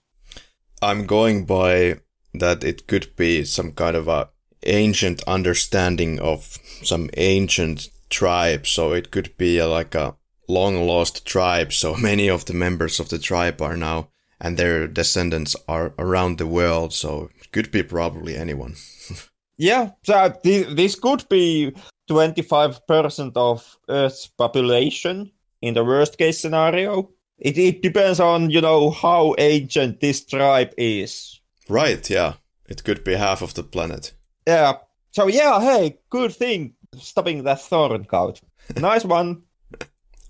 I'm 0.82 1.06
going 1.06 1.46
by 1.46 2.00
that 2.34 2.64
it 2.64 2.86
could 2.86 3.14
be 3.16 3.44
some 3.44 3.72
kind 3.72 3.96
of 3.96 4.08
a 4.08 4.28
ancient 4.66 5.22
understanding 5.26 6.18
of 6.20 6.58
some 6.82 7.10
ancient 7.16 7.88
tribe. 8.10 8.66
So 8.66 8.92
it 8.92 9.10
could 9.10 9.36
be 9.36 9.60
uh, 9.60 9.68
like 9.68 9.94
a 9.94 10.16
long 10.48 10.86
lost 10.86 11.26
tribe. 11.26 11.72
So 11.72 11.94
many 12.10 12.28
of 12.28 12.44
the 12.44 12.54
members 12.54 13.00
of 13.00 13.08
the 13.08 13.18
tribe 13.18 13.60
are 13.60 13.76
now 13.76 14.08
and 14.40 14.56
their 14.56 14.86
descendants 14.86 15.56
are 15.68 15.94
around 15.98 16.38
the 16.38 16.46
world. 16.46 16.92
So 16.92 17.30
it 17.40 17.52
could 17.52 17.70
be 17.70 17.82
probably 17.82 18.36
anyone. 18.36 18.74
yeah, 19.56 19.90
so 20.02 20.14
uh, 20.14 20.34
this, 20.42 20.74
this 20.74 20.94
could 20.96 21.28
be 21.28 21.74
25% 22.10 23.32
of 23.36 23.78
Earth's 23.88 24.26
population 24.26 25.30
in 25.62 25.74
the 25.74 25.84
worst 25.84 26.18
case 26.18 26.40
scenario. 26.40 27.10
It, 27.38 27.58
it 27.58 27.82
depends 27.82 28.20
on, 28.20 28.50
you 28.50 28.60
know, 28.60 28.90
how 28.90 29.34
ancient 29.38 30.00
this 30.00 30.24
tribe 30.24 30.72
is. 30.76 31.40
Right, 31.68 32.08
yeah. 32.08 32.34
It 32.66 32.84
could 32.84 33.04
be 33.04 33.14
half 33.14 33.42
of 33.42 33.54
the 33.54 33.62
planet. 33.62 34.12
Yeah. 34.46 34.74
So, 35.12 35.26
yeah, 35.26 35.60
hey, 35.60 35.98
good 36.10 36.34
thing 36.34 36.74
stopping 36.98 37.42
that 37.44 37.60
thorn 37.60 38.04
cult. 38.04 38.40
Nice 38.76 39.04
one. 39.04 39.42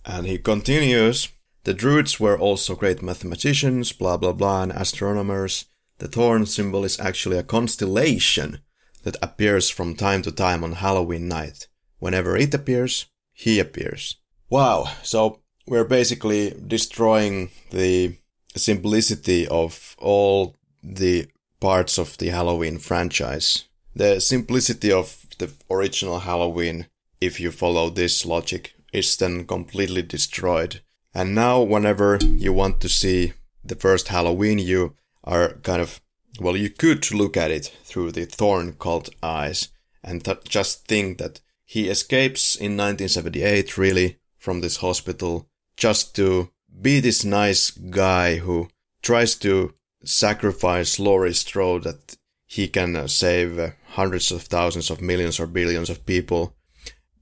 And 0.04 0.26
he 0.26 0.38
continues 0.38 1.28
The 1.64 1.74
Druids 1.74 2.20
were 2.20 2.38
also 2.38 2.74
great 2.74 3.02
mathematicians, 3.02 3.92
blah 3.92 4.16
blah 4.16 4.32
blah, 4.32 4.62
and 4.62 4.72
astronomers. 4.72 5.66
The 5.98 6.08
thorn 6.08 6.46
symbol 6.46 6.84
is 6.84 7.00
actually 7.00 7.38
a 7.38 7.42
constellation 7.42 8.60
that 9.04 9.16
appears 9.22 9.70
from 9.70 9.94
time 9.94 10.22
to 10.22 10.32
time 10.32 10.64
on 10.64 10.72
Halloween 10.72 11.28
night. 11.28 11.68
Whenever 11.98 12.36
it 12.36 12.52
appears, 12.52 13.06
he 13.32 13.60
appears. 13.60 14.16
Wow, 14.50 14.88
so 15.02 15.40
we're 15.66 15.84
basically 15.84 16.54
destroying 16.66 17.50
the 17.70 18.16
simplicity 18.56 19.46
of 19.48 19.96
all 19.98 20.56
the 20.82 21.28
parts 21.60 21.98
of 21.98 22.18
the 22.18 22.28
Halloween 22.28 22.78
franchise. 22.78 23.64
The 23.96 24.20
simplicity 24.20 24.92
of 24.92 25.26
the 25.38 25.50
original 25.70 26.20
Halloween, 26.20 26.86
if 27.20 27.40
you 27.40 27.50
follow 27.50 27.90
this 27.90 28.26
logic, 28.26 28.74
is 28.94 29.16
then 29.16 29.46
completely 29.46 30.02
destroyed. 30.02 30.80
And 31.12 31.34
now, 31.34 31.60
whenever 31.62 32.18
you 32.22 32.52
want 32.52 32.80
to 32.80 32.88
see 32.88 33.32
the 33.62 33.76
first 33.76 34.08
Halloween, 34.08 34.58
you 34.58 34.96
are 35.22 35.54
kind 35.62 35.82
of, 35.82 36.00
well, 36.40 36.56
you 36.56 36.70
could 36.70 37.10
look 37.12 37.36
at 37.36 37.50
it 37.50 37.66
through 37.84 38.12
the 38.12 38.24
Thorn 38.24 38.74
cult 38.74 39.10
eyes 39.22 39.68
and 40.02 40.24
th- 40.24 40.44
just 40.48 40.86
think 40.86 41.18
that 41.18 41.40
he 41.64 41.88
escapes 41.88 42.54
in 42.54 42.76
1978, 42.76 43.78
really, 43.78 44.18
from 44.38 44.60
this 44.60 44.78
hospital 44.78 45.48
just 45.76 46.14
to 46.16 46.50
be 46.80 47.00
this 47.00 47.24
nice 47.24 47.70
guy 47.70 48.36
who 48.36 48.68
tries 49.02 49.34
to 49.36 49.72
sacrifice 50.04 50.98
Laurie 50.98 51.34
Strode 51.34 51.84
that 51.84 52.16
he 52.46 52.68
can 52.68 52.94
uh, 52.94 53.06
save 53.06 53.58
uh, 53.58 53.70
hundreds 53.90 54.30
of 54.30 54.42
thousands 54.42 54.90
of 54.90 55.00
millions 55.00 55.40
or 55.40 55.46
billions 55.46 55.90
of 55.90 56.06
people. 56.06 56.54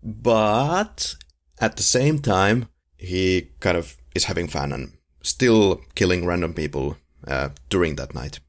But 0.03 1.15
at 1.63 1.77
the 1.77 1.83
same 1.83 2.19
time, 2.19 2.69
he 2.99 3.49
kind 3.61 3.77
of 3.77 3.97
is 4.15 4.25
having 4.25 4.49
fun 4.49 4.73
and 4.73 4.93
still 5.23 5.81
killing 5.95 6.27
random 6.27 6.53
people 6.53 6.97
uh, 7.27 7.49
during 7.71 7.97
that 7.97 8.15
night. 8.15 8.41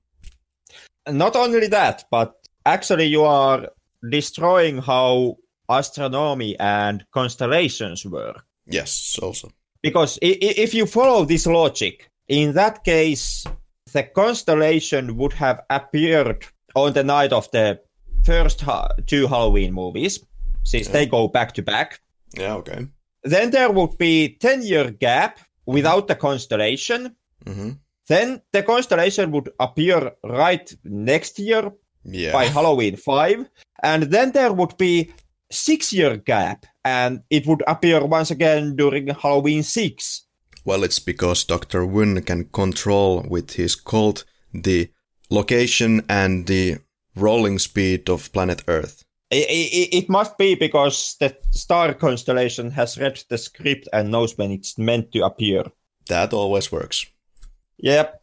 Not 1.07 1.35
only 1.35 1.67
that, 1.67 2.05
but 2.11 2.35
actually, 2.65 3.05
you 3.05 3.23
are 3.23 3.69
destroying 4.09 4.79
how 4.79 5.37
astronomy 5.69 6.59
and 6.59 7.05
constellations 7.13 8.05
work. 8.05 8.43
Yes, 8.65 9.17
also 9.21 9.51
because 9.83 10.17
if 10.21 10.73
you 10.73 10.85
follow 10.87 11.25
this 11.25 11.45
logic, 11.45 12.09
in 12.29 12.53
that 12.53 12.83
case, 12.83 13.45
the 13.91 14.03
constellation 14.03 15.17
would 15.17 15.33
have 15.33 15.61
appeared 15.69 16.45
on 16.73 16.93
the 16.93 17.03
night 17.03 17.33
of 17.33 17.51
the 17.51 17.79
first 18.23 18.63
two 19.05 19.27
Halloween 19.27 19.73
movies, 19.73 20.25
since 20.63 20.87
yeah. 20.87 20.93
they 20.93 21.05
go 21.05 21.27
back 21.27 21.53
to 21.55 21.61
back. 21.61 21.99
Yeah, 22.33 22.55
okay. 22.55 22.87
Then 23.23 23.51
there 23.51 23.71
would 23.71 23.97
be 23.97 24.37
10 24.39 24.63
year 24.63 24.91
gap 24.91 25.39
without 25.65 26.07
the 26.07 26.15
constellation. 26.15 27.15
Mm-hmm. 27.45 27.71
Then 28.07 28.41
the 28.51 28.63
constellation 28.63 29.31
would 29.31 29.49
appear 29.59 30.11
right 30.23 30.73
next 30.83 31.39
year 31.39 31.71
yeah. 32.03 32.33
by 32.33 32.45
Halloween 32.45 32.97
5. 32.97 33.49
And 33.81 34.03
then 34.03 34.31
there 34.31 34.51
would 34.51 34.77
be 34.77 35.11
six 35.51 35.93
year 35.93 36.17
gap 36.17 36.65
and 36.83 37.21
it 37.29 37.47
would 37.47 37.63
appear 37.67 38.05
once 38.05 38.31
again 38.31 38.75
during 38.75 39.07
Halloween 39.07 39.63
6. 39.63 40.23
Well, 40.65 40.83
it's 40.83 40.99
because 40.99 41.43
Dr. 41.43 41.85
Wynn 41.85 42.21
can 42.23 42.45
control 42.45 43.25
with 43.29 43.51
his 43.51 43.75
cult 43.75 44.25
the 44.53 44.89
location 45.29 46.03
and 46.09 46.47
the 46.47 46.77
rolling 47.15 47.59
speed 47.59 48.09
of 48.09 48.31
planet 48.31 48.63
Earth. 48.67 49.03
It, 49.33 49.49
it, 49.49 49.97
it, 49.97 50.09
must 50.09 50.37
be 50.37 50.55
because 50.55 51.15
the 51.19 51.35
star 51.49 51.93
constellation 51.93 52.71
has 52.71 52.99
read 52.99 53.23
the 53.29 53.37
script 53.37 53.87
and 53.91 54.11
knows 54.11 54.37
when 54.37 54.51
it's 54.51 54.77
meant 54.77 55.11
to 55.11 55.25
appear. 55.25 55.63
That 56.07 56.33
always 56.33 56.71
works. 56.71 57.05
Yep. 57.77 58.21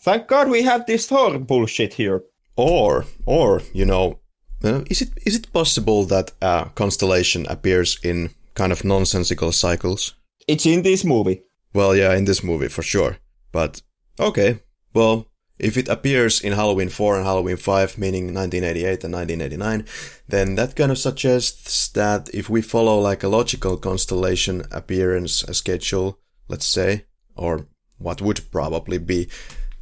Thank 0.00 0.26
God 0.26 0.50
we 0.50 0.62
have 0.62 0.86
this 0.86 1.06
Thorn 1.06 1.44
bullshit 1.44 1.94
here. 1.94 2.22
Or, 2.56 3.04
or, 3.26 3.62
you 3.72 3.84
know, 3.84 4.18
uh, 4.64 4.82
is 4.90 5.02
it 5.02 5.10
is 5.24 5.36
it 5.36 5.52
possible 5.52 6.04
that 6.06 6.32
a 6.40 6.70
constellation 6.74 7.46
appears 7.48 7.98
in 8.02 8.30
kind 8.54 8.72
of 8.72 8.84
nonsensical 8.84 9.52
cycles? 9.52 10.14
It's 10.48 10.66
in 10.66 10.82
this 10.82 11.04
movie. 11.04 11.42
Well, 11.72 11.94
yeah, 11.94 12.14
in 12.14 12.24
this 12.24 12.42
movie 12.42 12.68
for 12.68 12.82
sure. 12.82 13.16
But 13.52 13.82
okay, 14.18 14.60
well, 14.94 15.26
if 15.58 15.76
it 15.76 15.88
appears 15.88 16.40
in 16.40 16.52
Halloween 16.52 16.88
4 16.88 17.16
and 17.16 17.24
Halloween 17.24 17.56
5, 17.56 17.98
meaning 17.98 18.34
1988 18.34 19.04
and 19.04 19.14
1989, 19.14 19.86
then 20.28 20.54
that 20.56 20.74
kind 20.74 20.90
of 20.90 20.98
suggests 20.98 21.88
that 21.88 22.28
if 22.34 22.50
we 22.50 22.60
follow 22.60 22.98
like 22.98 23.22
a 23.22 23.28
logical 23.28 23.76
constellation 23.76 24.64
appearance 24.70 25.44
schedule, 25.52 26.18
let's 26.48 26.66
say, 26.66 27.04
or 27.36 27.66
what 27.98 28.20
would 28.20 28.50
probably 28.50 28.98
be 28.98 29.28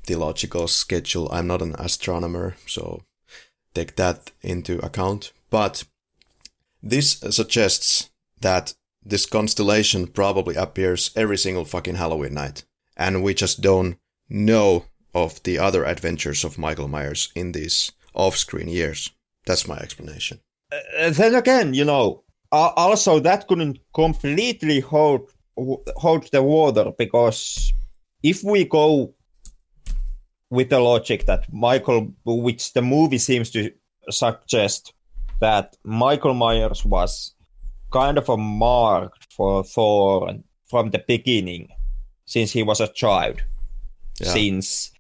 the 0.07 0.17
logical 0.17 0.69
schedule. 0.69 1.29
I'm 1.33 1.47
not 1.47 1.63
an 1.63 1.75
astronomer, 1.79 2.57
so 2.67 3.03
take 3.75 3.97
that 3.97 4.33
into 4.43 4.79
account. 4.85 5.33
But 5.51 5.85
this 6.83 7.21
suggests 7.31 8.11
that 8.41 8.75
this 9.05 9.27
constellation 9.27 10.07
probably 10.07 10.55
appears 10.57 11.11
every 11.17 11.39
single 11.39 11.65
fucking 11.65 11.97
Halloween 11.97 12.35
night. 12.35 12.65
And 12.97 13.23
we 13.23 13.35
just 13.35 13.61
don't 13.61 13.97
know 14.29 14.87
of 15.15 15.43
the 15.43 15.59
other 15.59 15.85
adventures 15.85 16.45
of 16.45 16.59
Michael 16.59 16.89
Myers 16.89 17.31
in 17.35 17.53
these 17.53 17.93
off 18.15 18.37
screen 18.37 18.69
years. 18.69 19.11
That's 19.47 19.69
my 19.69 19.77
explanation. 19.79 20.41
Uh, 20.73 21.11
then 21.11 21.35
again, 21.35 21.75
you 21.75 21.85
know, 21.85 22.23
uh, 22.51 22.71
also 22.77 23.19
that 23.21 23.49
couldn't 23.49 23.79
completely 23.95 24.81
hold 24.81 25.31
hold 25.97 26.31
the 26.33 26.43
water 26.43 26.93
because 26.97 27.73
if 28.23 28.43
we 28.43 28.65
go 28.65 29.15
with 30.51 30.71
the 30.71 30.79
logic 30.81 31.27
that 31.27 31.53
Michael, 31.53 32.13
which 32.25 32.73
the 32.73 32.83
movie 32.83 33.19
seems 33.19 33.51
to 33.51 33.71
suggest, 34.11 34.93
that 35.41 35.77
Michael 35.83 36.35
Myers 36.35 36.85
was 36.85 37.35
kind 37.91 38.19
of 38.19 38.29
a 38.29 38.37
mark 38.37 39.15
for 39.31 39.65
Thorn 39.65 40.45
from 40.69 40.91
the 40.91 41.03
beginning, 41.07 41.69
since 42.27 42.53
he 42.53 42.63
was 42.63 42.81
a 42.81 42.89
child. 42.89 43.43
Yeah. 44.21 44.33
Since 44.33 44.92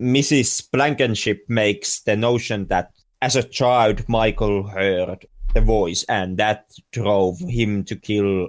Mrs. 0.00 0.70
Blankenship 0.70 1.44
makes 1.48 2.00
the 2.00 2.16
notion 2.16 2.66
that 2.66 2.90
as 3.22 3.36
a 3.36 3.42
child, 3.42 4.08
Michael 4.08 4.66
heard 4.66 5.26
the 5.54 5.60
voice, 5.60 6.04
and 6.08 6.36
that 6.36 6.70
drove 6.92 7.38
him 7.40 7.84
to 7.84 7.96
kill 7.96 8.48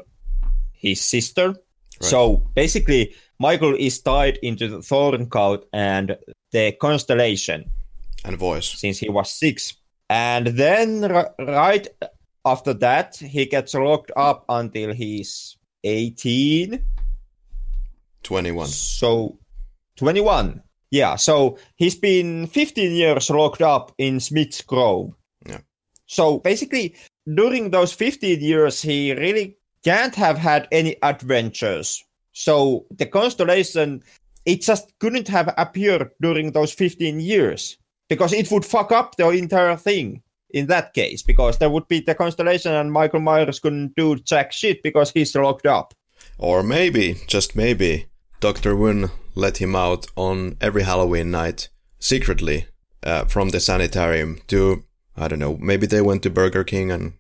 his 0.73 1.01
sister. 1.01 1.47
Right. 1.49 1.55
So 2.01 2.43
basically, 2.53 3.15
Michael 3.39 3.75
is 3.75 3.99
tied 4.01 4.37
into 4.43 4.67
the 4.67 4.81
Thorn 4.81 5.29
cult 5.29 5.65
and 5.73 6.17
the 6.51 6.73
constellation. 6.73 7.69
And 8.25 8.37
voice. 8.37 8.67
Since 8.67 8.99
he 8.99 9.09
was 9.09 9.31
six. 9.31 9.75
And 10.09 10.47
then 10.47 11.03
r- 11.05 11.33
right 11.39 11.87
after 12.45 12.73
that, 12.75 13.15
he 13.15 13.45
gets 13.45 13.73
locked 13.73 14.11
up 14.15 14.45
until 14.49 14.93
he's 14.93 15.57
18. 15.83 16.83
21. 18.23 18.67
So 18.67 19.39
21. 19.95 20.61
Yeah, 20.91 21.15
so 21.15 21.57
he's 21.75 21.95
been 21.95 22.47
15 22.47 22.91
years 22.91 23.29
locked 23.29 23.61
up 23.61 23.93
in 23.97 24.19
Smith's 24.19 24.61
Grove. 24.61 25.13
Yeah. 25.45 25.59
So 26.05 26.39
basically, 26.39 26.95
during 27.33 27.71
those 27.71 27.91
15 27.93 28.39
years, 28.39 28.81
he 28.81 29.13
really 29.13 29.57
can't 29.83 30.15
have 30.15 30.37
had 30.37 30.67
any 30.71 30.95
adventures. 31.03 32.03
So 32.31 32.85
the 32.91 33.05
constellation, 33.05 34.03
it 34.45 34.61
just 34.61 34.93
couldn't 34.99 35.27
have 35.27 35.53
appeared 35.57 36.11
during 36.21 36.51
those 36.51 36.71
15 36.71 37.19
years 37.19 37.77
because 38.09 38.31
it 38.31 38.49
would 38.51 38.63
fuck 38.63 38.91
up 38.91 39.17
the 39.17 39.29
entire 39.29 39.75
thing 39.75 40.21
in 40.51 40.67
that 40.67 40.93
case 40.93 41.21
because 41.21 41.57
there 41.57 41.69
would 41.69 41.87
be 41.87 41.99
the 41.99 42.15
constellation 42.15 42.73
and 42.73 42.91
Michael 42.91 43.19
Myers 43.19 43.59
couldn't 43.59 43.95
do 43.95 44.15
jack 44.15 44.53
shit 44.53 44.81
because 44.83 45.11
he's 45.11 45.35
locked 45.35 45.65
up. 45.65 45.93
Or 46.37 46.63
maybe, 46.63 47.17
just 47.27 47.55
maybe, 47.55 48.05
Dr. 48.39 48.75
Wynn 48.75 49.09
let 49.37 49.57
him 49.57 49.75
out 49.75 50.07
on 50.15 50.57
every 50.59 50.83
Halloween 50.83 51.31
night 51.31 51.69
secretly 51.99 52.65
uh, 53.03 53.25
from 53.25 53.49
the 53.49 53.59
sanitarium 53.59 54.41
to, 54.47 54.83
I 55.15 55.27
don't 55.27 55.39
know, 55.39 55.57
maybe 55.57 55.85
they 55.85 56.01
went 56.01 56.23
to 56.23 56.29
Burger 56.29 56.63
King 56.63 56.91
and 56.91 57.13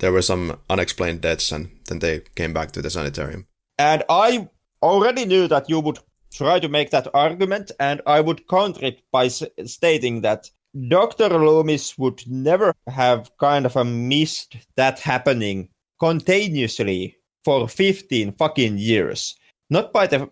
there 0.00 0.12
were 0.12 0.22
some 0.22 0.58
unexplained 0.68 1.22
deaths 1.22 1.50
and 1.50 1.70
then 1.86 1.98
they 2.00 2.20
came 2.36 2.52
back 2.52 2.72
to 2.72 2.82
the 2.82 2.90
sanitarium. 2.90 3.46
And 3.78 4.02
I 4.08 4.48
already 4.82 5.24
knew 5.24 5.48
that 5.48 5.70
you 5.70 5.80
would 5.80 5.98
try 6.32 6.60
to 6.60 6.68
make 6.68 6.90
that 6.90 7.08
argument, 7.12 7.72
and 7.80 8.00
I 8.06 8.20
would 8.20 8.46
counter 8.46 8.84
it 8.84 9.02
by 9.10 9.26
s- 9.26 9.42
stating 9.64 10.20
that 10.20 10.48
Dr. 10.88 11.28
Loomis 11.28 11.98
would 11.98 12.22
never 12.26 12.74
have 12.86 13.30
kind 13.38 13.66
of 13.66 13.76
a 13.76 13.84
missed 13.84 14.56
that 14.76 15.00
happening 15.00 15.70
continuously 15.98 17.16
for 17.44 17.68
15 17.68 18.32
fucking 18.32 18.78
years. 18.78 19.34
Not 19.70 19.92
by 19.92 20.06
the 20.06 20.30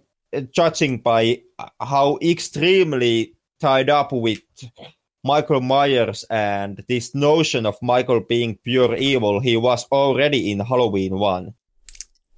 judging 0.52 0.98
by 0.98 1.42
how 1.80 2.18
extremely 2.22 3.34
tied 3.60 3.90
up 3.90 4.12
with 4.12 4.40
Michael 5.24 5.60
Myers 5.60 6.24
and 6.30 6.82
this 6.88 7.14
notion 7.14 7.66
of 7.66 7.76
Michael 7.82 8.20
being 8.20 8.58
pure 8.62 8.94
evil 8.94 9.40
he 9.40 9.56
was 9.56 9.84
already 9.90 10.50
in 10.50 10.60
Halloween 10.60 11.18
1. 11.18 11.54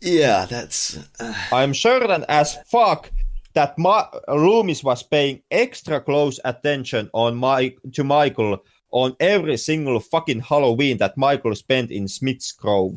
Yeah, 0.01 0.47
that's. 0.47 0.99
Uh... 1.19 1.35
I'm 1.53 1.75
certain 1.75 2.25
as 2.29 2.57
fuck 2.71 3.11
that 3.55 3.79
Ma- 3.79 4.09
Loomis 4.29 4.83
was 4.83 5.03
paying 5.03 5.43
extra 5.51 6.01
close 6.01 6.41
attention 6.45 7.11
on 7.13 7.37
my 7.37 7.75
to 7.93 8.05
Michael 8.05 8.65
on 8.91 9.15
every 9.21 9.57
single 9.57 10.01
fucking 10.01 10.41
Halloween 10.41 10.97
that 10.99 11.17
Michael 11.17 11.55
spent 11.55 11.91
in 11.91 12.09
Smith's 12.09 12.53
Grove. 12.53 12.97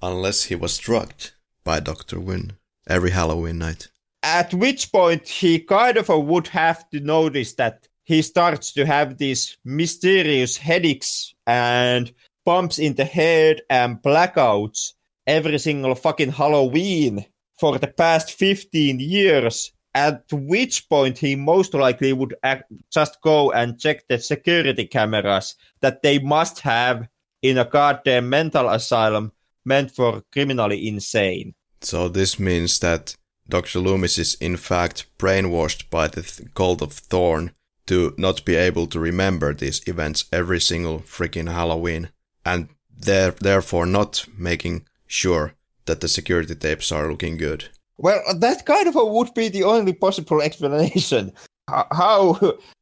Unless 0.00 0.44
he 0.44 0.54
was 0.54 0.78
drugged 0.78 1.32
by 1.64 1.80
Dr. 1.80 2.20
Wynn 2.20 2.52
every 2.86 3.10
Halloween 3.10 3.58
night. 3.58 3.88
At 4.24 4.54
which 4.54 4.90
point 4.90 5.28
he 5.28 5.60
kind 5.60 5.98
of 5.98 6.08
would 6.08 6.48
have 6.48 6.88
to 6.90 7.00
notice 7.00 7.52
that 7.54 7.86
he 8.04 8.22
starts 8.22 8.72
to 8.72 8.86
have 8.86 9.18
these 9.18 9.58
mysterious 9.66 10.56
headaches 10.56 11.34
and 11.46 12.10
bumps 12.46 12.78
in 12.78 12.94
the 12.94 13.04
head 13.04 13.60
and 13.68 14.00
blackouts 14.02 14.94
every 15.26 15.58
single 15.58 15.94
fucking 15.94 16.32
Halloween 16.32 17.26
for 17.60 17.78
the 17.78 17.86
past 17.86 18.32
15 18.32 18.98
years 18.98 19.72
at 19.94 20.24
which 20.32 20.88
point 20.88 21.18
he 21.18 21.36
most 21.36 21.74
likely 21.74 22.12
would 22.12 22.34
act, 22.42 22.64
just 22.90 23.20
go 23.20 23.52
and 23.52 23.78
check 23.78 24.08
the 24.08 24.18
security 24.18 24.86
cameras 24.86 25.54
that 25.80 26.02
they 26.02 26.18
must 26.18 26.60
have 26.60 27.06
in 27.42 27.58
a 27.58 27.64
goddamn 27.64 28.28
mental 28.28 28.70
asylum 28.70 29.32
meant 29.64 29.90
for 29.90 30.22
criminally 30.32 30.88
insane. 30.88 31.54
So 31.82 32.08
this 32.08 32.38
means 32.40 32.78
that 32.80 33.14
Dr. 33.48 33.78
Loomis 33.80 34.18
is 34.18 34.34
in 34.40 34.56
fact 34.56 35.06
brainwashed 35.18 35.90
by 35.90 36.08
the 36.08 36.22
th- 36.22 36.48
cult 36.54 36.82
of 36.82 36.92
Thorn 36.92 37.52
to 37.86 38.14
not 38.16 38.44
be 38.44 38.54
able 38.56 38.86
to 38.88 38.98
remember 38.98 39.52
these 39.52 39.86
events 39.86 40.24
every 40.32 40.60
single 40.60 41.00
freaking 41.00 41.52
Halloween 41.52 42.08
and 42.44 42.68
there- 42.90 43.32
therefore 43.32 43.86
not 43.86 44.24
making 44.38 44.86
sure 45.06 45.54
that 45.86 46.00
the 46.00 46.08
security 46.08 46.54
tapes 46.54 46.90
are 46.90 47.10
looking 47.10 47.36
good. 47.36 47.68
Well, 47.98 48.22
that 48.38 48.64
kind 48.64 48.88
of 48.88 48.94
would 48.96 49.34
be 49.34 49.48
the 49.48 49.64
only 49.64 49.92
possible 49.92 50.40
explanation. 50.48 51.32
How 51.68 52.38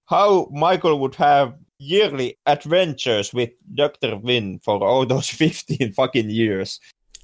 how 0.06 0.48
Michael 0.52 0.98
would 1.00 1.14
have 1.16 1.54
yearly 1.78 2.38
adventures 2.46 3.32
with 3.34 3.50
Dr. 3.74 4.16
Wynn 4.16 4.60
for 4.62 4.82
all 4.84 5.04
those 5.06 5.28
15 5.42 5.92
fucking 5.94 6.30
years. 6.30 6.78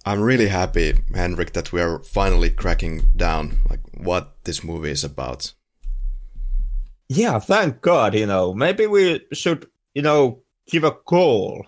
I'm 0.09 0.23
really 0.23 0.49
happy, 0.49 0.95
Henrik, 1.15 1.53
that 1.53 1.71
we 1.71 1.83
are 1.83 1.99
finally 1.99 2.49
cracking 2.49 3.11
down 3.15 3.59
like 3.69 3.81
what 3.93 4.43
this 4.45 4.65
movie 4.65 4.91
is 4.91 5.05
about. 5.05 5.53
Yeah, 7.11 7.39
thank 7.39 7.83
God, 7.83 8.15
you 8.15 8.25
know. 8.25 8.55
Maybe 8.55 8.87
we 8.87 9.21
should, 9.35 9.67
you 9.93 10.01
know, 10.01 10.41
give 10.67 10.83
a 10.83 10.93
call 10.93 11.67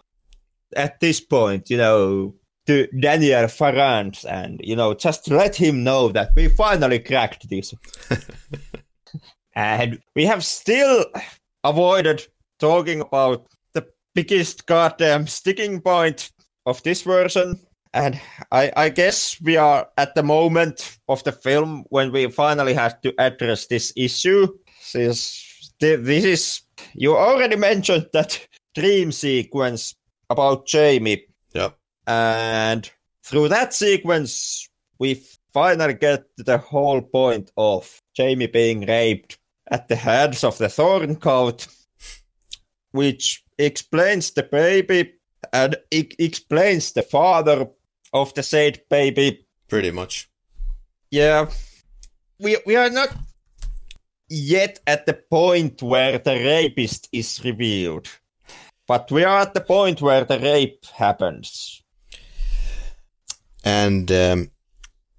at 0.74 1.00
this 1.00 1.20
point, 1.20 1.68
you 1.68 1.76
know, 1.76 2.34
to 2.66 2.86
Daniel 2.98 3.46
Farrand 3.46 4.22
and 4.26 4.58
you 4.64 4.74
know 4.74 4.94
just 4.94 5.30
let 5.30 5.54
him 5.54 5.84
know 5.84 6.08
that 6.08 6.30
we 6.34 6.48
finally 6.48 6.98
cracked 6.98 7.46
this. 7.50 7.74
and 9.54 10.00
we 10.16 10.24
have 10.24 10.46
still 10.46 11.04
avoided 11.62 12.26
talking 12.58 13.02
about 13.02 13.46
the 13.74 13.86
biggest 14.14 14.64
goddamn 14.64 15.26
sticking 15.26 15.82
point 15.82 16.32
of 16.64 16.82
this 16.84 17.02
version. 17.02 17.60
And 17.92 18.20
I, 18.52 18.72
I 18.76 18.88
guess 18.88 19.40
we 19.40 19.56
are 19.56 19.88
at 19.98 20.14
the 20.14 20.22
moment 20.22 20.98
of 21.08 21.24
the 21.24 21.32
film 21.32 21.84
when 21.88 22.12
we 22.12 22.30
finally 22.30 22.74
have 22.74 23.00
to 23.00 23.12
address 23.18 23.66
this 23.66 23.92
issue. 23.96 24.46
This, 24.92 25.72
this 25.80 26.24
is 26.24 26.62
you 26.94 27.16
already 27.16 27.56
mentioned 27.56 28.08
that 28.12 28.46
dream 28.74 29.12
sequence 29.12 29.94
about 30.28 30.66
Jamie. 30.66 31.26
Yep. 31.54 31.76
And 32.06 32.90
through 33.24 33.48
that 33.48 33.74
sequence, 33.74 34.68
we 34.98 35.22
finally 35.52 35.94
get 35.94 36.24
the 36.36 36.58
whole 36.58 37.02
point 37.02 37.50
of 37.56 38.00
Jamie 38.14 38.46
being 38.46 38.86
raped 38.86 39.38
at 39.70 39.88
the 39.88 39.96
hands 39.96 40.44
of 40.44 40.58
the 40.58 40.68
Thorn 40.68 41.16
cult, 41.16 41.66
which 42.92 43.44
explains 43.58 44.30
the 44.30 44.42
baby 44.42 45.12
and 45.52 45.76
it 45.90 46.14
explains 46.18 46.92
the 46.92 47.02
father 47.02 47.66
of 48.12 48.34
the 48.34 48.42
said 48.42 48.82
baby. 48.88 49.46
Pretty 49.68 49.90
much. 49.90 50.28
Yeah. 51.10 51.50
We, 52.38 52.56
we 52.66 52.76
are 52.76 52.90
not 52.90 53.14
yet 54.28 54.80
at 54.86 55.06
the 55.06 55.14
point 55.14 55.82
where 55.82 56.18
the 56.18 56.34
rapist 56.34 57.08
is 57.12 57.44
revealed. 57.44 58.08
But 58.86 59.10
we 59.10 59.24
are 59.24 59.40
at 59.40 59.54
the 59.54 59.60
point 59.60 60.02
where 60.02 60.24
the 60.24 60.38
rape 60.38 60.84
happens. 60.94 61.82
And 63.62 64.10
um, 64.10 64.50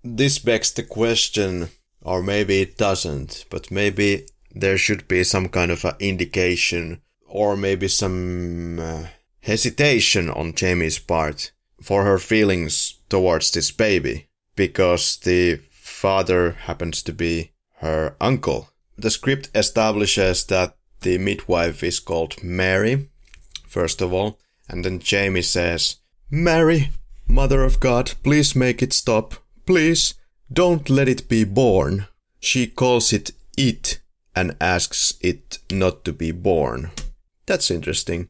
this 0.03 0.40
begs 0.40 0.72
the 0.74 0.84
question, 0.84 1.70
or 2.02 2.24
maybe 2.24 2.61
it 2.61 2.78
doesn't, 2.78 3.45
but 3.50 3.72
maybe 3.72 4.28
there 4.53 4.78
should 4.78 5.08
be 5.08 5.24
some 5.24 5.48
kind 5.48 5.72
of 5.72 5.86
an 5.86 5.94
indication, 6.00 7.02
or 7.26 7.56
maybe 7.56 7.88
some 7.88 8.80
uh, 8.80 9.03
hesitation 9.42 10.30
on 10.30 10.53
Jamie's 10.53 11.00
part 11.00 11.52
for 11.82 12.03
her 12.03 12.18
feelings 12.18 13.00
towards 13.10 13.51
this 13.51 13.72
baby, 13.72 14.27
because 14.56 15.18
the 15.18 15.60
father 15.72 16.51
happens 16.51 17.03
to 17.03 17.14
be 17.14 17.51
her 17.77 18.16
uncle. 18.22 18.69
The 18.98 19.10
script 19.10 19.50
establishes 19.56 20.45
that 20.45 20.76
the 21.01 21.18
midwife 21.18 21.84
is 21.84 22.00
called 22.00 22.43
Mary, 22.43 23.10
first 23.68 24.01
of 24.01 24.14
all, 24.14 24.40
and 24.69 24.85
then 24.85 25.00
Jamie 25.00 25.42
says, 25.42 25.98
Mary, 26.30 26.92
Mother 27.27 27.64
of 27.64 27.80
God, 27.80 28.14
please 28.24 28.56
make 28.56 28.84
it 28.84 28.93
stop. 28.93 29.35
Please, 29.66 30.14
don't 30.51 30.90
let 30.90 31.10
it 31.10 31.30
be 31.30 31.43
born. 31.43 32.08
She 32.40 32.68
calls 32.68 33.14
it 33.14 33.32
it 33.58 34.00
and 34.35 34.56
asks 34.60 35.14
it 35.22 35.60
not 35.72 36.03
to 36.06 36.14
be 36.14 36.32
born. 36.32 36.92
That's 37.45 37.72
interesting. 37.72 38.30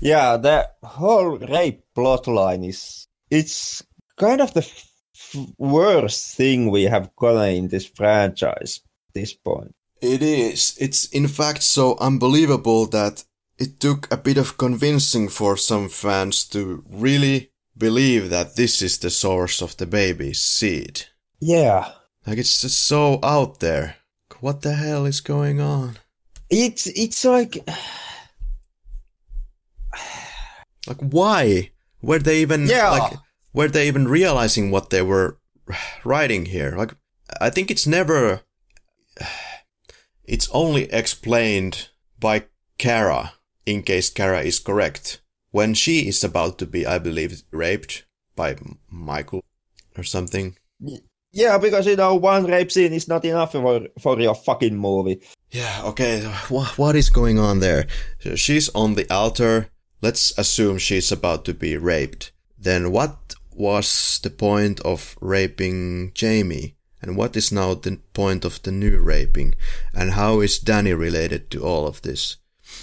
Yeah, 0.00 0.36
the 0.36 0.70
whole 0.82 1.38
rape 1.38 1.83
plotline 1.96 2.68
is 2.68 3.06
it's 3.30 3.82
kind 4.18 4.40
of 4.40 4.52
the 4.54 4.60
f- 4.60 5.46
worst 5.58 6.36
thing 6.36 6.70
we 6.70 6.84
have 6.84 7.14
gotten 7.16 7.54
in 7.54 7.68
this 7.68 7.86
franchise 7.86 8.80
at 9.08 9.14
this 9.14 9.34
point. 9.34 9.74
It 10.00 10.22
is. 10.22 10.76
It's 10.80 11.06
in 11.06 11.28
fact 11.28 11.62
so 11.62 11.96
unbelievable 11.98 12.86
that 12.86 13.24
it 13.58 13.80
took 13.80 14.12
a 14.12 14.16
bit 14.16 14.36
of 14.36 14.58
convincing 14.58 15.28
for 15.28 15.56
some 15.56 15.88
fans 15.88 16.44
to 16.48 16.84
really 16.88 17.50
believe 17.76 18.30
that 18.30 18.56
this 18.56 18.82
is 18.82 18.98
the 18.98 19.10
source 19.10 19.62
of 19.62 19.76
the 19.76 19.86
baby's 19.86 20.42
seed. 20.42 21.06
Yeah. 21.40 21.92
Like 22.26 22.38
it's 22.38 22.60
just 22.60 22.84
so 22.84 23.18
out 23.22 23.60
there. 23.60 23.96
What 24.40 24.62
the 24.62 24.74
hell 24.74 25.06
is 25.06 25.20
going 25.20 25.60
on? 25.60 25.98
It's 26.50 26.86
it's 26.86 27.24
like 27.24 27.58
Like 30.86 31.00
why? 31.00 31.70
Were 32.04 32.18
they 32.18 32.40
even 32.42 32.66
Yeah. 32.66 32.90
like 32.90 33.12
were 33.52 33.68
they 33.68 33.88
even 33.88 34.08
realizing 34.08 34.70
what 34.70 34.90
they 34.90 35.02
were 35.02 35.38
writing 36.04 36.46
here? 36.46 36.74
Like 36.76 36.94
I 37.40 37.50
think 37.50 37.70
it's 37.70 37.86
never 37.86 38.40
it's 40.24 40.48
only 40.52 40.84
explained 40.92 41.88
by 42.18 42.44
Kara 42.78 43.34
in 43.66 43.82
case 43.82 44.10
Kara 44.10 44.40
is 44.42 44.58
correct. 44.58 45.20
When 45.50 45.74
she 45.74 46.08
is 46.08 46.24
about 46.24 46.58
to 46.58 46.66
be, 46.66 46.84
I 46.84 46.98
believe, 46.98 47.42
raped 47.52 48.04
by 48.34 48.56
Michael 48.90 49.44
or 49.96 50.02
something. 50.02 50.56
yeah, 51.32 51.58
because 51.58 51.86
you 51.86 51.96
know 51.96 52.16
one 52.16 52.44
rape 52.46 52.72
scene 52.72 52.92
is 52.92 53.06
not 53.08 53.24
enough 53.24 53.52
for 53.52 53.86
for 54.00 54.20
your 54.20 54.34
fucking 54.34 54.76
movie. 54.76 55.20
Yeah, 55.52 55.82
okay. 55.84 56.20
Wh- 56.50 56.76
what 56.78 56.96
is 56.96 57.08
going 57.10 57.38
on 57.38 57.60
there? 57.60 57.86
She's 58.34 58.68
on 58.74 58.94
the 58.94 59.06
altar. 59.14 59.68
Let's 60.04 60.38
assume 60.38 60.76
she's 60.76 61.10
about 61.10 61.46
to 61.46 61.54
be 61.54 61.78
raped. 61.78 62.30
Then 62.58 62.92
what 62.92 63.34
was 63.54 64.20
the 64.22 64.28
point 64.28 64.80
of 64.80 65.16
raping 65.18 66.12
Jamie? 66.12 66.76
And 67.00 67.16
what 67.16 67.34
is 67.38 67.50
now 67.50 67.72
the 67.72 68.00
point 68.12 68.44
of 68.44 68.62
the 68.62 68.70
new 68.70 68.98
raping? 68.98 69.54
And 69.94 70.10
how 70.10 70.40
is 70.40 70.58
Danny 70.58 70.92
related 70.92 71.50
to 71.52 71.64
all 71.64 71.86
of 71.86 72.02
this? 72.02 72.36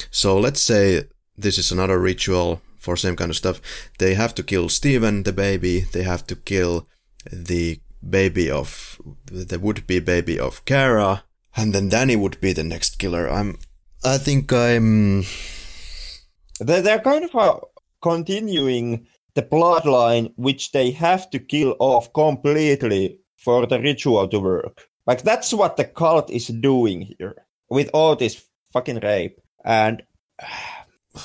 So 0.10 0.40
let's 0.40 0.64
say 0.64 1.04
this 1.38 1.60
is 1.60 1.72
another 1.72 2.00
ritual 2.00 2.64
for 2.80 2.98
same 2.98 3.16
kind 3.16 3.30
of 3.30 3.38
stuff. 3.38 3.62
They 4.00 4.16
have 4.16 4.34
to 4.34 4.44
kill 4.44 4.68
Steven, 4.68 5.22
the 5.22 5.32
baby. 5.32 5.82
They 5.82 6.02
have 6.02 6.26
to 6.26 6.36
kill 6.36 6.88
the 7.32 7.82
baby 8.02 8.50
of 8.50 9.00
the 9.26 9.60
would-be 9.60 10.00
baby 10.00 10.40
of 10.40 10.66
Kara, 10.66 11.24
and 11.56 11.72
then 11.72 11.90
Danny 11.90 12.16
would 12.16 12.42
be 12.42 12.52
the 12.52 12.64
next 12.64 12.98
killer. 12.98 13.30
I'm. 13.30 13.60
I 14.04 14.18
think 14.18 14.52
I'm. 14.52 15.26
They're, 16.60 16.82
they're 16.82 17.00
kind 17.00 17.26
of 17.26 17.36
uh, 17.36 17.60
continuing 18.02 19.08
the 19.36 19.42
bloodline 19.42 20.34
which 20.36 20.72
they 20.72 20.92
have 20.92 21.30
to 21.32 21.40
kill 21.40 21.76
off 21.80 22.12
completely 22.14 23.20
for 23.38 23.66
the 23.66 23.80
ritual 23.80 24.28
to 24.28 24.40
work. 24.40 24.88
Like 25.08 25.24
that's 25.24 25.54
what 25.54 25.78
the 25.78 25.86
cult 25.86 26.30
is 26.30 26.48
doing 26.48 27.14
here 27.18 27.46
with 27.70 27.90
all 27.94 28.16
this 28.16 28.46
fucking 28.74 29.00
rape. 29.00 29.40
And 29.66 30.04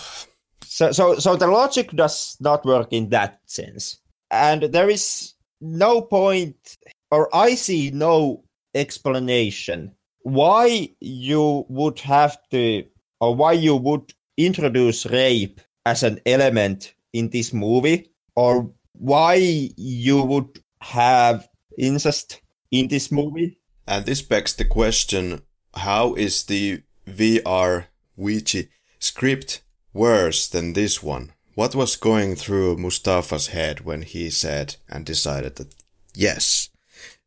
so 0.63 0.93
so 0.93 1.19
so 1.19 1.37
the 1.37 1.47
logic 1.47 1.91
does 1.93 2.37
not 2.41 2.65
work 2.65 2.93
in 2.93 3.11
that 3.11 3.41
sense. 3.47 3.99
And 4.31 4.63
there 4.63 4.89
is 4.89 5.35
no 5.61 6.03
point 6.03 6.77
or 7.11 7.35
I 7.35 7.55
see 7.55 7.91
no 7.91 8.45
explanation 8.75 9.93
why 10.23 10.91
you 11.01 11.65
would 11.69 12.01
have 12.01 12.37
to 12.51 12.85
or 13.21 13.35
why 13.35 13.53
you 13.53 13.77
would 13.77 14.13
introduce 14.37 15.07
rape 15.07 15.61
as 15.85 16.03
an 16.03 16.21
element 16.27 16.95
in 17.13 17.31
this 17.31 17.53
movie 17.53 18.11
or 18.35 18.71
why 18.93 19.35
you 19.77 20.23
would 20.23 20.63
have 20.81 21.49
incest 21.79 22.41
in 22.71 22.89
this 22.89 23.11
movie 23.13 23.59
And 23.87 24.05
this 24.05 24.23
begs 24.23 24.55
the 24.55 24.65
question: 24.65 25.43
How 25.75 26.15
is 26.15 26.45
the 26.45 26.83
VR 27.07 27.87
Ouija 28.17 28.65
script 28.99 29.63
worse 29.93 30.49
than 30.49 30.73
this 30.73 31.03
one? 31.03 31.33
What 31.55 31.75
was 31.75 31.97
going 31.97 32.37
through 32.37 32.77
Moustapha's 32.77 33.49
head 33.49 33.81
when 33.81 34.03
he 34.03 34.29
said 34.31 34.77
and 34.89 35.07
decided 35.07 35.57
that 35.57 35.75
yes, 36.15 36.69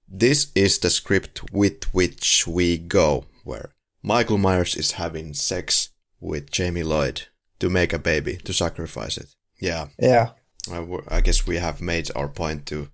this 0.07 0.51
is 0.53 0.79
the 0.79 0.89
script 0.89 1.51
with 1.51 1.83
which 1.93 2.45
we 2.45 2.77
go, 2.77 3.25
where 3.43 3.71
Michael 4.03 4.37
Myers 4.37 4.75
is 4.75 4.93
having 4.93 5.33
sex 5.33 5.89
with 6.19 6.51
Jamie 6.51 6.83
Lloyd 6.83 7.23
to 7.59 7.69
make 7.69 7.93
a 7.93 7.99
baby, 7.99 8.37
to 8.37 8.53
sacrifice 8.53 9.17
it. 9.17 9.35
Yeah, 9.59 9.87
yeah 9.99 10.31
I, 10.71 10.75
w- 10.75 11.03
I 11.07 11.21
guess 11.21 11.45
we 11.45 11.57
have 11.57 11.81
made 11.81 12.09
our 12.15 12.27
point 12.27 12.65
to 12.67 12.89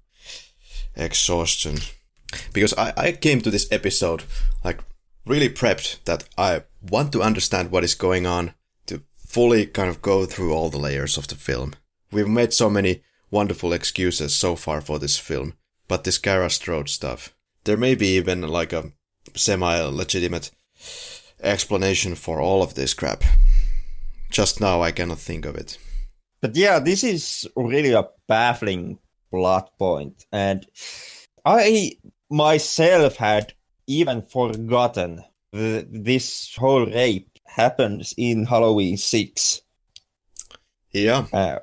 exhaustion. 0.96 1.78
Because 2.54 2.74
I, 2.78 2.94
I 2.98 3.12
came 3.12 3.42
to 3.42 3.52
this 3.52 3.68
episode 3.72 4.24
like 4.64 4.84
really 5.26 5.50
prepped 5.50 6.04
that 6.06 6.26
I 6.38 6.64
want 6.82 7.12
to 7.14 7.22
understand 7.22 7.72
what 7.72 7.84
is 7.84 7.96
going 7.96 8.26
on 8.26 8.54
to 8.88 9.02
fully 9.16 9.66
kind 9.66 9.90
of 9.90 10.02
go 10.02 10.26
through 10.26 10.54
all 10.54 10.70
the 10.70 10.78
layers 10.78 11.18
of 11.18 11.28
the 11.28 11.36
film. 11.36 11.74
We've 12.12 12.28
made 12.28 12.54
so 12.54 12.70
many 12.70 13.04
wonderful 13.32 13.74
excuses 13.74 14.36
so 14.36 14.56
far 14.56 14.82
for 14.82 15.00
this 15.00 15.18
film, 15.18 15.54
but 15.88 16.04
this 16.04 16.18
Kara 16.18 16.50
Strode 16.50 16.90
stuff, 16.90 17.36
there 17.64 17.78
may 17.78 17.96
be 17.96 18.16
even 18.16 18.42
like 18.42 18.74
a 18.74 18.92
semi 19.36 19.80
legitimate 19.82 20.52
explanation 21.46 22.16
for 22.16 22.42
all 22.42 22.62
of 22.64 22.74
this 22.76 22.94
crap. 22.94 23.24
Just 24.32 24.60
now 24.60 24.82
I 24.82 24.92
cannot 24.92 25.20
think 25.20 25.46
of 25.46 25.56
it. 25.56 25.78
but 26.42 26.56
yeah 26.56 26.80
this 26.80 27.04
is 27.04 27.48
really 27.56 27.94
a 27.94 28.08
baffling 28.28 29.00
plot 29.32 29.70
point 29.80 30.26
and 30.32 30.68
i 31.46 31.92
myself 32.30 33.16
had 33.18 33.54
even 33.88 34.22
forgotten 34.22 35.24
th- 35.54 35.88
this 35.90 36.56
whole 36.60 36.86
rape 36.86 37.30
happens 37.46 38.14
in 38.18 38.46
halloween 38.46 38.98
6 38.98 39.62
Yeah, 40.92 41.26
uh, 41.34 41.60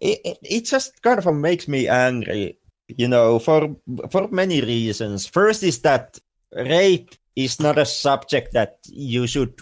it, 0.00 0.20
it, 0.24 0.38
it 0.42 0.64
just 0.64 1.00
kind 1.02 1.18
of 1.18 1.34
makes 1.34 1.68
me 1.68 1.88
angry 1.88 2.58
you 2.88 3.08
know 3.08 3.38
for 3.38 3.76
for 4.10 4.28
many 4.28 4.60
reasons 4.60 5.26
first 5.26 5.62
is 5.62 5.80
that 5.82 6.18
rape 6.52 7.10
is 7.36 7.60
not 7.60 7.78
a 7.78 7.86
subject 7.86 8.52
that 8.54 8.78
you 8.86 9.26
should 9.26 9.54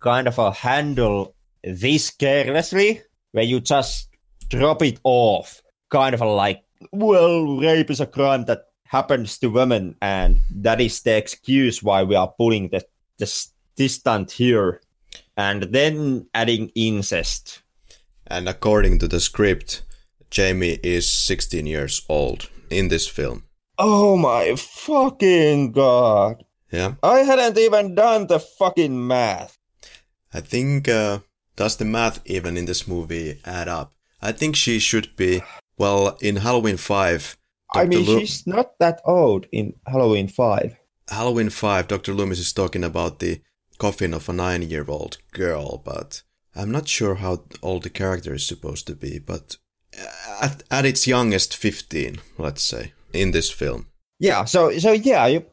kind 0.00 0.28
of 0.28 0.38
uh, 0.38 0.50
handle 0.50 1.34
this 1.62 2.10
carelessly 2.10 3.00
where 3.32 3.44
you 3.44 3.60
just 3.60 4.08
drop 4.50 4.82
it 4.82 5.00
off 5.04 5.62
kind 5.90 6.14
of 6.14 6.20
like 6.20 6.62
well 6.92 7.56
rape 7.58 7.90
is 7.90 8.00
a 8.00 8.06
crime 8.06 8.44
that 8.44 8.64
happens 8.86 9.38
to 9.38 9.48
women 9.48 9.96
and 10.02 10.38
that 10.50 10.80
is 10.80 11.00
the 11.02 11.16
excuse 11.16 11.82
why 11.82 12.02
we 12.02 12.14
are 12.14 12.32
putting 12.38 12.68
the, 12.68 12.84
the 13.18 13.46
this 13.76 13.94
stunt 13.94 14.30
here 14.30 14.80
and 15.36 15.64
then 15.64 16.26
adding 16.34 16.70
incest 16.74 17.62
And 18.26 18.48
according 18.48 18.98
to 19.00 19.08
the 19.08 19.20
script, 19.20 19.82
Jamie 20.30 20.78
is 20.82 21.10
16 21.10 21.66
years 21.66 22.02
old 22.08 22.48
in 22.70 22.88
this 22.88 23.06
film. 23.06 23.44
Oh 23.78 24.16
my 24.16 24.54
fucking 24.56 25.72
god. 25.72 26.44
Yeah. 26.74 26.94
I 27.04 27.20
hadn't 27.20 27.56
even 27.56 27.94
done 27.94 28.26
the 28.26 28.40
fucking 28.40 29.06
math. 29.06 29.56
I 30.32 30.40
think, 30.40 30.88
uh, 30.88 31.20
does 31.54 31.76
the 31.76 31.84
math 31.84 32.20
even 32.26 32.56
in 32.56 32.64
this 32.64 32.88
movie 32.88 33.38
add 33.44 33.68
up? 33.68 33.92
I 34.20 34.32
think 34.32 34.56
she 34.56 34.80
should 34.80 35.14
be, 35.14 35.42
well, 35.78 36.18
in 36.20 36.36
Halloween 36.36 36.76
5, 36.76 37.36
I 37.74 37.84
mean, 37.84 38.04
Lu- 38.04 38.18
she's 38.18 38.44
not 38.46 38.78
that 38.80 39.00
old 39.04 39.46
in 39.52 39.74
Halloween 39.86 40.26
5. 40.26 40.76
Halloween 41.08 41.50
5, 41.50 41.86
Dr. 41.88 42.12
Loomis 42.12 42.40
is 42.40 42.52
talking 42.52 42.82
about 42.82 43.20
the 43.20 43.40
coffin 43.78 44.12
of 44.12 44.28
a 44.28 44.32
nine 44.32 44.62
year 44.62 44.84
old 44.88 45.18
girl, 45.32 45.80
but 45.84 46.22
I'm 46.56 46.72
not 46.72 46.88
sure 46.88 47.16
how 47.16 47.44
old 47.62 47.84
the 47.84 47.90
character 47.90 48.34
is 48.34 48.46
supposed 48.46 48.86
to 48.88 48.94
be. 48.94 49.20
But 49.20 49.58
at, 50.40 50.62
at 50.70 50.86
its 50.86 51.06
youngest 51.06 51.56
15, 51.56 52.18
let's 52.38 52.62
say, 52.62 52.92
in 53.12 53.30
this 53.30 53.50
film. 53.50 53.86
Yeah, 54.18 54.44
so 54.44 54.76
so 54.78 54.92
yeah, 54.92 55.26
you, 55.26 55.44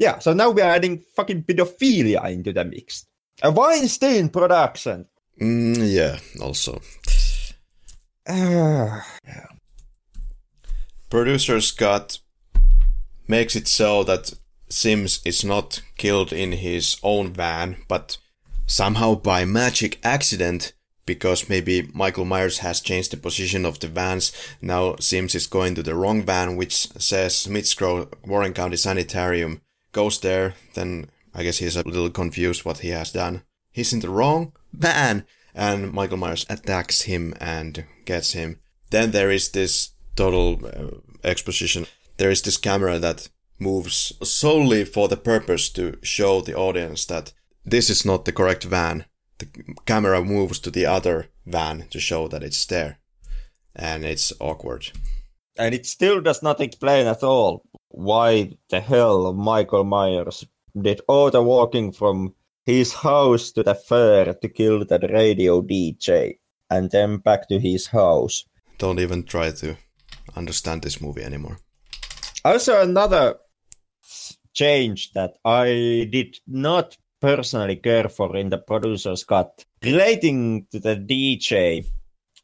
yeah. 0.00 0.18
So 0.18 0.32
now 0.32 0.50
we 0.50 0.62
are 0.62 0.72
adding 0.72 1.04
fucking 1.14 1.44
pedophilia 1.44 2.28
into 2.32 2.52
the 2.52 2.64
mix. 2.64 3.06
A 3.42 3.50
Weinstein 3.52 4.30
production. 4.30 5.06
Mm, 5.40 5.94
yeah, 5.94 6.18
also. 6.42 6.80
Uh, 8.28 9.00
Producer's 11.08 11.72
Cut 11.72 12.18
makes 13.26 13.56
it 13.56 13.66
so 13.66 14.04
that 14.04 14.34
Simms 14.68 15.20
is 15.24 15.44
not 15.44 15.82
killed 15.96 16.32
in 16.32 16.52
his 16.52 16.98
own 17.02 17.32
van, 17.32 17.78
but 17.88 18.18
somehow 18.66 19.16
by 19.16 19.44
magic 19.44 19.98
accident, 20.04 20.72
because 21.04 21.48
maybe 21.48 21.90
Michael 21.92 22.24
Myers 22.24 22.58
has 22.58 22.80
changed 22.80 23.10
the 23.10 23.16
position 23.16 23.66
of 23.66 23.80
the 23.80 23.88
vans. 23.88 24.30
Now 24.62 24.94
Simms 25.00 25.34
is 25.34 25.48
going 25.48 25.74
to 25.74 25.82
the 25.82 25.96
wrong 25.96 26.22
van, 26.22 26.56
which 26.56 26.88
says 27.00 27.34
Smith's 27.34 27.74
Grove 27.74 28.14
Warren 28.24 28.52
County 28.52 28.76
Sanitarium. 28.76 29.62
Goes 29.92 30.20
there, 30.20 30.54
then 30.74 31.10
I 31.34 31.42
guess 31.42 31.58
he's 31.58 31.76
a 31.76 31.82
little 31.82 32.10
confused 32.10 32.64
what 32.64 32.78
he 32.78 32.88
has 32.90 33.12
done. 33.12 33.42
He's 33.72 33.92
in 33.92 34.00
the 34.00 34.10
wrong 34.10 34.52
van, 34.72 35.24
and 35.54 35.92
Michael 35.92 36.16
Myers 36.16 36.46
attacks 36.48 37.02
him 37.02 37.34
and 37.40 37.84
gets 38.04 38.32
him. 38.32 38.60
Then 38.90 39.10
there 39.10 39.30
is 39.30 39.50
this 39.50 39.90
total 40.16 40.60
uh, 40.64 41.28
exposition. 41.28 41.86
There 42.16 42.30
is 42.30 42.42
this 42.42 42.56
camera 42.56 42.98
that 42.98 43.28
moves 43.58 44.12
solely 44.22 44.84
for 44.84 45.08
the 45.08 45.16
purpose 45.16 45.68
to 45.70 45.98
show 46.02 46.40
the 46.40 46.54
audience 46.56 47.04
that 47.06 47.32
this 47.64 47.90
is 47.90 48.04
not 48.04 48.24
the 48.24 48.32
correct 48.32 48.64
van. 48.64 49.04
The 49.38 49.46
camera 49.86 50.22
moves 50.22 50.58
to 50.60 50.70
the 50.70 50.86
other 50.86 51.28
van 51.46 51.86
to 51.90 52.00
show 52.00 52.28
that 52.28 52.42
it's 52.42 52.64
there. 52.66 52.98
And 53.74 54.04
it's 54.04 54.32
awkward. 54.40 54.90
and 55.58 55.74
it 55.74 55.86
still 55.86 56.20
does 56.20 56.42
not 56.42 56.60
explain 56.60 57.06
at 57.06 57.22
all 57.22 57.62
why 57.90 58.52
the 58.70 58.80
hell 58.80 59.32
Michael 59.32 59.84
Myers 59.84 60.46
did 60.80 61.00
all 61.08 61.30
the 61.30 61.42
walking 61.42 61.92
from 61.92 62.34
his 62.64 62.92
house 62.92 63.50
to 63.52 63.62
the 63.62 63.74
fair 63.74 64.34
to 64.34 64.48
kill 64.48 64.84
that 64.84 65.10
radio 65.10 65.60
DJ 65.60 66.38
and 66.70 66.90
then 66.90 67.18
back 67.18 67.48
to 67.48 67.58
his 67.58 67.88
house. 67.88 68.44
Don't 68.78 69.00
even 69.00 69.24
try 69.24 69.50
to 69.50 69.76
understand 70.36 70.82
this 70.82 71.00
movie 71.00 71.22
anymore. 71.22 71.58
Also, 72.44 72.80
another 72.80 73.36
change 74.52 75.12
that 75.12 75.36
I 75.44 76.08
did 76.10 76.38
not 76.46 76.96
personally 77.20 77.76
care 77.76 78.08
for 78.08 78.36
in 78.36 78.48
the 78.48 78.58
producer's 78.58 79.24
cut 79.24 79.64
relating 79.82 80.66
to 80.70 80.78
the 80.78 80.96
DJ 80.96 81.84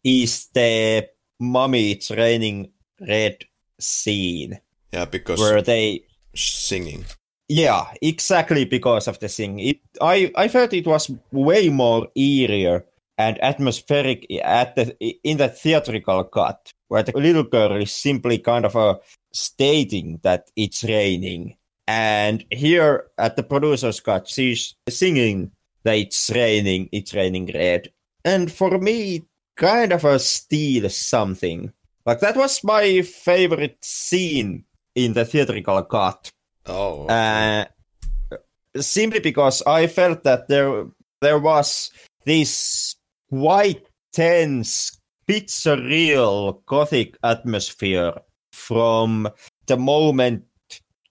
is 0.05 0.49
the 0.53 1.09
mummy 1.41 1.93
It's 1.93 2.11
Raining 2.11 2.73
Red 3.01 3.45
scene 3.79 4.61
Yeah, 4.97 5.05
because 5.05 5.39
where 5.39 5.61
they 5.61 6.05
singing. 6.35 7.05
Yeah, 7.49 7.85
exactly 8.01 8.65
because 8.65 9.07
of 9.09 9.19
the 9.19 9.29
thing. 9.29 9.59
It, 9.61 9.81
I, 10.01 10.33
I 10.35 10.49
felt 10.49 10.73
it 10.73 10.87
was 10.87 11.11
way 11.31 11.69
more 11.69 12.09
eerier 12.17 12.85
and 13.19 13.43
atmospheric 13.45 14.27
at 14.43 14.75
the 14.75 14.97
in 15.23 15.37
the 15.37 15.49
theatrical 15.49 16.25
cut, 16.25 16.73
where 16.89 17.03
the 17.03 17.13
little 17.13 17.43
girl 17.43 17.77
is 17.77 17.93
simply 17.93 18.39
kind 18.39 18.65
of 18.65 18.75
uh, 18.75 18.97
stating 19.35 20.19
that 20.23 20.51
it's 20.57 20.83
raining, 20.83 21.57
and 21.87 22.47
here 22.51 23.09
at 23.19 23.37
the 23.37 23.43
producer's 23.43 24.01
cut, 24.01 24.27
she's 24.27 24.75
singing 24.89 25.51
that 25.85 25.99
it's 25.99 26.31
raining, 26.31 26.89
it's 26.91 27.13
raining 27.13 27.51
red, 27.55 27.93
and 28.25 28.51
for 28.51 28.79
me, 28.79 29.27
kind 29.57 29.93
of 29.93 30.07
a 30.07 30.19
steal 30.19 30.89
something. 30.89 31.71
Like 32.07 32.21
that 32.21 32.37
was 32.37 32.65
my 32.65 33.03
favorite 33.03 33.85
scene 33.85 34.65
in 34.97 35.13
the 35.13 35.25
theatrical 35.25 35.83
cut. 35.85 36.33
Oh, 36.67 37.07
uh, 37.07 37.67
simply 38.77 39.21
because 39.21 39.63
I 39.63 39.87
felt 39.87 40.25
that 40.25 40.49
there 40.49 40.87
there 41.21 41.39
was 41.39 41.93
this 42.25 42.97
quite 43.31 43.87
tense, 44.13 44.99
bit 45.27 45.47
surreal 45.47 46.65
gothic 46.67 47.17
atmosphere 47.23 48.15
from 48.53 49.29
the 49.67 49.77
moment 49.77 50.45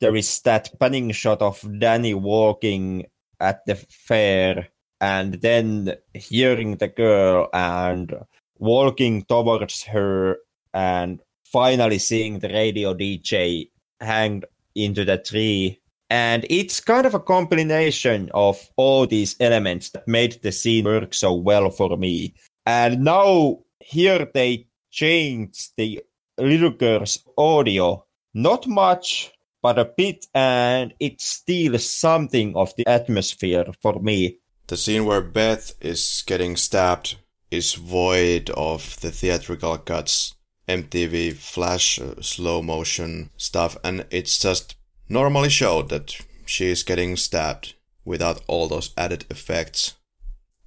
there 0.01 0.15
is 0.15 0.41
that 0.41 0.77
panning 0.79 1.11
shot 1.11 1.41
of 1.41 1.63
Danny 1.79 2.13
walking 2.13 3.05
at 3.39 3.65
the 3.65 3.75
fair 3.75 4.67
and 4.99 5.35
then 5.35 5.95
hearing 6.13 6.77
the 6.77 6.87
girl 6.87 7.49
and 7.53 8.13
walking 8.57 9.23
towards 9.23 9.83
her 9.83 10.37
and 10.73 11.21
finally 11.43 11.99
seeing 11.99 12.39
the 12.39 12.49
radio 12.49 12.93
DJ 12.93 13.69
hanged 14.05 14.45
into 14.75 15.03
the 15.03 15.17
tree. 15.17 15.81
And 16.09 16.45
it's 16.49 16.79
kind 16.79 17.05
of 17.05 17.15
a 17.15 17.19
combination 17.19 18.29
of 18.33 18.59
all 18.77 19.07
these 19.07 19.35
elements 19.39 19.89
that 19.89 20.07
made 20.07 20.39
the 20.41 20.51
scene 20.51 20.85
work 20.85 21.13
so 21.13 21.33
well 21.33 21.69
for 21.71 21.97
me. 21.97 22.35
And 22.65 23.03
now 23.03 23.59
here 23.79 24.27
they 24.33 24.67
changed 24.91 25.71
the 25.77 26.01
little 26.37 26.69
girl's 26.71 27.17
audio. 27.37 28.05
Not 28.33 28.67
much, 28.67 29.31
but 29.61 29.79
a 29.79 29.85
bit, 29.85 30.27
and 30.33 30.93
it 30.99 31.21
steals 31.21 31.89
something 31.89 32.55
of 32.55 32.71
the 32.77 32.87
atmosphere 32.87 33.65
for 33.81 33.99
me. 33.99 34.37
the 34.67 34.77
scene 34.77 35.05
where 35.05 35.21
Beth 35.21 35.73
is 35.81 36.23
getting 36.25 36.55
stabbed 36.55 37.17
is 37.51 37.75
void 37.75 38.49
of 38.51 38.99
the 39.01 39.11
theatrical 39.11 39.77
cuts, 39.77 40.35
MTV 40.67 41.33
flash, 41.35 41.99
uh, 41.99 42.21
slow 42.21 42.61
motion 42.61 43.29
stuff, 43.37 43.77
and 43.83 44.05
it's 44.09 44.39
just 44.39 44.75
normally 45.09 45.49
showed 45.49 45.89
that 45.89 46.15
she 46.45 46.65
is 46.67 46.83
getting 46.83 47.15
stabbed 47.15 47.75
without 48.03 48.41
all 48.47 48.67
those 48.67 48.91
added 48.97 49.25
effects. 49.29 49.95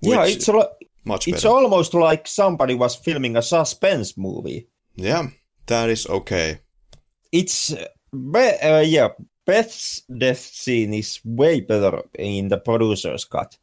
yeah, 0.00 0.24
it's 0.24 0.48
a, 0.48 0.68
much 1.04 1.26
it's 1.26 1.42
better. 1.42 1.54
almost 1.54 1.94
like 1.94 2.26
somebody 2.28 2.74
was 2.74 2.94
filming 2.96 3.36
a 3.36 3.42
suspense 3.42 4.16
movie. 4.16 4.68
yeah, 4.96 5.28
that 5.66 5.88
is 5.88 6.06
okay. 6.06 6.60
it's 7.32 7.74
be- 8.12 8.58
uh, 8.62 8.80
yeah 8.80 9.08
beth's 9.46 10.02
death 10.18 10.38
scene 10.38 10.94
is 10.94 11.20
way 11.24 11.60
better 11.60 12.02
in 12.18 12.48
the 12.48 12.58
producer's 12.58 13.24
cut 13.24 13.56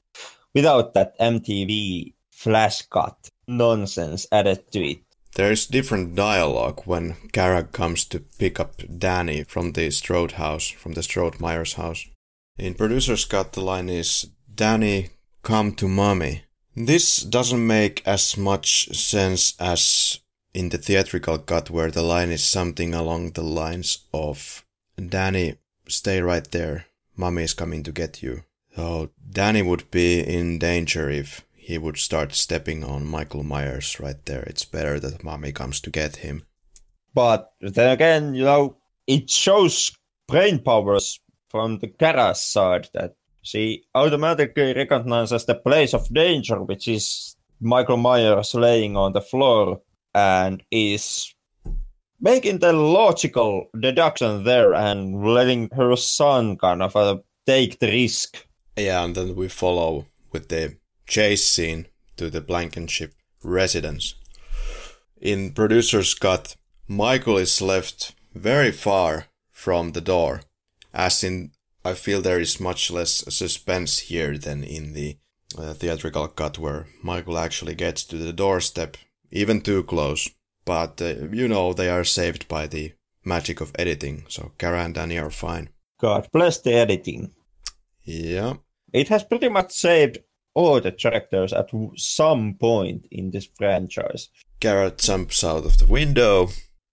without 0.53 0.93
that 0.93 1.17
mtv 1.19 2.13
flash 2.31 2.81
cut 2.83 3.29
nonsense 3.47 4.27
added 4.31 4.61
to 4.71 4.79
it 4.83 5.04
There 5.35 5.51
is 5.51 5.65
different 5.65 6.15
dialogue 6.15 6.83
when 6.85 7.17
Kara 7.33 7.63
comes 7.63 8.05
to 8.05 8.21
pick 8.21 8.57
up 8.57 8.81
Danny 8.97 9.43
from 9.43 9.73
the 9.73 9.91
Strode 9.91 10.33
house, 10.33 10.69
from 10.69 10.93
the 10.93 11.03
Strode 11.03 11.41
Myers 11.41 11.73
house. 11.73 12.05
In 12.57 12.73
producer's 12.73 13.25
cut, 13.25 13.51
the 13.51 13.61
line 13.61 13.89
is, 13.89 14.29
Danny, 14.53 15.09
come 15.43 15.73
to 15.75 15.89
mommy. 15.89 16.43
This 16.73 17.17
doesn't 17.17 17.67
make 17.67 18.01
as 18.05 18.37
much 18.37 18.87
sense 18.95 19.55
as 19.59 20.19
in 20.53 20.69
the 20.69 20.77
theatrical 20.77 21.37
cut 21.39 21.69
where 21.69 21.91
the 21.91 22.01
line 22.01 22.29
is 22.29 22.43
something 22.43 22.93
along 22.93 23.31
the 23.31 23.43
lines 23.43 24.05
of, 24.13 24.63
Danny, 24.97 25.55
stay 25.89 26.21
right 26.21 26.49
there. 26.51 26.85
Mommy 27.17 27.43
is 27.43 27.53
coming 27.53 27.83
to 27.83 27.91
get 27.91 28.23
you. 28.23 28.45
So 28.73 29.09
Danny 29.29 29.61
would 29.61 29.91
be 29.91 30.21
in 30.21 30.59
danger 30.59 31.09
if 31.09 31.44
he 31.65 31.77
would 31.77 31.97
start 31.97 32.33
stepping 32.35 32.83
on 32.83 33.07
Michael 33.07 33.43
Myers 33.43 33.99
right 33.99 34.23
there. 34.25 34.43
It's 34.43 34.65
better 34.65 34.99
that 34.99 35.23
mommy 35.23 35.51
comes 35.51 35.81
to 35.81 35.89
get 35.89 36.17
him. 36.17 36.37
but 37.15 37.53
then 37.61 37.89
again 37.97 38.23
you 38.35 38.43
know 38.43 38.75
it 39.07 39.29
shows 39.29 39.75
brain 40.27 40.59
powers 40.59 41.19
from 41.47 41.79
the 41.79 41.87
Kara's 41.87 42.41
side 42.53 42.89
that 42.93 43.11
she 43.41 43.83
automatically 43.95 44.73
recognizes 44.73 45.45
the 45.45 45.55
place 45.55 45.93
of 45.93 46.13
danger 46.13 46.61
which 46.61 46.85
is 46.87 47.05
michael 47.61 47.97
myers 47.97 48.53
laying 48.53 48.97
on 48.97 49.13
the 49.13 49.21
floor 49.31 49.79
and 50.13 50.61
is 50.71 51.33
making 52.19 52.59
the 52.59 52.73
logical 52.73 53.51
deduction 53.79 54.43
there 54.43 54.73
and 54.73 54.99
letting 55.37 55.69
her 55.79 55.95
son 55.95 56.57
kind 56.57 56.81
of 56.81 56.95
uh, 56.95 57.17
take 57.45 57.79
the 57.79 57.87
risk. 57.87 58.47
Yeah, 58.77 59.03
and 59.03 59.15
then 59.15 59.35
we 59.35 59.47
follow 59.47 60.05
with 60.31 60.47
the 60.49 60.77
chase 61.05 61.47
scene 61.47 61.87
to 62.17 62.29
the 62.29 62.41
Blankenship 62.41 63.13
residence. 63.43 64.15
In 65.19 65.53
producer's 65.53 66.13
cut, 66.13 66.55
Michael 66.87 67.37
is 67.37 67.61
left 67.61 68.13
very 68.33 68.71
far 68.71 69.25
from 69.51 69.91
the 69.91 70.01
door, 70.01 70.41
as 70.93 71.23
in 71.23 71.51
I 71.83 71.93
feel 71.93 72.21
there 72.21 72.39
is 72.39 72.59
much 72.59 72.91
less 72.91 73.23
suspense 73.29 73.99
here 73.99 74.37
than 74.37 74.63
in 74.63 74.93
the 74.93 75.17
uh, 75.57 75.73
theatrical 75.73 76.27
cut 76.27 76.57
where 76.57 76.87
Michael 77.01 77.37
actually 77.37 77.75
gets 77.75 78.03
to 78.05 78.17
the 78.17 78.33
doorstep, 78.33 78.97
even 79.31 79.61
too 79.61 79.83
close. 79.83 80.29
But 80.65 81.01
uh, 81.01 81.27
you 81.31 81.47
know 81.47 81.73
they 81.73 81.89
are 81.89 82.03
saved 82.03 82.47
by 82.47 82.67
the 82.67 82.93
magic 83.23 83.61
of 83.61 83.71
editing, 83.77 84.25
so 84.27 84.51
Kara 84.57 84.83
and 84.83 84.95
Danny 84.95 85.17
are 85.17 85.29
fine. 85.29 85.69
God 85.99 86.27
bless 86.31 86.59
the 86.59 86.73
editing. 86.73 87.31
Yeah. 88.03 88.55
It 88.91 89.09
has 89.09 89.23
pretty 89.23 89.49
much 89.49 89.71
saved 89.71 90.19
all 90.55 90.81
the 90.81 90.91
tractors 90.91 91.53
at 91.53 91.69
some 91.95 92.55
point 92.55 93.05
in 93.11 93.29
this 93.31 93.47
franchise. 93.57 94.29
Garrett 94.59 94.97
jumps 94.97 95.43
out 95.43 95.65
of 95.65 95.77
the 95.77 95.85
window. 95.85 96.49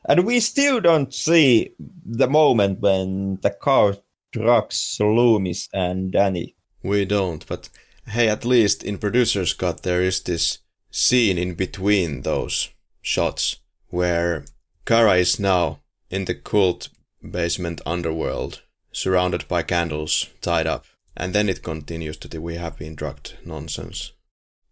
And 0.06 0.26
we 0.26 0.40
still 0.40 0.80
don't 0.80 1.14
see 1.14 1.74
the 2.04 2.28
moment 2.28 2.80
when 2.80 3.38
the 3.40 3.50
car 3.50 3.96
trucks 4.32 4.98
Loomis 5.00 5.68
and 5.72 6.10
Danny. 6.12 6.56
We 6.82 7.04
don't, 7.04 7.46
but 7.46 7.68
hey, 8.08 8.28
at 8.28 8.44
least 8.44 8.82
in 8.82 8.98
producer's 8.98 9.54
cut 9.54 9.84
there 9.84 10.02
is 10.02 10.20
this 10.22 10.58
scene 10.90 11.38
in 11.38 11.54
between 11.54 12.22
those 12.22 12.70
shots 13.00 13.60
where 13.88 14.44
Kara 14.84 15.14
is 15.14 15.38
now 15.38 15.80
in 16.10 16.24
the 16.24 16.34
cult 16.34 16.88
basement 17.22 17.80
underworld, 17.86 18.62
surrounded 18.90 19.46
by 19.46 19.62
candles, 19.62 20.28
tied 20.40 20.66
up. 20.66 20.84
And 21.16 21.34
then 21.34 21.48
it 21.48 21.62
continues 21.62 22.16
to 22.18 22.28
the 22.28 22.40
we 22.40 22.54
have 22.54 22.78
been 22.78 22.94
drugged 22.94 23.36
nonsense. 23.44 24.12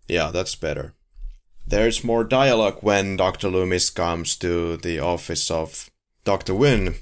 Yeah, 0.08 0.30
that's 0.30 0.54
better. 0.54 0.94
There's 1.66 2.02
more 2.02 2.24
dialogue 2.24 2.78
when 2.80 3.16
Dr. 3.16 3.48
Loomis 3.48 3.90
comes 3.90 4.36
to 4.36 4.76
the 4.78 4.98
office 4.98 5.50
of 5.50 5.90
Dr. 6.24 6.54
Wynn. 6.54 6.94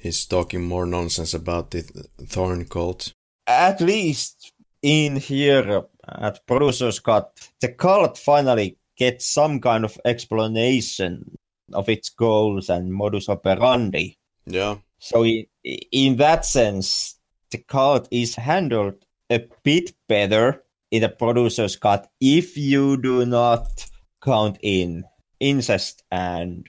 He's 0.00 0.24
talking 0.24 0.62
more 0.62 0.86
nonsense 0.86 1.34
about 1.34 1.70
the 1.72 1.82
Thorn 2.28 2.64
cult. 2.66 3.12
At 3.46 3.80
least 3.80 4.52
in 4.82 5.16
here 5.16 5.82
at 6.08 6.46
Producer's 6.46 7.00
Cut, 7.00 7.36
the 7.60 7.68
cult 7.68 8.16
finally 8.16 8.78
gets 8.96 9.26
some 9.26 9.60
kind 9.60 9.84
of 9.84 9.98
explanation 10.04 11.36
of 11.72 11.88
its 11.88 12.08
goals 12.08 12.70
and 12.70 12.92
modus 12.92 13.28
operandi. 13.28 14.16
Yeah. 14.46 14.76
So 14.98 15.24
in, 15.24 15.46
in 15.64 16.16
that 16.16 16.46
sense, 16.46 17.15
the 17.50 17.58
cut 17.58 18.08
is 18.10 18.34
handled 18.34 18.94
a 19.30 19.44
bit 19.62 19.92
better 20.08 20.62
in 20.90 21.02
the 21.02 21.08
producer's 21.08 21.76
cut 21.76 22.10
if 22.20 22.56
you 22.56 23.00
do 23.00 23.26
not 23.26 23.86
count 24.22 24.58
in 24.62 25.04
incest 25.40 26.02
and 26.10 26.68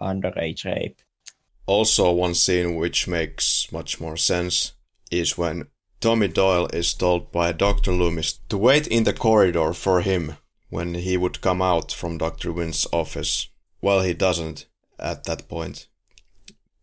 underage 0.00 0.64
rape. 0.64 1.00
Also, 1.66 2.10
one 2.10 2.34
scene 2.34 2.76
which 2.76 3.06
makes 3.06 3.70
much 3.72 4.00
more 4.00 4.16
sense 4.16 4.72
is 5.10 5.38
when 5.38 5.68
Tommy 6.00 6.28
Doyle 6.28 6.66
is 6.72 6.94
told 6.94 7.30
by 7.30 7.52
Dr. 7.52 7.92
Loomis 7.92 8.40
to 8.48 8.56
wait 8.56 8.86
in 8.86 9.04
the 9.04 9.12
corridor 9.12 9.72
for 9.72 10.00
him 10.00 10.36
when 10.70 10.94
he 10.94 11.16
would 11.16 11.40
come 11.40 11.60
out 11.60 11.92
from 11.92 12.18
Dr. 12.18 12.52
Wynn's 12.52 12.86
office. 12.92 13.48
Well, 13.82 14.00
he 14.00 14.14
doesn't 14.14 14.66
at 14.98 15.24
that 15.24 15.48
point. 15.48 15.88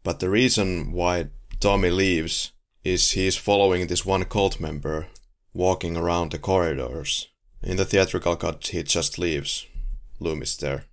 But 0.04 0.20
the 0.20 0.30
reason 0.30 0.92
why 0.92 1.30
Tommy 1.60 1.90
leaves 1.90 2.52
is 2.84 3.12
he 3.12 3.28
is 3.28 3.36
following 3.36 3.88
this 3.88 4.06
one 4.06 4.26
cult 4.26 4.60
member 4.60 5.08
walking 5.54 5.98
around 5.98 6.32
the 6.32 6.40
corridors. 6.40 7.28
In 7.62 7.78
the 7.78 7.86
theatrical 7.86 8.36
cut, 8.36 8.68
he 8.68 8.84
just 8.84 9.18
leaves 9.18 9.66
Loomis 10.20 10.56
there. 10.58 10.86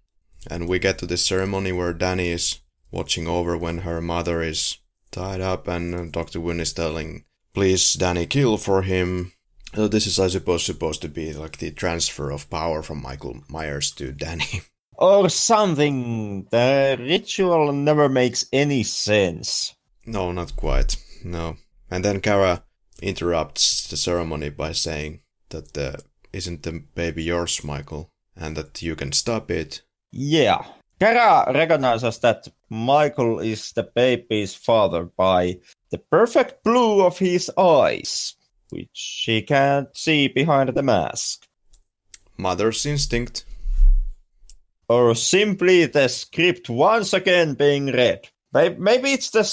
And 0.51 0.69
we 0.69 0.79
get 0.79 0.99
to 0.99 1.07
this 1.07 1.27
ceremony 1.27 1.73
where 1.73 1.93
Danny 1.93 2.29
is 2.29 2.61
watching 2.91 3.27
over 3.27 3.57
when 3.57 3.79
her 3.79 4.01
mother 4.01 4.43
is 4.43 4.79
tied 5.11 5.41
up, 5.41 5.69
and 5.69 6.13
Dr. 6.13 6.41
Wynn 6.41 6.61
is 6.61 6.73
telling, 6.73 7.25
Please, 7.53 7.95
Danny, 7.95 8.27
kill 8.27 8.57
for 8.57 8.83
him. 8.83 9.33
So 9.75 9.89
this 9.89 10.07
is, 10.07 10.19
I 10.19 10.29
suppose, 10.29 10.65
supposed 10.65 11.03
to 11.03 11.09
be 11.09 11.33
like 11.33 11.59
the 11.59 11.71
transfer 11.71 12.31
of 12.31 12.51
power 12.51 12.83
from 12.83 13.03
Michael 13.03 13.43
Myers 13.49 13.93
to 13.93 14.13
Danny. 14.13 14.63
Or 14.97 15.29
something. 15.29 16.47
The 16.53 16.97
ritual 17.01 17.73
never 17.73 18.09
makes 18.09 18.47
any 18.53 18.85
sense. 18.85 19.75
No, 20.07 20.31
not 20.31 20.55
quite. 20.55 20.95
No. 21.25 21.57
And 21.95 22.05
then 22.05 22.19
Kara 22.19 22.65
interrupts 23.01 23.87
the 23.87 23.97
ceremony 23.97 24.51
by 24.51 24.73
saying 24.73 25.21
that 25.51 25.79
uh, 25.79 25.99
isn't 26.33 26.65
the 26.65 26.83
baby 26.97 27.23
yours, 27.23 27.63
Michael, 27.63 28.11
and 28.35 28.57
that 28.57 28.83
you 28.83 28.97
can 28.97 29.13
stop 29.13 29.49
it. 29.49 29.83
Yeah. 30.11 30.65
Kara 30.99 31.53
recognizes 31.55 32.19
that 32.19 32.49
Michael 32.69 33.39
is 33.39 33.71
the 33.71 33.85
baby's 33.85 34.57
father 34.57 35.05
by 35.05 35.61
the 35.91 35.99
perfect 35.99 36.65
blue 36.65 37.01
of 37.01 37.17
his 37.17 37.49
eyes, 37.57 38.35
which 38.71 38.91
she 38.93 39.43
can't 39.43 39.97
see 39.97 40.27
behind 40.27 40.71
the 40.71 40.83
mask. 40.83 41.47
Mother's 42.37 42.85
instinct. 42.87 43.45
Or 44.89 45.15
simply 45.15 45.87
the 45.87 46.09
script 46.09 46.69
once 46.69 47.13
again 47.13 47.55
being 47.55 47.87
read. 47.87 48.29
Maybe 48.53 49.13
it's 49.13 49.31
the 49.31 49.45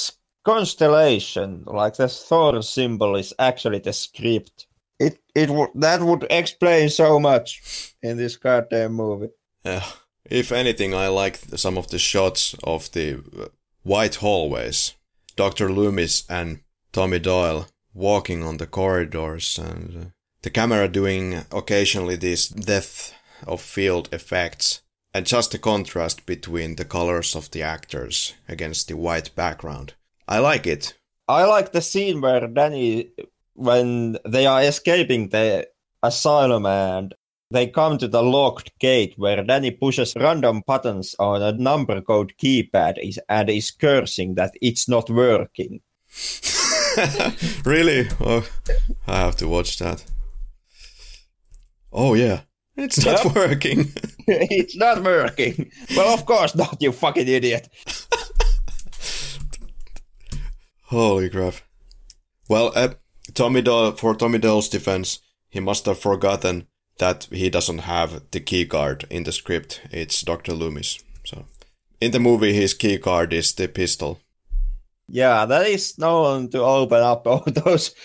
constellation, 0.44 1.64
like 1.66 1.96
the 1.96 2.08
Thorn 2.08 2.62
symbol, 2.62 3.16
is 3.16 3.34
actually 3.38 3.80
the 3.80 3.94
script. 3.94 4.68
It 5.00 5.20
it 5.36 5.50
would 5.50 5.70
that 5.76 6.02
would 6.02 6.26
explain 6.30 6.90
so 6.90 7.20
much 7.20 7.96
in 8.02 8.18
this 8.18 8.38
goddamn 8.38 8.94
movie. 8.94 9.30
Yeah. 9.64 9.84
If 10.26 10.52
anything, 10.52 10.94
I 10.94 11.08
like 11.08 11.38
some 11.56 11.78
of 11.78 11.88
the 11.88 12.00
shots 12.00 12.56
of 12.64 12.92
the 12.92 13.16
uh, 13.16 13.48
white 13.84 14.16
hallways. 14.16 14.94
Dr. 15.36 15.72
Loomis 15.72 16.24
and 16.30 16.60
Tommy 16.92 17.20
Doyle 17.20 17.68
walking 17.94 18.44
on 18.44 18.58
the 18.58 18.68
corridors 18.68 19.58
and 19.58 19.98
uh, 19.98 20.06
the 20.44 20.50
camera 20.50 20.88
doing 20.88 21.46
occasionally 21.52 22.16
these 22.16 22.48
depth 22.48 23.14
of 23.48 23.62
field 23.62 24.10
effects 24.12 24.82
and 25.14 25.26
just 25.26 25.52
the 25.52 25.58
contrast 25.58 26.26
between 26.26 26.76
the 26.76 26.86
colors 26.86 27.36
of 27.36 27.52
the 27.52 27.62
actors 27.62 28.34
against 28.48 28.88
the 28.88 28.96
white 28.96 29.36
background. 29.36 29.94
I 30.28 30.40
like 30.40 30.68
it. 30.68 30.98
I 31.28 31.46
like 31.46 31.72
the 31.72 31.82
scene 31.82 32.22
where 32.22 32.48
Danny, 32.48 33.12
when 33.54 34.18
they 34.28 34.46
are 34.46 34.62
escaping 34.62 35.30
the 35.30 35.68
asylum 36.04 36.66
and 36.66 37.14
they 37.52 37.68
come 37.68 37.98
to 37.98 38.08
the 38.08 38.24
locked 38.24 38.78
gate 38.80 39.14
where 39.18 39.44
Danny 39.44 39.72
pushes 39.72 40.16
random 40.16 40.64
buttons 40.66 41.16
on 41.20 41.42
a 41.42 41.52
number 41.52 42.02
code 42.02 42.34
keypad 42.42 42.96
is, 43.02 43.20
and 43.30 43.50
is 43.50 43.72
cursing 43.72 44.36
that 44.36 44.54
it's 44.62 44.88
not 44.88 45.10
working. 45.10 45.82
really? 47.66 48.08
Oh, 48.20 48.48
I 49.08 49.18
have 49.18 49.36
to 49.38 49.48
watch 49.48 49.80
that. 49.80 50.04
Oh, 51.92 52.14
yeah. 52.14 52.42
It's 52.78 53.06
not 53.06 53.26
yep. 53.26 53.36
working. 53.36 53.92
it's 54.28 54.76
not 54.78 55.04
working. 55.04 55.72
Well, 55.96 56.14
of 56.14 56.26
course 56.26 56.56
not, 56.56 56.78
you 56.80 56.92
fucking 56.92 57.28
idiot. 57.28 57.68
Holy 60.92 61.30
crap. 61.30 61.54
Well, 62.50 62.74
uh, 62.76 62.96
Tommy 63.34 63.62
Doyle, 63.62 63.94
for 63.94 64.14
Tommy 64.14 64.40
Doyle's 64.40 64.68
defense, 64.68 65.20
he 65.50 65.62
must 65.62 65.86
have 65.86 65.98
forgotten 65.98 66.68
that 66.98 67.30
he 67.32 67.50
doesn't 67.50 67.78
have 67.80 68.30
the 68.32 68.42
key 68.42 68.66
card 68.66 69.06
in 69.10 69.24
the 69.24 69.32
script. 69.32 69.80
It's 69.90 70.22
Dr. 70.22 70.52
Loomis. 70.52 71.02
So, 71.26 71.46
in 72.02 72.12
the 72.12 72.20
movie, 72.20 72.52
his 72.52 72.74
key 72.74 72.98
card 72.98 73.32
is 73.32 73.54
the 73.54 73.70
pistol. 73.70 74.20
Yeah, 75.08 75.46
that 75.46 75.66
is 75.66 75.98
known 75.98 76.50
to 76.50 76.62
open 76.62 77.02
up 77.02 77.26
all 77.26 77.44
those 77.48 77.96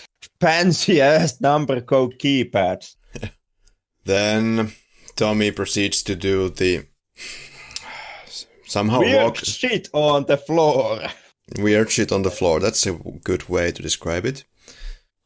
fancy 0.40 1.00
ass 1.00 1.40
number 1.40 1.80
code 1.80 2.20
keypads. 2.20 2.94
then 4.04 4.70
Tommy 5.16 5.50
proceeds 5.50 6.04
to 6.04 6.14
do 6.14 6.50
the 6.50 6.86
somehow 8.64 9.00
Weird 9.00 9.24
walk 9.24 9.38
shit 9.38 9.88
on 9.92 10.26
the 10.26 10.36
floor. 10.36 11.00
Weird 11.58 11.90
shit 11.90 12.12
on 12.12 12.22
the 12.22 12.30
floor. 12.30 12.60
That's 12.60 12.86
a 12.86 12.92
good 12.92 13.48
way 13.48 13.70
to 13.72 13.82
describe 13.82 14.26
it. 14.26 14.44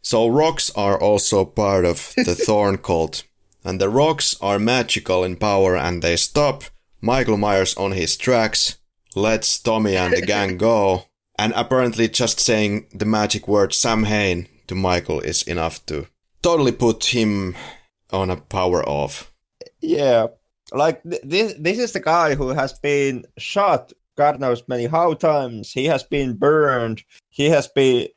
So 0.02 0.28
rocks 0.28 0.70
are 0.76 1.00
also 1.00 1.44
part 1.44 1.84
of 1.84 2.12
the 2.16 2.34
Thorn 2.46 2.78
cult. 2.78 3.24
And 3.64 3.80
the 3.80 3.88
rocks 3.88 4.36
are 4.40 4.58
magical 4.58 5.24
in 5.24 5.36
power 5.36 5.76
and 5.76 6.02
they 6.02 6.16
stop 6.16 6.64
Michael 7.00 7.36
Myers 7.36 7.74
on 7.76 7.92
his 7.92 8.16
tracks, 8.16 8.78
lets 9.14 9.58
Tommy 9.58 9.96
and 9.96 10.14
the 10.14 10.22
gang 10.22 10.56
go, 10.70 11.04
and 11.38 11.52
apparently 11.56 12.08
just 12.08 12.40
saying 12.40 12.86
the 12.94 13.04
magic 13.06 13.48
word 13.48 13.72
Samhain 13.72 14.48
to 14.66 14.74
Michael 14.74 15.20
is 15.20 15.42
enough 15.42 15.84
to 15.86 16.06
totally 16.42 16.72
put 16.72 17.04
him 17.06 17.54
on 18.12 18.30
a 18.30 18.36
power 18.36 18.86
off. 18.86 19.32
Yeah. 19.80 20.28
Like 20.72 21.02
th- 21.02 21.22
this 21.24 21.54
this 21.58 21.78
is 21.78 21.92
the 21.92 22.00
guy 22.00 22.34
who 22.34 22.48
has 22.50 22.74
been 22.74 23.24
shot 23.38 23.92
God 24.20 24.38
knows 24.38 24.62
many 24.68 24.84
how 24.84 25.14
times. 25.14 25.72
He 25.72 25.86
has 25.86 26.02
been 26.02 26.34
burned. 26.34 27.02
He 27.30 27.46
has 27.46 27.68
been 27.68 28.08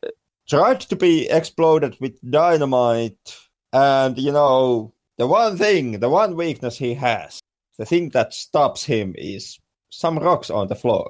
tried 0.49 0.82
to 0.82 0.98
be 0.98 1.30
exploded 1.30 1.95
with 2.01 2.19
dynamite. 2.30 3.38
And, 3.72 4.17
you 4.17 4.33
know, 4.33 4.93
the 5.17 5.27
one 5.27 5.57
thing, 5.57 6.01
the 6.01 6.09
one 6.09 6.35
weakness 6.35 6.77
he 6.77 6.95
has, 6.95 7.40
the 7.77 7.85
thing 7.85 8.09
that 8.09 8.33
stops 8.33 8.83
him 8.83 9.15
is 9.17 9.59
some 9.91 10.19
rocks 10.19 10.49
on 10.49 10.67
the 10.67 10.75
floor. 10.75 11.09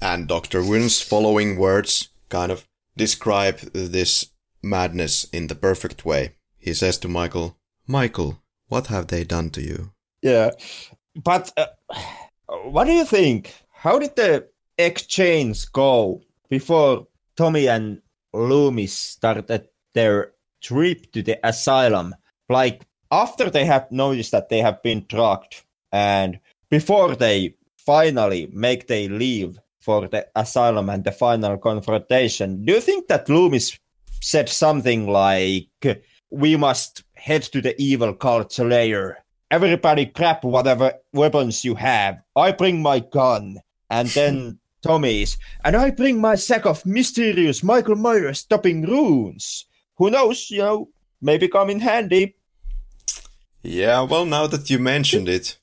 And 0.00 0.26
Dr. 0.26 0.64
Wynn's 0.64 1.02
following 1.02 1.58
words 1.58 2.08
kind 2.30 2.50
of 2.50 2.66
describe 2.96 3.58
this 3.74 4.30
madness 4.62 5.24
in 5.34 5.48
the 5.48 5.54
perfect 5.54 6.06
way. 6.06 6.36
He 6.56 6.72
says 6.72 6.96
to 7.00 7.08
Michael, 7.08 7.58
Michael, 7.86 8.40
what 8.68 8.86
have 8.86 9.08
they 9.08 9.22
done 9.22 9.50
to 9.50 9.60
you? 9.60 9.90
Yeah. 10.22 10.52
But 11.14 11.52
uh, 11.58 11.66
what 12.64 12.84
do 12.84 12.92
you 12.92 13.04
think? 13.04 13.54
How 13.86 14.00
did 14.00 14.16
the 14.16 14.48
exchange 14.76 15.70
go 15.70 16.20
before 16.50 17.06
Tommy 17.36 17.68
and 17.68 18.02
Loomis 18.34 18.92
started 18.92 19.68
their 19.94 20.32
trip 20.60 21.12
to 21.12 21.22
the 21.22 21.38
asylum? 21.46 22.12
Like 22.48 22.84
after 23.12 23.48
they 23.48 23.64
have 23.64 23.92
noticed 23.92 24.32
that 24.32 24.48
they 24.48 24.58
have 24.58 24.82
been 24.82 25.06
drugged 25.08 25.62
And 25.92 26.40
before 26.68 27.14
they 27.14 27.54
finally 27.76 28.48
make 28.52 28.88
their 28.88 29.08
leave 29.08 29.60
for 29.78 30.08
the 30.08 30.26
asylum 30.34 30.90
and 30.90 31.04
the 31.04 31.12
final 31.12 31.56
confrontation, 31.56 32.64
do 32.64 32.72
you 32.72 32.80
think 32.80 33.06
that 33.06 33.28
Loomis 33.28 33.78
said 34.20 34.48
something 34.48 35.06
like, 35.06 35.68
"We 36.28 36.56
must 36.56 37.04
head 37.14 37.44
to 37.52 37.60
the 37.62 37.80
evil 37.80 38.14
cult 38.14 38.58
layer. 38.58 39.18
Everybody 39.48 40.06
grab 40.06 40.42
whatever 40.42 40.94
weapons 41.12 41.64
you 41.64 41.76
have. 41.76 42.20
I 42.34 42.50
bring 42.50 42.82
my 42.82 42.98
gun." 42.98 43.60
And 43.90 44.08
then 44.08 44.58
Tommy's, 44.82 45.38
and 45.64 45.76
I 45.76 45.90
bring 45.90 46.20
my 46.20 46.34
sack 46.34 46.66
of 46.66 46.86
mysterious 46.86 47.62
Michael 47.62 47.96
Myers 47.96 48.40
stopping 48.40 48.82
runes. 48.82 49.66
Who 49.96 50.10
knows, 50.10 50.50
you 50.50 50.58
know, 50.58 50.88
maybe 51.20 51.48
come 51.48 51.70
in 51.70 51.80
handy. 51.80 52.36
Yeah, 53.62 54.02
well, 54.02 54.26
now 54.26 54.46
that 54.46 54.70
you 54.70 54.78
mentioned 54.78 55.28
it, 55.28 55.58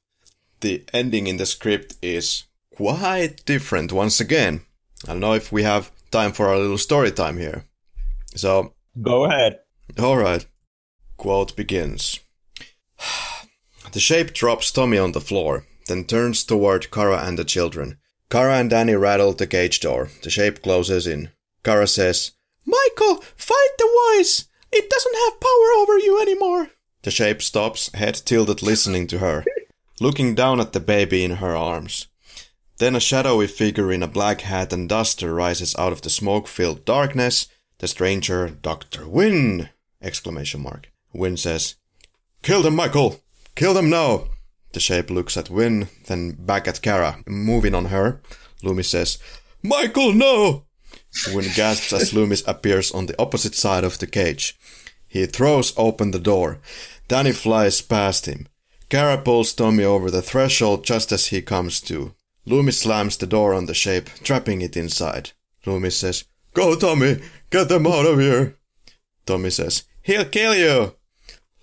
the 0.62 0.84
ending 0.94 1.28
in 1.28 1.38
the 1.38 1.46
script 1.46 1.96
is 2.02 2.44
quite 2.76 3.46
different 3.46 3.94
once 3.94 4.20
again. 4.20 4.62
I 5.06 5.12
don't 5.12 5.20
know 5.20 5.34
if 5.34 5.52
we 5.52 5.64
have 5.64 5.92
time 6.12 6.32
for 6.32 6.52
a 6.52 6.60
little 6.60 6.78
story 6.78 7.12
time 7.12 7.38
here. 7.38 7.66
So, 8.36 8.74
go 9.02 9.26
ahead. 9.26 9.60
All 10.00 10.18
right. 10.18 10.46
Quote 11.18 11.56
begins. 11.56 12.20
The 13.92 14.00
shape 14.00 14.34
drops 14.34 14.72
Tommy 14.72 14.98
on 14.98 15.12
the 15.12 15.22
floor, 15.22 15.68
then 15.88 16.06
turns 16.06 16.44
toward 16.44 16.90
Kara 16.90 17.28
and 17.28 17.38
the 17.38 17.44
children. 17.44 18.00
Kara 18.34 18.58
and 18.58 18.72
Danny 18.72 18.96
rattle 18.96 19.32
the 19.34 19.46
cage 19.46 19.80
door. 19.80 20.10
The 20.24 20.32
shape 20.32 20.64
closes 20.64 21.06
in. 21.06 21.30
Kara 21.64 21.86
says, 21.86 22.32
Michael, 22.66 23.18
fight 23.36 23.70
the 23.78 24.16
voice! 24.18 24.46
It 24.72 24.90
doesn't 24.90 25.16
have 25.16 25.40
power 25.40 25.72
over 25.78 26.00
you 26.00 26.20
anymore. 26.20 26.72
The 27.04 27.12
shape 27.12 27.44
stops, 27.44 27.94
head 27.94 28.16
tilted 28.16 28.64
listening 28.64 29.06
to 29.10 29.20
her, 29.20 29.46
looking 30.02 30.34
down 30.34 30.60
at 30.60 30.74
the 30.74 30.80
baby 30.80 31.24
in 31.24 31.36
her 31.36 31.56
arms. 31.56 32.08
Then 32.80 32.96
a 32.96 33.00
shadowy 33.00 33.46
figure 33.46 33.92
in 33.92 34.02
a 34.02 34.08
black 34.08 34.42
hat 34.42 34.74
and 34.74 34.90
duster 34.90 35.32
rises 35.32 35.76
out 35.78 35.94
of 35.94 36.02
the 36.02 36.10
smoke-filled 36.10 36.86
darkness. 36.86 37.46
The 37.78 37.88
stranger, 37.88 38.50
Dr. 38.50 39.08
Wynn! 39.08 39.70
Exclamation 40.02 40.62
mark. 40.62 40.92
Wynn 41.14 41.38
says, 41.38 41.76
Kill 42.42 42.64
them, 42.64 42.76
Michael! 42.76 43.20
Kill 43.54 43.76
them 43.76 43.92
now! 43.92 44.30
The 44.74 44.80
shape 44.80 45.10
looks 45.10 45.38
at 45.38 45.50
Wynn, 45.50 45.88
then 46.08 46.32
back 46.32 46.68
at 46.68 46.82
Kara, 46.82 47.24
moving 47.28 47.76
on 47.76 47.86
her. 47.86 48.22
Loomis 48.64 48.90
says, 48.90 49.20
Michael, 49.62 50.14
no! 50.14 50.66
Wynn 51.32 51.50
gasps 51.56 51.94
as 51.94 52.14
Loomis 52.14 52.44
appears 52.48 52.92
on 52.92 53.06
the 53.06 53.20
opposite 53.22 53.56
side 53.56 53.84
of 53.84 54.00
the 54.00 54.08
cage. 54.08 54.58
He 55.08 55.26
throws 55.28 55.74
open 55.78 56.12
the 56.12 56.20
door. 56.20 56.60
Danny 57.08 57.32
flies 57.32 57.82
past 57.82 58.26
him. 58.26 58.48
Kara 58.90 59.18
pulls 59.18 59.54
Tommy 59.54 59.84
over 59.84 60.10
the 60.10 60.22
threshold 60.24 60.84
just 60.84 61.12
as 61.12 61.28
he 61.28 61.42
comes 61.42 61.80
to. 61.82 62.16
Loomis 62.46 62.80
slams 62.80 63.18
the 63.18 63.28
door 63.28 63.54
on 63.54 63.68
the 63.68 63.74
shape, 63.74 64.10
trapping 64.24 64.62
it 64.62 64.76
inside. 64.76 65.32
Loomis 65.66 65.98
says, 65.98 66.26
Go, 66.54 66.76
Tommy! 66.76 67.22
Get 67.50 67.70
them 67.70 67.88
out 67.88 68.06
of 68.06 68.20
here! 68.20 68.58
Tommy 69.26 69.52
says, 69.52 69.84
He'll 70.02 70.26
kill 70.26 70.56
you! 70.56 70.96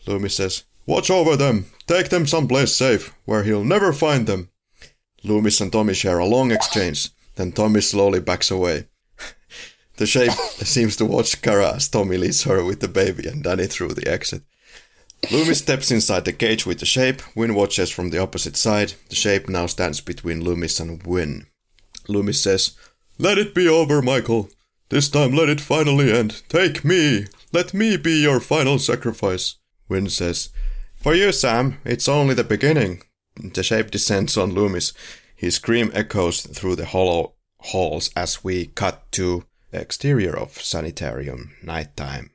Loomis 0.07 0.37
says, 0.37 0.65
Watch 0.91 1.09
over 1.09 1.37
them! 1.37 1.67
Take 1.87 2.09
them 2.09 2.27
someplace 2.27 2.75
safe, 2.75 3.15
where 3.25 3.45
he'll 3.45 3.63
never 3.63 3.93
find 3.93 4.27
them. 4.27 4.51
Loomis 5.23 5.61
and 5.61 5.71
Tommy 5.71 5.95
share 5.95 6.19
a 6.19 6.27
long 6.27 6.51
exchange, 6.51 7.11
then 7.37 7.53
Tommy 7.53 7.81
slowly 7.81 8.19
backs 8.19 8.51
away. 8.51 8.89
the 9.99 10.07
shape 10.07 10.33
seems 10.33 10.97
to 10.97 11.05
watch 11.05 11.43
Kara 11.43 11.77
as 11.77 11.89
Tommy 11.89 12.17
leads 12.17 12.43
her 12.43 12.65
with 12.65 12.81
the 12.81 12.89
baby 12.89 13.29
and 13.29 13.45
Danny 13.45 13.69
through 13.69 13.95
the 13.95 14.09
exit. 14.11 14.43
Loomis 15.31 15.61
steps 15.61 15.93
inside 15.93 16.25
the 16.25 16.33
cage 16.33 16.67
with 16.67 16.81
the 16.81 16.87
shape. 16.87 17.23
Wynn 17.37 17.55
watches 17.55 17.91
from 17.91 18.11
the 18.11 18.19
opposite 18.19 18.57
side. 18.57 18.95
The 19.11 19.15
shape 19.15 19.49
now 19.49 19.67
stands 19.67 20.01
between 20.01 20.43
Loomis 20.43 20.81
and 20.81 21.01
Wynn. 21.07 21.47
Loomis 22.09 22.43
says, 22.43 22.77
Let 23.17 23.39
it 23.39 23.55
be 23.55 23.69
over, 23.69 24.03
Michael. 24.03 24.51
This 24.89 25.09
time 25.09 25.37
let 25.37 25.49
it 25.49 25.61
finally 25.61 26.13
end. 26.13 26.43
Take 26.49 26.85
me. 26.85 27.27
Let 27.53 27.73
me 27.73 27.97
be 27.97 28.23
your 28.23 28.41
final 28.41 28.81
sacrifice. 28.81 29.55
Wynn 29.89 30.11
says, 30.11 30.49
For 31.01 31.15
you, 31.15 31.33
Sam, 31.33 31.79
it's 31.83 32.09
only 32.09 32.35
the 32.35 32.45
beginning. 32.45 33.03
The 33.37 33.63
shape 33.63 33.91
descends 33.91 34.37
on 34.37 34.53
Loomis. 34.53 34.93
His 35.35 35.55
scream 35.55 35.91
echoes 35.95 36.43
through 36.43 36.77
the 36.77 36.85
hollow 36.85 37.33
halls 37.59 38.11
as 38.15 38.45
we 38.45 38.67
cut 38.67 39.11
to 39.13 39.45
the 39.71 39.81
exterior 39.81 40.37
of 40.37 40.61
sanitarium, 40.61 41.57
nighttime. 41.63 42.33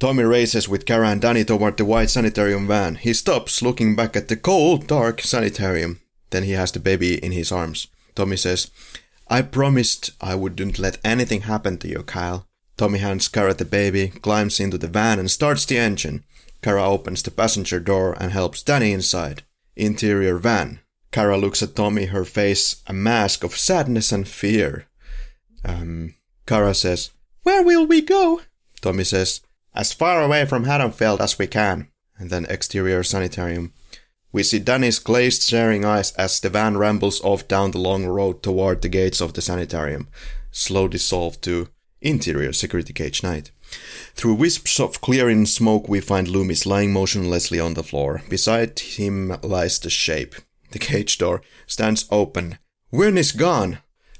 Tommy 0.00 0.24
races 0.24 0.68
with 0.68 0.84
Kara 0.84 1.10
and 1.10 1.20
Danny 1.20 1.44
toward 1.44 1.76
the 1.76 1.84
white 1.84 2.10
sanitarium 2.10 2.66
van. 2.66 2.96
He 2.96 3.12
stops, 3.12 3.62
looking 3.62 3.94
back 3.94 4.16
at 4.16 4.26
the 4.26 4.36
cold, 4.36 4.88
dark 4.88 5.20
sanitarium. 5.20 6.00
Then 6.30 6.42
he 6.42 6.52
has 6.52 6.72
the 6.72 6.80
baby 6.80 7.22
in 7.22 7.30
his 7.30 7.52
arms. 7.52 7.86
Tommy 8.16 8.36
says, 8.36 8.68
I 9.28 9.42
promised 9.42 10.10
I 10.20 10.34
wouldn't 10.34 10.80
let 10.80 10.98
anything 11.04 11.42
happen 11.42 11.78
to 11.78 11.88
you, 11.88 12.02
Kyle. 12.02 12.48
Tommy 12.76 12.98
hands 12.98 13.28
Kara 13.28 13.54
the 13.54 13.64
baby, 13.64 14.08
climbs 14.08 14.58
into 14.58 14.78
the 14.78 14.88
van 14.88 15.20
and 15.20 15.30
starts 15.30 15.64
the 15.66 15.78
engine. 15.78 16.24
Kara 16.62 16.84
opens 16.84 17.22
the 17.22 17.30
passenger 17.30 17.80
door 17.80 18.16
and 18.20 18.32
helps 18.32 18.62
Danny 18.62 18.92
inside. 18.92 19.42
Interior 19.76 20.36
van. 20.36 20.80
Kara 21.10 21.36
looks 21.36 21.62
at 21.62 21.74
Tommy, 21.74 22.06
her 22.06 22.24
face 22.24 22.82
a 22.86 22.92
mask 22.92 23.42
of 23.42 23.56
sadness 23.56 24.12
and 24.12 24.28
fear. 24.28 24.86
Um, 25.64 26.14
Kara 26.46 26.74
says, 26.74 27.10
Where 27.42 27.62
will 27.62 27.86
we 27.86 28.00
go? 28.00 28.42
Tommy 28.80 29.04
says, 29.04 29.40
as 29.74 29.92
far 29.92 30.22
away 30.22 30.44
from 30.46 30.64
Haddonfield 30.64 31.20
as 31.20 31.38
we 31.38 31.46
can. 31.46 31.88
And 32.18 32.30
then 32.30 32.46
exterior 32.46 33.02
sanitarium. 33.02 33.72
We 34.32 34.42
see 34.42 34.58
Danny's 34.58 34.98
glazed 34.98 35.42
staring 35.42 35.84
eyes 35.84 36.12
as 36.12 36.38
the 36.38 36.50
van 36.50 36.76
rambles 36.76 37.20
off 37.22 37.48
down 37.48 37.70
the 37.70 37.78
long 37.78 38.06
road 38.06 38.42
toward 38.42 38.82
the 38.82 38.88
gates 38.88 39.20
of 39.20 39.32
the 39.32 39.40
sanitarium, 39.40 40.08
slow 40.50 40.86
dissolve 40.86 41.40
to 41.40 41.68
interior 42.00 42.52
security 42.52 42.92
cage 42.92 43.22
night. 43.22 43.50
Through 44.14 44.34
wisps 44.34 44.78
of 44.80 45.00
clearing 45.00 45.46
smoke 45.46 45.88
we 45.88 46.00
find 46.00 46.28
Loomis 46.28 46.66
lying 46.66 46.92
motionlessly 46.92 47.60
on 47.60 47.74
the 47.74 47.82
floor. 47.82 48.22
Beside 48.28 48.78
him 48.78 49.36
lies 49.42 49.78
the 49.78 49.90
shape. 49.90 50.34
The 50.70 50.78
cage 50.78 51.18
door 51.18 51.42
stands 51.66 52.06
open. 52.10 52.58
Wynn 52.90 53.18
is 53.18 53.32
gone! 53.32 53.78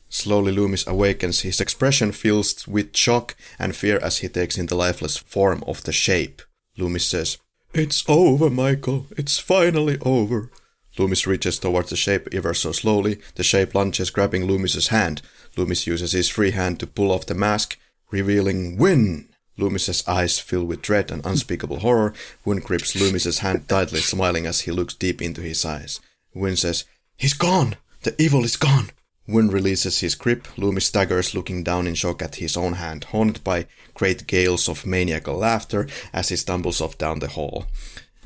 Slowly 0.08 0.50
Loomis 0.50 0.86
awakens, 0.86 1.42
his 1.42 1.60
expression 1.60 2.10
fills 2.10 2.66
with 2.66 2.96
shock 2.96 3.36
and 3.60 3.76
fear 3.76 3.98
as 3.98 4.18
he 4.18 4.28
takes 4.28 4.58
in 4.58 4.66
the 4.66 4.74
lifeless 4.74 5.16
form 5.16 5.62
of 5.68 5.84
the 5.84 5.92
shape. 5.92 6.42
Loomis 6.76 7.06
says, 7.06 7.38
It's 7.72 8.02
over, 8.08 8.50
Michael. 8.50 9.06
It's 9.16 9.38
finally 9.38 9.98
over. 10.00 10.50
Loomis 10.98 11.26
reaches 11.28 11.60
towards 11.60 11.90
the 11.90 11.96
shape 11.96 12.26
ever 12.32 12.52
so 12.54 12.72
slowly. 12.72 13.20
The 13.36 13.44
shape 13.44 13.74
lunges, 13.74 14.10
grabbing 14.10 14.46
Loomis's 14.46 14.88
hand. 14.88 15.22
Loomis 15.56 15.86
uses 15.86 16.12
his 16.12 16.28
free 16.28 16.50
hand 16.50 16.80
to 16.80 16.86
pull 16.88 17.12
off 17.12 17.26
the 17.26 17.34
mask, 17.34 17.78
revealing 18.10 18.76
Wynn. 18.76 19.29
Loomis's 19.60 20.06
eyes 20.08 20.38
fill 20.38 20.64
with 20.64 20.82
dread 20.82 21.10
and 21.10 21.24
unspeakable 21.24 21.80
horror. 21.80 22.14
Wynn 22.44 22.60
grips 22.60 22.96
Loomis's 22.96 23.40
hand 23.40 23.68
tightly, 23.68 24.00
smiling 24.00 24.46
as 24.46 24.60
he 24.62 24.72
looks 24.72 24.94
deep 24.94 25.20
into 25.20 25.42
his 25.42 25.64
eyes. 25.64 26.00
Wynn 26.34 26.56
says, 26.56 26.84
He's 27.16 27.34
gone! 27.34 27.76
The 28.02 28.20
evil 28.20 28.44
is 28.44 28.56
gone! 28.56 28.90
Wynn 29.28 29.48
releases 29.48 30.00
his 30.00 30.14
grip, 30.14 30.48
Loomis 30.58 30.86
staggers 30.86 31.34
looking 31.34 31.62
down 31.62 31.86
in 31.86 31.94
shock 31.94 32.22
at 32.22 32.36
his 32.36 32.56
own 32.56 32.74
hand, 32.74 33.04
haunted 33.04 33.44
by 33.44 33.66
great 33.94 34.26
gales 34.26 34.68
of 34.68 34.86
maniacal 34.86 35.36
laughter 35.36 35.86
as 36.12 36.30
he 36.30 36.36
stumbles 36.36 36.80
off 36.80 36.98
down 36.98 37.20
the 37.20 37.28
hall. 37.28 37.66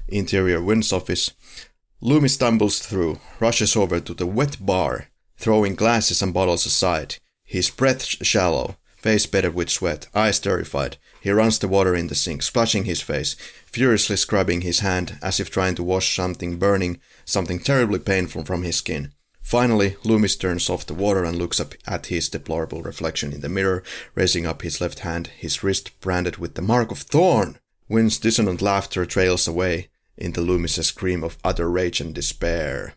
Interior 0.08 0.62
Wynn's 0.62 0.92
office. 0.92 1.32
Loomis 2.00 2.34
stumbles 2.34 2.78
through, 2.78 3.18
rushes 3.40 3.76
over 3.76 4.00
to 4.00 4.14
the 4.14 4.26
wet 4.26 4.56
bar, 4.64 5.08
throwing 5.36 5.74
glasses 5.74 6.22
and 6.22 6.32
bottles 6.32 6.64
aside. 6.64 7.16
His 7.44 7.70
breath 7.70 8.02
shallow, 8.02 8.76
face 8.96 9.26
bedded 9.26 9.54
with 9.54 9.70
sweat, 9.70 10.06
eyes 10.14 10.38
terrified. 10.38 10.96
He 11.24 11.30
runs 11.30 11.58
the 11.58 11.68
water 11.68 11.94
in 11.94 12.08
the 12.08 12.14
sink, 12.14 12.42
splashing 12.42 12.84
his 12.84 13.00
face, 13.00 13.34
furiously 13.64 14.14
scrubbing 14.14 14.60
his 14.60 14.80
hand 14.80 15.18
as 15.22 15.40
if 15.40 15.50
trying 15.50 15.74
to 15.76 15.82
wash 15.82 16.14
something 16.14 16.58
burning, 16.58 17.00
something 17.24 17.60
terribly 17.60 17.98
painful 17.98 18.44
from 18.44 18.62
his 18.62 18.76
skin. 18.76 19.10
Finally, 19.40 19.96
Loomis 20.04 20.36
turns 20.36 20.68
off 20.68 20.84
the 20.84 20.92
water 20.92 21.24
and 21.24 21.38
looks 21.38 21.58
up 21.58 21.72
at 21.86 22.08
his 22.08 22.28
deplorable 22.28 22.82
reflection 22.82 23.32
in 23.32 23.40
the 23.40 23.48
mirror, 23.48 23.82
raising 24.14 24.44
up 24.44 24.60
his 24.60 24.82
left 24.82 24.98
hand, 24.98 25.28
his 25.28 25.62
wrist 25.62 25.98
branded 26.02 26.36
with 26.36 26.56
the 26.56 26.60
mark 26.60 26.90
of 26.90 26.98
thorn. 26.98 27.58
Wynn's 27.88 28.18
dissonant 28.18 28.60
laughter 28.60 29.06
trails 29.06 29.48
away 29.48 29.88
into 30.18 30.42
Loomis's 30.42 30.88
scream 30.88 31.24
of 31.24 31.38
utter 31.42 31.70
rage 31.70 32.02
and 32.02 32.14
despair. 32.14 32.96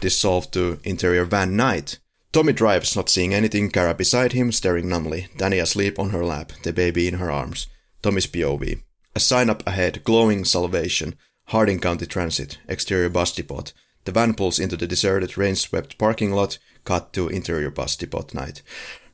Dissolved 0.00 0.52
to 0.54 0.80
interior 0.82 1.24
van 1.24 1.54
night. 1.54 2.00
Tommy 2.32 2.52
drives, 2.52 2.94
not 2.94 3.08
seeing 3.08 3.34
anything, 3.34 3.70
Kara 3.70 3.92
beside 3.92 4.32
him, 4.32 4.52
staring 4.52 4.88
numbly, 4.88 5.26
Danny 5.36 5.58
asleep 5.58 5.98
on 5.98 6.10
her 6.10 6.24
lap, 6.24 6.52
the 6.62 6.72
baby 6.72 7.08
in 7.08 7.14
her 7.14 7.28
arms. 7.30 7.66
Tommy's 8.02 8.28
POV. 8.28 8.82
A 9.16 9.20
sign 9.20 9.50
up 9.50 9.66
ahead, 9.66 10.04
glowing 10.04 10.44
salvation, 10.44 11.16
Harding 11.46 11.80
County 11.80 12.06
Transit, 12.06 12.58
exterior 12.68 13.08
bus 13.08 13.32
depot. 13.32 13.64
The 14.04 14.12
van 14.12 14.34
pulls 14.34 14.60
into 14.60 14.76
the 14.76 14.86
deserted, 14.86 15.36
rain-swept 15.36 15.98
parking 15.98 16.30
lot, 16.30 16.58
cut 16.84 17.12
to 17.14 17.28
interior 17.28 17.70
bus 17.70 17.96
depot 17.96 18.26
night. 18.32 18.62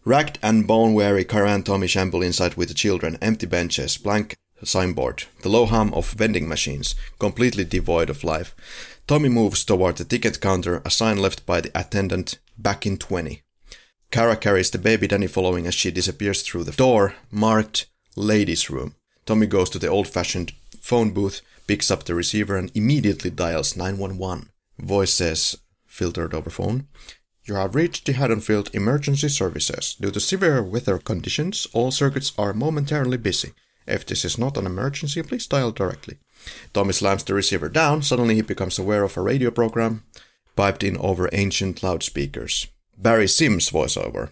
Ragged 0.04 0.38
and 0.42 0.66
bone-weary 0.66 1.24
Kara 1.24 1.52
and 1.52 1.64
Tommy 1.64 1.86
shamble 1.86 2.22
inside 2.22 2.54
with 2.54 2.68
the 2.68 2.74
children, 2.74 3.16
empty 3.22 3.46
benches, 3.46 3.96
blank 3.96 4.36
signboard, 4.62 5.24
the 5.42 5.48
low 5.48 5.64
hum 5.66 5.92
of 5.94 6.10
vending 6.12 6.48
machines, 6.48 6.94
completely 7.18 7.64
devoid 7.64 8.10
of 8.10 8.24
life. 8.24 8.54
Tommy 9.06 9.28
moves 9.30 9.64
toward 9.64 9.96
the 9.96 10.04
ticket 10.04 10.40
counter, 10.40 10.82
a 10.84 10.90
sign 10.90 11.18
left 11.18 11.46
by 11.46 11.60
the 11.60 11.70
attendant, 11.74 12.38
back 12.58 12.86
in 12.86 12.96
20. 12.96 13.42
Kara 14.10 14.36
carries 14.36 14.70
the 14.70 14.78
baby 14.78 15.06
Danny 15.06 15.26
following 15.26 15.66
as 15.66 15.74
she 15.74 15.90
disappears 15.90 16.42
through 16.42 16.64
the 16.64 16.72
door, 16.72 17.14
marked 17.30 17.86
ladies' 18.14 18.70
room. 18.70 18.94
Tommy 19.24 19.46
goes 19.46 19.68
to 19.70 19.78
the 19.78 19.88
old 19.88 20.08
fashioned 20.08 20.52
phone 20.80 21.10
booth, 21.10 21.42
picks 21.66 21.90
up 21.90 22.04
the 22.04 22.14
receiver, 22.14 22.56
and 22.56 22.70
immediately 22.74 23.30
dials 23.30 23.76
911. 23.76 24.50
Voice 24.78 25.12
says, 25.12 25.56
filtered 25.86 26.32
over 26.34 26.50
phone, 26.50 26.86
You 27.44 27.54
have 27.54 27.74
reached 27.74 28.06
the 28.06 28.12
Haddonfield 28.12 28.70
Emergency 28.72 29.28
Services. 29.28 29.96
Due 30.00 30.10
to 30.10 30.20
severe 30.20 30.62
weather 30.62 30.98
conditions, 30.98 31.66
all 31.72 31.90
circuits 31.90 32.32
are 32.38 32.52
momentarily 32.52 33.16
busy. 33.16 33.52
If 33.86 34.04
this 34.06 34.24
is 34.24 34.38
not 34.38 34.56
an 34.56 34.66
emergency, 34.66 35.22
please 35.22 35.46
dial 35.46 35.72
directly. 35.72 36.18
Tommy 36.72 36.92
slams 36.92 37.24
the 37.24 37.34
receiver 37.34 37.68
down. 37.68 38.02
Suddenly, 38.02 38.36
he 38.36 38.42
becomes 38.42 38.78
aware 38.78 39.04
of 39.04 39.16
a 39.16 39.22
radio 39.22 39.50
program 39.50 40.04
piped 40.56 40.82
in 40.82 40.96
over 40.96 41.28
ancient 41.32 41.82
loudspeakers. 41.82 42.66
Barry 42.98 43.28
Simms 43.28 43.70
voiceover. 43.70 44.30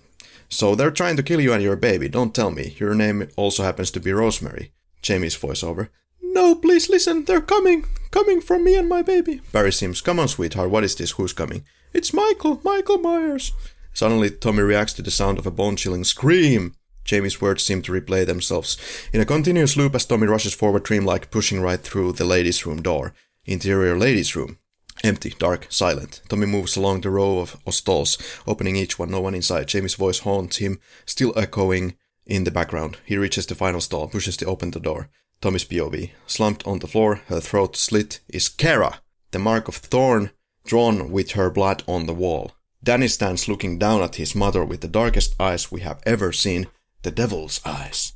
So 0.48 0.74
they're 0.74 0.90
trying 0.90 1.16
to 1.16 1.22
kill 1.22 1.40
you 1.40 1.52
and 1.52 1.62
your 1.62 1.76
baby, 1.76 2.08
don't 2.08 2.34
tell 2.34 2.50
me. 2.50 2.74
Your 2.78 2.94
name 2.94 3.28
also 3.36 3.62
happens 3.62 3.90
to 3.92 4.00
be 4.00 4.12
Rosemary. 4.12 4.72
Jamie's 5.02 5.36
voiceover. 5.36 5.88
No, 6.22 6.54
please 6.54 6.88
listen, 6.88 7.24
they're 7.24 7.40
coming. 7.40 7.84
Coming 8.10 8.40
from 8.40 8.64
me 8.64 8.76
and 8.76 8.88
my 8.88 9.02
baby. 9.02 9.40
Barry 9.52 9.72
Simms, 9.72 10.00
come 10.00 10.18
on, 10.18 10.28
sweetheart, 10.28 10.70
what 10.70 10.84
is 10.84 10.94
this? 10.94 11.12
Who's 11.12 11.32
coming? 11.32 11.64
It's 11.92 12.12
Michael, 12.12 12.60
Michael 12.64 12.98
Myers. 12.98 13.52
Suddenly, 13.92 14.30
Tommy 14.30 14.62
reacts 14.62 14.92
to 14.94 15.02
the 15.02 15.10
sound 15.10 15.38
of 15.38 15.46
a 15.46 15.50
bone 15.50 15.76
chilling 15.76 16.04
scream. 16.04 16.74
Jamie's 17.04 17.40
words 17.40 17.62
seem 17.62 17.82
to 17.82 17.92
replay 17.92 18.26
themselves 18.26 18.78
in 19.12 19.20
a 19.20 19.26
continuous 19.26 19.76
loop 19.76 19.94
as 19.94 20.06
Tommy 20.06 20.26
rushes 20.26 20.54
forward, 20.54 20.82
dreamlike, 20.82 21.30
pushing 21.30 21.60
right 21.60 21.80
through 21.80 22.12
the 22.12 22.24
ladies' 22.24 22.66
room 22.66 22.82
door. 22.82 23.14
Interior 23.44 23.96
ladies' 23.96 24.34
room. 24.34 24.58
Empty, 25.04 25.34
dark, 25.38 25.66
silent. 25.68 26.22
Tommy 26.30 26.46
moves 26.46 26.78
along 26.78 27.02
the 27.02 27.10
row 27.10 27.38
of, 27.38 27.58
stalls, 27.68 28.16
opening 28.46 28.74
each 28.74 28.98
one, 28.98 29.10
no 29.10 29.20
one 29.20 29.34
inside. 29.34 29.68
Jamie's 29.68 29.96
voice 29.96 30.20
haunts 30.20 30.56
him, 30.56 30.80
still 31.04 31.34
echoing 31.36 31.94
in 32.24 32.44
the 32.44 32.50
background. 32.50 32.96
He 33.04 33.18
reaches 33.18 33.44
the 33.44 33.54
final 33.54 33.82
stall, 33.82 34.08
pushes 34.08 34.34
to 34.38 34.46
open 34.46 34.70
the 34.70 34.80
door. 34.80 35.10
Tommy's 35.42 35.66
POV. 35.66 36.12
Slumped 36.26 36.66
on 36.66 36.78
the 36.78 36.86
floor, 36.86 37.16
her 37.26 37.38
throat 37.38 37.76
slit, 37.76 38.20
is 38.30 38.48
Kara, 38.48 39.00
the 39.30 39.38
mark 39.38 39.68
of 39.68 39.76
thorn 39.76 40.30
drawn 40.64 41.10
with 41.10 41.32
her 41.32 41.50
blood 41.50 41.82
on 41.86 42.06
the 42.06 42.14
wall. 42.14 42.52
Danny 42.82 43.08
stands 43.08 43.46
looking 43.46 43.78
down 43.78 44.00
at 44.00 44.14
his 44.14 44.34
mother 44.34 44.64
with 44.64 44.80
the 44.80 44.88
darkest 44.88 45.38
eyes 45.38 45.70
we 45.70 45.82
have 45.82 46.00
ever 46.06 46.32
seen, 46.32 46.66
the 47.02 47.10
devil's 47.10 47.60
eyes. 47.66 48.14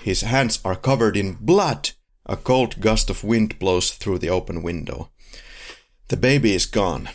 His 0.00 0.22
hands 0.22 0.58
are 0.64 0.76
covered 0.76 1.18
in 1.18 1.34
blood. 1.34 1.90
A 2.24 2.38
cold 2.38 2.80
gust 2.80 3.10
of 3.10 3.24
wind 3.24 3.58
blows 3.58 3.90
through 3.90 4.20
the 4.20 4.30
open 4.30 4.62
window. 4.62 5.10
The 6.08 6.16
baby 6.18 6.54
is 6.54 6.66
gone. 6.66 7.08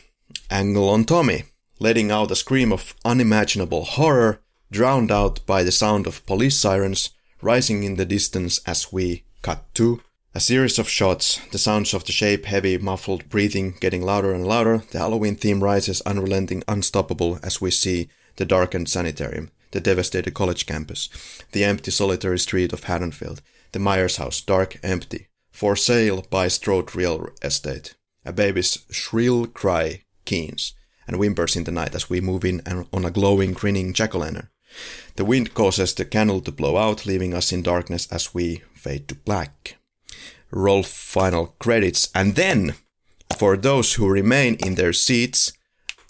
Angle 0.49 0.89
on 0.89 1.05
Tommy, 1.05 1.43
letting 1.79 2.09
out 2.09 2.31
a 2.31 2.35
scream 2.35 2.73
of 2.73 2.95
unimaginable 3.05 3.83
horror, 3.83 4.41
drowned 4.71 5.11
out 5.11 5.45
by 5.45 5.61
the 5.61 5.71
sound 5.71 6.07
of 6.07 6.25
police 6.25 6.57
sirens 6.57 7.11
rising 7.41 7.83
in 7.83 7.95
the 7.95 8.05
distance 8.05 8.59
as 8.65 8.91
we 8.91 9.23
cut 9.41 9.63
to 9.75 10.01
a 10.33 10.39
series 10.39 10.77
of 10.77 10.87
shots, 10.87 11.39
the 11.51 11.57
sounds 11.57 11.93
of 11.93 12.05
the 12.05 12.11
shape, 12.11 12.45
heavy, 12.45 12.77
muffled 12.77 13.29
breathing 13.29 13.75
getting 13.79 14.01
louder 14.01 14.33
and 14.33 14.45
louder. 14.45 14.83
The 14.91 14.99
Halloween 14.99 15.35
theme 15.35 15.63
rises 15.63 16.01
unrelenting, 16.01 16.63
unstoppable 16.67 17.39
as 17.43 17.59
we 17.59 17.71
see 17.71 18.09
the 18.35 18.45
darkened 18.45 18.89
sanitarium, 18.89 19.49
the 19.71 19.81
devastated 19.81 20.33
college 20.33 20.65
campus, 20.65 21.09
the 21.51 21.63
empty, 21.63 21.91
solitary 21.91 22.39
street 22.39 22.73
of 22.73 22.83
Haddonfield, 22.83 23.41
the 23.71 23.79
Myers 23.79 24.17
house, 24.17 24.41
dark, 24.41 24.79
empty, 24.83 25.27
for 25.51 25.75
sale 25.75 26.25
by 26.29 26.47
Strode 26.47 26.95
Real 26.95 27.29
Estate. 27.41 27.95
A 28.29 28.31
baby's 28.31 28.85
shrill 28.91 29.47
cry 29.47 30.03
keens 30.23 30.75
and 31.07 31.17
whimpers 31.17 31.55
in 31.55 31.63
the 31.63 31.71
night 31.71 31.95
as 31.95 32.11
we 32.11 32.21
move 32.21 32.45
in 32.45 32.61
on 32.93 33.03
a 33.03 33.09
glowing, 33.09 33.53
grinning 33.53 33.91
jack-o'-lantern. 33.91 34.49
The 35.15 35.25
wind 35.25 35.55
causes 35.55 35.95
the 35.95 36.05
candle 36.05 36.39
to 36.41 36.51
blow 36.51 36.77
out, 36.77 37.07
leaving 37.07 37.33
us 37.33 37.51
in 37.51 37.63
darkness 37.63 38.05
as 38.11 38.31
we 38.31 38.61
fade 38.75 39.07
to 39.07 39.15
black. 39.15 39.77
Roll 40.51 40.83
final 40.83 41.55
credits, 41.57 42.11
and 42.13 42.35
then, 42.35 42.75
for 43.35 43.57
those 43.57 43.95
who 43.95 44.07
remain 44.07 44.53
in 44.63 44.75
their 44.75 44.93
seats 44.93 45.51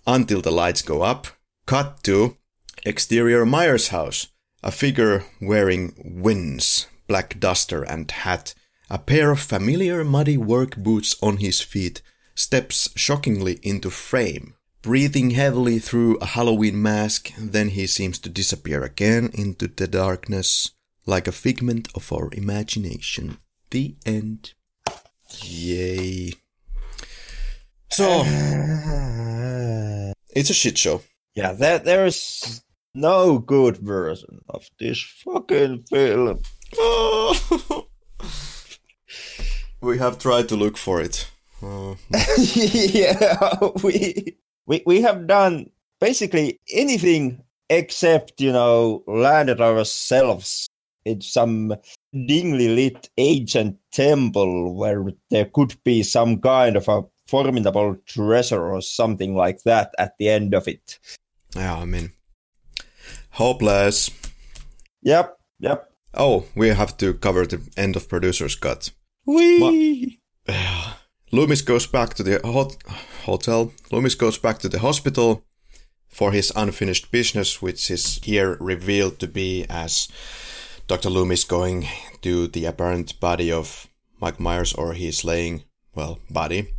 until 0.06 0.41
the 0.41 0.51
lights 0.51 0.81
go 0.81 1.03
up, 1.03 1.27
cut 1.65 2.03
to 2.03 2.35
exterior 2.85 3.45
Myers 3.45 3.88
house. 3.88 4.27
A 4.61 4.72
figure 4.72 5.23
wearing 5.39 5.93
Wynn's, 6.03 6.88
black 7.07 7.39
duster 7.39 7.83
and 7.83 8.11
hat, 8.11 8.53
a 8.89 8.98
pair 8.98 9.31
of 9.31 9.39
familiar 9.39 10.03
muddy 10.03 10.35
work 10.35 10.75
boots 10.75 11.15
on 11.22 11.38
his 11.38 11.61
feet, 11.61 12.01
steps 12.40 12.90
shockingly 12.95 13.59
into 13.64 13.90
frame. 13.90 14.53
Breathing 14.82 15.32
heavily 15.32 15.77
through 15.77 16.18
a 16.18 16.26
Halloween 16.26 16.82
mask, 16.82 17.34
then 17.38 17.69
he 17.69 17.85
seems 17.85 18.18
to 18.19 18.30
disappear 18.30 18.82
again 18.82 19.30
into 19.34 19.68
the 19.68 19.88
darkness, 19.88 20.72
like 21.06 21.27
a 21.27 21.34
figment 21.34 21.90
of 21.95 22.14
our 22.14 22.30
imagination. 22.32 23.40
The 23.72 23.95
end. 24.06 24.53
Yay. 25.43 26.32
So, 27.92 28.24
it's 30.34 30.50
a 30.50 30.53
shit 30.53 30.77
show. 30.77 31.01
Yeah, 31.35 31.51
there, 31.51 31.80
there's 31.80 32.61
no 32.95 33.38
good 33.38 33.77
version 33.77 34.40
of 34.48 34.69
this 34.80 35.01
fucking 35.26 35.84
film. 35.90 36.42
we 39.82 39.98
have 39.98 40.18
tried 40.18 40.48
to 40.50 40.56
look 40.56 40.77
for 40.77 41.01
it. 41.01 41.30
Uh, 41.61 41.95
yeah, 42.38 43.57
we, 43.83 44.38
we 44.65 44.83
we 44.85 45.01
have 45.01 45.27
done 45.27 45.69
basically 45.99 46.59
anything 46.71 47.43
except 47.69 48.39
you 48.39 48.51
know 48.51 49.03
landed 49.07 49.61
ourselves 49.61 50.69
in 51.05 51.21
some 51.21 51.73
dimly 52.27 52.69
lit 52.69 53.09
ancient 53.17 53.77
temple 53.91 54.75
where 54.75 55.05
there 55.29 55.45
could 55.45 55.75
be 55.83 56.03
some 56.03 56.39
kind 56.39 56.75
of 56.75 56.88
a 56.88 57.03
formidable 57.25 57.95
treasure 58.05 58.63
or 58.69 58.81
something 58.81 59.35
like 59.35 59.61
that 59.63 59.93
at 59.99 60.17
the 60.17 60.29
end 60.29 60.53
of 60.53 60.67
it. 60.67 60.99
Yeah, 61.55 61.77
I 61.77 61.85
mean, 61.85 62.13
hopeless. 63.31 64.09
Yep, 65.01 65.38
yep. 65.59 65.91
Oh, 66.13 66.45
we 66.55 66.69
have 66.69 66.97
to 66.97 67.13
cover 67.13 67.45
the 67.45 67.61
end 67.77 67.95
of 67.95 68.09
producer's 68.09 68.55
cut. 68.55 68.91
We. 69.25 70.19
Loomis 71.32 71.61
goes 71.61 71.85
back 71.85 72.16
to 72.16 72.24
the 72.24 72.41
hot 72.43 72.75
hotel. 73.25 73.72
Loomis 73.91 74.16
goes 74.16 74.40
back 74.40 74.58
to 74.59 74.69
the 74.69 74.80
hospital 74.80 75.43
for 76.08 76.32
his 76.32 76.51
unfinished 76.56 77.11
business, 77.11 77.61
which 77.61 77.91
is 77.91 78.19
here 78.24 78.58
revealed 78.59 79.19
to 79.19 79.27
be 79.27 79.66
as 79.69 80.08
Dr. 80.88 81.09
Loomis 81.09 81.43
going 81.43 81.88
to 82.24 82.48
the 82.48 82.66
apparent 82.66 83.19
body 83.19 83.51
of 83.51 83.88
Mike 84.19 84.40
Myers 84.40 84.74
or 84.74 84.93
his 84.93 85.24
laying, 85.24 85.64
well, 85.93 86.17
body. 86.32 86.74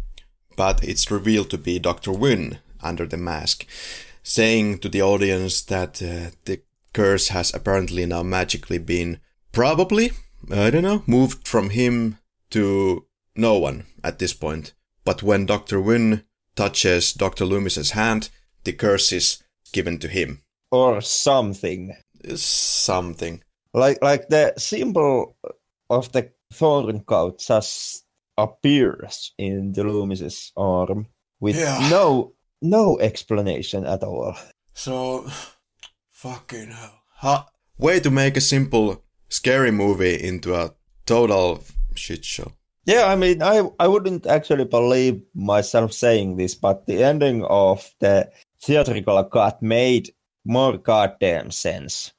But 0.57 0.83
it's 0.83 1.12
revealed 1.12 1.51
to 1.51 1.59
be 1.59 1.79
Dr. 1.79 2.11
Wynn 2.11 2.59
under 2.83 3.07
the 3.07 3.17
mask, 3.17 3.67
saying 4.25 4.81
to 4.81 4.89
the 4.89 5.01
audience 5.01 5.62
that 5.62 6.03
uh, 6.03 6.35
the 6.45 6.61
curse 6.93 7.29
has 7.29 7.55
apparently 7.55 8.05
now 8.05 8.25
magically 8.25 8.79
been 8.79 9.20
probably, 9.53 10.11
I 10.51 10.70
don't 10.70 10.83
know, 10.83 11.05
moved 11.07 11.47
from 11.47 11.70
him 11.70 12.19
to 12.51 13.07
no 13.36 13.59
one 13.59 13.84
at 14.05 14.18
this 14.18 14.33
point. 14.34 14.73
But 15.05 15.23
when 15.23 15.47
Dr. 15.47 15.81
Wynn 15.81 16.25
touches 16.57 17.12
Dr. 17.12 17.44
Loomis's 17.44 17.92
hand, 17.92 18.28
the 18.65 18.73
curse 18.73 19.12
is 19.12 19.42
given 19.73 19.99
to 19.99 20.09
him. 20.09 20.42
Or 20.70 21.00
something. 21.00 21.97
Something. 22.34 23.42
Like 23.73 23.99
like 24.02 24.28
the 24.28 24.55
symbol 24.59 25.36
of 25.89 26.12
the 26.12 26.31
thorn 26.52 27.00
cult 27.07 27.39
just 27.41 28.05
appears 28.36 29.33
in 29.39 29.73
the 29.73 29.84
Loomis's 29.84 30.52
arm 30.57 31.07
with 31.41 31.57
Yeah. 31.57 31.89
no 31.91 32.34
no 32.62 32.99
explanation 33.00 33.86
at 33.86 34.02
all. 34.02 34.34
So, 34.75 35.26
fucking 36.10 36.70
hell. 36.70 37.00
Ha- 37.23 37.49
way 37.78 38.00
to 38.00 38.10
make 38.10 38.36
a 38.36 38.41
simple, 38.41 39.02
scary 39.28 39.70
movie 39.70 40.15
into 40.23 40.55
a 40.55 40.75
total 41.07 41.62
shit 41.94 42.25
show. 42.25 42.52
Yeah, 42.91 43.07
I 43.07 43.15
mean, 43.15 43.41
I 43.41 43.62
I 43.78 43.86
wouldn't 43.86 44.27
actually 44.27 44.65
believe 44.65 45.23
myself 45.33 45.93
saying 45.93 46.36
this, 46.36 46.57
but 46.57 46.86
the 46.86 47.05
ending 47.05 47.44
of 47.44 47.94
the 48.01 48.28
theatrical 48.60 49.23
cut 49.25 49.62
made 49.62 50.12
more 50.44 50.77
goddamn 50.77 51.52
sense. 51.52 52.12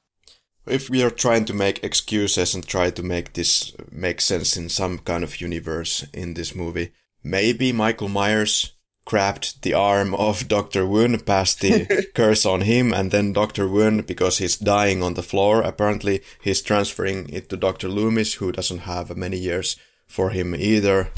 If 0.66 0.88
we 0.88 1.02
are 1.02 1.10
trying 1.10 1.44
to 1.46 1.52
make 1.52 1.84
excuses 1.84 2.54
and 2.54 2.66
try 2.66 2.88
to 2.90 3.02
make 3.02 3.34
this 3.34 3.74
make 3.90 4.22
sense 4.22 4.56
in 4.56 4.70
some 4.70 4.98
kind 5.00 5.22
of 5.24 5.42
universe 5.42 6.06
in 6.14 6.32
this 6.34 6.54
movie, 6.54 6.92
maybe 7.22 7.72
Michael 7.72 8.08
Myers 8.08 8.72
grabbed 9.04 9.62
the 9.62 9.74
arm 9.74 10.14
of 10.14 10.48
Dr. 10.48 10.86
Woon, 10.86 11.20
passed 11.20 11.60
the 11.60 12.06
curse 12.14 12.46
on 12.46 12.62
him, 12.62 12.94
and 12.94 13.10
then 13.10 13.34
Dr. 13.34 13.68
Woon, 13.68 14.00
because 14.02 14.38
he's 14.38 14.56
dying 14.56 15.02
on 15.02 15.14
the 15.14 15.22
floor, 15.22 15.60
apparently 15.60 16.22
he's 16.40 16.62
transferring 16.62 17.28
it 17.28 17.50
to 17.50 17.58
Dr. 17.58 17.88
Loomis, 17.88 18.34
who 18.34 18.52
doesn't 18.52 18.86
have 18.88 19.14
many 19.16 19.36
years 19.36 19.76
for 20.12 20.30
him 20.30 20.54
either. 20.54 21.10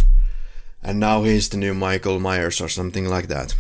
And 0.83 1.01
now 1.01 1.23
he's 1.23 1.49
the 1.49 1.57
new 1.57 1.75
Michael 1.75 2.21
Myers 2.21 2.61
or 2.61 2.69
something 2.69 3.09
like 3.09 3.29
that. 3.29 3.55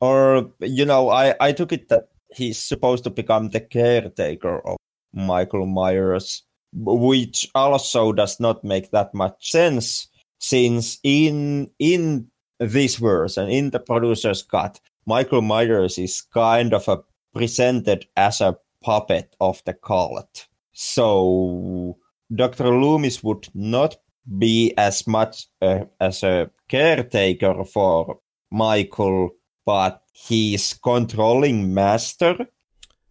Or, 0.00 0.50
you 0.60 0.84
know, 0.84 1.08
I, 1.08 1.34
I 1.40 1.52
took 1.52 1.72
it 1.72 1.88
that 1.88 2.08
he's 2.34 2.58
supposed 2.58 3.04
to 3.04 3.10
become 3.10 3.48
the 3.48 3.60
caretaker 3.60 4.60
of 4.66 4.76
Michael 5.12 5.66
Myers, 5.66 6.42
which 6.72 7.48
also 7.54 8.12
does 8.12 8.38
not 8.38 8.62
make 8.62 8.90
that 8.90 9.14
much 9.14 9.50
sense 9.50 10.08
since 10.38 10.98
in 11.02 11.70
in 11.78 12.28
this 12.58 12.96
version, 12.96 13.48
in 13.48 13.70
the 13.70 13.80
producer's 13.80 14.42
cut, 14.42 14.80
Michael 15.06 15.42
Myers 15.42 15.98
is 15.98 16.22
kind 16.22 16.74
of 16.74 16.88
a 16.88 16.98
presented 17.34 18.06
as 18.16 18.40
a 18.40 18.56
puppet 18.82 19.34
of 19.40 19.62
the 19.64 19.74
cult. 19.74 20.46
So 20.72 21.98
Dr. 22.34 22.68
Loomis 22.68 23.22
would 23.22 23.48
not 23.54 23.96
be 24.36 24.74
as 24.76 25.06
much 25.06 25.46
uh, 25.62 25.84
as 26.00 26.22
a 26.22 26.50
caretaker 26.68 27.64
for 27.64 28.20
Michael, 28.50 29.30
but 29.64 30.02
he's 30.12 30.74
controlling 30.74 31.72
master. 31.72 32.46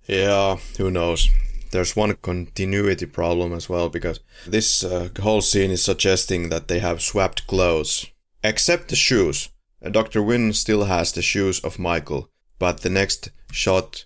Yeah, 0.08 0.58
who 0.78 0.92
knows? 0.92 1.30
There's 1.72 1.96
one 1.96 2.16
continuity 2.16 3.06
problem 3.06 3.54
as 3.54 3.68
well 3.68 3.90
because 3.90 4.20
this 4.48 4.84
uh, 4.84 5.10
whole 5.20 5.42
scene 5.42 5.72
is 5.72 5.84
suggesting 5.84 6.50
that 6.50 6.68
they 6.68 6.80
have 6.80 7.02
swapped 7.02 7.46
clothes, 7.48 8.06
except 8.44 8.88
the 8.90 8.96
shoes. 8.96 9.50
Uh, 9.84 9.90
Dr. 9.90 10.24
Wynn 10.24 10.54
still 10.54 10.86
has 10.86 11.12
the 11.12 11.22
shoes 11.22 11.60
of 11.60 11.78
Michael, 11.78 12.30
but 12.58 12.82
the 12.82 12.90
next 12.90 13.32
shot 13.52 14.06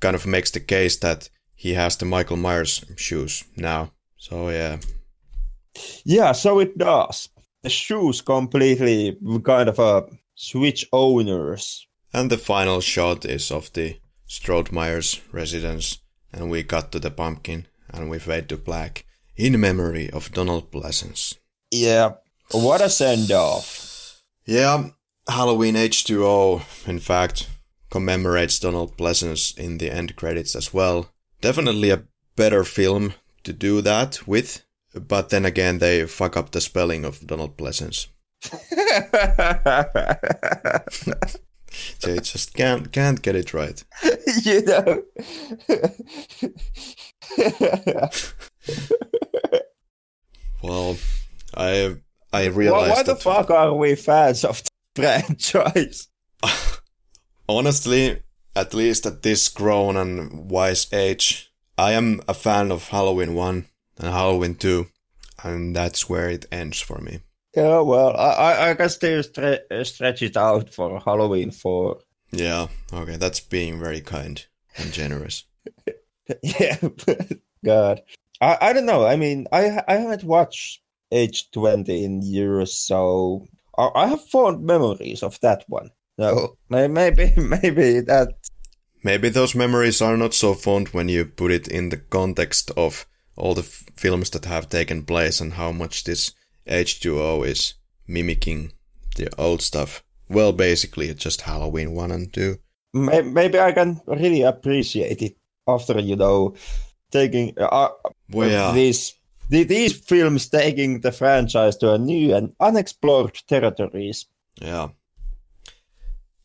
kind 0.00 0.14
of 0.14 0.26
makes 0.26 0.50
the 0.50 0.60
case 0.60 0.96
that 0.98 1.28
he 1.54 1.74
has 1.74 1.96
the 1.96 2.04
Michael 2.04 2.36
Myers 2.36 2.84
shoes 2.96 3.44
now. 3.56 3.92
So 4.16 4.48
yeah. 4.48 4.78
Yeah, 6.04 6.32
so 6.32 6.58
it 6.58 6.76
does. 6.76 7.28
The 7.62 7.70
shoes 7.70 8.20
completely 8.20 9.16
kind 9.44 9.68
of 9.68 9.78
a 9.78 10.06
switch 10.34 10.86
owners. 10.92 11.86
And 12.12 12.30
the 12.30 12.38
final 12.38 12.80
shot 12.80 13.24
is 13.24 13.50
of 13.50 13.72
the 13.72 13.96
Myers 14.70 15.20
residence, 15.30 15.98
and 16.32 16.50
we 16.50 16.62
cut 16.62 16.92
to 16.92 16.98
the 16.98 17.10
pumpkin 17.10 17.66
and 17.90 18.10
we 18.10 18.18
fade 18.18 18.48
to 18.48 18.56
black 18.56 19.04
in 19.36 19.60
memory 19.60 20.10
of 20.10 20.32
Donald 20.32 20.70
Pleasence. 20.70 21.36
Yeah, 21.70 22.14
what 22.50 22.80
a 22.80 22.88
send 22.88 23.30
off. 23.30 24.22
Yeah, 24.46 24.90
Halloween 25.28 25.74
H2O, 25.74 26.88
in 26.88 26.98
fact, 26.98 27.48
commemorates 27.90 28.58
Donald 28.58 28.96
Pleasence 28.96 29.56
in 29.56 29.78
the 29.78 29.90
end 29.90 30.16
credits 30.16 30.56
as 30.56 30.74
well. 30.74 31.10
Definitely 31.40 31.90
a 31.90 32.04
better 32.36 32.64
film 32.64 33.14
to 33.44 33.52
do 33.52 33.80
that 33.82 34.26
with, 34.26 34.64
but 34.94 35.30
then 35.30 35.44
again, 35.44 35.78
they 35.78 36.06
fuck 36.06 36.36
up 36.36 36.50
the 36.50 36.60
spelling 36.60 37.04
of 37.04 37.26
Donald 37.26 37.56
Pleasence. 37.56 38.08
they 42.02 42.18
just 42.22 42.54
can't 42.54 42.92
can't 42.92 43.22
get 43.22 43.36
it 43.36 43.54
right. 43.54 43.82
you 44.44 44.62
know. 44.62 45.02
well, 50.62 50.96
I 51.56 51.96
I 52.32 52.46
realized. 52.46 52.86
Well, 52.86 52.96
why 52.96 53.02
the 53.02 53.16
fuck 53.16 53.50
are 53.50 53.74
we 53.74 53.94
fans 53.94 54.44
of 54.44 54.62
franchise. 54.94 56.08
Honestly, 57.48 58.22
at 58.54 58.74
least 58.74 59.06
at 59.06 59.22
this 59.22 59.48
grown 59.48 59.96
and 59.96 60.50
wise 60.50 60.92
age, 60.92 61.52
I 61.78 61.92
am 61.92 62.20
a 62.28 62.34
fan 62.34 62.70
of 62.70 62.88
Halloween 62.88 63.34
1 63.34 63.66
and 63.98 64.12
Halloween 64.12 64.54
2, 64.54 64.86
and 65.44 65.74
that's 65.74 66.08
where 66.08 66.28
it 66.28 66.46
ends 66.52 66.80
for 66.80 66.98
me. 66.98 67.20
Yeah, 67.54 67.80
well, 67.80 68.16
I, 68.16 68.70
I 68.70 68.74
can 68.74 68.88
still 68.88 69.22
stre- 69.22 69.70
uh, 69.70 69.84
stretch 69.84 70.22
it 70.22 70.36
out 70.36 70.70
for 70.70 71.00
Halloween 71.00 71.50
4. 71.50 71.98
Yeah, 72.32 72.68
okay, 72.92 73.16
that's 73.16 73.40
being 73.40 73.78
very 73.78 74.00
kind 74.00 74.44
and 74.78 74.92
generous. 74.92 75.44
yeah, 76.42 76.78
God. 77.64 78.00
I, 78.40 78.58
I 78.60 78.72
don't 78.72 78.86
know. 78.86 79.04
I 79.04 79.16
mean, 79.16 79.46
I 79.52 79.82
I 79.86 79.94
haven't 79.96 80.24
watched 80.24 80.80
H2O 81.12 81.88
in 81.88 82.22
years, 82.22 82.72
so 82.72 83.46
I 83.78 84.08
have 84.08 84.28
fond 84.28 84.64
memories 84.64 85.22
of 85.22 85.38
that 85.40 85.64
one. 85.68 85.90
So 86.18 86.56
maybe 86.68 87.34
maybe 87.36 88.00
that 88.00 88.34
maybe 89.02 89.28
those 89.28 89.54
memories 89.54 90.02
are 90.02 90.16
not 90.16 90.34
so 90.34 90.54
fond 90.54 90.88
when 90.88 91.08
you 91.08 91.24
put 91.24 91.50
it 91.50 91.68
in 91.68 91.90
the 91.90 91.96
context 91.96 92.70
of 92.76 93.06
all 93.42 93.54
the 93.54 93.62
f- 93.62 93.84
films 93.96 94.30
that 94.30 94.44
have 94.44 94.68
taken 94.68 95.02
place 95.02 95.40
and 95.40 95.54
how 95.54 95.72
much 95.72 96.04
this 96.04 96.32
H2O 96.68 97.44
is 97.44 97.74
mimicking 98.06 98.72
the 99.16 99.28
old 99.36 99.60
stuff. 99.60 100.04
Well, 100.28 100.52
basically, 100.52 101.12
just 101.14 101.40
Halloween 101.40 101.92
1 101.92 102.12
and 102.12 102.32
2. 102.32 102.56
Maybe 102.94 103.58
I 103.58 103.72
can 103.72 104.00
really 104.06 104.42
appreciate 104.42 105.20
it 105.22 105.36
after, 105.66 105.98
you 105.98 106.14
know, 106.14 106.54
taking 107.10 107.54
uh, 107.58 107.88
well, 108.30 108.48
yeah. 108.48 108.72
these 108.72 109.14
these 109.48 109.92
films 109.92 110.48
taking 110.48 111.00
the 111.00 111.12
franchise 111.12 111.76
to 111.78 111.92
a 111.92 111.98
new 111.98 112.34
and 112.34 112.54
unexplored 112.60 113.34
territories. 113.48 114.26
Yeah. 114.60 114.88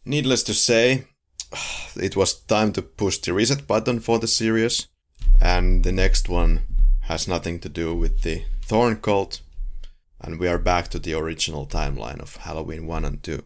Needless 0.04 0.44
to 0.44 0.54
say, 0.54 1.06
it 1.96 2.16
was 2.16 2.34
time 2.34 2.72
to 2.74 2.82
push 2.82 3.20
the 3.20 3.34
reset 3.34 3.68
button 3.68 4.00
for 4.00 4.20
the 4.20 4.28
series, 4.28 4.88
and 5.42 5.84
the 5.84 5.92
next 5.92 6.28
one 6.28 6.64
has 7.08 7.28
nothing 7.28 7.58
to 7.60 7.70
do 7.70 7.96
with 7.96 8.22
the 8.22 8.44
Thorn 8.62 8.98
cult, 8.98 9.42
and 10.20 10.40
we 10.40 10.48
are 10.48 10.58
back 10.58 10.90
to 10.90 11.00
the 11.00 11.14
original 11.14 11.66
timeline 11.66 12.20
of 12.20 12.36
Halloween 12.36 12.86
1 12.86 13.06
and 13.06 13.24
2. 13.24 13.44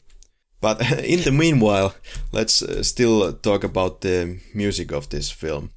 But 0.59 0.81
in 1.03 1.21
the 1.21 1.31
meanwhile, 1.31 1.93
let's 2.31 2.63
uh, 2.63 2.81
still 2.81 3.33
talk 3.33 3.63
about 3.63 4.01
the 4.01 4.39
music 4.55 4.91
of 4.91 5.09
this 5.09 5.29
film, 5.29 5.69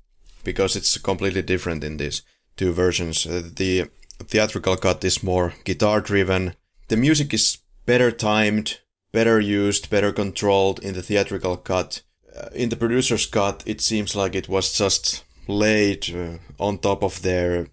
because 0.44 0.76
it's 0.76 0.96
completely 0.96 1.42
different 1.42 1.84
in 1.84 1.98
these 1.98 2.22
two 2.56 2.72
versions. 2.72 3.26
Uh, 3.26 3.42
the 3.54 3.90
theatrical 4.18 4.76
cut 4.76 5.04
is 5.04 5.22
more 5.22 5.52
guitar 5.64 6.00
driven. 6.00 6.54
The 6.88 6.96
music 6.96 7.34
is 7.34 7.58
better 7.84 8.10
timed, 8.10 8.80
better 9.12 9.38
used, 9.38 9.90
better 9.90 10.10
controlled 10.10 10.78
in 10.78 10.94
the 10.94 11.02
theatrical 11.02 11.58
cut. 11.58 12.00
Uh, 12.34 12.48
in 12.54 12.70
the 12.70 12.76
producer's 12.76 13.26
cut, 13.26 13.62
it 13.66 13.82
seems 13.82 14.16
like 14.16 14.34
it 14.34 14.48
was 14.48 14.76
just 14.76 15.22
laid 15.46 16.40
on 16.58 16.78
top 16.78 17.02
of 17.02 17.20
but 17.20 17.68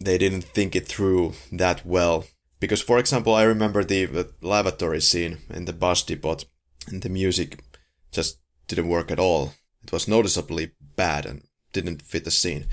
they 0.00 0.18
didn't 0.18 0.42
think 0.42 0.76
it 0.76 0.86
through 0.86 1.34
that 1.52 1.84
well. 1.84 2.24
Because, 2.60 2.82
for 2.82 2.98
example, 2.98 3.34
I 3.34 3.44
remember 3.44 3.84
the, 3.84 4.30
lavatory 4.40 5.00
scene 5.00 5.38
in 5.48 5.64
the 5.64 5.72
bus 5.72 6.02
depot, 6.02 6.38
and 6.88 7.02
the 7.02 7.08
music 7.08 7.60
just 8.10 8.38
didn't 8.66 8.88
work 8.88 9.10
at 9.10 9.20
all. 9.20 9.54
It 9.82 9.92
was 9.92 10.08
noticeably 10.08 10.72
bad 10.96 11.24
and 11.24 11.42
didn't 11.72 12.02
fit 12.02 12.24
the 12.24 12.30
scene. 12.30 12.66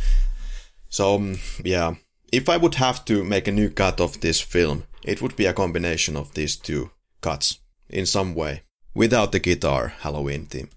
So, 0.90 1.16
um, 1.16 1.38
yeah, 1.64 1.95
if 2.32 2.50
I 2.50 2.58
would 2.58 2.76
have 2.76 3.06
to 3.06 3.24
make 3.24 3.48
a 3.48 3.52
new 3.52 3.70
cut 3.70 4.02
of 4.02 4.22
this 4.22 4.42
film, 4.42 4.84
it 5.04 5.22
would 5.22 5.36
be 5.36 5.45
a 5.45 5.54
combination 5.54 6.18
of 6.18 6.34
these 6.34 6.56
two 6.56 6.92
cuts 7.22 7.60
in 7.90 8.06
some 8.06 8.34
way, 8.34 8.64
without 8.94 9.32
the 9.32 9.40
guitar 9.40 9.90
Halloween 10.00 10.45
theme. 10.45 10.70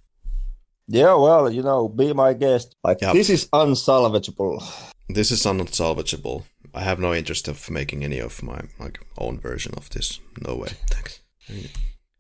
Yeah, 0.87 1.15
well, 1.15 1.51
you 1.51 1.63
know, 1.63 1.89
be 1.89 2.13
my 2.13 2.33
guest. 2.33 2.75
Like 2.83 3.01
yep. 3.01 3.15
this 3.15 3.31
is 3.31 3.47
unsalvageable. 3.49 4.63
This 5.09 5.31
is 5.31 5.45
unsalvageable. 5.45 6.45
I 6.75 6.83
have 6.83 7.01
no 7.01 7.15
interest 7.15 7.49
of 7.49 7.71
making 7.71 8.05
any 8.05 8.19
of 8.19 8.43
my 8.43 8.61
like 8.79 9.01
own 9.17 9.41
version 9.41 9.73
of 9.77 9.89
this. 9.91 10.21
No 10.47 10.57
way. 10.57 10.69
Thanks. 10.91 11.21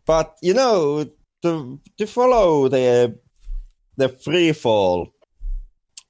But 0.06 0.36
you 0.40 0.54
know, 0.54 1.10
to 1.42 1.80
to 1.98 2.06
follow 2.06 2.68
the 2.68 3.18
the 3.96 4.08
free 4.08 4.52
fall 4.52 5.12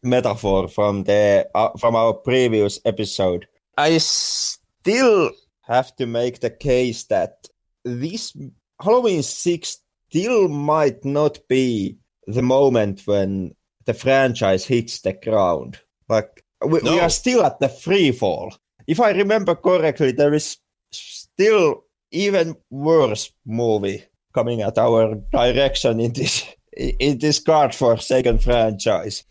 metaphor 0.02 0.68
from 0.68 1.04
the 1.04 1.48
uh, 1.54 1.70
from 1.78 1.96
our 1.96 2.14
previous 2.14 2.80
episode. 2.84 3.46
I 3.76 3.98
still 3.98 5.30
have 5.62 5.94
to 5.96 6.06
make 6.06 6.40
the 6.40 6.50
case 6.50 7.04
that 7.04 7.48
this 7.84 8.36
Halloween 8.80 9.22
6 9.22 9.78
still 10.08 10.48
might 10.48 11.04
not 11.04 11.38
be 11.48 11.98
the 12.26 12.42
moment 12.42 13.02
when 13.06 13.54
the 13.84 13.94
franchise 13.94 14.64
hits 14.64 15.00
the 15.00 15.12
ground. 15.12 15.78
Like 16.08 16.44
we, 16.64 16.80
no. 16.80 16.92
we 16.92 17.00
are 17.00 17.10
still 17.10 17.44
at 17.44 17.60
the 17.60 17.68
free 17.68 18.12
fall. 18.12 18.54
If 18.86 19.00
I 19.00 19.10
remember 19.10 19.54
correctly, 19.54 20.12
there 20.12 20.34
is 20.34 20.56
still 20.92 21.84
even 22.10 22.56
worse 22.70 23.30
movie 23.46 24.04
coming 24.34 24.62
at 24.62 24.78
our 24.78 25.14
direction 25.32 26.00
in 26.00 26.12
this 26.12 26.44
in 26.76 27.18
this 27.18 27.40
card 27.40 27.74
for 27.74 27.98
second 27.98 28.42
franchise. 28.42 29.24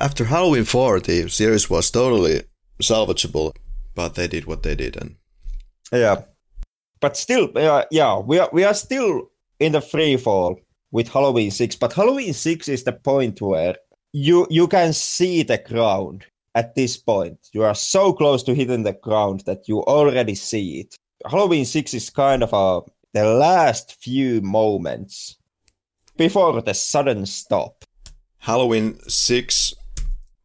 After 0.00 0.24
Halloween 0.24 0.64
4, 0.64 1.00
the 1.00 1.28
series 1.28 1.70
was 1.70 1.90
totally 1.90 2.42
salvageable, 2.82 3.54
but 3.94 4.14
they 4.14 4.26
did 4.26 4.46
what 4.46 4.62
they 4.62 4.74
did. 4.74 4.96
and 4.96 5.16
Yeah. 5.92 6.22
But 7.00 7.16
still, 7.16 7.50
uh, 7.54 7.84
yeah, 7.90 8.18
we 8.18 8.38
are, 8.38 8.48
we 8.52 8.64
are 8.64 8.74
still 8.74 9.30
in 9.60 9.72
the 9.72 9.80
free 9.80 10.16
fall 10.16 10.58
with 10.90 11.08
Halloween 11.08 11.50
6, 11.50 11.76
but 11.76 11.92
Halloween 11.92 12.32
6 12.32 12.68
is 12.68 12.84
the 12.84 12.92
point 12.92 13.40
where 13.40 13.76
you 14.12 14.46
you 14.48 14.66
can 14.66 14.92
see 14.92 15.42
the 15.42 15.58
ground 15.58 16.24
at 16.56 16.74
this 16.74 16.96
point. 16.96 17.38
You 17.52 17.62
are 17.64 17.74
so 17.74 18.14
close 18.14 18.42
to 18.44 18.54
hitting 18.54 18.82
the 18.82 18.94
ground 18.94 19.42
that 19.44 19.68
you 19.68 19.82
already 19.82 20.34
see 20.34 20.80
it. 20.80 20.96
Halloween 21.30 21.66
6 21.66 21.94
is 21.94 22.10
kind 22.10 22.42
of 22.42 22.52
a 22.52 22.80
the 23.12 23.24
last 23.24 24.02
few 24.02 24.40
moments 24.40 25.36
before 26.16 26.60
the 26.60 26.74
sudden 26.74 27.26
stop. 27.26 27.84
Halloween 28.38 28.98
6 29.06 29.74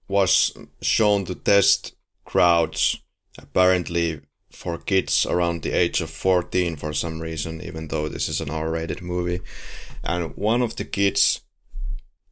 was 0.07 0.55
shown 0.81 1.25
to 1.25 1.35
test 1.35 1.95
crowds 2.25 2.99
apparently 3.37 4.21
for 4.51 4.77
kids 4.77 5.25
around 5.25 5.63
the 5.63 5.71
age 5.71 6.01
of 6.01 6.09
14 6.09 6.75
for 6.75 6.91
some 6.91 7.21
reason, 7.21 7.61
even 7.61 7.87
though 7.87 8.09
this 8.09 8.27
is 8.27 8.41
an 8.41 8.49
R 8.49 8.69
rated 8.69 9.01
movie. 9.01 9.39
And 10.03 10.35
one 10.35 10.61
of 10.61 10.75
the 10.75 10.85
kids 10.85 11.41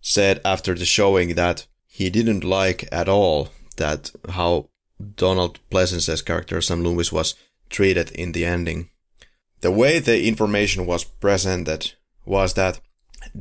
said 0.01 0.41
after 0.43 0.73
the 0.73 0.85
showing 0.85 1.35
that 1.35 1.65
he 1.85 2.09
didn't 2.09 2.43
like 2.43 2.87
at 2.91 3.07
all 3.07 3.49
that 3.79 4.11
how 4.29 4.69
Donald 5.15 5.59
Pleasence's 5.69 6.21
character 6.21 6.61
Sam 6.61 6.83
Loomis 6.83 7.11
was 7.11 7.35
treated 7.69 8.11
in 8.11 8.31
the 8.31 8.45
ending. 8.45 8.89
The 9.61 9.71
way 9.71 9.99
the 9.99 10.27
information 10.27 10.85
was 10.85 11.03
presented 11.03 11.93
was 12.25 12.53
that 12.53 12.79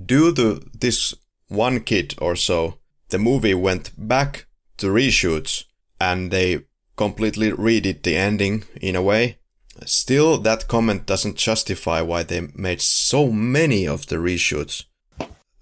due 0.07 0.34
to 0.34 0.60
this 0.78 1.15
one 1.49 1.81
kid 1.81 2.15
or 2.18 2.36
so, 2.36 2.78
the 3.10 3.18
movie 3.18 3.55
went 3.55 3.92
back 3.97 4.47
to 4.78 4.86
reshoots 4.86 5.65
and 6.00 6.31
they 6.31 6.65
completely 6.97 7.50
redid 7.52 8.02
the 8.02 8.17
ending 8.17 8.65
in 8.81 8.97
a 8.97 9.02
way. 9.02 9.39
Still, 9.84 10.39
that 10.39 10.68
comment 10.68 11.07
doesn't 11.07 11.36
justify 11.36 12.00
why 12.00 12.25
they 12.25 12.49
made 12.55 12.81
so 12.83 13.31
many 13.31 13.86
of 13.86 14.07
the 14.08 14.17
reshoots. 14.17 14.84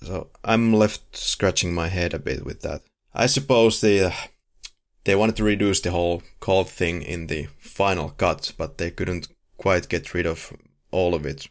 So 0.02 0.30
I'm 0.42 0.72
left 0.72 1.16
scratching 1.16 1.74
my 1.74 1.88
head 1.88 2.14
a 2.14 2.18
bit 2.18 2.44
with 2.44 2.62
that. 2.62 2.82
I 3.14 3.26
suppose 3.26 3.80
they 3.80 4.04
uh, 4.04 4.12
they 5.06 5.14
wanted 5.14 5.36
to 5.36 5.44
reduce 5.44 5.80
the 5.80 5.92
whole 5.92 6.20
cult 6.40 6.68
thing 6.68 7.00
in 7.00 7.28
the 7.28 7.46
final 7.58 8.10
cut, 8.10 8.52
but 8.58 8.76
they 8.76 8.90
couldn't 8.90 9.28
quite 9.56 9.88
get 9.88 10.12
rid 10.12 10.26
of 10.26 10.52
all 10.90 11.14
of 11.14 11.24
it. 11.24 11.48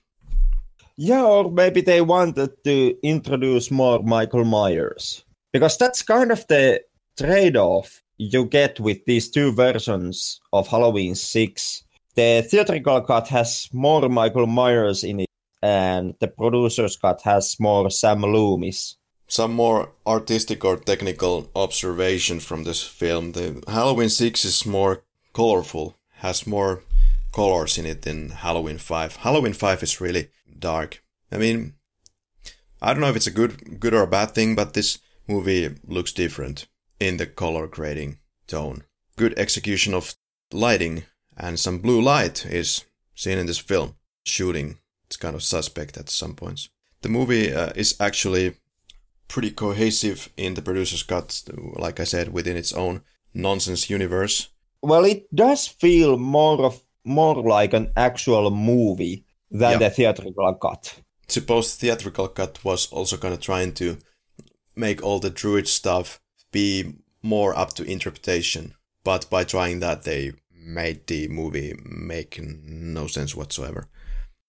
Yeah, 0.98 1.24
or 1.24 1.50
maybe 1.50 1.80
they 1.80 2.02
wanted 2.02 2.52
to 2.66 2.98
introduce 3.02 3.72
more 3.72 4.04
Michael 4.04 4.44
Myers. 4.44 5.24
Because 5.54 5.78
that's 5.78 6.02
kind 6.02 6.32
of 6.32 6.46
the 6.48 6.82
trade 7.18 7.56
off 7.56 8.02
you 8.18 8.46
get 8.46 8.80
with 8.80 9.06
these 9.06 9.30
two 9.30 9.54
versions 9.54 10.42
of 10.52 10.68
Halloween 10.68 11.16
6. 11.16 11.84
The 12.16 12.46
theatrical 12.50 13.02
cut 13.02 13.30
has 13.30 13.70
more 13.72 14.10
Michael 14.10 14.48
Myers 14.48 15.06
in 15.06 15.22
it, 15.22 15.30
and 15.62 16.14
the 16.20 16.28
producer's 16.28 16.98
cut 16.98 17.22
has 17.24 17.58
more 17.58 17.90
Sam 17.90 18.22
Loomis. 18.22 18.98
Some 19.28 19.54
more 19.54 19.90
artistic 20.06 20.64
or 20.64 20.78
technical 20.78 21.50
observation 21.56 22.40
from 22.40 22.64
this 22.64 22.84
film. 22.84 23.32
The 23.32 23.64
Halloween 23.68 24.10
6 24.10 24.46
is 24.46 24.66
more 24.66 25.04
colorful, 25.34 25.98
has 26.18 26.46
more 26.48 26.84
colors 27.34 27.78
in 27.78 27.86
it 27.86 28.04
than 28.04 28.30
Halloween 28.30 28.78
5. 28.78 29.18
Halloween 29.18 29.54
5 29.54 29.84
is 29.84 30.02
really 30.02 30.30
dark. 30.58 31.04
I 31.32 31.38
mean, 31.38 31.74
I 32.82 32.94
don't 32.94 33.02
know 33.02 33.10
if 33.10 33.16
it's 33.16 33.28
a 33.28 33.32
good 33.32 33.80
good 33.80 33.94
or 33.94 34.04
a 34.04 34.08
bad 34.08 34.32
thing, 34.36 34.56
but 34.56 34.74
this 34.74 35.00
movie 35.28 35.76
looks 35.88 36.14
different 36.14 36.68
in 37.00 37.18
the 37.18 37.26
color 37.26 37.68
grading 37.68 38.20
tone. 38.48 38.84
Good 39.18 39.38
execution 39.38 39.94
of 39.94 40.16
lighting 40.52 41.04
and 41.38 41.60
some 41.60 41.80
blue 41.80 42.02
light 42.02 42.46
is 42.46 42.86
seen 43.16 43.38
in 43.38 43.48
this 43.48 43.58
film. 43.58 43.96
Shooting, 44.24 44.78
it's 45.06 45.18
kind 45.18 45.36
of 45.36 45.44
suspect 45.44 45.98
at 45.98 46.10
some 46.10 46.36
points. 46.36 46.70
The 47.02 47.10
movie 47.10 47.54
uh, 47.54 47.72
is 47.76 47.96
actually 48.00 48.56
pretty 49.28 49.52
cohesive 49.52 50.30
in 50.38 50.54
the 50.54 50.62
producer's 50.62 51.04
cut, 51.04 51.44
like 51.76 52.00
I 52.00 52.04
said, 52.04 52.34
within 52.34 52.58
its 52.58 52.74
own 52.74 53.02
nonsense 53.34 53.90
universe. 53.90 54.50
Well, 54.82 55.06
it 55.06 55.34
does 55.34 55.68
feel 55.68 56.18
more 56.18 56.64
of 56.66 56.82
more 57.04 57.42
like 57.42 57.74
an 57.74 57.92
actual 57.96 58.50
movie 58.52 59.26
than 59.52 59.74
yeah. 59.74 59.78
the 59.78 59.90
theatrical 59.90 60.54
cut. 60.56 61.02
Suppose 61.28 61.76
the 61.76 61.88
theatrical 61.88 62.28
cut 62.28 62.64
was 62.64 62.92
also 62.92 63.18
kind 63.18 63.34
of 63.34 63.40
trying 63.40 63.74
to 63.74 63.98
make 64.76 65.04
all 65.04 65.20
the 65.20 65.30
druid 65.30 65.68
stuff 65.68 66.20
be 66.52 66.96
more 67.22 67.58
up 67.58 67.74
to 67.74 67.84
interpretation. 67.84 68.74
But 69.04 69.30
by 69.30 69.44
trying 69.44 69.80
that, 69.80 70.04
they 70.04 70.34
made 70.52 71.08
the 71.08 71.28
movie 71.28 71.74
make 71.84 72.40
no 72.42 73.08
sense 73.08 73.36
whatsoever. 73.36 73.88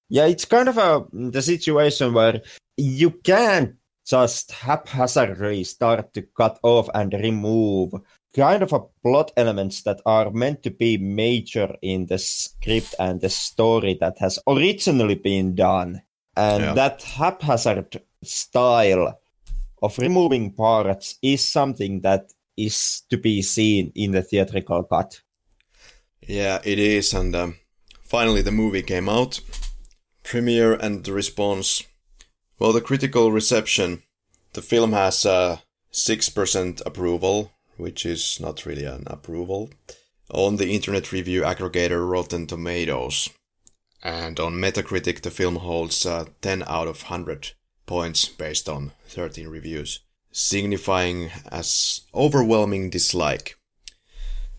Yeah, 0.09 0.27
it's 0.27 0.45
kind 0.45 0.69
of 0.69 0.79
a 0.79 1.05
the 1.13 1.43
situation 1.43 2.15
where 2.15 2.43
you 2.77 3.11
can't 3.11 3.75
just 4.07 4.53
haphazardly 4.53 5.65
start 5.65 6.15
to 6.15 6.23
cut 6.23 6.59
off 6.63 6.89
and 6.95 7.13
remove 7.13 7.93
kind 8.35 8.63
of 8.63 8.73
a 8.73 8.81
plot 9.03 9.33
elements 9.37 9.83
that 9.83 10.01
are 10.07 10.31
meant 10.31 10.63
to 10.63 10.71
be 10.71 10.97
major 10.99 11.75
in 11.83 12.07
the 12.07 12.19
script 12.19 12.95
and 12.99 13.21
the 13.21 13.29
story 13.29 13.97
that 14.01 14.19
has 14.19 14.39
originally 14.47 15.15
been 15.15 15.55
done. 15.55 16.03
And 16.37 16.63
yeah. 16.63 16.75
that 16.75 17.03
haphazard 17.03 18.01
style 18.23 19.19
of 19.83 19.99
removing 19.99 20.53
parts 20.53 21.19
is 21.23 21.43
something 21.43 22.01
that 22.03 22.33
is 22.57 23.03
to 23.11 23.17
be 23.17 23.43
seen 23.43 23.91
in 23.95 24.13
the 24.13 24.23
theatrical 24.23 24.85
cut. 24.85 25.21
Yeah, 26.27 26.61
it 26.65 26.79
is. 26.79 27.15
And 27.15 27.35
um, 27.35 27.57
finally, 28.03 28.43
the 28.43 28.53
movie 28.53 28.83
came 28.83 29.09
out. 29.09 29.41
Premiere 30.23 30.75
and 30.75 31.05
the 31.05 31.13
response. 31.13 31.85
Well, 32.59 32.73
the 32.73 32.81
critical 32.81 33.33
reception. 33.33 34.03
The 34.55 34.63
film 34.63 34.93
has 34.93 35.25
a 35.25 35.31
uh, 35.31 35.57
6% 35.93 36.83
approval, 36.87 37.53
which 37.77 38.07
is 38.07 38.39
not 38.41 38.65
really 38.65 38.85
an 38.85 39.05
approval, 39.07 39.71
on 40.31 40.57
the 40.57 40.75
internet 40.75 41.13
review 41.13 41.43
aggregator 41.43 42.09
Rotten 42.09 42.47
Tomatoes. 42.47 43.29
And 44.03 44.39
on 44.41 44.55
Metacritic, 44.55 45.23
the 45.23 45.31
film 45.31 45.57
holds 45.57 46.07
uh, 46.07 46.27
10 46.41 46.63
out 46.67 46.89
of 46.89 47.03
100 47.03 47.53
points 47.87 48.27
based 48.29 48.69
on 48.69 48.93
13 49.09 49.49
reviews 49.49 50.01
signifying 50.37 51.31
as 51.51 52.03
overwhelming 52.15 52.91
dislike. 52.91 53.57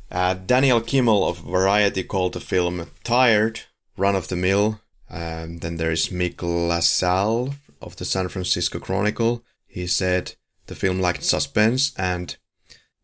Uh, 0.09 0.33
Daniel 0.33 0.81
Kimmel 0.81 1.27
of 1.27 1.37
Variety 1.37 2.03
called 2.03 2.33
the 2.33 2.39
film 2.39 2.87
tired, 3.03 3.61
run 3.95 4.15
of 4.15 4.27
the 4.27 4.35
mill. 4.35 4.81
Um, 5.09 5.59
then 5.59 5.77
there 5.77 5.91
is 5.91 6.07
Mick 6.09 6.41
LaSalle 6.41 7.53
of 7.81 7.95
the 7.95 8.05
San 8.05 8.27
Francisco 8.29 8.79
Chronicle. 8.79 9.43
He 9.67 9.87
said 9.87 10.35
the 10.67 10.75
film 10.75 10.99
lacked 10.99 11.23
suspense 11.23 11.93
and 11.97 12.35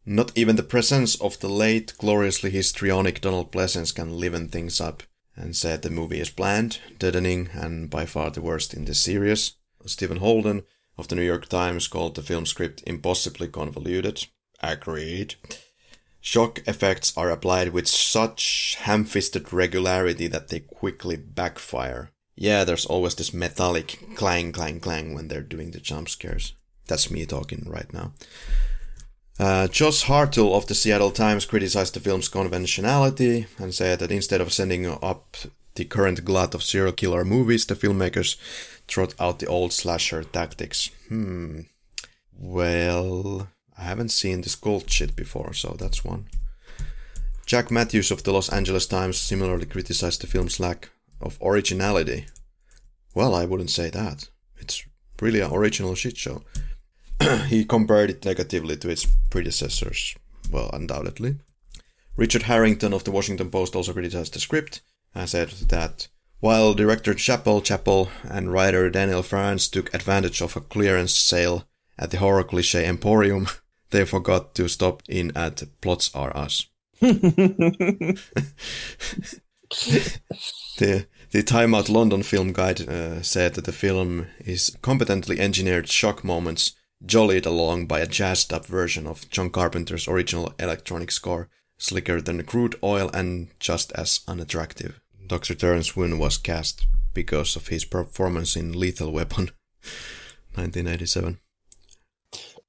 not 0.05 0.31
even 0.35 0.57
the 0.57 0.63
presence 0.63 1.15
of 1.21 1.39
the 1.39 1.47
late, 1.47 1.93
gloriously 1.97 2.49
histrionic 2.49 3.21
Donald 3.21 3.51
Pleasence 3.51 3.95
can 3.95 4.17
liven 4.17 4.49
things 4.49 4.81
up, 4.81 5.03
and 5.35 5.55
said 5.55 5.81
the 5.81 5.89
movie 5.89 6.19
is 6.19 6.29
bland, 6.29 6.79
deadening, 6.99 7.49
and 7.53 7.89
by 7.89 8.05
far 8.05 8.29
the 8.29 8.41
worst 8.41 8.73
in 8.73 8.85
the 8.85 8.93
series. 8.93 9.53
Stephen 9.85 10.17
Holden 10.17 10.63
of 10.97 11.07
the 11.07 11.15
New 11.15 11.23
York 11.23 11.47
Times 11.47 11.87
called 11.87 12.15
the 12.15 12.21
film 12.21 12.45
script 12.45 12.83
impossibly 12.85 13.47
convoluted. 13.47 14.25
Agreed. 14.61 15.35
Shock 16.21 16.59
effects 16.67 17.11
are 17.17 17.29
applied 17.29 17.69
with 17.69 17.87
such 17.87 18.77
ham 18.79 19.03
fisted 19.03 19.51
regularity 19.51 20.27
that 20.27 20.49
they 20.49 20.61
quickly 20.61 21.17
backfire. 21.17 22.12
Yeah, 22.35 22.63
there's 22.63 22.85
always 22.85 23.15
this 23.15 23.33
metallic 23.33 23.99
clang, 24.15 24.51
clang, 24.51 24.79
clang 24.79 25.13
when 25.13 25.27
they're 25.27 25.41
doing 25.41 25.71
the 25.71 25.79
jump 25.79 26.09
scares. 26.09 26.53
That's 26.87 27.11
me 27.11 27.25
talking 27.25 27.63
right 27.67 27.91
now. 27.93 28.13
Uh, 29.39 29.67
Josh 29.67 30.03
Hartl 30.05 30.55
of 30.55 30.67
the 30.67 30.75
Seattle 30.75 31.11
Times 31.11 31.45
criticized 31.45 31.95
the 31.95 31.99
film's 31.99 32.27
conventionality 32.27 33.47
and 33.57 33.73
said 33.73 33.99
that 33.99 34.11
instead 34.11 34.41
of 34.41 34.53
sending 34.53 34.85
up 34.85 35.37
the 35.75 35.85
current 35.85 36.23
glut 36.23 36.53
of 36.53 36.63
serial 36.63 36.93
killer 36.93 37.25
movies, 37.25 37.65
the 37.65 37.75
filmmakers 37.75 38.37
trot 38.87 39.15
out 39.19 39.39
the 39.39 39.47
old 39.47 39.73
slasher 39.73 40.23
tactics. 40.23 40.91
Hmm. 41.07 41.61
Well, 42.37 43.47
I 43.77 43.83
haven't 43.83 44.09
seen 44.09 44.41
this 44.41 44.55
cult 44.55 44.89
shit 44.89 45.15
before, 45.15 45.53
so 45.53 45.75
that's 45.79 46.05
one. 46.05 46.27
Jack 47.45 47.71
Matthews 47.71 48.11
of 48.11 48.23
the 48.23 48.31
Los 48.31 48.49
Angeles 48.49 48.85
Times 48.85 49.17
similarly 49.17 49.65
criticized 49.65 50.21
the 50.21 50.27
film's 50.27 50.59
lack 50.59 50.89
of 51.23 51.39
originality. 51.41 52.27
Well, 53.15 53.33
I 53.33 53.45
wouldn't 53.45 53.69
say 53.69 53.89
that. 53.89 54.29
It's 54.57 54.83
really 55.21 55.39
an 55.39 55.51
original 55.51 55.95
shit 55.95 56.17
show. 56.17 56.43
he 57.47 57.65
compared 57.65 58.09
it 58.09 58.25
negatively 58.25 58.75
to 58.77 58.89
its 58.89 59.07
predecessors. 59.29 60.15
Well, 60.51 60.69
undoubtedly. 60.73 61.37
Richard 62.15 62.43
Harrington 62.43 62.93
of 62.93 63.03
the 63.03 63.11
Washington 63.11 63.49
Post 63.49 63.75
also 63.75 63.93
criticized 63.93 64.33
the 64.33 64.39
script 64.39 64.81
and 65.15 65.27
said 65.27 65.49
that 65.69 66.07
while 66.39 66.73
director 66.73 67.13
Chappelle 67.13 67.63
Chappelle 67.63 68.09
and 68.23 68.51
writer 68.51 68.89
Daniel 68.89 69.23
Farrands 69.23 69.69
took 69.69 69.93
advantage 69.93 70.41
of 70.41 70.55
a 70.55 70.61
clearance 70.61 71.13
sale 71.13 71.67
at 71.97 72.11
the 72.11 72.17
horror 72.17 72.43
cliche 72.43 72.85
Emporium, 72.85 73.47
they 73.91 74.05
forgot 74.05 74.53
to 74.55 74.67
stop 74.67 75.01
in 75.07 75.31
at 75.35 75.63
Plots 75.81 76.11
Are 76.13 76.35
Us. 76.35 76.67
the, 80.77 81.07
the 81.31 81.43
Time 81.43 81.73
Out 81.73 81.89
London 81.89 82.23
Film 82.23 82.53
Guide 82.53 82.87
uh, 82.87 83.21
said 83.21 83.55
that 83.55 83.65
the 83.65 83.71
film 83.71 84.27
is 84.39 84.77
competently 84.81 85.39
engineered 85.39 85.89
shock 85.89 86.23
moments 86.23 86.73
jollied 87.05 87.45
along 87.45 87.87
by 87.87 87.99
a 87.99 88.07
jazzed 88.07 88.53
up 88.53 88.65
version 88.65 89.07
of 89.07 89.29
John 89.29 89.49
Carpenter's 89.49 90.07
original 90.07 90.53
electronic 90.59 91.11
score, 91.11 91.49
slicker 91.77 92.21
than 92.21 92.43
crude 92.43 92.75
oil 92.83 93.09
and 93.13 93.49
just 93.59 93.91
as 93.93 94.21
unattractive. 94.27 95.01
Dr. 95.25 95.55
Terence 95.55 95.95
Woon 95.95 96.19
was 96.19 96.37
cast 96.37 96.85
because 97.13 97.55
of 97.55 97.67
his 97.67 97.85
performance 97.85 98.55
in 98.55 98.71
Lethal 98.73 99.11
Weapon 99.11 99.49
1987. 100.55 101.39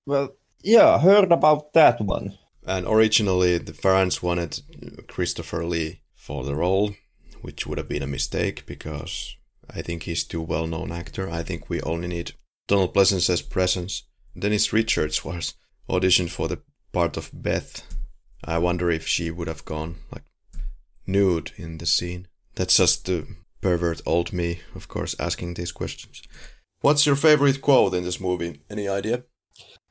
Well, 0.07 0.36
yeah, 0.62 0.99
heard 0.99 1.31
about 1.33 1.73
that 1.74 2.00
one. 2.00 2.39
And 2.66 2.86
originally, 2.86 3.58
the 3.58 3.74
fans 3.74 4.23
wanted 4.23 4.60
Christopher 5.07 5.65
Lee 5.65 6.00
for 6.24 6.42
the 6.42 6.54
role, 6.54 6.94
which 7.42 7.66
would 7.66 7.76
have 7.76 7.88
been 7.88 8.02
a 8.02 8.06
mistake 8.06 8.64
because 8.64 9.36
I 9.68 9.82
think 9.82 10.04
he's 10.04 10.24
too 10.24 10.40
well 10.40 10.66
known 10.66 10.90
actor. 10.90 11.28
I 11.28 11.42
think 11.42 11.68
we 11.68 11.82
only 11.82 12.08
need 12.08 12.32
Donald 12.66 12.94
Pleasence's 12.94 13.42
presence. 13.42 14.04
Denise 14.34 14.72
Richards 14.72 15.22
was 15.22 15.52
auditioned 15.86 16.30
for 16.30 16.48
the 16.48 16.62
part 16.92 17.18
of 17.18 17.30
Beth. 17.34 17.86
I 18.42 18.56
wonder 18.56 18.90
if 18.90 19.06
she 19.06 19.30
would 19.30 19.48
have 19.48 19.66
gone 19.66 19.96
like 20.10 20.22
nude 21.06 21.52
in 21.56 21.76
the 21.76 21.84
scene. 21.84 22.26
That's 22.54 22.78
just 22.78 23.04
the 23.04 23.26
pervert 23.60 24.00
old 24.06 24.32
me, 24.32 24.60
of 24.74 24.88
course, 24.88 25.14
asking 25.20 25.54
these 25.54 25.72
questions. 25.72 26.22
What's 26.80 27.04
your 27.04 27.16
favorite 27.16 27.60
quote 27.60 27.92
in 27.92 28.04
this 28.04 28.20
movie? 28.20 28.62
Any 28.70 28.88
idea? 28.88 29.24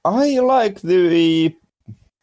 I 0.04 0.40
like 0.40 0.82
the 0.82 1.56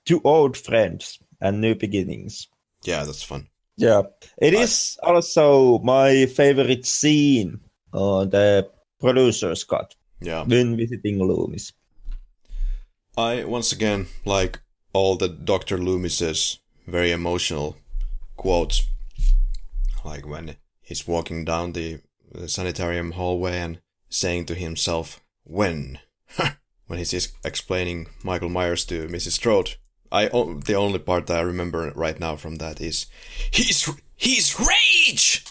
two 0.04 0.20
old 0.24 0.56
friends 0.56 1.20
and 1.40 1.60
new 1.60 1.76
beginnings. 1.76 2.48
Yeah, 2.82 3.04
that's 3.04 3.22
fun. 3.22 3.49
Yeah, 3.80 4.02
it 4.36 4.54
I... 4.54 4.58
is 4.58 4.98
also 5.02 5.78
my 5.78 6.26
favorite 6.26 6.84
scene 6.84 7.60
on 7.92 8.28
the 8.28 8.68
producer's 9.00 9.64
cut. 9.64 9.94
Yeah, 10.20 10.44
when 10.44 10.76
visiting 10.76 11.18
Loomis. 11.18 11.72
I 13.16 13.44
once 13.44 13.72
again 13.72 14.06
like 14.26 14.60
all 14.92 15.16
the 15.16 15.28
Dr. 15.28 15.78
Loomis's 15.78 16.60
very 16.86 17.10
emotional 17.10 17.78
quotes, 18.36 18.86
like 20.04 20.26
when 20.26 20.56
he's 20.82 21.08
walking 21.08 21.46
down 21.46 21.72
the, 21.72 22.00
the 22.30 22.48
sanitarium 22.48 23.12
hallway 23.12 23.58
and 23.58 23.80
saying 24.10 24.44
to 24.46 24.54
himself, 24.54 25.22
"When." 25.44 25.98
when 26.86 26.98
he's 26.98 27.32
explaining 27.44 28.08
Michael 28.22 28.50
Myers 28.50 28.84
to 28.84 29.06
Mrs. 29.06 29.32
Strode. 29.32 29.76
I 30.12 30.26
the 30.28 30.74
only 30.74 30.98
part 30.98 31.26
that 31.26 31.38
I 31.38 31.42
remember 31.42 31.92
right 31.94 32.18
now 32.18 32.36
from 32.36 32.56
that 32.56 32.80
is 32.80 33.06
he's 33.50 33.88
he's 34.16 34.58
rage. 34.58 35.44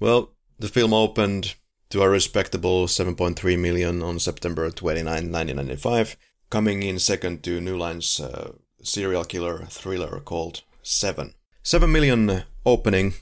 Well, 0.00 0.30
the 0.58 0.68
film 0.68 0.92
opened 0.92 1.54
to 1.90 2.02
a 2.02 2.08
respectable 2.08 2.86
7.3 2.86 3.58
million 3.58 4.02
on 4.02 4.18
September 4.18 4.68
29, 4.70 5.04
1995, 5.06 6.16
coming 6.50 6.82
in 6.82 6.98
second 6.98 7.42
to 7.44 7.60
New 7.60 7.76
Line's 7.76 8.20
uh, 8.20 8.52
serial 8.82 9.24
killer 9.24 9.66
thriller 9.66 10.20
called 10.20 10.62
Seven. 10.82 11.34
7 11.62 11.90
million 11.90 12.44
opening, 12.64 13.14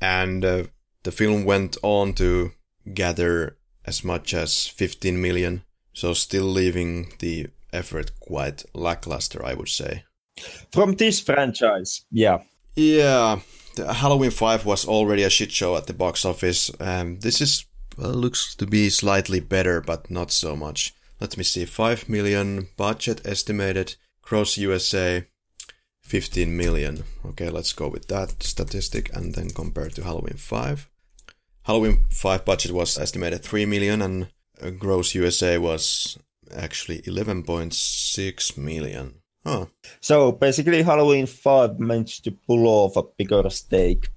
and 0.00 0.44
uh, 0.44 0.64
the 1.02 1.12
film 1.12 1.44
went 1.44 1.76
on 1.82 2.14
to 2.14 2.52
gather 2.94 3.56
as 3.84 4.04
much 4.04 4.34
as 4.34 4.66
15 4.66 5.20
million, 5.20 5.62
so 5.92 6.12
still 6.12 6.44
leaving 6.44 7.12
the 7.18 7.48
effort 7.72 8.12
quite 8.20 8.64
lackluster, 8.74 9.44
I 9.44 9.54
would 9.54 9.68
say. 9.68 10.04
From 10.72 10.96
this 10.96 11.20
franchise, 11.20 12.04
yeah. 12.10 12.38
Yeah, 12.76 13.40
Halloween 13.76 14.30
5 14.30 14.64
was 14.64 14.86
already 14.86 15.22
a 15.22 15.30
shit 15.30 15.52
show 15.52 15.76
at 15.76 15.86
the 15.86 15.92
box 15.92 16.24
office. 16.24 16.70
Um, 16.80 17.18
this 17.20 17.40
is 17.40 17.66
well, 17.98 18.12
looks 18.12 18.54
to 18.56 18.66
be 18.66 18.88
slightly 18.88 19.40
better, 19.40 19.80
but 19.80 20.10
not 20.10 20.30
so 20.30 20.56
much. 20.56 20.94
Let 21.20 21.36
me 21.36 21.44
see, 21.44 21.64
5 21.64 22.08
million 22.08 22.68
budget 22.76 23.20
estimated, 23.26 23.96
gross 24.22 24.56
USA 24.56 25.26
15 26.02 26.56
million. 26.56 27.04
Okay, 27.24 27.50
let's 27.50 27.72
go 27.72 27.88
with 27.88 28.08
that 28.08 28.42
statistic 28.42 29.14
and 29.14 29.34
then 29.34 29.50
compare 29.50 29.90
to 29.90 30.02
Halloween 30.02 30.36
5. 30.36 30.88
Halloween 31.64 32.06
5 32.10 32.44
budget 32.44 32.72
was 32.72 32.98
estimated 32.98 33.42
3 33.42 33.66
million 33.66 34.02
and 34.02 34.28
gross 34.78 35.14
USA 35.14 35.58
was 35.58 36.18
actually 36.54 37.02
11.6 37.02 38.58
million. 38.58 39.14
Huh. 39.44 39.66
So 40.00 40.32
basically, 40.32 40.82
Halloween 40.82 41.26
5 41.26 41.78
managed 41.78 42.24
to 42.24 42.32
pull 42.32 42.66
off 42.66 42.96
a 42.96 43.02
bigger 43.16 43.48
stake. 43.50 44.08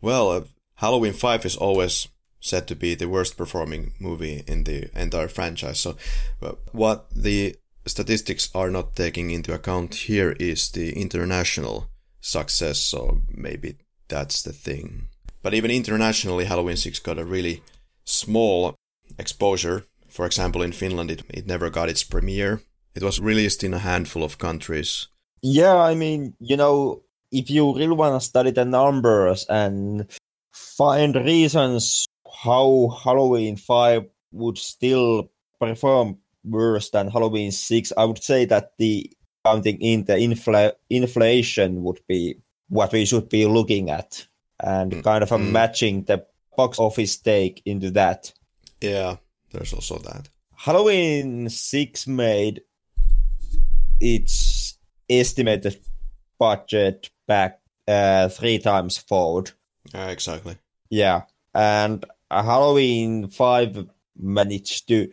Well, 0.00 0.30
uh, 0.30 0.40
Halloween 0.76 1.12
5 1.12 1.44
is 1.44 1.56
always 1.56 2.08
said 2.40 2.68
to 2.68 2.76
be 2.76 2.94
the 2.94 3.08
worst 3.08 3.36
performing 3.36 3.94
movie 3.98 4.44
in 4.46 4.64
the 4.64 4.90
entire 4.94 5.28
franchise. 5.28 5.80
So, 5.80 5.96
uh, 6.40 6.52
what 6.72 7.10
the 7.10 7.56
statistics 7.84 8.48
are 8.54 8.70
not 8.70 8.94
taking 8.94 9.30
into 9.30 9.52
account 9.52 9.94
here 9.94 10.36
is 10.38 10.70
the 10.70 10.92
international 10.92 11.88
success. 12.20 12.78
So, 12.78 13.22
maybe 13.28 13.78
that's 14.06 14.42
the 14.42 14.52
thing. 14.52 15.08
But 15.42 15.54
even 15.54 15.70
internationally, 15.70 16.44
Halloween 16.44 16.76
6 16.76 17.00
got 17.00 17.18
a 17.18 17.24
really 17.24 17.62
small 18.04 18.76
exposure 19.18 19.84
for 20.08 20.26
example, 20.26 20.62
in 20.62 20.72
Finland, 20.72 21.10
it, 21.10 21.22
it 21.28 21.46
never 21.46 21.70
got 21.70 21.88
its 21.88 22.04
premiere. 22.04 22.62
It 22.94 23.02
was 23.02 23.20
released 23.20 23.62
in 23.62 23.74
a 23.74 23.78
handful 23.78 24.24
of 24.24 24.38
countries. 24.38 25.08
Yeah, 25.42 25.76
I 25.76 25.94
mean, 25.94 26.34
you 26.40 26.56
know, 26.56 27.02
if 27.30 27.50
you 27.50 27.74
really 27.76 27.94
want 27.94 28.20
to 28.20 28.26
study 28.26 28.50
the 28.50 28.64
numbers 28.64 29.46
and 29.48 30.10
find 30.52 31.14
reasons 31.14 32.06
how 32.42 32.98
Halloween 33.04 33.56
5 33.56 34.04
would 34.32 34.58
still 34.58 35.30
perform 35.60 36.18
worse 36.44 36.90
than 36.90 37.10
Halloween 37.10 37.52
6, 37.52 37.92
I 37.96 38.04
would 38.04 38.22
say 38.22 38.44
that 38.46 38.72
the 38.78 39.10
counting 39.44 39.80
in 39.80 40.04
the 40.04 40.14
infl- 40.14 40.72
inflation 40.90 41.82
would 41.82 42.00
be 42.08 42.36
what 42.68 42.92
we 42.92 43.04
should 43.04 43.28
be 43.28 43.46
looking 43.46 43.90
at 43.90 44.26
and 44.60 44.92
mm. 44.92 45.04
kind 45.04 45.22
of 45.22 45.30
mm. 45.30 45.50
matching 45.50 46.04
the 46.04 46.26
box 46.56 46.78
office 46.78 47.16
take 47.16 47.62
into 47.64 47.90
that. 47.92 48.32
Yeah, 48.80 49.16
there's 49.52 49.72
also 49.72 49.98
that. 49.98 50.28
Halloween 50.56 51.48
6 51.48 52.06
made 52.06 52.62
its 54.00 54.78
estimated 55.08 55.78
budget 56.38 57.10
back 57.26 57.60
uh, 57.86 58.28
three 58.28 58.58
times 58.58 58.98
forward. 58.98 59.52
Uh, 59.94 60.08
exactly. 60.10 60.56
Yeah. 60.90 61.22
And 61.54 62.04
Halloween 62.30 63.28
5 63.28 63.88
managed 64.16 64.88
to 64.88 65.12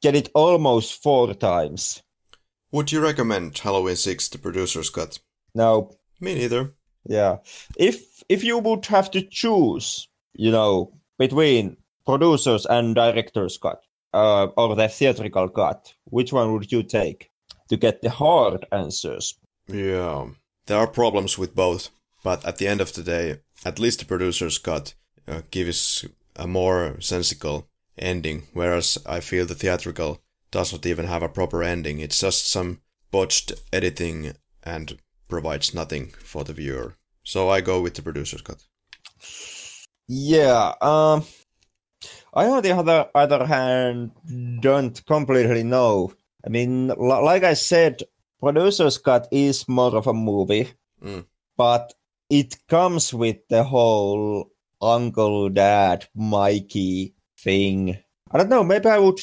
get 0.00 0.14
it 0.14 0.30
almost 0.34 1.02
four 1.02 1.34
times. 1.34 2.02
Would 2.70 2.90
you 2.90 3.00
recommend 3.00 3.58
Halloween 3.58 3.96
6 3.96 4.28
the 4.28 4.38
producer's 4.38 4.90
cut? 4.90 5.18
No. 5.54 5.96
Me 6.20 6.34
neither. 6.34 6.72
Yeah. 7.04 7.38
If 7.76 8.22
if 8.28 8.44
you 8.44 8.58
would 8.58 8.86
have 8.86 9.10
to 9.10 9.22
choose, 9.22 10.08
you 10.34 10.50
know, 10.50 10.92
between 11.18 11.76
producers 12.04 12.66
and 12.66 12.94
director's 12.94 13.58
cut 13.58 13.82
uh, 14.12 14.46
or 14.56 14.74
the 14.74 14.88
theatrical 14.88 15.48
cut, 15.48 15.94
which 16.04 16.32
one 16.32 16.52
would 16.52 16.70
you 16.70 16.82
take 16.82 17.30
to 17.68 17.76
get 17.76 18.02
the 18.02 18.10
hard 18.10 18.66
answers? 18.72 19.38
Yeah, 19.66 20.28
there 20.66 20.78
are 20.78 20.86
problems 20.86 21.38
with 21.38 21.54
both, 21.54 21.90
but 22.22 22.44
at 22.44 22.58
the 22.58 22.68
end 22.68 22.80
of 22.80 22.92
the 22.92 23.02
day, 23.02 23.40
at 23.64 23.78
least 23.78 24.00
the 24.00 24.04
producer's 24.04 24.58
cut 24.58 24.94
uh, 25.26 25.42
gives 25.50 26.04
a 26.36 26.46
more 26.46 27.00
sensical 27.00 27.68
ending, 27.98 28.44
whereas 28.52 28.98
I 29.06 29.20
feel 29.20 29.46
the 29.46 29.54
theatrical 29.54 30.20
does 30.50 30.72
not 30.72 30.86
even 30.86 31.06
have 31.06 31.22
a 31.22 31.28
proper 31.28 31.62
ending. 31.62 32.00
It's 32.00 32.20
just 32.20 32.50
some 32.50 32.80
botched 33.10 33.52
editing 33.72 34.32
and 34.62 34.98
provides 35.28 35.74
nothing 35.74 36.08
for 36.24 36.44
the 36.44 36.52
viewer. 36.52 36.96
So 37.24 37.48
I 37.48 37.60
go 37.60 37.80
with 37.80 37.94
the 37.94 38.02
producer's 38.02 38.42
cut. 38.42 38.62
Yeah, 40.08 40.74
um, 40.80 41.24
I, 42.34 42.46
on 42.46 42.62
the 42.62 42.72
other, 42.72 43.08
other 43.14 43.46
hand, 43.46 44.12
don't 44.60 45.04
completely 45.06 45.62
know. 45.62 46.14
I 46.44 46.48
mean, 46.48 46.90
l- 46.90 47.24
like 47.24 47.44
I 47.44 47.54
said, 47.54 48.02
producer's 48.40 48.98
cut 48.98 49.28
is 49.30 49.68
more 49.68 49.94
of 49.94 50.06
a 50.06 50.14
movie, 50.14 50.70
mm. 51.02 51.24
but 51.56 51.92
it 52.30 52.56
comes 52.68 53.12
with 53.12 53.36
the 53.48 53.62
whole 53.62 54.50
uncle, 54.80 55.50
dad, 55.50 56.08
Mikey 56.14 57.14
thing. 57.38 57.98
I 58.30 58.38
don't 58.38 58.48
know. 58.48 58.64
Maybe 58.64 58.88
I 58.88 58.98
would 58.98 59.20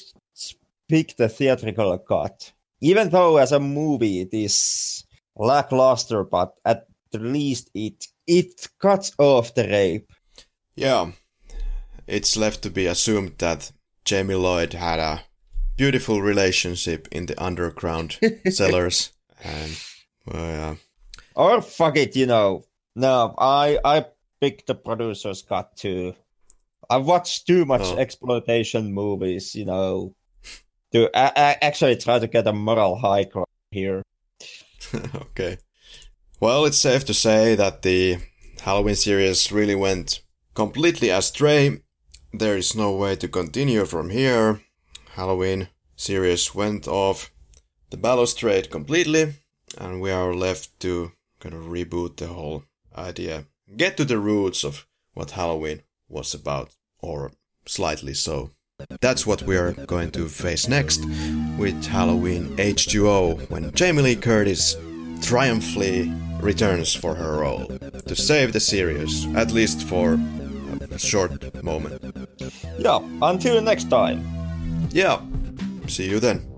pick 0.87 1.15
the 1.17 1.29
theatrical 1.29 1.97
cut, 1.99 2.51
even 2.81 3.09
though 3.09 3.37
as 3.37 3.51
a 3.51 3.59
movie 3.59 4.21
it 4.21 4.33
is 4.33 5.05
lackluster, 5.35 6.23
but 6.23 6.53
at 6.63 6.85
least 7.13 7.69
it 7.73 8.07
it 8.27 8.67
cuts 8.79 9.11
off 9.17 9.55
the 9.55 9.67
rape. 9.67 10.11
Yeah, 10.75 11.11
it's 12.09 12.35
left 12.37 12.61
to 12.63 12.69
be 12.69 12.85
assumed 12.87 13.33
that 13.37 13.71
Jamie 14.05 14.35
Lloyd 14.35 14.73
had 14.73 14.99
a 14.99 15.21
beautiful 15.77 16.21
relationship 16.21 17.07
in 17.11 17.25
the 17.27 17.41
underground 17.41 18.17
cellars. 18.49 19.11
And, 19.43 19.79
well, 20.25 20.45
yeah. 20.45 20.75
Or 21.35 21.61
fuck 21.61 21.95
it, 21.97 22.15
you 22.15 22.25
know. 22.25 22.65
No, 22.95 23.33
I 23.37 23.79
I 23.85 24.05
pick 24.41 24.65
the 24.65 24.75
producer's 24.75 25.41
cut 25.41 25.75
too. 25.77 26.15
I've 26.89 27.05
watched 27.05 27.47
too 27.47 27.65
much 27.65 27.81
Oh. 27.83 27.97
exploitation 27.97 28.91
movies, 28.93 29.53
you 29.55 29.65
know, 29.65 30.15
to 30.91 31.05
a- 31.13 31.31
a- 31.35 31.63
actually 31.63 31.95
try 31.97 32.19
to 32.19 32.27
get 32.27 32.47
a 32.47 32.53
moral 32.53 32.97
high 32.97 33.23
ground 33.25 33.47
here. 33.71 34.01
okay. 35.15 35.57
Well, 36.41 36.65
it's 36.65 36.77
safe 36.79 37.05
to 37.05 37.13
say 37.13 37.55
that 37.55 37.83
the 37.83 38.17
Halloween 38.61 38.95
series 38.95 39.51
really 39.51 39.75
went 39.75 40.21
completely 40.55 41.09
astray. 41.09 41.81
There 42.33 42.57
is 42.57 42.75
no 42.75 42.91
way 42.95 43.15
to 43.15 43.27
continue 43.27 43.85
from 43.85 44.09
here. 44.11 44.61
Halloween 45.13 45.69
series 45.95 46.53
went 46.53 46.87
off 46.87 47.31
the 47.89 47.97
balustrade 47.97 48.69
completely, 48.69 49.33
and 49.77 49.99
we 49.99 50.11
are 50.11 50.33
left 50.33 50.79
to 50.81 51.11
kind 51.39 51.55
of 51.55 51.63
reboot 51.63 52.17
the 52.17 52.27
whole 52.27 52.63
idea. 52.95 53.45
Get 53.75 53.97
to 53.97 54.05
the 54.05 54.19
roots 54.19 54.63
of 54.63 54.85
what 55.13 55.31
Halloween 55.31 55.81
was 56.07 56.33
about, 56.33 56.75
or 57.01 57.31
slightly 57.65 58.13
so. 58.13 58.51
That's 59.01 59.25
what 59.25 59.43
we 59.43 59.57
are 59.57 59.73
going 59.73 60.11
to 60.11 60.29
face 60.29 60.67
next 60.67 61.05
with 61.57 61.85
Halloween 61.85 62.55
H2O 62.57 63.49
when 63.49 63.71
Jamie 63.73 64.03
Lee 64.03 64.15
Curtis 64.15 64.75
triumphantly 65.21 66.13
returns 66.39 66.93
for 66.93 67.15
her 67.15 67.39
role 67.39 67.65
to 68.05 68.15
save 68.15 68.53
the 68.53 68.59
series, 68.59 69.25
at 69.35 69.51
least 69.51 69.83
for 69.83 70.19
a 70.91 70.99
short 70.99 71.63
moment. 71.63 72.01
Yeah, 72.77 72.99
until 73.21 73.61
next 73.61 73.89
time. 73.89 74.23
Yeah, 74.91 75.19
see 75.87 76.09
you 76.09 76.19
then. 76.19 76.48